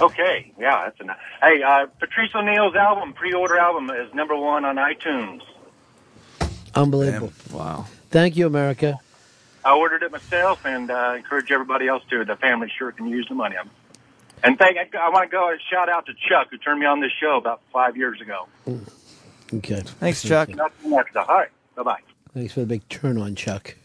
Okay. 0.00 0.52
Yeah, 0.58 0.84
that's 0.84 1.00
enough. 1.00 1.18
Hey, 1.40 1.62
uh, 1.62 1.86
Patrice 2.00 2.30
O'Neal's 2.34 2.74
album, 2.74 3.12
pre-order 3.12 3.56
album, 3.56 3.90
is 3.90 4.12
number 4.14 4.34
one 4.36 4.64
on 4.64 4.76
iTunes. 4.76 5.42
Unbelievable. 6.74 7.32
Wow. 7.52 7.86
Thank 8.10 8.36
you, 8.36 8.46
America. 8.48 8.98
I 9.64 9.74
ordered 9.74 10.02
it 10.02 10.12
myself 10.12 10.64
and 10.66 10.90
uh, 10.90 11.14
encourage 11.16 11.50
everybody 11.50 11.88
else 11.88 12.02
to. 12.10 12.24
The 12.24 12.36
family 12.36 12.70
sure 12.76 12.92
can 12.92 13.06
use 13.06 13.26
the 13.28 13.34
money. 13.34 13.56
And 14.42 14.58
thank, 14.58 14.76
I, 14.76 14.88
I 14.98 15.08
want 15.08 15.30
to 15.30 15.34
go 15.34 15.50
and 15.50 15.60
shout 15.70 15.88
out 15.88 16.04
to 16.06 16.12
Chuck, 16.28 16.48
who 16.50 16.58
turned 16.58 16.80
me 16.80 16.86
on 16.86 17.00
this 17.00 17.12
show 17.18 17.38
about 17.38 17.62
five 17.72 17.96
years 17.96 18.20
ago. 18.20 18.46
Okay. 19.54 19.80
Thanks, 19.80 20.22
Chuck. 20.22 20.50
Nothing 20.50 20.92
extra. 20.92 21.24
All 21.24 21.36
right. 21.36 21.48
Bye-bye. 21.76 22.00
Thanks 22.34 22.52
for 22.52 22.60
the 22.60 22.66
big 22.66 22.86
turn 22.88 23.16
on, 23.16 23.34
Chuck. 23.34 23.76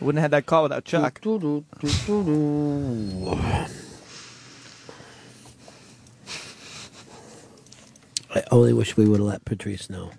Wouldn't 0.00 0.20
have 0.20 0.32
had 0.32 0.38
that 0.42 0.46
call 0.46 0.64
without 0.64 0.84
Chuck. 0.84 1.20
I 8.34 8.42
only 8.50 8.72
wish 8.72 8.96
we 8.96 9.06
would 9.06 9.20
have 9.20 9.28
let 9.28 9.44
Patrice 9.44 9.88
know 9.88 10.10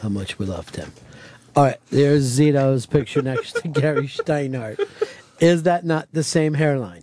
how 0.00 0.08
much 0.08 0.38
we 0.38 0.46
loved 0.46 0.76
him. 0.76 0.92
All 1.58 1.64
right, 1.64 1.80
there's 1.90 2.38
Zito's 2.38 2.86
picture 2.86 3.20
next 3.20 3.56
to 3.56 3.66
Gary 3.66 4.06
Shteyngart. 4.06 4.78
Is 5.40 5.64
that 5.64 5.84
not 5.84 6.06
the 6.12 6.22
same 6.22 6.54
hairline? 6.54 7.02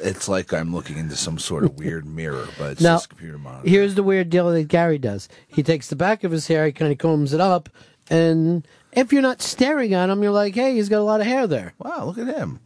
It's 0.00 0.28
like 0.28 0.52
I'm 0.52 0.72
looking 0.72 0.96
into 0.96 1.16
some 1.16 1.40
sort 1.40 1.64
of 1.64 1.76
weird 1.76 2.06
mirror, 2.06 2.46
but 2.56 2.70
it's 2.70 2.80
now, 2.80 2.94
just 2.94 3.06
a 3.06 3.08
computer 3.08 3.36
monitor. 3.36 3.68
here's 3.68 3.96
the 3.96 4.04
weird 4.04 4.30
deal 4.30 4.48
that 4.52 4.68
Gary 4.68 4.98
does. 4.98 5.28
He 5.48 5.64
takes 5.64 5.88
the 5.88 5.96
back 5.96 6.22
of 6.22 6.30
his 6.30 6.46
hair, 6.46 6.66
he 6.66 6.70
kind 6.70 6.92
of 6.92 6.98
combs 6.98 7.32
it 7.32 7.40
up, 7.40 7.68
and 8.08 8.64
if 8.92 9.12
you're 9.12 9.22
not 9.22 9.42
staring 9.42 9.92
at 9.92 10.08
him, 10.08 10.22
you're 10.22 10.30
like, 10.30 10.54
hey, 10.54 10.76
he's 10.76 10.88
got 10.88 11.00
a 11.00 11.02
lot 11.02 11.20
of 11.20 11.26
hair 11.26 11.48
there. 11.48 11.72
Wow, 11.80 12.04
look 12.04 12.18
at 12.18 12.32
him. 12.32 12.60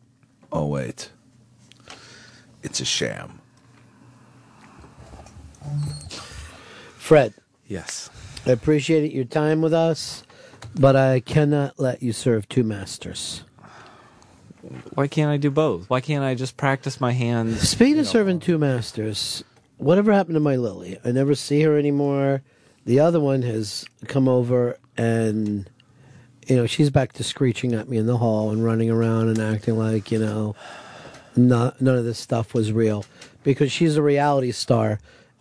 Oh 0.53 0.67
wait, 0.67 1.11
it's 2.62 2.81
a 2.81 2.85
sham. 2.85 3.41
Fred. 6.99 7.33
Yes. 7.67 8.11
I 8.47 8.51
appreciate 8.51 9.12
your 9.12 9.25
time 9.25 9.62
with 9.62 9.73
us, 9.73 10.23
but 10.78 10.97
I 10.97 11.20
cannot 11.20 11.78
let 11.78 12.02
you 12.02 12.12
serve 12.12 12.48
two 12.48 12.65
masters. 12.65 13.44
Why 14.94 15.08
can't 15.08 15.31
I 15.31 15.36
do 15.36 15.50
both? 15.50 15.89
Why 15.89 16.00
can't 16.00 16.24
I 16.24 16.34
just 16.34 16.57
practice 16.57 17.00
my 17.00 17.12
hands? 17.12 17.68
Speaking 17.68 17.98
of 17.98 18.07
serving 18.07 18.40
two 18.40 18.58
masters, 18.58 19.42
whatever 19.78 20.12
happened 20.12 20.34
to 20.34 20.40
my 20.40 20.57
Lily? 20.57 20.98
I 21.05 21.12
never 21.12 21.34
see 21.34 21.62
her 21.62 21.78
anymore. 21.78 22.42
The 22.84 23.00
other 23.00 23.20
one 23.20 23.42
has 23.42 23.84
come 24.07 24.28
over 24.28 24.78
and 24.97 25.68
you 26.48 26.57
know, 26.57 26.66
she's 26.66 26.90
back 26.90 27.12
to 27.15 27.24
screeching 27.24 27.74
at 27.74 27.89
me 27.89 27.98
in 27.98 28.07
the 28.07 28.16
hall 28.16 28.50
and 28.50 28.65
running 28.65 28.90
around 28.90 29.28
and 29.28 29.39
acting 29.39 29.76
like, 29.76 30.10
you 30.10 30.18
know, 30.18 30.57
not, 31.36 31.81
none 31.81 31.97
of 31.97 32.05
this 32.05 32.18
stuff 32.18 32.55
was 32.55 32.73
real. 32.73 33.05
Because 33.44 33.70
she's 33.70 33.97
a 33.97 34.02
reality 34.02 34.50
star 34.50 34.98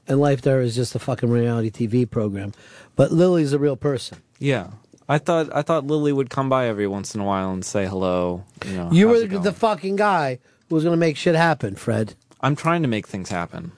and 0.07 0.19
Life 0.19 0.41
There 0.41 0.61
is 0.61 0.75
just 0.75 0.95
a 0.95 0.99
fucking 0.99 1.29
reality 1.29 1.71
TV 1.71 2.09
program. 2.09 2.53
But 2.95 3.11
Lily's 3.11 3.53
a 3.53 3.59
real 3.59 3.77
person. 3.77 4.19
Yeah. 4.39 4.71
I 5.09 5.17
thought 5.17 5.49
I 5.55 5.61
thought 5.61 5.85
Lily 5.85 6.11
would 6.11 6.29
come 6.29 6.49
by 6.49 6.67
every 6.67 6.87
once 6.87 7.15
in 7.15 7.21
a 7.21 7.23
while 7.23 7.51
and 7.51 7.63
say 7.63 7.85
hello. 7.85 8.43
You 8.65 8.73
know, 8.73 8.89
you 8.91 9.07
were 9.07 9.25
the 9.25 9.53
fucking 9.53 9.95
guy 9.95 10.39
who 10.67 10.75
was 10.75 10.83
going 10.83 10.93
to 10.93 10.99
make 10.99 11.17
shit 11.17 11.35
happen, 11.35 11.75
Fred. 11.75 12.15
I'm 12.41 12.55
trying 12.55 12.81
to 12.81 12.87
make 12.87 13.07
things 13.07 13.29
happen. 13.29 13.71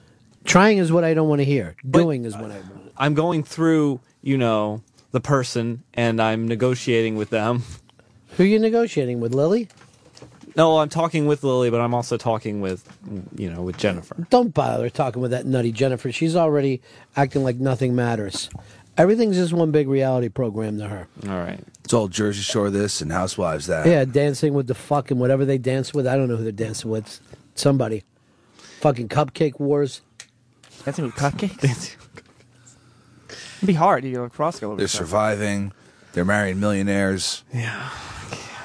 Trying 0.44 0.78
is 0.78 0.90
what 0.90 1.04
I 1.04 1.14
don't 1.14 1.28
want 1.28 1.40
to 1.40 1.44
hear. 1.44 1.76
Doing 1.88 2.24
is 2.24 2.36
what 2.36 2.50
I 2.50 2.58
want. 2.60 2.92
I'm 2.96 3.14
going 3.14 3.42
through, 3.44 4.00
you 4.22 4.36
know, 4.36 4.82
the 5.12 5.20
person 5.20 5.82
and 5.94 6.20
I'm 6.20 6.48
negotiating 6.48 7.16
with 7.16 7.30
them. 7.30 7.62
Who 8.36 8.44
are 8.44 8.46
you 8.46 8.58
negotiating 8.58 9.20
with, 9.20 9.34
Lily? 9.34 9.68
No, 10.56 10.78
I'm 10.78 10.88
talking 10.88 11.26
with 11.26 11.44
Lily, 11.44 11.70
but 11.70 11.80
I'm 11.80 11.94
also 11.94 12.16
talking 12.16 12.60
with, 12.60 12.86
you 13.36 13.50
know, 13.50 13.62
with 13.62 13.76
Jennifer. 13.76 14.26
Don't 14.30 14.52
bother 14.52 14.90
talking 14.90 15.22
with 15.22 15.30
that 15.30 15.46
nutty 15.46 15.72
Jennifer. 15.72 16.10
She's 16.10 16.34
already 16.34 16.80
acting 17.16 17.44
like 17.44 17.56
nothing 17.56 17.94
matters. 17.94 18.50
Everything's 19.00 19.36
just 19.36 19.54
one 19.54 19.70
big 19.70 19.88
reality 19.88 20.28
program 20.28 20.76
to 20.78 20.86
her. 20.86 21.08
All 21.26 21.38
right. 21.38 21.58
It's 21.84 21.94
all 21.94 22.06
Jersey 22.08 22.42
Shore 22.42 22.68
this 22.68 23.00
and 23.00 23.10
Housewives 23.10 23.66
that. 23.66 23.86
Yeah, 23.86 24.04
dancing 24.04 24.52
with 24.52 24.66
the 24.66 24.74
fucking 24.74 25.18
whatever 25.18 25.46
they 25.46 25.56
dance 25.56 25.94
with. 25.94 26.06
I 26.06 26.16
don't 26.16 26.28
know 26.28 26.36
who 26.36 26.42
they're 26.42 26.52
dancing 26.52 26.90
with. 26.90 27.18
Somebody. 27.54 28.04
Fucking 28.80 29.08
cupcake 29.08 29.58
wars. 29.58 30.02
Dancing 30.84 31.06
with 31.06 31.14
cupcakes? 31.14 31.96
It'd 33.56 33.66
be 33.66 33.72
hard. 33.72 34.04
You 34.04 34.12
go 34.16 34.28
cross 34.28 34.62
all 34.62 34.72
over 34.72 34.76
They're 34.78 34.86
stuff. 34.86 35.06
surviving. 35.06 35.72
They're 36.12 36.26
marrying 36.26 36.60
millionaires. 36.60 37.42
Yeah. 37.54 37.88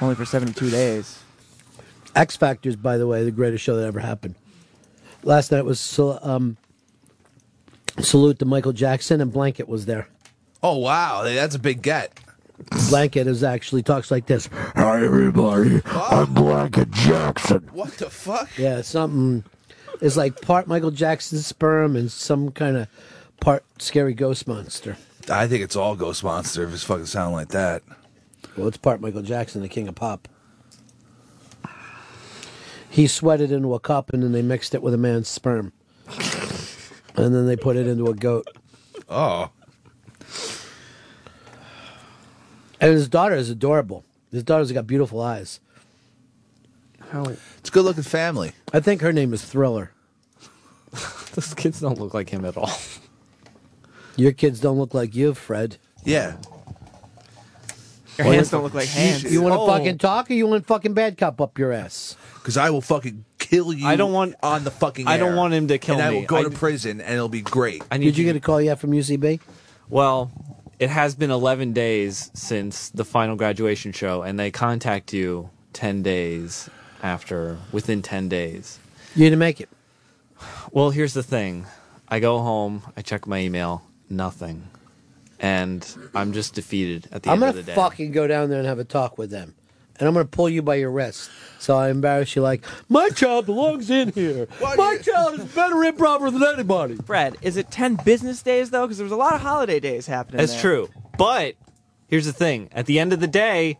Only 0.02 0.16
for 0.16 0.26
72 0.26 0.68
days. 0.68 1.18
X 2.14 2.36
Factor's, 2.36 2.76
by 2.76 2.98
the 2.98 3.06
way, 3.06 3.24
the 3.24 3.30
greatest 3.30 3.64
show 3.64 3.76
that 3.76 3.86
ever 3.86 4.00
happened. 4.00 4.34
Last 5.22 5.50
night 5.50 5.64
was 5.64 5.98
um, 5.98 6.58
salute 8.00 8.38
to 8.40 8.44
Michael 8.44 8.72
Jackson, 8.72 9.22
and 9.22 9.32
Blanket 9.32 9.66
was 9.66 9.86
there. 9.86 10.08
Oh 10.62 10.78
wow, 10.78 11.22
that's 11.24 11.54
a 11.54 11.58
big 11.58 11.82
get. 11.82 12.18
Blanket 12.88 13.26
is 13.26 13.42
actually 13.42 13.82
talks 13.82 14.10
like 14.10 14.26
this. 14.26 14.48
Hi 14.74 15.04
everybody, 15.04 15.82
I'm 15.84 16.32
Blanket 16.32 16.90
Jackson. 16.90 17.68
What 17.72 17.92
the 17.92 18.08
fuck? 18.10 18.48
Yeah, 18.56 18.80
something. 18.80 19.44
It's 20.00 20.16
like 20.16 20.40
part 20.40 20.66
Michael 20.66 20.90
Jackson 20.90 21.38
sperm 21.38 21.96
and 21.96 22.10
some 22.10 22.50
kind 22.50 22.76
of 22.76 22.88
part 23.40 23.64
scary 23.78 24.14
ghost 24.14 24.48
monster. 24.48 24.96
I 25.28 25.46
think 25.48 25.62
it's 25.62 25.76
all 25.76 25.96
Ghost 25.96 26.22
Monster 26.22 26.64
if 26.64 26.72
it's 26.72 26.84
fucking 26.84 27.06
sound 27.06 27.34
like 27.34 27.48
that. 27.48 27.82
Well, 28.56 28.68
it's 28.68 28.76
part 28.76 29.00
Michael 29.00 29.22
Jackson, 29.22 29.60
the 29.60 29.68
king 29.68 29.88
of 29.88 29.94
pop. 29.96 30.28
He 32.88 33.06
sweated 33.06 33.50
into 33.50 33.74
a 33.74 33.80
cup 33.80 34.12
and 34.12 34.22
then 34.22 34.32
they 34.32 34.42
mixed 34.42 34.74
it 34.74 34.82
with 34.82 34.94
a 34.94 34.98
man's 34.98 35.28
sperm. 35.28 35.72
And 37.16 37.34
then 37.34 37.46
they 37.46 37.56
put 37.56 37.76
it 37.76 37.86
into 37.86 38.06
a 38.06 38.14
goat. 38.14 38.46
Oh. 39.08 39.50
And 42.80 42.92
his 42.92 43.08
daughter 43.08 43.34
is 43.34 43.50
adorable. 43.50 44.04
His 44.30 44.42
daughter's 44.42 44.72
got 44.72 44.86
beautiful 44.86 45.20
eyes. 45.20 45.60
It's 47.12 47.68
a 47.68 47.72
good 47.72 47.84
looking 47.84 48.02
family. 48.02 48.52
I 48.72 48.80
think 48.80 49.00
her 49.00 49.12
name 49.12 49.32
is 49.32 49.44
Thriller. 49.44 49.92
Those 51.34 51.54
kids 51.54 51.80
don't 51.80 51.98
look 51.98 52.12
like 52.14 52.30
him 52.30 52.44
at 52.44 52.56
all. 52.56 52.70
Your 54.16 54.32
kids 54.32 54.60
don't 54.60 54.78
look 54.78 54.92
like 54.94 55.14
you, 55.14 55.34
Fred. 55.34 55.76
Yeah. 56.04 56.36
Your 58.18 58.26
hands 58.28 58.50
don't 58.50 58.62
look 58.64 58.74
like 58.74 58.88
hands. 58.88 59.22
You, 59.24 59.42
want 59.42 59.54
to 59.54 59.58
Oh. 59.60 59.66
fucking 59.66 59.98
talk 59.98 60.30
or 60.30 60.34
you 60.34 60.46
want 60.46 60.66
fucking 60.66 60.94
bad 60.94 61.16
cop 61.18 61.40
up 61.40 61.58
your 61.58 61.70
ass? 61.72 62.16
Because 62.34 62.56
I 62.56 62.70
will 62.70 62.80
fucking 62.80 63.24
kill 63.38 63.72
you. 63.72 63.86
I 63.86 63.94
don't 63.96 64.12
want- 64.12 64.34
on 64.42 64.64
the 64.64 64.70
fucking. 64.70 65.06
I 65.06 65.16
don't 65.18 65.30
air. 65.32 65.36
want 65.36 65.52
him 65.54 65.68
to 65.68 65.78
kill 65.78 65.96
and 65.96 66.04
I 66.04 66.10
me. 66.10 66.16
will 66.20 66.26
go 66.26 66.36
I- 66.38 66.42
to 66.44 66.50
prison, 66.50 67.00
and 67.00 67.14
it'll 67.14 67.28
be 67.28 67.42
great. 67.42 67.82
I 67.90 67.98
need 67.98 68.06
Did 68.06 68.18
you 68.18 68.24
you- 68.26 68.32
get 68.32 68.36
a 68.36 68.40
call 68.40 68.60
yet 68.60 68.78
from 68.80 68.92
UCB? 68.92 69.40
Well, 69.90 70.30
it 70.78 70.90
has 70.90 71.14
been 71.14 71.30
11 71.30 71.72
days 71.72 72.30
since 72.34 72.90
the 72.90 73.04
final 73.04 73.36
graduation 73.36 73.92
show, 73.92 74.22
and 74.22 74.38
they 74.38 74.50
contact 74.50 75.12
you 75.12 75.50
10 75.72 76.02
days 76.02 76.68
after, 77.02 77.58
within 77.72 78.02
10 78.02 78.28
days. 78.28 78.78
You 79.14 79.24
didn't 79.24 79.38
make 79.38 79.60
it. 79.60 79.68
Well, 80.70 80.90
here's 80.90 81.14
the 81.14 81.22
thing 81.22 81.66
I 82.08 82.20
go 82.20 82.38
home, 82.40 82.82
I 82.96 83.02
check 83.02 83.26
my 83.26 83.38
email, 83.38 83.82
nothing. 84.08 84.68
And 85.38 85.86
I'm 86.14 86.32
just 86.32 86.54
defeated 86.54 87.08
at 87.12 87.22
the 87.22 87.30
I'm 87.30 87.34
end 87.34 87.40
gonna 87.40 87.50
of 87.50 87.56
the 87.56 87.62
day. 87.62 87.74
fucking 87.74 88.12
go 88.12 88.26
down 88.26 88.48
there 88.48 88.58
and 88.58 88.66
have 88.66 88.78
a 88.78 88.84
talk 88.84 89.18
with 89.18 89.30
them, 89.30 89.54
and 89.98 90.08
I'm 90.08 90.14
gonna 90.14 90.26
pull 90.26 90.48
you 90.48 90.62
by 90.62 90.76
your 90.76 90.90
wrist. 90.90 91.30
So 91.58 91.76
I 91.76 91.88
embarrass 91.90 92.36
you 92.36 92.42
like 92.42 92.64
my 92.88 93.08
child 93.10 93.46
belongs 93.46 93.90
in 93.90 94.12
here. 94.12 94.46
my 94.60 94.98
child 94.98 95.38
is 95.40 95.44
better 95.46 95.82
improver 95.84 96.30
than 96.30 96.42
anybody. 96.44 96.96
Fred, 96.96 97.36
is 97.42 97.56
it 97.56 97.70
10 97.70 97.96
business 98.04 98.42
days, 98.42 98.70
though? 98.70 98.86
Because 98.86 98.98
there 98.98 99.04
was 99.04 99.12
a 99.12 99.16
lot 99.16 99.34
of 99.34 99.40
holiday 99.40 99.80
days 99.80 100.06
happening 100.06 100.38
That's 100.38 100.52
there. 100.52 100.60
true. 100.60 100.88
But 101.18 101.56
here's 102.08 102.26
the 102.26 102.32
thing 102.32 102.68
at 102.72 102.86
the 102.86 102.98
end 102.98 103.12
of 103.12 103.20
the 103.20 103.26
day, 103.26 103.78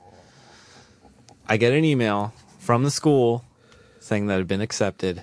I 1.48 1.56
get 1.58 1.72
an 1.72 1.84
email 1.84 2.32
from 2.58 2.82
the 2.82 2.90
school 2.90 3.44
saying 4.00 4.26
that 4.26 4.38
I've 4.38 4.48
been 4.48 4.60
accepted 4.60 5.22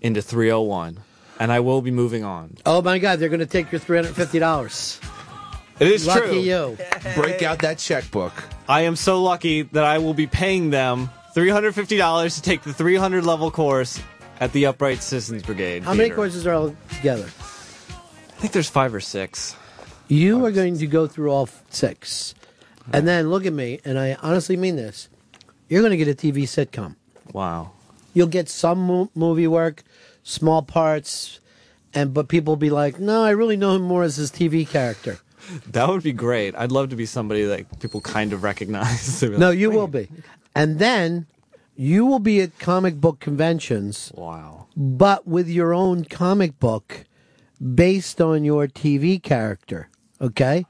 into 0.00 0.20
301, 0.22 0.98
and 1.38 1.52
I 1.52 1.60
will 1.60 1.82
be 1.82 1.90
moving 1.90 2.24
on. 2.24 2.56
Oh 2.66 2.82
my 2.82 2.98
God, 2.98 3.18
they're 3.18 3.28
gonna 3.28 3.46
take 3.46 3.70
your 3.72 3.78
three 3.78 3.96
hundred 3.98 4.14
fifty 4.14 4.38
dollars. 4.38 5.00
It 5.80 5.88
is 5.88 6.06
Lucky 6.06 6.20
true. 6.26 6.38
you. 6.40 6.78
Break 7.16 7.42
out 7.42 7.58
that 7.60 7.78
checkbook. 7.78 8.32
I 8.68 8.82
am 8.82 8.96
so 8.96 9.22
lucky 9.22 9.62
that 9.62 9.84
I 9.84 9.98
will 9.98 10.14
be 10.14 10.26
paying 10.26 10.70
them 10.70 11.10
$350 11.34 12.34
to 12.36 12.42
take 12.42 12.62
the 12.62 12.72
300 12.72 13.24
level 13.24 13.50
course 13.50 14.00
at 14.40 14.52
the 14.52 14.66
Upright 14.66 15.02
Citizens 15.02 15.42
Brigade. 15.42 15.82
How 15.82 15.90
many 15.90 16.04
Theater. 16.04 16.14
courses 16.14 16.46
are 16.46 16.54
all 16.54 16.76
together? 16.96 17.24
I 17.26 18.40
think 18.40 18.52
there's 18.52 18.68
five 18.68 18.94
or 18.94 19.00
six. 19.00 19.56
You 20.08 20.44
are 20.44 20.52
going 20.52 20.78
to 20.78 20.86
go 20.86 21.06
through 21.06 21.30
all 21.30 21.44
f- 21.44 21.62
six, 21.70 22.34
and 22.92 23.08
then 23.08 23.30
look 23.30 23.46
at 23.46 23.52
me, 23.52 23.80
and 23.84 23.98
I 23.98 24.16
honestly 24.22 24.56
mean 24.56 24.76
this. 24.76 25.08
You're 25.68 25.80
going 25.82 25.92
to 25.92 25.96
get 25.96 26.08
a 26.08 26.14
TV 26.14 26.42
sitcom. 26.42 26.96
Wow. 27.32 27.72
You'll 28.12 28.26
get 28.28 28.48
some 28.50 28.80
mo- 28.86 29.10
movie 29.14 29.46
work, 29.46 29.82
small 30.22 30.60
parts, 30.62 31.40
and 31.94 32.12
but 32.12 32.28
people 32.28 32.52
will 32.52 32.56
be 32.58 32.70
like, 32.70 33.00
"No, 33.00 33.24
I 33.24 33.30
really 33.30 33.56
know 33.56 33.74
him 33.76 33.82
more 33.82 34.02
as 34.02 34.16
his 34.16 34.30
TV 34.30 34.68
character." 34.68 35.18
That 35.70 35.88
would 35.88 36.02
be 36.02 36.12
great. 36.12 36.54
I'd 36.56 36.72
love 36.72 36.90
to 36.90 36.96
be 36.96 37.06
somebody 37.06 37.44
that 37.44 37.80
people 37.80 38.00
kind 38.00 38.32
of 38.32 38.42
recognize. 38.42 39.22
No, 39.22 39.50
you 39.50 39.70
"Wait, 39.70 39.76
will 39.76 39.86
be, 39.88 40.08
and 40.54 40.78
then 40.78 41.26
you 41.76 42.06
will 42.06 42.18
be 42.20 42.40
at 42.40 42.58
comic 42.58 43.00
book 43.00 43.20
conventions. 43.20 44.12
Wow. 44.14 44.66
But 44.76 45.26
with 45.26 45.48
your 45.48 45.74
own 45.74 46.04
comic 46.04 46.58
book 46.60 47.04
based 47.74 48.20
on 48.20 48.44
your 48.44 48.66
TV 48.68 49.22
character. 49.22 49.88
Okay, 50.20 50.64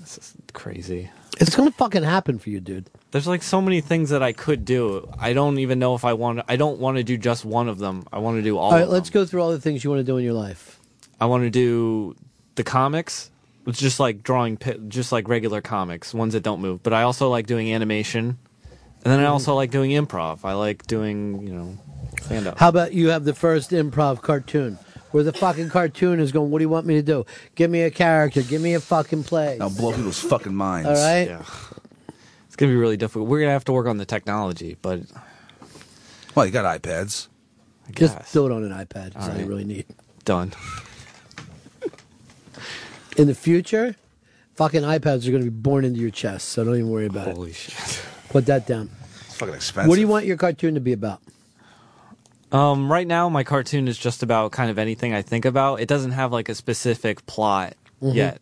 This 0.00 0.18
is 0.18 0.34
crazy. 0.52 1.10
it's 1.40 1.54
going 1.56 1.70
to 1.70 1.76
fucking 1.76 2.02
happen 2.02 2.38
for 2.38 2.50
you, 2.50 2.60
dude. 2.60 2.90
There's 3.12 3.26
like 3.28 3.42
so 3.42 3.60
many 3.60 3.80
things 3.80 4.10
that 4.10 4.22
I 4.22 4.32
could 4.32 4.64
do. 4.64 5.08
I 5.18 5.32
don't 5.32 5.58
even 5.58 5.78
know 5.78 5.94
if 5.94 6.04
I 6.04 6.12
want. 6.14 6.38
to, 6.40 6.44
I 6.48 6.56
don't 6.56 6.80
want 6.80 6.96
to 6.96 7.04
do 7.04 7.16
just 7.16 7.44
one 7.44 7.68
of 7.68 7.78
them. 7.78 8.04
I 8.12 8.18
want 8.18 8.36
to 8.38 8.42
do 8.42 8.58
all. 8.58 8.72
All 8.72 8.78
right, 8.78 8.88
let's 8.88 9.10
go 9.10 9.24
through 9.24 9.42
all 9.42 9.52
the 9.52 9.60
things 9.60 9.84
you 9.84 9.90
want 9.90 10.00
to 10.00 10.04
do 10.04 10.16
in 10.16 10.24
your 10.24 10.34
life. 10.34 10.80
I 11.20 11.26
want 11.26 11.44
to 11.44 11.50
do 11.50 12.16
the 12.56 12.64
comics. 12.64 13.30
It's 13.66 13.80
just 13.80 13.98
like 13.98 14.22
drawing, 14.22 14.58
just 14.88 15.10
like 15.12 15.28
regular 15.28 15.60
comics, 15.60 16.12
ones 16.12 16.34
that 16.34 16.42
don't 16.42 16.60
move. 16.60 16.82
But 16.82 16.92
I 16.92 17.02
also 17.02 17.30
like 17.30 17.46
doing 17.46 17.72
animation, 17.72 18.38
and 19.04 19.12
then 19.12 19.20
I 19.20 19.26
also 19.26 19.54
like 19.54 19.70
doing 19.70 19.90
improv. 19.92 20.40
I 20.44 20.52
like 20.52 20.86
doing, 20.86 21.46
you 21.46 21.54
know, 21.54 21.78
stand 22.22 22.46
up. 22.46 22.58
How 22.58 22.68
about 22.68 22.92
you 22.92 23.08
have 23.08 23.24
the 23.24 23.34
first 23.34 23.70
improv 23.70 24.20
cartoon 24.22 24.78
where 25.12 25.22
the 25.22 25.32
fucking 25.32 25.70
cartoon 25.70 26.20
is 26.20 26.32
going, 26.32 26.50
What 26.50 26.58
do 26.58 26.64
you 26.64 26.68
want 26.68 26.86
me 26.86 26.94
to 26.94 27.02
do? 27.02 27.24
Give 27.54 27.70
me 27.70 27.82
a 27.82 27.90
character, 27.90 28.42
give 28.42 28.60
me 28.60 28.74
a 28.74 28.80
fucking 28.80 29.24
play. 29.24 29.58
I'll 29.60 29.70
blow 29.70 29.92
people's 29.92 30.20
fucking 30.20 30.54
minds. 30.54 30.88
All 30.88 30.94
right? 30.96 31.28
Yeah. 31.28 31.44
It's 32.46 32.56
gonna 32.56 32.72
be 32.72 32.76
really 32.76 32.96
difficult. 32.96 33.28
We're 33.28 33.40
gonna 33.40 33.52
have 33.52 33.64
to 33.66 33.72
work 33.72 33.86
on 33.86 33.96
the 33.96 34.04
technology, 34.04 34.76
but 34.82 35.00
Well, 36.34 36.46
you 36.46 36.52
got 36.52 36.80
iPads. 36.82 37.28
Just 37.92 38.32
do 38.32 38.46
it 38.46 38.52
on 38.52 38.64
an 38.64 38.70
iPad. 38.72 39.12
That's 39.12 39.26
all, 39.28 39.32
All 39.32 39.38
you 39.38 39.46
really 39.46 39.64
need. 39.64 39.86
done. 40.24 40.52
In 43.16 43.26
the 43.28 43.34
future, 43.34 43.94
fucking 44.56 44.82
iPads 44.82 45.26
are 45.26 45.30
going 45.30 45.44
to 45.44 45.50
be 45.50 45.56
born 45.56 45.84
into 45.84 46.00
your 46.00 46.10
chest, 46.10 46.48
so 46.50 46.64
don't 46.64 46.74
even 46.74 46.90
worry 46.90 47.06
about 47.06 47.28
it. 47.28 47.36
Holy 47.36 47.52
shit. 47.52 48.02
Put 48.30 48.46
that 48.46 48.66
down. 48.66 48.90
It's 49.26 49.36
fucking 49.36 49.54
expensive. 49.54 49.88
What 49.88 49.94
do 49.96 50.00
you 50.00 50.08
want 50.08 50.26
your 50.26 50.36
cartoon 50.36 50.74
to 50.74 50.80
be 50.80 50.92
about? 50.92 51.20
Um, 52.50 52.90
right 52.90 53.06
now, 53.06 53.28
my 53.28 53.42
cartoon 53.44 53.88
is 53.88 53.98
just 53.98 54.22
about 54.22 54.52
kind 54.52 54.70
of 54.70 54.78
anything 54.78 55.12
I 55.14 55.22
think 55.22 55.44
about. 55.44 55.80
It 55.80 55.88
doesn't 55.88 56.12
have 56.12 56.32
like 56.32 56.48
a 56.48 56.54
specific 56.54 57.24
plot 57.26 57.74
Mhm. 58.02 58.14
yet, 58.14 58.40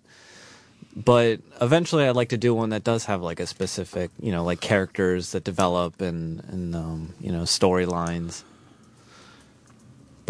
but 0.94 1.40
eventually, 1.60 2.04
I'd 2.06 2.16
like 2.16 2.28
to 2.30 2.36
do 2.36 2.54
one 2.54 2.70
that 2.70 2.84
does 2.84 3.06
have 3.06 3.22
like 3.22 3.40
a 3.40 3.46
specific, 3.46 4.10
you 4.20 4.30
know, 4.32 4.44
like 4.44 4.60
characters 4.60 5.32
that 5.32 5.44
develop 5.44 6.00
and 6.02 6.42
and 6.48 6.74
um, 6.76 7.14
you 7.20 7.32
know 7.32 7.42
storylines. 7.42 8.42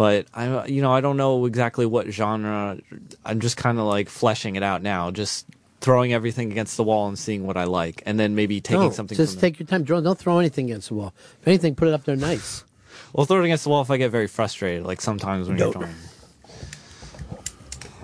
But 0.02 0.26
I, 0.34 0.66
you 0.66 0.82
know, 0.82 0.92
I 0.92 1.00
don't 1.00 1.16
know 1.16 1.46
exactly 1.46 1.86
what 1.86 2.08
genre. 2.10 2.76
I'm 3.24 3.38
just 3.38 3.56
kind 3.56 3.78
of 3.78 3.84
like 3.84 4.08
fleshing 4.08 4.56
it 4.56 4.62
out 4.64 4.82
now, 4.82 5.12
just 5.12 5.46
throwing 5.80 6.12
everything 6.12 6.50
against 6.50 6.76
the 6.76 6.82
wall 6.82 7.06
and 7.06 7.16
seeing 7.16 7.46
what 7.46 7.56
I 7.56 7.64
like, 7.64 8.02
and 8.04 8.18
then 8.18 8.34
maybe 8.34 8.60
taking 8.60 8.80
no, 8.80 8.90
something. 8.90 9.16
just 9.16 9.38
take 9.38 9.60
your 9.60 9.66
time. 9.68 9.84
Don't, 9.84 10.02
don't 10.02 10.18
throw 10.18 10.40
anything 10.40 10.64
against 10.64 10.88
the 10.88 10.94
wall. 10.94 11.14
If 11.40 11.46
anything, 11.46 11.76
put 11.76 11.86
it 11.86 11.94
up 11.94 12.02
there 12.02 12.16
nice. 12.16 12.64
Well, 13.12 13.26
throw 13.26 13.42
it 13.42 13.44
against 13.44 13.62
the 13.62 13.70
wall 13.70 13.80
if 13.82 13.92
I 13.92 13.96
get 13.96 14.10
very 14.10 14.26
frustrated. 14.26 14.84
Like 14.84 15.00
sometimes 15.00 15.46
when 15.46 15.56
No. 15.56 15.66
you're 15.66 15.72
drawing, 15.74 15.94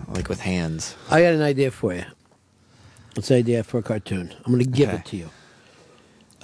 like 0.08 0.28
with 0.28 0.38
hands. 0.40 0.94
I 1.10 1.20
got 1.22 1.34
an 1.34 1.42
idea 1.42 1.72
for 1.72 1.94
you. 1.94 2.04
It's 3.16 3.28
an 3.32 3.38
idea 3.38 3.64
for 3.64 3.78
a 3.78 3.82
cartoon. 3.82 4.32
I'm 4.46 4.52
going 4.52 4.64
to 4.64 4.70
give 4.70 4.88
Okay. 4.90 4.98
it 4.98 5.04
to 5.06 5.16
you. 5.16 5.30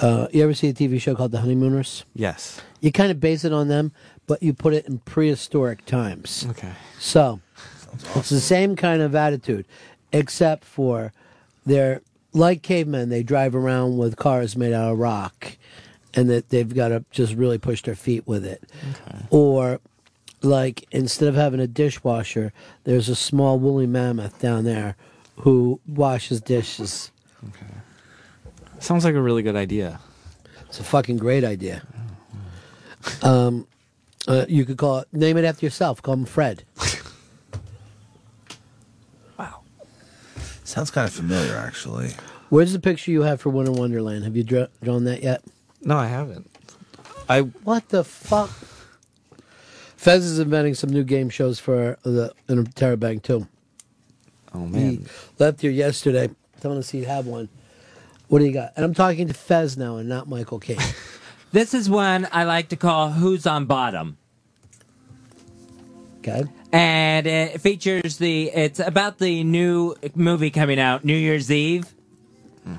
Uh, 0.00 0.26
you 0.32 0.42
ever 0.42 0.52
see 0.54 0.68
a 0.68 0.74
TV 0.74 1.00
show 1.00 1.14
called 1.14 1.30
The 1.30 1.38
Honeymooners? 1.38 2.04
Yes. 2.12 2.60
You 2.80 2.90
kind 2.90 3.12
of 3.12 3.20
base 3.20 3.44
it 3.44 3.52
on 3.52 3.68
them, 3.68 3.92
but 4.26 4.42
you 4.42 4.52
put 4.52 4.74
it 4.74 4.86
in 4.86 4.98
prehistoric 4.98 5.84
times. 5.86 6.46
Okay. 6.50 6.72
So 6.98 7.40
it's 8.14 8.30
the 8.30 8.40
same 8.40 8.76
kind 8.76 9.02
of 9.02 9.14
attitude, 9.14 9.66
except 10.12 10.64
for 10.64 11.12
they're 11.66 12.02
like 12.32 12.62
cavemen. 12.62 13.08
They 13.08 13.22
drive 13.22 13.54
around 13.54 13.98
with 13.98 14.16
cars 14.16 14.56
made 14.56 14.72
out 14.72 14.92
of 14.92 14.98
rock, 14.98 15.56
and 16.14 16.28
that 16.30 16.50
they've 16.50 16.74
got 16.74 16.88
to 16.88 17.04
just 17.10 17.34
really 17.34 17.58
push 17.58 17.82
their 17.82 17.94
feet 17.94 18.26
with 18.26 18.44
it. 18.44 18.62
Okay. 18.90 19.18
Or 19.30 19.80
like 20.42 20.86
instead 20.90 21.28
of 21.28 21.34
having 21.34 21.60
a 21.60 21.66
dishwasher, 21.66 22.52
there's 22.84 23.08
a 23.08 23.16
small 23.16 23.58
woolly 23.58 23.86
mammoth 23.86 24.38
down 24.40 24.64
there 24.64 24.96
who 25.36 25.80
washes 25.86 26.40
dishes. 26.40 27.10
Okay. 27.48 27.74
Sounds 28.78 29.04
like 29.04 29.14
a 29.14 29.20
really 29.20 29.42
good 29.42 29.56
idea. 29.56 30.00
It's 30.66 30.78
a 30.80 30.84
fucking 30.84 31.16
great 31.16 31.44
idea. 31.44 31.82
Um, 33.22 33.66
uh, 34.28 34.46
you 34.48 34.64
could 34.64 34.78
call 34.78 34.98
it, 35.00 35.08
name 35.12 35.36
it 35.36 35.44
after 35.44 35.64
yourself. 35.66 36.00
Call 36.02 36.14
him 36.14 36.24
Fred. 36.24 36.64
Wow. 39.38 39.62
Sounds 40.64 40.90
kind 40.90 41.08
of 41.08 41.14
familiar, 41.14 41.56
actually. 41.56 42.10
Where's 42.50 42.72
the 42.72 42.78
picture 42.78 43.10
you 43.10 43.22
have 43.22 43.40
for 43.40 43.50
Winter 43.50 43.72
Wonderland? 43.72 44.24
Have 44.24 44.36
you 44.36 44.44
dra- 44.44 44.68
drawn 44.82 45.04
that 45.04 45.22
yet? 45.22 45.42
No, 45.82 45.96
I 45.96 46.06
haven't. 46.06 46.50
I 47.28 47.40
what 47.40 47.88
the 47.88 48.04
fuck? 48.04 48.50
Fez 49.96 50.24
is 50.24 50.38
inventing 50.38 50.74
some 50.74 50.90
new 50.90 51.02
game 51.04 51.30
shows 51.30 51.58
for 51.58 51.98
the 52.02 52.32
Interbank 52.48 53.22
too. 53.22 53.48
Oh 54.52 54.66
man, 54.66 54.90
He 54.90 55.06
left 55.38 55.62
here 55.62 55.70
yesterday, 55.70 56.28
telling 56.60 56.78
us 56.78 56.90
he'd 56.90 57.04
have 57.04 57.26
one. 57.26 57.48
What 58.28 58.38
do 58.40 58.44
you 58.44 58.52
got? 58.52 58.72
And 58.76 58.84
I'm 58.84 58.94
talking 58.94 59.26
to 59.28 59.34
Fez 59.34 59.76
now, 59.76 59.96
and 59.96 60.08
not 60.08 60.28
Michael 60.28 60.60
Caine. 60.60 60.78
This 61.54 61.72
is 61.72 61.88
one 61.88 62.26
I 62.32 62.42
like 62.42 62.70
to 62.70 62.76
call 62.76 63.10
Who's 63.10 63.46
on 63.46 63.66
Bottom. 63.66 64.18
Okay. 66.18 66.42
And 66.72 67.28
it 67.28 67.60
features 67.60 68.16
the, 68.16 68.50
it's 68.50 68.80
about 68.80 69.18
the 69.18 69.44
new 69.44 69.94
movie 70.16 70.50
coming 70.50 70.80
out, 70.80 71.04
New 71.04 71.14
Year's 71.14 71.52
Eve, 71.52 71.94
mm-hmm. 72.68 72.74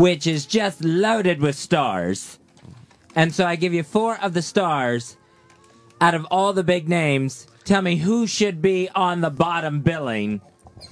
which 0.00 0.28
is 0.28 0.46
just 0.46 0.84
loaded 0.84 1.40
with 1.40 1.56
stars. 1.56 2.38
And 3.16 3.34
so 3.34 3.46
I 3.46 3.56
give 3.56 3.74
you 3.74 3.82
four 3.82 4.16
of 4.20 4.32
the 4.32 4.42
stars 4.42 5.16
out 6.00 6.14
of 6.14 6.24
all 6.26 6.52
the 6.52 6.62
big 6.62 6.88
names. 6.88 7.48
Tell 7.64 7.82
me 7.82 7.96
who 7.96 8.28
should 8.28 8.62
be 8.62 8.88
on 8.94 9.22
the 9.22 9.30
bottom 9.30 9.80
billing 9.80 10.40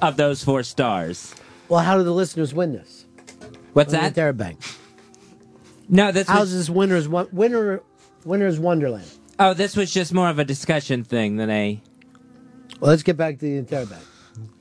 of 0.03 0.17
those 0.17 0.43
four 0.43 0.65
stars. 0.65 1.37
Well, 1.69 1.85
how 1.85 1.99
do 1.99 2.03
the 2.03 2.13
listeners 2.13 2.53
win 2.53 2.73
this? 2.73 3.07
What's 3.75 3.93
that? 3.93 4.17
the 4.17 4.23
Interbank. 4.23 4.88
No, 5.89 6.13
this 6.13 6.29
How's 6.29 6.71
winner's 6.71 7.09
Won- 7.09 7.29
winner 7.33 7.83
winner's 8.25 8.59
Wonderland? 8.59 9.07
oh, 9.39 9.55
this 9.55 9.77
was 9.77 9.93
just 9.93 10.13
more 10.13 10.29
of 10.29 10.39
a 10.39 10.45
discussion 10.45 11.05
thing 11.05 11.37
than 11.37 11.49
a. 11.51 11.81
Well, 12.81 12.91
let's 12.91 13.03
get 13.03 13.17
back 13.17 13.39
to 13.39 13.45
the 13.47 13.63
Interbank. 13.63 14.03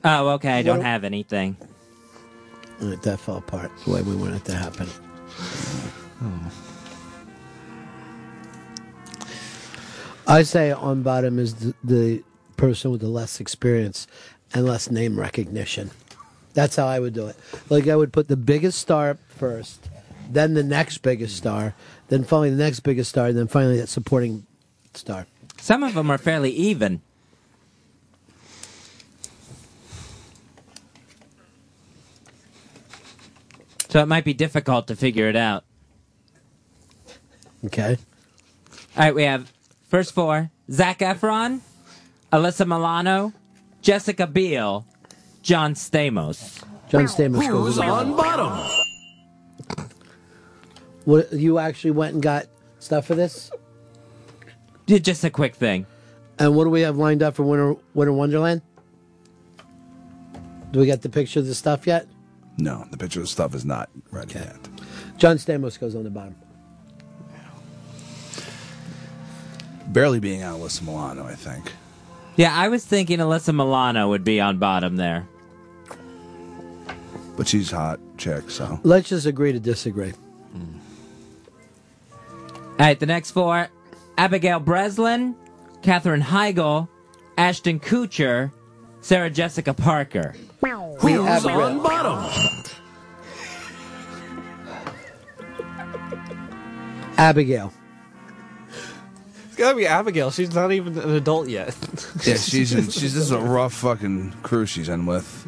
Oh, 0.04 0.28
okay. 0.30 0.52
I 0.52 0.62
don't 0.62 0.80
have 0.80 1.04
anything. 1.04 1.56
That 2.80 3.18
fell 3.20 3.36
apart 3.38 3.70
the 3.84 3.92
way 3.92 4.02
we 4.02 4.14
wanted 4.16 4.36
it 4.36 4.44
to 4.46 4.54
happen. 4.54 4.86
Hmm. 6.18 6.48
I 10.26 10.42
say 10.42 10.70
on 10.72 11.02
bottom 11.02 11.38
is 11.38 11.54
the, 11.54 11.74
the 11.84 12.24
person 12.56 12.90
with 12.90 13.00
the 13.00 13.08
less 13.08 13.40
experience 13.40 14.06
and 14.52 14.66
less 14.66 14.90
name 14.90 15.18
recognition. 15.18 15.90
That's 16.54 16.76
how 16.76 16.86
I 16.86 16.98
would 17.00 17.14
do 17.14 17.26
it. 17.28 17.36
Like 17.70 17.88
I 17.88 17.96
would 17.96 18.12
put 18.12 18.28
the 18.28 18.36
biggest 18.36 18.78
star 18.78 19.16
first, 19.28 19.88
then 20.28 20.54
the 20.54 20.62
next 20.62 20.98
biggest 20.98 21.34
mm. 21.34 21.38
star, 21.38 21.74
then 22.08 22.24
finally 22.24 22.50
the 22.50 22.62
next 22.62 22.80
biggest 22.80 23.10
star, 23.10 23.28
and 23.28 23.38
then 23.38 23.48
finally 23.48 23.78
that 23.78 23.88
supporting 23.88 24.46
star. 24.94 25.26
Some 25.60 25.82
of 25.82 25.94
them 25.94 26.10
are 26.10 26.18
fairly 26.18 26.50
even. 26.50 27.00
So 33.88 34.00
it 34.00 34.06
might 34.06 34.24
be 34.24 34.34
difficult 34.34 34.86
to 34.88 34.96
figure 34.96 35.28
it 35.28 35.36
out. 35.36 35.64
Okay. 37.64 37.96
All 38.96 39.04
right, 39.04 39.14
we 39.14 39.24
have 39.24 39.52
first 39.88 40.12
four 40.12 40.50
Zac 40.70 40.98
Efron, 40.98 41.60
Alyssa 42.32 42.66
Milano, 42.66 43.32
Jessica 43.80 44.26
Biel, 44.26 44.86
John 45.42 45.74
Stamos. 45.74 46.62
John 46.90 47.04
Stamos 47.04 47.48
goes 47.48 47.78
on 47.78 48.16
bottom? 48.16 48.86
What 51.08 51.32
you 51.32 51.58
actually 51.58 51.92
went 51.92 52.12
and 52.12 52.22
got 52.22 52.48
stuff 52.80 53.06
for 53.06 53.14
this? 53.14 53.50
Just 54.86 55.24
a 55.24 55.30
quick 55.30 55.54
thing. 55.54 55.86
And 56.38 56.54
what 56.54 56.64
do 56.64 56.70
we 56.70 56.82
have 56.82 56.98
lined 56.98 57.22
up 57.22 57.34
for 57.34 57.44
Winter 57.44 57.76
Winter 57.94 58.12
Wonderland? 58.12 58.60
Do 60.70 60.80
we 60.80 60.84
get 60.84 61.00
the 61.00 61.08
picture 61.08 61.40
of 61.40 61.46
the 61.46 61.54
stuff 61.54 61.86
yet? 61.86 62.06
No, 62.58 62.84
the 62.90 62.98
picture 62.98 63.20
of 63.20 63.24
the 63.24 63.30
stuff 63.30 63.54
is 63.54 63.64
not 63.64 63.88
ready 64.10 64.34
yet. 64.34 64.58
John 65.16 65.38
Stamos 65.38 65.80
goes 65.80 65.94
on 65.94 66.04
the 66.04 66.10
bottom. 66.10 66.36
Barely 69.86 70.20
being 70.20 70.42
out 70.42 70.60
Alyssa 70.60 70.82
Milano, 70.82 71.24
I 71.24 71.36
think. 71.36 71.72
Yeah, 72.36 72.54
I 72.54 72.68
was 72.68 72.84
thinking 72.84 73.18
Alyssa 73.18 73.54
Milano 73.54 74.10
would 74.10 74.24
be 74.24 74.42
on 74.42 74.58
bottom 74.58 74.96
there. 74.96 75.26
But 77.38 77.48
she's 77.48 77.70
hot 77.70 77.98
chick, 78.18 78.50
so. 78.50 78.78
Let's 78.82 79.08
just 79.08 79.24
agree 79.24 79.52
to 79.52 79.58
disagree. 79.58 80.12
All 82.78 82.86
right, 82.86 82.98
the 82.98 83.06
next 83.06 83.32
four 83.32 83.68
Abigail 84.16 84.60
Breslin, 84.60 85.34
Katherine 85.82 86.22
Heigl, 86.22 86.88
Ashton 87.36 87.80
Kutcher, 87.80 88.52
Sarah 89.00 89.30
Jessica 89.30 89.74
Parker. 89.74 90.34
Who's 91.00 91.44
on 91.46 91.82
bottom? 91.82 92.64
Abigail. 97.16 97.72
It's 99.46 99.56
gotta 99.56 99.76
be 99.76 99.86
Abigail. 99.86 100.30
She's 100.30 100.54
not 100.54 100.70
even 100.70 100.96
an 100.98 101.10
adult 101.10 101.48
yet. 101.48 101.76
Yeah, 102.24 102.34
she's 102.34 102.72
in, 102.72 102.84
she's 102.84 103.14
this 103.14 103.16
is 103.16 103.30
a 103.30 103.38
rough 103.38 103.72
fucking 103.74 104.32
crew 104.42 104.66
she's 104.66 104.88
in 104.88 105.06
with. 105.06 105.46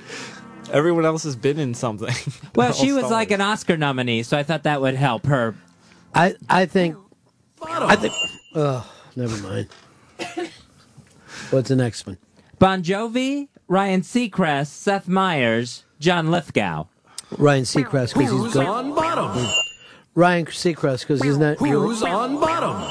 Everyone 0.73 1.05
else 1.05 1.25
has 1.25 1.35
been 1.37 1.59
in 1.59 1.75
something. 1.75 2.15
Well, 2.55 2.73
she 2.75 2.93
was 2.93 3.01
stars. 3.01 3.11
like 3.13 3.31
an 3.33 3.41
Oscar 3.41 3.77
nominee, 3.77 4.23
so 4.23 4.39
I 4.39 4.43
thought 4.45 4.63
that 4.65 4.81
would 4.81 4.95
help 4.95 5.27
her. 5.27 5.55
I 6.15 6.37
I 6.49 6.67
think 6.67 6.97
I 7.63 7.97
think 7.97 8.15
oh, 8.55 8.91
never 9.17 9.37
mind. 9.43 9.69
What's 11.51 11.69
the 11.69 11.77
next 11.77 12.07
one? 12.07 12.19
Bon 12.59 12.83
Jovi, 12.83 13.49
Ryan 13.69 14.03
Seacrest, 14.03 14.69
Seth 14.69 15.09
Meyers, 15.09 15.85
John 15.99 16.31
Lithgow. 16.31 16.87
Ryan 17.39 17.65
Seacrest 17.65 18.15
because 18.15 18.31
he's 18.31 18.53
good. 18.53 18.95
bottom? 18.95 19.49
Ryan 20.15 20.47
Seacrest 20.47 21.01
because 21.01 21.23
he's 21.23 21.39
not. 21.39 21.59
Who's 21.59 22.03
on 22.03 22.41
bottom? 22.41 22.83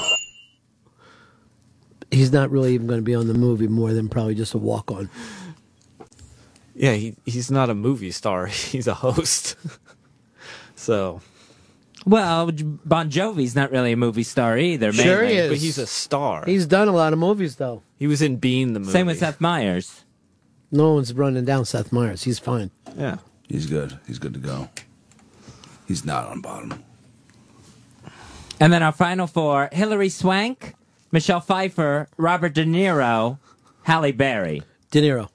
He's 2.12 2.32
not 2.32 2.50
really 2.50 2.74
even 2.74 2.88
going 2.88 3.00
to 3.00 3.04
be 3.04 3.14
on 3.14 3.28
the 3.28 3.36
movie 3.36 3.68
more 3.68 3.94
than 3.94 4.10
probably 4.10 4.34
just 4.34 4.54
a 4.54 4.58
walk 4.58 4.92
on. 4.92 5.10
Yeah, 6.74 6.94
he, 6.94 7.16
he's 7.26 7.52
not 7.52 7.70
a 7.70 7.76
movie 7.76 8.10
star. 8.10 8.46
He's 8.48 8.88
a 8.88 8.94
host. 8.94 9.58
so. 10.76 11.22
Well, 12.06 12.52
Bon 12.86 13.10
Jovi's 13.10 13.56
not 13.56 13.72
really 13.72 13.92
a 13.92 13.98
movie 13.98 14.24
star 14.24 14.58
either. 14.58 14.92
Sure 14.94 15.24
he 15.24 15.34
is. 15.34 15.50
But 15.50 15.58
he's 15.58 15.78
a 15.78 15.88
star. 15.88 16.46
He's 16.46 16.66
done 16.66 16.88
a 16.88 16.94
lot 16.94 17.14
of 17.14 17.20
movies 17.20 17.58
though. 17.58 17.84
He 17.98 18.08
was 18.08 18.22
in 18.22 18.38
Bean 18.38 18.74
the 18.74 18.80
movie. 18.80 18.92
Same 18.92 19.08
with 19.08 19.20
Seth 19.20 19.42
Meyers. 19.42 20.06
No 20.72 20.94
one's 20.94 21.14
running 21.14 21.46
down 21.46 21.66
Seth 21.66 21.92
Meyers. 21.92 22.24
He's 22.24 22.40
fine. 22.40 22.72
Yeah. 22.98 23.18
He's 23.48 23.66
good. 23.66 24.00
He's 24.08 24.20
good 24.20 24.34
to 24.34 24.40
go. 24.40 24.70
He's 25.88 26.06
not 26.06 26.28
on 26.28 26.42
bottom. 26.42 26.84
And 28.60 28.72
then 28.72 28.84
our 28.84 28.92
final 28.92 29.26
four 29.28 29.70
Hilary 29.72 30.10
Swank, 30.10 30.76
Michelle 31.12 31.42
Pfeiffer, 31.42 32.08
Robert 32.18 32.54
De 32.54 32.64
Niro, 32.66 33.40
Halle 33.84 34.12
Berry. 34.12 34.62
De 34.92 35.02
Niro. 35.02 35.30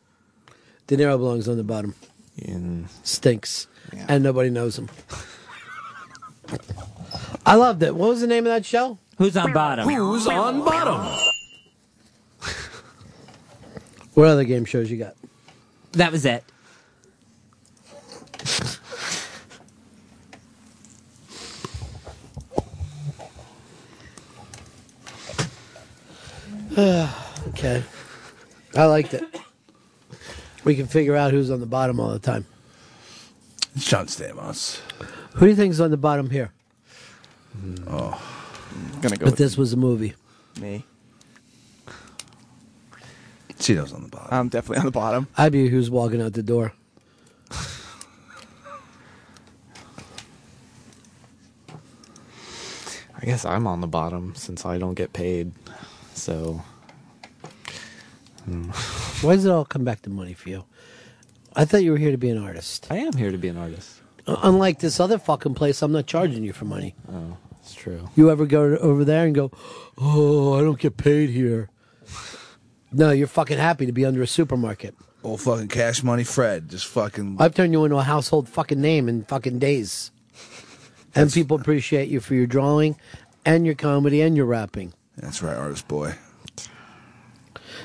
De 0.86 0.96
Niro 0.96 1.18
belongs 1.18 1.48
on 1.48 1.56
the 1.56 1.64
bottom. 1.64 1.94
Stinks. 3.02 3.66
And 4.08 4.22
nobody 4.24 4.50
knows 4.50 4.78
him. 4.78 4.88
I 7.46 7.56
loved 7.56 7.82
it. 7.82 7.94
What 7.94 8.08
was 8.10 8.20
the 8.20 8.26
name 8.26 8.46
of 8.46 8.52
that 8.52 8.64
show? 8.64 8.98
Who's 9.18 9.36
on 9.36 9.52
bottom? 9.52 9.88
Who's 9.88 10.26
on 10.26 10.64
bottom? 10.64 11.18
What 14.14 14.28
other 14.28 14.44
game 14.44 14.64
shows 14.64 14.92
you 14.92 14.96
got? 14.96 15.16
That 15.92 16.12
was 16.12 16.24
it. 16.24 16.44
okay. 26.78 27.82
I 28.76 28.84
liked 28.86 29.14
it. 29.14 29.24
We 30.64 30.74
can 30.76 30.86
figure 30.86 31.14
out 31.14 31.32
who's 31.32 31.50
on 31.50 31.60
the 31.60 31.66
bottom 31.66 32.00
all 32.00 32.10
the 32.10 32.18
time. 32.18 32.46
It's 33.76 33.88
John 33.88 34.06
Stamos. 34.06 34.80
Who 35.34 35.46
do 35.46 35.50
you 35.50 35.56
think 35.56 35.72
is 35.72 35.80
on 35.80 35.90
the 35.90 35.96
bottom 35.96 36.30
here? 36.30 36.52
Oh. 37.88 38.20
Gonna 39.00 39.16
go 39.16 39.26
But 39.26 39.32
with 39.32 39.36
this 39.36 39.56
was 39.56 39.72
a 39.72 39.76
movie. 39.76 40.14
me. 40.60 40.84
Cheeto's 43.58 43.92
on 43.92 44.02
the 44.02 44.08
bottom. 44.08 44.28
I'm 44.30 44.48
definitely 44.48 44.78
on 44.78 44.84
the 44.86 44.90
bottom. 44.90 45.26
I'd 45.38 45.52
be 45.52 45.68
who's 45.68 45.90
walking 45.90 46.20
out 46.20 46.34
the 46.34 46.42
door. 46.42 46.72
I 53.16 53.24
guess 53.26 53.44
I'm 53.44 53.66
on 53.66 53.80
the 53.80 53.86
bottom 53.86 54.34
since 54.34 54.66
I 54.66 54.78
don't 54.78 54.94
get 54.94 55.12
paid. 55.12 55.52
So. 56.14 56.62
Why 59.22 59.36
does 59.36 59.46
it 59.46 59.50
all 59.50 59.64
come 59.64 59.84
back 59.84 60.02
to 60.02 60.10
money 60.10 60.34
for 60.34 60.50
you? 60.50 60.64
I 61.56 61.64
thought 61.64 61.82
you 61.82 61.92
were 61.92 61.98
here 61.98 62.10
to 62.10 62.18
be 62.18 62.28
an 62.28 62.38
artist. 62.38 62.86
I 62.90 62.96
am 62.96 63.14
here 63.14 63.30
to 63.30 63.38
be 63.38 63.48
an 63.48 63.56
artist. 63.56 64.00
Unlike 64.26 64.80
this 64.80 65.00
other 65.00 65.18
fucking 65.18 65.54
place, 65.54 65.82
I'm 65.82 65.92
not 65.92 66.06
charging 66.06 66.44
you 66.44 66.52
for 66.52 66.64
money. 66.64 66.94
Oh, 67.12 67.36
it's 67.60 67.74
true. 67.74 68.08
You 68.16 68.30
ever 68.30 68.46
go 68.46 68.76
over 68.76 69.04
there 69.04 69.26
and 69.26 69.34
go, 69.34 69.50
oh, 69.98 70.54
I 70.54 70.62
don't 70.62 70.78
get 70.78 70.96
paid 70.96 71.30
here? 71.30 71.68
No, 72.92 73.10
you're 73.10 73.26
fucking 73.26 73.58
happy 73.58 73.86
to 73.86 73.92
be 73.92 74.04
under 74.04 74.22
a 74.22 74.26
supermarket. 74.26 74.94
Old 75.22 75.40
fucking 75.40 75.68
cash 75.68 76.02
money 76.02 76.24
Fred. 76.24 76.68
Just 76.68 76.86
fucking. 76.86 77.36
I've 77.40 77.54
turned 77.54 77.72
you 77.72 77.84
into 77.84 77.96
a 77.96 78.02
household 78.02 78.48
fucking 78.48 78.80
name 78.80 79.08
in 79.08 79.24
fucking 79.24 79.58
days. 79.58 80.10
And 81.14 81.32
people 81.32 81.58
appreciate 81.58 82.08
you 82.08 82.20
for 82.20 82.34
your 82.34 82.46
drawing 82.46 82.96
and 83.44 83.66
your 83.66 83.74
comedy 83.74 84.20
and 84.20 84.36
your 84.36 84.46
rapping. 84.46 84.92
That's 85.16 85.42
right, 85.42 85.56
artist 85.56 85.86
boy. 85.86 86.14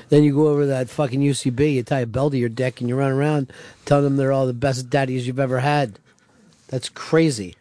Then 0.08 0.24
you 0.24 0.34
go 0.34 0.48
over 0.48 0.62
to 0.62 0.66
that 0.66 0.90
fucking 0.90 1.20
UCB, 1.20 1.74
you 1.74 1.82
tie 1.82 2.00
a 2.00 2.06
belt 2.06 2.32
to 2.32 2.38
your 2.38 2.48
dick, 2.48 2.80
and 2.80 2.88
you 2.88 2.96
run 2.96 3.12
around 3.12 3.52
telling 3.84 4.04
them 4.04 4.16
they're 4.16 4.32
all 4.32 4.46
the 4.46 4.52
best 4.52 4.90
daddies 4.90 5.26
you've 5.26 5.38
ever 5.38 5.60
had. 5.60 6.00
That's 6.70 6.88
crazy. 6.88 7.56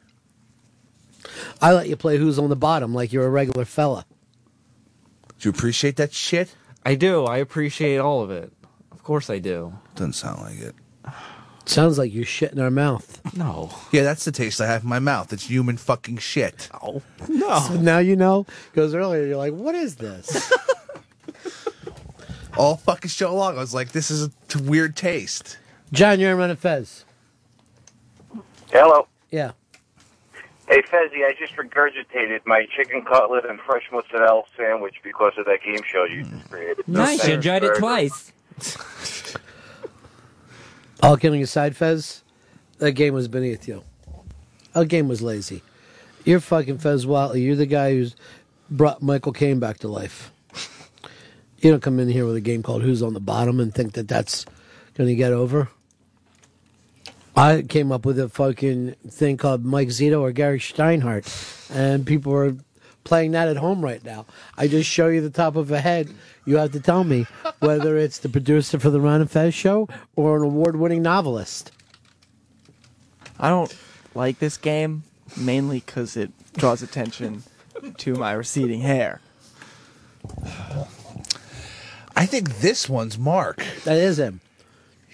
I 1.61 1.73
let 1.73 1.89
you 1.89 1.97
play 1.97 2.17
Who's 2.17 2.39
on 2.39 2.49
the 2.49 2.55
Bottom 2.55 2.93
like 2.93 3.11
you're 3.11 3.25
a 3.25 3.29
regular 3.29 3.65
fella. 3.65 4.05
Do 5.39 5.49
you 5.49 5.51
appreciate 5.51 5.95
that 5.97 6.13
shit? 6.13 6.55
I 6.85 6.95
do. 6.95 7.25
I 7.25 7.37
appreciate 7.37 7.97
all 7.97 8.21
of 8.21 8.29
it. 8.29 8.53
Of 8.91 9.03
course 9.03 9.29
I 9.29 9.39
do. 9.39 9.73
Doesn't 9.95 10.13
sound 10.13 10.41
like 10.41 10.59
it. 10.59 10.75
Sounds 11.65 11.97
like 11.97 12.13
you 12.13 12.23
shit 12.23 12.51
in 12.51 12.59
our 12.59 12.71
mouth. 12.71 13.21
No. 13.35 13.71
Yeah, 13.91 14.03
that's 14.03 14.25
the 14.25 14.31
taste 14.31 14.61
I 14.61 14.67
have 14.67 14.83
in 14.83 14.89
my 14.89 14.99
mouth. 14.99 15.33
It's 15.33 15.49
human 15.49 15.77
fucking 15.77 16.17
shit. 16.17 16.69
Oh. 16.81 17.01
No. 17.27 17.59
So 17.59 17.75
now 17.75 17.99
you 17.99 18.15
know. 18.15 18.45
Because 18.71 18.93
earlier 18.93 19.25
you're 19.25 19.37
like, 19.37 19.53
what 19.53 19.75
is 19.75 19.95
this? 19.95 20.51
All 22.57 22.75
fucking 22.75 23.09
show 23.09 23.35
long, 23.35 23.57
I 23.57 23.59
was 23.59 23.73
like, 23.73 23.91
this 23.91 24.11
is 24.11 24.23
a 24.25 24.31
t- 24.47 24.61
weird 24.61 24.95
taste. 24.95 25.57
John, 25.93 26.19
you're 26.19 26.31
in 26.31 26.37
Ron 26.37 26.49
and 26.49 26.59
Fez. 26.59 27.05
Hello. 28.71 29.07
Yeah. 29.31 29.51
Hey, 30.67 30.83
Fezzi, 30.83 31.25
I 31.25 31.33
just 31.37 31.55
regurgitated 31.55 32.41
my 32.45 32.67
chicken 32.75 33.03
cutlet 33.03 33.45
and 33.45 33.59
fresh 33.59 33.83
mozzarella 33.91 34.43
sandwich 34.55 34.97
because 35.03 35.33
of 35.37 35.45
that 35.45 35.63
game 35.63 35.81
show 35.83 36.03
you 36.03 36.23
just 36.23 36.49
created. 36.49 36.87
Nice, 36.87 37.27
you 37.27 37.33
enjoyed 37.33 37.63
it 37.63 37.77
twice. 37.77 38.31
All 41.01 41.17
kidding 41.17 41.41
aside, 41.41 41.75
Fez, 41.75 42.23
that 42.77 42.91
game 42.91 43.15
was 43.15 43.27
beneath 43.27 43.67
you. 43.67 43.83
That 44.73 44.87
game 44.87 45.07
was 45.07 45.23
lazy. 45.23 45.63
You're 46.23 46.39
fucking 46.39 46.77
Fez 46.77 47.05
Whatley. 47.05 47.43
You're 47.43 47.55
the 47.55 47.65
guy 47.65 47.93
who's 47.93 48.15
brought 48.69 49.01
Michael 49.01 49.33
Caine 49.33 49.59
back 49.59 49.79
to 49.79 49.87
life. 49.87 50.31
You 51.59 51.71
don't 51.71 51.81
come 51.81 51.99
in 51.99 52.09
here 52.09 52.25
with 52.25 52.35
a 52.35 52.41
game 52.41 52.61
called 52.61 52.83
Who's 52.83 53.01
on 53.01 53.13
the 53.13 53.19
Bottom 53.19 53.59
and 53.59 53.73
think 53.73 53.93
that 53.93 54.07
that's 54.07 54.45
going 54.93 55.07
to 55.09 55.15
get 55.15 55.33
over. 55.33 55.69
I 57.39 57.61
came 57.61 57.89
up 57.93 58.05
with 58.05 58.19
a 58.19 58.27
fucking 58.27 58.95
thing 59.07 59.37
called 59.37 59.63
Mike 59.63 59.87
Zito 59.87 60.19
or 60.19 60.33
Gary 60.33 60.59
Shteyngart, 60.59 61.71
and 61.73 62.05
people 62.05 62.35
are 62.35 62.57
playing 63.05 63.31
that 63.31 63.47
at 63.47 63.55
home 63.55 63.81
right 63.81 64.03
now. 64.03 64.25
I 64.57 64.67
just 64.67 64.89
show 64.89 65.07
you 65.07 65.21
the 65.21 65.29
top 65.29 65.55
of 65.55 65.71
a 65.71 65.79
head. 65.79 66.09
You 66.45 66.57
have 66.57 66.73
to 66.73 66.81
tell 66.81 67.05
me 67.05 67.27
whether 67.59 67.95
it's 67.97 68.17
the 68.17 68.27
producer 68.27 68.77
for 68.77 68.89
the 68.89 68.99
Ron 68.99 69.21
and 69.21 69.31
Fez 69.31 69.53
show 69.53 69.87
or 70.17 70.35
an 70.35 70.43
award-winning 70.43 71.01
novelist. 71.01 71.71
I 73.39 73.47
don't 73.47 73.73
like 74.13 74.39
this 74.39 74.57
game 74.57 75.03
mainly 75.37 75.79
because 75.79 76.17
it 76.17 76.31
draws 76.57 76.81
attention 76.81 77.43
to 77.99 78.15
my 78.15 78.33
receding 78.33 78.81
hair. 78.81 79.21
I 82.17 82.25
think 82.25 82.59
this 82.59 82.89
one's 82.89 83.17
Mark. 83.17 83.63
That 83.85 83.95
is 83.95 84.19
him. 84.19 84.41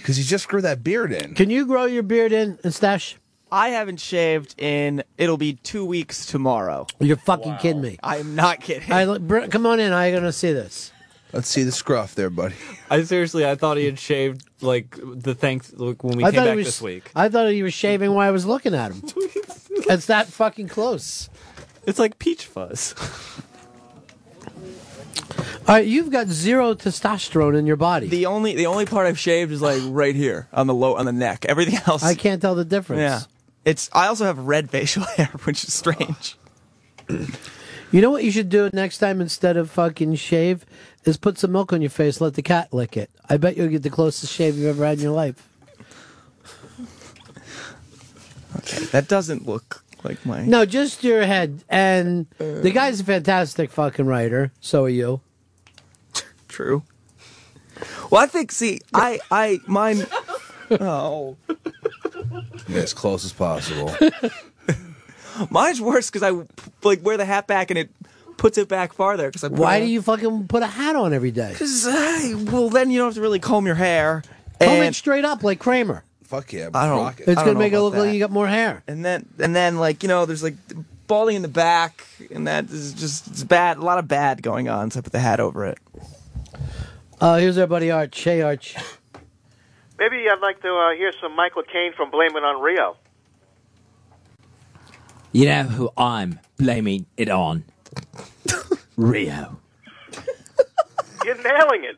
Because 0.06 0.17
he 0.17 0.24
just 0.24 0.48
grew 0.48 0.61
that 0.61 0.84
beard 0.84 1.11
in. 1.11 1.34
Can 1.34 1.50
you 1.50 1.66
grow 1.66 1.85
your 1.85 2.03
beard 2.03 2.32
in 2.32 2.59
and 2.64 2.72
stash? 2.72 3.17
I 3.51 3.69
haven't 3.69 4.00
shaved 4.00 4.53
in. 4.61 5.03
It'll 5.17 5.35
be 5.35 5.53
two 5.53 5.84
weeks 5.84 6.27
tomorrow. 6.27 6.85
You're 7.00 7.17
fucking 7.17 7.58
kidding 7.58 7.82
me. 7.82 7.98
I 8.03 8.17
am 8.17 8.35
not 8.35 8.61
kidding. 8.61 8.92
All 8.92 9.00
right, 9.00 9.08
look, 9.08 9.24
Br- 9.24 9.48
come 9.48 9.66
on 9.66 9.80
in. 9.80 9.93
I 9.93 10.11
going 10.11 10.22
to 10.22 10.32
see 10.32 10.53
this. 10.53 10.92
Let's 11.34 11.48
see 11.48 11.64
the 11.64 11.72
scruff 11.72 12.14
there, 12.14 12.30
buddy. 12.30 12.53
I 12.88 13.01
seriously, 13.01 13.48
I 13.48 13.56
thought 13.56 13.77
he 13.77 13.85
had 13.85 13.98
shaved 13.98 14.43
like 14.61 14.95
the 15.01 15.34
thanks 15.34 15.74
like, 15.74 16.03
when 16.03 16.17
we 16.17 16.24
I 16.24 16.30
came 16.30 16.35
thought 16.35 16.43
he 16.43 16.50
back 16.51 16.58
was, 16.58 16.67
this 16.67 16.82
week. 16.84 17.11
I 17.16 17.27
thought 17.27 17.50
he 17.50 17.64
was 17.64 17.74
shaving 17.74 18.14
while 18.14 18.27
I 18.27 18.32
was 18.32 18.45
looking 18.45 18.75
at 18.75 18.92
him. 18.92 19.01
it's 19.90 20.06
that 20.06 20.27
fucking 20.27 20.67
close. 20.67 21.32
It's 21.88 21.98
like 21.98 22.19
peach 22.19 22.45
fuzz. 22.45 22.93
All 25.67 25.73
right, 25.73 25.87
you've 25.87 26.11
got 26.11 26.27
zero 26.27 26.75
testosterone 26.75 27.57
in 27.57 27.65
your 27.65 27.75
body. 27.75 28.07
The 28.07 28.27
only 28.27 28.53
the 28.53 28.67
only 28.67 28.85
part 28.85 29.07
I've 29.07 29.17
shaved 29.17 29.51
is 29.51 29.63
like 29.63 29.81
right 29.87 30.15
here 30.15 30.47
on 30.53 30.67
the 30.67 30.75
low 30.75 30.95
on 30.95 31.05
the 31.05 31.11
neck. 31.11 31.45
Everything 31.45 31.79
else, 31.87 32.03
I 32.03 32.13
can't 32.13 32.39
tell 32.41 32.53
the 32.53 32.65
difference. 32.65 32.99
Yeah, 32.99 33.21
it's. 33.63 33.89
I 33.91 34.07
also 34.07 34.25
have 34.25 34.37
red 34.37 34.69
facial 34.69 35.03
hair, 35.17 35.31
which 35.43 35.63
is 35.63 35.73
strange. 35.73 36.37
You 37.91 38.01
know 38.01 38.11
what 38.11 38.25
you 38.25 38.31
should 38.31 38.49
do 38.49 38.69
next 38.73 38.97
time 38.97 39.21
instead 39.21 39.55
of 39.55 39.69
fucking 39.71 40.15
shave 40.15 40.65
is 41.05 41.15
put 41.15 41.37
some 41.37 41.53
milk 41.53 41.71
on 41.71 41.81
your 41.81 41.89
face, 41.89 42.19
let 42.19 42.33
the 42.33 42.41
cat 42.41 42.73
lick 42.73 42.97
it. 42.97 43.09
I 43.29 43.37
bet 43.37 43.55
you'll 43.55 43.69
get 43.69 43.83
the 43.83 43.89
closest 43.89 44.33
shave 44.33 44.57
you've 44.57 44.67
ever 44.67 44.85
had 44.85 44.97
in 44.97 45.03
your 45.03 45.13
life. 45.13 45.47
Okay, 48.57 48.83
that 48.85 49.07
doesn't 49.07 49.45
look 49.45 49.83
like 50.03 50.25
my. 50.25 50.45
No, 50.45 50.65
just 50.65 51.05
your 51.05 51.25
head. 51.25 51.63
And 51.69 52.27
the 52.37 52.69
uh. 52.69 52.73
guy's 52.73 52.99
a 52.99 53.05
fantastic 53.05 53.71
fucking 53.71 54.07
writer. 54.07 54.51
So 54.59 54.83
are 54.85 54.89
you. 54.89 55.21
True. 56.56 56.84
Well, 58.09 58.24
I 58.24 58.27
think. 58.27 58.53
See, 58.53 58.80
I 58.93 59.19
I 59.30 59.59
mine. 59.67 60.06
Oh, 60.72 61.35
Yeah, 62.69 62.77
as 62.82 62.93
close 62.93 63.25
as 63.25 63.34
possible. 63.34 63.93
mine's 65.50 65.82
worse 65.82 66.09
because 66.09 66.24
I 66.24 66.45
like 66.88 67.03
wear 67.03 67.17
the 67.17 67.25
hat 67.25 67.45
back 67.48 67.69
and 67.72 67.77
it 67.77 67.90
puts 68.38 68.58
it 68.58 68.69
back 68.69 68.93
farther. 68.93 69.27
Because 69.27 69.43
I 69.43 69.48
Why 69.50 69.80
do 69.82 69.85
you 69.85 70.01
fucking 70.01 70.48
put 70.48 70.64
a 70.64 70.67
hat 70.67 70.95
on 70.95 71.14
every 71.14 71.32
day? 71.32 71.51
Because 71.51 71.85
uh, 71.85 72.45
well, 72.51 72.69
then 72.69 72.90
you 72.90 73.00
don't 73.00 73.08
have 73.08 73.16
to 73.16 73.22
really 73.22 73.40
comb 73.40 73.66
your 73.66 73.75
hair. 73.75 74.24
Comb 74.61 74.69
and 74.69 74.84
it 74.85 74.95
straight 74.95 75.25
up 75.25 75.43
like 75.43 75.59
Kramer. 75.59 76.03
Fuck 76.24 76.53
yeah, 76.53 76.69
I 76.74 76.88
don't. 76.88 77.00
rock 77.00 77.19
it. 77.19 77.27
I 77.27 77.32
It's 77.34 77.35
don't 77.35 77.45
gonna 77.48 77.53
know 77.56 77.59
make 77.59 77.74
it 77.74 77.75
about 77.75 77.84
look 77.84 77.93
like 77.95 78.03
that. 78.03 78.14
you 78.14 78.19
got 78.19 78.32
more 78.32 78.48
hair. 78.48 78.82
And 78.88 79.03
then 79.03 79.27
and 79.40 79.53
then 79.53 79.77
like 79.77 80.01
you 80.03 80.09
know, 80.09 80.25
there's 80.25 80.42
like 80.43 80.56
balding 81.08 81.35
in 81.35 81.42
the 81.42 81.48
back, 81.50 82.06
and 82.32 82.48
that 82.48 82.69
is 82.72 82.93
just 82.93 83.27
it's 83.27 83.43
bad. 83.43 83.77
A 83.77 83.82
lot 83.82 84.00
of 84.00 84.08
bad 84.08 84.42
going 84.42 84.69
on. 84.69 84.90
So 84.92 85.00
I 85.00 85.01
put 85.01 85.11
the 85.11 85.19
hat 85.19 85.40
over 85.42 85.66
it. 85.66 85.77
Uh, 87.19 87.37
here's 87.37 87.57
our 87.57 87.67
buddy 87.67 87.91
Arch. 87.91 88.21
Hey, 88.21 88.41
Arch. 88.41 88.75
Maybe 89.97 90.25
I'd 90.29 90.41
like 90.41 90.61
to 90.61 90.69
uh, 90.69 90.91
hear 90.95 91.13
some 91.21 91.35
Michael 91.35 91.63
Caine 91.63 91.93
from 91.95 92.11
Blame 92.11 92.35
It 92.35 92.43
on 92.43 92.61
Rio. 92.61 92.97
You 95.31 95.45
know 95.45 95.63
who 95.63 95.89
I'm 95.97 96.39
blaming 96.57 97.05
it 97.17 97.29
on? 97.29 97.63
Rio. 98.97 99.59
You're 101.23 101.41
nailing 101.41 101.85
it. 101.85 101.97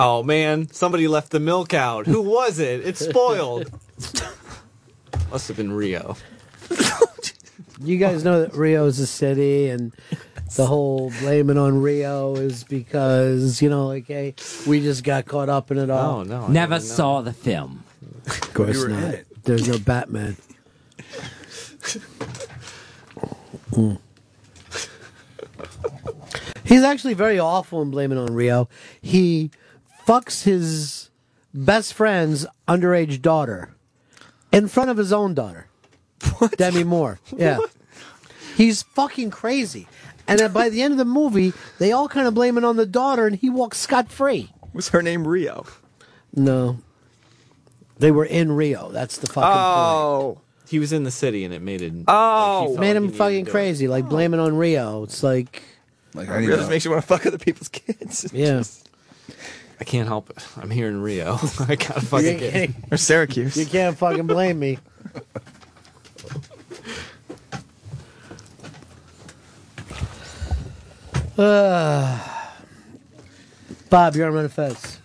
Oh 0.00 0.22
man, 0.22 0.70
somebody 0.70 1.08
left 1.08 1.30
the 1.30 1.40
milk 1.40 1.74
out. 1.74 2.06
Who 2.06 2.22
was 2.22 2.58
it? 2.58 2.86
It's 2.86 3.04
spoiled. 3.04 3.70
Must 5.30 5.48
have 5.48 5.56
been 5.56 5.72
Rio. 5.72 6.16
You 7.80 7.96
guys 7.96 8.24
know 8.24 8.40
that 8.40 8.56
Rio 8.56 8.86
is 8.86 8.98
a 8.98 9.06
city, 9.06 9.68
and 9.68 9.92
the 10.56 10.66
whole 10.66 11.12
blaming 11.20 11.58
on 11.58 11.80
Rio 11.80 12.34
is 12.34 12.64
because 12.64 13.62
you 13.62 13.70
know, 13.70 13.86
like, 13.86 14.08
hey, 14.08 14.34
we 14.66 14.80
just 14.80 15.04
got 15.04 15.26
caught 15.26 15.48
up 15.48 15.70
in 15.70 15.78
it 15.78 15.88
all. 15.88 16.16
Oh 16.16 16.22
no, 16.24 16.46
I 16.46 16.48
Never 16.48 16.74
didn't 16.74 16.88
know. 16.88 16.94
saw 16.96 17.20
the 17.22 17.32
film. 17.32 17.84
Of 18.26 18.52
course 18.52 18.74
You 18.74 18.80
were 18.82 18.88
in 18.88 19.00
not. 19.00 19.14
it. 19.14 19.26
There's 19.44 19.68
no 19.68 19.78
Batman. 19.78 20.36
Mm. 23.70 24.00
He's 26.64 26.82
actually 26.82 27.14
very 27.14 27.38
awful 27.38 27.80
in 27.82 27.92
blaming 27.92 28.18
on 28.18 28.34
Rio. 28.34 28.68
He 29.00 29.52
fucks 30.04 30.42
his 30.42 31.10
best 31.54 31.94
friend's 31.94 32.44
underage 32.66 33.22
daughter 33.22 33.72
in 34.52 34.68
front 34.68 34.90
of 34.90 34.96
his 34.96 35.12
own 35.12 35.34
daughter, 35.34 35.66
Demi 36.56 36.84
Moore. 36.84 37.18
Yeah, 37.36 37.58
he's 38.56 38.82
fucking 38.82 39.30
crazy. 39.30 39.86
And 40.26 40.38
then 40.40 40.52
by 40.52 40.68
the 40.68 40.82
end 40.82 40.92
of 40.92 40.98
the 40.98 41.04
movie, 41.06 41.52
they 41.78 41.90
all 41.92 42.08
kind 42.08 42.26
of 42.26 42.34
blame 42.34 42.58
it 42.58 42.64
on 42.64 42.76
the 42.76 42.84
daughter, 42.86 43.26
and 43.26 43.34
he 43.36 43.48
walks 43.48 43.78
scot 43.78 44.10
free. 44.10 44.50
Was 44.74 44.88
her 44.90 45.00
name 45.02 45.26
Rio? 45.26 45.64
No, 46.34 46.78
they 47.98 48.10
were 48.10 48.26
in 48.26 48.52
Rio. 48.52 48.90
That's 48.90 49.16
the 49.18 49.26
fucking 49.26 49.42
point. 49.42 49.56
Oh, 49.56 50.40
He 50.68 50.78
was 50.78 50.92
in 50.92 51.04
the 51.04 51.10
city 51.10 51.44
and 51.44 51.54
it 51.54 51.62
made 51.62 51.80
it. 51.80 51.92
Oh. 52.06 52.68
like, 52.72 52.80
made 52.80 52.94
him 52.96 53.10
fucking 53.10 53.44
to 53.44 53.44
do 53.44 53.48
it. 53.50 53.52
crazy, 53.52 53.88
like 53.88 54.08
blaming 54.08 54.38
on 54.40 54.56
Rio. 54.56 55.04
It's 55.04 55.22
like, 55.22 55.62
Like, 56.14 56.28
it 56.28 56.32
I 56.32 56.40
need 56.40 56.48
really 56.48 56.64
to- 56.64 56.68
makes 56.68 56.84
you 56.84 56.90
want 56.90 57.02
to 57.02 57.08
fuck 57.08 57.24
other 57.24 57.38
people's 57.38 57.68
kids. 57.68 58.28
yeah, 58.34 58.62
I 59.80 59.84
can't 59.84 60.08
help 60.08 60.30
it. 60.30 60.44
I'm 60.56 60.70
here 60.70 60.88
in 60.88 61.00
Rio. 61.02 61.34
I 61.60 61.76
gotta 61.76 62.00
fucking 62.00 62.26
you, 62.26 62.38
get. 62.38 62.52
can't, 62.52 62.74
Or 62.90 62.96
Syracuse. 62.96 63.56
you 63.56 63.66
can't 63.66 63.96
fucking 63.96 64.26
blame 64.26 64.58
me. 64.58 64.78
Uh, 71.36 72.18
Bob, 73.90 74.16
you're 74.16 74.26
on 74.26 74.34
Ron 74.34 74.44
and 74.44 74.52
Fez. 74.52 75.00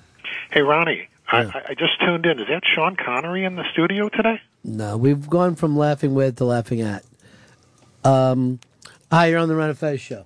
Hey, 0.52 0.62
Ronnie, 0.62 1.08
I, 1.32 1.44
I- 1.44 1.64
I 1.70 1.74
just 1.76 2.00
tuned 2.02 2.26
in. 2.26 2.40
Is 2.40 2.48
that 2.48 2.64
Sean 2.66 2.96
Connery 2.96 3.46
in 3.46 3.56
the 3.56 3.64
studio 3.72 4.10
today? 4.10 4.42
No, 4.64 4.98
we've 4.98 5.30
gone 5.30 5.56
from 5.56 5.76
laughing 5.78 6.14
with 6.14 6.38
to 6.38 6.46
laughing 6.46 6.82
at. 6.82 7.04
Um, 8.04 8.60
hi, 9.12 9.28
you're 9.28 9.40
on 9.40 9.48
the 9.48 9.56
Ron 9.56 9.70
and 9.70 9.78
Fez 9.78 10.00
show. 10.02 10.26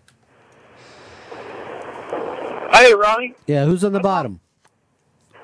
Hey, 2.77 2.93
Ronnie. 2.93 3.33
Yeah, 3.47 3.65
who's 3.65 3.83
on 3.83 3.91
the 3.91 3.99
bottom? 3.99 4.39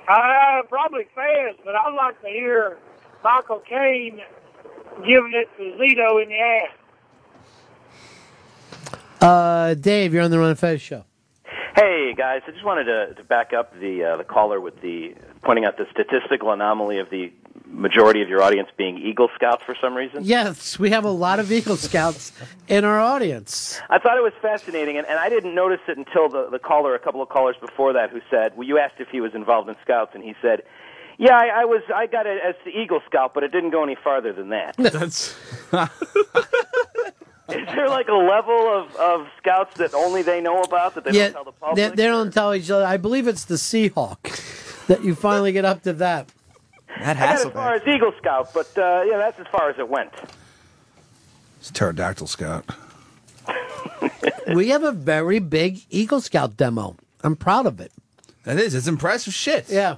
Uh, 0.07 0.61
probably 0.69 1.07
fast, 1.15 1.57
but 1.65 1.73
I'd 1.73 1.95
like 1.95 2.21
to 2.21 2.27
hear 2.27 2.77
Michael 3.23 3.63
Caine 3.67 4.21
giving 4.99 5.33
it 5.33 5.49
to 5.57 5.63
Zito 5.79 6.21
in 6.21 6.29
the 6.29 6.39
ass. 6.39 6.69
Uh, 9.19 9.73
Dave, 9.73 10.13
you're 10.13 10.21
on 10.21 10.29
the 10.29 10.37
Ron 10.37 10.49
and 10.51 10.59
Fez 10.59 10.79
show. 10.79 11.05
Hey 11.75 12.13
guys, 12.15 12.41
I 12.47 12.51
just 12.51 12.63
wanted 12.63 12.83
to, 12.83 13.15
to 13.15 13.23
back 13.23 13.51
up 13.51 13.73
the 13.79 14.03
uh, 14.03 14.17
the 14.17 14.23
caller 14.23 14.61
with 14.61 14.79
the 14.81 15.15
pointing 15.41 15.65
out 15.65 15.77
the 15.77 15.87
statistical 15.89 16.51
anomaly 16.51 16.99
of 16.99 17.09
the 17.09 17.33
majority 17.73 18.21
of 18.21 18.29
your 18.29 18.41
audience 18.41 18.69
being 18.77 18.97
Eagle 18.97 19.29
Scouts 19.35 19.63
for 19.63 19.75
some 19.81 19.95
reason? 19.95 20.23
Yes, 20.23 20.79
we 20.79 20.91
have 20.91 21.03
a 21.03 21.11
lot 21.11 21.39
of 21.39 21.51
Eagle 21.51 21.75
Scouts 21.75 22.31
in 22.67 22.85
our 22.85 22.99
audience. 22.99 23.79
I 23.89 23.99
thought 23.99 24.17
it 24.17 24.23
was 24.23 24.33
fascinating, 24.41 24.97
and, 24.97 25.07
and 25.07 25.19
I 25.19 25.29
didn't 25.29 25.55
notice 25.55 25.81
it 25.87 25.97
until 25.97 26.29
the, 26.29 26.49
the 26.49 26.59
caller, 26.59 26.95
a 26.95 26.99
couple 26.99 27.21
of 27.21 27.29
callers 27.29 27.55
before 27.59 27.93
that, 27.93 28.11
who 28.11 28.21
said, 28.29 28.55
well, 28.55 28.67
you 28.67 28.77
asked 28.77 28.95
if 28.99 29.09
he 29.09 29.21
was 29.21 29.33
involved 29.33 29.69
in 29.69 29.75
Scouts, 29.83 30.11
and 30.13 30.23
he 30.23 30.35
said, 30.41 30.63
yeah, 31.17 31.35
I, 31.35 31.61
I 31.61 31.65
was. 31.65 31.83
I 31.93 32.07
got 32.07 32.25
it 32.25 32.41
as 32.43 32.55
the 32.65 32.71
Eagle 32.71 32.99
Scout, 33.05 33.35
but 33.35 33.43
it 33.43 33.51
didn't 33.51 33.69
go 33.69 33.83
any 33.83 33.95
farther 33.95 34.33
than 34.33 34.49
that. 34.49 34.75
That's. 34.77 35.35
Is 37.49 37.67
there 37.75 37.89
like 37.89 38.07
a 38.07 38.13
level 38.13 38.67
of, 38.67 38.95
of 38.95 39.27
Scouts 39.37 39.77
that 39.77 39.93
only 39.93 40.21
they 40.21 40.41
know 40.41 40.61
about 40.61 40.95
that 40.95 41.03
they 41.03 41.11
yeah, 41.11 41.25
don't 41.25 41.33
tell 41.33 41.43
the 41.43 41.51
public? 41.51 41.75
they, 41.75 41.89
they 41.89 42.07
don't 42.07 42.33
tell 42.33 42.55
each 42.55 42.71
other. 42.71 42.85
I 42.85 42.97
believe 42.97 43.27
it's 43.27 43.45
the 43.45 43.55
Seahawk 43.55 44.87
that 44.87 45.03
you 45.03 45.13
finally 45.13 45.51
get 45.51 45.65
up 45.65 45.83
to 45.83 45.93
that. 45.93 46.29
I 46.97 47.13
got 47.13 47.17
as 47.17 47.45
far 47.45 47.73
as 47.73 47.81
Eagle 47.87 48.13
Scout, 48.17 48.53
but 48.53 48.77
uh, 48.77 49.03
yeah, 49.07 49.17
that's 49.17 49.39
as 49.39 49.47
far 49.47 49.69
as 49.69 49.77
it 49.79 49.89
went. 49.89 50.11
It's 51.59 51.69
a 51.69 51.73
pterodactyl 51.73 52.27
scout. 52.27 52.65
we 54.53 54.69
have 54.69 54.83
a 54.83 54.91
very 54.91 55.39
big 55.39 55.81
Eagle 55.89 56.21
Scout 56.21 56.57
demo. 56.57 56.97
I'm 57.23 57.35
proud 57.35 57.65
of 57.65 57.79
it. 57.79 57.91
That 58.43 58.57
is. 58.57 58.75
It's 58.75 58.87
impressive 58.87 59.33
shit. 59.33 59.69
Yeah. 59.69 59.97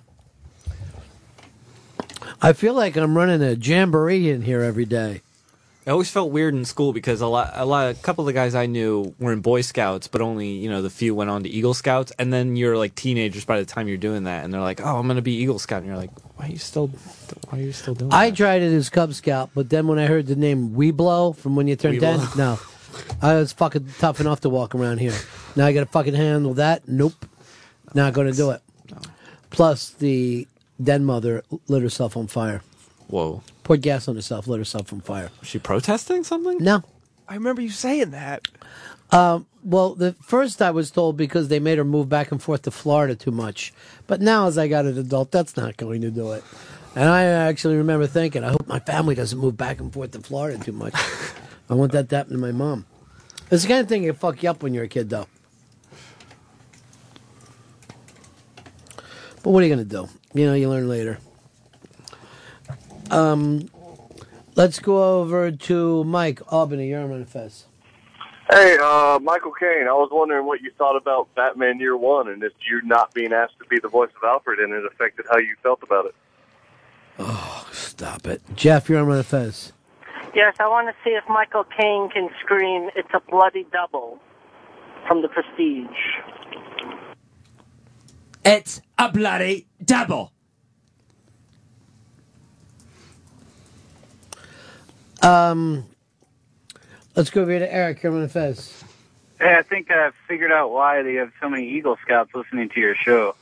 I 2.42 2.54
feel 2.54 2.74
like 2.74 2.96
I'm 2.96 3.18
running 3.18 3.42
a 3.42 3.54
jamboree 3.54 4.30
in 4.30 4.44
here 4.44 4.62
every 4.62 4.86
day. 4.86 5.22
I 5.88 5.92
always 5.92 6.10
felt 6.10 6.32
weird 6.32 6.56
in 6.56 6.66
school 6.66 6.94
because 6.94 7.22
a 7.22 7.28
lot, 7.28 7.52
a 7.54 7.64
lot, 7.64 7.92
a 7.92 7.94
couple 7.94 8.24
of 8.24 8.26
the 8.26 8.34
guys 8.34 8.56
I 8.56 8.66
knew 8.66 9.14
were 9.20 9.32
in 9.32 9.42
Boy 9.42 9.62
Scouts, 9.62 10.08
but 10.08 10.20
only 10.20 10.50
you 10.50 10.68
know 10.68 10.82
the 10.82 10.90
few 10.90 11.14
went 11.14 11.30
on 11.30 11.44
to 11.44 11.50
Eagle 11.50 11.76
Scouts, 11.76 12.12
and 12.18 12.34
then 12.34 12.56
you're 12.56 12.76
like 12.76 12.96
teenagers 12.96 13.46
by 13.46 13.60
the 13.60 13.66
time 13.66 13.88
you're 13.88 13.98
doing 13.98 14.24
that, 14.24 14.44
and 14.44 14.52
they're 14.52 14.62
like, 14.62 14.82
"Oh, 14.82 14.98
I'm 14.98 15.08
gonna 15.08 15.22
be 15.22 15.36
Eagle 15.36 15.60
Scout," 15.60 15.80
and 15.80 15.88
you're 15.88 15.98
like, 15.98 16.10
"Why 16.38 16.48
are 16.48 16.50
you 16.50 16.58
still, 16.58 16.88
why 17.50 17.60
are 17.60 17.62
you 17.62 17.72
still 17.72 17.94
doing?" 17.94 18.10
That? 18.10 18.18
I 18.18 18.32
tried 18.32 18.64
it 18.64 18.74
as 18.74 18.90
Cub 18.90 19.14
Scout, 19.14 19.52
but 19.54 19.70
then 19.70 19.88
when 19.88 20.00
I 20.00 20.08
heard 20.08 20.26
the 20.26 20.36
name 20.36 20.72
Webelo 20.72 21.36
from 21.36 21.56
when 21.56 21.68
you 21.68 21.76
turn 21.76 22.00
10, 22.00 22.20
no. 22.36 22.60
I 23.22 23.36
was 23.36 23.52
fucking 23.54 23.88
tough 24.00 24.20
enough 24.20 24.42
to 24.42 24.50
walk 24.50 24.74
around 24.74 25.00
here. 25.00 25.14
Now 25.56 25.66
I 25.68 25.74
got 25.74 25.82
to 25.82 25.86
fucking 25.86 26.14
handle 26.16 26.54
that? 26.56 26.88
Nope. 26.88 27.26
Not 27.94 28.14
going 28.14 28.32
to 28.32 28.36
do 28.36 28.52
it. 28.52 28.62
Plus, 29.50 29.90
the 29.90 30.48
den 30.82 31.06
mother 31.06 31.44
lit 31.68 31.82
herself 31.82 32.18
on 32.18 32.28
fire. 32.28 32.62
Whoa. 33.08 33.42
Poured 33.66 33.82
gas 33.82 34.08
on 34.08 34.14
herself, 34.14 34.48
lit 34.48 34.60
herself 34.60 34.94
on 34.94 35.02
fire. 35.02 35.32
Was 35.40 35.50
she 35.50 35.58
protesting 35.58 36.24
something? 36.24 36.60
No. 36.60 36.84
I 37.28 37.34
remember 37.34 37.64
you 37.64 37.70
saying 37.70 38.12
that. 38.12 38.48
Um, 39.10 39.48
well, 39.64 39.96
the 39.96 40.14
first 40.22 40.62
I 40.62 40.70
was 40.70 40.92
told 40.92 41.18
because 41.18 41.48
they 41.48 41.60
made 41.60 41.80
her 41.80 41.84
move 41.84 42.08
back 42.08 42.32
and 42.32 42.40
forth 42.40 42.62
to 42.62 42.72
Florida 42.72 43.16
too 43.16 43.32
much. 43.32 43.74
But 44.06 44.22
now, 44.22 44.46
as 44.46 44.60
I 44.60 44.68
got 44.68 44.86
an 44.86 45.00
adult, 45.00 45.32
that's 45.32 45.58
not 45.58 45.78
going 45.78 46.02
to 46.02 46.12
do 46.12 46.34
it. 46.34 46.44
And 46.96 47.10
I 47.10 47.24
actually 47.24 47.78
remember 47.78 48.06
thinking, 48.06 48.44
I 48.44 48.52
hope 48.52 48.68
my 48.68 48.78
family 48.78 49.16
doesn't 49.16 49.40
move 49.40 49.58
back 49.58 49.80
and 49.80 49.92
forth 49.92 50.12
to 50.12 50.20
Florida 50.20 50.64
too 50.64 50.72
much. 50.72 50.94
I 51.70 51.74
want 51.74 51.92
that 51.94 52.08
to 52.10 52.18
happen 52.18 52.34
to 52.34 52.38
my 52.38 52.52
mom. 52.52 52.86
It's 53.50 53.64
the 53.64 53.70
kind 53.70 53.82
of 53.82 53.90
thing 53.90 54.04
that 54.04 54.10
can 54.10 54.16
fuck 54.16 54.44
you 54.44 54.50
up 54.52 54.62
when 54.62 54.76
you're 54.76 54.84
a 54.84 54.88
kid, 54.88 55.10
though. 55.10 55.26
But 59.42 59.50
what 59.50 59.64
are 59.64 59.66
you 59.66 59.74
going 59.74 59.88
to 59.88 59.92
do? 59.92 60.08
You 60.40 60.46
know, 60.46 60.54
you 60.54 60.70
learn 60.70 60.88
later. 60.88 61.18
Um, 63.12 63.70
let's 64.56 64.80
go 64.80 65.22
over 65.22 65.52
to 65.52 66.04
Mike 66.04 66.42
Albany. 66.52 66.90
You're 66.90 67.02
on 67.02 67.26
Fez. 67.26 67.66
Hey, 68.50 68.78
uh, 68.80 69.18
Michael 69.24 69.54
Caine, 69.60 69.88
I 69.88 69.94
was 69.94 70.10
wondering 70.12 70.46
what 70.46 70.62
you 70.62 70.72
thought 70.78 70.96
about 70.96 71.34
Batman 71.36 71.80
Year 71.80 71.98
One 71.98 72.28
and 72.28 72.44
if 72.44 72.54
you 72.70 72.80
not 72.84 73.12
being 73.14 73.34
asked 73.34 73.58
to 73.58 73.66
be 73.66 73.80
the 73.82 73.88
voice 73.88 74.12
of 74.16 74.24
Alfred 74.24 74.60
and 74.60 74.72
it 74.72 74.86
affected 74.86 75.26
how 75.32 75.38
you 75.38 75.56
felt 75.64 75.82
about 75.82 76.06
it. 76.06 76.16
Oh, 77.18 77.68
stop 77.72 78.28
it. 78.28 78.44
Jeff, 78.56 78.88
you're 78.88 79.00
on 79.00 79.24
Fez. 79.24 79.74
Yes, 80.36 80.56
I 80.60 80.68
want 80.68 80.90
to 80.90 80.94
see 81.04 81.16
if 81.16 81.24
Michael 81.28 81.64
Caine 81.64 82.10
can 82.10 82.30
scream, 82.44 82.90
it's 82.96 83.10
a 83.16 83.22
bloody 83.32 83.66
double 83.72 84.20
from 85.08 85.24
the 85.24 85.28
prestige. 85.28 85.88
It's 88.44 88.80
a 89.00 89.12
bloody 89.12 89.66
double. 89.84 90.35
Um, 95.22 95.86
let's 97.16 97.30
go 97.30 97.42
over 97.42 97.60
to 97.60 97.74
Eric. 97.74 98.04
You're 98.04 98.14
on 98.14 98.28
Fez. 98.28 98.84
Hey, 99.40 99.56
I 99.56 99.64
think 99.64 99.92
I 99.92 100.12
figured 100.28 100.52
out 100.52 100.72
why 100.72 101.02
they 101.04 101.16
have 101.16 101.32
so 101.42 101.50
many 101.50 101.68
Eagle 101.70 101.98
Scouts 102.04 102.32
listening 102.34 102.70
to 102.70 102.80
your 102.80 102.96
show. 102.96 103.36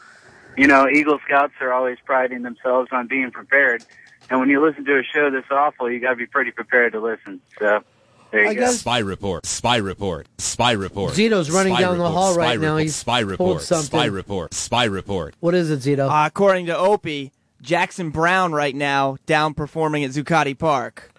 You 0.57 0.67
know, 0.67 0.87
Eagle 0.87 1.19
Scouts 1.25 1.53
are 1.61 1.71
always 1.71 1.97
priding 2.03 2.41
themselves 2.41 2.89
on 2.91 3.07
being 3.07 3.31
prepared. 3.31 3.83
And 4.29 4.39
when 4.39 4.49
you 4.49 4.65
listen 4.65 4.85
to 4.85 4.99
a 4.99 5.03
show 5.03 5.29
this 5.29 5.45
awful, 5.51 5.91
you 5.91 5.99
got 5.99 6.11
to 6.11 6.15
be 6.15 6.25
pretty 6.25 6.51
prepared 6.51 6.93
to 6.93 6.99
listen. 6.99 7.41
So, 7.59 7.83
there 8.31 8.51
you 8.51 8.59
go. 8.59 8.71
Spy 8.71 8.99
report. 8.99 9.45
Spy 9.45 9.77
report. 9.77 10.27
Spy 10.39 10.71
report. 10.71 11.13
Zito's 11.13 11.51
running 11.51 11.73
Spy 11.73 11.81
down 11.81 11.99
the 11.99 12.09
hall 12.09 12.33
Spy 12.33 12.39
right 12.39 12.59
now. 12.59 12.77
He's 12.77 12.95
spy 12.95 13.19
report. 13.19 13.61
something. 13.61 13.85
Spy 13.85 14.05
report. 14.05 14.53
Spy 14.53 14.85
report. 14.85 15.35
What 15.39 15.53
is 15.53 15.69
it, 15.69 15.79
Zito? 15.81 16.09
Uh, 16.09 16.25
according 16.25 16.65
to 16.67 16.77
Opie, 16.77 17.31
Jackson 17.61 18.09
Browne 18.09 18.51
right 18.51 18.75
now 18.75 19.17
down 19.27 19.53
performing 19.53 20.03
at 20.03 20.11
Zuccotti 20.11 20.57
Park. 20.57 21.12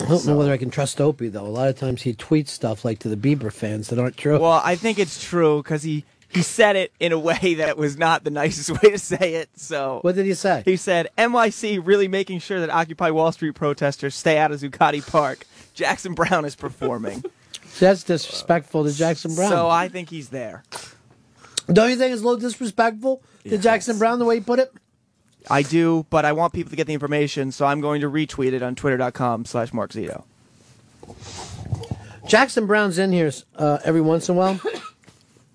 I 0.00 0.06
don't 0.06 0.26
know 0.26 0.36
whether 0.36 0.52
I 0.52 0.56
can 0.56 0.70
trust 0.70 1.00
Opie 1.00 1.28
though. 1.28 1.46
A 1.46 1.48
lot 1.48 1.68
of 1.68 1.78
times 1.78 2.02
he 2.02 2.14
tweets 2.14 2.48
stuff 2.48 2.84
like 2.84 2.98
to 3.00 3.08
the 3.08 3.16
Bieber 3.16 3.52
fans 3.52 3.88
that 3.88 3.98
aren't 3.98 4.16
true. 4.16 4.38
Well, 4.38 4.60
I 4.64 4.76
think 4.76 4.98
it's 4.98 5.22
true 5.22 5.62
because 5.62 5.82
he 5.82 6.04
he 6.28 6.42
said 6.42 6.76
it 6.76 6.92
in 7.00 7.12
a 7.12 7.18
way 7.18 7.54
that 7.54 7.76
was 7.76 7.96
not 7.96 8.24
the 8.24 8.30
nicest 8.42 8.70
way 8.82 8.90
to 8.90 8.98
say 8.98 9.34
it. 9.34 9.50
So 9.56 9.98
what 10.02 10.14
did 10.14 10.26
he 10.26 10.34
say? 10.34 10.62
He 10.64 10.76
said 10.76 11.08
NYC 11.18 11.80
really 11.84 12.08
making 12.08 12.40
sure 12.40 12.60
that 12.60 12.70
Occupy 12.70 13.10
Wall 13.10 13.32
Street 13.32 13.54
protesters 13.54 14.14
stay 14.14 14.38
out 14.38 14.52
of 14.52 14.60
Zuccotti 14.60 15.06
Park. 15.06 15.44
Jackson 15.74 16.14
Browne 16.14 16.44
is 16.44 16.56
performing. 16.56 17.24
That's 17.78 18.02
disrespectful 18.02 18.84
to 18.84 18.92
Jackson 18.92 19.34
Browne. 19.34 19.50
So 19.50 19.68
I 19.68 19.88
think 19.88 20.10
he's 20.10 20.30
there. 20.30 20.64
don't 21.72 21.90
you 21.90 21.96
think 21.96 22.12
it's 22.12 22.22
a 22.22 22.24
little 22.24 22.40
disrespectful 22.40 23.22
to 23.44 23.58
Jackson 23.58 23.98
Browne 23.98 24.18
the 24.18 24.24
way 24.24 24.36
he 24.36 24.40
put 24.40 24.58
it? 24.58 24.72
I 25.50 25.62
do, 25.62 26.04
but 26.10 26.24
I 26.24 26.32
want 26.32 26.52
people 26.52 26.70
to 26.70 26.76
get 26.76 26.86
the 26.86 26.92
information, 26.94 27.52
so 27.52 27.64
I'm 27.66 27.80
going 27.80 28.00
to 28.02 28.10
retweet 28.10 28.52
it 28.52 28.62
on 28.62 28.74
twitter.com 28.74 29.44
slash 29.46 29.72
Mark 29.72 29.92
Zito. 29.92 30.24
Jackson 32.26 32.66
Browne's 32.66 32.98
in 32.98 33.12
here 33.12 33.32
uh, 33.56 33.78
every 33.84 34.02
once 34.02 34.28
in 34.28 34.34
a 34.34 34.38
while, 34.38 34.60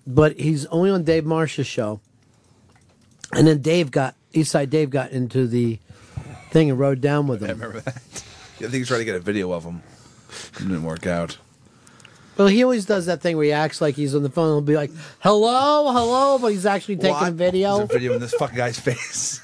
but 0.06 0.38
he's 0.38 0.66
only 0.66 0.90
on 0.90 1.04
Dave 1.04 1.24
Marsh's 1.24 1.66
show. 1.66 2.00
And 3.32 3.46
then 3.46 3.62
Dave 3.62 3.90
got 3.90 4.16
Eastside 4.32 4.70
Dave 4.70 4.90
got 4.90 5.10
into 5.12 5.46
the 5.46 5.78
thing 6.50 6.70
and 6.70 6.78
rode 6.78 7.00
down 7.00 7.26
with 7.28 7.42
him. 7.42 7.50
I 7.50 7.52
remember 7.52 7.80
that. 7.80 7.94
I 7.96 8.00
think 8.66 8.72
he's 8.74 8.88
trying 8.88 9.00
to 9.00 9.04
get 9.04 9.14
a 9.14 9.20
video 9.20 9.52
of 9.52 9.64
him. 9.64 9.82
It 10.56 10.58
didn't 10.58 10.82
work 10.84 11.06
out. 11.06 11.38
Well, 12.36 12.48
he 12.48 12.64
always 12.64 12.84
does 12.84 13.06
that 13.06 13.20
thing 13.20 13.36
where 13.36 13.44
he 13.46 13.52
acts 13.52 13.80
like 13.80 13.94
he's 13.94 14.14
on 14.14 14.24
the 14.24 14.30
phone. 14.30 14.48
He'll 14.54 14.60
be 14.60 14.74
like, 14.74 14.90
"Hello, 15.20 15.92
hello," 15.92 16.38
but 16.38 16.48
he's 16.48 16.66
actually 16.66 16.96
taking 16.96 17.10
a 17.16 17.20
What? 17.20 17.32
video. 17.34 17.76
There's 17.78 17.90
a 17.90 17.92
video 17.92 18.14
in 18.14 18.20
this 18.20 18.34
fucking 18.34 18.56
guy's 18.56 18.78
face. 18.80 19.40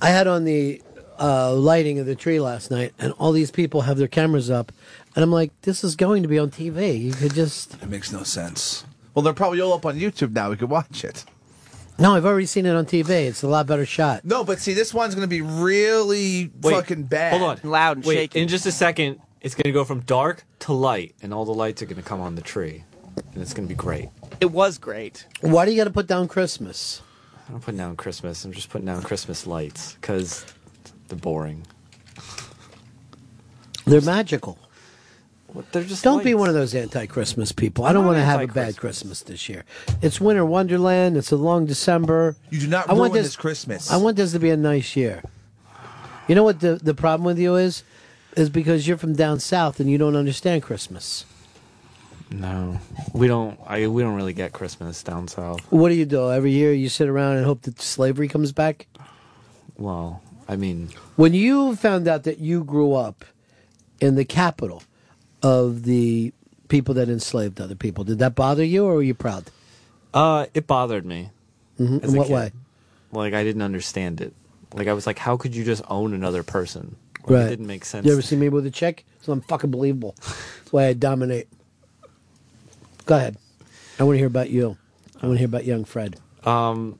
I 0.00 0.10
had 0.10 0.26
on 0.26 0.44
the 0.44 0.80
uh, 1.18 1.52
lighting 1.54 1.98
of 1.98 2.06
the 2.06 2.14
tree 2.14 2.40
last 2.40 2.70
night, 2.70 2.92
and 2.98 3.12
all 3.18 3.32
these 3.32 3.50
people 3.50 3.82
have 3.82 3.98
their 3.98 4.08
cameras 4.08 4.50
up, 4.50 4.72
and 5.14 5.22
I'm 5.22 5.32
like, 5.32 5.50
"This 5.62 5.82
is 5.82 5.96
going 5.96 6.22
to 6.22 6.28
be 6.28 6.38
on 6.38 6.50
TV. 6.50 7.00
You 7.00 7.12
could 7.12 7.34
just." 7.34 7.74
It 7.82 7.88
makes 7.88 8.12
no 8.12 8.22
sense. 8.22 8.84
Well, 9.14 9.22
they're 9.22 9.32
probably 9.32 9.60
all 9.60 9.72
up 9.72 9.84
on 9.84 9.98
YouTube 9.98 10.32
now. 10.32 10.50
We 10.50 10.56
could 10.56 10.70
watch 10.70 11.04
it. 11.04 11.24
No, 11.98 12.14
I've 12.14 12.24
already 12.24 12.46
seen 12.46 12.64
it 12.64 12.76
on 12.76 12.86
TV. 12.86 13.10
It's 13.26 13.42
a 13.42 13.48
lot 13.48 13.66
better 13.66 13.84
shot. 13.84 14.24
No, 14.24 14.44
but 14.44 14.60
see, 14.60 14.72
this 14.72 14.94
one's 14.94 15.16
going 15.16 15.24
to 15.24 15.28
be 15.28 15.40
really 15.40 16.52
Wait, 16.60 16.72
fucking 16.72 17.04
bad. 17.04 17.36
Hold 17.36 17.58
on. 17.64 17.68
Loud 17.68 17.96
and 17.96 18.06
Wait, 18.06 18.14
shaky. 18.14 18.40
In 18.40 18.46
just 18.46 18.66
a 18.66 18.72
second, 18.72 19.20
it's 19.40 19.56
going 19.56 19.64
to 19.64 19.72
go 19.72 19.84
from 19.84 20.00
dark 20.00 20.44
to 20.60 20.72
light, 20.72 21.16
and 21.22 21.34
all 21.34 21.44
the 21.44 21.54
lights 21.54 21.82
are 21.82 21.86
going 21.86 21.96
to 21.96 22.08
come 22.08 22.20
on 22.20 22.36
the 22.36 22.42
tree, 22.42 22.84
and 23.32 23.42
it's 23.42 23.52
going 23.52 23.66
to 23.66 23.74
be 23.74 23.76
great. 23.76 24.10
It 24.40 24.50
was 24.50 24.78
great. 24.78 25.26
Why 25.40 25.64
do 25.64 25.72
you 25.72 25.76
got 25.76 25.84
to 25.84 25.90
put 25.90 26.06
down 26.06 26.28
Christmas? 26.28 27.02
I'm 27.48 27.54
not 27.54 27.62
putting 27.62 27.78
down 27.78 27.96
Christmas. 27.96 28.44
I'm 28.44 28.52
just 28.52 28.70
putting 28.70 28.86
down 28.86 29.02
Christmas 29.02 29.46
lights 29.46 29.94
because 29.94 30.44
they're 31.08 31.18
boring. 31.18 31.66
They're 33.86 34.00
magical. 34.02 34.58
They're 35.72 35.82
just 35.82 36.04
Don't 36.04 36.22
be 36.22 36.34
one 36.34 36.48
of 36.48 36.54
those 36.54 36.74
anti-Christmas 36.74 37.52
people. 37.52 37.84
I 37.84 37.88
I'm 37.88 37.94
don't 37.94 38.04
want 38.04 38.18
to 38.18 38.24
have 38.24 38.42
a 38.42 38.46
bad 38.46 38.76
Christmas 38.76 39.22
this 39.22 39.48
year. 39.48 39.64
It's 40.02 40.20
winter 40.20 40.44
wonderland. 40.44 41.16
It's 41.16 41.32
a 41.32 41.36
long 41.36 41.64
December. 41.64 42.36
You 42.50 42.60
do 42.60 42.66
not 42.66 42.88
I 42.88 42.92
want 42.92 43.14
ruin 43.14 43.22
this 43.22 43.34
Christmas. 43.34 43.90
I 43.90 43.96
want 43.96 44.16
this 44.18 44.32
to 44.32 44.38
be 44.38 44.50
a 44.50 44.56
nice 44.56 44.94
year. 44.94 45.22
You 46.28 46.34
know 46.34 46.44
what 46.44 46.60
the 46.60 46.74
the 46.74 46.92
problem 46.92 47.24
with 47.24 47.38
you 47.38 47.56
is? 47.56 47.82
Is 48.36 48.50
because 48.50 48.86
you're 48.86 48.98
from 48.98 49.14
down 49.14 49.40
south 49.40 49.80
and 49.80 49.90
you 49.90 49.96
don't 49.96 50.14
understand 50.14 50.62
Christmas. 50.62 51.24
No, 52.30 52.78
we 53.14 53.26
don't. 53.26 53.58
I 53.66 53.86
we 53.86 54.02
don't 54.02 54.14
really 54.14 54.34
get 54.34 54.52
Christmas 54.52 55.02
down 55.02 55.28
south. 55.28 55.60
What 55.72 55.88
do 55.88 55.94
you 55.94 56.04
do 56.04 56.30
every 56.30 56.52
year? 56.52 56.72
You 56.72 56.88
sit 56.90 57.08
around 57.08 57.36
and 57.38 57.46
hope 57.46 57.62
that 57.62 57.80
slavery 57.80 58.28
comes 58.28 58.52
back. 58.52 58.86
Well, 59.78 60.22
I 60.48 60.56
mean, 60.56 60.90
When 61.16 61.32
you 61.34 61.74
found 61.76 62.06
out 62.06 62.24
that 62.24 62.38
you 62.38 62.64
grew 62.64 62.92
up 62.94 63.24
in 64.00 64.14
the 64.16 64.24
capital 64.24 64.82
of 65.42 65.84
the 65.84 66.32
people 66.68 66.94
that 66.94 67.08
enslaved 67.08 67.60
other 67.60 67.74
people, 67.74 68.04
did 68.04 68.18
that 68.18 68.34
bother 68.34 68.64
you, 68.64 68.84
or 68.84 68.94
were 68.96 69.02
you 69.02 69.14
proud? 69.14 69.50
uh, 70.14 70.46
it 70.54 70.66
bothered 70.66 71.04
me. 71.06 71.30
Mhm. 71.78 72.02
as 72.02 72.10
In 72.10 72.16
a 72.16 72.18
what 72.18 72.26
kid. 72.28 72.34
way? 72.34 72.52
Like 73.12 73.34
I 73.34 73.42
didn't 73.44 73.62
understand 73.62 74.20
it. 74.20 74.34
Like 74.74 74.88
I 74.88 74.92
was 74.92 75.06
like, 75.06 75.18
how 75.18 75.36
could 75.38 75.54
you 75.56 75.64
just 75.64 75.82
own 75.88 76.12
another 76.12 76.42
person? 76.42 76.96
Like, 77.22 77.30
Right. 77.30 77.46
It 77.46 77.48
didn't 77.50 77.66
make 77.68 77.84
sense. 77.84 78.04
You 78.06 78.12
ever 78.12 78.22
see 78.22 78.36
me 78.36 78.48
with 78.48 78.66
a 78.66 78.70
chick? 78.70 79.06
So 79.22 79.32
I'm 79.32 79.40
fucking 79.42 79.70
believable. 79.70 80.14
That's 80.18 80.72
why 80.72 80.86
I 80.88 80.92
dominate. 80.94 81.48
Go 83.08 83.16
ahead. 83.16 83.36
I 83.98 84.04
want 84.04 84.14
to 84.16 84.18
hear 84.18 84.26
about 84.26 84.50
you. 84.50 84.76
I 85.20 85.26
want 85.26 85.36
to 85.36 85.38
hear 85.38 85.46
about 85.46 85.64
young 85.64 85.86
Fred. 85.86 86.16
Um, 86.44 86.98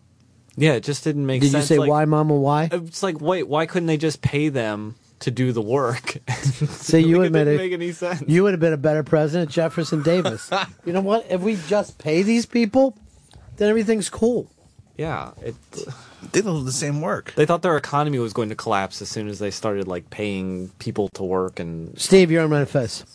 yeah, 0.56 0.72
it 0.72 0.82
just 0.82 1.04
didn't 1.04 1.26
make 1.26 1.42
sense. 1.42 1.52
Did 1.52 1.58
sense. 1.58 1.70
you 1.70 1.76
say 1.76 1.78
like, 1.80 1.90
why, 1.90 2.04
Mama? 2.06 2.34
Why? 2.34 2.70
It's 2.72 3.02
like, 3.02 3.20
wait, 3.20 3.46
why 3.46 3.66
couldn't 3.66 3.86
they 3.88 3.98
just 3.98 4.22
pay 4.22 4.48
them 4.48 4.94
to 5.20 5.30
do 5.30 5.52
the 5.52 5.60
work? 5.60 6.16
See, 6.30 7.00
you 7.00 7.18
Like, 7.18 7.24
it 7.24 7.26
admit 7.26 7.44
didn't 7.44 7.60
it. 7.60 7.62
make 7.64 7.72
any 7.74 7.92
sense. 7.92 8.24
You 8.26 8.42
would 8.44 8.52
have 8.54 8.60
been 8.60 8.72
a 8.72 8.78
better 8.78 9.02
president, 9.02 9.50
Jefferson 9.50 10.02
Davis. 10.02 10.50
you 10.86 10.94
know 10.94 11.02
what? 11.02 11.26
If 11.28 11.42
we 11.42 11.56
just 11.68 11.98
pay 11.98 12.22
these 12.22 12.46
people, 12.46 12.96
then 13.58 13.68
everything's 13.68 14.08
cool. 14.08 14.50
Yeah, 14.96 15.32
it. 15.42 15.54
They 16.32 16.40
do 16.40 16.64
the 16.64 16.72
same 16.72 17.02
work. 17.02 17.34
They 17.36 17.44
thought 17.44 17.60
their 17.62 17.76
economy 17.76 18.18
was 18.18 18.32
going 18.32 18.48
to 18.48 18.56
collapse 18.56 19.02
as 19.02 19.10
soon 19.10 19.28
as 19.28 19.38
they 19.38 19.50
started 19.50 19.86
like 19.86 20.08
paying 20.08 20.70
people 20.80 21.10
to 21.10 21.22
work 21.22 21.60
and. 21.60 21.96
Steve, 22.00 22.30
you're 22.30 22.42
on 22.42 22.50
Manifest. 22.50 23.06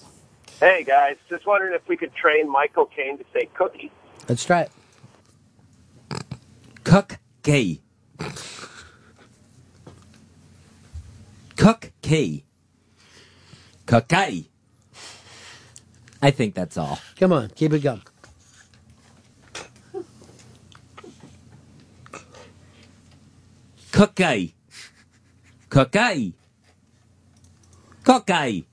Hey 0.63 0.85
guys, 0.85 1.17
just 1.27 1.45
wondering 1.45 1.73
if 1.73 1.85
we 1.89 1.97
could 1.97 2.15
train 2.15 2.49
Michael 2.49 2.85
Caine 2.85 3.17
to 3.17 3.25
say 3.33 3.49
cookie. 3.53 3.91
Let's 4.29 4.45
try 4.45 4.61
it. 4.61 4.71
Cook 6.85 7.17
key. 7.43 7.81
Cook 11.57 11.91
key. 12.01 12.45
Cookie. 13.87 14.49
I 16.21 16.31
think 16.31 16.55
that's 16.55 16.77
all. 16.77 16.97
Come 17.19 17.33
on, 17.33 17.49
keep 17.49 17.73
it 17.73 17.79
going. 17.79 18.01
Cookie. 23.91 24.55
Cookie. 25.67 26.35
Cookie. 28.05 28.65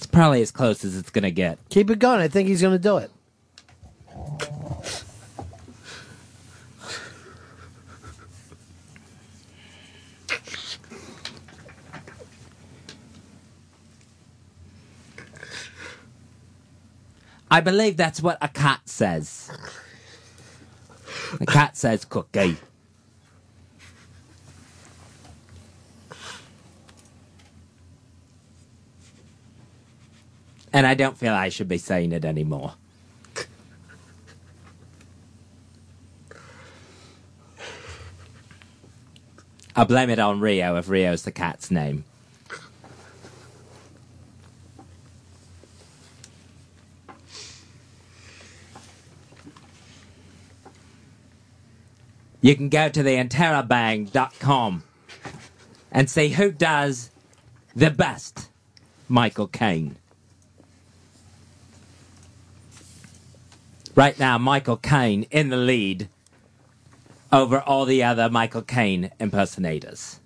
probably 0.11 0.41
as 0.41 0.51
close 0.51 0.83
as 0.83 0.95
it's 0.97 1.09
going 1.09 1.23
to 1.23 1.31
get. 1.31 1.57
Keep 1.69 1.89
it 1.89 1.99
going. 1.99 2.19
I 2.21 2.27
think 2.27 2.47
he's 2.47 2.61
going 2.61 2.73
to 2.73 2.79
do 2.79 2.97
it. 2.97 3.11
I 17.49 17.59
believe 17.59 17.97
that's 17.97 18.21
what 18.21 18.37
a 18.41 18.47
cat 18.47 18.79
says. 18.85 19.51
A 21.41 21.45
cat 21.45 21.75
says 21.75 22.05
cookie. 22.05 22.55
And 30.73 30.87
I 30.87 30.93
don't 30.93 31.17
feel 31.17 31.33
I 31.33 31.49
should 31.49 31.67
be 31.67 31.77
saying 31.77 32.11
it 32.11 32.23
anymore. 32.23 32.73
I'll 39.75 39.85
blame 39.85 40.09
it 40.09 40.19
on 40.19 40.39
Rio 40.39 40.75
if 40.75 40.89
Rio's 40.89 41.23
the 41.23 41.31
cat's 41.31 41.71
name. 41.71 42.03
You 52.41 52.55
can 52.55 52.69
go 52.69 52.89
to 52.89 53.03
the 53.03 53.11
interrobang.com 53.11 54.83
and 55.91 56.09
see 56.09 56.29
who 56.29 56.51
does 56.51 57.11
the 57.75 57.91
best 57.91 58.49
Michael 59.07 59.47
Caine. 59.47 59.97
Right 64.01 64.17
now, 64.17 64.39
Michael 64.39 64.77
Caine 64.77 65.27
in 65.29 65.49
the 65.49 65.57
lead 65.57 66.09
over 67.31 67.61
all 67.61 67.85
the 67.85 68.01
other 68.01 68.31
Michael 68.31 68.63
Caine 68.63 69.11
impersonators. 69.19 70.19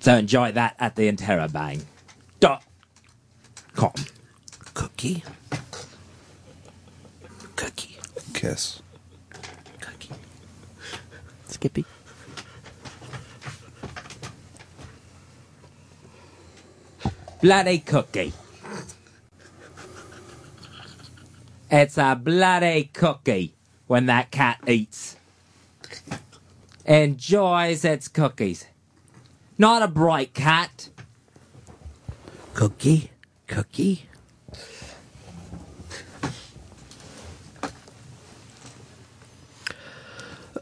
So 0.00 0.16
enjoy 0.16 0.52
that 0.52 0.76
at 0.78 0.96
the 0.96 1.10
Interrobang. 1.10 1.82
Dot 2.40 2.62
com. 3.72 3.94
Cookie. 4.74 5.24
Cookie. 7.56 7.98
Kiss. 8.34 8.82
Cookie. 9.80 10.10
Skippy. 11.48 11.86
Bloody 17.40 17.78
cookie. 17.80 18.32
It's 21.70 21.98
a 21.98 22.14
bloody 22.20 22.90
cookie 22.92 23.54
when 23.86 24.06
that 24.06 24.30
cat 24.30 24.60
eats. 24.66 25.16
Enjoys 26.84 27.84
its 27.84 28.08
cookies. 28.08 28.66
Not 29.58 29.82
a 29.82 29.88
bright 29.88 30.32
cat. 30.34 30.88
Cookie. 32.54 33.10
Cookie. 33.48 34.08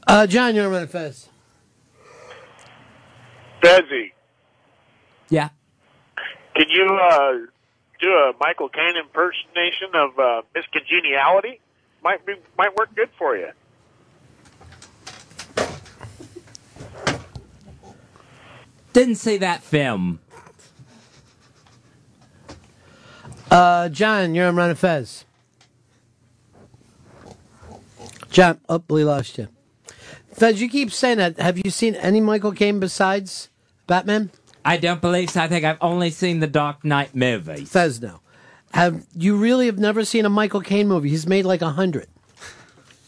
Uh, 0.06 0.26
John, 0.26 0.54
you're 0.54 0.66
on 0.66 0.72
Manifest. 0.72 1.28
Desi, 3.62 4.12
Yeah. 5.30 5.48
Can 6.54 6.66
you 6.70 6.86
uh, 6.86 7.32
do 8.00 8.08
a 8.08 8.32
Michael 8.40 8.68
Caine 8.68 8.96
impersonation 8.96 9.88
of 9.94 10.18
uh, 10.18 10.42
Miss 10.54 10.64
Congeniality? 10.72 11.60
Might 12.02 12.24
be 12.24 12.34
might 12.56 12.76
work 12.76 12.94
good 12.94 13.10
for 13.18 13.36
you. 13.36 13.48
Didn't 18.92 19.16
see 19.16 19.38
that 19.38 19.62
film. 19.62 20.20
Uh, 23.50 23.88
John, 23.88 24.34
you're 24.34 24.46
on 24.48 24.56
Ron 24.56 24.74
Fez. 24.76 25.24
John, 28.30 28.60
oh, 28.68 28.82
we 28.88 29.02
lost 29.04 29.38
you. 29.38 29.48
Fez, 30.32 30.60
you 30.60 30.68
keep 30.68 30.92
saying 30.92 31.18
that. 31.18 31.38
Have 31.38 31.58
you 31.64 31.70
seen 31.70 31.94
any 31.96 32.20
Michael 32.20 32.52
Caine 32.52 32.78
besides 32.78 33.48
Batman? 33.86 34.30
I 34.64 34.76
don't 34.78 35.00
believe 35.00 35.30
so. 35.30 35.42
I 35.42 35.48
think 35.48 35.64
I've 35.64 35.78
only 35.80 36.10
seen 36.10 36.40
the 36.40 36.46
Dark 36.46 36.84
Knight 36.84 37.14
movies. 37.14 37.70
Fez. 37.70 38.02
Have 38.72 39.04
you 39.14 39.36
really 39.36 39.66
have 39.66 39.78
never 39.78 40.04
seen 40.04 40.24
a 40.24 40.30
Michael 40.30 40.60
Caine 40.62 40.88
movie? 40.88 41.10
He's 41.10 41.26
made 41.26 41.44
like 41.44 41.62
a 41.62 41.70
hundred. 41.70 42.06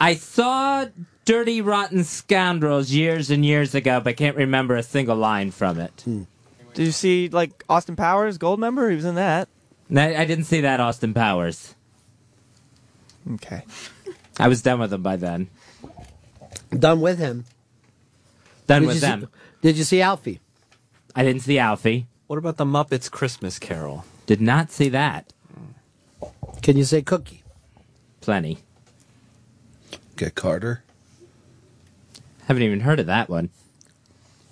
I 0.01 0.15
saw 0.15 0.87
Dirty 1.25 1.61
Rotten 1.63 2.05
Scoundrels 2.05 2.91
years 2.91 3.31
and 3.31 3.45
years 3.45 3.75
ago, 3.75 4.01
but 4.01 4.11
I 4.11 4.13
can't 4.13 4.37
remember 4.37 4.77
a 4.77 4.83
single 4.83 5.17
line 5.17 5.51
from 5.51 5.81
it. 5.81 6.03
Hmm. 6.05 6.23
Did 6.75 6.85
you 6.87 6.93
see 6.93 7.29
like 7.31 7.65
Austin 7.69 7.97
Powers, 7.97 8.37
Gold 8.37 8.61
Member? 8.61 8.91
He 8.91 8.97
was 8.97 9.07
in 9.07 9.15
that. 9.15 9.49
No, 9.89 10.03
I 10.03 10.25
didn't 10.27 10.45
see 10.45 10.61
that 10.61 10.79
Austin 10.79 11.15
Powers. 11.15 11.75
Okay. 13.35 13.63
I 14.39 14.49
was 14.49 14.61
done 14.63 14.79
with 14.79 14.93
him 14.93 15.03
by 15.03 15.17
then. 15.17 15.49
Done 16.77 17.01
with 17.01 17.19
him. 17.19 17.45
Done 18.67 18.83
Did 18.83 18.87
with 18.89 18.97
you 18.97 19.01
see- 19.01 19.07
them. 19.07 19.29
did 19.63 19.79
you 19.79 19.85
see 19.85 20.03
Alfie? 20.03 20.41
I 21.19 21.25
didn't 21.25 21.41
see 21.41 21.59
Alfie. 21.59 22.07
What 22.27 22.39
about 22.39 22.59
the 22.59 22.67
Muppets 22.67 23.11
Christmas 23.11 23.59
Carol? 23.59 24.05
Did 24.27 24.43
not 24.43 24.71
see 24.71 24.91
that. 24.91 25.33
Can 26.61 26.77
you 26.77 26.85
say 26.85 27.01
Cookie? 27.01 27.43
Plenty. 28.21 28.59
Get 30.17 30.35
Carter. 30.35 30.83
Haven't 32.47 32.65
even 32.65 32.81
heard 32.81 33.01
of 33.01 33.07
that 33.07 33.31
one. 33.31 33.49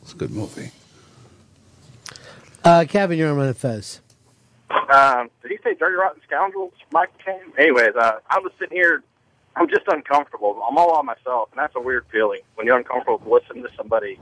It's 0.01 0.15
a 0.15 0.17
good 0.17 0.31
movie. 0.31 0.71
Uh, 2.65 2.87
Kevin, 2.89 3.19
you're 3.19 3.31
on 3.31 3.37
Ron 3.37 3.53
Fez. 3.53 4.01
Um, 4.71 5.29
did 5.43 5.51
he 5.51 5.59
say 5.63 5.75
Dirty 5.75 5.97
Rotten 5.97 6.23
Scoundrels, 6.27 6.73
Michael 6.93 7.15
Caine? 7.23 7.53
Anyways, 7.59 7.95
uh, 7.95 8.21
I 8.31 8.39
was 8.39 8.53
sitting 8.59 8.77
here. 8.77 9.03
I'm 9.55 9.69
just 9.69 9.87
uncomfortable. 9.89 10.63
I'm 10.67 10.79
all 10.79 10.93
on 10.93 11.05
myself, 11.05 11.51
and 11.53 11.59
that's 11.59 11.77
a 11.77 11.81
weird 11.81 12.07
feeling 12.11 12.41
when 12.55 12.67
you're 12.67 12.79
uncomfortable 12.79 13.21
listening 13.31 13.63
to 13.65 13.71
somebody 13.77 14.19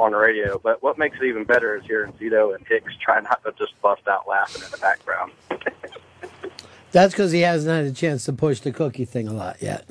on 0.00 0.12
the 0.12 0.18
radio. 0.18 0.58
But 0.58 0.82
what 0.82 0.98
makes 0.98 1.18
it 1.18 1.24
even 1.24 1.44
better 1.44 1.76
is 1.76 1.84
hearing 1.84 2.12
Zito 2.14 2.54
and 2.54 2.66
Hicks 2.66 2.92
try 3.00 3.20
not 3.20 3.42
to 3.44 3.52
just 3.58 3.80
bust 3.82 4.06
out 4.08 4.26
laughing 4.28 4.62
in 4.62 4.70
the 4.70 4.78
background. 4.78 5.32
That's 6.92 7.12
because 7.12 7.30
he 7.30 7.42
hasn't 7.42 7.72
had 7.72 7.84
a 7.84 7.94
chance 7.94 8.24
to 8.24 8.32
push 8.32 8.60
the 8.60 8.72
cookie 8.72 9.04
thing 9.04 9.28
a 9.28 9.32
lot 9.32 9.62
yet. 9.62 9.86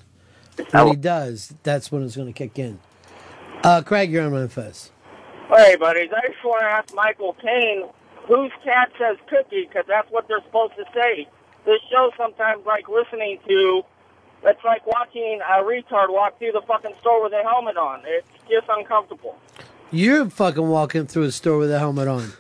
When 0.72 0.88
he 0.88 0.96
does, 0.98 1.54
that's 1.64 1.90
when 1.90 2.04
it's 2.04 2.18
going 2.18 2.28
to 2.28 2.34
kick 2.34 2.60
in. 2.60 2.80
Uh, 3.64 3.82
Craig, 3.82 4.12
you're 4.12 4.26
on 4.26 4.34
Ron 4.34 4.50
Fez. 4.50 4.92
Hey, 5.48 5.78
buddies. 5.78 6.10
I 6.14 6.28
just 6.28 6.44
want 6.44 6.62
to 6.62 6.66
ask 6.66 6.94
Michael 6.94 7.34
Caine 7.42 7.86
whose 8.30 8.52
cat 8.64 8.92
says 9.00 9.18
cookie 9.28 9.66
because 9.66 9.86
that's 9.88 10.10
what 10.12 10.28
they're 10.28 10.44
supposed 10.44 10.74
to 10.76 10.86
say. 10.94 11.28
This 11.66 11.80
show 11.92 12.12
sometimes 12.16 12.66
like 12.66 12.88
listening 12.88 13.40
to. 13.48 13.84
It's 14.44 14.64
like 14.64 14.86
watching 14.88 15.42
a 15.42 15.64
retard 15.64 16.14
walk 16.14 16.38
through 16.38 16.54
the 16.54 16.62
fucking 16.62 16.94
store 17.02 17.24
with 17.24 17.34
a 17.34 17.42
helmet 17.44 17.76
on. 17.76 18.04
It's 18.06 18.28
just 18.50 18.68
uncomfortable. 18.70 19.38
You're 19.92 20.30
fucking 20.30 20.68
walking 20.68 21.08
through 21.08 21.24
a 21.24 21.32
store 21.32 21.58
with 21.58 21.72
a 21.72 21.80
helmet 21.80 22.08
on. 22.08 22.34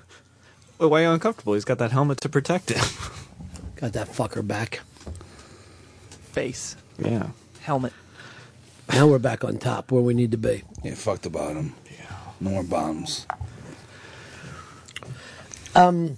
Wait, 0.78 0.88
why 0.88 1.00
are 1.00 1.04
you 1.06 1.12
uncomfortable? 1.12 1.54
He's 1.54 1.66
got 1.66 1.80
that 1.80 1.92
helmet 1.92 2.22
to 2.22 2.30
protect 2.30 2.70
him. 2.70 2.84
Got 3.76 3.94
that 3.94 4.08
fucker 4.08 4.46
back. 4.46 4.82
Face. 6.32 6.76
Yeah. 7.00 7.30
Helmet. 7.62 7.94
Now 8.92 9.08
we're 9.08 9.20
back 9.20 9.44
on 9.44 9.58
top 9.58 9.92
where 9.92 10.02
we 10.02 10.14
need 10.14 10.32
to 10.32 10.38
be. 10.38 10.64
Yeah, 10.84 10.94
fuck 10.94 11.22
the 11.22 11.30
bottom. 11.30 11.74
Yeah. 11.86 12.16
No 12.40 12.52
more 12.52 12.64
bombs. 12.64 13.26
Um, 15.76 16.18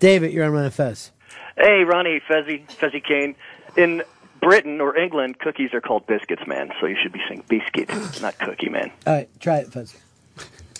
David, 0.00 0.32
you're 0.32 0.44
on 0.44 0.52
Ron 0.52 0.70
Fez. 0.70 1.12
Hey, 1.56 1.84
Ronnie, 1.84 2.20
Fezzy, 2.28 2.66
Fezzy 2.66 3.02
Kane. 3.02 3.36
In 3.76 4.02
Britain 4.40 4.80
or 4.80 4.96
England, 4.96 5.38
cookies 5.38 5.72
are 5.72 5.80
called 5.80 6.06
biscuits, 6.06 6.46
man. 6.46 6.72
So 6.80 6.86
you 6.86 6.96
should 7.02 7.12
be 7.12 7.20
saying 7.28 7.44
biscuit, 7.48 7.88
not 8.20 8.38
cookie, 8.38 8.68
man. 8.68 8.90
All 9.06 9.14
right, 9.14 9.40
try 9.40 9.58
it, 9.58 9.72
Fuzz. 9.72 9.96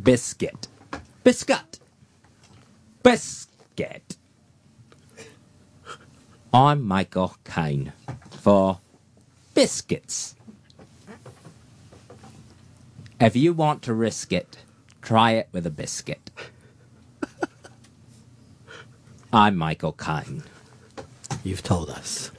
Biscuit. 0.00 0.66
Biscuit. 1.22 1.78
Biscuit. 3.02 4.16
I'm 6.52 6.82
Michael 6.82 7.36
Caine 7.44 7.92
for 8.30 8.80
biscuits. 9.54 10.34
If 13.20 13.36
you 13.36 13.52
want 13.52 13.82
to 13.82 13.94
risk 13.94 14.32
it, 14.32 14.58
try 15.00 15.32
it 15.32 15.48
with 15.52 15.64
a 15.66 15.70
biscuit. 15.70 16.30
I'm 19.32 19.56
Michael 19.56 19.92
Caine. 19.92 20.42
You've 21.44 21.62
told 21.62 21.90
us. 21.90 22.30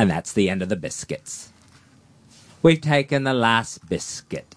And 0.00 0.10
that's 0.10 0.32
the 0.32 0.48
end 0.48 0.62
of 0.62 0.70
the 0.70 0.76
biscuits. 0.76 1.50
We've 2.62 2.80
taken 2.80 3.24
the 3.24 3.34
last 3.34 3.86
biscuit. 3.86 4.54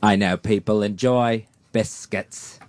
I 0.00 0.14
know 0.14 0.36
people 0.36 0.82
enjoy 0.84 1.46
biscuits 1.72 2.60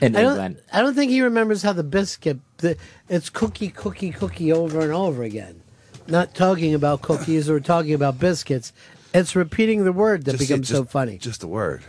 in 0.00 0.16
I 0.16 0.22
England. 0.22 0.56
don't, 0.56 0.64
I 0.72 0.80
don't 0.80 0.94
think 0.94 1.10
he 1.10 1.20
remembers 1.20 1.60
how 1.62 1.74
the 1.74 1.84
biscuit. 1.84 2.38
The, 2.56 2.78
it's 3.10 3.28
cookie, 3.28 3.68
cookie, 3.68 4.10
cookie 4.10 4.50
over 4.52 4.80
and 4.80 4.92
over 4.92 5.22
again. 5.22 5.60
Not 6.08 6.34
talking 6.34 6.72
about 6.72 7.02
cookies 7.02 7.50
or 7.50 7.60
talking 7.60 7.92
about 7.92 8.18
biscuits. 8.18 8.72
It's 9.12 9.36
repeating 9.36 9.84
the 9.84 9.92
word 9.92 10.24
that 10.24 10.38
Just- 10.38 10.48
becomes 10.48 10.68
so 10.68 10.84
funny. 10.86 11.18
Just 11.18 11.42
a 11.42 11.46
word. 11.46 11.82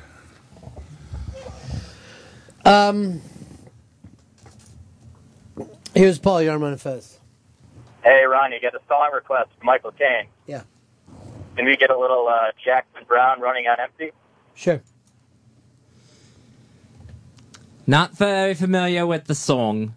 Um, 2.67 3.21
here's 5.95 6.19
Paul 6.19 6.41
Yarman 6.41 6.77
Fez. 6.77 7.17
Hey, 8.03 8.25
Ron, 8.25 8.51
you 8.51 8.59
get 8.59 8.75
a 8.75 8.81
song 8.89 9.09
request 9.13 9.51
from 9.57 9.67
Michael 9.67 9.93
Caine. 9.93 10.27
Yeah. 10.47 10.63
Can 11.55 11.65
we 11.65 11.77
get 11.77 11.91
a 11.91 11.97
little 11.97 12.27
uh, 12.27 12.51
Jackson 12.61 13.03
Browne 13.07 13.39
running 13.39 13.67
on 13.67 13.79
empty? 13.79 14.11
Sure. 14.53 14.81
Not 17.87 18.17
very 18.17 18.53
familiar 18.53 19.07
with 19.07 19.27
the 19.27 19.35
song. 19.35 19.95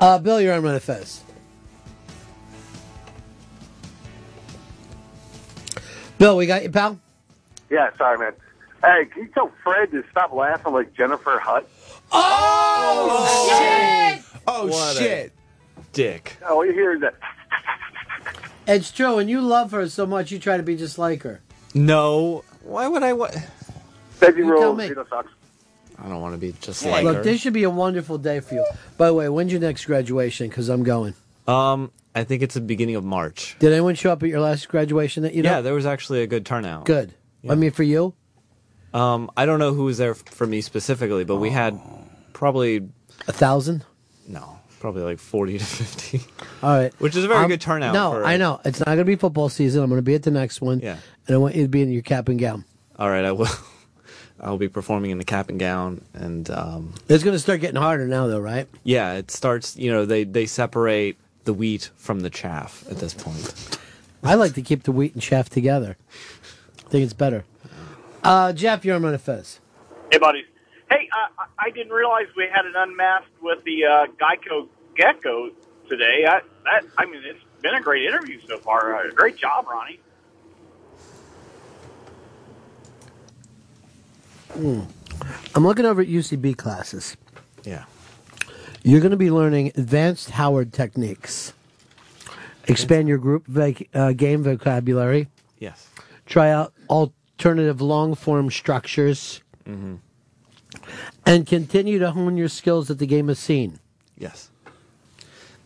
Uh, 0.00 0.18
Bill, 0.18 0.40
you're 0.40 0.54
on 0.54 0.62
Ron 0.62 0.80
Fez. 0.80 1.20
Bill, 6.16 6.38
we 6.38 6.46
got 6.46 6.62
you, 6.62 6.70
pal. 6.70 6.98
Yeah, 7.74 7.90
sorry, 7.98 8.18
man. 8.18 8.32
Hey, 8.84 9.06
can 9.06 9.22
you 9.22 9.28
tell 9.34 9.50
Fred 9.64 9.90
to 9.90 10.04
stop 10.12 10.32
laughing 10.32 10.72
like 10.72 10.94
Jennifer 10.94 11.40
Hutt? 11.40 11.68
Oh, 12.12 13.48
shit! 13.48 14.24
Oh 14.46 14.68
What 14.68 14.94
a 14.94 14.98
shit! 14.98 15.32
Dick. 15.92 16.36
Oh, 16.46 16.62
you 16.62 16.72
hear 16.72 16.96
that? 17.00 17.14
It's 18.68 18.92
true, 18.92 19.18
and 19.18 19.28
you 19.28 19.40
love 19.40 19.72
her 19.72 19.88
so 19.88 20.06
much, 20.06 20.30
you 20.30 20.38
try 20.38 20.56
to 20.56 20.62
be 20.62 20.76
just 20.76 20.98
like 20.98 21.24
her. 21.24 21.40
No. 21.74 22.44
Why 22.62 22.86
would 22.86 23.02
I? 23.02 23.12
Wa- 23.12 23.30
Veggie 24.20 24.36
You 24.36 24.52
roll, 24.52 24.60
tell 24.60 24.74
me. 24.76 24.86
Vito 24.86 25.04
sucks. 25.10 25.32
I 25.98 26.08
don't 26.08 26.20
want 26.20 26.34
to 26.34 26.38
be 26.38 26.54
just 26.60 26.84
like 26.84 27.02
her. 27.02 27.02
Look, 27.02 27.16
her. 27.16 27.22
this 27.24 27.40
should 27.40 27.54
be 27.54 27.64
a 27.64 27.70
wonderful 27.70 28.18
day 28.18 28.38
for 28.38 28.54
you. 28.54 28.64
By 28.96 29.08
the 29.08 29.14
way, 29.14 29.28
when's 29.28 29.50
your 29.50 29.60
next 29.60 29.84
graduation? 29.86 30.48
Because 30.48 30.68
I'm 30.68 30.84
going. 30.84 31.14
Um, 31.48 31.90
I 32.14 32.22
think 32.22 32.42
it's 32.42 32.54
the 32.54 32.60
beginning 32.60 32.94
of 32.94 33.02
March. 33.04 33.56
Did 33.58 33.72
anyone 33.72 33.96
show 33.96 34.12
up 34.12 34.22
at 34.22 34.28
your 34.28 34.40
last 34.40 34.68
graduation 34.68 35.24
that 35.24 35.34
you 35.34 35.42
know? 35.42 35.50
yeah, 35.50 35.60
there 35.60 35.74
was 35.74 35.86
actually 35.86 36.22
a 36.22 36.28
good 36.28 36.46
turnout. 36.46 36.84
Good. 36.84 37.14
I 37.48 37.54
mean, 37.54 37.70
for 37.70 37.82
you? 37.82 38.14
Um, 38.92 39.30
I 39.36 39.44
don't 39.46 39.58
know 39.58 39.72
who 39.74 39.84
was 39.84 39.98
there 39.98 40.14
for 40.14 40.46
me 40.46 40.60
specifically, 40.60 41.24
but 41.24 41.36
we 41.36 41.50
had 41.50 41.78
probably 42.32 42.88
a 43.26 43.32
thousand. 43.32 43.84
No, 44.28 44.60
probably 44.80 45.02
like 45.02 45.18
forty 45.18 45.58
to 45.58 45.64
fifty. 45.64 46.20
All 46.62 46.76
right. 46.78 46.92
Which 47.00 47.16
is 47.16 47.24
a 47.24 47.28
very 47.28 47.40
Um, 47.44 47.48
good 47.48 47.60
turnout. 47.60 47.92
No, 47.92 48.12
for, 48.12 48.24
I 48.24 48.36
know. 48.36 48.60
It's 48.64 48.78
not 48.78 48.86
going 48.86 48.98
to 48.98 49.04
be 49.04 49.16
football 49.16 49.48
season. 49.48 49.82
I'm 49.82 49.90
going 49.90 49.98
to 49.98 50.02
be 50.02 50.14
at 50.14 50.22
the 50.22 50.30
next 50.30 50.60
one. 50.60 50.80
Yeah. 50.80 50.96
And 51.26 51.34
I 51.34 51.38
want 51.38 51.54
you 51.56 51.62
to 51.62 51.68
be 51.68 51.82
in 51.82 51.90
your 51.92 52.02
cap 52.02 52.28
and 52.28 52.38
gown. 52.38 52.64
All 52.98 53.10
right, 53.10 53.24
I 53.24 53.32
will. 53.32 53.48
I'll 54.40 54.58
be 54.58 54.68
performing 54.68 55.10
in 55.10 55.18
the 55.18 55.24
cap 55.24 55.48
and 55.48 55.58
gown, 55.60 56.02
and 56.12 56.50
um, 56.50 56.92
It's 57.08 57.22
going 57.24 57.34
to 57.34 57.38
start 57.40 57.60
getting 57.60 57.80
harder 57.80 58.06
now, 58.06 58.26
though, 58.26 58.40
right? 58.40 58.68
yeah, 58.82 59.14
it 59.14 59.30
starts. 59.30 59.76
You 59.76 59.90
know, 59.90 60.04
they 60.06 60.24
they 60.24 60.46
separate 60.46 61.16
the 61.44 61.54
wheat 61.54 61.90
from 61.96 62.20
the 62.20 62.30
chaff 62.30 62.84
at 62.90 62.98
this 62.98 63.14
point. 63.14 63.78
I 64.22 64.34
like 64.34 64.54
to 64.54 64.62
keep 64.62 64.82
the 64.84 64.92
wheat 64.92 65.12
and 65.14 65.22
chaff 65.22 65.48
together. 65.50 65.96
I 66.86 66.90
think 66.90 67.04
it's 67.04 67.12
better. 67.12 67.44
Uh, 68.22 68.52
Jeff, 68.52 68.84
you're 68.84 68.96
on 68.96 69.02
Ron 69.02 69.16
Fez. 69.18 69.60
Hey, 70.10 70.18
buddies. 70.18 70.46
Hey, 70.90 71.08
uh, 71.12 71.28
I- 71.38 71.66
I 71.66 71.70
didn't 71.70 71.92
realize 71.92 72.26
we 72.36 72.46
had 72.52 72.66
an 72.66 72.74
unmasked 72.76 73.28
with 73.42 73.62
the 73.64 73.84
uh, 73.84 74.06
Geico 74.20 74.68
Gecko 74.96 75.50
today. 75.88 76.24
I, 76.28 76.40
that 76.64 76.84
I 76.98 77.06
mean, 77.06 77.22
it's 77.24 77.42
been 77.62 77.74
a 77.74 77.80
great 77.80 78.04
interview 78.04 78.40
so 78.46 78.58
far. 78.58 78.94
Uh, 78.96 79.10
great 79.10 79.36
job, 79.36 79.66
Ronnie. 79.68 79.98
Hmm. 84.52 84.80
I'm 85.54 85.66
looking 85.66 85.84
over 85.86 86.00
at 86.02 86.08
UCB 86.08 86.56
classes. 86.56 87.16
Yeah. 87.64 87.84
You're 88.82 89.00
going 89.00 89.10
to 89.12 89.16
be 89.16 89.30
learning 89.30 89.68
advanced 89.76 90.30
Harold 90.30 90.72
techniques. 90.72 91.52
Expand 92.68 93.08
your 93.08 93.18
group 93.18 93.46
vac- 93.46 93.88
uh, 93.94 94.12
game 94.12 94.42
vocabulary. 94.42 95.28
Yes. 95.58 95.88
Try 96.26 96.50
out 96.50 96.72
alternative 96.88 97.80
long 97.80 98.14
form 98.14 98.50
structures. 98.50 99.42
Mm-hmm. 99.66 99.96
And 101.26 101.46
continue 101.46 101.98
to 101.98 102.10
hone 102.10 102.36
your 102.36 102.48
skills 102.48 102.90
at 102.90 102.98
the 102.98 103.06
game 103.06 103.30
of 103.30 103.38
scene. 103.38 103.78
Yes. 104.18 104.50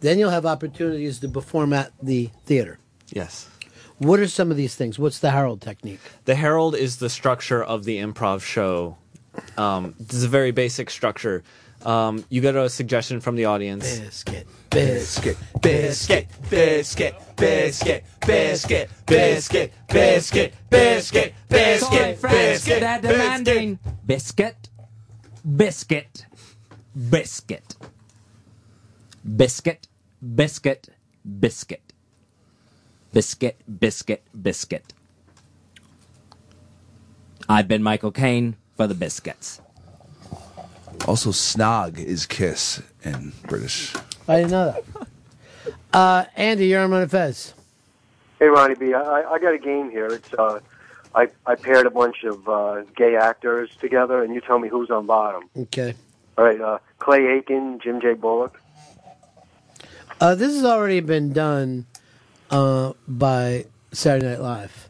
Then 0.01 0.19
you'll 0.19 0.31
have 0.31 0.47
opportunities 0.47 1.19
to 1.21 1.29
perform 1.29 1.73
at 1.73 1.93
the 2.03 2.31
theater. 2.45 2.79
Yes. 3.09 3.49
What 3.99 4.21
are 4.21 4.29
some 4.29 4.51
of 4.51 4.57
these 4.57 4.77
things? 4.77 4.99
What's 4.99 5.19
the 5.19 5.33
Harold 5.33 5.61
technique? 5.61 6.01
The 6.25 6.37
Harold 6.37 6.77
is 6.77 6.99
the 6.99 7.11
structure 7.11 7.63
of 7.63 7.85
the 7.85 7.99
improv 7.99 8.43
show. 8.43 8.97
Um, 9.57 9.95
this 9.99 10.15
is 10.15 10.25
a 10.25 10.29
very 10.29 10.53
basic 10.53 10.91
structure. 10.91 11.43
Um, 11.85 12.25
you 12.29 12.41
get 12.41 12.57
a 12.57 12.69
suggestion 12.69 13.21
from 13.21 13.37
the 13.37 13.45
audience. 13.45 13.99
Biscuit, 13.99 14.47
biscuit, 14.71 15.37
biscuit, 15.63 16.27
biscuit, 16.51 17.15
biscuit, 17.37 18.05
biscuit, 18.21 18.91
biscuit, 19.07 19.73
biscuit, 19.89 20.55
biscuit, 21.49 21.81
Sorry, 21.81 22.15
friends, 22.17 22.65
they're 22.65 23.01
demanding 23.01 23.79
biscuit, 24.05 24.69
biscuit, 25.57 26.27
biscuit, 27.09 27.77
biscuit, 29.37 29.89
biscuit, 30.35 30.89
biscuit, 31.41 31.93
biscuit, 33.13 33.63
biscuit, 33.79 34.23
biscuit. 34.43 34.93
I've 37.49 37.69
been 37.69 37.83
Michael 37.83 38.11
Caine 38.13 38.57
for 38.77 38.87
the 38.87 38.95
biscuits. 38.95 39.61
Also, 41.07 41.31
snog 41.31 41.99
is 41.99 42.27
kiss 42.27 42.83
in 43.03 43.33
British. 43.47 43.95
I 44.27 44.37
didn't 44.37 44.51
know 44.51 44.73
that. 44.73 45.07
Uh, 45.93 46.25
Andy, 46.37 46.67
you're 46.67 46.83
on 46.83 46.91
Ron 46.91 47.09
Fez. 47.09 47.55
Hey, 48.39 48.47
Ronnie 48.47 48.75
B. 48.75 48.93
I, 48.95 49.23
I 49.23 49.39
got 49.39 49.55
a 49.55 49.59
game 49.59 49.91
here. 49.91 50.07
It's 50.07 50.33
uh, 50.35 50.61
I 51.15 51.29
I 51.47 51.55
paired 51.55 51.87
a 51.87 51.91
bunch 51.91 52.25
of 52.25 52.49
uh, 52.49 52.83
gay 52.97 53.17
actors 53.17 53.71
together, 53.81 54.23
and 54.23 54.35
you 54.35 54.41
tell 54.41 54.59
me 54.59 54.69
who's 54.69 54.91
on 54.91 55.07
bottom. 55.07 55.49
Okay. 55.57 55.95
All 56.37 56.45
right, 56.45 56.61
uh, 56.61 56.79
Clay 56.99 57.27
Aiken, 57.27 57.81
Jim 57.83 58.01
J. 58.01 58.15
Bullock. 58.15 58.61
Uh, 60.21 60.35
this 60.35 60.55
has 60.55 60.65
already 60.65 61.01
been 61.01 61.33
done 61.33 61.87
uh, 62.51 62.93
by 63.09 63.65
Saturday 63.93 64.27
Night 64.31 64.41
Live. 64.41 64.89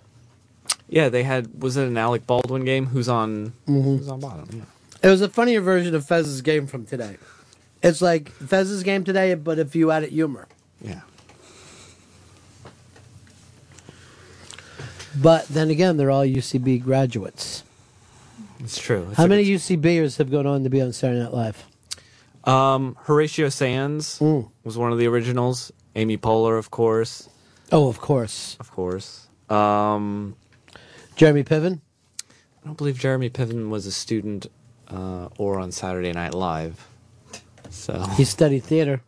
Yeah, 0.89 1.09
they 1.09 1.23
had. 1.23 1.63
Was 1.63 1.77
it 1.77 1.87
an 1.87 1.97
Alec 1.97 2.27
Baldwin 2.27 2.65
game? 2.65 2.87
Who's 2.87 3.09
on? 3.09 3.53
Mhm. 3.67 3.99
Who's 3.99 4.09
on 4.09 4.21
bottom? 4.21 4.49
Yeah. 4.53 4.63
It 5.03 5.09
was 5.09 5.21
a 5.23 5.29
funnier 5.29 5.61
version 5.61 5.95
of 5.95 6.07
Fez's 6.07 6.43
game 6.43 6.67
from 6.67 6.85
today. 6.87 7.17
It's 7.83 8.03
like 8.03 8.31
Fez's 8.31 8.83
game 8.83 9.05
today, 9.05 9.35
but 9.35 9.59
if 9.59 9.77
you 9.77 9.91
added 9.91 10.11
humor. 10.11 10.49
Yeah. 10.81 11.01
But 15.21 15.47
then 15.49 15.71
again, 15.71 15.97
they're 15.97 16.11
all 16.11 16.25
UCB 16.25 16.83
graduates. 16.83 17.65
It's 18.61 18.79
true. 18.79 19.07
It's 19.09 19.17
How 19.17 19.27
many 19.27 19.45
UCBers 19.45 20.19
have 20.19 20.31
gone 20.31 20.47
on 20.47 20.65
to 20.65 20.71
be 20.71 20.81
on 20.83 20.93
Saturday 20.93 21.21
Night 21.23 21.33
Live? 21.33 21.65
Um, 22.45 22.97
Horatio 23.03 23.49
Sanz 23.49 24.19
Mm. 24.19 24.49
was 24.65 24.77
one 24.79 24.93
of 24.93 24.99
the 24.99 25.07
originals. 25.07 25.73
Amy 25.97 26.17
Poehler, 26.17 26.59
of 26.59 26.71
course. 26.71 27.29
Oh, 27.73 27.89
of 27.89 28.01
course. 28.01 28.57
Of 28.61 28.71
course. 28.73 29.29
Um, 29.51 30.35
Jeremy 31.17 31.45
Piven. 31.45 31.81
I 32.63 32.67
don't 32.67 32.77
believe 32.79 32.99
Jeremy 32.99 33.31
Piven 33.31 33.69
was 33.71 33.87
a 33.87 33.93
student 33.93 34.47
uh, 34.91 35.29
or 35.39 35.59
on 35.59 35.73
Saturday 35.73 36.13
Night 36.13 36.35
Live. 36.35 36.87
So 37.71 38.01
He 38.17 38.25
studied 38.25 38.65
theater. 38.65 39.03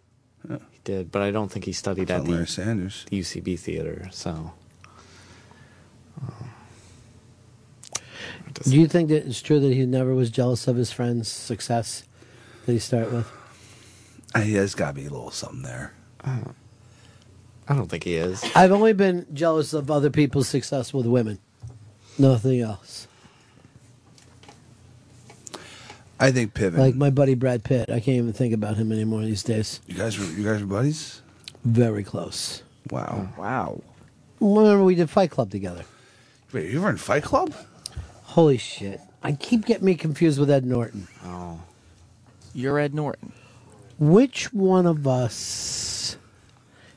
he 0.48 0.56
did, 0.84 1.10
but 1.10 1.22
I 1.22 1.30
don't 1.30 1.50
think 1.50 1.64
he 1.64 1.72
studied 1.72 2.10
at 2.10 2.24
the 2.24 2.30
Larry 2.32 2.46
Sanders. 2.46 3.06
UCB 3.10 3.58
theater. 3.58 4.08
So 4.12 4.52
Do 8.64 8.74
you 8.78 8.86
think 8.88 9.08
that 9.08 9.26
it's 9.26 9.40
true 9.40 9.60
that 9.60 9.72
he 9.72 9.86
never 9.86 10.14
was 10.14 10.30
jealous 10.30 10.66
of 10.68 10.76
his 10.76 10.92
friend's 10.92 11.28
success 11.28 12.04
that 12.66 12.72
he 12.72 12.78
started 12.78 13.12
with? 13.12 13.32
Uh, 14.34 14.40
He 14.40 14.54
has 14.54 14.74
got 14.74 14.88
to 14.88 14.94
be 14.94 15.06
a 15.06 15.10
little 15.10 15.30
something 15.30 15.62
there. 15.62 15.94
I 16.24 17.74
don't 17.74 17.88
think 17.88 18.04
he 18.04 18.16
is. 18.16 18.44
I've 18.54 18.72
only 18.72 18.92
been 18.92 19.26
jealous 19.32 19.72
of 19.72 19.90
other 19.90 20.10
people's 20.10 20.48
success 20.48 20.92
with 20.92 21.06
women. 21.06 21.38
Nothing 22.18 22.60
else. 22.60 23.06
I 26.20 26.30
think 26.30 26.52
Piven. 26.54 26.76
Like 26.78 26.94
my 26.94 27.10
buddy 27.10 27.34
Brad 27.34 27.64
Pitt. 27.64 27.88
I 27.90 27.98
can't 28.00 28.18
even 28.18 28.32
think 28.34 28.52
about 28.54 28.76
him 28.76 28.92
anymore 28.92 29.22
these 29.22 29.42
days. 29.42 29.80
you 29.86 29.94
guys 29.94 30.18
were 30.18 30.26
you 30.26 30.44
guys 30.44 30.60
were 30.60 30.66
buddies. 30.66 31.22
Very 31.64 32.04
close. 32.04 32.62
Wow. 32.90 33.28
Wow. 33.38 33.82
Remember 34.38 34.84
we 34.84 34.94
did 34.94 35.08
Fight 35.10 35.30
Club 35.30 35.50
together. 35.50 35.84
Wait, 36.52 36.70
you 36.70 36.80
were 36.80 36.90
in 36.90 36.96
Fight 36.98 37.22
Club? 37.22 37.54
Holy 38.24 38.58
shit. 38.58 39.00
I 39.22 39.32
keep 39.32 39.66
getting 39.66 39.84
me 39.84 39.94
confused 39.94 40.38
with 40.38 40.50
Ed 40.50 40.64
Norton. 40.64 41.08
Oh. 41.24 41.60
You're 42.54 42.78
Ed 42.78 42.94
Norton. 42.94 43.32
Which 43.98 44.52
one 44.52 44.86
of 44.86 45.06
us 45.06 46.16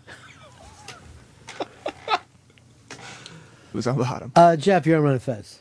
Who's 3.74 3.88
on 3.88 3.98
the 3.98 4.03
bottom? 4.03 4.32
uh 4.35 4.56
Jeff, 4.56 4.85
you're 4.85 4.98
on 4.98 5.03
Ron 5.03 5.19
Fez. 5.19 5.60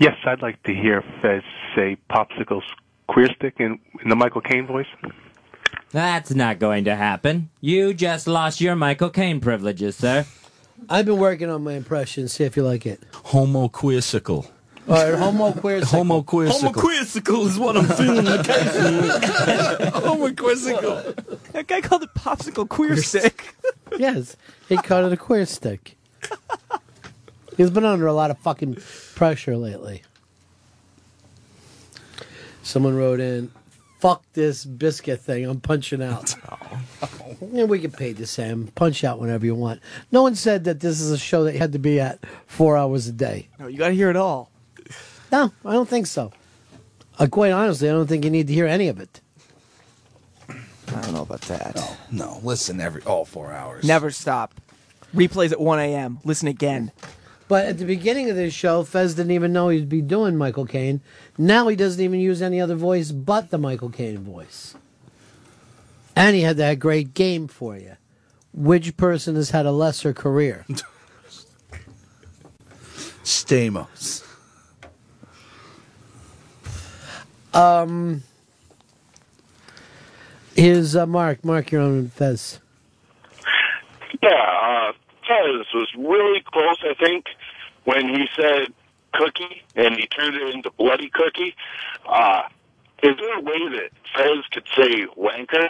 Yes, 0.00 0.16
I'd 0.24 0.42
like 0.42 0.60
to 0.64 0.74
hear 0.74 1.02
Fez 1.22 1.42
say 1.74 1.96
popsicle 2.10 2.62
queer 3.08 3.28
stick 3.36 3.54
in, 3.58 3.78
in 4.02 4.08
the 4.08 4.16
Michael 4.16 4.40
Caine 4.40 4.66
voice. 4.66 4.86
That's 5.90 6.34
not 6.34 6.58
going 6.58 6.84
to 6.84 6.96
happen. 6.96 7.50
You 7.60 7.94
just 7.94 8.26
lost 8.26 8.60
your 8.60 8.74
Michael 8.74 9.10
Caine 9.10 9.40
privileges, 9.40 9.96
sir. 9.96 10.26
I've 10.88 11.06
been 11.06 11.18
working 11.18 11.48
on 11.48 11.62
my 11.62 11.74
impression, 11.74 12.28
see 12.28 12.44
if 12.44 12.56
you 12.56 12.62
like 12.64 12.84
it. 12.84 13.00
Homo 13.12 13.68
queersicle. 13.68 14.50
All 14.86 14.94
right, 14.94 15.14
homo 15.18 15.52
queer 15.52 15.82
Homo 15.82 16.20
queersicle. 16.22 16.74
quizzical 16.74 17.46
is 17.46 17.58
what 17.58 17.74
I'm 17.74 17.86
feeling 17.86 18.26
Homo 19.92 20.30
quizzical. 20.34 21.14
That 21.52 21.66
guy 21.66 21.80
called 21.80 22.02
it 22.02 22.10
popsicle 22.14 22.68
queer 22.68 22.96
stick. 22.96 23.54
yes, 23.98 24.36
he 24.68 24.76
called 24.76 25.06
it 25.06 25.14
a 25.14 25.16
queer 25.16 25.46
stick. 25.46 25.96
He's 27.56 27.70
been 27.70 27.84
under 27.86 28.06
a 28.06 28.12
lot 28.12 28.30
of 28.30 28.38
fucking 28.40 28.76
pressure 29.14 29.56
lately. 29.56 30.02
Someone 32.64 32.96
wrote 32.96 33.20
in, 33.20 33.52
"Fuck 34.00 34.24
this 34.32 34.64
biscuit 34.64 35.20
thing. 35.20 35.44
I'm 35.46 35.60
punching 35.60 36.02
out." 36.02 36.34
Yeah, 37.52 37.64
we 37.64 37.78
get 37.78 37.92
paid 37.96 38.16
the 38.16 38.26
same. 38.26 38.68
Punch 38.68 39.02
out 39.04 39.18
whenever 39.20 39.44
you 39.44 39.54
want. 39.54 39.80
No 40.12 40.22
one 40.22 40.34
said 40.34 40.64
that 40.64 40.80
this 40.80 41.00
is 41.00 41.10
a 41.10 41.18
show 41.18 41.44
that 41.44 41.52
you 41.54 41.58
had 41.58 41.72
to 41.72 41.78
be 41.78 42.00
at 42.00 42.20
four 42.46 42.76
hours 42.76 43.06
a 43.08 43.12
day. 43.12 43.48
No, 43.58 43.66
you 43.66 43.78
got 43.78 43.88
to 43.88 43.94
hear 43.94 44.08
it 44.08 44.16
all. 44.16 44.50
No, 45.32 45.52
I 45.64 45.72
don't 45.72 45.88
think 45.88 46.06
so. 46.06 46.32
Uh, 47.18 47.26
quite 47.26 47.50
honestly, 47.52 47.88
I 47.88 47.92
don't 47.92 48.06
think 48.06 48.24
you 48.24 48.30
need 48.30 48.46
to 48.46 48.52
hear 48.54 48.66
any 48.66 48.88
of 48.88 49.00
it. 49.00 49.20
I 50.48 51.00
don't 51.02 51.12
know 51.12 51.22
about 51.22 51.40
that. 51.42 51.74
No, 51.76 51.96
no. 52.10 52.40
Listen, 52.42 52.80
every 52.80 53.02
all 53.02 53.24
four 53.24 53.52
hours. 53.52 53.84
Never 53.84 54.10
stop. 54.10 54.54
Replays 55.14 55.52
at 55.52 55.60
1 55.60 55.78
a.m. 55.80 56.18
Listen 56.24 56.48
again. 56.48 56.92
But 57.46 57.66
at 57.66 57.78
the 57.78 57.84
beginning 57.84 58.30
of 58.30 58.36
this 58.36 58.54
show, 58.54 58.84
Fez 58.84 59.14
didn't 59.14 59.32
even 59.32 59.52
know 59.52 59.68
he'd 59.68 59.88
be 59.88 60.00
doing 60.00 60.36
Michael 60.36 60.66
Caine. 60.66 61.02
Now 61.36 61.68
he 61.68 61.76
doesn't 61.76 62.02
even 62.02 62.20
use 62.20 62.40
any 62.40 62.60
other 62.60 62.74
voice 62.74 63.12
but 63.12 63.50
the 63.50 63.58
Michael 63.58 63.90
Caine 63.90 64.18
voice. 64.18 64.74
And 66.16 66.34
he 66.34 66.42
had 66.42 66.56
that 66.56 66.78
great 66.78 67.12
game 67.12 67.48
for 67.48 67.76
you. 67.76 67.96
Which 68.52 68.96
person 68.96 69.34
has 69.34 69.50
had 69.50 69.66
a 69.66 69.72
lesser 69.72 70.14
career? 70.14 70.64
Stamos. 73.24 74.22
Um, 77.52 78.22
here's 80.54 80.96
uh, 80.96 81.06
Mark. 81.06 81.44
Mark, 81.44 81.70
you're 81.72 81.82
on 81.82 82.08
Fez. 82.08 82.60
Yeah, 84.22 84.30
uh, 84.30 84.92
Fez 85.26 85.66
was 85.74 85.88
really 85.96 86.42
close, 86.52 86.82
I 86.82 86.94
think, 86.94 87.26
when 87.84 88.08
he 88.08 88.26
said 88.36 88.72
cookie 89.12 89.62
and 89.76 89.96
he 89.96 90.06
turned 90.06 90.34
it 90.36 90.54
into 90.54 90.70
bloody 90.72 91.10
cookie. 91.10 91.54
Uh, 92.06 92.42
is 93.02 93.16
there 93.16 93.38
a 93.38 93.40
way 93.40 93.68
that 93.78 93.90
Fez 94.14 94.44
could 94.52 94.66
say 94.76 95.06
wanker? 95.16 95.68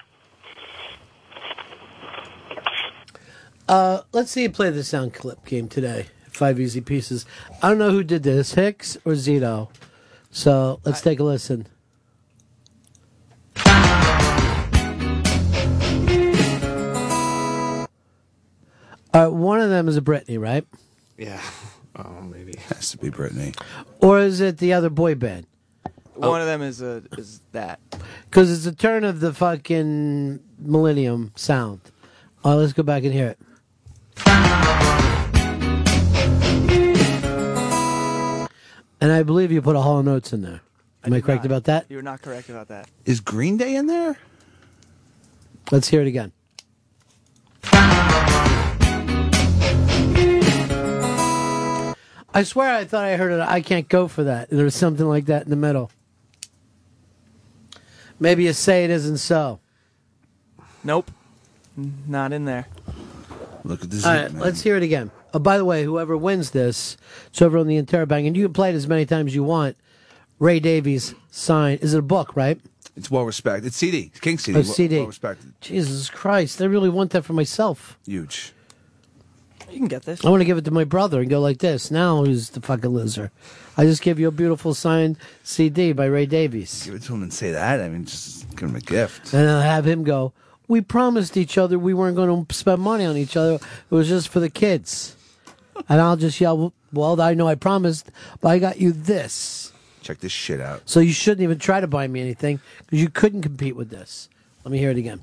Uh, 3.69 4.03
let's 4.13 4.31
see 4.31 4.43
you 4.43 4.51
play 4.51 4.71
the 4.71 4.85
sound 4.85 5.15
clip 5.15 5.45
game 5.45 5.69
today. 5.69 6.07
Five 6.31 6.61
easy 6.61 6.81
pieces. 6.81 7.25
I 7.63 7.71
don't 7.71 7.79
know 7.79 7.91
who 7.91 8.03
did 8.05 8.25
this, 8.25 8.55
Hicks 8.55 8.97
or 9.05 9.13
Zito. 9.13 9.69
So 10.31 10.81
let's 10.85 11.01
take 11.01 11.21
a 11.21 11.25
listen. 11.25 11.69
All 19.15 19.23
right, 19.23 19.33
one 19.33 19.61
of 19.61 19.71
them 19.71 19.87
is 19.87 19.97
a 19.97 20.01
Britney, 20.01 20.41
right? 20.41 20.67
Yeah. 21.17 21.41
Oh, 21.97 22.21
maybe. 22.23 22.55
Has 22.75 22.91
to 22.91 22.99
be 22.99 23.09
Britney. 23.09 23.57
Or 24.01 24.19
is 24.19 24.41
it 24.41 24.59
the 24.59 24.73
other 24.73 24.91
boy 24.91 25.15
band? 25.15 25.47
One 26.15 26.41
of 26.41 26.49
them 26.49 26.61
is 26.61 26.83
a, 26.83 27.05
is 27.17 27.41
that. 27.53 27.79
Because 28.25 28.51
it's 28.51 28.65
the 28.65 28.73
turn 28.73 29.05
of 29.05 29.21
the 29.21 29.33
fucking 29.33 30.41
millennium 30.59 31.31
sound. 31.37 31.83
All 32.43 32.55
right, 32.55 32.59
let's 32.63 32.73
go 32.73 32.83
back 32.83 33.05
and 33.05 33.13
hear 33.13 33.29
it. 33.29 33.39
And 39.01 39.13
I 39.13 39.23
believe 39.23 39.53
you 39.53 39.63
put 39.63 39.77
a 39.77 39.81
Hall 39.81 40.01
and 40.01 40.09
Oates 40.09 40.33
in 40.33 40.43
there. 40.43 40.63
Am 41.05 41.13
I, 41.13 41.19
did 41.19 41.25
correct 41.27 41.45
not. 41.45 41.47
about 41.47 41.65
that? 41.65 41.87
You're 41.89 42.03
not 42.03 42.23
correct 42.23 42.49
about 42.49 42.67
that. 42.69 42.89
Is 43.05 43.21
Green 43.21 43.57
Day 43.57 43.77
in 43.77 43.87
there? 43.87 44.19
Let's 45.71 45.87
hear 45.87 46.01
it 46.01 46.09
again. 46.09 46.33
I 52.35 52.43
swear 52.43 52.75
I 52.75 52.85
thought 52.85 53.05
I 53.05 53.17
heard 53.17 53.33
it. 53.33 53.41
I 53.41 53.61
can't 53.61 53.89
go 53.89 54.09
for 54.09 54.25
that. 54.25 54.51
There 54.51 54.65
was 54.65 54.75
something 54.75 55.07
like 55.07 55.27
that 55.27 55.45
in 55.45 55.51
the 55.51 55.57
middle. 55.57 55.91
Maybe 58.19 58.45
you 58.45 58.53
say 58.53 58.85
it 58.85 58.91
isn't 58.91 59.19
so. 59.19 59.61
Nope. 60.83 61.11
Not 62.07 62.33
in 62.33 62.45
there. 62.45 62.67
Look 63.65 63.83
at 63.83 63.91
this. 63.91 64.05
All 64.05 64.13
right, 64.15 64.33
let's 64.33 64.61
hear 64.63 64.77
it 64.77 64.83
again. 64.83 65.11
Oh, 65.33 65.39
by 65.39 65.57
the 65.59 65.65
way, 65.65 65.85
whoever 65.85 66.17
wins 66.17 66.51
this, 66.51 66.97
it's 67.27 67.41
over 67.41 67.59
on 67.59 67.67
the 67.67 67.81
Interrobang, 67.81 68.27
and 68.27 68.37
you 68.37 68.45
can 68.47 68.53
play 68.53 68.71
it 68.71 68.75
as 68.75 68.87
many 68.87 69.07
times 69.07 69.31
as 69.33 69.35
you 69.35 69.43
want. 69.43 69.77
Ray 70.39 70.61
Davies 70.61 71.15
sign. 71.31 71.79
Is 71.79 71.95
it 71.95 71.99
a 71.99 72.03
book, 72.03 72.37
right? 72.37 72.61
It's 72.97 73.11
well 73.11 73.25
respected. 73.25 73.67
It's 73.67 73.77
CD. 73.77 74.11
It's 74.13 74.21
Kinks 74.21 74.45
CD. 74.45 74.59
Oh, 74.59 74.63
Well- 74.63 74.73
CD. 74.73 74.99
Well 74.99 75.07
respected. 75.07 75.53
Jesus 75.61 76.11
Christ, 76.11 76.61
I 76.61 76.67
really 76.67 76.89
want 76.91 77.11
that 77.13 77.25
for 77.25 77.33
myself. 77.33 77.99
Huge. 78.07 78.53
You 79.75 79.81
can 79.81 79.89
get 79.89 80.05
this. 80.05 80.25
I 80.25 80.31
want 80.31 80.41
to 80.41 80.45
give 80.45 80.57
it 80.57 80.65
to 80.67 80.71
my 80.71 80.85
brother 80.85 81.21
and 81.21 81.29
go 81.29 81.41
like 81.41 81.59
this. 81.59 81.91
Now 81.91 82.25
who's 82.25 82.51
the 82.51 82.61
fucking 82.61 82.91
loser? 82.91 83.33
I 83.77 83.83
just 83.83 84.03
give 84.03 84.21
you 84.21 84.29
a 84.29 84.31
beautiful 84.31 84.73
signed 84.73 85.17
CD 85.43 85.93
by 85.93 86.05
Ray 86.05 86.27
Davies. 86.27 86.85
Give 86.85 86.95
it 86.95 87.03
to 87.03 87.15
him 87.15 87.25
and 87.25 87.33
say 87.33 87.51
that. 87.51 87.81
I 87.81 87.89
mean, 87.89 88.05
just 88.05 88.49
give 88.51 88.69
him 88.69 88.77
a 88.77 88.81
gift. 88.81 89.35
And 89.35 89.51
I'll 89.51 89.61
have 89.61 89.85
him 89.85 90.05
go, 90.05 90.33
We 90.69 90.81
promised 90.81 91.37
each 91.37 91.59
other 91.59 91.77
we 91.77 91.93
weren't 91.93 92.15
going 92.15 92.47
to 92.47 92.55
spend 92.55 92.83
money 92.83 93.05
on 93.05 93.17
each 93.17 93.37
other. 93.37 93.55
It 93.55 93.91
was 93.91 94.09
just 94.09 94.29
for 94.29 94.39
the 94.39 94.49
kids. 94.49 95.17
And 95.89 96.01
I'll 96.01 96.17
just 96.17 96.41
yell, 96.41 96.73
Well, 96.93 97.21
I 97.21 97.35
know 97.35 97.49
I 97.49 97.57
promised, 97.57 98.13
but 98.41 98.51
I 98.51 98.61
got 98.61 98.81
you 98.81 98.93
this. 98.93 99.73
Check 100.03 100.21
this 100.21 100.31
shit 100.31 100.61
out. 100.61 100.83
So 100.89 101.01
you 101.01 101.13
shouldn't 101.13 101.43
even 101.43 101.59
try 101.59 101.81
to 101.81 101.89
buy 101.89 102.07
me 102.07 102.21
anything 102.21 102.61
because 102.79 103.01
you 103.01 103.11
couldn't 103.11 103.43
compete 103.43 103.75
with 103.75 103.91
this. 103.91 104.29
Let 104.63 104.71
me 104.71 104.79
hear 104.79 104.93
it 104.93 104.99
again. 104.99 105.21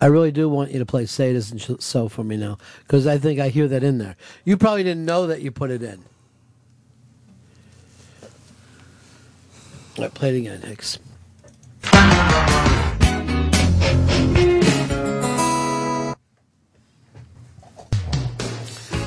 I 0.00 0.06
really 0.06 0.30
do 0.30 0.48
want 0.48 0.70
you 0.70 0.78
to 0.78 0.86
play 0.86 1.06
Say 1.06 1.30
It 1.30 1.36
Isn't 1.36 1.82
So 1.82 2.08
for 2.08 2.22
me 2.22 2.36
now 2.36 2.58
because 2.80 3.06
I 3.06 3.18
think 3.18 3.40
I 3.40 3.48
hear 3.48 3.66
that 3.68 3.82
in 3.82 3.98
there. 3.98 4.16
You 4.44 4.56
probably 4.56 4.84
didn't 4.84 5.04
know 5.04 5.26
that 5.26 5.42
you 5.42 5.50
put 5.50 5.70
it 5.70 5.82
in. 5.82 6.04
I 10.00 10.08
played 10.08 10.34
it 10.34 10.38
again, 10.38 10.62
Hicks. 10.62 10.98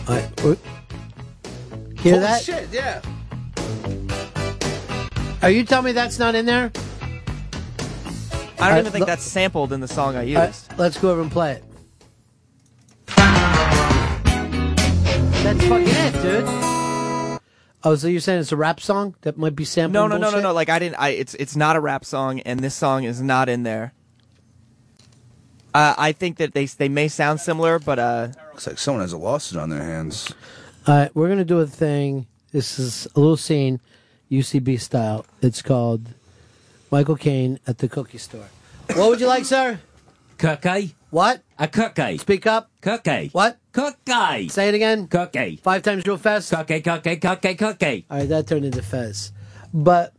All 0.07 0.17
right, 0.17 0.57
hear 2.01 2.15
Holy 2.15 2.25
that? 2.25 2.41
shit, 2.41 2.67
yeah. 2.71 3.01
Are 5.41 5.49
you 5.49 5.63
telling 5.63 5.85
me 5.85 5.91
that's 5.93 6.19
not 6.19 6.35
in 6.35 6.45
there? 6.45 6.71
I 8.61 8.67
don't 8.69 8.77
Uh, 8.77 8.79
even 8.81 8.91
think 8.91 8.99
look- 9.01 9.07
that's 9.07 9.23
sampled 9.23 9.73
in 9.73 9.79
the 9.79 9.87
song 9.87 10.15
I 10.15 10.21
used. 10.23 10.37
All 10.37 10.45
right, 10.45 10.55
let's 10.77 10.97
go 10.97 11.11
over 11.11 11.21
and 11.21 11.31
play 11.31 11.53
it. 11.53 11.63
That's 15.43 15.59
fucking 15.67 15.87
it, 15.87 16.21
dude. 16.21 17.39
Oh, 17.83 17.95
so 17.95 18.07
you're 18.07 18.21
saying 18.21 18.41
it's 18.41 18.51
a 18.51 18.55
rap 18.57 18.79
song 18.79 19.15
that 19.21 19.37
might 19.37 19.55
be 19.55 19.65
sampled? 19.65 19.93
No, 19.93 20.05
no, 20.07 20.17
no, 20.17 20.29
no, 20.29 20.39
no. 20.39 20.53
Like 20.53 20.69
I 20.69 20.77
didn't. 20.77 20.95
I 20.99 21.09
it's 21.09 21.33
it's 21.35 21.55
not 21.55 21.75
a 21.75 21.79
rap 21.79 22.05
song, 22.05 22.39
and 22.41 22.59
this 22.59 22.75
song 22.75 23.03
is 23.05 23.21
not 23.21 23.49
in 23.49 23.63
there. 23.63 23.93
Uh, 25.73 25.95
I 25.97 26.11
think 26.11 26.37
that 26.37 26.53
they 26.53 26.65
they 26.67 26.89
may 26.89 27.07
sound 27.07 27.39
similar, 27.41 27.79
but 27.79 27.97
uh, 27.97 28.27
Looks 28.51 28.67
like 28.67 28.77
someone 28.77 29.01
has 29.01 29.13
a 29.13 29.17
lawsuit 29.17 29.57
on 29.59 29.69
their 29.71 29.81
hands. 29.81 30.31
All 30.87 30.95
right, 30.95 31.15
we're 31.15 31.27
gonna 31.29 31.43
do 31.43 31.59
a 31.59 31.65
thing. 31.65 32.27
This 32.51 32.77
is 32.77 33.07
a 33.15 33.19
little 33.19 33.37
scene, 33.37 33.79
UCB 34.29 34.79
style. 34.79 35.25
It's 35.41 35.63
called 35.63 36.09
Michael 36.91 37.15
Caine 37.15 37.57
at 37.65 37.77
the 37.77 37.87
cookie 37.87 38.17
store. 38.17 38.49
What 38.95 39.09
would 39.09 39.19
you 39.21 39.27
like, 39.27 39.45
sir? 39.45 39.79
Cookie. 40.37 40.93
What? 41.09 41.41
A 41.57 41.67
cookie. 41.67 42.17
Speak 42.17 42.45
up. 42.45 42.69
Cookie. 42.81 43.29
What? 43.31 43.57
Cookie. 43.71 44.49
Say 44.49 44.67
it 44.67 44.75
again. 44.75 45.07
Cookie. 45.07 45.55
Five 45.57 45.83
times 45.83 46.05
real 46.05 46.17
fast. 46.17 46.51
Cookie, 46.51 46.81
cookie, 46.81 47.15
cookie, 47.15 47.55
cookie. 47.55 48.05
All 48.09 48.17
right, 48.19 48.29
that 48.29 48.47
turned 48.47 48.65
into 48.65 48.81
Fez. 48.81 49.31
But 49.73 50.13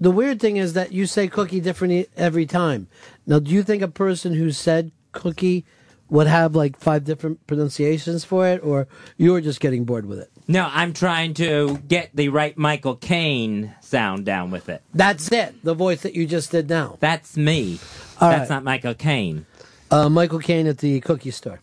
the 0.00 0.10
weird 0.10 0.40
thing 0.40 0.56
is 0.56 0.72
that 0.72 0.92
you 0.92 1.06
say 1.06 1.28
cookie 1.28 1.60
different 1.60 1.92
e- 1.92 2.06
every 2.16 2.46
time. 2.46 2.88
Now, 3.26 3.38
do 3.38 3.52
you 3.52 3.62
think 3.62 3.82
a 3.82 3.88
person 3.88 4.34
who 4.34 4.50
said 4.50 4.90
cookie 5.12 5.64
would 6.08 6.26
have 6.26 6.56
like 6.56 6.76
five 6.78 7.04
different 7.04 7.46
pronunciations 7.46 8.24
for 8.24 8.48
it, 8.48 8.62
or 8.64 8.88
you 9.16 9.32
were 9.32 9.40
just 9.40 9.60
getting 9.60 9.84
bored 9.84 10.06
with 10.06 10.18
it? 10.18 10.32
No, 10.48 10.68
I'm 10.72 10.92
trying 10.92 11.34
to 11.34 11.78
get 11.88 12.10
the 12.14 12.28
right 12.28 12.56
Michael 12.56 12.94
Caine 12.94 13.74
sound 13.80 14.24
down 14.24 14.50
with 14.52 14.68
it. 14.68 14.82
That's 14.94 15.32
it. 15.32 15.64
The 15.64 15.74
voice 15.74 16.02
that 16.02 16.14
you 16.14 16.26
just 16.26 16.52
did 16.52 16.68
now. 16.68 16.98
That's 17.00 17.36
me. 17.36 17.80
All 18.20 18.30
That's 18.30 18.48
right. 18.48 18.56
not 18.56 18.64
Michael 18.64 18.94
Caine. 18.94 19.46
Uh, 19.90 20.08
Michael 20.08 20.38
Caine 20.38 20.68
at 20.68 20.78
the 20.78 21.00
cookie 21.00 21.32
store. 21.32 21.60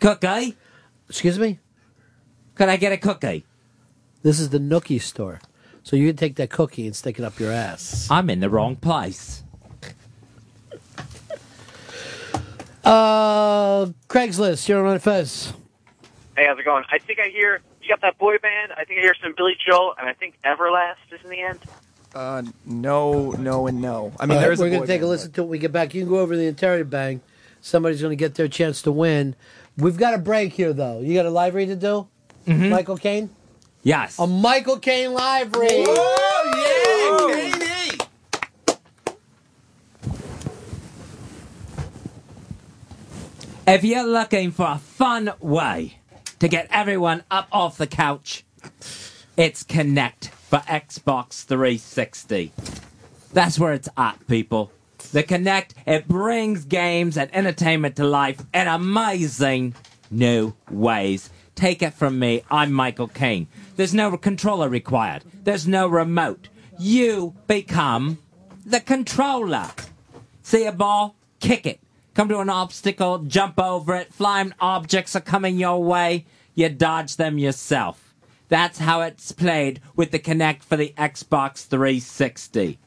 Cookie? 0.00 0.56
Excuse 1.08 1.38
me? 1.38 1.58
Could 2.54 2.68
I 2.68 2.76
get 2.76 2.92
a 2.92 2.96
cookie? 2.96 3.44
This 4.22 4.38
is 4.38 4.50
the 4.50 4.58
Nookie 4.58 5.02
store. 5.02 5.40
So 5.82 5.96
you 5.96 6.06
can 6.08 6.16
take 6.16 6.36
that 6.36 6.50
cookie 6.50 6.86
and 6.86 6.94
stick 6.94 7.18
it 7.18 7.24
up 7.24 7.38
your 7.38 7.52
ass. 7.52 8.08
I'm 8.10 8.30
in 8.30 8.40
the 8.40 8.48
wrong 8.48 8.76
place. 8.76 9.42
Uh, 12.84 13.86
Craigslist, 14.08 14.68
you're 14.68 14.86
on 14.86 14.98
Fez. 14.98 15.52
Hey, 16.36 16.46
how's 16.46 16.58
it 16.58 16.64
going? 16.64 16.84
I 16.90 16.98
think 16.98 17.20
I 17.20 17.28
hear 17.28 17.60
you 17.80 17.88
got 17.88 18.00
that 18.00 18.18
boy 18.18 18.38
band. 18.38 18.72
I 18.76 18.84
think 18.84 18.98
I 18.98 19.02
hear 19.02 19.14
some 19.22 19.34
Billy 19.36 19.52
Joel, 19.66 19.94
and 19.98 20.08
I 20.08 20.14
think 20.14 20.34
Everlast 20.44 20.94
is 21.12 21.20
in 21.22 21.30
the 21.30 21.40
end. 21.40 21.58
uh, 22.14 22.42
no, 22.66 23.30
no, 23.32 23.66
and 23.68 23.80
no. 23.80 24.12
I 24.18 24.26
mean, 24.26 24.32
All 24.32 24.36
right, 24.38 24.46
there's 24.46 24.58
we're 24.58 24.66
a 24.66 24.70
going 24.70 24.82
to 24.82 24.86
take 24.88 25.02
a 25.02 25.06
listen 25.06 25.30
to 25.32 25.40
it 25.42 25.44
when 25.44 25.50
we 25.50 25.58
get 25.58 25.70
back. 25.72 25.94
You 25.94 26.02
can 26.02 26.08
go 26.10 26.18
over 26.18 26.34
to 26.34 26.38
the 26.38 26.52
Interrobang. 26.52 27.20
Somebody's 27.60 28.00
going 28.00 28.10
to 28.10 28.16
get 28.16 28.34
their 28.34 28.48
chance 28.48 28.82
to 28.82 28.92
win. 28.92 29.36
We've 29.76 29.96
got 29.96 30.14
a 30.14 30.18
break 30.18 30.52
here, 30.54 30.72
though. 30.72 31.00
You 31.00 31.14
got 31.14 31.26
a 31.26 31.30
live 31.30 31.54
read 31.54 31.66
to 31.66 31.76
do? 31.76 32.08
Mm-hmm. 32.46 32.68
Michael 32.68 32.96
Caine? 32.98 33.30
Yes. 33.82 34.18
A 34.18 34.26
Michael 34.26 34.78
Caine 34.78 35.12
live 35.12 35.54
read. 35.54 35.86
Oh, 35.88 37.30
yeah, 37.30 37.50
Caney! 37.50 37.98
If 43.66 43.82
you're 43.84 44.04
looking 44.06 44.50
for 44.50 44.66
a 44.72 44.78
fun 44.78 45.32
way 45.40 45.98
to 46.38 46.48
get 46.48 46.68
everyone 46.70 47.24
up 47.30 47.48
off 47.52 47.76
the 47.76 47.86
couch, 47.86 48.44
it's 49.36 49.64
Kinect 49.64 50.28
for 50.28 50.58
Xbox 50.60 51.44
360. 51.44 52.52
That's 53.32 53.58
where 53.58 53.72
it's 53.72 53.88
at, 53.96 54.26
people. 54.28 54.70
The 55.12 55.22
Kinect, 55.22 55.70
it 55.86 56.08
brings 56.08 56.64
games 56.64 57.16
and 57.16 57.34
entertainment 57.34 57.96
to 57.96 58.04
life 58.04 58.40
in 58.52 58.68
amazing 58.68 59.74
new 60.10 60.54
ways. 60.70 61.30
Take 61.54 61.82
it 61.82 61.94
from 61.94 62.18
me, 62.18 62.42
I'm 62.50 62.72
Michael 62.72 63.08
Caine. 63.08 63.46
There's 63.76 63.94
no 63.94 64.16
controller 64.16 64.68
required. 64.68 65.24
There's 65.44 65.68
no 65.68 65.86
remote. 65.86 66.48
You 66.78 67.34
become 67.46 68.18
the 68.66 68.80
controller. 68.80 69.70
See 70.42 70.66
a 70.66 70.72
ball? 70.72 71.14
Kick 71.40 71.66
it. 71.66 71.80
Come 72.14 72.28
to 72.28 72.38
an 72.38 72.48
obstacle, 72.48 73.18
jump 73.18 73.58
over 73.58 73.96
it. 73.96 74.14
Flying 74.14 74.54
objects 74.60 75.16
are 75.16 75.20
coming 75.20 75.58
your 75.58 75.82
way. 75.82 76.26
You 76.54 76.68
dodge 76.68 77.16
them 77.16 77.38
yourself. 77.38 78.14
That's 78.48 78.78
how 78.78 79.00
it's 79.00 79.32
played 79.32 79.80
with 79.96 80.12
the 80.12 80.20
Kinect 80.20 80.62
for 80.62 80.76
the 80.76 80.94
Xbox 80.96 81.66
360. 81.66 82.78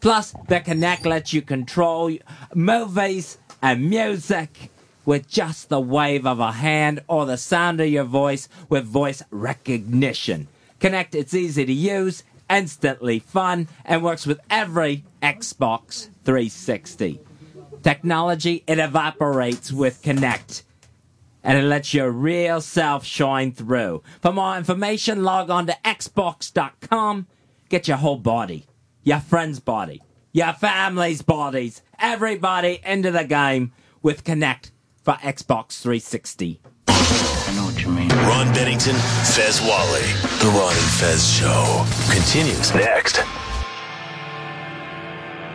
Plus, 0.00 0.32
the 0.48 0.58
Kinect 0.58 1.06
lets 1.06 1.32
you 1.32 1.42
control 1.42 2.16
movies 2.56 3.38
and 3.62 3.88
music 3.88 4.72
with 5.04 5.28
just 5.28 5.68
the 5.68 5.80
wave 5.80 6.26
of 6.26 6.40
a 6.40 6.50
hand 6.50 7.04
or 7.06 7.24
the 7.24 7.36
sound 7.36 7.80
of 7.80 7.86
your 7.86 8.02
voice 8.02 8.48
with 8.68 8.84
voice 8.84 9.22
recognition. 9.30 10.48
Kinect, 10.80 11.14
it's 11.14 11.34
easy 11.34 11.64
to 11.64 11.72
use, 11.72 12.24
instantly 12.50 13.20
fun, 13.20 13.68
and 13.84 14.02
works 14.02 14.26
with 14.26 14.40
every 14.50 15.04
Xbox 15.22 16.08
360. 16.24 17.20
Technology, 17.82 18.64
it 18.66 18.78
evaporates 18.78 19.72
with 19.72 20.02
Kinect. 20.02 20.62
And 21.44 21.58
it 21.58 21.62
lets 21.64 21.92
your 21.92 22.10
real 22.10 22.60
self 22.60 23.04
shine 23.04 23.52
through. 23.52 24.02
For 24.20 24.32
more 24.32 24.56
information, 24.56 25.24
log 25.24 25.50
on 25.50 25.66
to 25.66 25.76
Xbox.com. 25.84 27.26
Get 27.68 27.88
your 27.88 27.96
whole 27.96 28.18
body, 28.18 28.66
your 29.02 29.18
friend's 29.18 29.58
body, 29.58 30.02
your 30.30 30.52
family's 30.52 31.22
bodies, 31.22 31.82
everybody 31.98 32.80
into 32.84 33.10
the 33.10 33.24
game 33.24 33.72
with 34.02 34.24
Kinect 34.24 34.70
for 35.02 35.14
Xbox 35.14 35.80
360. 35.82 36.60
I 36.88 37.52
know 37.56 37.64
what 37.64 37.82
you 37.82 37.88
mean. 37.90 38.08
Ron 38.08 38.54
Bennington, 38.54 38.94
Fez 38.94 39.60
Whatley. 39.60 40.40
The 40.40 40.48
Ron 40.48 40.72
and 40.72 40.90
Fez 41.00 41.28
Show 41.28 41.84
continues 42.12 42.72
next. 42.74 43.20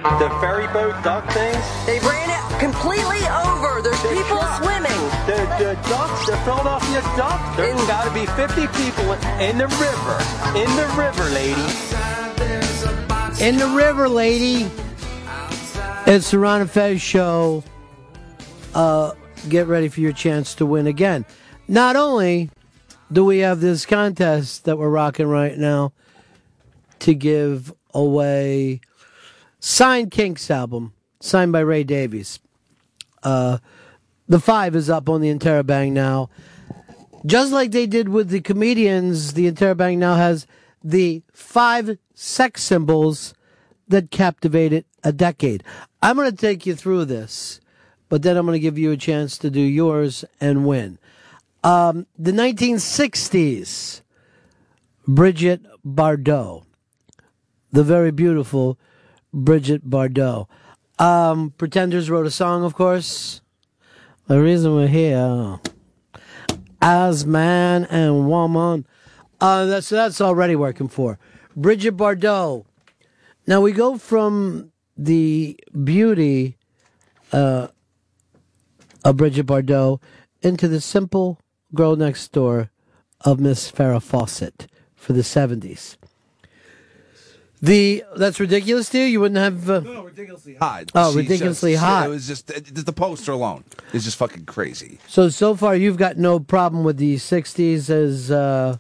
The 0.03 0.29
ferry 0.39 0.67
boat 0.67 0.95
dock 1.03 1.25
things? 1.33 1.63
They 1.85 1.99
ran 1.99 2.29
it 2.29 2.59
completely 2.59 3.21
over. 3.27 3.81
There's 3.81 3.99
people 4.01 4.41
swimming. 4.61 5.01
The, 5.25 5.45
the 5.57 5.79
docks, 5.89 6.27
the 6.27 6.37
Philadelphia 6.45 7.01
dock? 7.17 7.57
There's 7.57 7.75
got 7.87 8.05
to 8.05 8.13
be 8.13 8.25
50 8.25 8.67
people 8.77 9.13
in 9.41 9.57
the 9.57 9.67
river. 9.67 10.17
In 10.57 10.69
the 10.75 10.87
river, 10.95 11.23
lady. 11.31 11.67
In 13.43 13.57
the 13.57 13.67
river, 13.75 14.07
lady. 14.07 14.69
It's 16.05 16.31
the 16.31 16.39
Ron 16.39 16.61
and 16.61 16.71
Fez 16.71 17.01
show. 17.01 17.63
Uh, 18.73 19.13
get 19.49 19.67
ready 19.67 19.89
for 19.89 19.99
your 19.99 20.13
chance 20.13 20.55
to 20.55 20.65
win 20.65 20.87
again. 20.87 21.25
Not 21.67 21.95
only 21.95 22.49
do 23.11 23.25
we 23.25 23.39
have 23.39 23.59
this 23.59 23.85
contest 23.85 24.65
that 24.65 24.77
we're 24.77 24.89
rocking 24.89 25.27
right 25.27 25.57
now 25.57 25.91
to 26.99 27.13
give 27.13 27.73
away 27.93 28.81
signed 29.59 30.11
Kinks 30.11 30.49
album, 30.51 30.93
signed 31.19 31.51
by 31.51 31.59
Ray 31.59 31.83
Davies. 31.83 32.39
Uh, 33.23 33.57
the 34.27 34.39
five 34.39 34.75
is 34.75 34.89
up 34.89 35.09
on 35.09 35.21
the 35.21 35.33
Interrobang 35.33 35.91
now. 35.91 36.29
Just 37.25 37.51
like 37.51 37.71
they 37.71 37.87
did 37.87 38.09
with 38.09 38.29
the 38.29 38.41
comedians, 38.41 39.33
the 39.33 39.51
Interrobang 39.51 39.97
now 39.97 40.15
has 40.15 40.47
the 40.83 41.23
five 41.33 41.97
sex 42.13 42.63
symbols 42.63 43.33
that 43.87 44.11
captivated 44.11 44.85
a 45.03 45.11
decade. 45.11 45.63
I'm 46.01 46.15
going 46.15 46.29
to 46.29 46.35
take 46.35 46.65
you 46.65 46.75
through 46.75 47.05
this, 47.05 47.59
but 48.09 48.21
then 48.21 48.37
I'm 48.37 48.45
going 48.45 48.55
to 48.55 48.59
give 48.59 48.77
you 48.77 48.91
a 48.91 48.97
chance 48.97 49.37
to 49.39 49.49
do 49.49 49.61
yours 49.61 50.23
and 50.39 50.65
win. 50.65 50.99
Um, 51.63 52.05
the 52.17 52.31
1960s, 52.31 54.01
Bridget 55.07 55.61
Bardot, 55.85 56.63
the 57.71 57.83
very 57.83 58.11
beautiful 58.11 58.77
Bridget 59.33 59.89
Bardot. 59.89 60.47
Um, 60.99 61.51
Pretenders 61.57 62.09
wrote 62.09 62.25
a 62.25 62.31
song, 62.31 62.63
of 62.63 62.73
course. 62.73 63.41
The 64.27 64.41
reason 64.41 64.75
we're 64.75 64.87
here 64.87 65.59
as 66.81 67.25
man 67.25 67.85
and 67.85 68.27
woman. 68.27 68.85
Uh, 69.39 69.65
that's, 69.65 69.89
that's 69.89 70.21
already 70.21 70.55
working 70.55 70.87
for. 70.87 71.19
Bridget 71.55 71.97
Bardot. 71.97 72.65
Now 73.45 73.61
we 73.61 73.71
go 73.71 73.97
from 73.97 74.71
the 74.97 75.59
beauty 75.83 76.57
uh, 77.31 77.67
of 79.03 79.17
Bridget 79.17 79.45
Bardot 79.45 80.01
into 80.41 80.67
the 80.67 80.81
simple 80.81 81.39
girl 81.73 81.95
next 81.95 82.31
door 82.31 82.71
of 83.21 83.39
Miss 83.39 83.71
Farrah 83.71 84.01
Fawcett 84.01 84.67
for 84.95 85.13
the 85.13 85.21
70s. 85.21 85.97
The 87.61 88.03
that's 88.15 88.39
ridiculous 88.39 88.89
to 88.89 88.99
you. 88.99 89.05
You 89.05 89.19
wouldn't 89.19 89.39
have. 89.39 89.69
Uh, 89.69 89.79
no, 89.79 90.03
ridiculously 90.03 90.55
hot. 90.55 90.91
Oh, 90.93 91.09
She's 91.09 91.15
ridiculously 91.17 91.71
just- 91.73 91.83
hot. 91.83 92.05
It 92.05 92.09
was 92.09 92.27
just 92.27 92.49
it- 92.51 92.85
the 92.85 92.93
poster 92.93 93.31
alone 93.31 93.63
is 93.93 94.03
just 94.03 94.17
fucking 94.17 94.45
crazy. 94.45 94.99
So 95.07 95.29
so 95.29 95.55
far, 95.55 95.75
you've 95.75 95.97
got 95.97 96.17
no 96.17 96.39
problem 96.39 96.83
with 96.83 96.97
the 96.97 97.15
'60s 97.15 97.89
as. 97.89 98.29
Uh, 98.31 98.77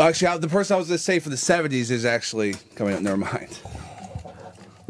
Actually, 0.00 0.28
I- 0.28 0.36
the 0.38 0.48
person 0.48 0.74
I 0.74 0.78
was 0.78 0.88
going 0.88 0.98
to 0.98 1.02
say 1.02 1.18
for 1.20 1.28
the 1.28 1.36
'70s 1.36 1.90
is 1.90 2.04
actually 2.04 2.54
coming 2.74 2.94
up. 2.94 3.02
Never 3.02 3.16
mind. 3.16 3.58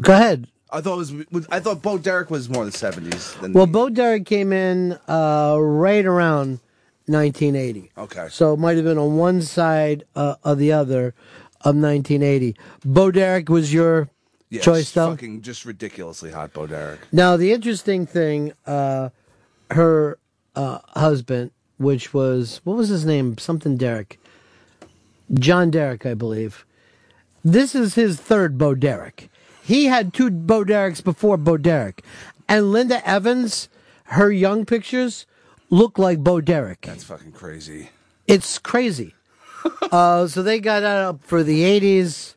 go 0.01 0.13
ahead. 0.13 0.47
I 0.71 0.81
thought 0.81 0.93
it 1.09 1.31
was. 1.31 1.47
I 1.51 1.59
thought 1.59 1.81
Bo 1.81 1.97
Derek 1.97 2.29
was 2.31 2.49
more 2.49 2.65
the 2.65 2.71
'70s 2.71 3.39
than. 3.41 3.53
Well, 3.53 3.67
Bo 3.67 3.89
Derek 3.89 4.25
came 4.25 4.51
in 4.53 4.93
uh, 5.07 5.55
right 5.59 6.05
around 6.05 6.59
1980. 7.07 7.91
Okay. 7.97 8.27
So 8.31 8.53
it 8.53 8.57
might 8.59 8.75
have 8.75 8.85
been 8.85 8.97
on 8.99 9.17
one 9.17 9.41
side 9.41 10.03
uh, 10.15 10.35
or 10.45 10.55
the 10.55 10.71
other 10.71 11.13
of 11.61 11.75
1980. 11.75 12.55
Bo 12.85 13.11
Derek 13.11 13.49
was 13.49 13.73
your 13.73 14.09
Yes, 14.49 14.63
choice, 14.63 14.91
though. 14.91 15.11
Fucking 15.11 15.41
just 15.41 15.63
ridiculously 15.63 16.31
hot, 16.31 16.53
Bo 16.53 16.65
Derek. 16.65 16.99
Now, 17.11 17.37
the 17.37 17.51
interesting 17.51 18.07
thing, 18.07 18.53
uh, 18.65 19.09
her 19.69 20.17
uh, 20.55 20.79
husband, 20.95 21.51
which 21.77 22.13
was, 22.15 22.59
what 22.63 22.75
was 22.75 22.89
his 22.89 23.05
name? 23.05 23.37
Something 23.37 23.77
Derek. 23.77 24.19
John 25.33 25.69
Derek, 25.69 26.05
I 26.05 26.15
believe. 26.15 26.65
This 27.43 27.75
is 27.75 27.93
his 27.93 28.19
third 28.19 28.57
Bo 28.57 28.73
Derek. 28.73 29.29
He 29.63 29.85
had 29.85 30.13
two 30.15 30.31
Bo 30.31 30.63
Dereks 30.63 31.01
before 31.01 31.37
Bo 31.37 31.57
Derek. 31.57 32.03
And 32.47 32.71
Linda 32.71 33.07
Evans, 33.07 33.69
her 34.05 34.31
young 34.31 34.65
pictures 34.65 35.27
look 35.69 35.99
like 35.99 36.19
Bo 36.23 36.41
Derek. 36.41 36.81
That's 36.81 37.03
fucking 37.03 37.33
crazy. 37.33 37.89
It's 38.25 38.57
crazy. 38.57 39.13
Uh, 39.91 40.27
so 40.27 40.43
they 40.43 40.59
got 40.59 40.83
up 40.83 41.23
for 41.23 41.43
the 41.43 41.63
80s. 41.63 42.35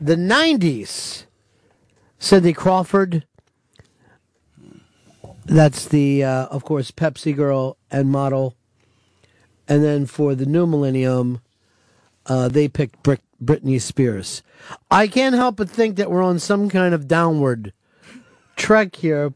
The 0.00 0.16
90s, 0.16 1.24
Cindy 2.18 2.54
Crawford. 2.54 3.26
That's 5.44 5.84
the, 5.84 6.24
uh, 6.24 6.46
of 6.46 6.64
course, 6.64 6.90
Pepsi 6.90 7.36
girl 7.36 7.76
and 7.90 8.08
model. 8.08 8.56
And 9.68 9.84
then 9.84 10.06
for 10.06 10.34
the 10.34 10.46
new 10.46 10.66
millennium, 10.66 11.42
uh, 12.26 12.48
they 12.48 12.66
picked 12.66 13.02
Brit- 13.02 13.20
Britney 13.42 13.80
Spears. 13.80 14.42
I 14.90 15.06
can't 15.06 15.34
help 15.34 15.56
but 15.56 15.68
think 15.68 15.96
that 15.96 16.10
we're 16.10 16.22
on 16.22 16.38
some 16.38 16.70
kind 16.70 16.94
of 16.94 17.06
downward 17.08 17.72
trek 18.56 18.96
here 18.96 19.34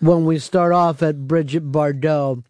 when 0.00 0.24
we 0.24 0.38
start 0.38 0.72
off 0.72 1.02
at 1.02 1.26
Bridget 1.26 1.72
Bardot 1.72 2.44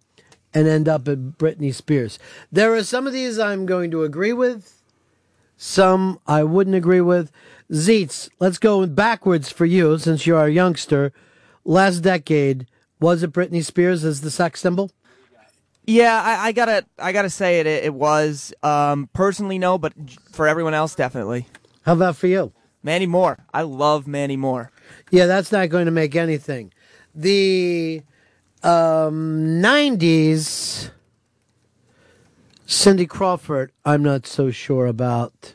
and 0.54 0.66
end 0.66 0.88
up 0.88 1.06
at 1.08 1.18
Britney 1.38 1.74
Spears. 1.74 2.18
There 2.50 2.74
are 2.74 2.82
some 2.82 3.06
of 3.06 3.12
these 3.12 3.38
I'm 3.38 3.66
going 3.66 3.90
to 3.90 4.02
agree 4.02 4.32
with, 4.32 4.82
some 5.56 6.20
I 6.26 6.44
wouldn't 6.44 6.76
agree 6.76 7.00
with. 7.00 7.32
Zeets, 7.70 8.30
let's 8.38 8.58
go 8.58 8.86
backwards 8.86 9.50
for 9.50 9.66
you 9.66 9.98
since 9.98 10.26
you're 10.26 10.46
a 10.46 10.50
youngster. 10.50 11.12
Last 11.64 12.00
decade, 12.00 12.66
was 13.00 13.22
it 13.22 13.32
Britney 13.32 13.64
Spears 13.64 14.04
as 14.04 14.20
the 14.20 14.30
sex 14.30 14.60
symbol? 14.60 14.90
Yeah, 15.84 16.22
I, 16.22 16.48
I 16.48 16.52
gotta, 16.52 16.84
I 16.98 17.12
gotta 17.12 17.30
say 17.30 17.60
it. 17.60 17.66
It, 17.66 17.84
it 17.84 17.94
was 17.94 18.54
um, 18.62 19.08
personally 19.12 19.58
no, 19.58 19.78
but 19.78 19.92
for 20.30 20.46
everyone 20.46 20.74
else, 20.74 20.94
definitely. 20.94 21.46
How 21.82 21.94
about 21.94 22.16
for 22.16 22.26
you? 22.26 22.52
Mandy 22.82 23.06
Moore. 23.06 23.38
I 23.52 23.62
love 23.62 24.06
Mandy 24.06 24.36
Moore. 24.36 24.70
Yeah, 25.10 25.26
that's 25.26 25.50
not 25.50 25.68
going 25.68 25.86
to 25.86 25.90
make 25.90 26.14
anything. 26.14 26.72
The 27.14 28.02
um, 28.62 29.60
90s, 29.62 30.90
Cindy 32.66 33.06
Crawford, 33.06 33.72
I'm 33.84 34.02
not 34.02 34.26
so 34.26 34.50
sure 34.50 34.86
about. 34.86 35.54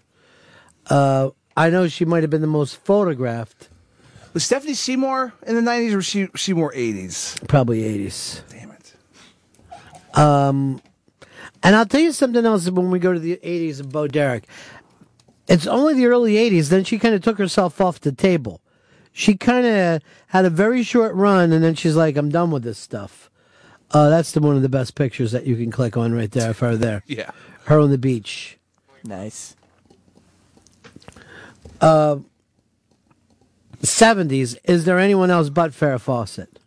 Uh, 0.87 1.29
I 1.55 1.69
know 1.69 1.87
she 1.87 2.05
might 2.05 2.23
have 2.23 2.29
been 2.29 2.41
the 2.41 2.47
most 2.47 2.77
photographed, 2.77 3.69
Was 4.33 4.43
Stephanie 4.43 4.73
Seymour 4.73 5.33
in 5.45 5.55
the 5.55 5.61
'90s 5.61 5.93
or 5.93 5.97
was 5.97 6.05
she 6.05 6.27
she 6.35 6.53
more 6.53 6.71
'80s? 6.73 7.47
probably 7.47 7.81
80s. 7.83 8.41
Damn 8.49 8.71
it. 8.71 10.17
Um, 10.17 10.81
and 11.61 11.75
I'll 11.75 11.85
tell 11.85 12.01
you 12.01 12.11
something 12.11 12.43
else 12.45 12.67
when 12.69 12.89
we 12.89 12.97
go 12.99 13.13
to 13.13 13.19
the 13.19 13.37
80s 13.43 13.79
of 13.79 13.91
Bo 13.91 14.07
Derek. 14.07 14.45
It's 15.47 15.67
only 15.67 15.93
the 15.93 16.07
early 16.07 16.33
80s, 16.33 16.69
then 16.69 16.83
she 16.83 16.97
kind 16.97 17.13
of 17.13 17.21
took 17.21 17.37
herself 17.37 17.79
off 17.79 17.99
the 17.99 18.11
table. 18.11 18.59
She 19.13 19.35
kind 19.35 19.65
of 19.65 20.01
had 20.27 20.43
a 20.43 20.49
very 20.49 20.81
short 20.81 21.13
run, 21.13 21.53
and 21.53 21.63
then 21.63 21.75
she's 21.75 21.95
like, 21.95 22.17
I'm 22.17 22.29
done 22.29 22.49
with 22.49 22.63
this 22.63 22.79
stuff. 22.79 23.29
Uh, 23.91 24.09
that's 24.09 24.31
the, 24.31 24.41
one 24.41 24.55
of 24.55 24.63
the 24.63 24.69
best 24.69 24.95
pictures 24.95 25.31
that 25.31 25.45
you 25.45 25.55
can 25.55 25.69
click 25.69 25.95
on 25.95 26.13
right 26.13 26.31
there, 26.31 26.49
if 26.49 26.59
her 26.59 26.75
there. 26.75 27.03
Yeah. 27.07 27.29
Her 27.65 27.79
on 27.79 27.91
the 27.91 27.97
beach. 27.97 28.57
Nice. 29.05 29.55
Uh, 31.79 32.17
70s, 33.81 34.57
is 34.63 34.85
there 34.85 34.97
anyone 34.99 35.29
else 35.29 35.49
but 35.49 35.71
Farrah 35.71 36.01
Fawcett? 36.01 36.59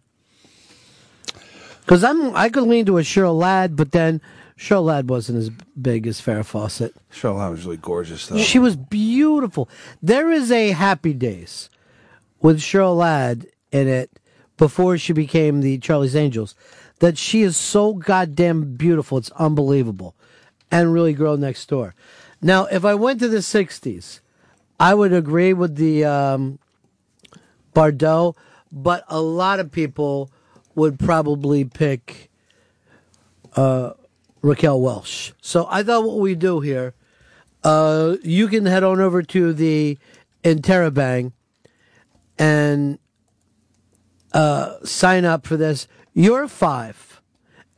Because 1.81 2.05
I'm, 2.05 2.34
I 2.34 2.49
could 2.49 2.65
lean 2.65 2.86
to 2.86 2.99
a 2.99 3.02
Cheryl 3.02 3.36
Ladd, 3.36 3.76
but 3.76 3.92
then 3.92 4.20
Cheryl 4.58 4.84
Ladd 4.84 5.08
wasn't 5.08 5.39
as 5.39 5.50
big 5.50 6.07
as 6.07 6.20
Farrah 6.20 6.44
Fawcett. 6.44 6.94
Cheryl 7.12 7.39
Ladd 7.39 7.50
was 7.50 7.65
really 7.65 7.76
gorgeous 7.76 8.26
though. 8.26 8.39
She 8.39 8.58
was 8.58 8.76
beautiful. 8.76 9.68
There 10.02 10.31
is 10.31 10.50
a 10.50 10.70
Happy 10.70 11.12
Days 11.12 11.70
with 12.47 12.60
Cheryl 12.60 12.94
Ladd 12.94 13.49
in 13.73 13.89
it 13.89 14.08
before 14.57 14.97
she 14.97 15.12
became 15.12 15.62
the 15.62 15.78
Charlie's 15.78 16.15
Angels 16.15 16.55
that 17.00 17.18
she 17.18 17.42
is 17.42 17.57
so 17.57 17.94
goddamn 17.94 18.76
beautiful. 18.76 19.18
It's 19.18 19.33
unbelievable. 19.33 20.15
And 20.70 20.92
really 20.92 21.12
girl 21.12 21.36
next 21.36 21.68
door. 21.68 21.97
Now, 22.41 22.66
if 22.66 22.84
I 22.84 22.94
went 22.94 23.18
to 23.18 23.26
the 23.26 23.39
60s, 23.39 24.20
I 24.78 24.94
would 24.94 25.12
agree 25.12 25.55
with 25.55 25.75
the 25.75 26.05
um, 26.05 26.60
Bardot, 27.75 28.36
but 28.70 29.02
a 29.08 29.20
lot 29.20 29.58
of 29.58 29.73
people 29.73 30.31
would 30.76 31.00
probably 31.00 31.65
pick 31.65 32.31
uh, 33.57 33.94
Raquel 34.41 34.81
Welch. 34.81 35.33
So 35.41 35.66
I 35.68 35.83
thought 35.83 36.05
what 36.05 36.20
we 36.20 36.36
do 36.36 36.60
here, 36.60 36.94
uh, 37.65 38.18
you 38.23 38.47
can 38.47 38.66
head 38.66 38.84
on 38.84 39.00
over 39.00 39.25
to 39.25 39.52
the 39.52 39.99
Interrobang 40.44 41.33
and 42.39 42.98
uh, 44.32 44.76
sign 44.84 45.24
up 45.24 45.47
for 45.47 45.56
this. 45.56 45.89
Your 46.15 46.48
five. 46.48 47.20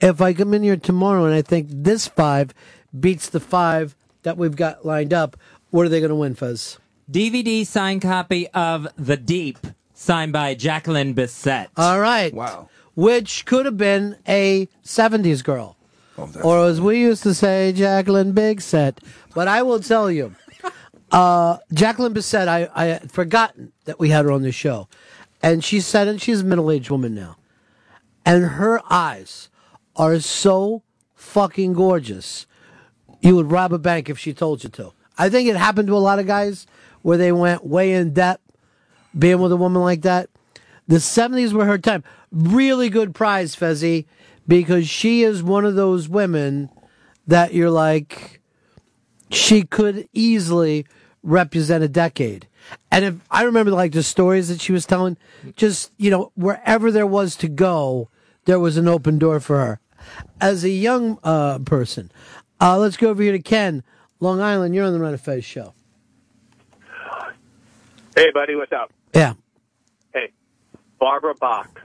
If 0.01 0.21
I 0.21 0.33
come 0.33 0.55
in 0.55 0.63
here 0.63 0.77
tomorrow 0.77 1.25
and 1.25 1.35
I 1.35 1.43
think 1.43 1.69
this 1.71 2.07
five 2.07 2.55
beats 2.99 3.29
the 3.29 3.41
five 3.41 3.97
that 4.23 4.37
we've 4.37 4.55
got 4.57 4.87
lined 4.87 5.13
up, 5.13 5.37
what 5.71 5.87
are 5.87 5.89
they 5.89 6.01
going 6.01 6.11
to 6.11 6.15
win, 6.15 6.35
Fez? 6.35 6.79
DVD 7.11 7.67
signed 7.67 8.03
copy 8.03 8.49
of 8.49 8.87
The 8.97 9.17
Deep, 9.17 9.59
signed 9.95 10.33
by 10.33 10.55
Jacqueline 10.55 11.15
Bisset. 11.15 11.69
All 11.77 11.99
right. 12.01 12.33
Wow. 12.33 12.69
Which 12.95 13.45
could 13.45 13.65
have 13.67 13.77
been 13.77 14.17
a 14.29 14.69
70s 14.85 15.43
girl. 15.43 15.77
or 16.43 16.67
as 16.67 16.81
we 16.81 17.01
used 17.01 17.23
to 17.23 17.35
say, 17.35 17.73
Jacqueline 17.73 18.33
Big 18.33 18.61
Set. 18.61 19.01
But 19.35 19.49
I 19.49 19.63
will 19.63 19.81
tell 19.81 20.11
you, 20.11 20.35
uh, 21.11 21.59
Jacqueline 21.73 22.15
Bisset, 22.15 22.49
I, 22.49 22.69
I 22.75 22.85
had 22.87 23.13
forgotten 23.13 23.73
that 23.85 23.99
we 23.99 24.11
had 24.11 24.25
her 24.25 24.33
on 24.33 24.43
the 24.43 24.53
show. 24.53 24.89
And 25.43 25.65
she 25.65 25.81
said, 25.81 26.09
and 26.09 26.21
she's 26.21 26.41
a 26.41 26.45
middle 26.45 26.71
aged 26.71 26.91
woman 26.91 27.15
now. 27.15 27.37
And 28.25 28.45
her 28.45 28.81
eyes 28.91 29.49
are 29.97 30.19
so 30.21 30.83
fucking 31.15 31.73
gorgeous. 31.73 32.47
You 33.21 33.37
would 33.37 33.51
rob 33.51 33.73
a 33.73 33.79
bank 33.79 34.09
if 34.09 34.19
she 34.19 34.33
told 34.33 34.65
you 34.65 34.71
to. 34.71 34.93
I 35.17 35.29
think 35.29 35.49
it 35.49 35.57
happened 35.57 35.89
to 35.89 35.97
a 35.97 35.99
lot 35.99 36.19
of 36.19 36.27
guys 36.27 36.67
where 37.03 37.17
they 37.17 37.33
went 37.33 37.65
way 37.65 37.93
in 37.93 38.13
depth 38.13 38.43
being 39.19 39.41
with 39.41 39.53
a 39.53 39.57
woman 39.57 39.83
like 39.83 40.03
that. 40.03 40.29
The 40.87 40.97
70s 40.97 41.53
were 41.53 41.65
her 41.65 41.79
time. 41.79 42.05
Really 42.31 42.89
good 42.89 43.15
prize, 43.15 43.57
Fezzi, 43.57 44.07
because 44.47 44.89
she 44.89 45.23
is 45.23 45.43
one 45.43 45.65
of 45.65 45.75
those 45.75 46.09
women 46.09 46.71
that 47.27 47.53
you're 47.53 47.71
like, 47.71 48.38
she 49.31 49.63
could 49.63 50.09
easily 50.13 50.87
represent 51.23 51.85
a 51.85 51.89
decade. 51.89 52.47
And 52.91 53.05
if 53.05 53.15
I 53.31 53.43
remember 53.45 53.71
like 53.71 53.93
the 53.93 54.03
stories 54.03 54.49
that 54.49 54.61
she 54.61 54.73
was 54.73 54.87
telling, 54.87 55.17
just, 55.57 55.93
you 55.97 56.11
know, 56.11 56.33
wherever 56.35 56.91
there 56.91 57.07
was 57.07 57.37
to 57.37 57.49
go, 57.49 58.09
there 58.45 58.59
was 58.59 58.77
an 58.77 58.89
open 58.89 59.19
door 59.19 59.41
for 59.41 59.59
her. 59.59 59.81
As 60.41 60.65
a 60.65 60.71
young 60.71 61.19
uh, 61.23 61.59
person, 61.61 62.11
uh, 62.61 62.79
let's 62.79 62.97
go 62.97 63.11
over 63.11 63.23
here 63.23 63.33
to 63.33 63.39
Ken, 63.39 63.83
Long 64.21 64.41
Island. 64.41 64.75
You're 64.75 64.87
on 64.87 64.93
the 64.93 65.01
Ron 65.01 65.13
and 65.13 65.21
Fez 65.21 65.45
show. 65.45 65.75
Hey, 68.17 68.31
buddy, 68.33 68.55
what's 68.57 68.73
up? 68.73 68.93
Yeah. 69.15 69.35
Hey, 70.13 70.33
Barbara 70.99 71.35
Bach. 71.35 71.83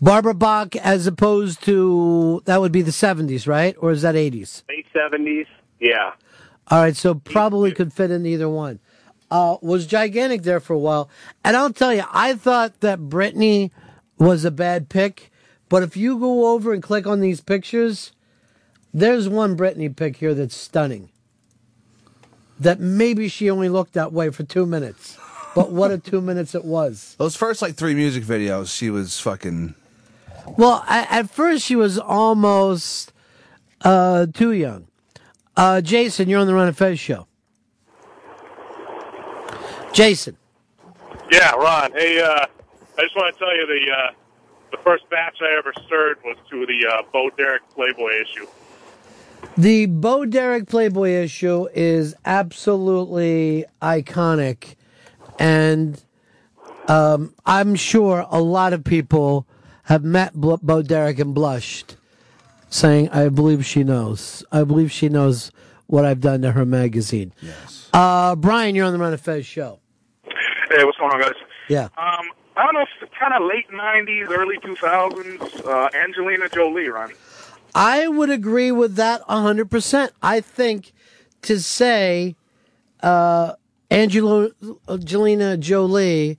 Barbara 0.00 0.34
Bach, 0.34 0.76
as 0.76 1.06
opposed 1.06 1.62
to 1.64 2.42
that 2.44 2.60
would 2.60 2.72
be 2.72 2.82
the 2.82 2.90
70s, 2.90 3.46
right? 3.46 3.74
Or 3.78 3.90
is 3.90 4.02
that 4.02 4.14
80s? 4.14 4.64
Late 4.68 4.86
70s. 4.94 5.46
Yeah. 5.80 6.12
All 6.72 6.78
right, 6.78 6.96
so 6.96 7.14
probably 7.14 7.70
could 7.72 7.92
fit 7.92 8.10
in 8.10 8.24
either 8.24 8.48
one. 8.48 8.78
Uh, 9.30 9.58
was 9.60 9.86
gigantic 9.86 10.40
there 10.40 10.58
for 10.58 10.72
a 10.72 10.78
while, 10.78 11.10
and 11.44 11.54
I'll 11.54 11.70
tell 11.70 11.92
you, 11.92 12.04
I 12.10 12.32
thought 12.32 12.80
that 12.80 12.98
Britney 12.98 13.70
was 14.16 14.46
a 14.46 14.50
bad 14.50 14.88
pick, 14.88 15.30
but 15.68 15.82
if 15.82 15.98
you 15.98 16.18
go 16.18 16.48
over 16.54 16.72
and 16.72 16.82
click 16.82 17.06
on 17.06 17.20
these 17.20 17.42
pictures, 17.42 18.12
there's 18.94 19.28
one 19.28 19.54
Britney 19.54 19.94
pic 19.94 20.16
here 20.16 20.32
that's 20.32 20.56
stunning. 20.56 21.10
That 22.58 22.80
maybe 22.80 23.28
she 23.28 23.50
only 23.50 23.68
looked 23.68 23.92
that 23.92 24.14
way 24.14 24.30
for 24.30 24.42
two 24.42 24.64
minutes, 24.64 25.18
but 25.54 25.72
what 25.72 25.90
a 25.90 25.98
two 25.98 26.22
minutes 26.22 26.54
it 26.54 26.64
was. 26.64 27.16
Those 27.18 27.36
first 27.36 27.60
like 27.60 27.74
three 27.74 27.94
music 27.94 28.24
videos, 28.24 28.74
she 28.74 28.88
was 28.88 29.20
fucking. 29.20 29.74
Well, 30.56 30.82
at, 30.88 31.12
at 31.12 31.30
first 31.30 31.66
she 31.66 31.76
was 31.76 31.98
almost 31.98 33.12
uh, 33.82 34.24
too 34.32 34.52
young. 34.52 34.86
Uh, 35.62 35.80
Jason, 35.80 36.28
you're 36.28 36.40
on 36.40 36.48
the 36.48 36.54
Ron 36.54 36.66
and 36.66 36.76
Fez 36.76 36.98
show. 36.98 37.28
Jason. 39.92 40.36
Yeah, 41.30 41.52
Ron. 41.52 41.92
Hey, 41.92 42.20
uh, 42.20 42.46
I 42.98 43.02
just 43.02 43.14
want 43.14 43.32
to 43.32 43.38
tell 43.38 43.56
you 43.56 43.64
the 43.68 43.92
uh, 43.92 44.10
the 44.72 44.78
first 44.78 45.08
batch 45.08 45.36
I 45.40 45.56
ever 45.56 45.72
stirred 45.86 46.18
was 46.24 46.36
to 46.50 46.66
the 46.66 46.88
uh, 46.88 47.02
Bo 47.12 47.30
Derek 47.36 47.62
Playboy 47.76 48.10
issue. 48.10 48.48
The 49.56 49.86
Bo 49.86 50.24
Derek 50.24 50.66
Playboy 50.66 51.10
issue 51.10 51.68
is 51.72 52.16
absolutely 52.24 53.64
iconic, 53.80 54.74
and 55.38 56.02
um, 56.88 57.36
I'm 57.46 57.76
sure 57.76 58.26
a 58.28 58.40
lot 58.40 58.72
of 58.72 58.82
people 58.82 59.46
have 59.84 60.02
met 60.02 60.34
Bo 60.34 60.82
Derek 60.82 61.20
and 61.20 61.32
blushed, 61.32 61.94
saying, 62.72 63.08
"I 63.10 63.28
believe 63.28 63.64
she 63.64 63.84
knows. 63.84 64.44
I 64.50 64.64
believe 64.64 64.90
she 64.90 65.08
knows 65.08 65.52
what 65.86 66.04
I've 66.04 66.20
done 66.20 66.42
to 66.42 66.52
her 66.52 66.64
magazine." 66.64 67.32
Yes. 67.40 67.90
Uh, 67.92 68.34
Brian, 68.34 68.74
you're 68.74 68.86
on 68.86 68.92
the 68.92 68.98
Ron 68.98 69.12
and 69.12 69.20
Fez 69.20 69.46
show. 69.46 69.78
Hey, 70.24 70.84
what's 70.84 70.98
going 70.98 71.12
on, 71.12 71.20
guys? 71.20 71.34
Yeah. 71.68 71.84
Um, 71.98 72.26
I 72.56 72.64
don't 72.64 72.74
know 72.74 72.80
if 72.80 72.88
it's 73.02 73.12
kind 73.18 73.34
of 73.34 73.42
late 73.42 73.68
'90s, 73.70 74.30
early 74.30 74.56
2000s. 74.58 75.66
Uh, 75.66 75.88
Angelina 75.94 76.48
Jolie, 76.48 76.88
Ron. 76.88 77.12
I 77.74 78.08
would 78.08 78.30
agree 78.30 78.70
with 78.70 78.96
that 78.96 79.22
100%. 79.28 80.10
I 80.22 80.40
think 80.40 80.92
to 81.42 81.58
say 81.60 82.36
uh, 83.02 83.54
Angelo, 83.90 84.50
Angelina 84.88 85.56
Jolie 85.56 86.38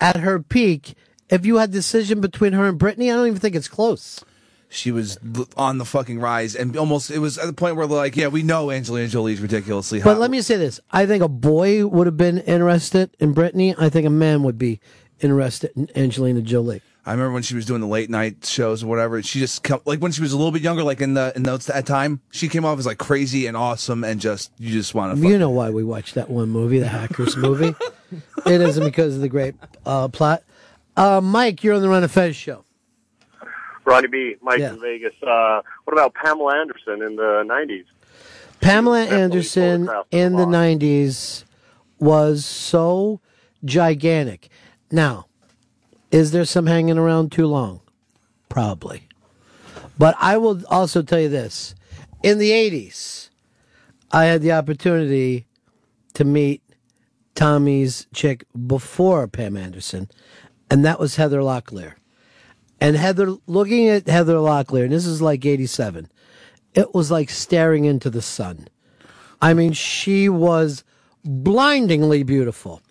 at 0.00 0.16
her 0.16 0.38
peak, 0.38 0.94
if 1.28 1.44
you 1.44 1.56
had 1.56 1.72
decision 1.72 2.20
between 2.20 2.52
her 2.54 2.66
and 2.66 2.78
Britney, 2.78 3.12
I 3.12 3.16
don't 3.16 3.26
even 3.28 3.40
think 3.40 3.54
it's 3.54 3.68
close. 3.68 4.24
She 4.68 4.90
was 4.90 5.18
on 5.56 5.78
the 5.78 5.84
fucking 5.84 6.18
rise, 6.18 6.56
and 6.56 6.76
almost 6.76 7.10
it 7.10 7.18
was 7.18 7.38
at 7.38 7.46
the 7.46 7.52
point 7.52 7.76
where 7.76 7.86
like, 7.86 8.16
yeah, 8.16 8.28
we 8.28 8.42
know 8.42 8.70
Angelina 8.70 9.08
Jolie's 9.08 9.40
ridiculously 9.40 10.00
hot. 10.00 10.10
But 10.10 10.18
let 10.18 10.30
me 10.30 10.40
say 10.42 10.56
this. 10.56 10.80
I 10.90 11.06
think 11.06 11.22
a 11.22 11.28
boy 11.28 11.86
would 11.86 12.06
have 12.06 12.16
been 12.16 12.38
interested 12.38 13.16
in 13.20 13.34
Britney 13.34 13.74
I 13.78 13.88
think 13.88 14.06
a 14.06 14.10
man 14.10 14.42
would 14.42 14.58
be 14.58 14.80
interested 15.20 15.70
in 15.76 15.88
Angelina 15.96 16.42
Jolie. 16.42 16.82
I 17.04 17.12
remember 17.12 17.34
when 17.34 17.44
she 17.44 17.54
was 17.54 17.64
doing 17.64 17.80
the 17.80 17.86
late 17.86 18.10
night 18.10 18.44
shows 18.44 18.82
or 18.82 18.88
whatever. 18.88 19.22
She 19.22 19.38
just 19.38 19.62
come, 19.62 19.80
like 19.84 20.00
when 20.00 20.10
she 20.10 20.20
was 20.20 20.32
a 20.32 20.36
little 20.36 20.50
bit 20.50 20.62
younger, 20.62 20.82
like 20.82 21.00
in 21.00 21.14
the 21.14 21.32
in 21.36 21.44
those 21.44 21.66
that 21.66 21.86
time, 21.86 22.20
she 22.32 22.48
came 22.48 22.64
off 22.64 22.80
as 22.80 22.86
like 22.86 22.98
crazy 22.98 23.46
and 23.46 23.56
awesome, 23.56 24.02
and 24.02 24.20
just 24.20 24.50
you 24.58 24.72
just 24.72 24.92
want 24.92 25.16
to. 25.16 25.28
You 25.28 25.38
know 25.38 25.50
why 25.50 25.70
we 25.70 25.84
watched 25.84 26.16
that 26.16 26.28
one 26.28 26.48
movie, 26.48 26.80
the 26.80 26.88
Hackers 26.88 27.36
movie? 27.36 27.76
it 28.46 28.60
isn't 28.60 28.84
because 28.84 29.14
of 29.14 29.20
the 29.20 29.28
great 29.28 29.54
uh, 29.86 30.08
plot. 30.08 30.42
Uh, 30.96 31.20
Mike, 31.20 31.62
you're 31.62 31.74
on 31.74 31.82
the 31.82 31.88
Ron 31.88 32.02
and 32.02 32.10
Fez 32.10 32.34
show. 32.34 32.64
Ronnie 33.86 34.08
B, 34.08 34.34
Mike 34.42 34.58
Yeah. 34.58 34.72
in 34.72 34.80
Vegas. 34.80 35.14
Uh, 35.22 35.62
what 35.84 35.92
about 35.94 36.12
Pamela 36.14 36.58
Anderson 36.60 37.02
in 37.02 37.16
the 37.16 37.44
90s? 37.46 37.84
Pamela 38.60 39.04
Anderson 39.04 39.88
in 40.10 40.34
the 40.36 40.44
90s 40.46 41.44
was 42.00 42.44
so 42.44 43.20
gigantic. 43.64 44.48
Now, 44.90 45.26
is 46.10 46.32
there 46.32 46.44
some 46.44 46.66
hanging 46.66 46.98
around 46.98 47.30
too 47.32 47.46
long? 47.46 47.80
Probably. 48.48 49.08
But 49.98 50.16
I 50.18 50.36
will 50.36 50.62
also 50.66 51.02
tell 51.02 51.20
you 51.20 51.28
this. 51.28 51.74
In 52.22 52.38
the 52.38 52.50
80s, 52.50 53.30
I 54.10 54.24
had 54.24 54.42
the 54.42 54.52
opportunity 54.52 55.46
to 56.14 56.24
meet 56.24 56.62
Tommy's 57.34 58.06
chick 58.14 58.44
before 58.66 59.28
Pam 59.28 59.56
Anderson, 59.56 60.08
and 60.70 60.84
that 60.84 60.98
was 60.98 61.16
Heather 61.16 61.40
Locklear. 61.40 61.94
And 62.80 62.96
Heather, 62.96 63.36
looking 63.46 63.88
at 63.88 64.06
Heather 64.06 64.34
Locklear, 64.34 64.84
and 64.84 64.92
this 64.92 65.06
is 65.06 65.22
like 65.22 65.44
87, 65.44 66.10
it 66.74 66.94
was 66.94 67.10
like 67.10 67.30
staring 67.30 67.84
into 67.84 68.10
the 68.10 68.22
sun. 68.22 68.68
I 69.40 69.54
mean, 69.54 69.72
she 69.72 70.28
was 70.28 70.84
blindingly 71.24 72.22
beautiful. 72.22 72.82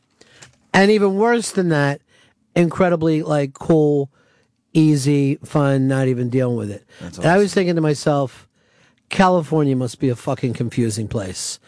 And 0.74 0.92
even 0.92 1.16
worse 1.16 1.52
than 1.52 1.70
that, 1.70 2.02
incredibly 2.56 3.24
like 3.24 3.54
cool, 3.54 4.12
easy, 4.74 5.36
fun, 5.38 5.88
not 5.88 6.08
even 6.08 6.30
dealing 6.30 6.58
with 6.58 6.72
it. 6.72 6.86
And 7.00 7.26
I 7.26 7.38
was 7.38 7.54
thinking 7.54 7.76
to 7.76 7.82
myself, 7.82 8.48
California 9.10 9.76
must 9.76 10.00
be 10.00 10.10
a 10.10 10.16
fucking 10.16 10.54
confusing 10.54 11.08
place. 11.08 11.60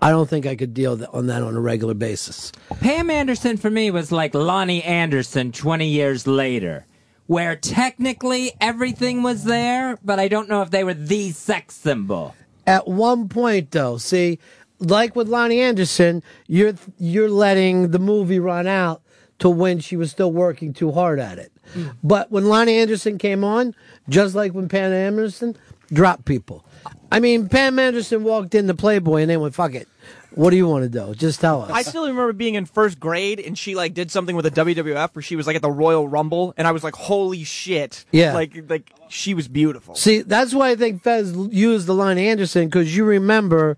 I 0.00 0.10
don't 0.10 0.28
think 0.28 0.46
I 0.46 0.56
could 0.56 0.74
deal 0.74 1.06
on 1.12 1.26
that 1.28 1.42
on 1.42 1.56
a 1.56 1.60
regular 1.60 1.94
basis. 1.94 2.52
Pam 2.80 3.08
Anderson 3.08 3.56
for 3.56 3.70
me 3.70 3.90
was 3.90 4.12
like 4.12 4.32
Loni 4.32 4.84
Anderson 4.84 5.52
20 5.52 5.86
years 5.88 6.26
later, 6.26 6.84
where 7.26 7.56
technically 7.56 8.52
everything 8.60 9.22
was 9.22 9.44
there, 9.44 9.98
but 10.04 10.18
I 10.18 10.28
don't 10.28 10.48
know 10.48 10.62
if 10.62 10.70
they 10.70 10.84
were 10.84 10.94
the 10.94 11.30
sex 11.30 11.74
symbol. 11.74 12.34
At 12.66 12.88
one 12.88 13.28
point, 13.28 13.70
though, 13.70 13.96
see, 13.96 14.38
like 14.78 15.16
with 15.16 15.28
Loni 15.28 15.58
Anderson, 15.58 16.22
you're 16.46 16.74
you're 16.98 17.30
letting 17.30 17.90
the 17.90 17.98
movie 17.98 18.38
run 18.38 18.66
out 18.66 19.02
to 19.38 19.48
when 19.48 19.78
she 19.78 19.96
was 19.96 20.10
still 20.10 20.32
working 20.32 20.72
too 20.72 20.92
hard 20.92 21.18
at 21.18 21.38
it. 21.38 21.52
Hmm. 21.72 21.88
But 22.02 22.30
when 22.30 22.44
Loni 22.44 22.72
Anderson 22.80 23.18
came 23.18 23.44
on, 23.44 23.74
just 24.08 24.34
like 24.34 24.52
when 24.52 24.68
Pam 24.68 24.92
Anderson, 24.92 25.56
dropped 25.92 26.24
people. 26.24 26.64
I 27.10 27.20
mean, 27.20 27.48
Pam 27.48 27.78
Anderson 27.78 28.24
walked 28.24 28.54
into 28.54 28.74
Playboy 28.74 29.22
and 29.22 29.30
they 29.30 29.36
went, 29.36 29.54
"Fuck 29.54 29.74
it, 29.74 29.88
what 30.36 30.50
do 30.50 30.56
you 30.56 30.68
want 30.68 30.84
to 30.84 30.88
do? 30.88 31.14
Just 31.14 31.40
tell 31.40 31.62
us." 31.62 31.70
I 31.70 31.82
still 31.82 32.06
remember 32.06 32.32
being 32.32 32.54
in 32.54 32.66
first 32.66 33.00
grade 33.00 33.40
and 33.40 33.58
she 33.58 33.74
like 33.74 33.94
did 33.94 34.10
something 34.10 34.36
with 34.36 34.44
the 34.44 34.50
WWF 34.50 35.14
where 35.14 35.22
she 35.22 35.34
was 35.34 35.46
like 35.46 35.56
at 35.56 35.62
the 35.62 35.70
Royal 35.70 36.06
Rumble 36.06 36.54
and 36.56 36.68
I 36.68 36.72
was 36.72 36.84
like, 36.84 36.94
holy 36.94 37.42
shit. 37.42 38.04
Yeah. 38.12 38.34
Like 38.34 38.52
like 38.68 38.92
she 39.08 39.34
was 39.34 39.48
beautiful. 39.48 39.94
See, 39.94 40.22
that's 40.22 40.54
why 40.54 40.70
I 40.70 40.76
think 40.76 41.02
Fez 41.02 41.34
used 41.50 41.86
the 41.86 41.94
line 41.94 42.18
Anderson 42.18 42.66
because 42.66 42.96
you 42.96 43.04
remember, 43.04 43.76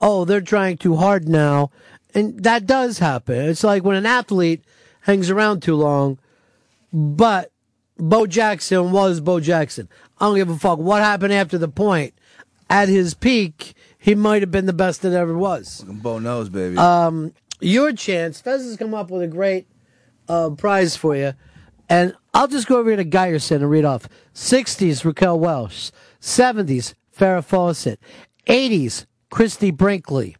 oh, 0.00 0.24
they're 0.24 0.40
trying 0.40 0.76
too 0.76 0.96
hard 0.96 1.28
now, 1.28 1.70
and 2.14 2.42
that 2.42 2.66
does 2.66 2.98
happen. 2.98 3.36
It's 3.36 3.64
like 3.64 3.84
when 3.84 3.96
an 3.96 4.06
athlete 4.06 4.64
hangs 5.02 5.30
around 5.30 5.62
too 5.62 5.76
long, 5.76 6.18
but 6.92 7.52
Bo 7.96 8.26
Jackson 8.26 8.92
was 8.92 9.20
Bo 9.20 9.40
Jackson. 9.40 9.88
I 10.18 10.26
don't 10.26 10.36
give 10.36 10.50
a 10.50 10.56
fuck 10.56 10.78
what 10.78 11.02
happened 11.02 11.32
after 11.32 11.58
the 11.58 11.68
point. 11.68 12.14
At 12.68 12.88
his 12.88 13.14
peak, 13.14 13.74
he 14.00 14.14
might 14.14 14.40
have 14.40 14.50
been 14.50 14.64
the 14.64 14.72
best 14.72 15.02
that 15.02 15.12
ever 15.12 15.36
was. 15.36 15.84
Bo 15.86 16.18
knows, 16.18 16.48
baby. 16.48 16.78
Um, 16.78 17.34
your 17.60 17.92
chance. 17.92 18.40
Fez 18.40 18.64
has 18.64 18.76
come 18.78 18.94
up 18.94 19.10
with 19.10 19.20
a 19.20 19.26
great 19.28 19.68
uh, 20.26 20.50
prize 20.50 20.96
for 20.96 21.14
you. 21.14 21.34
And 21.88 22.14
I'll 22.32 22.48
just 22.48 22.66
go 22.66 22.78
over 22.78 22.88
here 22.88 22.96
to 22.96 23.04
Geyerson 23.04 23.56
and 23.56 23.70
read 23.70 23.84
off. 23.84 24.08
60s, 24.34 25.04
Raquel 25.04 25.38
Welch. 25.38 25.92
70s, 26.20 26.94
Farrah 27.14 27.44
Fawcett. 27.44 28.00
80s, 28.46 29.04
Christie 29.30 29.70
Brinkley. 29.70 30.36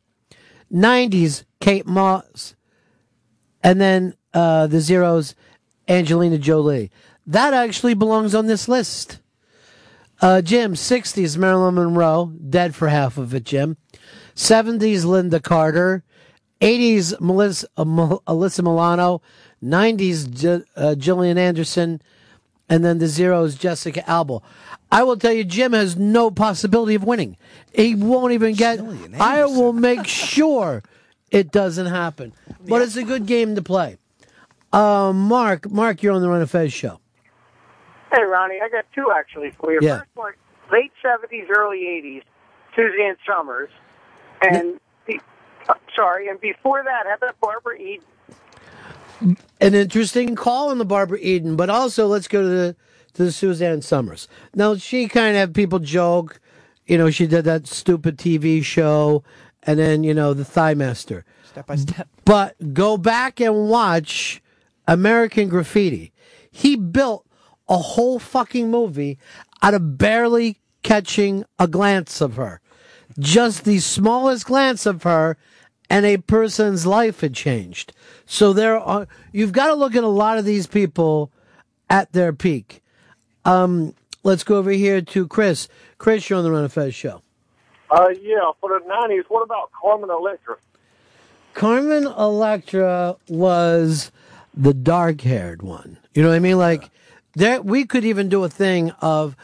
90s, 0.73 1.45
Kate 1.61 1.87
Moss. 1.87 2.57
And 3.63 3.79
then 3.79 4.15
uh, 4.33 4.69
the 4.69 4.81
zeros, 4.81 5.35
Angelina 5.87 6.39
Jolie. 6.39 6.91
That 7.27 7.53
actually 7.53 7.95
belongs 7.95 8.35
on 8.35 8.47
this 8.47 8.69
list. 8.69 9.21
Uh, 10.21 10.43
Jim, 10.43 10.75
60s, 10.75 11.37
Marilyn 11.37 11.75
Monroe, 11.77 12.27
dead 12.49 12.75
for 12.75 12.89
half 12.89 13.17
of 13.17 13.35
it, 13.35 13.45
Jim. 13.45 13.77
70s, 14.35 15.05
Lynda 15.05 15.43
Carter. 15.43 16.05
80s, 16.61 17.19
Melissa, 17.21 17.67
uh, 17.79 17.85
Milano. 18.63 19.23
90s, 19.63 20.31
J- 20.31 20.63
uh, 20.77 20.95
Gillian 20.95 21.39
Anderson. 21.39 22.03
And 22.69 22.85
then 22.85 22.99
the 22.99 23.09
zeros, 23.09 23.55
Jessica 23.57 24.09
Alba. 24.09 24.41
I 24.93 25.03
will 25.03 25.17
tell 25.17 25.33
you, 25.33 25.45
Jim 25.45 25.73
has 25.73 25.97
no 25.97 26.31
possibility 26.31 26.95
of 26.95 27.05
winning. 27.05 27.37
He 27.73 27.95
won't 27.95 28.33
even 28.33 28.55
get. 28.55 28.81
I 29.19 29.45
will 29.45 29.73
make 29.73 30.07
sure 30.07 30.83
it 31.31 31.51
doesn't 31.51 31.87
happen. 31.87 32.33
But 32.69 32.83
it's 32.83 32.97
a 32.97 33.05
good 33.05 33.27
game 33.27 33.55
to 33.55 33.63
play. 33.63 33.97
Uh, 34.73 35.13
Mark, 35.13 35.71
Mark, 35.71 36.03
you're 36.03 36.13
on 36.13 36.23
the 36.23 36.29
Ron 36.29 36.41
and 36.43 36.51
Fez 36.51 36.73
show. 36.73 37.01
Hey, 38.13 38.23
Ronnie, 38.23 38.59
I 38.63 38.69
got 38.69 38.87
two 38.95 39.13
actually 39.17 39.53
for 39.53 39.73
you. 39.73 39.79
Yeah. 39.83 39.99
First 39.99 40.11
one, 40.15 40.33
late 40.73 40.93
70s, 41.05 41.49
early 41.49 41.79
80s, 41.79 42.23
Suzanne 42.75 43.17
Somers. 43.27 43.71
And, 44.43 44.81
be, 45.07 45.21
uh, 45.69 45.75
sorry, 45.95 46.29
and 46.29 46.41
before 46.41 46.83
that, 46.83 47.07
how 47.07 47.15
about 47.15 47.39
Barbara 47.41 47.79
Eden? 47.79 49.37
An 49.61 49.75
interesting 49.75 50.35
call 50.35 50.71
on 50.71 50.79
the 50.79 50.85
Barbara 50.85 51.19
Eden, 51.21 51.55
but 51.55 51.69
also 51.69 52.07
let's 52.07 52.27
go 52.27 52.43
to 52.43 52.49
the 52.49 52.77
to 53.15 53.25
the 53.25 53.33
Suzanne 53.33 53.83
Somers. 53.83 54.29
Now 54.55 54.77
she 54.77 55.09
kind 55.09 55.37
of 55.37 55.53
people 55.53 55.79
joke, 55.79 56.41
you 56.87 56.97
know, 56.97 57.11
she 57.11 57.27
did 57.27 57.45
that 57.45 57.67
stupid 57.67 58.17
TV 58.17 58.65
show, 58.65 59.23
and 59.65 59.79
then 59.79 60.05
you 60.05 60.15
know 60.15 60.33
the 60.33 60.45
Thigh 60.45 60.73
Master. 60.73 61.27
Step 61.45 61.67
by 61.67 61.77
step. 61.77 62.09
But 62.25 62.73
go 62.73 62.97
back 62.97 63.41
and 63.41 63.69
watch 63.69 64.43
American 64.89 65.49
Graffiti. 65.49 66.13
He 66.51 66.77
built 66.77 67.27
a 67.71 67.79
whole 67.79 68.19
fucking 68.19 68.71
movie 68.71 69.17
out 69.63 69.73
of 69.73 69.97
barely 69.97 70.59
catching 70.83 71.45
a 71.59 71.69
glance 71.69 72.21
of 72.21 72.35
her. 72.35 72.61
Just 73.19 73.65
the 73.65 73.79
smallest 73.79 74.47
glance 74.47 74.87
of 74.87 75.05
her, 75.05 75.37
and 75.89 76.05
a 76.05 76.19
person's 76.19 76.87
life 76.87 77.21
had 77.21 77.35
changed. 77.35 77.93
So 78.27 78.53
there 78.53 78.79
are, 78.79 79.07
you've 79.33 79.53
got 79.53 79.69
to 79.69 79.75
look 79.75 79.95
at 79.95 80.05
a 80.05 80.09
lot 80.09 80.39
of 80.39 80.45
these 80.45 80.67
people 80.67 81.31
at 81.89 82.13
their 82.13 82.33
peak. 82.33 82.83
Um, 83.45 83.95
let's 84.23 84.45
go 84.45 84.57
over 84.57 84.71
here 84.71 85.01
to 85.01 85.27
Chris. 85.27 85.69
Chris, 85.99 86.29
you're 86.29 86.39
on 86.39 86.45
the 86.45 86.51
Ron 86.51 86.63
and 86.63 86.73
Fez 86.73 86.95
show. 86.95 87.23
Uh, 87.91 88.11
yeah, 88.23 88.51
for 88.61 88.79
the 88.79 88.85
'90s. 88.87 89.25
What 89.29 89.43
about 89.43 89.71
Carmen 89.73 90.11
Electra? 90.11 90.57
Carmen 91.55 92.07
Electra 92.07 93.17
was 93.29 94.13
the 94.55 94.73
dark 94.73 95.23
haired 95.23 95.63
one. 95.63 95.99
You 96.15 96.23
know 96.23 96.29
what 96.29 96.37
I 96.37 96.41
mean? 96.41 96.59
Like 96.59 96.89
there, 97.35 97.63
we 97.63 97.85
could 97.85 98.05
even 98.05 98.29
do 98.29 98.45
a 98.45 98.49
thing 98.49 98.91
of 99.01 99.37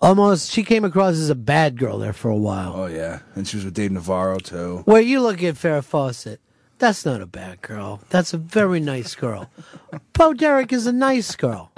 almost. 0.00 0.50
She 0.50 0.62
came 0.62 0.84
across 0.84 1.14
as 1.14 1.30
a 1.30 1.34
bad 1.34 1.78
girl 1.78 1.98
there 1.98 2.12
for 2.12 2.30
a 2.30 2.36
while. 2.36 2.74
Oh 2.76 2.86
yeah, 2.86 3.20
and 3.34 3.46
she 3.46 3.56
was 3.56 3.64
with 3.64 3.74
Dave 3.74 3.92
Navarro 3.92 4.38
too. 4.38 4.82
Where 4.84 5.00
you 5.00 5.20
look 5.20 5.42
at 5.42 5.54
Farrah 5.54 5.84
Fawcett, 5.84 6.40
that's 6.78 7.04
not 7.04 7.20
a 7.20 7.26
bad 7.26 7.62
girl. 7.62 8.00
That's 8.10 8.32
a 8.32 8.38
very 8.38 8.80
nice 8.80 9.14
girl. 9.14 9.50
Bo 10.12 10.32
Derek 10.32 10.72
is 10.72 10.86
a 10.86 10.92
nice 10.92 11.34
girl. 11.36 11.70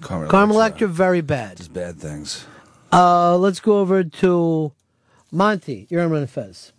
Carmen 0.00 0.28
Carmen 0.28 0.56
Electra, 0.56 0.88
very 0.88 1.20
bad. 1.20 1.58
Just 1.58 1.72
bad 1.72 1.98
things. 1.98 2.46
Uh, 2.92 3.36
let's 3.36 3.60
go 3.60 3.78
over 3.78 4.02
to 4.02 4.72
Monty. 5.30 5.86
You're 5.90 6.02
on 6.02 6.10
Ron 6.10 6.22
and 6.22 6.30
Fez. 6.30 6.72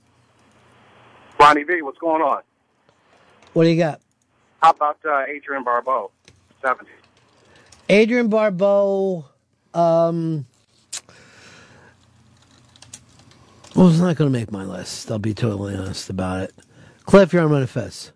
Ronnie 1.40 1.64
V, 1.64 1.82
what's 1.82 1.98
going 1.98 2.22
on? 2.22 2.42
What 3.54 3.64
do 3.64 3.70
you 3.70 3.78
got? 3.78 4.02
How 4.62 4.72
about 4.72 5.00
uh, 5.06 5.24
Adrienne 5.24 5.64
Barbeau, 5.64 6.12
70s? 6.62 6.86
Adrienne 7.90 8.30
Barbeau. 8.30 9.26
Um, 9.74 10.46
well, 13.76 13.90
it's 13.90 14.00
not 14.00 14.16
going 14.16 14.32
to 14.32 14.38
make 14.38 14.52
my 14.52 14.66
list. 14.66 15.12
I'll 15.12 15.20
be 15.20 15.34
totally 15.34 15.76
honest 15.76 16.10
about 16.10 16.42
it. 16.42 16.54
Cliff, 17.06 17.34
you're 17.34 17.44
on 17.44 17.62
of 17.62 18.12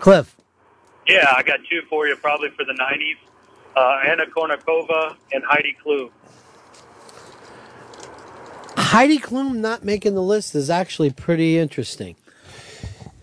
Cliff. 0.00 0.36
Yeah, 1.08 1.32
I 1.36 1.42
got 1.42 1.60
two 1.68 1.80
for 1.88 2.06
you, 2.06 2.14
probably 2.16 2.50
for 2.50 2.64
the 2.64 2.72
'90s. 2.74 3.16
Uh, 3.74 4.00
Anna 4.06 4.26
Kournikova 4.26 5.16
and 5.32 5.42
Heidi 5.44 5.76
Klum. 5.84 6.10
Heidi 8.76 9.18
Klum 9.18 9.56
not 9.56 9.84
making 9.84 10.14
the 10.14 10.22
list 10.22 10.54
is 10.54 10.70
actually 10.70 11.10
pretty 11.10 11.58
interesting. 11.58 12.16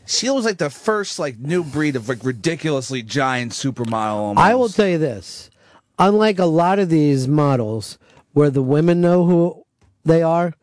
She 0.07 0.29
was 0.29 0.45
like 0.45 0.57
the 0.57 0.69
first 0.69 1.19
like 1.19 1.37
new 1.39 1.63
breed 1.63 1.95
of 1.95 2.07
like 2.07 2.23
ridiculously 2.23 3.01
giant 3.01 3.51
supermodel. 3.51 4.15
Almost. 4.15 4.45
I 4.45 4.55
will 4.55 4.69
tell 4.69 4.87
you 4.87 4.97
this. 4.97 5.49
Unlike 5.97 6.39
a 6.39 6.45
lot 6.45 6.79
of 6.79 6.89
these 6.89 7.27
models 7.27 7.97
where 8.33 8.49
the 8.49 8.61
women 8.61 9.01
know 9.01 9.25
who 9.25 9.65
they 10.03 10.21
are, 10.21 10.53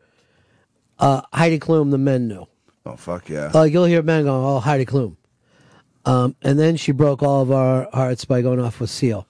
uh, 0.99 1.21
Heidi 1.33 1.59
Klum, 1.59 1.91
the 1.91 1.97
men 1.97 2.27
know. 2.27 2.47
Oh 2.85 2.95
fuck 2.95 3.29
yeah! 3.29 3.49
Like 3.53 3.73
you'll 3.73 3.85
hear 3.85 4.01
men 4.01 4.25
going, 4.25 4.45
"Oh, 4.45 4.59
Heidi 4.59 4.85
Klum," 4.85 5.15
um, 6.05 6.35
and 6.41 6.59
then 6.59 6.75
she 6.75 6.91
broke 6.91 7.23
all 7.23 7.41
of 7.41 7.51
our 7.51 7.87
hearts 7.93 8.25
by 8.25 8.41
going 8.41 8.59
off 8.59 8.79
with 8.79 8.89
Seal. 8.89 9.27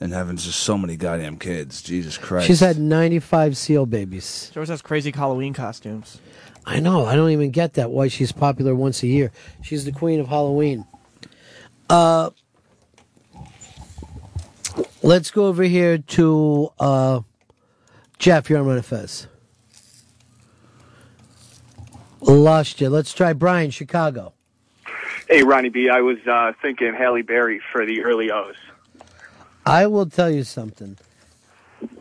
And 0.00 0.12
having 0.12 0.36
just 0.36 0.60
so 0.60 0.76
many 0.76 0.96
goddamn 0.96 1.38
kids. 1.38 1.80
Jesus 1.80 2.18
Christ. 2.18 2.46
She's 2.46 2.60
had 2.60 2.78
ninety-five 2.78 3.56
Seal 3.56 3.86
babies. 3.86 4.50
She 4.52 4.58
always 4.58 4.68
has 4.68 4.82
crazy 4.82 5.10
Halloween 5.10 5.54
costumes. 5.54 6.20
I 6.66 6.80
know. 6.80 7.04
I 7.04 7.14
don't 7.14 7.30
even 7.30 7.50
get 7.50 7.74
that. 7.74 7.90
Why 7.90 8.08
she's 8.08 8.32
popular 8.32 8.74
once 8.74 9.02
a 9.02 9.06
year? 9.06 9.32
She's 9.62 9.84
the 9.84 9.92
queen 9.92 10.20
of 10.20 10.28
Halloween. 10.28 10.86
Uh, 11.90 12.30
let's 15.02 15.30
go 15.30 15.46
over 15.46 15.62
here 15.62 15.98
to 15.98 16.72
uh, 16.80 17.20
Jeff. 18.18 18.48
You're 18.48 18.60
on 18.60 18.66
Ron 18.66 18.82
Fez. 18.82 19.26
Lost 22.22 22.80
you. 22.80 22.88
Let's 22.88 23.12
try 23.12 23.34
Brian, 23.34 23.70
Chicago. 23.70 24.32
Hey, 25.28 25.42
Ronnie 25.42 25.68
B, 25.68 25.90
I 25.90 26.00
was 26.00 26.18
uh, 26.26 26.52
thinking 26.62 26.94
Halle 26.94 27.22
Berry 27.22 27.60
for 27.72 27.84
the 27.84 28.02
early 28.02 28.30
O's. 28.30 28.56
I 29.66 29.86
will 29.86 30.06
tell 30.06 30.30
you 30.30 30.44
something. 30.44 30.96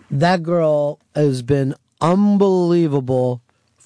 That 0.10 0.44
girl 0.44 1.00
has 1.16 1.42
been 1.42 1.76
unbelievable 2.00 3.42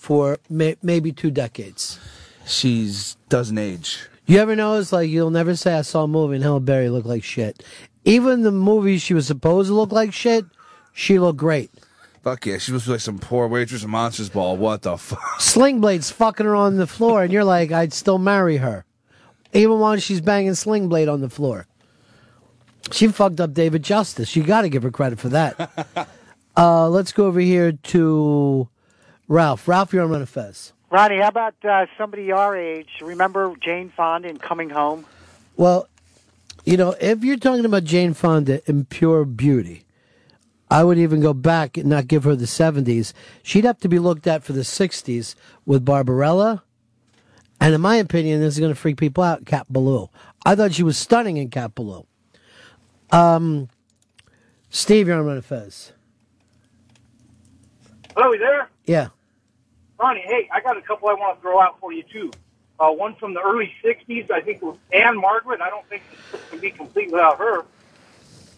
for 0.08 0.38
may- 0.50 0.77
maybe 0.82 1.11
two 1.11 1.30
decades. 1.30 2.00
She's 2.45 3.18
doesn't 3.27 3.58
age. 3.58 4.08
You 4.26 4.40
ever 4.40 4.56
notice, 4.56 4.94
like, 4.94 5.10
you'll 5.10 5.32
never 5.32 5.53
say, 5.58 5.74
I 5.74 5.82
saw 5.82 6.03
a 6.03 6.08
movie 6.08 6.36
and 6.36 6.44
Halle 6.45 6.61
Berry 6.61 6.88
looked 6.90 7.08
like 7.08 7.26
shit. 7.26 7.61
Even 8.06 8.44
the 8.44 8.52
movies 8.53 9.02
she 9.02 9.14
was 9.14 9.27
supposed 9.27 9.68
to 9.68 9.74
look 9.74 9.92
like 9.92 10.14
shit, 10.14 10.45
she 10.94 11.19
looked 11.19 11.40
great. 11.40 11.72
Fuck 12.24 12.45
yeah, 12.45 12.58
she 12.58 12.72
was 12.72 12.88
like 12.88 13.02
some 13.02 13.19
poor 13.19 13.50
waitress 13.50 13.84
in 13.84 13.90
Monsters 13.90 14.30
Ball. 14.30 14.56
What 14.56 14.84
the 14.84 14.95
fuck? 14.95 15.42
Sling 15.42 15.82
Blade's 15.82 16.10
fucking 16.10 16.45
her 16.45 16.56
on 16.56 16.77
the 16.77 16.88
floor, 16.88 17.24
and 17.24 17.34
you're 17.34 17.44
like, 17.44 17.74
I'd 17.74 17.92
still 17.92 18.18
marry 18.18 18.58
her. 18.58 18.86
Even 19.52 19.80
while 19.80 19.98
she's 19.98 20.22
banging 20.22 20.56
Sling 20.56 20.88
Blade 20.88 21.10
on 21.10 21.19
the 21.19 21.30
floor. 21.30 21.68
She 22.94 23.10
fucked 23.10 23.42
up 23.42 23.53
David 23.53 23.84
Justice. 23.84 24.38
You 24.38 24.44
got 24.44 24.61
to 24.61 24.69
give 24.69 24.84
her 24.84 24.92
credit 24.92 25.19
for 25.19 25.27
that. 25.30 26.08
uh, 26.58 26.88
let's 26.88 27.11
go 27.11 27.26
over 27.26 27.42
here 27.42 27.74
to 27.74 28.69
Ralph. 29.28 29.68
Ralph, 29.68 29.94
you're 29.94 30.04
on 30.04 30.10
Ron 30.10 30.22
and 30.22 30.30
Fez. 30.30 30.74
Ronnie, 30.90 31.20
how 31.20 31.28
about 31.28 31.56
uh, 31.66 31.86
somebody 31.98 32.32
our 32.32 32.56
age? 32.56 32.88
Remember 33.02 33.54
Jane 33.60 33.92
Fonda 33.96 34.30
in 34.30 34.38
Coming 34.38 34.70
Home? 34.70 35.06
Well, 35.58 35.90
you 36.64 36.78
know, 36.78 36.96
if 37.02 37.24
you're 37.24 37.38
talking 37.38 37.66
about 37.66 37.84
Jane 37.84 38.14
Fonda 38.14 38.62
in 38.70 38.86
pure 38.86 39.26
beauty, 39.26 39.84
I 40.70 40.84
would 40.84 40.98
even 40.98 41.20
go 41.20 41.34
back 41.34 41.78
and 41.78 41.90
not 41.90 42.08
give 42.08 42.24
her 42.24 42.36
the 42.36 42.46
70s. 42.46 43.14
She'd 43.44 43.66
have 43.66 43.80
to 43.80 43.90
be 43.90 44.00
looked 44.00 44.28
at 44.28 44.44
for 44.44 44.54
the 44.54 44.62
60s 44.62 45.36
with 45.66 45.84
Barbarella. 45.84 46.64
And 47.60 47.74
in 47.74 47.82
my 47.82 47.96
opinion, 47.96 48.40
this 48.40 48.54
is 48.54 48.60
going 48.60 48.72
to 48.72 48.80
freak 48.80 48.98
people 48.98 49.24
out, 49.24 49.46
Cat 49.46 49.66
Ballou. 49.70 50.10
I 50.46 50.56
thought 50.56 50.74
she 50.74 50.84
was 50.84 50.98
stunning 50.98 51.38
in 51.38 51.50
Cat 51.50 51.74
Ballou. 51.76 52.06
Um, 53.12 53.70
Steve, 54.70 55.08
you're 55.08 55.18
on 55.18 55.26
Ron 55.26 55.38
and 55.38 55.46
Fez. 55.46 55.92
Hello, 58.16 58.32
you 58.32 58.40
there? 58.40 58.70
Yeah. 58.86 59.08
Ronnie, 60.00 60.22
hey, 60.22 60.48
I 60.51 60.61
got 60.61 60.77
a 60.77 60.82
couple 60.82 61.09
I 61.09 61.14
want 61.14 61.38
to 61.38 61.42
throw 61.42 61.59
out 61.59 61.80
for 61.80 61.92
you, 61.92 62.03
too. 62.03 62.32
Uh, 62.80 62.92
one 62.92 63.16
from 63.16 63.34
the 63.34 63.42
early 63.42 63.74
60s, 63.84 64.30
I 64.30 64.42
think 64.42 64.58
it 64.58 64.64
was 64.64 64.77
Ann-Margret. 64.93 65.61
I 65.61 65.69
don't 65.69 65.88
think 65.90 66.03
it 66.34 66.40
can 66.50 66.59
be 66.59 66.69
complete 66.69 67.11
without 67.11 67.40
her. 67.40 67.66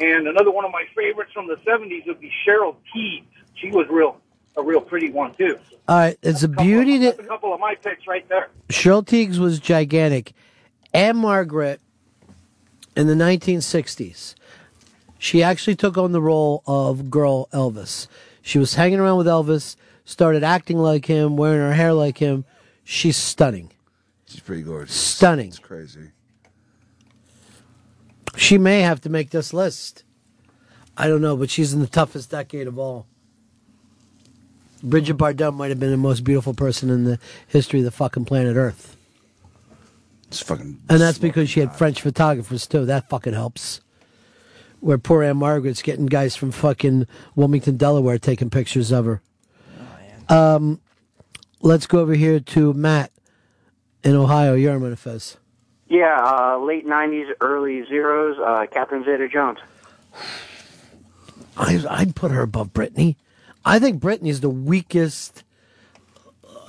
And 0.02 0.28
another 0.28 0.52
one 0.52 0.66
of 0.66 0.72
my 0.72 0.84
favorites 0.96 1.32
from 1.34 1.48
the 1.48 1.56
70s 1.58 2.06
would 2.08 2.20
be 2.20 2.32
Cheryl 2.46 2.76
Tiegs. 2.94 3.26
She 3.56 3.72
was 3.72 3.88
real, 3.90 4.20
a 4.58 4.64
real 4.64 4.82
pretty 4.82 5.12
one, 5.12 5.34
too. 5.36 5.58
All 5.88 5.98
right, 5.98 6.18
it's 6.22 6.44
a 6.44 6.50
beauty 6.50 6.98
that 7.00 7.20
a 7.20 7.24
couple 7.24 7.54
of 7.54 7.60
my 7.60 7.76
picks 7.76 8.06
right 8.08 8.28
there. 8.28 8.50
Cheryl 8.68 9.06
Tiegs 9.06 9.38
was 9.38 9.60
gigantic. 9.60 10.34
Ann-Margret 10.94 11.80
in 12.96 13.08
the 13.08 13.14
1960s, 13.14 14.36
she 15.18 15.42
actually 15.42 15.76
took 15.76 15.98
on 15.98 16.12
the 16.12 16.22
role 16.22 16.64
of 16.68 17.10
girl 17.10 17.48
Elvis. 17.54 18.08
She 18.42 18.60
was 18.60 18.76
hanging 18.76 19.00
around 19.00 19.18
with 19.18 19.28
Elvis, 19.28 19.76
started 20.10 20.44
acting 20.44 20.80
like 20.80 21.06
him, 21.06 21.38
wearing 21.38 21.60
her 21.60 21.74
hair 21.74 21.94
like 21.94 22.18
him. 22.18 22.44
She's 22.84 23.16
stunning. 23.16 23.72
She's 24.26 24.42
pretty 24.42 24.64
gorgeous. 24.64 24.96
Stunning. 24.96 25.50
It's 25.50 25.60
crazy. 25.60 26.10
She 28.36 28.58
may 28.58 28.82
have 28.82 29.02
to 29.02 29.10
make 29.10 29.30
this 29.30 29.54
list. 29.54 30.04
I 30.98 31.08
don't 31.08 31.22
know, 31.22 31.38
but 31.38 31.50
she's 31.50 31.74
in 31.74 31.80
the 31.80 31.88
toughest 31.88 32.32
decade 32.32 32.68
of 32.68 32.80
all. 32.80 33.06
Bridget 34.82 35.18
Bardot 35.18 35.54
might 35.54 35.70
have 35.70 35.80
been 35.80 35.92
the 35.92 35.98
most 35.98 36.24
beautiful 36.24 36.54
person 36.54 36.90
in 36.90 37.04
the 37.04 37.20
history 37.48 37.80
of 37.80 37.86
the 37.86 37.92
fucking 37.92 38.26
planet 38.26 38.56
Earth. 38.56 38.98
It's 40.28 40.42
fucking. 40.42 40.80
And 40.90 41.02
that's 41.02 41.18
because 41.18 41.50
she 41.50 41.60
had 41.60 41.76
French 41.76 42.02
photographers 42.02 42.66
too. 42.66 42.86
That 42.86 43.10
fucking 43.10 43.34
helps. 43.34 43.82
Where 44.80 44.98
poor 44.98 45.24
Ann-Margret's 45.24 45.82
getting 45.82 46.06
guys 46.06 46.36
from 46.36 46.52
fucking 46.52 47.06
Wilmington, 47.36 47.78
Delaware, 47.78 48.18
taking 48.18 48.50
pictures 48.50 48.92
of 48.92 49.06
her. 49.06 49.22
Um, 50.30 50.80
let's 51.62 51.88
go 51.88 52.00
over 52.00 52.14
here 52.14 52.40
to 52.40 52.74
Matt 52.74 53.12
in 54.04 54.16
Ohio. 54.16 54.54
You're 54.54 54.74
on 54.74 54.96
Fez. 54.96 55.38
Yeah, 55.88 56.20
uh, 56.24 56.60
late 56.60 56.86
'90s, 56.86 57.32
early 57.42 57.84
zeros. 57.88 58.38
Uh, 58.38 58.66
Catherine 58.72 59.04
Zeta-Jones. 59.04 59.58
I, 61.58 61.84
I'd 61.90 62.16
put 62.16 62.32
her 62.32 62.42
above 62.42 62.74
Britney. 62.74 63.16
I 63.66 63.80
think 63.80 64.02
Britney's 64.02 64.40
the 64.42 64.50
weakest 64.50 65.44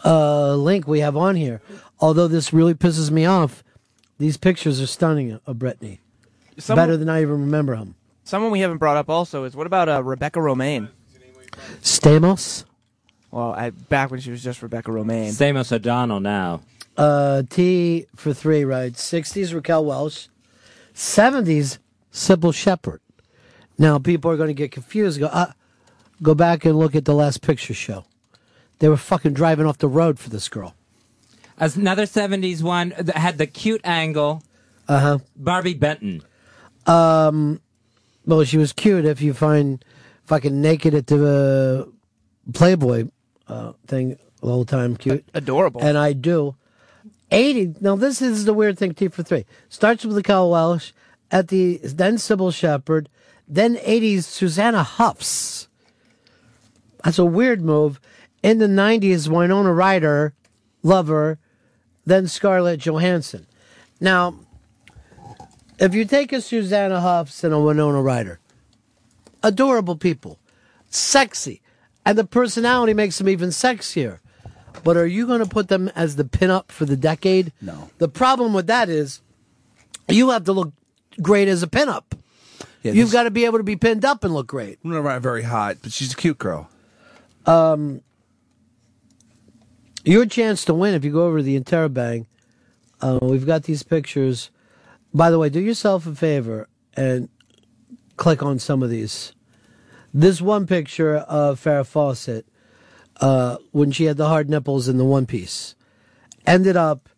uh, 0.04 0.54
link 0.56 0.88
we 0.88 1.00
have 1.00 1.16
on 1.16 1.36
here. 1.36 1.60
Although 2.00 2.28
this 2.28 2.52
really 2.52 2.74
pisses 2.74 3.10
me 3.10 3.26
off, 3.26 3.62
these 4.18 4.36
pictures 4.36 4.80
are 4.80 4.86
stunning 4.86 5.38
of 5.46 5.56
Britney. 5.56 5.98
Someone- 6.58 6.86
Better 6.86 6.96
than 6.96 7.08
I 7.08 7.22
even 7.22 7.40
remember 7.42 7.76
them. 7.76 7.94
Someone 8.24 8.50
we 8.52 8.60
haven't 8.60 8.78
brought 8.78 8.96
up 8.96 9.08
also 9.10 9.44
is 9.44 9.54
what 9.56 9.66
about 9.66 9.88
uh, 9.88 10.02
Rebecca 10.02 10.38
Romijn? 10.40 10.88
Stamos, 11.82 12.64
Well, 13.30 13.52
I, 13.52 13.70
back 13.70 14.10
when 14.10 14.20
she 14.20 14.30
was 14.30 14.42
just 14.42 14.62
Rebecca 14.62 14.90
Romijn. 14.90 15.28
Stamos 15.28 15.70
O'Connell 15.72 16.20
now. 16.20 16.62
uh, 16.96 17.42
T 17.48 18.06
for 18.16 18.32
three, 18.34 18.64
right? 18.64 18.92
60s, 18.92 19.54
Raquel 19.54 19.84
Welch. 19.84 20.28
70s, 20.94 21.78
Cybill 22.12 22.52
Shepherd. 22.54 23.00
Now, 23.78 23.98
people 23.98 24.30
are 24.30 24.36
going 24.36 24.48
to 24.48 24.54
get 24.54 24.72
confused. 24.72 25.20
Go, 25.20 25.26
uh, 25.26 25.52
go 26.22 26.34
back 26.34 26.64
and 26.64 26.76
look 26.78 26.94
at 26.94 27.04
the 27.04 27.14
last 27.14 27.40
picture 27.40 27.72
show. 27.72 28.04
They 28.80 28.88
were 28.88 28.96
fucking 28.96 29.34
driving 29.34 29.66
off 29.66 29.78
the 29.78 29.88
road 29.88 30.18
for 30.18 30.28
this 30.30 30.48
girl. 30.48 30.74
As 31.58 31.76
another 31.76 32.04
70s 32.04 32.62
one 32.62 32.94
that 32.98 33.16
had 33.16 33.38
the 33.38 33.46
cute 33.46 33.80
angle. 33.84 34.42
Uh 34.88 34.98
huh. 34.98 35.18
Barbi 35.36 35.74
Benton. 35.74 36.22
Um, 36.86 37.60
well, 38.26 38.42
she 38.44 38.56
was 38.58 38.72
cute 38.72 39.04
if 39.04 39.20
you 39.22 39.34
find 39.34 39.84
fucking 40.24 40.60
naked 40.60 40.94
at 40.94 41.06
the 41.06 41.86
uh, 41.86 42.52
Playboy 42.52 43.08
uh, 43.50 43.72
thing 43.86 44.16
the 44.40 44.46
whole 44.46 44.64
time 44.64 44.96
cute. 44.96 45.24
Adorable. 45.34 45.82
And 45.82 45.98
I 45.98 46.12
do. 46.12 46.56
80. 47.30 47.76
Now, 47.80 47.96
this 47.96 48.22
is 48.22 48.44
the 48.44 48.54
weird 48.54 48.78
thing, 48.78 48.94
T 48.94 49.08
for 49.08 49.22
three. 49.22 49.44
Starts 49.68 50.04
with 50.04 50.16
the 50.16 50.22
Cal 50.22 50.50
Welsh, 50.50 50.92
at 51.30 51.48
the, 51.48 51.78
then 51.82 52.16
Cybill 52.16 52.52
Shepherd, 52.52 53.08
then 53.46 53.76
80s 53.76 54.24
Susanna 54.24 54.82
Hoffs. 54.82 55.68
That's 57.04 57.18
a 57.18 57.24
weird 57.24 57.62
move. 57.62 58.00
In 58.42 58.58
the 58.58 58.66
90s, 58.66 59.28
Winona 59.28 59.72
Ryder, 59.72 60.34
Lover, 60.82 61.38
then 62.04 62.26
Scarlett 62.26 62.80
Johansson. 62.80 63.46
Now, 64.00 64.34
if 65.78 65.94
you 65.94 66.04
take 66.04 66.32
a 66.32 66.40
Susanna 66.40 67.00
Hoffs 67.00 67.44
and 67.44 67.54
a 67.54 67.60
Winona 67.60 68.02
Ryder, 68.02 68.40
adorable 69.42 69.96
people, 69.96 70.38
sexy, 70.88 71.62
and 72.04 72.16
the 72.16 72.24
personality 72.24 72.94
makes 72.94 73.18
them 73.18 73.28
even 73.28 73.50
sexier. 73.50 74.18
But 74.84 74.96
are 74.96 75.06
you 75.06 75.26
going 75.26 75.40
to 75.40 75.48
put 75.48 75.68
them 75.68 75.88
as 75.94 76.16
the 76.16 76.24
pinup 76.24 76.70
for 76.70 76.84
the 76.84 76.96
decade? 76.96 77.52
No. 77.60 77.90
The 77.98 78.08
problem 78.08 78.54
with 78.54 78.66
that 78.68 78.88
is 78.88 79.20
you 80.08 80.30
have 80.30 80.44
to 80.44 80.52
look 80.52 80.72
great 81.20 81.48
as 81.48 81.62
a 81.62 81.66
pinup. 81.66 82.04
Yeah, 82.82 82.92
You've 82.92 83.12
got 83.12 83.24
to 83.24 83.30
be 83.30 83.44
able 83.44 83.58
to 83.58 83.64
be 83.64 83.76
pinned 83.76 84.04
up 84.04 84.24
and 84.24 84.32
look 84.32 84.46
great. 84.46 84.78
I'm 84.84 84.90
not 84.90 85.20
very 85.20 85.42
hot, 85.42 85.78
but 85.82 85.92
she's 85.92 86.12
a 86.14 86.16
cute 86.16 86.38
girl. 86.38 86.70
Um, 87.44 88.00
your 90.04 90.24
chance 90.24 90.64
to 90.64 90.74
win 90.74 90.94
if 90.94 91.04
you 91.04 91.12
go 91.12 91.26
over 91.26 91.38
to 91.38 91.42
the 91.42 91.60
Interrobang. 91.60 92.26
Uh, 93.02 93.18
we've 93.20 93.46
got 93.46 93.64
these 93.64 93.82
pictures. 93.82 94.50
By 95.12 95.30
the 95.30 95.38
way, 95.38 95.50
do 95.50 95.60
yourself 95.60 96.06
a 96.06 96.14
favor 96.14 96.68
and 96.94 97.28
click 98.16 98.42
on 98.42 98.58
some 98.58 98.82
of 98.82 98.90
these. 98.90 99.34
This 100.12 100.40
one 100.40 100.66
picture 100.66 101.16
of 101.16 101.62
Farrah 101.62 101.86
Fawcett, 101.86 102.46
uh, 103.20 103.58
when 103.70 103.92
she 103.92 104.04
had 104.04 104.16
the 104.16 104.28
hard 104.28 104.50
nipples 104.50 104.88
in 104.88 104.96
the 104.96 105.04
one 105.04 105.26
piece, 105.26 105.74
ended 106.46 106.76
up 106.76 107.08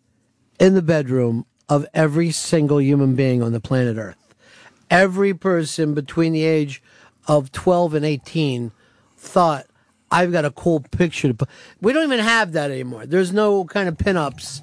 in 0.60 0.74
the 0.74 0.82
bedroom 0.82 1.46
of 1.68 1.86
every 1.94 2.30
single 2.30 2.80
human 2.80 3.14
being 3.14 3.42
on 3.42 3.52
the 3.52 3.60
planet 3.60 3.96
Earth. 3.96 4.34
Every 4.90 5.32
person 5.32 5.94
between 5.94 6.34
the 6.34 6.44
age 6.44 6.82
of 7.26 7.50
12 7.52 7.94
and 7.94 8.04
18 8.04 8.72
thought, 9.16 9.66
I've 10.10 10.32
got 10.32 10.44
a 10.44 10.50
cool 10.50 10.80
picture 10.80 11.28
to 11.28 11.34
put. 11.34 11.48
We 11.80 11.94
don't 11.94 12.04
even 12.04 12.20
have 12.20 12.52
that 12.52 12.70
anymore. 12.70 13.06
There's 13.06 13.32
no 13.32 13.64
kind 13.64 13.88
of 13.88 13.96
pinups 13.96 14.60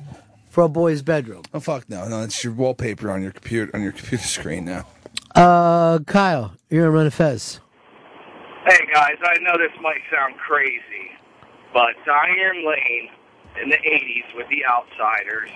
for 0.49 0.65
a 0.65 0.69
boy's 0.69 1.01
bedroom. 1.01 1.43
Oh 1.51 1.59
fuck 1.59 1.89
no, 1.89 2.07
no, 2.07 2.21
it's 2.21 2.43
your 2.43 2.53
wallpaper 2.53 3.09
on 3.09 3.23
your 3.23 3.31
computer 3.31 3.71
on 3.73 3.81
your 3.81 3.91
computer 3.91 4.23
screen 4.27 4.65
now. 4.65 4.85
Uh, 5.33 5.99
Kyle, 6.05 6.53
you're 6.69 6.87
on 6.87 6.93
Ron 6.93 7.09
Fez. 7.09 7.59
Hey 8.65 8.85
guys, 8.93 9.15
I 9.23 9.37
know 9.39 9.57
this 9.57 9.71
might 9.81 10.01
sound 10.13 10.35
crazy, 10.37 11.11
but 11.73 11.95
Diane 12.05 12.65
Lane 12.67 13.09
in 13.61 13.69
the 13.69 13.77
'80s 13.77 14.35
with 14.35 14.47
the 14.49 14.65
Outsiders, 14.65 15.49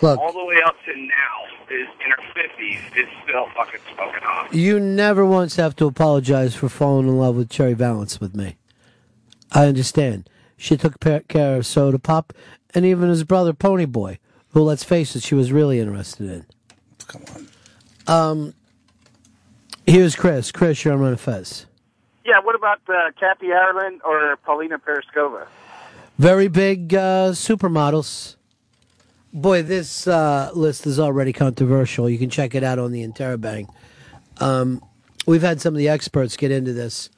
Look. 0.00 0.18
all 0.18 0.32
the 0.32 0.44
way 0.44 0.56
up 0.64 0.74
to 0.86 0.96
now, 0.96 1.70
is 1.70 1.86
in 2.04 2.10
her 2.10 2.22
50s, 2.34 2.96
is 2.96 3.08
still 3.24 3.46
fucking 3.54 3.80
smoking 3.94 4.22
hot. 4.22 4.54
You 4.54 4.80
never 4.80 5.24
once 5.24 5.56
have 5.56 5.76
to 5.76 5.86
apologize 5.86 6.54
for 6.54 6.68
falling 6.68 7.08
in 7.08 7.18
love 7.18 7.36
with 7.36 7.50
Cherry 7.50 7.74
Valance 7.74 8.20
with 8.20 8.34
me. 8.34 8.56
I 9.52 9.66
understand. 9.66 10.28
She 10.56 10.76
took 10.76 10.98
pa- 11.00 11.20
care 11.28 11.56
of 11.56 11.66
Soda 11.66 11.98
Pop 11.98 12.32
and 12.74 12.84
even 12.84 13.08
his 13.10 13.24
brother 13.24 13.52
Pony 13.52 13.84
Boy, 13.84 14.18
who, 14.50 14.62
let's 14.62 14.82
face 14.84 15.14
it, 15.14 15.22
she 15.22 15.34
was 15.34 15.52
really 15.52 15.78
interested 15.78 16.28
in. 16.30 16.46
Come 17.06 17.22
on. 17.34 17.48
Um, 18.06 18.54
here's 19.86 20.16
Chris. 20.16 20.50
Chris, 20.52 20.84
you're 20.84 20.94
on 20.94 21.00
Ron 21.00 21.16
Fez. 21.16 21.66
Yeah, 22.24 22.40
what 22.40 22.54
about 22.54 22.80
uh, 22.88 23.10
Kathy 23.20 23.52
Ireland 23.52 24.00
or 24.02 24.36
Paulina 24.38 24.78
Porizkova? 24.78 25.46
Very 26.18 26.48
big 26.48 26.94
uh, 26.94 27.32
supermodels. 27.32 28.36
Boy, 29.32 29.62
this 29.62 30.06
uh, 30.06 30.50
list 30.54 30.86
is 30.86 30.98
already 30.98 31.32
controversial. 31.32 32.08
You 32.08 32.18
can 32.18 32.30
check 32.30 32.54
it 32.54 32.64
out 32.64 32.78
on 32.78 32.92
the 32.92 33.06
Interrobang. 33.06 33.68
Um, 34.38 34.82
we've 35.26 35.42
had 35.42 35.60
some 35.60 35.74
of 35.74 35.78
the 35.78 35.88
experts 35.88 36.36
get 36.36 36.50
into 36.50 36.72
this. 36.72 37.10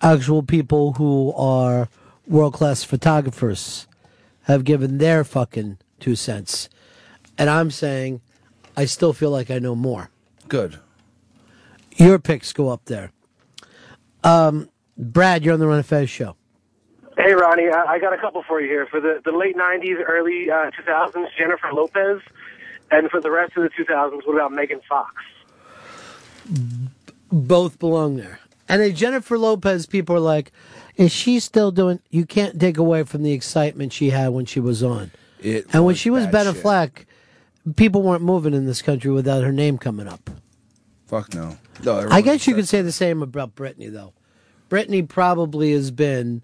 Actual 0.00 0.42
people 0.42 0.94
who 0.94 1.34
are 1.34 1.88
world 2.26 2.54
class 2.54 2.82
photographers 2.82 3.86
have 4.44 4.64
given 4.64 4.98
their 4.98 5.22
fucking 5.22 5.76
two 5.98 6.14
cents. 6.14 6.70
And 7.36 7.50
I'm 7.50 7.70
saying 7.70 8.22
I 8.76 8.86
still 8.86 9.12
feel 9.12 9.30
like 9.30 9.50
I 9.50 9.58
know 9.58 9.74
more. 9.74 10.08
Good. 10.48 10.78
Your 11.96 12.18
picks 12.18 12.52
go 12.52 12.68
up 12.68 12.86
there. 12.86 13.12
Um, 14.24 14.68
Brad, 14.96 15.44
you're 15.44 15.54
on 15.54 15.60
the 15.60 15.66
Ron 15.66 15.78
and 15.78 15.86
Fez 15.86 16.10
show. 16.10 16.36
Hey, 17.16 17.32
Ronnie, 17.34 17.68
I, 17.68 17.84
I 17.84 17.98
got 17.98 18.12
a 18.12 18.18
couple 18.18 18.42
for 18.46 18.60
you 18.60 18.68
here. 18.68 18.86
For 18.86 19.00
the, 19.00 19.20
the 19.24 19.32
late 19.32 19.56
90s, 19.56 20.02
early 20.06 20.50
uh, 20.50 20.70
2000s, 20.70 21.26
Jennifer 21.36 21.70
Lopez. 21.72 22.20
And 22.90 23.10
for 23.10 23.20
the 23.20 23.30
rest 23.30 23.56
of 23.56 23.62
the 23.62 23.70
2000s, 23.70 24.26
what 24.26 24.34
about 24.34 24.52
Megan 24.52 24.80
Fox? 24.88 25.14
both 27.30 27.78
belong 27.78 28.16
there. 28.16 28.40
And 28.68 28.82
a 28.82 28.92
Jennifer 28.92 29.38
Lopez, 29.38 29.86
people 29.86 30.16
are 30.16 30.20
like, 30.20 30.52
is 30.96 31.12
she 31.12 31.40
still 31.40 31.70
doing? 31.70 32.00
You 32.10 32.26
can't 32.26 32.60
take 32.60 32.78
away 32.78 33.02
from 33.04 33.22
the 33.22 33.32
excitement 33.32 33.92
she 33.92 34.10
had 34.10 34.28
when 34.28 34.44
she 34.46 34.60
was 34.60 34.82
on. 34.82 35.10
It 35.40 35.66
and 35.72 35.84
when 35.84 35.94
she 35.94 36.10
was 36.10 36.26
bad 36.26 36.44
Ben. 36.44 36.54
Affleck, 36.54 37.06
people 37.76 38.02
weren't 38.02 38.22
moving 38.22 38.54
in 38.54 38.66
this 38.66 38.82
country 38.82 39.10
without 39.10 39.42
her 39.42 39.52
name 39.52 39.78
coming 39.78 40.06
up. 40.06 40.30
Fuck 41.06 41.34
no. 41.34 41.56
No, 41.84 41.92
I 41.92 42.02
everyone 42.02 42.22
guess 42.24 42.46
you 42.46 42.54
could 42.54 42.68
say 42.68 42.82
the 42.82 42.92
same 42.92 43.22
about 43.22 43.54
Britney 43.54 43.92
though. 43.92 44.12
Britney 44.68 45.06
probably 45.08 45.72
has 45.72 45.90
been 45.90 46.42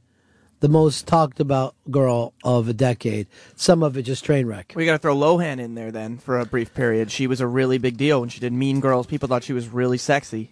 the 0.60 0.68
most 0.68 1.06
talked 1.06 1.38
about 1.38 1.74
girl 1.90 2.32
of 2.42 2.68
a 2.68 2.72
decade. 2.72 3.26
Some 3.54 3.82
of 3.82 3.96
it 3.96 4.02
just 4.02 4.24
train 4.24 4.46
wreck. 4.46 4.72
We 4.74 4.86
got 4.86 4.92
to 4.92 4.98
throw 4.98 5.14
Lohan 5.14 5.60
in 5.60 5.74
there 5.74 5.92
then 5.92 6.18
for 6.18 6.38
a 6.40 6.46
brief 6.46 6.74
period. 6.74 7.10
She 7.10 7.26
was 7.26 7.40
a 7.40 7.46
really 7.46 7.78
big 7.78 7.96
deal 7.96 8.20
when 8.20 8.30
she 8.30 8.40
did 8.40 8.52
Mean 8.52 8.80
Girls. 8.80 9.06
People 9.06 9.28
thought 9.28 9.44
she 9.44 9.52
was 9.52 9.68
really 9.68 9.98
sexy. 9.98 10.50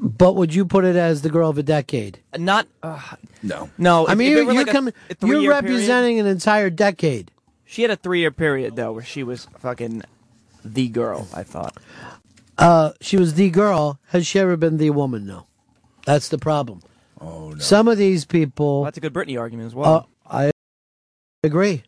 But 0.00 0.34
would 0.36 0.54
you 0.54 0.64
put 0.64 0.84
it 0.84 0.96
as 0.96 1.22
the 1.22 1.30
girl 1.30 1.48
of 1.50 1.58
a 1.58 1.62
decade? 1.62 2.20
Not. 2.36 2.68
Uh, 2.82 3.00
no. 3.42 3.70
No. 3.78 4.06
I 4.06 4.14
mean, 4.14 4.30
you're, 4.30 4.44
were 4.44 4.52
you're 4.52 4.62
like 4.62 4.68
a- 4.68 4.72
coming. 4.72 4.94
a 5.10 5.26
You're 5.26 5.40
period- 5.40 5.50
representing 5.50 6.20
an 6.20 6.26
entire 6.26 6.70
decade. 6.70 7.30
She 7.64 7.82
had 7.82 7.90
a 7.90 7.96
three-year 7.96 8.30
period 8.30 8.76
though, 8.76 8.92
where 8.92 9.04
she 9.04 9.22
was 9.22 9.46
fucking 9.58 10.02
the 10.64 10.88
girl. 10.88 11.26
I 11.34 11.42
thought. 11.42 11.76
Uh, 12.58 12.92
she 13.00 13.16
was 13.16 13.34
the 13.34 13.50
girl. 13.50 14.00
Has 14.08 14.26
she 14.26 14.38
ever 14.38 14.56
been 14.56 14.78
the 14.78 14.90
woman? 14.90 15.26
No. 15.26 15.46
That's 16.04 16.28
the 16.28 16.38
problem. 16.38 16.82
Oh 17.20 17.50
no. 17.50 17.58
Some 17.58 17.88
of 17.88 17.98
these 17.98 18.24
people. 18.24 18.84
That's 18.84 18.98
a 18.98 19.00
good 19.00 19.12
Britney 19.12 19.38
argument 19.38 19.66
as 19.66 19.74
well. 19.74 20.08
Uh, 20.26 20.50
I 20.50 20.50
agree. 21.44 21.84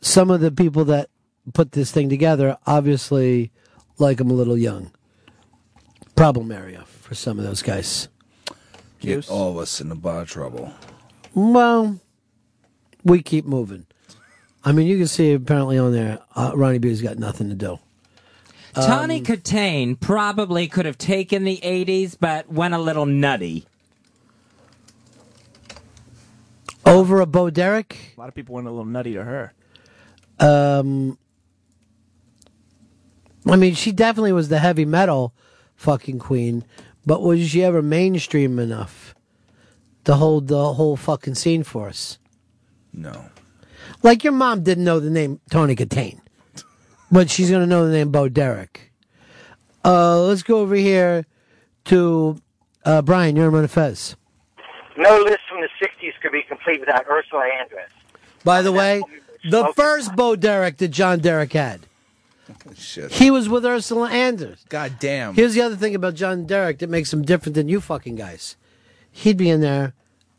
Some 0.00 0.30
of 0.30 0.40
the 0.40 0.50
people 0.50 0.84
that 0.86 1.10
put 1.52 1.72
this 1.72 1.90
thing 1.90 2.08
together 2.08 2.56
obviously 2.66 3.50
like 3.98 4.18
them 4.18 4.30
a 4.30 4.34
little 4.34 4.56
young. 4.56 4.90
Problem 6.14 6.50
area 6.52 6.84
for 6.86 7.14
some 7.14 7.38
of 7.38 7.44
those 7.44 7.62
guys. 7.62 8.08
Get 9.00 9.30
all 9.30 9.50
of 9.50 9.58
us 9.58 9.80
in 9.80 9.90
a 9.90 9.94
lot 9.94 10.22
of 10.22 10.28
trouble. 10.28 10.72
Well, 11.34 12.00
we 13.04 13.22
keep 13.22 13.44
moving. 13.44 13.86
I 14.64 14.72
mean, 14.72 14.88
you 14.88 14.98
can 14.98 15.06
see 15.06 15.32
apparently 15.32 15.78
on 15.78 15.92
there, 15.92 16.18
uh, 16.34 16.52
Ronnie 16.54 16.78
B's 16.78 17.00
got 17.00 17.18
nothing 17.18 17.48
to 17.48 17.54
do. 17.54 17.78
Tawny 18.86 19.18
Um, 19.18 19.24
Kitaen 19.24 20.00
probably 20.00 20.68
could 20.68 20.86
have 20.86 20.98
taken 20.98 21.44
the 21.44 21.58
80s, 21.62 22.16
but 22.18 22.50
went 22.52 22.74
a 22.74 22.78
little 22.78 23.06
nutty. 23.06 23.66
Over 26.86 27.20
a 27.20 27.26
Bo 27.26 27.50
Derek? 27.50 28.14
A 28.16 28.20
lot 28.20 28.28
of 28.28 28.34
people 28.34 28.54
went 28.54 28.66
a 28.66 28.70
little 28.70 28.86
nutty 28.86 29.14
to 29.14 29.24
her. 29.24 29.52
Um, 30.40 31.18
I 33.46 33.56
mean, 33.56 33.74
she 33.74 33.92
definitely 33.92 34.32
was 34.32 34.48
the 34.48 34.58
heavy 34.58 34.84
metal 34.84 35.34
fucking 35.74 36.18
queen, 36.18 36.64
but 37.04 37.22
was 37.22 37.48
she 37.48 37.62
ever 37.62 37.82
mainstream 37.82 38.58
enough 38.58 39.14
to 40.04 40.14
hold 40.14 40.48
the 40.48 40.72
whole 40.74 40.96
fucking 40.96 41.34
scene 41.34 41.62
for 41.62 41.88
us? 41.88 42.18
No. 42.92 43.26
Like 44.02 44.24
your 44.24 44.32
mom 44.32 44.62
didn't 44.62 44.84
know 44.84 45.00
the 45.00 45.10
name 45.10 45.40
Tawny 45.50 45.76
Kitaen, 45.76 46.20
but 47.10 47.30
she's 47.30 47.50
gonna 47.50 47.66
know 47.66 47.86
the 47.86 47.92
name 47.92 48.10
Bo 48.10 48.28
Derek. 48.28 48.92
Uh, 49.84 50.22
let's 50.22 50.42
go 50.42 50.58
over 50.60 50.74
here 50.74 51.24
to 51.86 52.40
uh, 52.84 53.02
Brian. 53.02 53.36
You're 53.36 53.54
on 53.54 53.66
Fez. 53.68 54.16
No 54.96 55.18
list 55.18 55.40
from 55.48 55.60
the 55.60 55.68
60s 55.80 56.12
could 56.20 56.32
be 56.32 56.42
complete 56.42 56.80
without 56.80 57.06
Ursula 57.08 57.48
Andress. 57.60 57.88
By 58.44 58.62
the 58.62 58.72
way, 58.72 59.00
the 59.48 59.72
first 59.74 60.14
Bo 60.16 60.34
Derek 60.36 60.78
that 60.78 60.88
John 60.88 61.20
Derek 61.20 61.52
had. 61.52 61.86
Shit. 62.74 63.12
He 63.12 63.30
was 63.30 63.48
with 63.48 63.64
Ursula 63.64 64.08
Andress. 64.10 64.66
God 64.68 64.94
damn. 64.98 65.34
Here's 65.34 65.54
the 65.54 65.60
other 65.60 65.76
thing 65.76 65.94
about 65.94 66.14
John 66.14 66.46
Derek 66.46 66.78
that 66.78 66.88
makes 66.88 67.12
him 67.12 67.22
different 67.22 67.54
than 67.54 67.68
you 67.68 67.80
fucking 67.80 68.16
guys. 68.16 68.56
He'd 69.10 69.36
be 69.36 69.50
in 69.50 69.60
there 69.60 69.94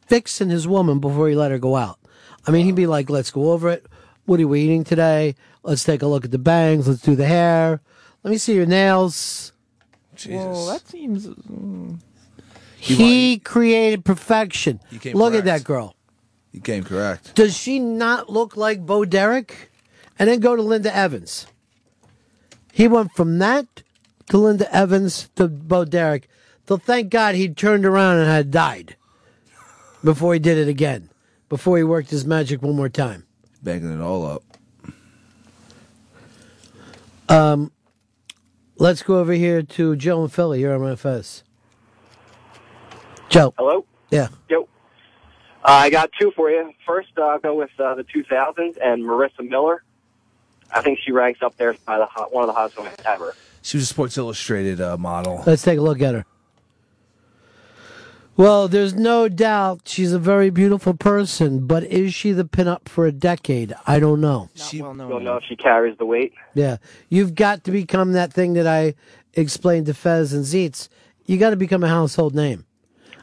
fixing 0.07 0.49
his 0.49 0.67
woman 0.67 0.99
before 0.99 1.29
he 1.29 1.35
let 1.35 1.51
her 1.51 1.59
go 1.59 1.75
out. 1.75 1.99
I 2.47 2.51
mean, 2.51 2.65
he'd 2.65 2.75
be 2.75 2.87
like, 2.87 3.09
let's 3.09 3.31
go 3.31 3.51
over 3.51 3.69
it. 3.69 3.85
What 4.25 4.41
are 4.41 4.47
we 4.47 4.61
eating 4.61 4.83
today? 4.83 5.35
Let's 5.63 5.83
take 5.83 6.01
a 6.01 6.07
look 6.07 6.25
at 6.25 6.31
the 6.31 6.37
bangs. 6.37 6.87
Let's 6.87 7.01
do 7.01 7.15
the 7.15 7.25
hair. 7.25 7.81
Let 8.23 8.31
me 8.31 8.37
see 8.37 8.55
your 8.55 8.65
nails. 8.65 9.53
Well, 10.27 10.65
that 10.67 10.87
seems. 10.87 11.27
mm. 11.27 11.99
He, 12.77 13.39
created 13.39 14.05
perfection. 14.05 14.79
came 14.99 15.15
Look 15.15 15.33
at 15.33 15.45
that 15.45 15.63
girl. 15.63 15.95
You 16.51 16.61
came 16.61 16.83
correct. 16.83 17.35
Does 17.35 17.55
she 17.55 17.79
not 17.79 18.29
look 18.29 18.57
like 18.57 18.85
Bo 18.85 19.05
Derek? 19.05 19.71
And 20.17 20.29
then 20.29 20.39
go 20.39 20.55
to 20.55 20.61
Linda 20.61 20.93
Evans. 20.95 21.47
He 22.71 22.87
went 22.87 23.13
from 23.13 23.39
that 23.39 23.83
to 24.29 24.37
Linda 24.37 24.73
Evans 24.73 25.29
to 25.35 25.47
Bo 25.47 25.85
Derek. 25.85 26.27
So 26.67 26.77
thank 26.77 27.09
God 27.09 27.35
he 27.35 27.49
turned 27.49 27.85
around 27.85 28.17
and 28.17 28.27
had 28.27 28.51
died 28.51 28.95
before 30.03 30.33
he 30.33 30.39
did 30.39 30.57
it 30.57 30.67
again. 30.67 31.09
Before 31.49 31.77
he 31.77 31.83
worked 31.83 32.11
his 32.11 32.25
magic 32.25 32.61
one 32.61 32.75
more 32.75 32.89
time. 32.89 33.25
Banging 33.63 33.91
it 33.91 34.01
all 34.01 34.25
up. 34.25 34.43
Um, 37.29 37.71
let's 38.77 39.03
go 39.03 39.19
over 39.19 39.33
here 39.33 39.61
to 39.61 39.95
Joe 39.95 40.23
and 40.23 40.33
Philly. 40.33 40.61
You're 40.61 40.73
on 40.73 40.81
my 40.81 40.95
face. 40.95 41.43
Joe. 43.29 43.53
Hello? 43.57 43.85
Yeah. 44.09 44.29
Yo. 44.49 44.63
Uh, 44.63 44.65
I 45.63 45.89
got 45.89 46.09
two 46.19 46.31
for 46.35 46.49
you. 46.49 46.73
First, 46.85 47.09
uh, 47.17 47.21
I'll 47.21 47.39
go 47.39 47.53
with 47.53 47.69
uh, 47.79 47.93
the 47.93 48.03
2000s 48.03 48.77
and 48.81 49.03
Marisa 49.03 49.47
Miller. 49.47 49.83
I 50.73 50.81
think 50.81 50.99
she 50.99 51.11
ranks 51.11 51.41
up 51.43 51.55
there 51.57 51.75
by 51.85 51.99
the 51.99 52.05
hot, 52.05 52.33
one 52.33 52.43
of 52.43 52.47
the 52.47 52.53
hottest 52.53 52.77
women 52.77 52.93
ever. 53.05 53.35
She 53.61 53.77
was 53.77 53.83
a 53.83 53.87
Sports 53.87 54.17
Illustrated 54.17 54.81
uh, 54.81 54.97
model. 54.97 55.43
Let's 55.45 55.61
take 55.61 55.77
a 55.77 55.81
look 55.81 56.01
at 56.01 56.15
her. 56.15 56.25
Well, 58.39 58.69
there's 58.69 58.93
no 58.95 59.27
doubt 59.27 59.81
she's 59.83 60.13
a 60.13 60.17
very 60.17 60.49
beautiful 60.49 60.93
person, 60.93 61.67
but 61.67 61.83
is 61.83 62.13
she 62.13 62.31
the 62.31 62.45
pinup 62.45 62.87
for 62.87 63.05
a 63.05 63.11
decade? 63.11 63.73
I 63.85 63.99
don't 63.99 64.21
know. 64.21 64.47
She 64.55 64.77
don't 64.79 64.95
know 64.97 65.35
if 65.35 65.43
she 65.43 65.57
carries 65.57 65.97
the 65.97 66.05
weight. 66.05 66.31
Yeah. 66.53 66.77
You've 67.09 67.35
got 67.35 67.65
to 67.65 67.71
become 67.71 68.13
that 68.13 68.31
thing 68.31 68.53
that 68.53 68.65
I 68.65 68.95
explained 69.33 69.87
to 69.87 69.93
Fez 69.93 70.31
and 70.31 70.45
Zeitz. 70.45 70.87
You 71.25 71.37
got 71.37 71.49
to 71.49 71.57
become 71.57 71.83
a 71.83 71.89
household 71.89 72.33
name. 72.33 72.63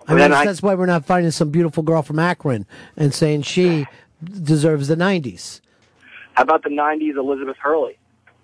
I 0.06 0.12
Well, 0.12 0.22
mean, 0.28 0.32
I- 0.36 0.44
that's 0.44 0.60
why 0.62 0.74
we're 0.74 0.84
not 0.84 1.06
finding 1.06 1.30
some 1.30 1.48
beautiful 1.48 1.82
girl 1.82 2.02
from 2.02 2.18
Akron 2.18 2.66
and 2.94 3.14
saying 3.14 3.40
she 3.42 3.86
deserves 4.22 4.88
the 4.88 4.96
90s. 4.96 5.62
How 6.34 6.42
about 6.42 6.62
the 6.62 6.68
90s 6.68 7.16
Elizabeth 7.16 7.56
Hurley? 7.58 7.96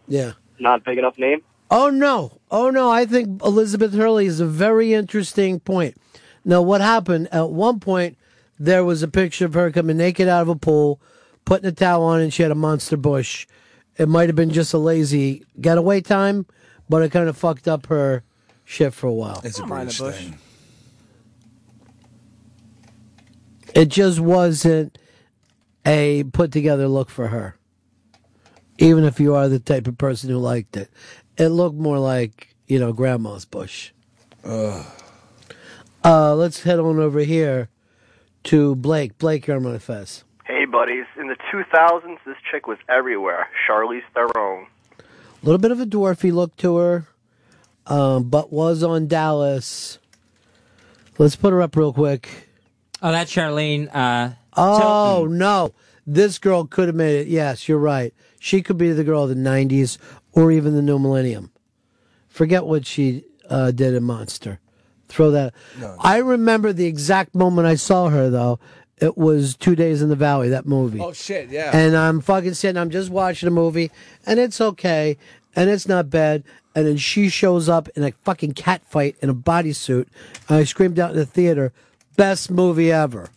Yeah. 0.09 0.33
Not 0.59 0.81
a 0.81 0.85
big 0.85 0.97
enough 0.97 1.19
name? 1.19 1.43
Oh 1.71 1.91
no, 1.91 2.39
oh 2.51 2.71
no! 2.71 2.91
I 2.91 3.05
think 3.07 3.43
Elizabeth 3.43 3.93
Hurley 3.95 4.25
is 4.27 4.41
a 4.41 4.47
very 4.47 4.93
interesting 4.95 5.59
point. 5.61 5.97
Now, 6.45 6.63
what 6.63 6.81
happened 6.81 7.29
at 7.33 7.51
one 7.51 7.81
point? 7.81 8.17
There 8.59 8.85
was 8.85 9.03
a 9.03 9.09
picture 9.09 9.47
of 9.47 9.55
her 9.55 9.71
coming 9.71 9.97
naked 9.97 10.29
out 10.29 10.43
of 10.43 10.49
a 10.49 10.57
pool, 10.57 11.01
putting 11.45 11.67
a 11.67 11.73
towel 11.73 12.05
on, 12.05 12.21
and 12.21 12.33
she 12.33 12.43
had 12.43 12.53
a 12.53 12.57
monster 12.57 12.97
bush. 12.97 13.47
It 13.97 14.09
might 14.09 14.29
have 14.29 14.37
been 14.37 14.51
just 14.51 14.73
a 14.73 14.79
lazy 14.79 15.45
getaway 15.61 16.01
time, 16.01 16.47
but 16.89 17.03
it 17.03 17.11
kind 17.11 17.29
of 17.29 17.37
fucked 17.37 17.69
up 17.69 17.87
her 17.87 18.23
shit 18.65 18.95
for 18.95 19.07
a 19.07 19.13
while. 19.13 19.41
It's 19.45 19.59
a 19.59 19.65
British 19.65 19.99
thing. 19.99 20.39
It 23.75 23.89
just 23.89 24.21
wasn't 24.21 24.99
a 25.87 26.25
put 26.25 26.53
together 26.53 26.89
look 26.89 27.11
for 27.11 27.29
her. 27.29 27.57
Even 28.79 29.05
if 29.05 29.21
you 29.21 29.35
are 29.35 29.49
the 29.49 29.59
type 29.59 29.87
of 29.87 29.99
person 29.99 30.31
who 30.31 30.39
liked 30.39 30.77
it, 30.77 30.91
it 31.37 31.49
looked 31.49 31.77
more 31.77 31.99
like 31.99 32.55
you 32.67 32.79
know 32.79 32.93
grandma's 32.93 33.45
bush. 33.45 33.93
Uh, 36.05 36.35
let's 36.35 36.63
head 36.63 36.79
on 36.79 36.99
over 36.99 37.21
here 37.21 37.69
to 38.45 38.75
Blake. 38.75 39.19
Blake, 39.19 39.47
you're 39.47 39.57
on 39.57 39.63
my 39.63 39.79
fest. 39.79 40.25
Hey, 40.45 40.65
buddies. 40.65 41.07
In 41.19 41.29
the 41.29 41.37
2000s, 41.53 42.19
this 42.27 42.37
chick 42.51 42.67
was 42.67 42.79
everywhere. 42.89 43.49
Charlize 43.69 44.03
Theron. 44.15 44.67
A 44.99 45.45
little 45.45 45.59
bit 45.59 45.71
of 45.71 45.81
a 45.81 45.87
dwarfy 45.87 46.33
look 46.33 46.57
to 46.59 46.77
her, 46.77 47.07
um, 47.87 48.25
but 48.25 48.53
was 48.53 48.83
on 48.83 49.07
Dallas. 49.07 49.99
Let's 51.19 51.37
put 51.37 51.53
her 51.53 51.63
up 51.63 51.77
real 51.77 51.93
quick. 51.93 52.49
Oh, 53.01 53.13
that's 53.13 53.33
Charlene. 53.33 53.89
Uh, 53.93 54.35
Oh 54.55 55.27
no, 55.31 55.73
this 56.07 56.39
girl 56.39 56.65
could 56.65 56.89
have 56.89 56.95
made 56.95 57.21
it. 57.21 57.27
Yes, 57.29 57.69
you're 57.69 57.79
right. 57.79 58.13
She 58.39 58.61
could 58.63 58.77
be 58.77 58.93
the 58.93 59.05
girl 59.05 59.23
of 59.23 59.31
the 59.31 59.35
'90s 59.35 59.99
or 60.33 60.53
even 60.53 60.75
the 60.75 60.83
new 60.83 60.99
millennium. 60.99 61.51
Forget 62.29 62.67
what 62.67 62.87
she 62.87 63.25
uh, 63.49 63.71
did 63.71 63.95
in 63.95 64.05
Monster. 64.05 64.61
Throw 65.13 65.31
that. 65.33 65.53
I 66.01 66.17
remember 66.19 66.73
the 66.73 66.87
exact 66.87 67.35
moment 67.35 67.67
I 67.67 67.75
saw 67.75 68.09
her 68.09 68.31
though. 68.31 68.59
It 68.99 69.19
was 69.19 69.57
Two 69.57 69.77
Days 69.77 70.01
in 70.01 70.09
the 70.09 70.17
Valley, 70.17 70.49
that 70.49 70.65
movie. 70.65 71.01
Oh 71.01 71.13
shit, 71.13 71.51
yeah. 71.51 71.71
And 71.77 71.95
I'm 71.97 72.21
fucking 72.21 72.55
sitting, 72.55 72.81
I'm 72.81 72.89
just 72.89 73.11
watching 73.11 73.47
a 73.47 73.51
movie, 73.51 73.91
and 74.25 74.39
it's 74.41 74.61
okay, 74.61 75.19
and 75.55 75.69
it's 75.69 75.87
not 75.87 76.09
bad. 76.09 76.45
And 76.75 76.87
then 76.87 76.97
she 76.97 77.29
shows 77.29 77.69
up 77.69 77.91
in 77.97 78.05
a 78.05 78.13
fucking 78.25 78.55
cat 78.55 78.81
fight 78.89 79.17
in 79.21 79.29
a 79.29 79.35
bodysuit, 79.35 80.07
and 80.49 80.59
I 80.59 80.65
screamed 80.65 80.99
out 80.99 81.11
in 81.11 81.17
the 81.17 81.27
theater, 81.27 81.73
best 82.17 82.51
movie 82.51 82.91
ever. 82.91 83.29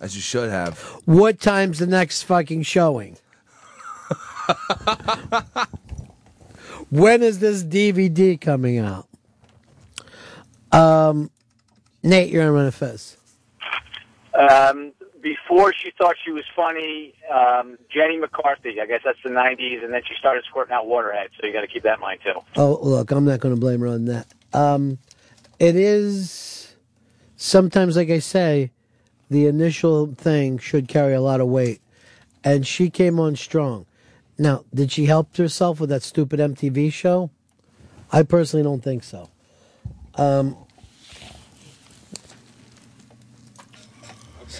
As 0.00 0.14
you 0.14 0.20
should 0.20 0.50
have. 0.50 0.78
What 1.06 1.40
time's 1.40 1.78
the 1.78 1.86
next 1.86 2.24
fucking 2.24 2.64
showing? 2.64 3.16
when 6.90 7.22
is 7.22 7.38
this 7.38 7.62
DVD 7.62 8.38
coming 8.38 8.78
out? 8.78 9.08
Um, 10.76 11.30
Nate, 12.02 12.30
you're 12.30 12.46
on 12.46 12.52
Run 12.52 12.70
Fest. 12.70 13.16
Um, 14.38 14.92
before 15.22 15.72
she 15.72 15.90
thought 15.96 16.16
she 16.22 16.30
was 16.30 16.44
funny, 16.54 17.14
um, 17.32 17.78
Jenny 17.88 18.18
McCarthy. 18.18 18.80
I 18.80 18.86
guess 18.86 19.00
that's 19.04 19.18
the 19.24 19.30
'90s, 19.30 19.82
and 19.82 19.92
then 19.92 20.02
she 20.06 20.14
started 20.18 20.44
squirting 20.44 20.74
out 20.74 20.86
waterhead. 20.86 21.30
So 21.40 21.46
you 21.46 21.52
got 21.52 21.62
to 21.62 21.66
keep 21.66 21.82
that 21.84 21.94
in 21.94 22.00
mind 22.00 22.20
too. 22.22 22.40
Oh, 22.56 22.78
look, 22.82 23.10
I'm 23.10 23.24
not 23.24 23.40
going 23.40 23.54
to 23.54 23.60
blame 23.60 23.80
her 23.80 23.86
on 23.86 24.04
that. 24.04 24.26
Um, 24.52 24.98
it 25.58 25.74
is 25.74 26.76
sometimes, 27.36 27.96
like 27.96 28.10
I 28.10 28.18
say, 28.18 28.70
the 29.30 29.46
initial 29.46 30.14
thing 30.14 30.58
should 30.58 30.88
carry 30.88 31.14
a 31.14 31.20
lot 31.20 31.40
of 31.40 31.48
weight, 31.48 31.80
and 32.44 32.66
she 32.66 32.90
came 32.90 33.18
on 33.18 33.34
strong. 33.36 33.86
Now, 34.38 34.64
did 34.74 34.92
she 34.92 35.06
help 35.06 35.34
herself 35.36 35.80
with 35.80 35.88
that 35.88 36.02
stupid 36.02 36.38
MTV 36.38 36.92
show? 36.92 37.30
I 38.12 38.22
personally 38.22 38.62
don't 38.62 38.84
think 38.84 39.02
so. 39.02 39.30
Um, 40.14 40.56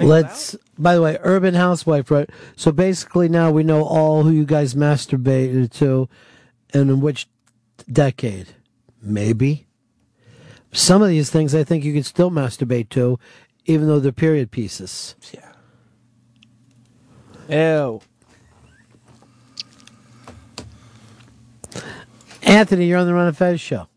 let's. 0.01 0.57
By 0.79 0.95
the 0.95 1.03
way, 1.03 1.19
Urban 1.23 1.55
Housewife, 1.55 2.11
right? 2.11 2.29
So 2.57 2.73
basically, 2.73 3.29
now 3.29 3.51
we 3.51 3.63
know 3.63 3.85
all 3.85 4.23
who 4.23 4.31
you 4.31 4.45
guys 4.45 4.75
masturbated 4.75 5.73
to, 5.75 6.09
and 6.75 6.91
in 6.91 7.01
which 7.01 7.29
decade. 7.91 8.49
Maybe. 9.01 9.67
Some 10.73 11.03
of 11.03 11.09
these 11.09 11.31
things 11.31 11.55
I 11.55 11.65
think 11.65 11.85
you 11.85 11.95
could 11.95 12.05
still 12.05 12.31
masturbate 12.31 12.89
to, 12.91 13.19
even 13.65 13.87
though 13.87 14.01
they're 14.01 14.13
period 14.13 14.51
pieces. 14.51 15.15
Yeah. 15.33 15.53
Ew. 17.49 18.01
Anthony, 22.43 22.87
you're 22.87 22.99
on 22.99 23.07
the 23.07 23.15
Ron 23.15 23.29
and 23.29 23.37
Fez 23.37 23.61
show. 23.61 23.89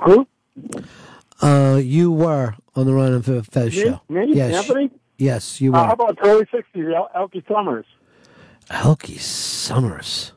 Who? 0.00 0.26
Uh, 1.40 1.80
you 1.82 2.10
were 2.10 2.54
on 2.74 2.86
the 2.86 2.92
Ron 2.94 3.12
and 3.12 3.24
Fez 3.24 3.74
Me? 3.74 3.82
show. 3.82 4.00
Me? 4.08 4.26
Yes, 4.34 4.54
Anthony? 4.68 4.90
Yes, 5.18 5.60
you 5.60 5.74
Uh, 5.74 5.80
were. 5.80 5.86
how 5.86 5.92
about 5.92 6.18
early 6.22 6.46
60s, 6.46 6.92
El- 6.94 7.10
Elkie 7.14 7.46
Summers? 7.46 7.86
Elkie 8.70 9.18
Summers. 9.20 10.32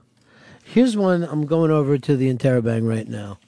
Here's 0.64 0.98
one 0.98 1.24
I'm 1.24 1.46
going 1.46 1.72
over 1.72 1.98
to 1.98 2.18
the 2.18 2.32
Interrobang 2.34 2.88
right 2.88 3.08
now. 3.08 3.40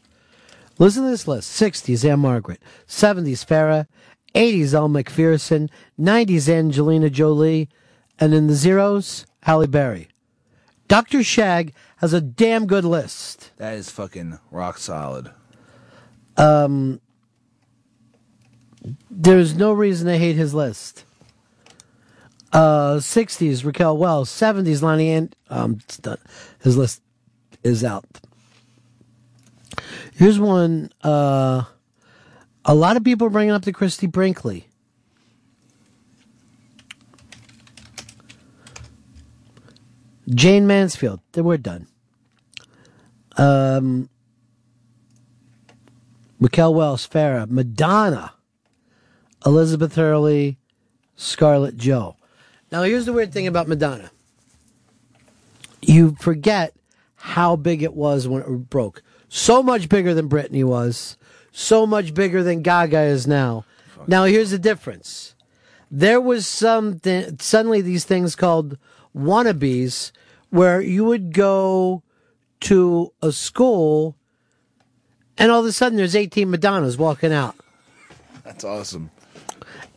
Listen 0.80 1.04
to 1.04 1.10
this 1.10 1.28
list 1.28 1.52
60s, 1.52 2.06
Ann-Margret. 2.10 2.62
70s, 2.88 3.44
Farrah. 3.44 3.88
80s, 4.36 4.74
Elle 4.74 4.88
Macpherson. 4.90 5.70
90s, 6.00 6.48
Angelina 6.48 7.10
Jolie. 7.10 7.68
And 8.20 8.34
in 8.34 8.48
the 8.48 8.54
zeros, 8.56 9.26
Halle 9.44 9.68
Berry. 9.68 10.08
Dr. 10.88 11.22
Shag 11.24 11.74
has 11.98 12.14
a 12.14 12.22
damn 12.22 12.66
good 12.68 12.86
list. 12.86 13.52
That 13.58 13.74
is 13.74 13.90
fucking 13.90 14.40
rock 14.52 14.78
solid. 14.78 15.32
Um, 16.38 17.02
there's 19.10 19.56
no 19.56 19.72
reason 19.74 20.08
to 20.08 20.18
hate 20.18 20.36
his 20.36 20.54
list. 20.54 21.06
Uh, 22.54 22.96
60s, 22.96 23.66
Raquel 23.66 23.98
Wells. 23.98 24.30
70s, 24.30 24.82
Loni 24.82 25.08
and 25.08 25.36
um, 25.50 25.80
his 26.62 26.78
list 26.78 27.02
is 27.64 27.84
out. 27.84 28.06
Here's 30.14 30.40
one. 30.40 30.92
Uh, 31.04 31.64
a 32.66 32.74
lot 32.76 32.98
of 32.98 33.04
people 33.04 33.30
bringing 33.30 33.52
up 33.52 33.64
the 33.64 33.74
Christie 33.74 34.08
Brinkley. 34.08 34.68
Jayne 40.30 40.68
Mansfield. 40.68 41.22
We're 41.36 41.58
done. 41.58 41.88
Um, 43.38 44.10
Raquel 46.40 46.74
Wells, 46.74 47.08
Farrah, 47.08 47.50
Madonna, 47.50 48.34
Elizabeth 49.46 49.96
Hurley, 49.96 50.58
Scarlett 51.16 51.78
Joe. 51.78 52.16
Now, 52.72 52.84
here's 52.84 53.06
the 53.06 53.14
weird 53.14 53.32
thing 53.32 53.48
about 53.48 53.68
Madonna. 53.68 54.12
You 55.82 56.16
forget 56.20 56.74
how 57.16 57.56
big 57.56 57.82
it 57.82 57.94
was 57.94 58.28
when 58.28 58.42
it 58.42 58.70
broke. 58.70 59.02
So 59.30 59.64
much 59.64 59.90
bigger 59.90 60.14
than 60.14 60.30
Britney 60.30 60.64
was. 60.64 61.18
So 61.52 61.86
much 61.86 62.14
bigger 62.14 62.44
than 62.44 62.62
Gaga 62.62 63.02
is 63.02 63.28
now. 63.28 63.66
Now, 64.06 64.26
here's 64.26 64.52
the 64.52 64.60
difference. 64.60 65.36
There 65.90 66.22
was 66.22 66.46
something, 66.46 67.40
suddenly 67.40 67.82
these 67.82 68.06
things 68.06 68.36
called 68.36 68.78
wannabes, 69.16 70.12
where 70.50 70.82
you 70.82 71.06
would 71.06 71.34
go 71.34 72.04
to 72.62 73.14
a 73.22 73.32
school 73.32 74.16
and 75.38 75.52
all 75.52 75.60
of 75.60 75.66
a 75.66 75.72
sudden 75.72 75.98
there's 75.98 76.16
18 76.16 76.50
Madonnas 76.50 76.98
walking 76.98 77.32
out. 77.32 77.56
That's 78.44 78.64
awesome. 78.64 79.12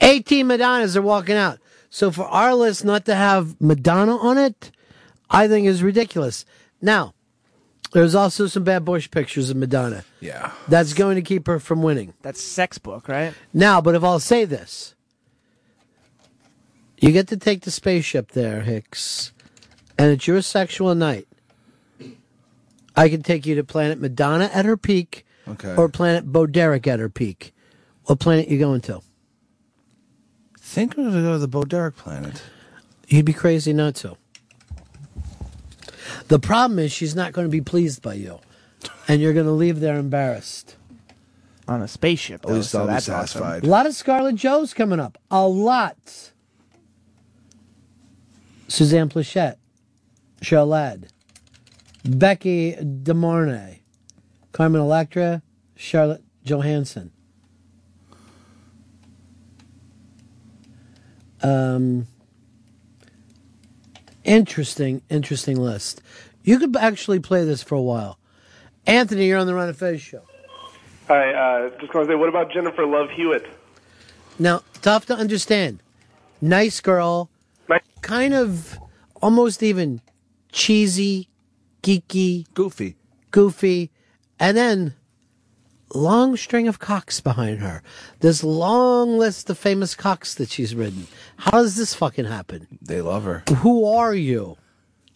18 0.00 0.46
Madonnas 0.46 0.96
are 0.96 1.02
walking 1.02 1.36
out. 1.36 1.58
So 1.90 2.10
for 2.10 2.24
our 2.24 2.54
list 2.54 2.84
not 2.84 3.04
to 3.06 3.14
have 3.14 3.60
Madonna 3.60 4.16
on 4.16 4.38
it, 4.38 4.70
I 5.28 5.48
think 5.48 5.66
is 5.66 5.82
ridiculous. 5.82 6.44
Now, 6.80 7.14
there's 7.92 8.14
also 8.14 8.46
some 8.46 8.62
bad 8.64 8.84
bush 8.84 9.10
pictures 9.10 9.50
of 9.50 9.56
Madonna. 9.56 10.04
Yeah. 10.20 10.52
That's 10.68 10.92
going 10.94 11.16
to 11.16 11.22
keep 11.22 11.46
her 11.48 11.58
from 11.58 11.82
winning. 11.82 12.14
That's 12.22 12.40
sex 12.40 12.78
book, 12.78 13.08
right? 13.08 13.34
Now, 13.52 13.80
but 13.80 13.94
if 13.96 14.04
I'll 14.04 14.20
say 14.20 14.44
this, 14.44 14.94
you 16.98 17.10
get 17.12 17.28
to 17.28 17.36
take 17.36 17.62
the 17.62 17.70
spaceship 17.70 18.32
there, 18.32 18.60
Hicks, 18.62 19.32
and 19.98 20.10
it's 20.12 20.26
your 20.26 20.42
sexual 20.42 20.94
night. 20.94 21.26
I 22.96 23.08
can 23.08 23.22
take 23.22 23.46
you 23.46 23.54
to 23.54 23.64
Planet 23.64 24.00
Madonna 24.00 24.50
at 24.52 24.64
her 24.64 24.76
peak, 24.76 25.24
Okay. 25.48 25.74
or 25.74 25.88
Planet 25.88 26.26
Bo 26.30 26.46
Derek 26.46 26.86
at 26.86 27.00
her 27.00 27.08
peak. 27.08 27.52
What 28.04 28.20
planet 28.20 28.48
you 28.48 28.58
going 28.58 28.80
to? 28.82 29.00
Think 30.70 30.96
I'm 30.96 31.02
gonna 31.02 31.20
go 31.20 31.32
to 31.32 31.38
the 31.40 31.48
Bo 31.48 31.64
planet. 31.90 32.44
You'd 33.08 33.24
be 33.24 33.32
crazy 33.32 33.72
not 33.72 33.96
to. 33.96 34.16
The 36.28 36.38
problem 36.38 36.78
is 36.78 36.92
she's 36.92 37.16
not 37.16 37.32
going 37.32 37.44
to 37.44 37.50
be 37.50 37.60
pleased 37.60 38.02
by 38.02 38.14
you, 38.14 38.38
and 39.08 39.20
you're 39.20 39.32
going 39.32 39.46
to 39.46 39.52
leave 39.52 39.80
there 39.80 39.96
embarrassed. 39.96 40.76
On 41.66 41.82
a 41.82 41.88
spaceship, 41.88 42.44
At 42.44 42.52
least 42.52 42.72
I'll 42.72 42.86
be 42.86 43.00
satisfied. 43.00 43.64
A 43.64 43.66
lot 43.66 43.86
of 43.86 43.96
Scarlett 43.96 44.36
Joes 44.36 44.72
coming 44.72 45.00
up. 45.00 45.18
A 45.28 45.44
lot. 45.44 46.30
Suzanne 48.68 49.08
Pleshette, 49.08 49.56
Cheryl 50.40 50.68
Ladd, 50.68 51.08
Becky 52.04 52.76
De 52.76 53.12
Mornay, 53.12 53.80
Carmen 54.52 54.80
Electra, 54.80 55.42
Charlotte 55.74 56.22
Johansson. 56.44 57.10
Um, 61.42 62.06
interesting, 64.24 65.02
interesting 65.08 65.56
list. 65.56 66.02
You 66.42 66.58
could 66.58 66.76
actually 66.76 67.20
play 67.20 67.44
this 67.44 67.62
for 67.62 67.74
a 67.74 67.82
while. 67.82 68.18
Anthony, 68.86 69.26
you're 69.26 69.38
on 69.38 69.46
the 69.46 69.54
Ron 69.54 69.68
and 69.68 69.76
Fez 69.76 70.00
show. 70.00 70.22
Hi, 71.08 71.32
uh, 71.32 71.70
just 71.80 71.92
going 71.92 72.06
to 72.06 72.12
say, 72.12 72.16
what 72.16 72.28
about 72.28 72.52
Jennifer 72.52 72.86
Love 72.86 73.10
Hewitt? 73.10 73.46
Now, 74.38 74.62
tough 74.80 75.06
to 75.06 75.14
understand. 75.14 75.82
Nice 76.40 76.80
girl, 76.80 77.28
kind 78.00 78.34
of 78.34 78.78
almost 79.20 79.62
even 79.62 80.00
cheesy, 80.52 81.28
geeky, 81.82 82.46
goofy, 82.54 82.96
goofy, 83.30 83.90
and 84.38 84.56
then 84.56 84.94
long 85.94 86.36
string 86.36 86.68
of 86.68 86.78
cocks 86.78 87.20
behind 87.20 87.60
her. 87.60 87.82
This 88.20 88.42
long 88.44 89.18
list 89.18 89.50
of 89.50 89.58
famous 89.58 89.94
cocks 89.94 90.34
that 90.34 90.50
she's 90.50 90.74
ridden. 90.74 91.06
How 91.36 91.62
does 91.62 91.76
this 91.76 91.94
fucking 91.94 92.26
happen? 92.26 92.66
They 92.80 93.00
love 93.00 93.24
her. 93.24 93.42
Who 93.58 93.84
are 93.84 94.14
you? 94.14 94.56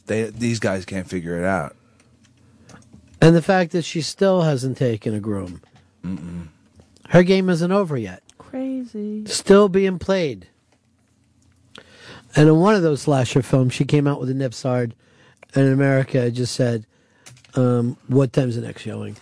They 0.06 0.24
these 0.24 0.58
guys 0.58 0.84
can't 0.84 1.08
figure 1.08 1.38
it 1.38 1.44
out. 1.44 1.76
And 3.20 3.34
the 3.34 3.42
fact 3.42 3.72
that 3.72 3.84
she 3.84 4.02
still 4.02 4.42
hasn't 4.42 4.76
taken 4.76 5.14
a 5.14 5.20
groom. 5.20 5.62
Mm-mm. 6.04 6.48
Her 7.08 7.22
game 7.22 7.48
isn't 7.48 7.72
over 7.72 7.96
yet. 7.96 8.22
Crazy. 8.38 9.24
Still 9.26 9.68
being 9.68 9.98
played. 9.98 10.48
And 12.36 12.48
in 12.48 12.56
one 12.58 12.74
of 12.74 12.82
those 12.82 13.02
slasher 13.02 13.42
films, 13.42 13.72
she 13.72 13.84
came 13.84 14.06
out 14.06 14.20
with 14.20 14.28
a 14.28 14.34
nips 14.34 14.62
hard, 14.62 14.94
and 15.54 15.66
in 15.66 15.72
America, 15.72 16.26
it 16.26 16.32
just 16.32 16.54
said, 16.54 16.84
um, 17.54 17.96
"What 18.08 18.32
time's 18.32 18.56
the 18.56 18.62
next 18.62 18.82
showing?" 18.82 19.16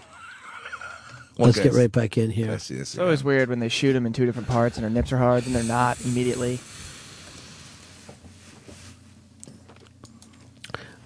Let's 1.46 1.60
get 1.60 1.72
right 1.72 1.92
back 1.92 2.18
in 2.18 2.30
here. 2.30 2.50
It's 2.50 2.98
always 2.98 3.24
weird 3.24 3.48
when 3.48 3.58
they 3.58 3.68
shoot 3.68 3.92
them 3.92 4.06
in 4.06 4.12
two 4.12 4.26
different 4.26 4.48
parts 4.48 4.76
and 4.76 4.84
their 4.84 4.90
nips 4.90 5.12
are 5.12 5.18
hard 5.18 5.46
and 5.46 5.54
they're 5.54 5.62
not 5.62 6.00
immediately. 6.04 6.60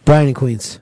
Brian 0.05 0.29
and 0.29 0.37
Queens. 0.37 0.79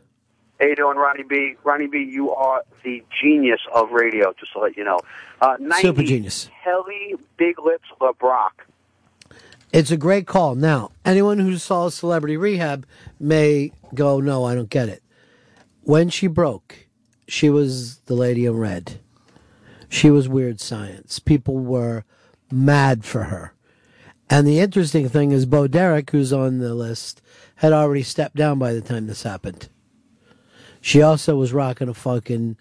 How 0.61 0.67
you 0.67 0.77
doing, 0.77 0.97
Ronnie 0.97 1.25
B? 1.25 1.55
Ronnie 1.65 1.87
B, 1.87 1.99
you 1.99 2.31
are 2.33 2.63
the 2.85 3.03
genius 3.23 3.61
of 3.75 3.91
radio, 3.91 4.33
just 4.39 4.53
to 4.53 4.61
let 4.61 4.77
you 4.77 4.85
know. 4.85 5.01
Uh, 5.41 5.57
90, 5.59 5.83
Super 5.83 6.03
genius. 6.03 6.49
Kelly 6.63 7.15
Big 7.37 7.59
Lips 7.59 7.89
LeBrock. 8.01 8.51
It's 9.73 9.91
a 9.91 9.97
great 9.97 10.27
call. 10.27 10.55
Now, 10.55 10.93
anyone 11.05 11.39
who 11.39 11.57
saw 11.57 11.89
Celebrity 11.89 12.37
Rehab 12.37 12.87
may 13.19 13.73
go, 13.93 14.21
"No, 14.21 14.45
I 14.45 14.55
don't 14.55 14.71
get 14.71 14.89
it." 14.89 15.03
When 15.83 16.11
she 16.11 16.29
broke, 16.29 16.87
she 17.27 17.51
was 17.51 17.97
the 18.07 18.15
lady 18.15 18.47
in 18.47 18.57
red. 18.57 19.01
She 19.95 20.11
was 20.11 20.29
weird 20.29 20.61
science. 20.61 21.21
People 21.21 21.59
were 21.59 22.03
mad 22.51 23.05
for 23.05 23.25
her. 23.25 23.55
And 24.29 24.45
the 24.45 24.59
interesting 24.59 25.09
thing 25.09 25.31
is, 25.31 25.47
Bo 25.47 25.69
Derek, 25.69 26.11
who's 26.11 26.33
on 26.33 26.59
the 26.59 26.75
list, 26.75 27.23
had 27.57 27.73
already 27.73 28.03
stepped 28.03 28.35
down 28.35 28.59
by 28.59 28.73
the 28.73 28.81
time 28.81 29.07
this 29.07 29.23
happened. 29.23 29.69
She 30.81 31.01
also 31.01 31.37
was 31.37 31.53
rocking 31.53 31.89
a 31.89 31.95
fucking 31.95 32.57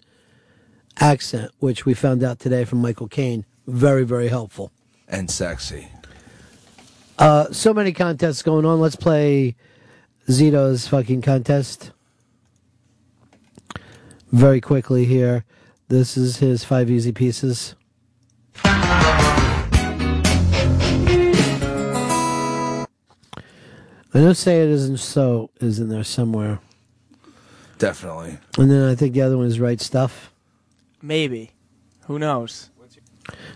accent, 1.00 1.50
which 1.58 1.84
we 1.84 1.92
found 1.92 2.22
out 2.22 2.38
today 2.38 2.64
from 2.64 2.80
Michael 2.80 3.08
Caine. 3.08 3.44
Very, 3.66 4.04
very 4.04 4.28
helpful. 4.28 4.70
And 5.08 5.28
sexy. 5.28 5.88
Uh, 7.18 7.50
so 7.50 7.74
many 7.74 7.92
contests 7.92 8.42
going 8.42 8.64
on. 8.64 8.78
Let's 8.78 8.94
play 8.94 9.56
Zito's 10.28 10.86
fucking 10.86 11.22
contest. 11.22 11.90
Very 14.30 14.60
quickly 14.60 15.04
here. 15.04 15.44
This 15.94 16.16
is 16.16 16.38
his 16.38 16.64
five 16.64 16.90
easy 16.90 17.12
pieces. 17.12 17.76
I 18.64 19.28
know 24.12 24.32
say 24.32 24.60
it 24.60 24.70
isn't 24.70 24.96
so 24.96 25.50
is 25.60 25.78
in 25.78 25.90
there 25.90 26.02
somewhere. 26.02 26.58
Definitely. 27.78 28.38
And 28.58 28.72
then 28.72 28.90
I 28.90 28.96
think 28.96 29.14
the 29.14 29.22
other 29.22 29.38
one 29.38 29.46
is 29.46 29.60
right 29.60 29.80
stuff. 29.80 30.32
Maybe. 31.00 31.52
Who 32.06 32.18
knows? 32.18 32.70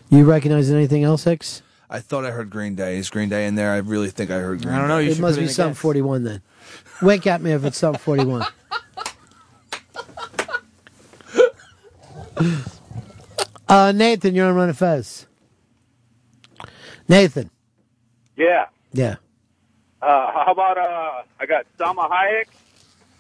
You 0.08 0.25
recognize 0.25 0.70
anything 0.70 1.02
else, 1.02 1.25
Hicks? 1.25 1.62
I 1.91 1.99
thought 1.99 2.25
I 2.25 2.31
heard 2.31 2.50
Green 2.50 2.76
Day. 2.76 2.99
Is 2.99 3.10
Green 3.10 3.31
Day 3.31 3.49
in 3.49 3.57
there? 3.57 3.73
I 3.73 3.78
really 3.78 4.10
think 4.10 4.31
I 4.31 4.39
heard 4.39 4.62
Green 4.62 4.76
I 4.76 4.78
don't 4.78 4.86
know, 4.86 5.00
Day. 5.00 5.07
you 5.07 5.10
it 5.10 5.18
must 5.18 5.39
be 5.39 5.47
in 5.47 5.49
Sum 5.49 5.75
41 5.75 6.23
then. 6.23 6.42
Wake 7.02 7.26
at 7.26 7.42
me 7.42 7.50
if 7.50 7.65
it's 7.65 7.78
Sum 7.78 7.97
41. 7.97 8.47
uh, 13.68 13.92
Nathan, 13.92 14.34
you're 14.34 14.47
on 14.47 14.55
Ron 14.55 14.68
and 14.68 14.78
Fez. 14.78 15.26
Nathan. 17.08 17.50
Yeah. 18.36 18.67
Yeah. 18.92 19.17
Uh, 20.00 20.31
how 20.33 20.52
about 20.52 20.78
uh, 20.78 21.23
I 21.41 21.47
got 21.47 21.67
Salma 21.78 22.08
Hayek, 22.08 22.47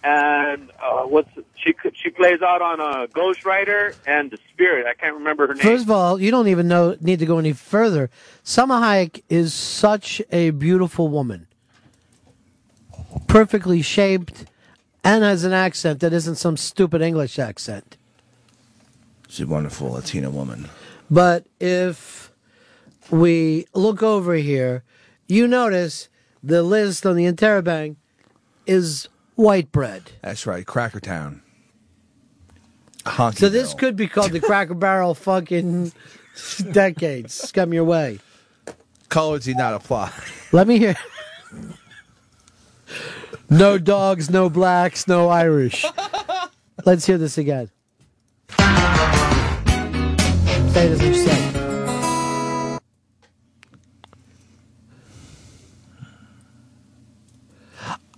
and 0.04 0.70
uh, 0.80 1.02
what's 1.02 1.28
she 1.56 1.74
she 1.94 2.10
plays 2.10 2.40
out 2.40 2.62
on 2.62 2.80
uh, 2.80 3.06
Ghost 3.06 3.44
Rider 3.44 3.94
and 4.06 4.30
The 4.30 4.38
Spirit. 4.52 4.86
I 4.86 4.94
can't 4.94 5.14
remember 5.14 5.48
her 5.48 5.54
name. 5.54 5.62
First 5.62 5.84
of 5.84 5.90
all, 5.90 6.20
you 6.20 6.30
don't 6.30 6.46
even 6.48 6.68
know 6.68 6.96
need 7.00 7.18
to 7.18 7.26
go 7.26 7.38
any 7.38 7.52
further. 7.52 8.10
Salma 8.44 8.80
Hayek 8.80 9.22
is 9.28 9.52
such 9.52 10.22
a 10.30 10.50
beautiful 10.50 11.08
woman, 11.08 11.48
perfectly 13.26 13.82
shaped, 13.82 14.44
and 15.02 15.24
has 15.24 15.42
an 15.42 15.52
accent 15.52 15.98
that 15.98 16.12
isn't 16.12 16.36
some 16.36 16.56
stupid 16.56 17.02
English 17.02 17.40
accent. 17.40 17.97
She's 19.28 19.44
a 19.44 19.46
wonderful 19.46 19.90
Latina 19.90 20.30
woman. 20.30 20.68
But 21.10 21.46
if 21.60 22.32
we 23.10 23.66
look 23.74 24.02
over 24.02 24.34
here, 24.34 24.82
you 25.28 25.46
notice 25.46 26.08
the 26.42 26.62
list 26.62 27.06
on 27.06 27.16
the 27.16 27.24
Interrobang 27.24 27.96
is 28.66 29.08
white 29.34 29.70
bread. 29.70 30.12
That's 30.22 30.46
right, 30.46 30.66
Cracker 30.66 31.00
Town. 31.00 31.42
Honky 33.04 33.38
So 33.38 33.48
this 33.48 33.74
could 33.74 33.96
be 33.96 34.08
called 34.08 34.32
the 34.32 34.40
Cracker 34.40 34.74
Barrel 34.74 35.14
fucking 35.14 35.92
decades. 36.72 37.52
Come 37.52 37.72
your 37.72 37.84
way. 37.84 38.18
Colors 39.08 39.44
do 39.44 39.54
not 39.54 39.74
apply. 39.74 40.12
Let 40.52 40.66
me 40.66 40.78
hear. 40.78 40.96
No 43.50 43.78
dogs, 43.78 44.28
no 44.28 44.50
blacks, 44.50 45.08
no 45.08 45.28
Irish. 45.28 45.84
Let's 46.84 47.06
hear 47.06 47.16
this 47.16 47.38
again. 47.38 47.70
Say 50.70 50.86
it 50.86 50.92
as 50.92 51.02
you 51.02 51.14
said. 51.14 51.54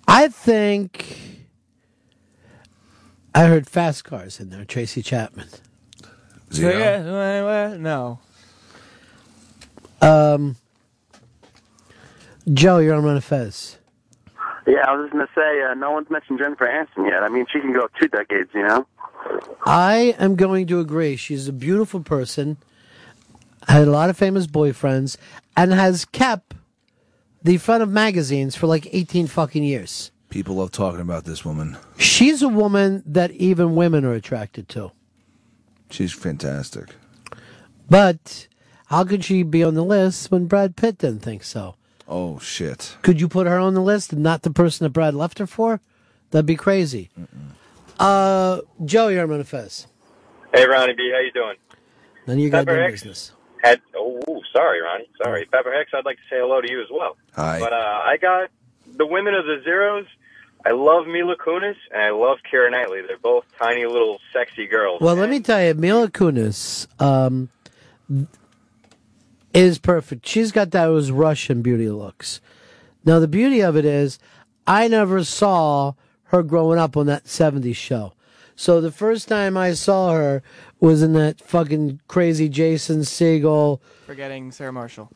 I 0.08 0.28
think 0.28 1.18
I 3.34 3.46
heard 3.46 3.68
fast 3.68 4.04
cars 4.04 4.40
in 4.40 4.50
there. 4.50 4.64
Tracy 4.64 5.02
Chapman. 5.02 5.48
Zero. 6.52 7.76
No. 7.78 8.18
Um, 10.02 10.56
Joe, 12.52 12.78
you're 12.78 12.94
on 12.94 13.04
Ron 13.04 13.14
and 13.14 13.24
Fez. 13.24 13.78
Yeah, 14.66 14.84
I 14.86 14.94
was 14.94 15.04
just 15.04 15.12
gonna 15.12 15.28
say, 15.34 15.62
uh, 15.62 15.74
no 15.74 15.92
one's 15.92 16.10
mentioned 16.10 16.38
Jennifer 16.38 16.66
Aniston 16.66 17.08
yet. 17.08 17.22
I 17.22 17.28
mean, 17.28 17.46
she 17.52 17.60
can 17.60 17.72
go 17.72 17.88
two 18.00 18.08
decades, 18.08 18.50
you 18.54 18.66
know. 18.66 18.86
I 19.64 20.14
am 20.18 20.36
going 20.36 20.66
to 20.68 20.80
agree. 20.80 21.16
She's 21.16 21.48
a 21.48 21.52
beautiful 21.52 22.00
person, 22.00 22.56
had 23.68 23.86
a 23.86 23.90
lot 23.90 24.10
of 24.10 24.16
famous 24.16 24.46
boyfriends, 24.46 25.16
and 25.56 25.72
has 25.72 26.04
kept 26.04 26.54
the 27.42 27.58
front 27.58 27.82
of 27.82 27.88
magazines 27.90 28.56
for 28.56 28.66
like 28.66 28.88
18 28.92 29.26
fucking 29.26 29.64
years. 29.64 30.10
People 30.28 30.56
love 30.56 30.70
talking 30.70 31.00
about 31.00 31.24
this 31.24 31.44
woman. 31.44 31.76
She's 31.98 32.42
a 32.42 32.48
woman 32.48 33.02
that 33.06 33.32
even 33.32 33.74
women 33.74 34.04
are 34.04 34.12
attracted 34.12 34.68
to. 34.70 34.92
She's 35.90 36.12
fantastic. 36.12 36.94
But 37.88 38.46
how 38.86 39.04
could 39.04 39.24
she 39.24 39.42
be 39.42 39.64
on 39.64 39.74
the 39.74 39.84
list 39.84 40.30
when 40.30 40.46
Brad 40.46 40.76
Pitt 40.76 40.98
didn't 40.98 41.20
think 41.20 41.42
so? 41.42 41.74
Oh 42.06 42.38
shit. 42.38 42.96
Could 43.02 43.20
you 43.20 43.28
put 43.28 43.46
her 43.46 43.58
on 43.58 43.74
the 43.74 43.80
list 43.80 44.12
and 44.12 44.22
not 44.22 44.42
the 44.42 44.50
person 44.50 44.84
that 44.84 44.90
Brad 44.90 45.14
left 45.14 45.38
her 45.38 45.46
for? 45.46 45.80
That'd 46.30 46.46
be 46.46 46.56
crazy. 46.56 47.10
Uh, 48.00 48.62
Joe, 48.86 49.08
you're 49.08 49.22
on 49.22 49.28
Ron 49.28 49.40
and 49.40 49.48
Fez. 49.48 49.86
Hey, 50.54 50.66
Ronnie 50.66 50.94
B, 50.94 51.12
how 51.14 51.20
you 51.20 51.32
doing? 51.32 51.56
None 52.26 52.38
of 52.38 52.42
your 52.42 52.50
Pepper 52.50 52.64
goddamn 52.64 52.84
X. 52.84 52.92
business. 53.02 53.32
Had 53.62 53.82
oh, 53.94 54.40
sorry, 54.54 54.80
Ronnie, 54.80 55.08
sorry, 55.22 55.44
Pepper 55.44 55.70
Hex. 55.70 55.90
I'd 55.92 56.06
like 56.06 56.16
to 56.16 56.22
say 56.30 56.36
hello 56.40 56.62
to 56.62 56.70
you 56.70 56.80
as 56.80 56.88
well. 56.90 57.18
Hi. 57.36 57.60
But 57.60 57.74
uh, 57.74 57.76
I 57.76 58.16
got 58.16 58.48
the 58.96 59.04
women 59.06 59.34
of 59.34 59.44
the 59.44 59.60
zeros. 59.64 60.06
I 60.64 60.70
love 60.70 61.06
Mila 61.06 61.36
Kunis 61.36 61.76
and 61.92 62.02
I 62.02 62.10
love 62.10 62.38
Keira 62.50 62.70
Knightley. 62.70 63.02
They're 63.06 63.18
both 63.18 63.44
tiny 63.58 63.84
little 63.84 64.18
sexy 64.32 64.66
girls. 64.66 65.00
Well, 65.02 65.14
let 65.14 65.28
me 65.28 65.40
tell 65.40 65.62
you, 65.62 65.74
Mila 65.74 66.08
Kunis 66.10 66.86
um, 67.00 67.50
is 69.52 69.78
perfect. 69.78 70.26
She's 70.26 70.52
got 70.52 70.70
those 70.70 71.10
Russian 71.10 71.60
beauty 71.60 71.90
looks. 71.90 72.40
Now, 73.04 73.18
the 73.18 73.28
beauty 73.28 73.60
of 73.60 73.76
it 73.76 73.84
is, 73.84 74.18
I 74.66 74.88
never 74.88 75.22
saw 75.24 75.94
her 76.30 76.42
growing 76.42 76.78
up 76.78 76.96
on 76.96 77.06
that 77.06 77.24
70s 77.24 77.76
show. 77.76 78.14
So 78.56 78.80
the 78.80 78.92
first 78.92 79.26
time 79.28 79.56
I 79.56 79.72
saw 79.72 80.12
her 80.12 80.42
was 80.80 81.02
in 81.02 81.12
that 81.14 81.40
fucking 81.40 82.00
crazy 82.08 82.48
Jason 82.48 83.00
Segel. 83.00 83.80
Forgetting 84.06 84.52
Sarah 84.52 84.72
Marshall. 84.72 85.10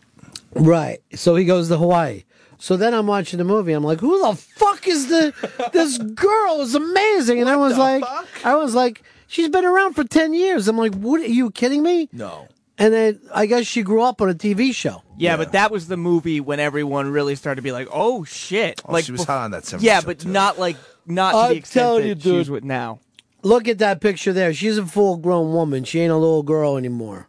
Right. 0.55 1.01
So 1.15 1.35
he 1.37 1.45
goes 1.45 1.69
to 1.69 1.77
Hawaii. 1.77 2.25
So 2.59 2.77
then 2.77 2.95
I'm 2.95 3.07
watching 3.07 3.39
the 3.39 3.45
movie. 3.45 3.73
I'm 3.73 3.85
like, 3.85 4.01
who 4.01 4.19
the 4.23 4.35
fuck 4.35 4.89
is 4.89 5.09
the 5.09 5.35
this 5.73 5.99
girl 5.99 6.61
is 6.63 6.75
amazing. 6.75 7.41
And 7.41 7.49
I 7.51 7.57
was 7.57 7.77
like 7.77 8.03
I 8.45 8.55
was 8.57 8.75
like, 8.75 9.03
she's 9.27 9.49
been 9.51 9.65
around 9.65 9.95
for 9.95 10.05
ten 10.05 10.33
years. 10.33 10.67
I'm 10.69 10.79
like, 10.79 10.95
what 10.95 11.21
are 11.21 11.27
you 11.27 11.51
kidding 11.51 11.83
me? 11.83 12.09
No. 12.13 12.49
And 12.79 12.93
then 12.95 13.21
I 13.35 13.47
guess 13.47 13.67
she 13.67 13.83
grew 13.83 14.03
up 14.03 14.21
on 14.23 14.31
a 14.31 14.35
TV 14.35 14.75
show. 14.75 15.03
Yeah, 15.17 15.37
but 15.37 15.53
that 15.53 15.71
was 15.71 15.87
the 15.87 15.97
movie 15.97 16.41
when 16.41 16.59
everyone 16.59 17.11
really 17.11 17.37
started 17.37 17.57
to 17.57 17.63
be 17.63 17.71
like, 17.71 17.87
"Oh 17.93 18.25
shit!" 18.25 18.81
Oh, 18.85 18.93
like 18.93 19.05
she 19.05 19.13
was 19.13 19.21
bef- 19.21 19.27
hot 19.27 19.45
on 19.45 19.51
that 19.53 19.63
70s 19.63 19.83
Yeah, 19.83 20.01
show, 20.01 20.07
but 20.07 20.27
not 20.27 20.59
like 20.59 20.77
not 21.07 21.33
to 21.33 21.37
I'm 21.39 21.51
the 21.51 21.57
extent 21.57 21.83
telling 21.83 22.03
that 22.03 22.09
you, 22.09 22.15
she's 22.15 22.47
dude. 22.47 22.49
with 22.51 22.65
now. 22.65 23.01
Look 23.43 23.69
at 23.69 23.79
that 23.79 24.01
picture 24.01 24.33
there. 24.33 24.55
She's 24.55 24.79
a 24.79 24.87
full 24.87 25.17
grown 25.19 25.53
woman. 25.53 25.85
She 25.85 26.01
ain't 26.01 26.13
a 26.13 26.17
little 26.17 26.43
girl 26.43 26.77
anymore. 26.77 27.29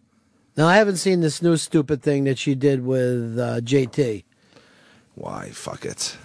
Now 0.55 0.67
I 0.67 0.77
haven't 0.77 0.97
seen 0.97 1.19
this 1.19 1.41
new 1.41 1.57
stupid 1.57 2.01
thing 2.01 2.23
that 2.23 2.37
she 2.37 2.55
did 2.55 2.85
with 2.85 3.37
uh, 3.37 3.59
JT. 3.61 4.23
Why? 5.15 5.49
Fuck 5.51 5.85
it. 5.85 6.17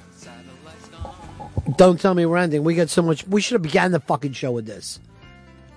Don't 1.76 2.00
tell 2.00 2.14
me 2.14 2.24
we're 2.26 2.36
ending. 2.38 2.64
We 2.64 2.74
got 2.74 2.88
so 2.90 3.02
much. 3.02 3.26
We 3.26 3.40
should 3.40 3.54
have 3.54 3.62
began 3.62 3.92
the 3.92 4.00
fucking 4.00 4.32
show 4.32 4.52
with 4.52 4.66
this. 4.66 5.00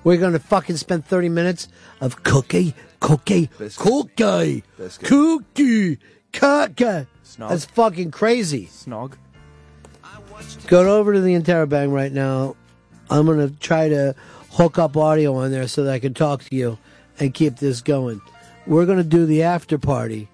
We're 0.03 0.17
gonna 0.17 0.39
fucking 0.39 0.77
spend 0.77 1.05
thirty 1.05 1.29
minutes 1.29 1.67
of 2.01 2.23
cookie, 2.23 2.73
cookie, 2.99 3.47
cookie, 3.57 4.63
cookie, 5.03 5.99
cookie. 6.33 7.07
Snog. 7.25 7.49
That's 7.49 7.65
fucking 7.65 8.11
crazy. 8.11 8.67
Snog. 8.67 9.13
Go 10.67 10.97
over 10.97 11.13
to 11.13 11.21
the 11.21 11.33
Interrobang 11.33 11.91
right 11.91 12.11
now. 12.11 12.55
I'm 13.09 13.25
gonna 13.25 13.49
try 13.49 13.89
to 13.89 14.15
hook 14.51 14.79
up 14.79 14.95
audio 14.97 15.35
on 15.35 15.51
there 15.51 15.67
so 15.67 15.83
that 15.83 15.93
I 15.93 15.99
can 15.99 16.13
talk 16.13 16.43
to 16.45 16.55
you 16.55 16.77
and 17.19 17.33
keep 17.33 17.57
this 17.57 17.81
going. 17.81 18.21
We're 18.65 18.85
gonna 18.85 19.03
do 19.03 19.25
the 19.25 19.43
after 19.43 19.77
party 19.77 20.29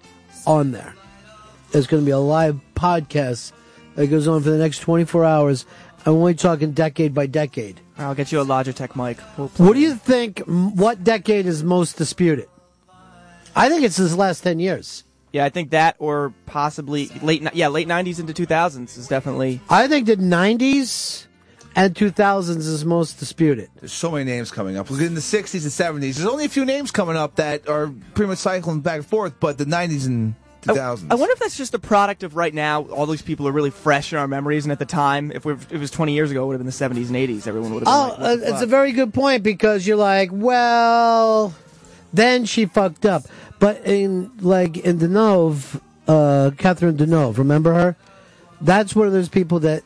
on 0.46 0.72
there. 0.72 0.94
It's 1.72 1.86
gonna 1.86 2.02
be 2.02 2.10
a 2.10 2.18
live 2.18 2.60
podcast 2.74 3.52
that 3.96 4.06
goes 4.06 4.26
on 4.28 4.42
for 4.42 4.50
the 4.50 4.58
next 4.58 4.78
24 4.80 5.24
hours. 5.24 5.66
I'm 6.06 6.14
only 6.14 6.34
talking 6.34 6.72
decade 6.72 7.12
by 7.12 7.26
decade. 7.26 7.80
I'll 7.98 8.14
get 8.14 8.32
you 8.32 8.40
a 8.40 8.44
Logitech 8.44 8.96
mic. 8.96 9.18
We'll 9.36 9.48
What 9.48 9.74
do 9.74 9.80
you 9.80 9.94
think? 9.94 10.40
What 10.46 11.04
decade 11.04 11.44
is 11.46 11.62
most 11.62 11.98
disputed? 11.98 12.48
I 13.54 13.68
think 13.68 13.82
it's 13.82 13.96
this 13.96 14.14
last 14.14 14.42
10 14.42 14.58
years. 14.60 15.04
Yeah, 15.32 15.44
I 15.44 15.48
think 15.48 15.70
that 15.70 15.96
or 15.98 16.32
possibly 16.46 17.08
late 17.22 17.42
yeah 17.54 17.68
late 17.68 17.86
'90s 17.88 18.18
into 18.18 18.32
2000s 18.32 18.98
is 18.98 19.06
definitely. 19.08 19.60
I 19.70 19.86
think 19.86 20.06
the 20.06 20.16
90s 20.16 21.26
and 21.76 21.94
2000s 21.94 22.56
is 22.58 22.84
most 22.84 23.18
disputed. 23.20 23.68
There's 23.78 23.92
so 23.92 24.10
many 24.10 24.24
names 24.24 24.50
coming 24.50 24.76
up. 24.76 24.90
Look 24.90 25.00
in 25.00 25.14
the 25.14 25.20
60s 25.20 25.62
and 25.62 26.02
70s. 26.02 26.16
There's 26.16 26.26
only 26.26 26.46
a 26.46 26.48
few 26.48 26.64
names 26.64 26.90
coming 26.90 27.16
up 27.16 27.36
that 27.36 27.68
are 27.68 27.92
pretty 28.14 28.28
much 28.28 28.38
cycling 28.38 28.80
back 28.80 28.96
and 28.96 29.06
forth, 29.06 29.34
but 29.38 29.56
the 29.56 29.66
90s 29.66 30.06
and 30.06 30.34
2000s. 30.62 31.06
I 31.10 31.14
wonder 31.14 31.32
if 31.32 31.38
that's 31.38 31.56
just 31.56 31.72
a 31.74 31.78
product 31.78 32.24
of 32.24 32.34
right 32.34 32.52
now. 32.52 32.82
All 32.86 33.06
these 33.06 33.22
people 33.22 33.46
are 33.46 33.52
really 33.52 33.70
fresh 33.70 34.12
in 34.12 34.18
our 34.18 34.26
memories, 34.26 34.64
and 34.64 34.72
at 34.72 34.78
the 34.80 34.84
time, 34.84 35.30
if 35.30 35.44
we 35.44 35.52
it 35.70 35.78
was 35.78 35.92
20 35.92 36.12
years 36.12 36.32
ago, 36.32 36.42
it 36.42 36.46
would 36.48 36.52
have 36.54 36.60
been 36.60 36.66
the 36.66 37.02
70s 37.02 37.06
and 37.06 37.16
80s. 37.16 37.46
Everyone 37.46 37.72
would 37.74 37.86
have 37.86 38.16
been 38.18 38.20
Oh, 38.20 38.22
like, 38.22 38.40
uh, 38.40 38.52
it's 38.52 38.62
a 38.62 38.66
very 38.66 38.90
good 38.92 39.14
point 39.14 39.44
because 39.44 39.86
you're 39.86 39.96
like, 39.96 40.30
well, 40.32 41.54
then 42.12 42.44
she 42.44 42.66
fucked 42.66 43.06
up. 43.06 43.22
But 43.60 43.86
in 43.86 44.32
like 44.40 44.78
in 44.78 44.98
Deneuve, 44.98 45.80
uh, 46.08 46.50
Catherine 46.56 46.96
Deneuve, 46.96 47.38
remember 47.38 47.74
her? 47.74 47.96
That's 48.60 48.96
one 48.96 49.06
of 49.06 49.12
those 49.12 49.28
people 49.28 49.60
that 49.60 49.84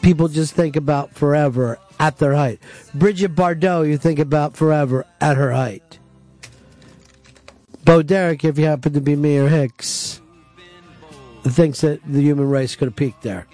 people 0.00 0.28
just 0.28 0.54
think 0.54 0.76
about 0.76 1.14
forever 1.14 1.78
at 2.00 2.18
their 2.18 2.34
height. 2.34 2.60
Bridget 2.94 3.34
Bardot, 3.34 3.88
you 3.88 3.98
think 3.98 4.18
about 4.18 4.56
forever 4.56 5.04
at 5.20 5.36
her 5.36 5.52
height. 5.52 5.98
Bo 7.84 8.02
Derek, 8.02 8.44
if 8.44 8.58
you 8.58 8.66
happen 8.66 8.92
to 8.92 9.00
be 9.00 9.16
me 9.16 9.38
or 9.38 9.48
Hicks, 9.48 10.20
thinks 11.42 11.80
that 11.80 12.00
the 12.06 12.20
human 12.20 12.48
race 12.48 12.76
could 12.76 12.88
have 12.88 12.96
peaked 12.96 13.22
there. 13.22 13.46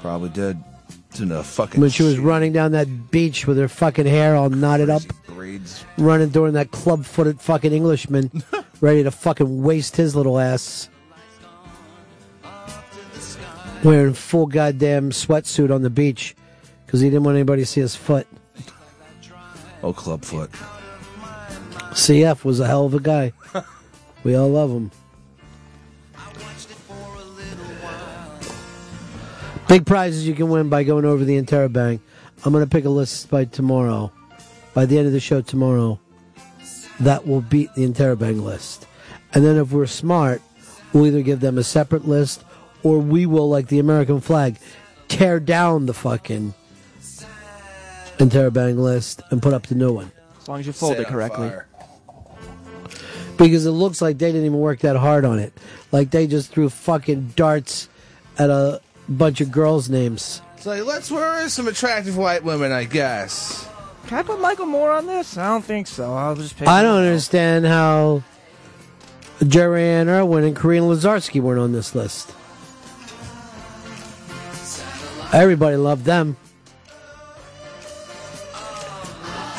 Probably 0.00 0.30
did. 0.30 0.56
It's 1.10 1.20
in 1.20 1.32
a 1.32 1.42
fucking 1.42 1.80
when 1.80 1.90
she 1.90 2.02
was 2.02 2.18
running 2.18 2.52
down 2.52 2.72
that 2.72 3.10
beach 3.10 3.46
with 3.46 3.58
her 3.58 3.68
fucking 3.68 4.06
hair 4.06 4.34
all 4.34 4.50
knotted 4.50 4.90
up, 4.90 5.02
braids. 5.36 5.84
running 5.98 6.30
during 6.30 6.54
that 6.54 6.70
club-footed 6.70 7.40
fucking 7.40 7.72
Englishman, 7.72 8.42
ready 8.80 9.02
to 9.02 9.10
fucking 9.10 9.62
waste 9.62 9.96
his 9.96 10.16
little 10.16 10.38
ass, 10.38 10.88
wearing 13.84 14.14
full 14.14 14.46
goddamn 14.46 15.10
sweatsuit 15.10 15.72
on 15.72 15.82
the 15.82 15.90
beach 15.90 16.34
because 16.84 17.00
he 17.00 17.08
didn't 17.08 17.24
want 17.24 17.36
anybody 17.36 17.62
to 17.62 17.66
see 17.66 17.80
his 17.80 17.94
foot. 17.94 18.26
Oh, 19.82 19.92
Clubfoot. 19.92 20.50
CF 21.92 22.44
was 22.44 22.60
a 22.60 22.66
hell 22.66 22.86
of 22.86 22.94
a 22.94 23.00
guy. 23.00 23.32
we 24.24 24.34
all 24.34 24.48
love 24.48 24.70
him. 24.70 24.90
Big 29.68 29.84
prizes 29.84 30.26
you 30.26 30.34
can 30.34 30.48
win 30.48 30.68
by 30.68 30.84
going 30.84 31.04
over 31.04 31.24
the 31.24 31.40
Interrobang. 31.40 32.00
I'm 32.44 32.52
going 32.52 32.64
to 32.64 32.70
pick 32.70 32.84
a 32.84 32.90
list 32.90 33.28
by 33.30 33.46
tomorrow, 33.46 34.12
by 34.76 34.84
the 34.84 34.98
end 34.98 35.06
of 35.06 35.14
the 35.14 35.20
show 35.20 35.40
tomorrow, 35.40 35.98
that 37.00 37.26
will 37.26 37.40
beat 37.40 37.74
the 37.74 37.88
Interrobang 37.88 38.42
list. 38.42 38.86
And 39.32 39.42
then 39.42 39.56
if 39.56 39.72
we're 39.72 39.86
smart, 39.86 40.42
we'll 40.92 41.06
either 41.06 41.22
give 41.22 41.40
them 41.40 41.56
a 41.56 41.64
separate 41.64 42.06
list 42.06 42.44
or 42.82 42.98
we 42.98 43.24
will, 43.24 43.48
like 43.48 43.68
the 43.68 43.78
American 43.78 44.20
flag, 44.20 44.58
tear 45.08 45.40
down 45.40 45.86
the 45.86 45.94
fucking 45.94 46.52
Interrobang 48.18 48.76
list 48.76 49.22
and 49.30 49.42
put 49.42 49.54
up 49.54 49.66
the 49.66 49.74
new 49.74 49.94
one. 49.94 50.12
As 50.42 50.46
long 50.46 50.60
as 50.60 50.66
you 50.66 50.74
fold 50.74 50.96
Set 50.96 51.06
it 51.06 51.08
correctly. 51.08 51.48
fire. 51.48 51.66
Because 53.38 53.64
it 53.64 53.70
looks 53.70 54.02
like 54.02 54.18
they 54.18 54.26
didn't 54.26 54.44
even 54.44 54.58
work 54.58 54.80
that 54.80 54.96
hard 54.96 55.24
on 55.24 55.38
it. 55.38 55.54
Like 55.90 56.10
they 56.10 56.26
just 56.26 56.52
threw 56.52 56.68
fucking 56.68 57.32
darts 57.34 57.88
at 58.38 58.50
a 58.50 58.82
bunch 59.08 59.40
of 59.40 59.50
girls' 59.50 59.88
names. 59.88 60.42
It's 60.58 60.66
like, 60.66 60.84
let's 60.84 61.10
wear 61.10 61.48
some 61.48 61.66
attractive 61.66 62.18
white 62.18 62.44
women, 62.44 62.72
I 62.72 62.84
guess. 62.84 63.66
Can 64.06 64.18
I 64.18 64.22
put 64.22 64.40
Michael 64.40 64.66
Moore 64.66 64.92
on 64.92 65.06
this? 65.06 65.36
I 65.36 65.48
don't 65.48 65.64
think 65.64 65.88
so. 65.88 66.14
I'll 66.14 66.36
just 66.36 66.56
pick. 66.56 66.68
I 66.68 66.82
don't 66.82 67.02
understand 67.02 67.66
how 67.66 68.22
Jerry 69.46 69.82
Ann 69.82 70.08
Irwin 70.08 70.44
and 70.44 70.56
Karina 70.56 70.86
Lazarski 70.86 71.40
weren't 71.40 71.60
on 71.60 71.72
this 71.72 71.94
list. 71.94 72.32
Everybody 75.32 75.76
loved 75.76 76.04
them. 76.04 76.36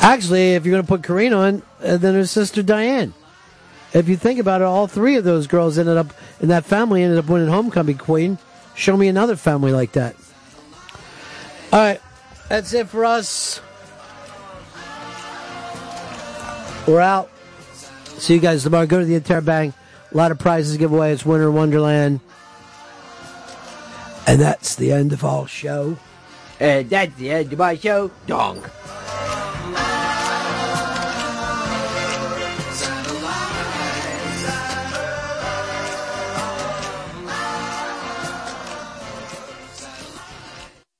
Actually, 0.00 0.54
if 0.54 0.64
you're 0.64 0.72
going 0.72 0.82
to 0.82 0.88
put 0.88 1.02
Karina 1.02 1.36
on, 1.36 1.62
uh, 1.84 1.98
then 1.98 2.14
her 2.14 2.24
sister 2.24 2.62
Diane. 2.62 3.12
If 3.92 4.08
you 4.08 4.16
think 4.16 4.38
about 4.38 4.62
it, 4.62 4.64
all 4.64 4.86
three 4.86 5.16
of 5.16 5.24
those 5.24 5.46
girls 5.46 5.76
ended 5.78 5.98
up 5.98 6.14
in 6.40 6.48
that 6.48 6.64
family 6.64 7.02
ended 7.02 7.18
up 7.18 7.28
winning 7.28 7.48
homecoming 7.48 7.98
queen. 7.98 8.38
Show 8.74 8.96
me 8.96 9.08
another 9.08 9.36
family 9.36 9.72
like 9.72 9.92
that. 9.92 10.16
All 11.70 11.80
right, 11.80 12.00
that's 12.48 12.72
it 12.72 12.88
for 12.88 13.04
us. 13.04 13.60
We're 16.88 17.02
out. 17.02 17.28
See 18.16 18.32
you 18.32 18.40
guys 18.40 18.62
tomorrow. 18.62 18.86
Go 18.86 18.98
to 18.98 19.04
the 19.04 19.20
Interrobang. 19.20 19.74
A 20.10 20.16
lot 20.16 20.30
of 20.30 20.38
prizes 20.38 20.72
to 20.72 20.78
give 20.78 20.90
away. 20.90 21.12
It's 21.12 21.26
Winter 21.26 21.50
Wonderland. 21.50 22.20
And 24.26 24.40
that's 24.40 24.74
the 24.76 24.92
end 24.92 25.12
of 25.12 25.22
our 25.22 25.46
show. 25.46 25.98
And 26.58 26.88
that's 26.88 27.14
the 27.16 27.30
end 27.30 27.52
of 27.52 27.58
my 27.58 27.76
show. 27.76 28.10
Donk. 28.26 28.64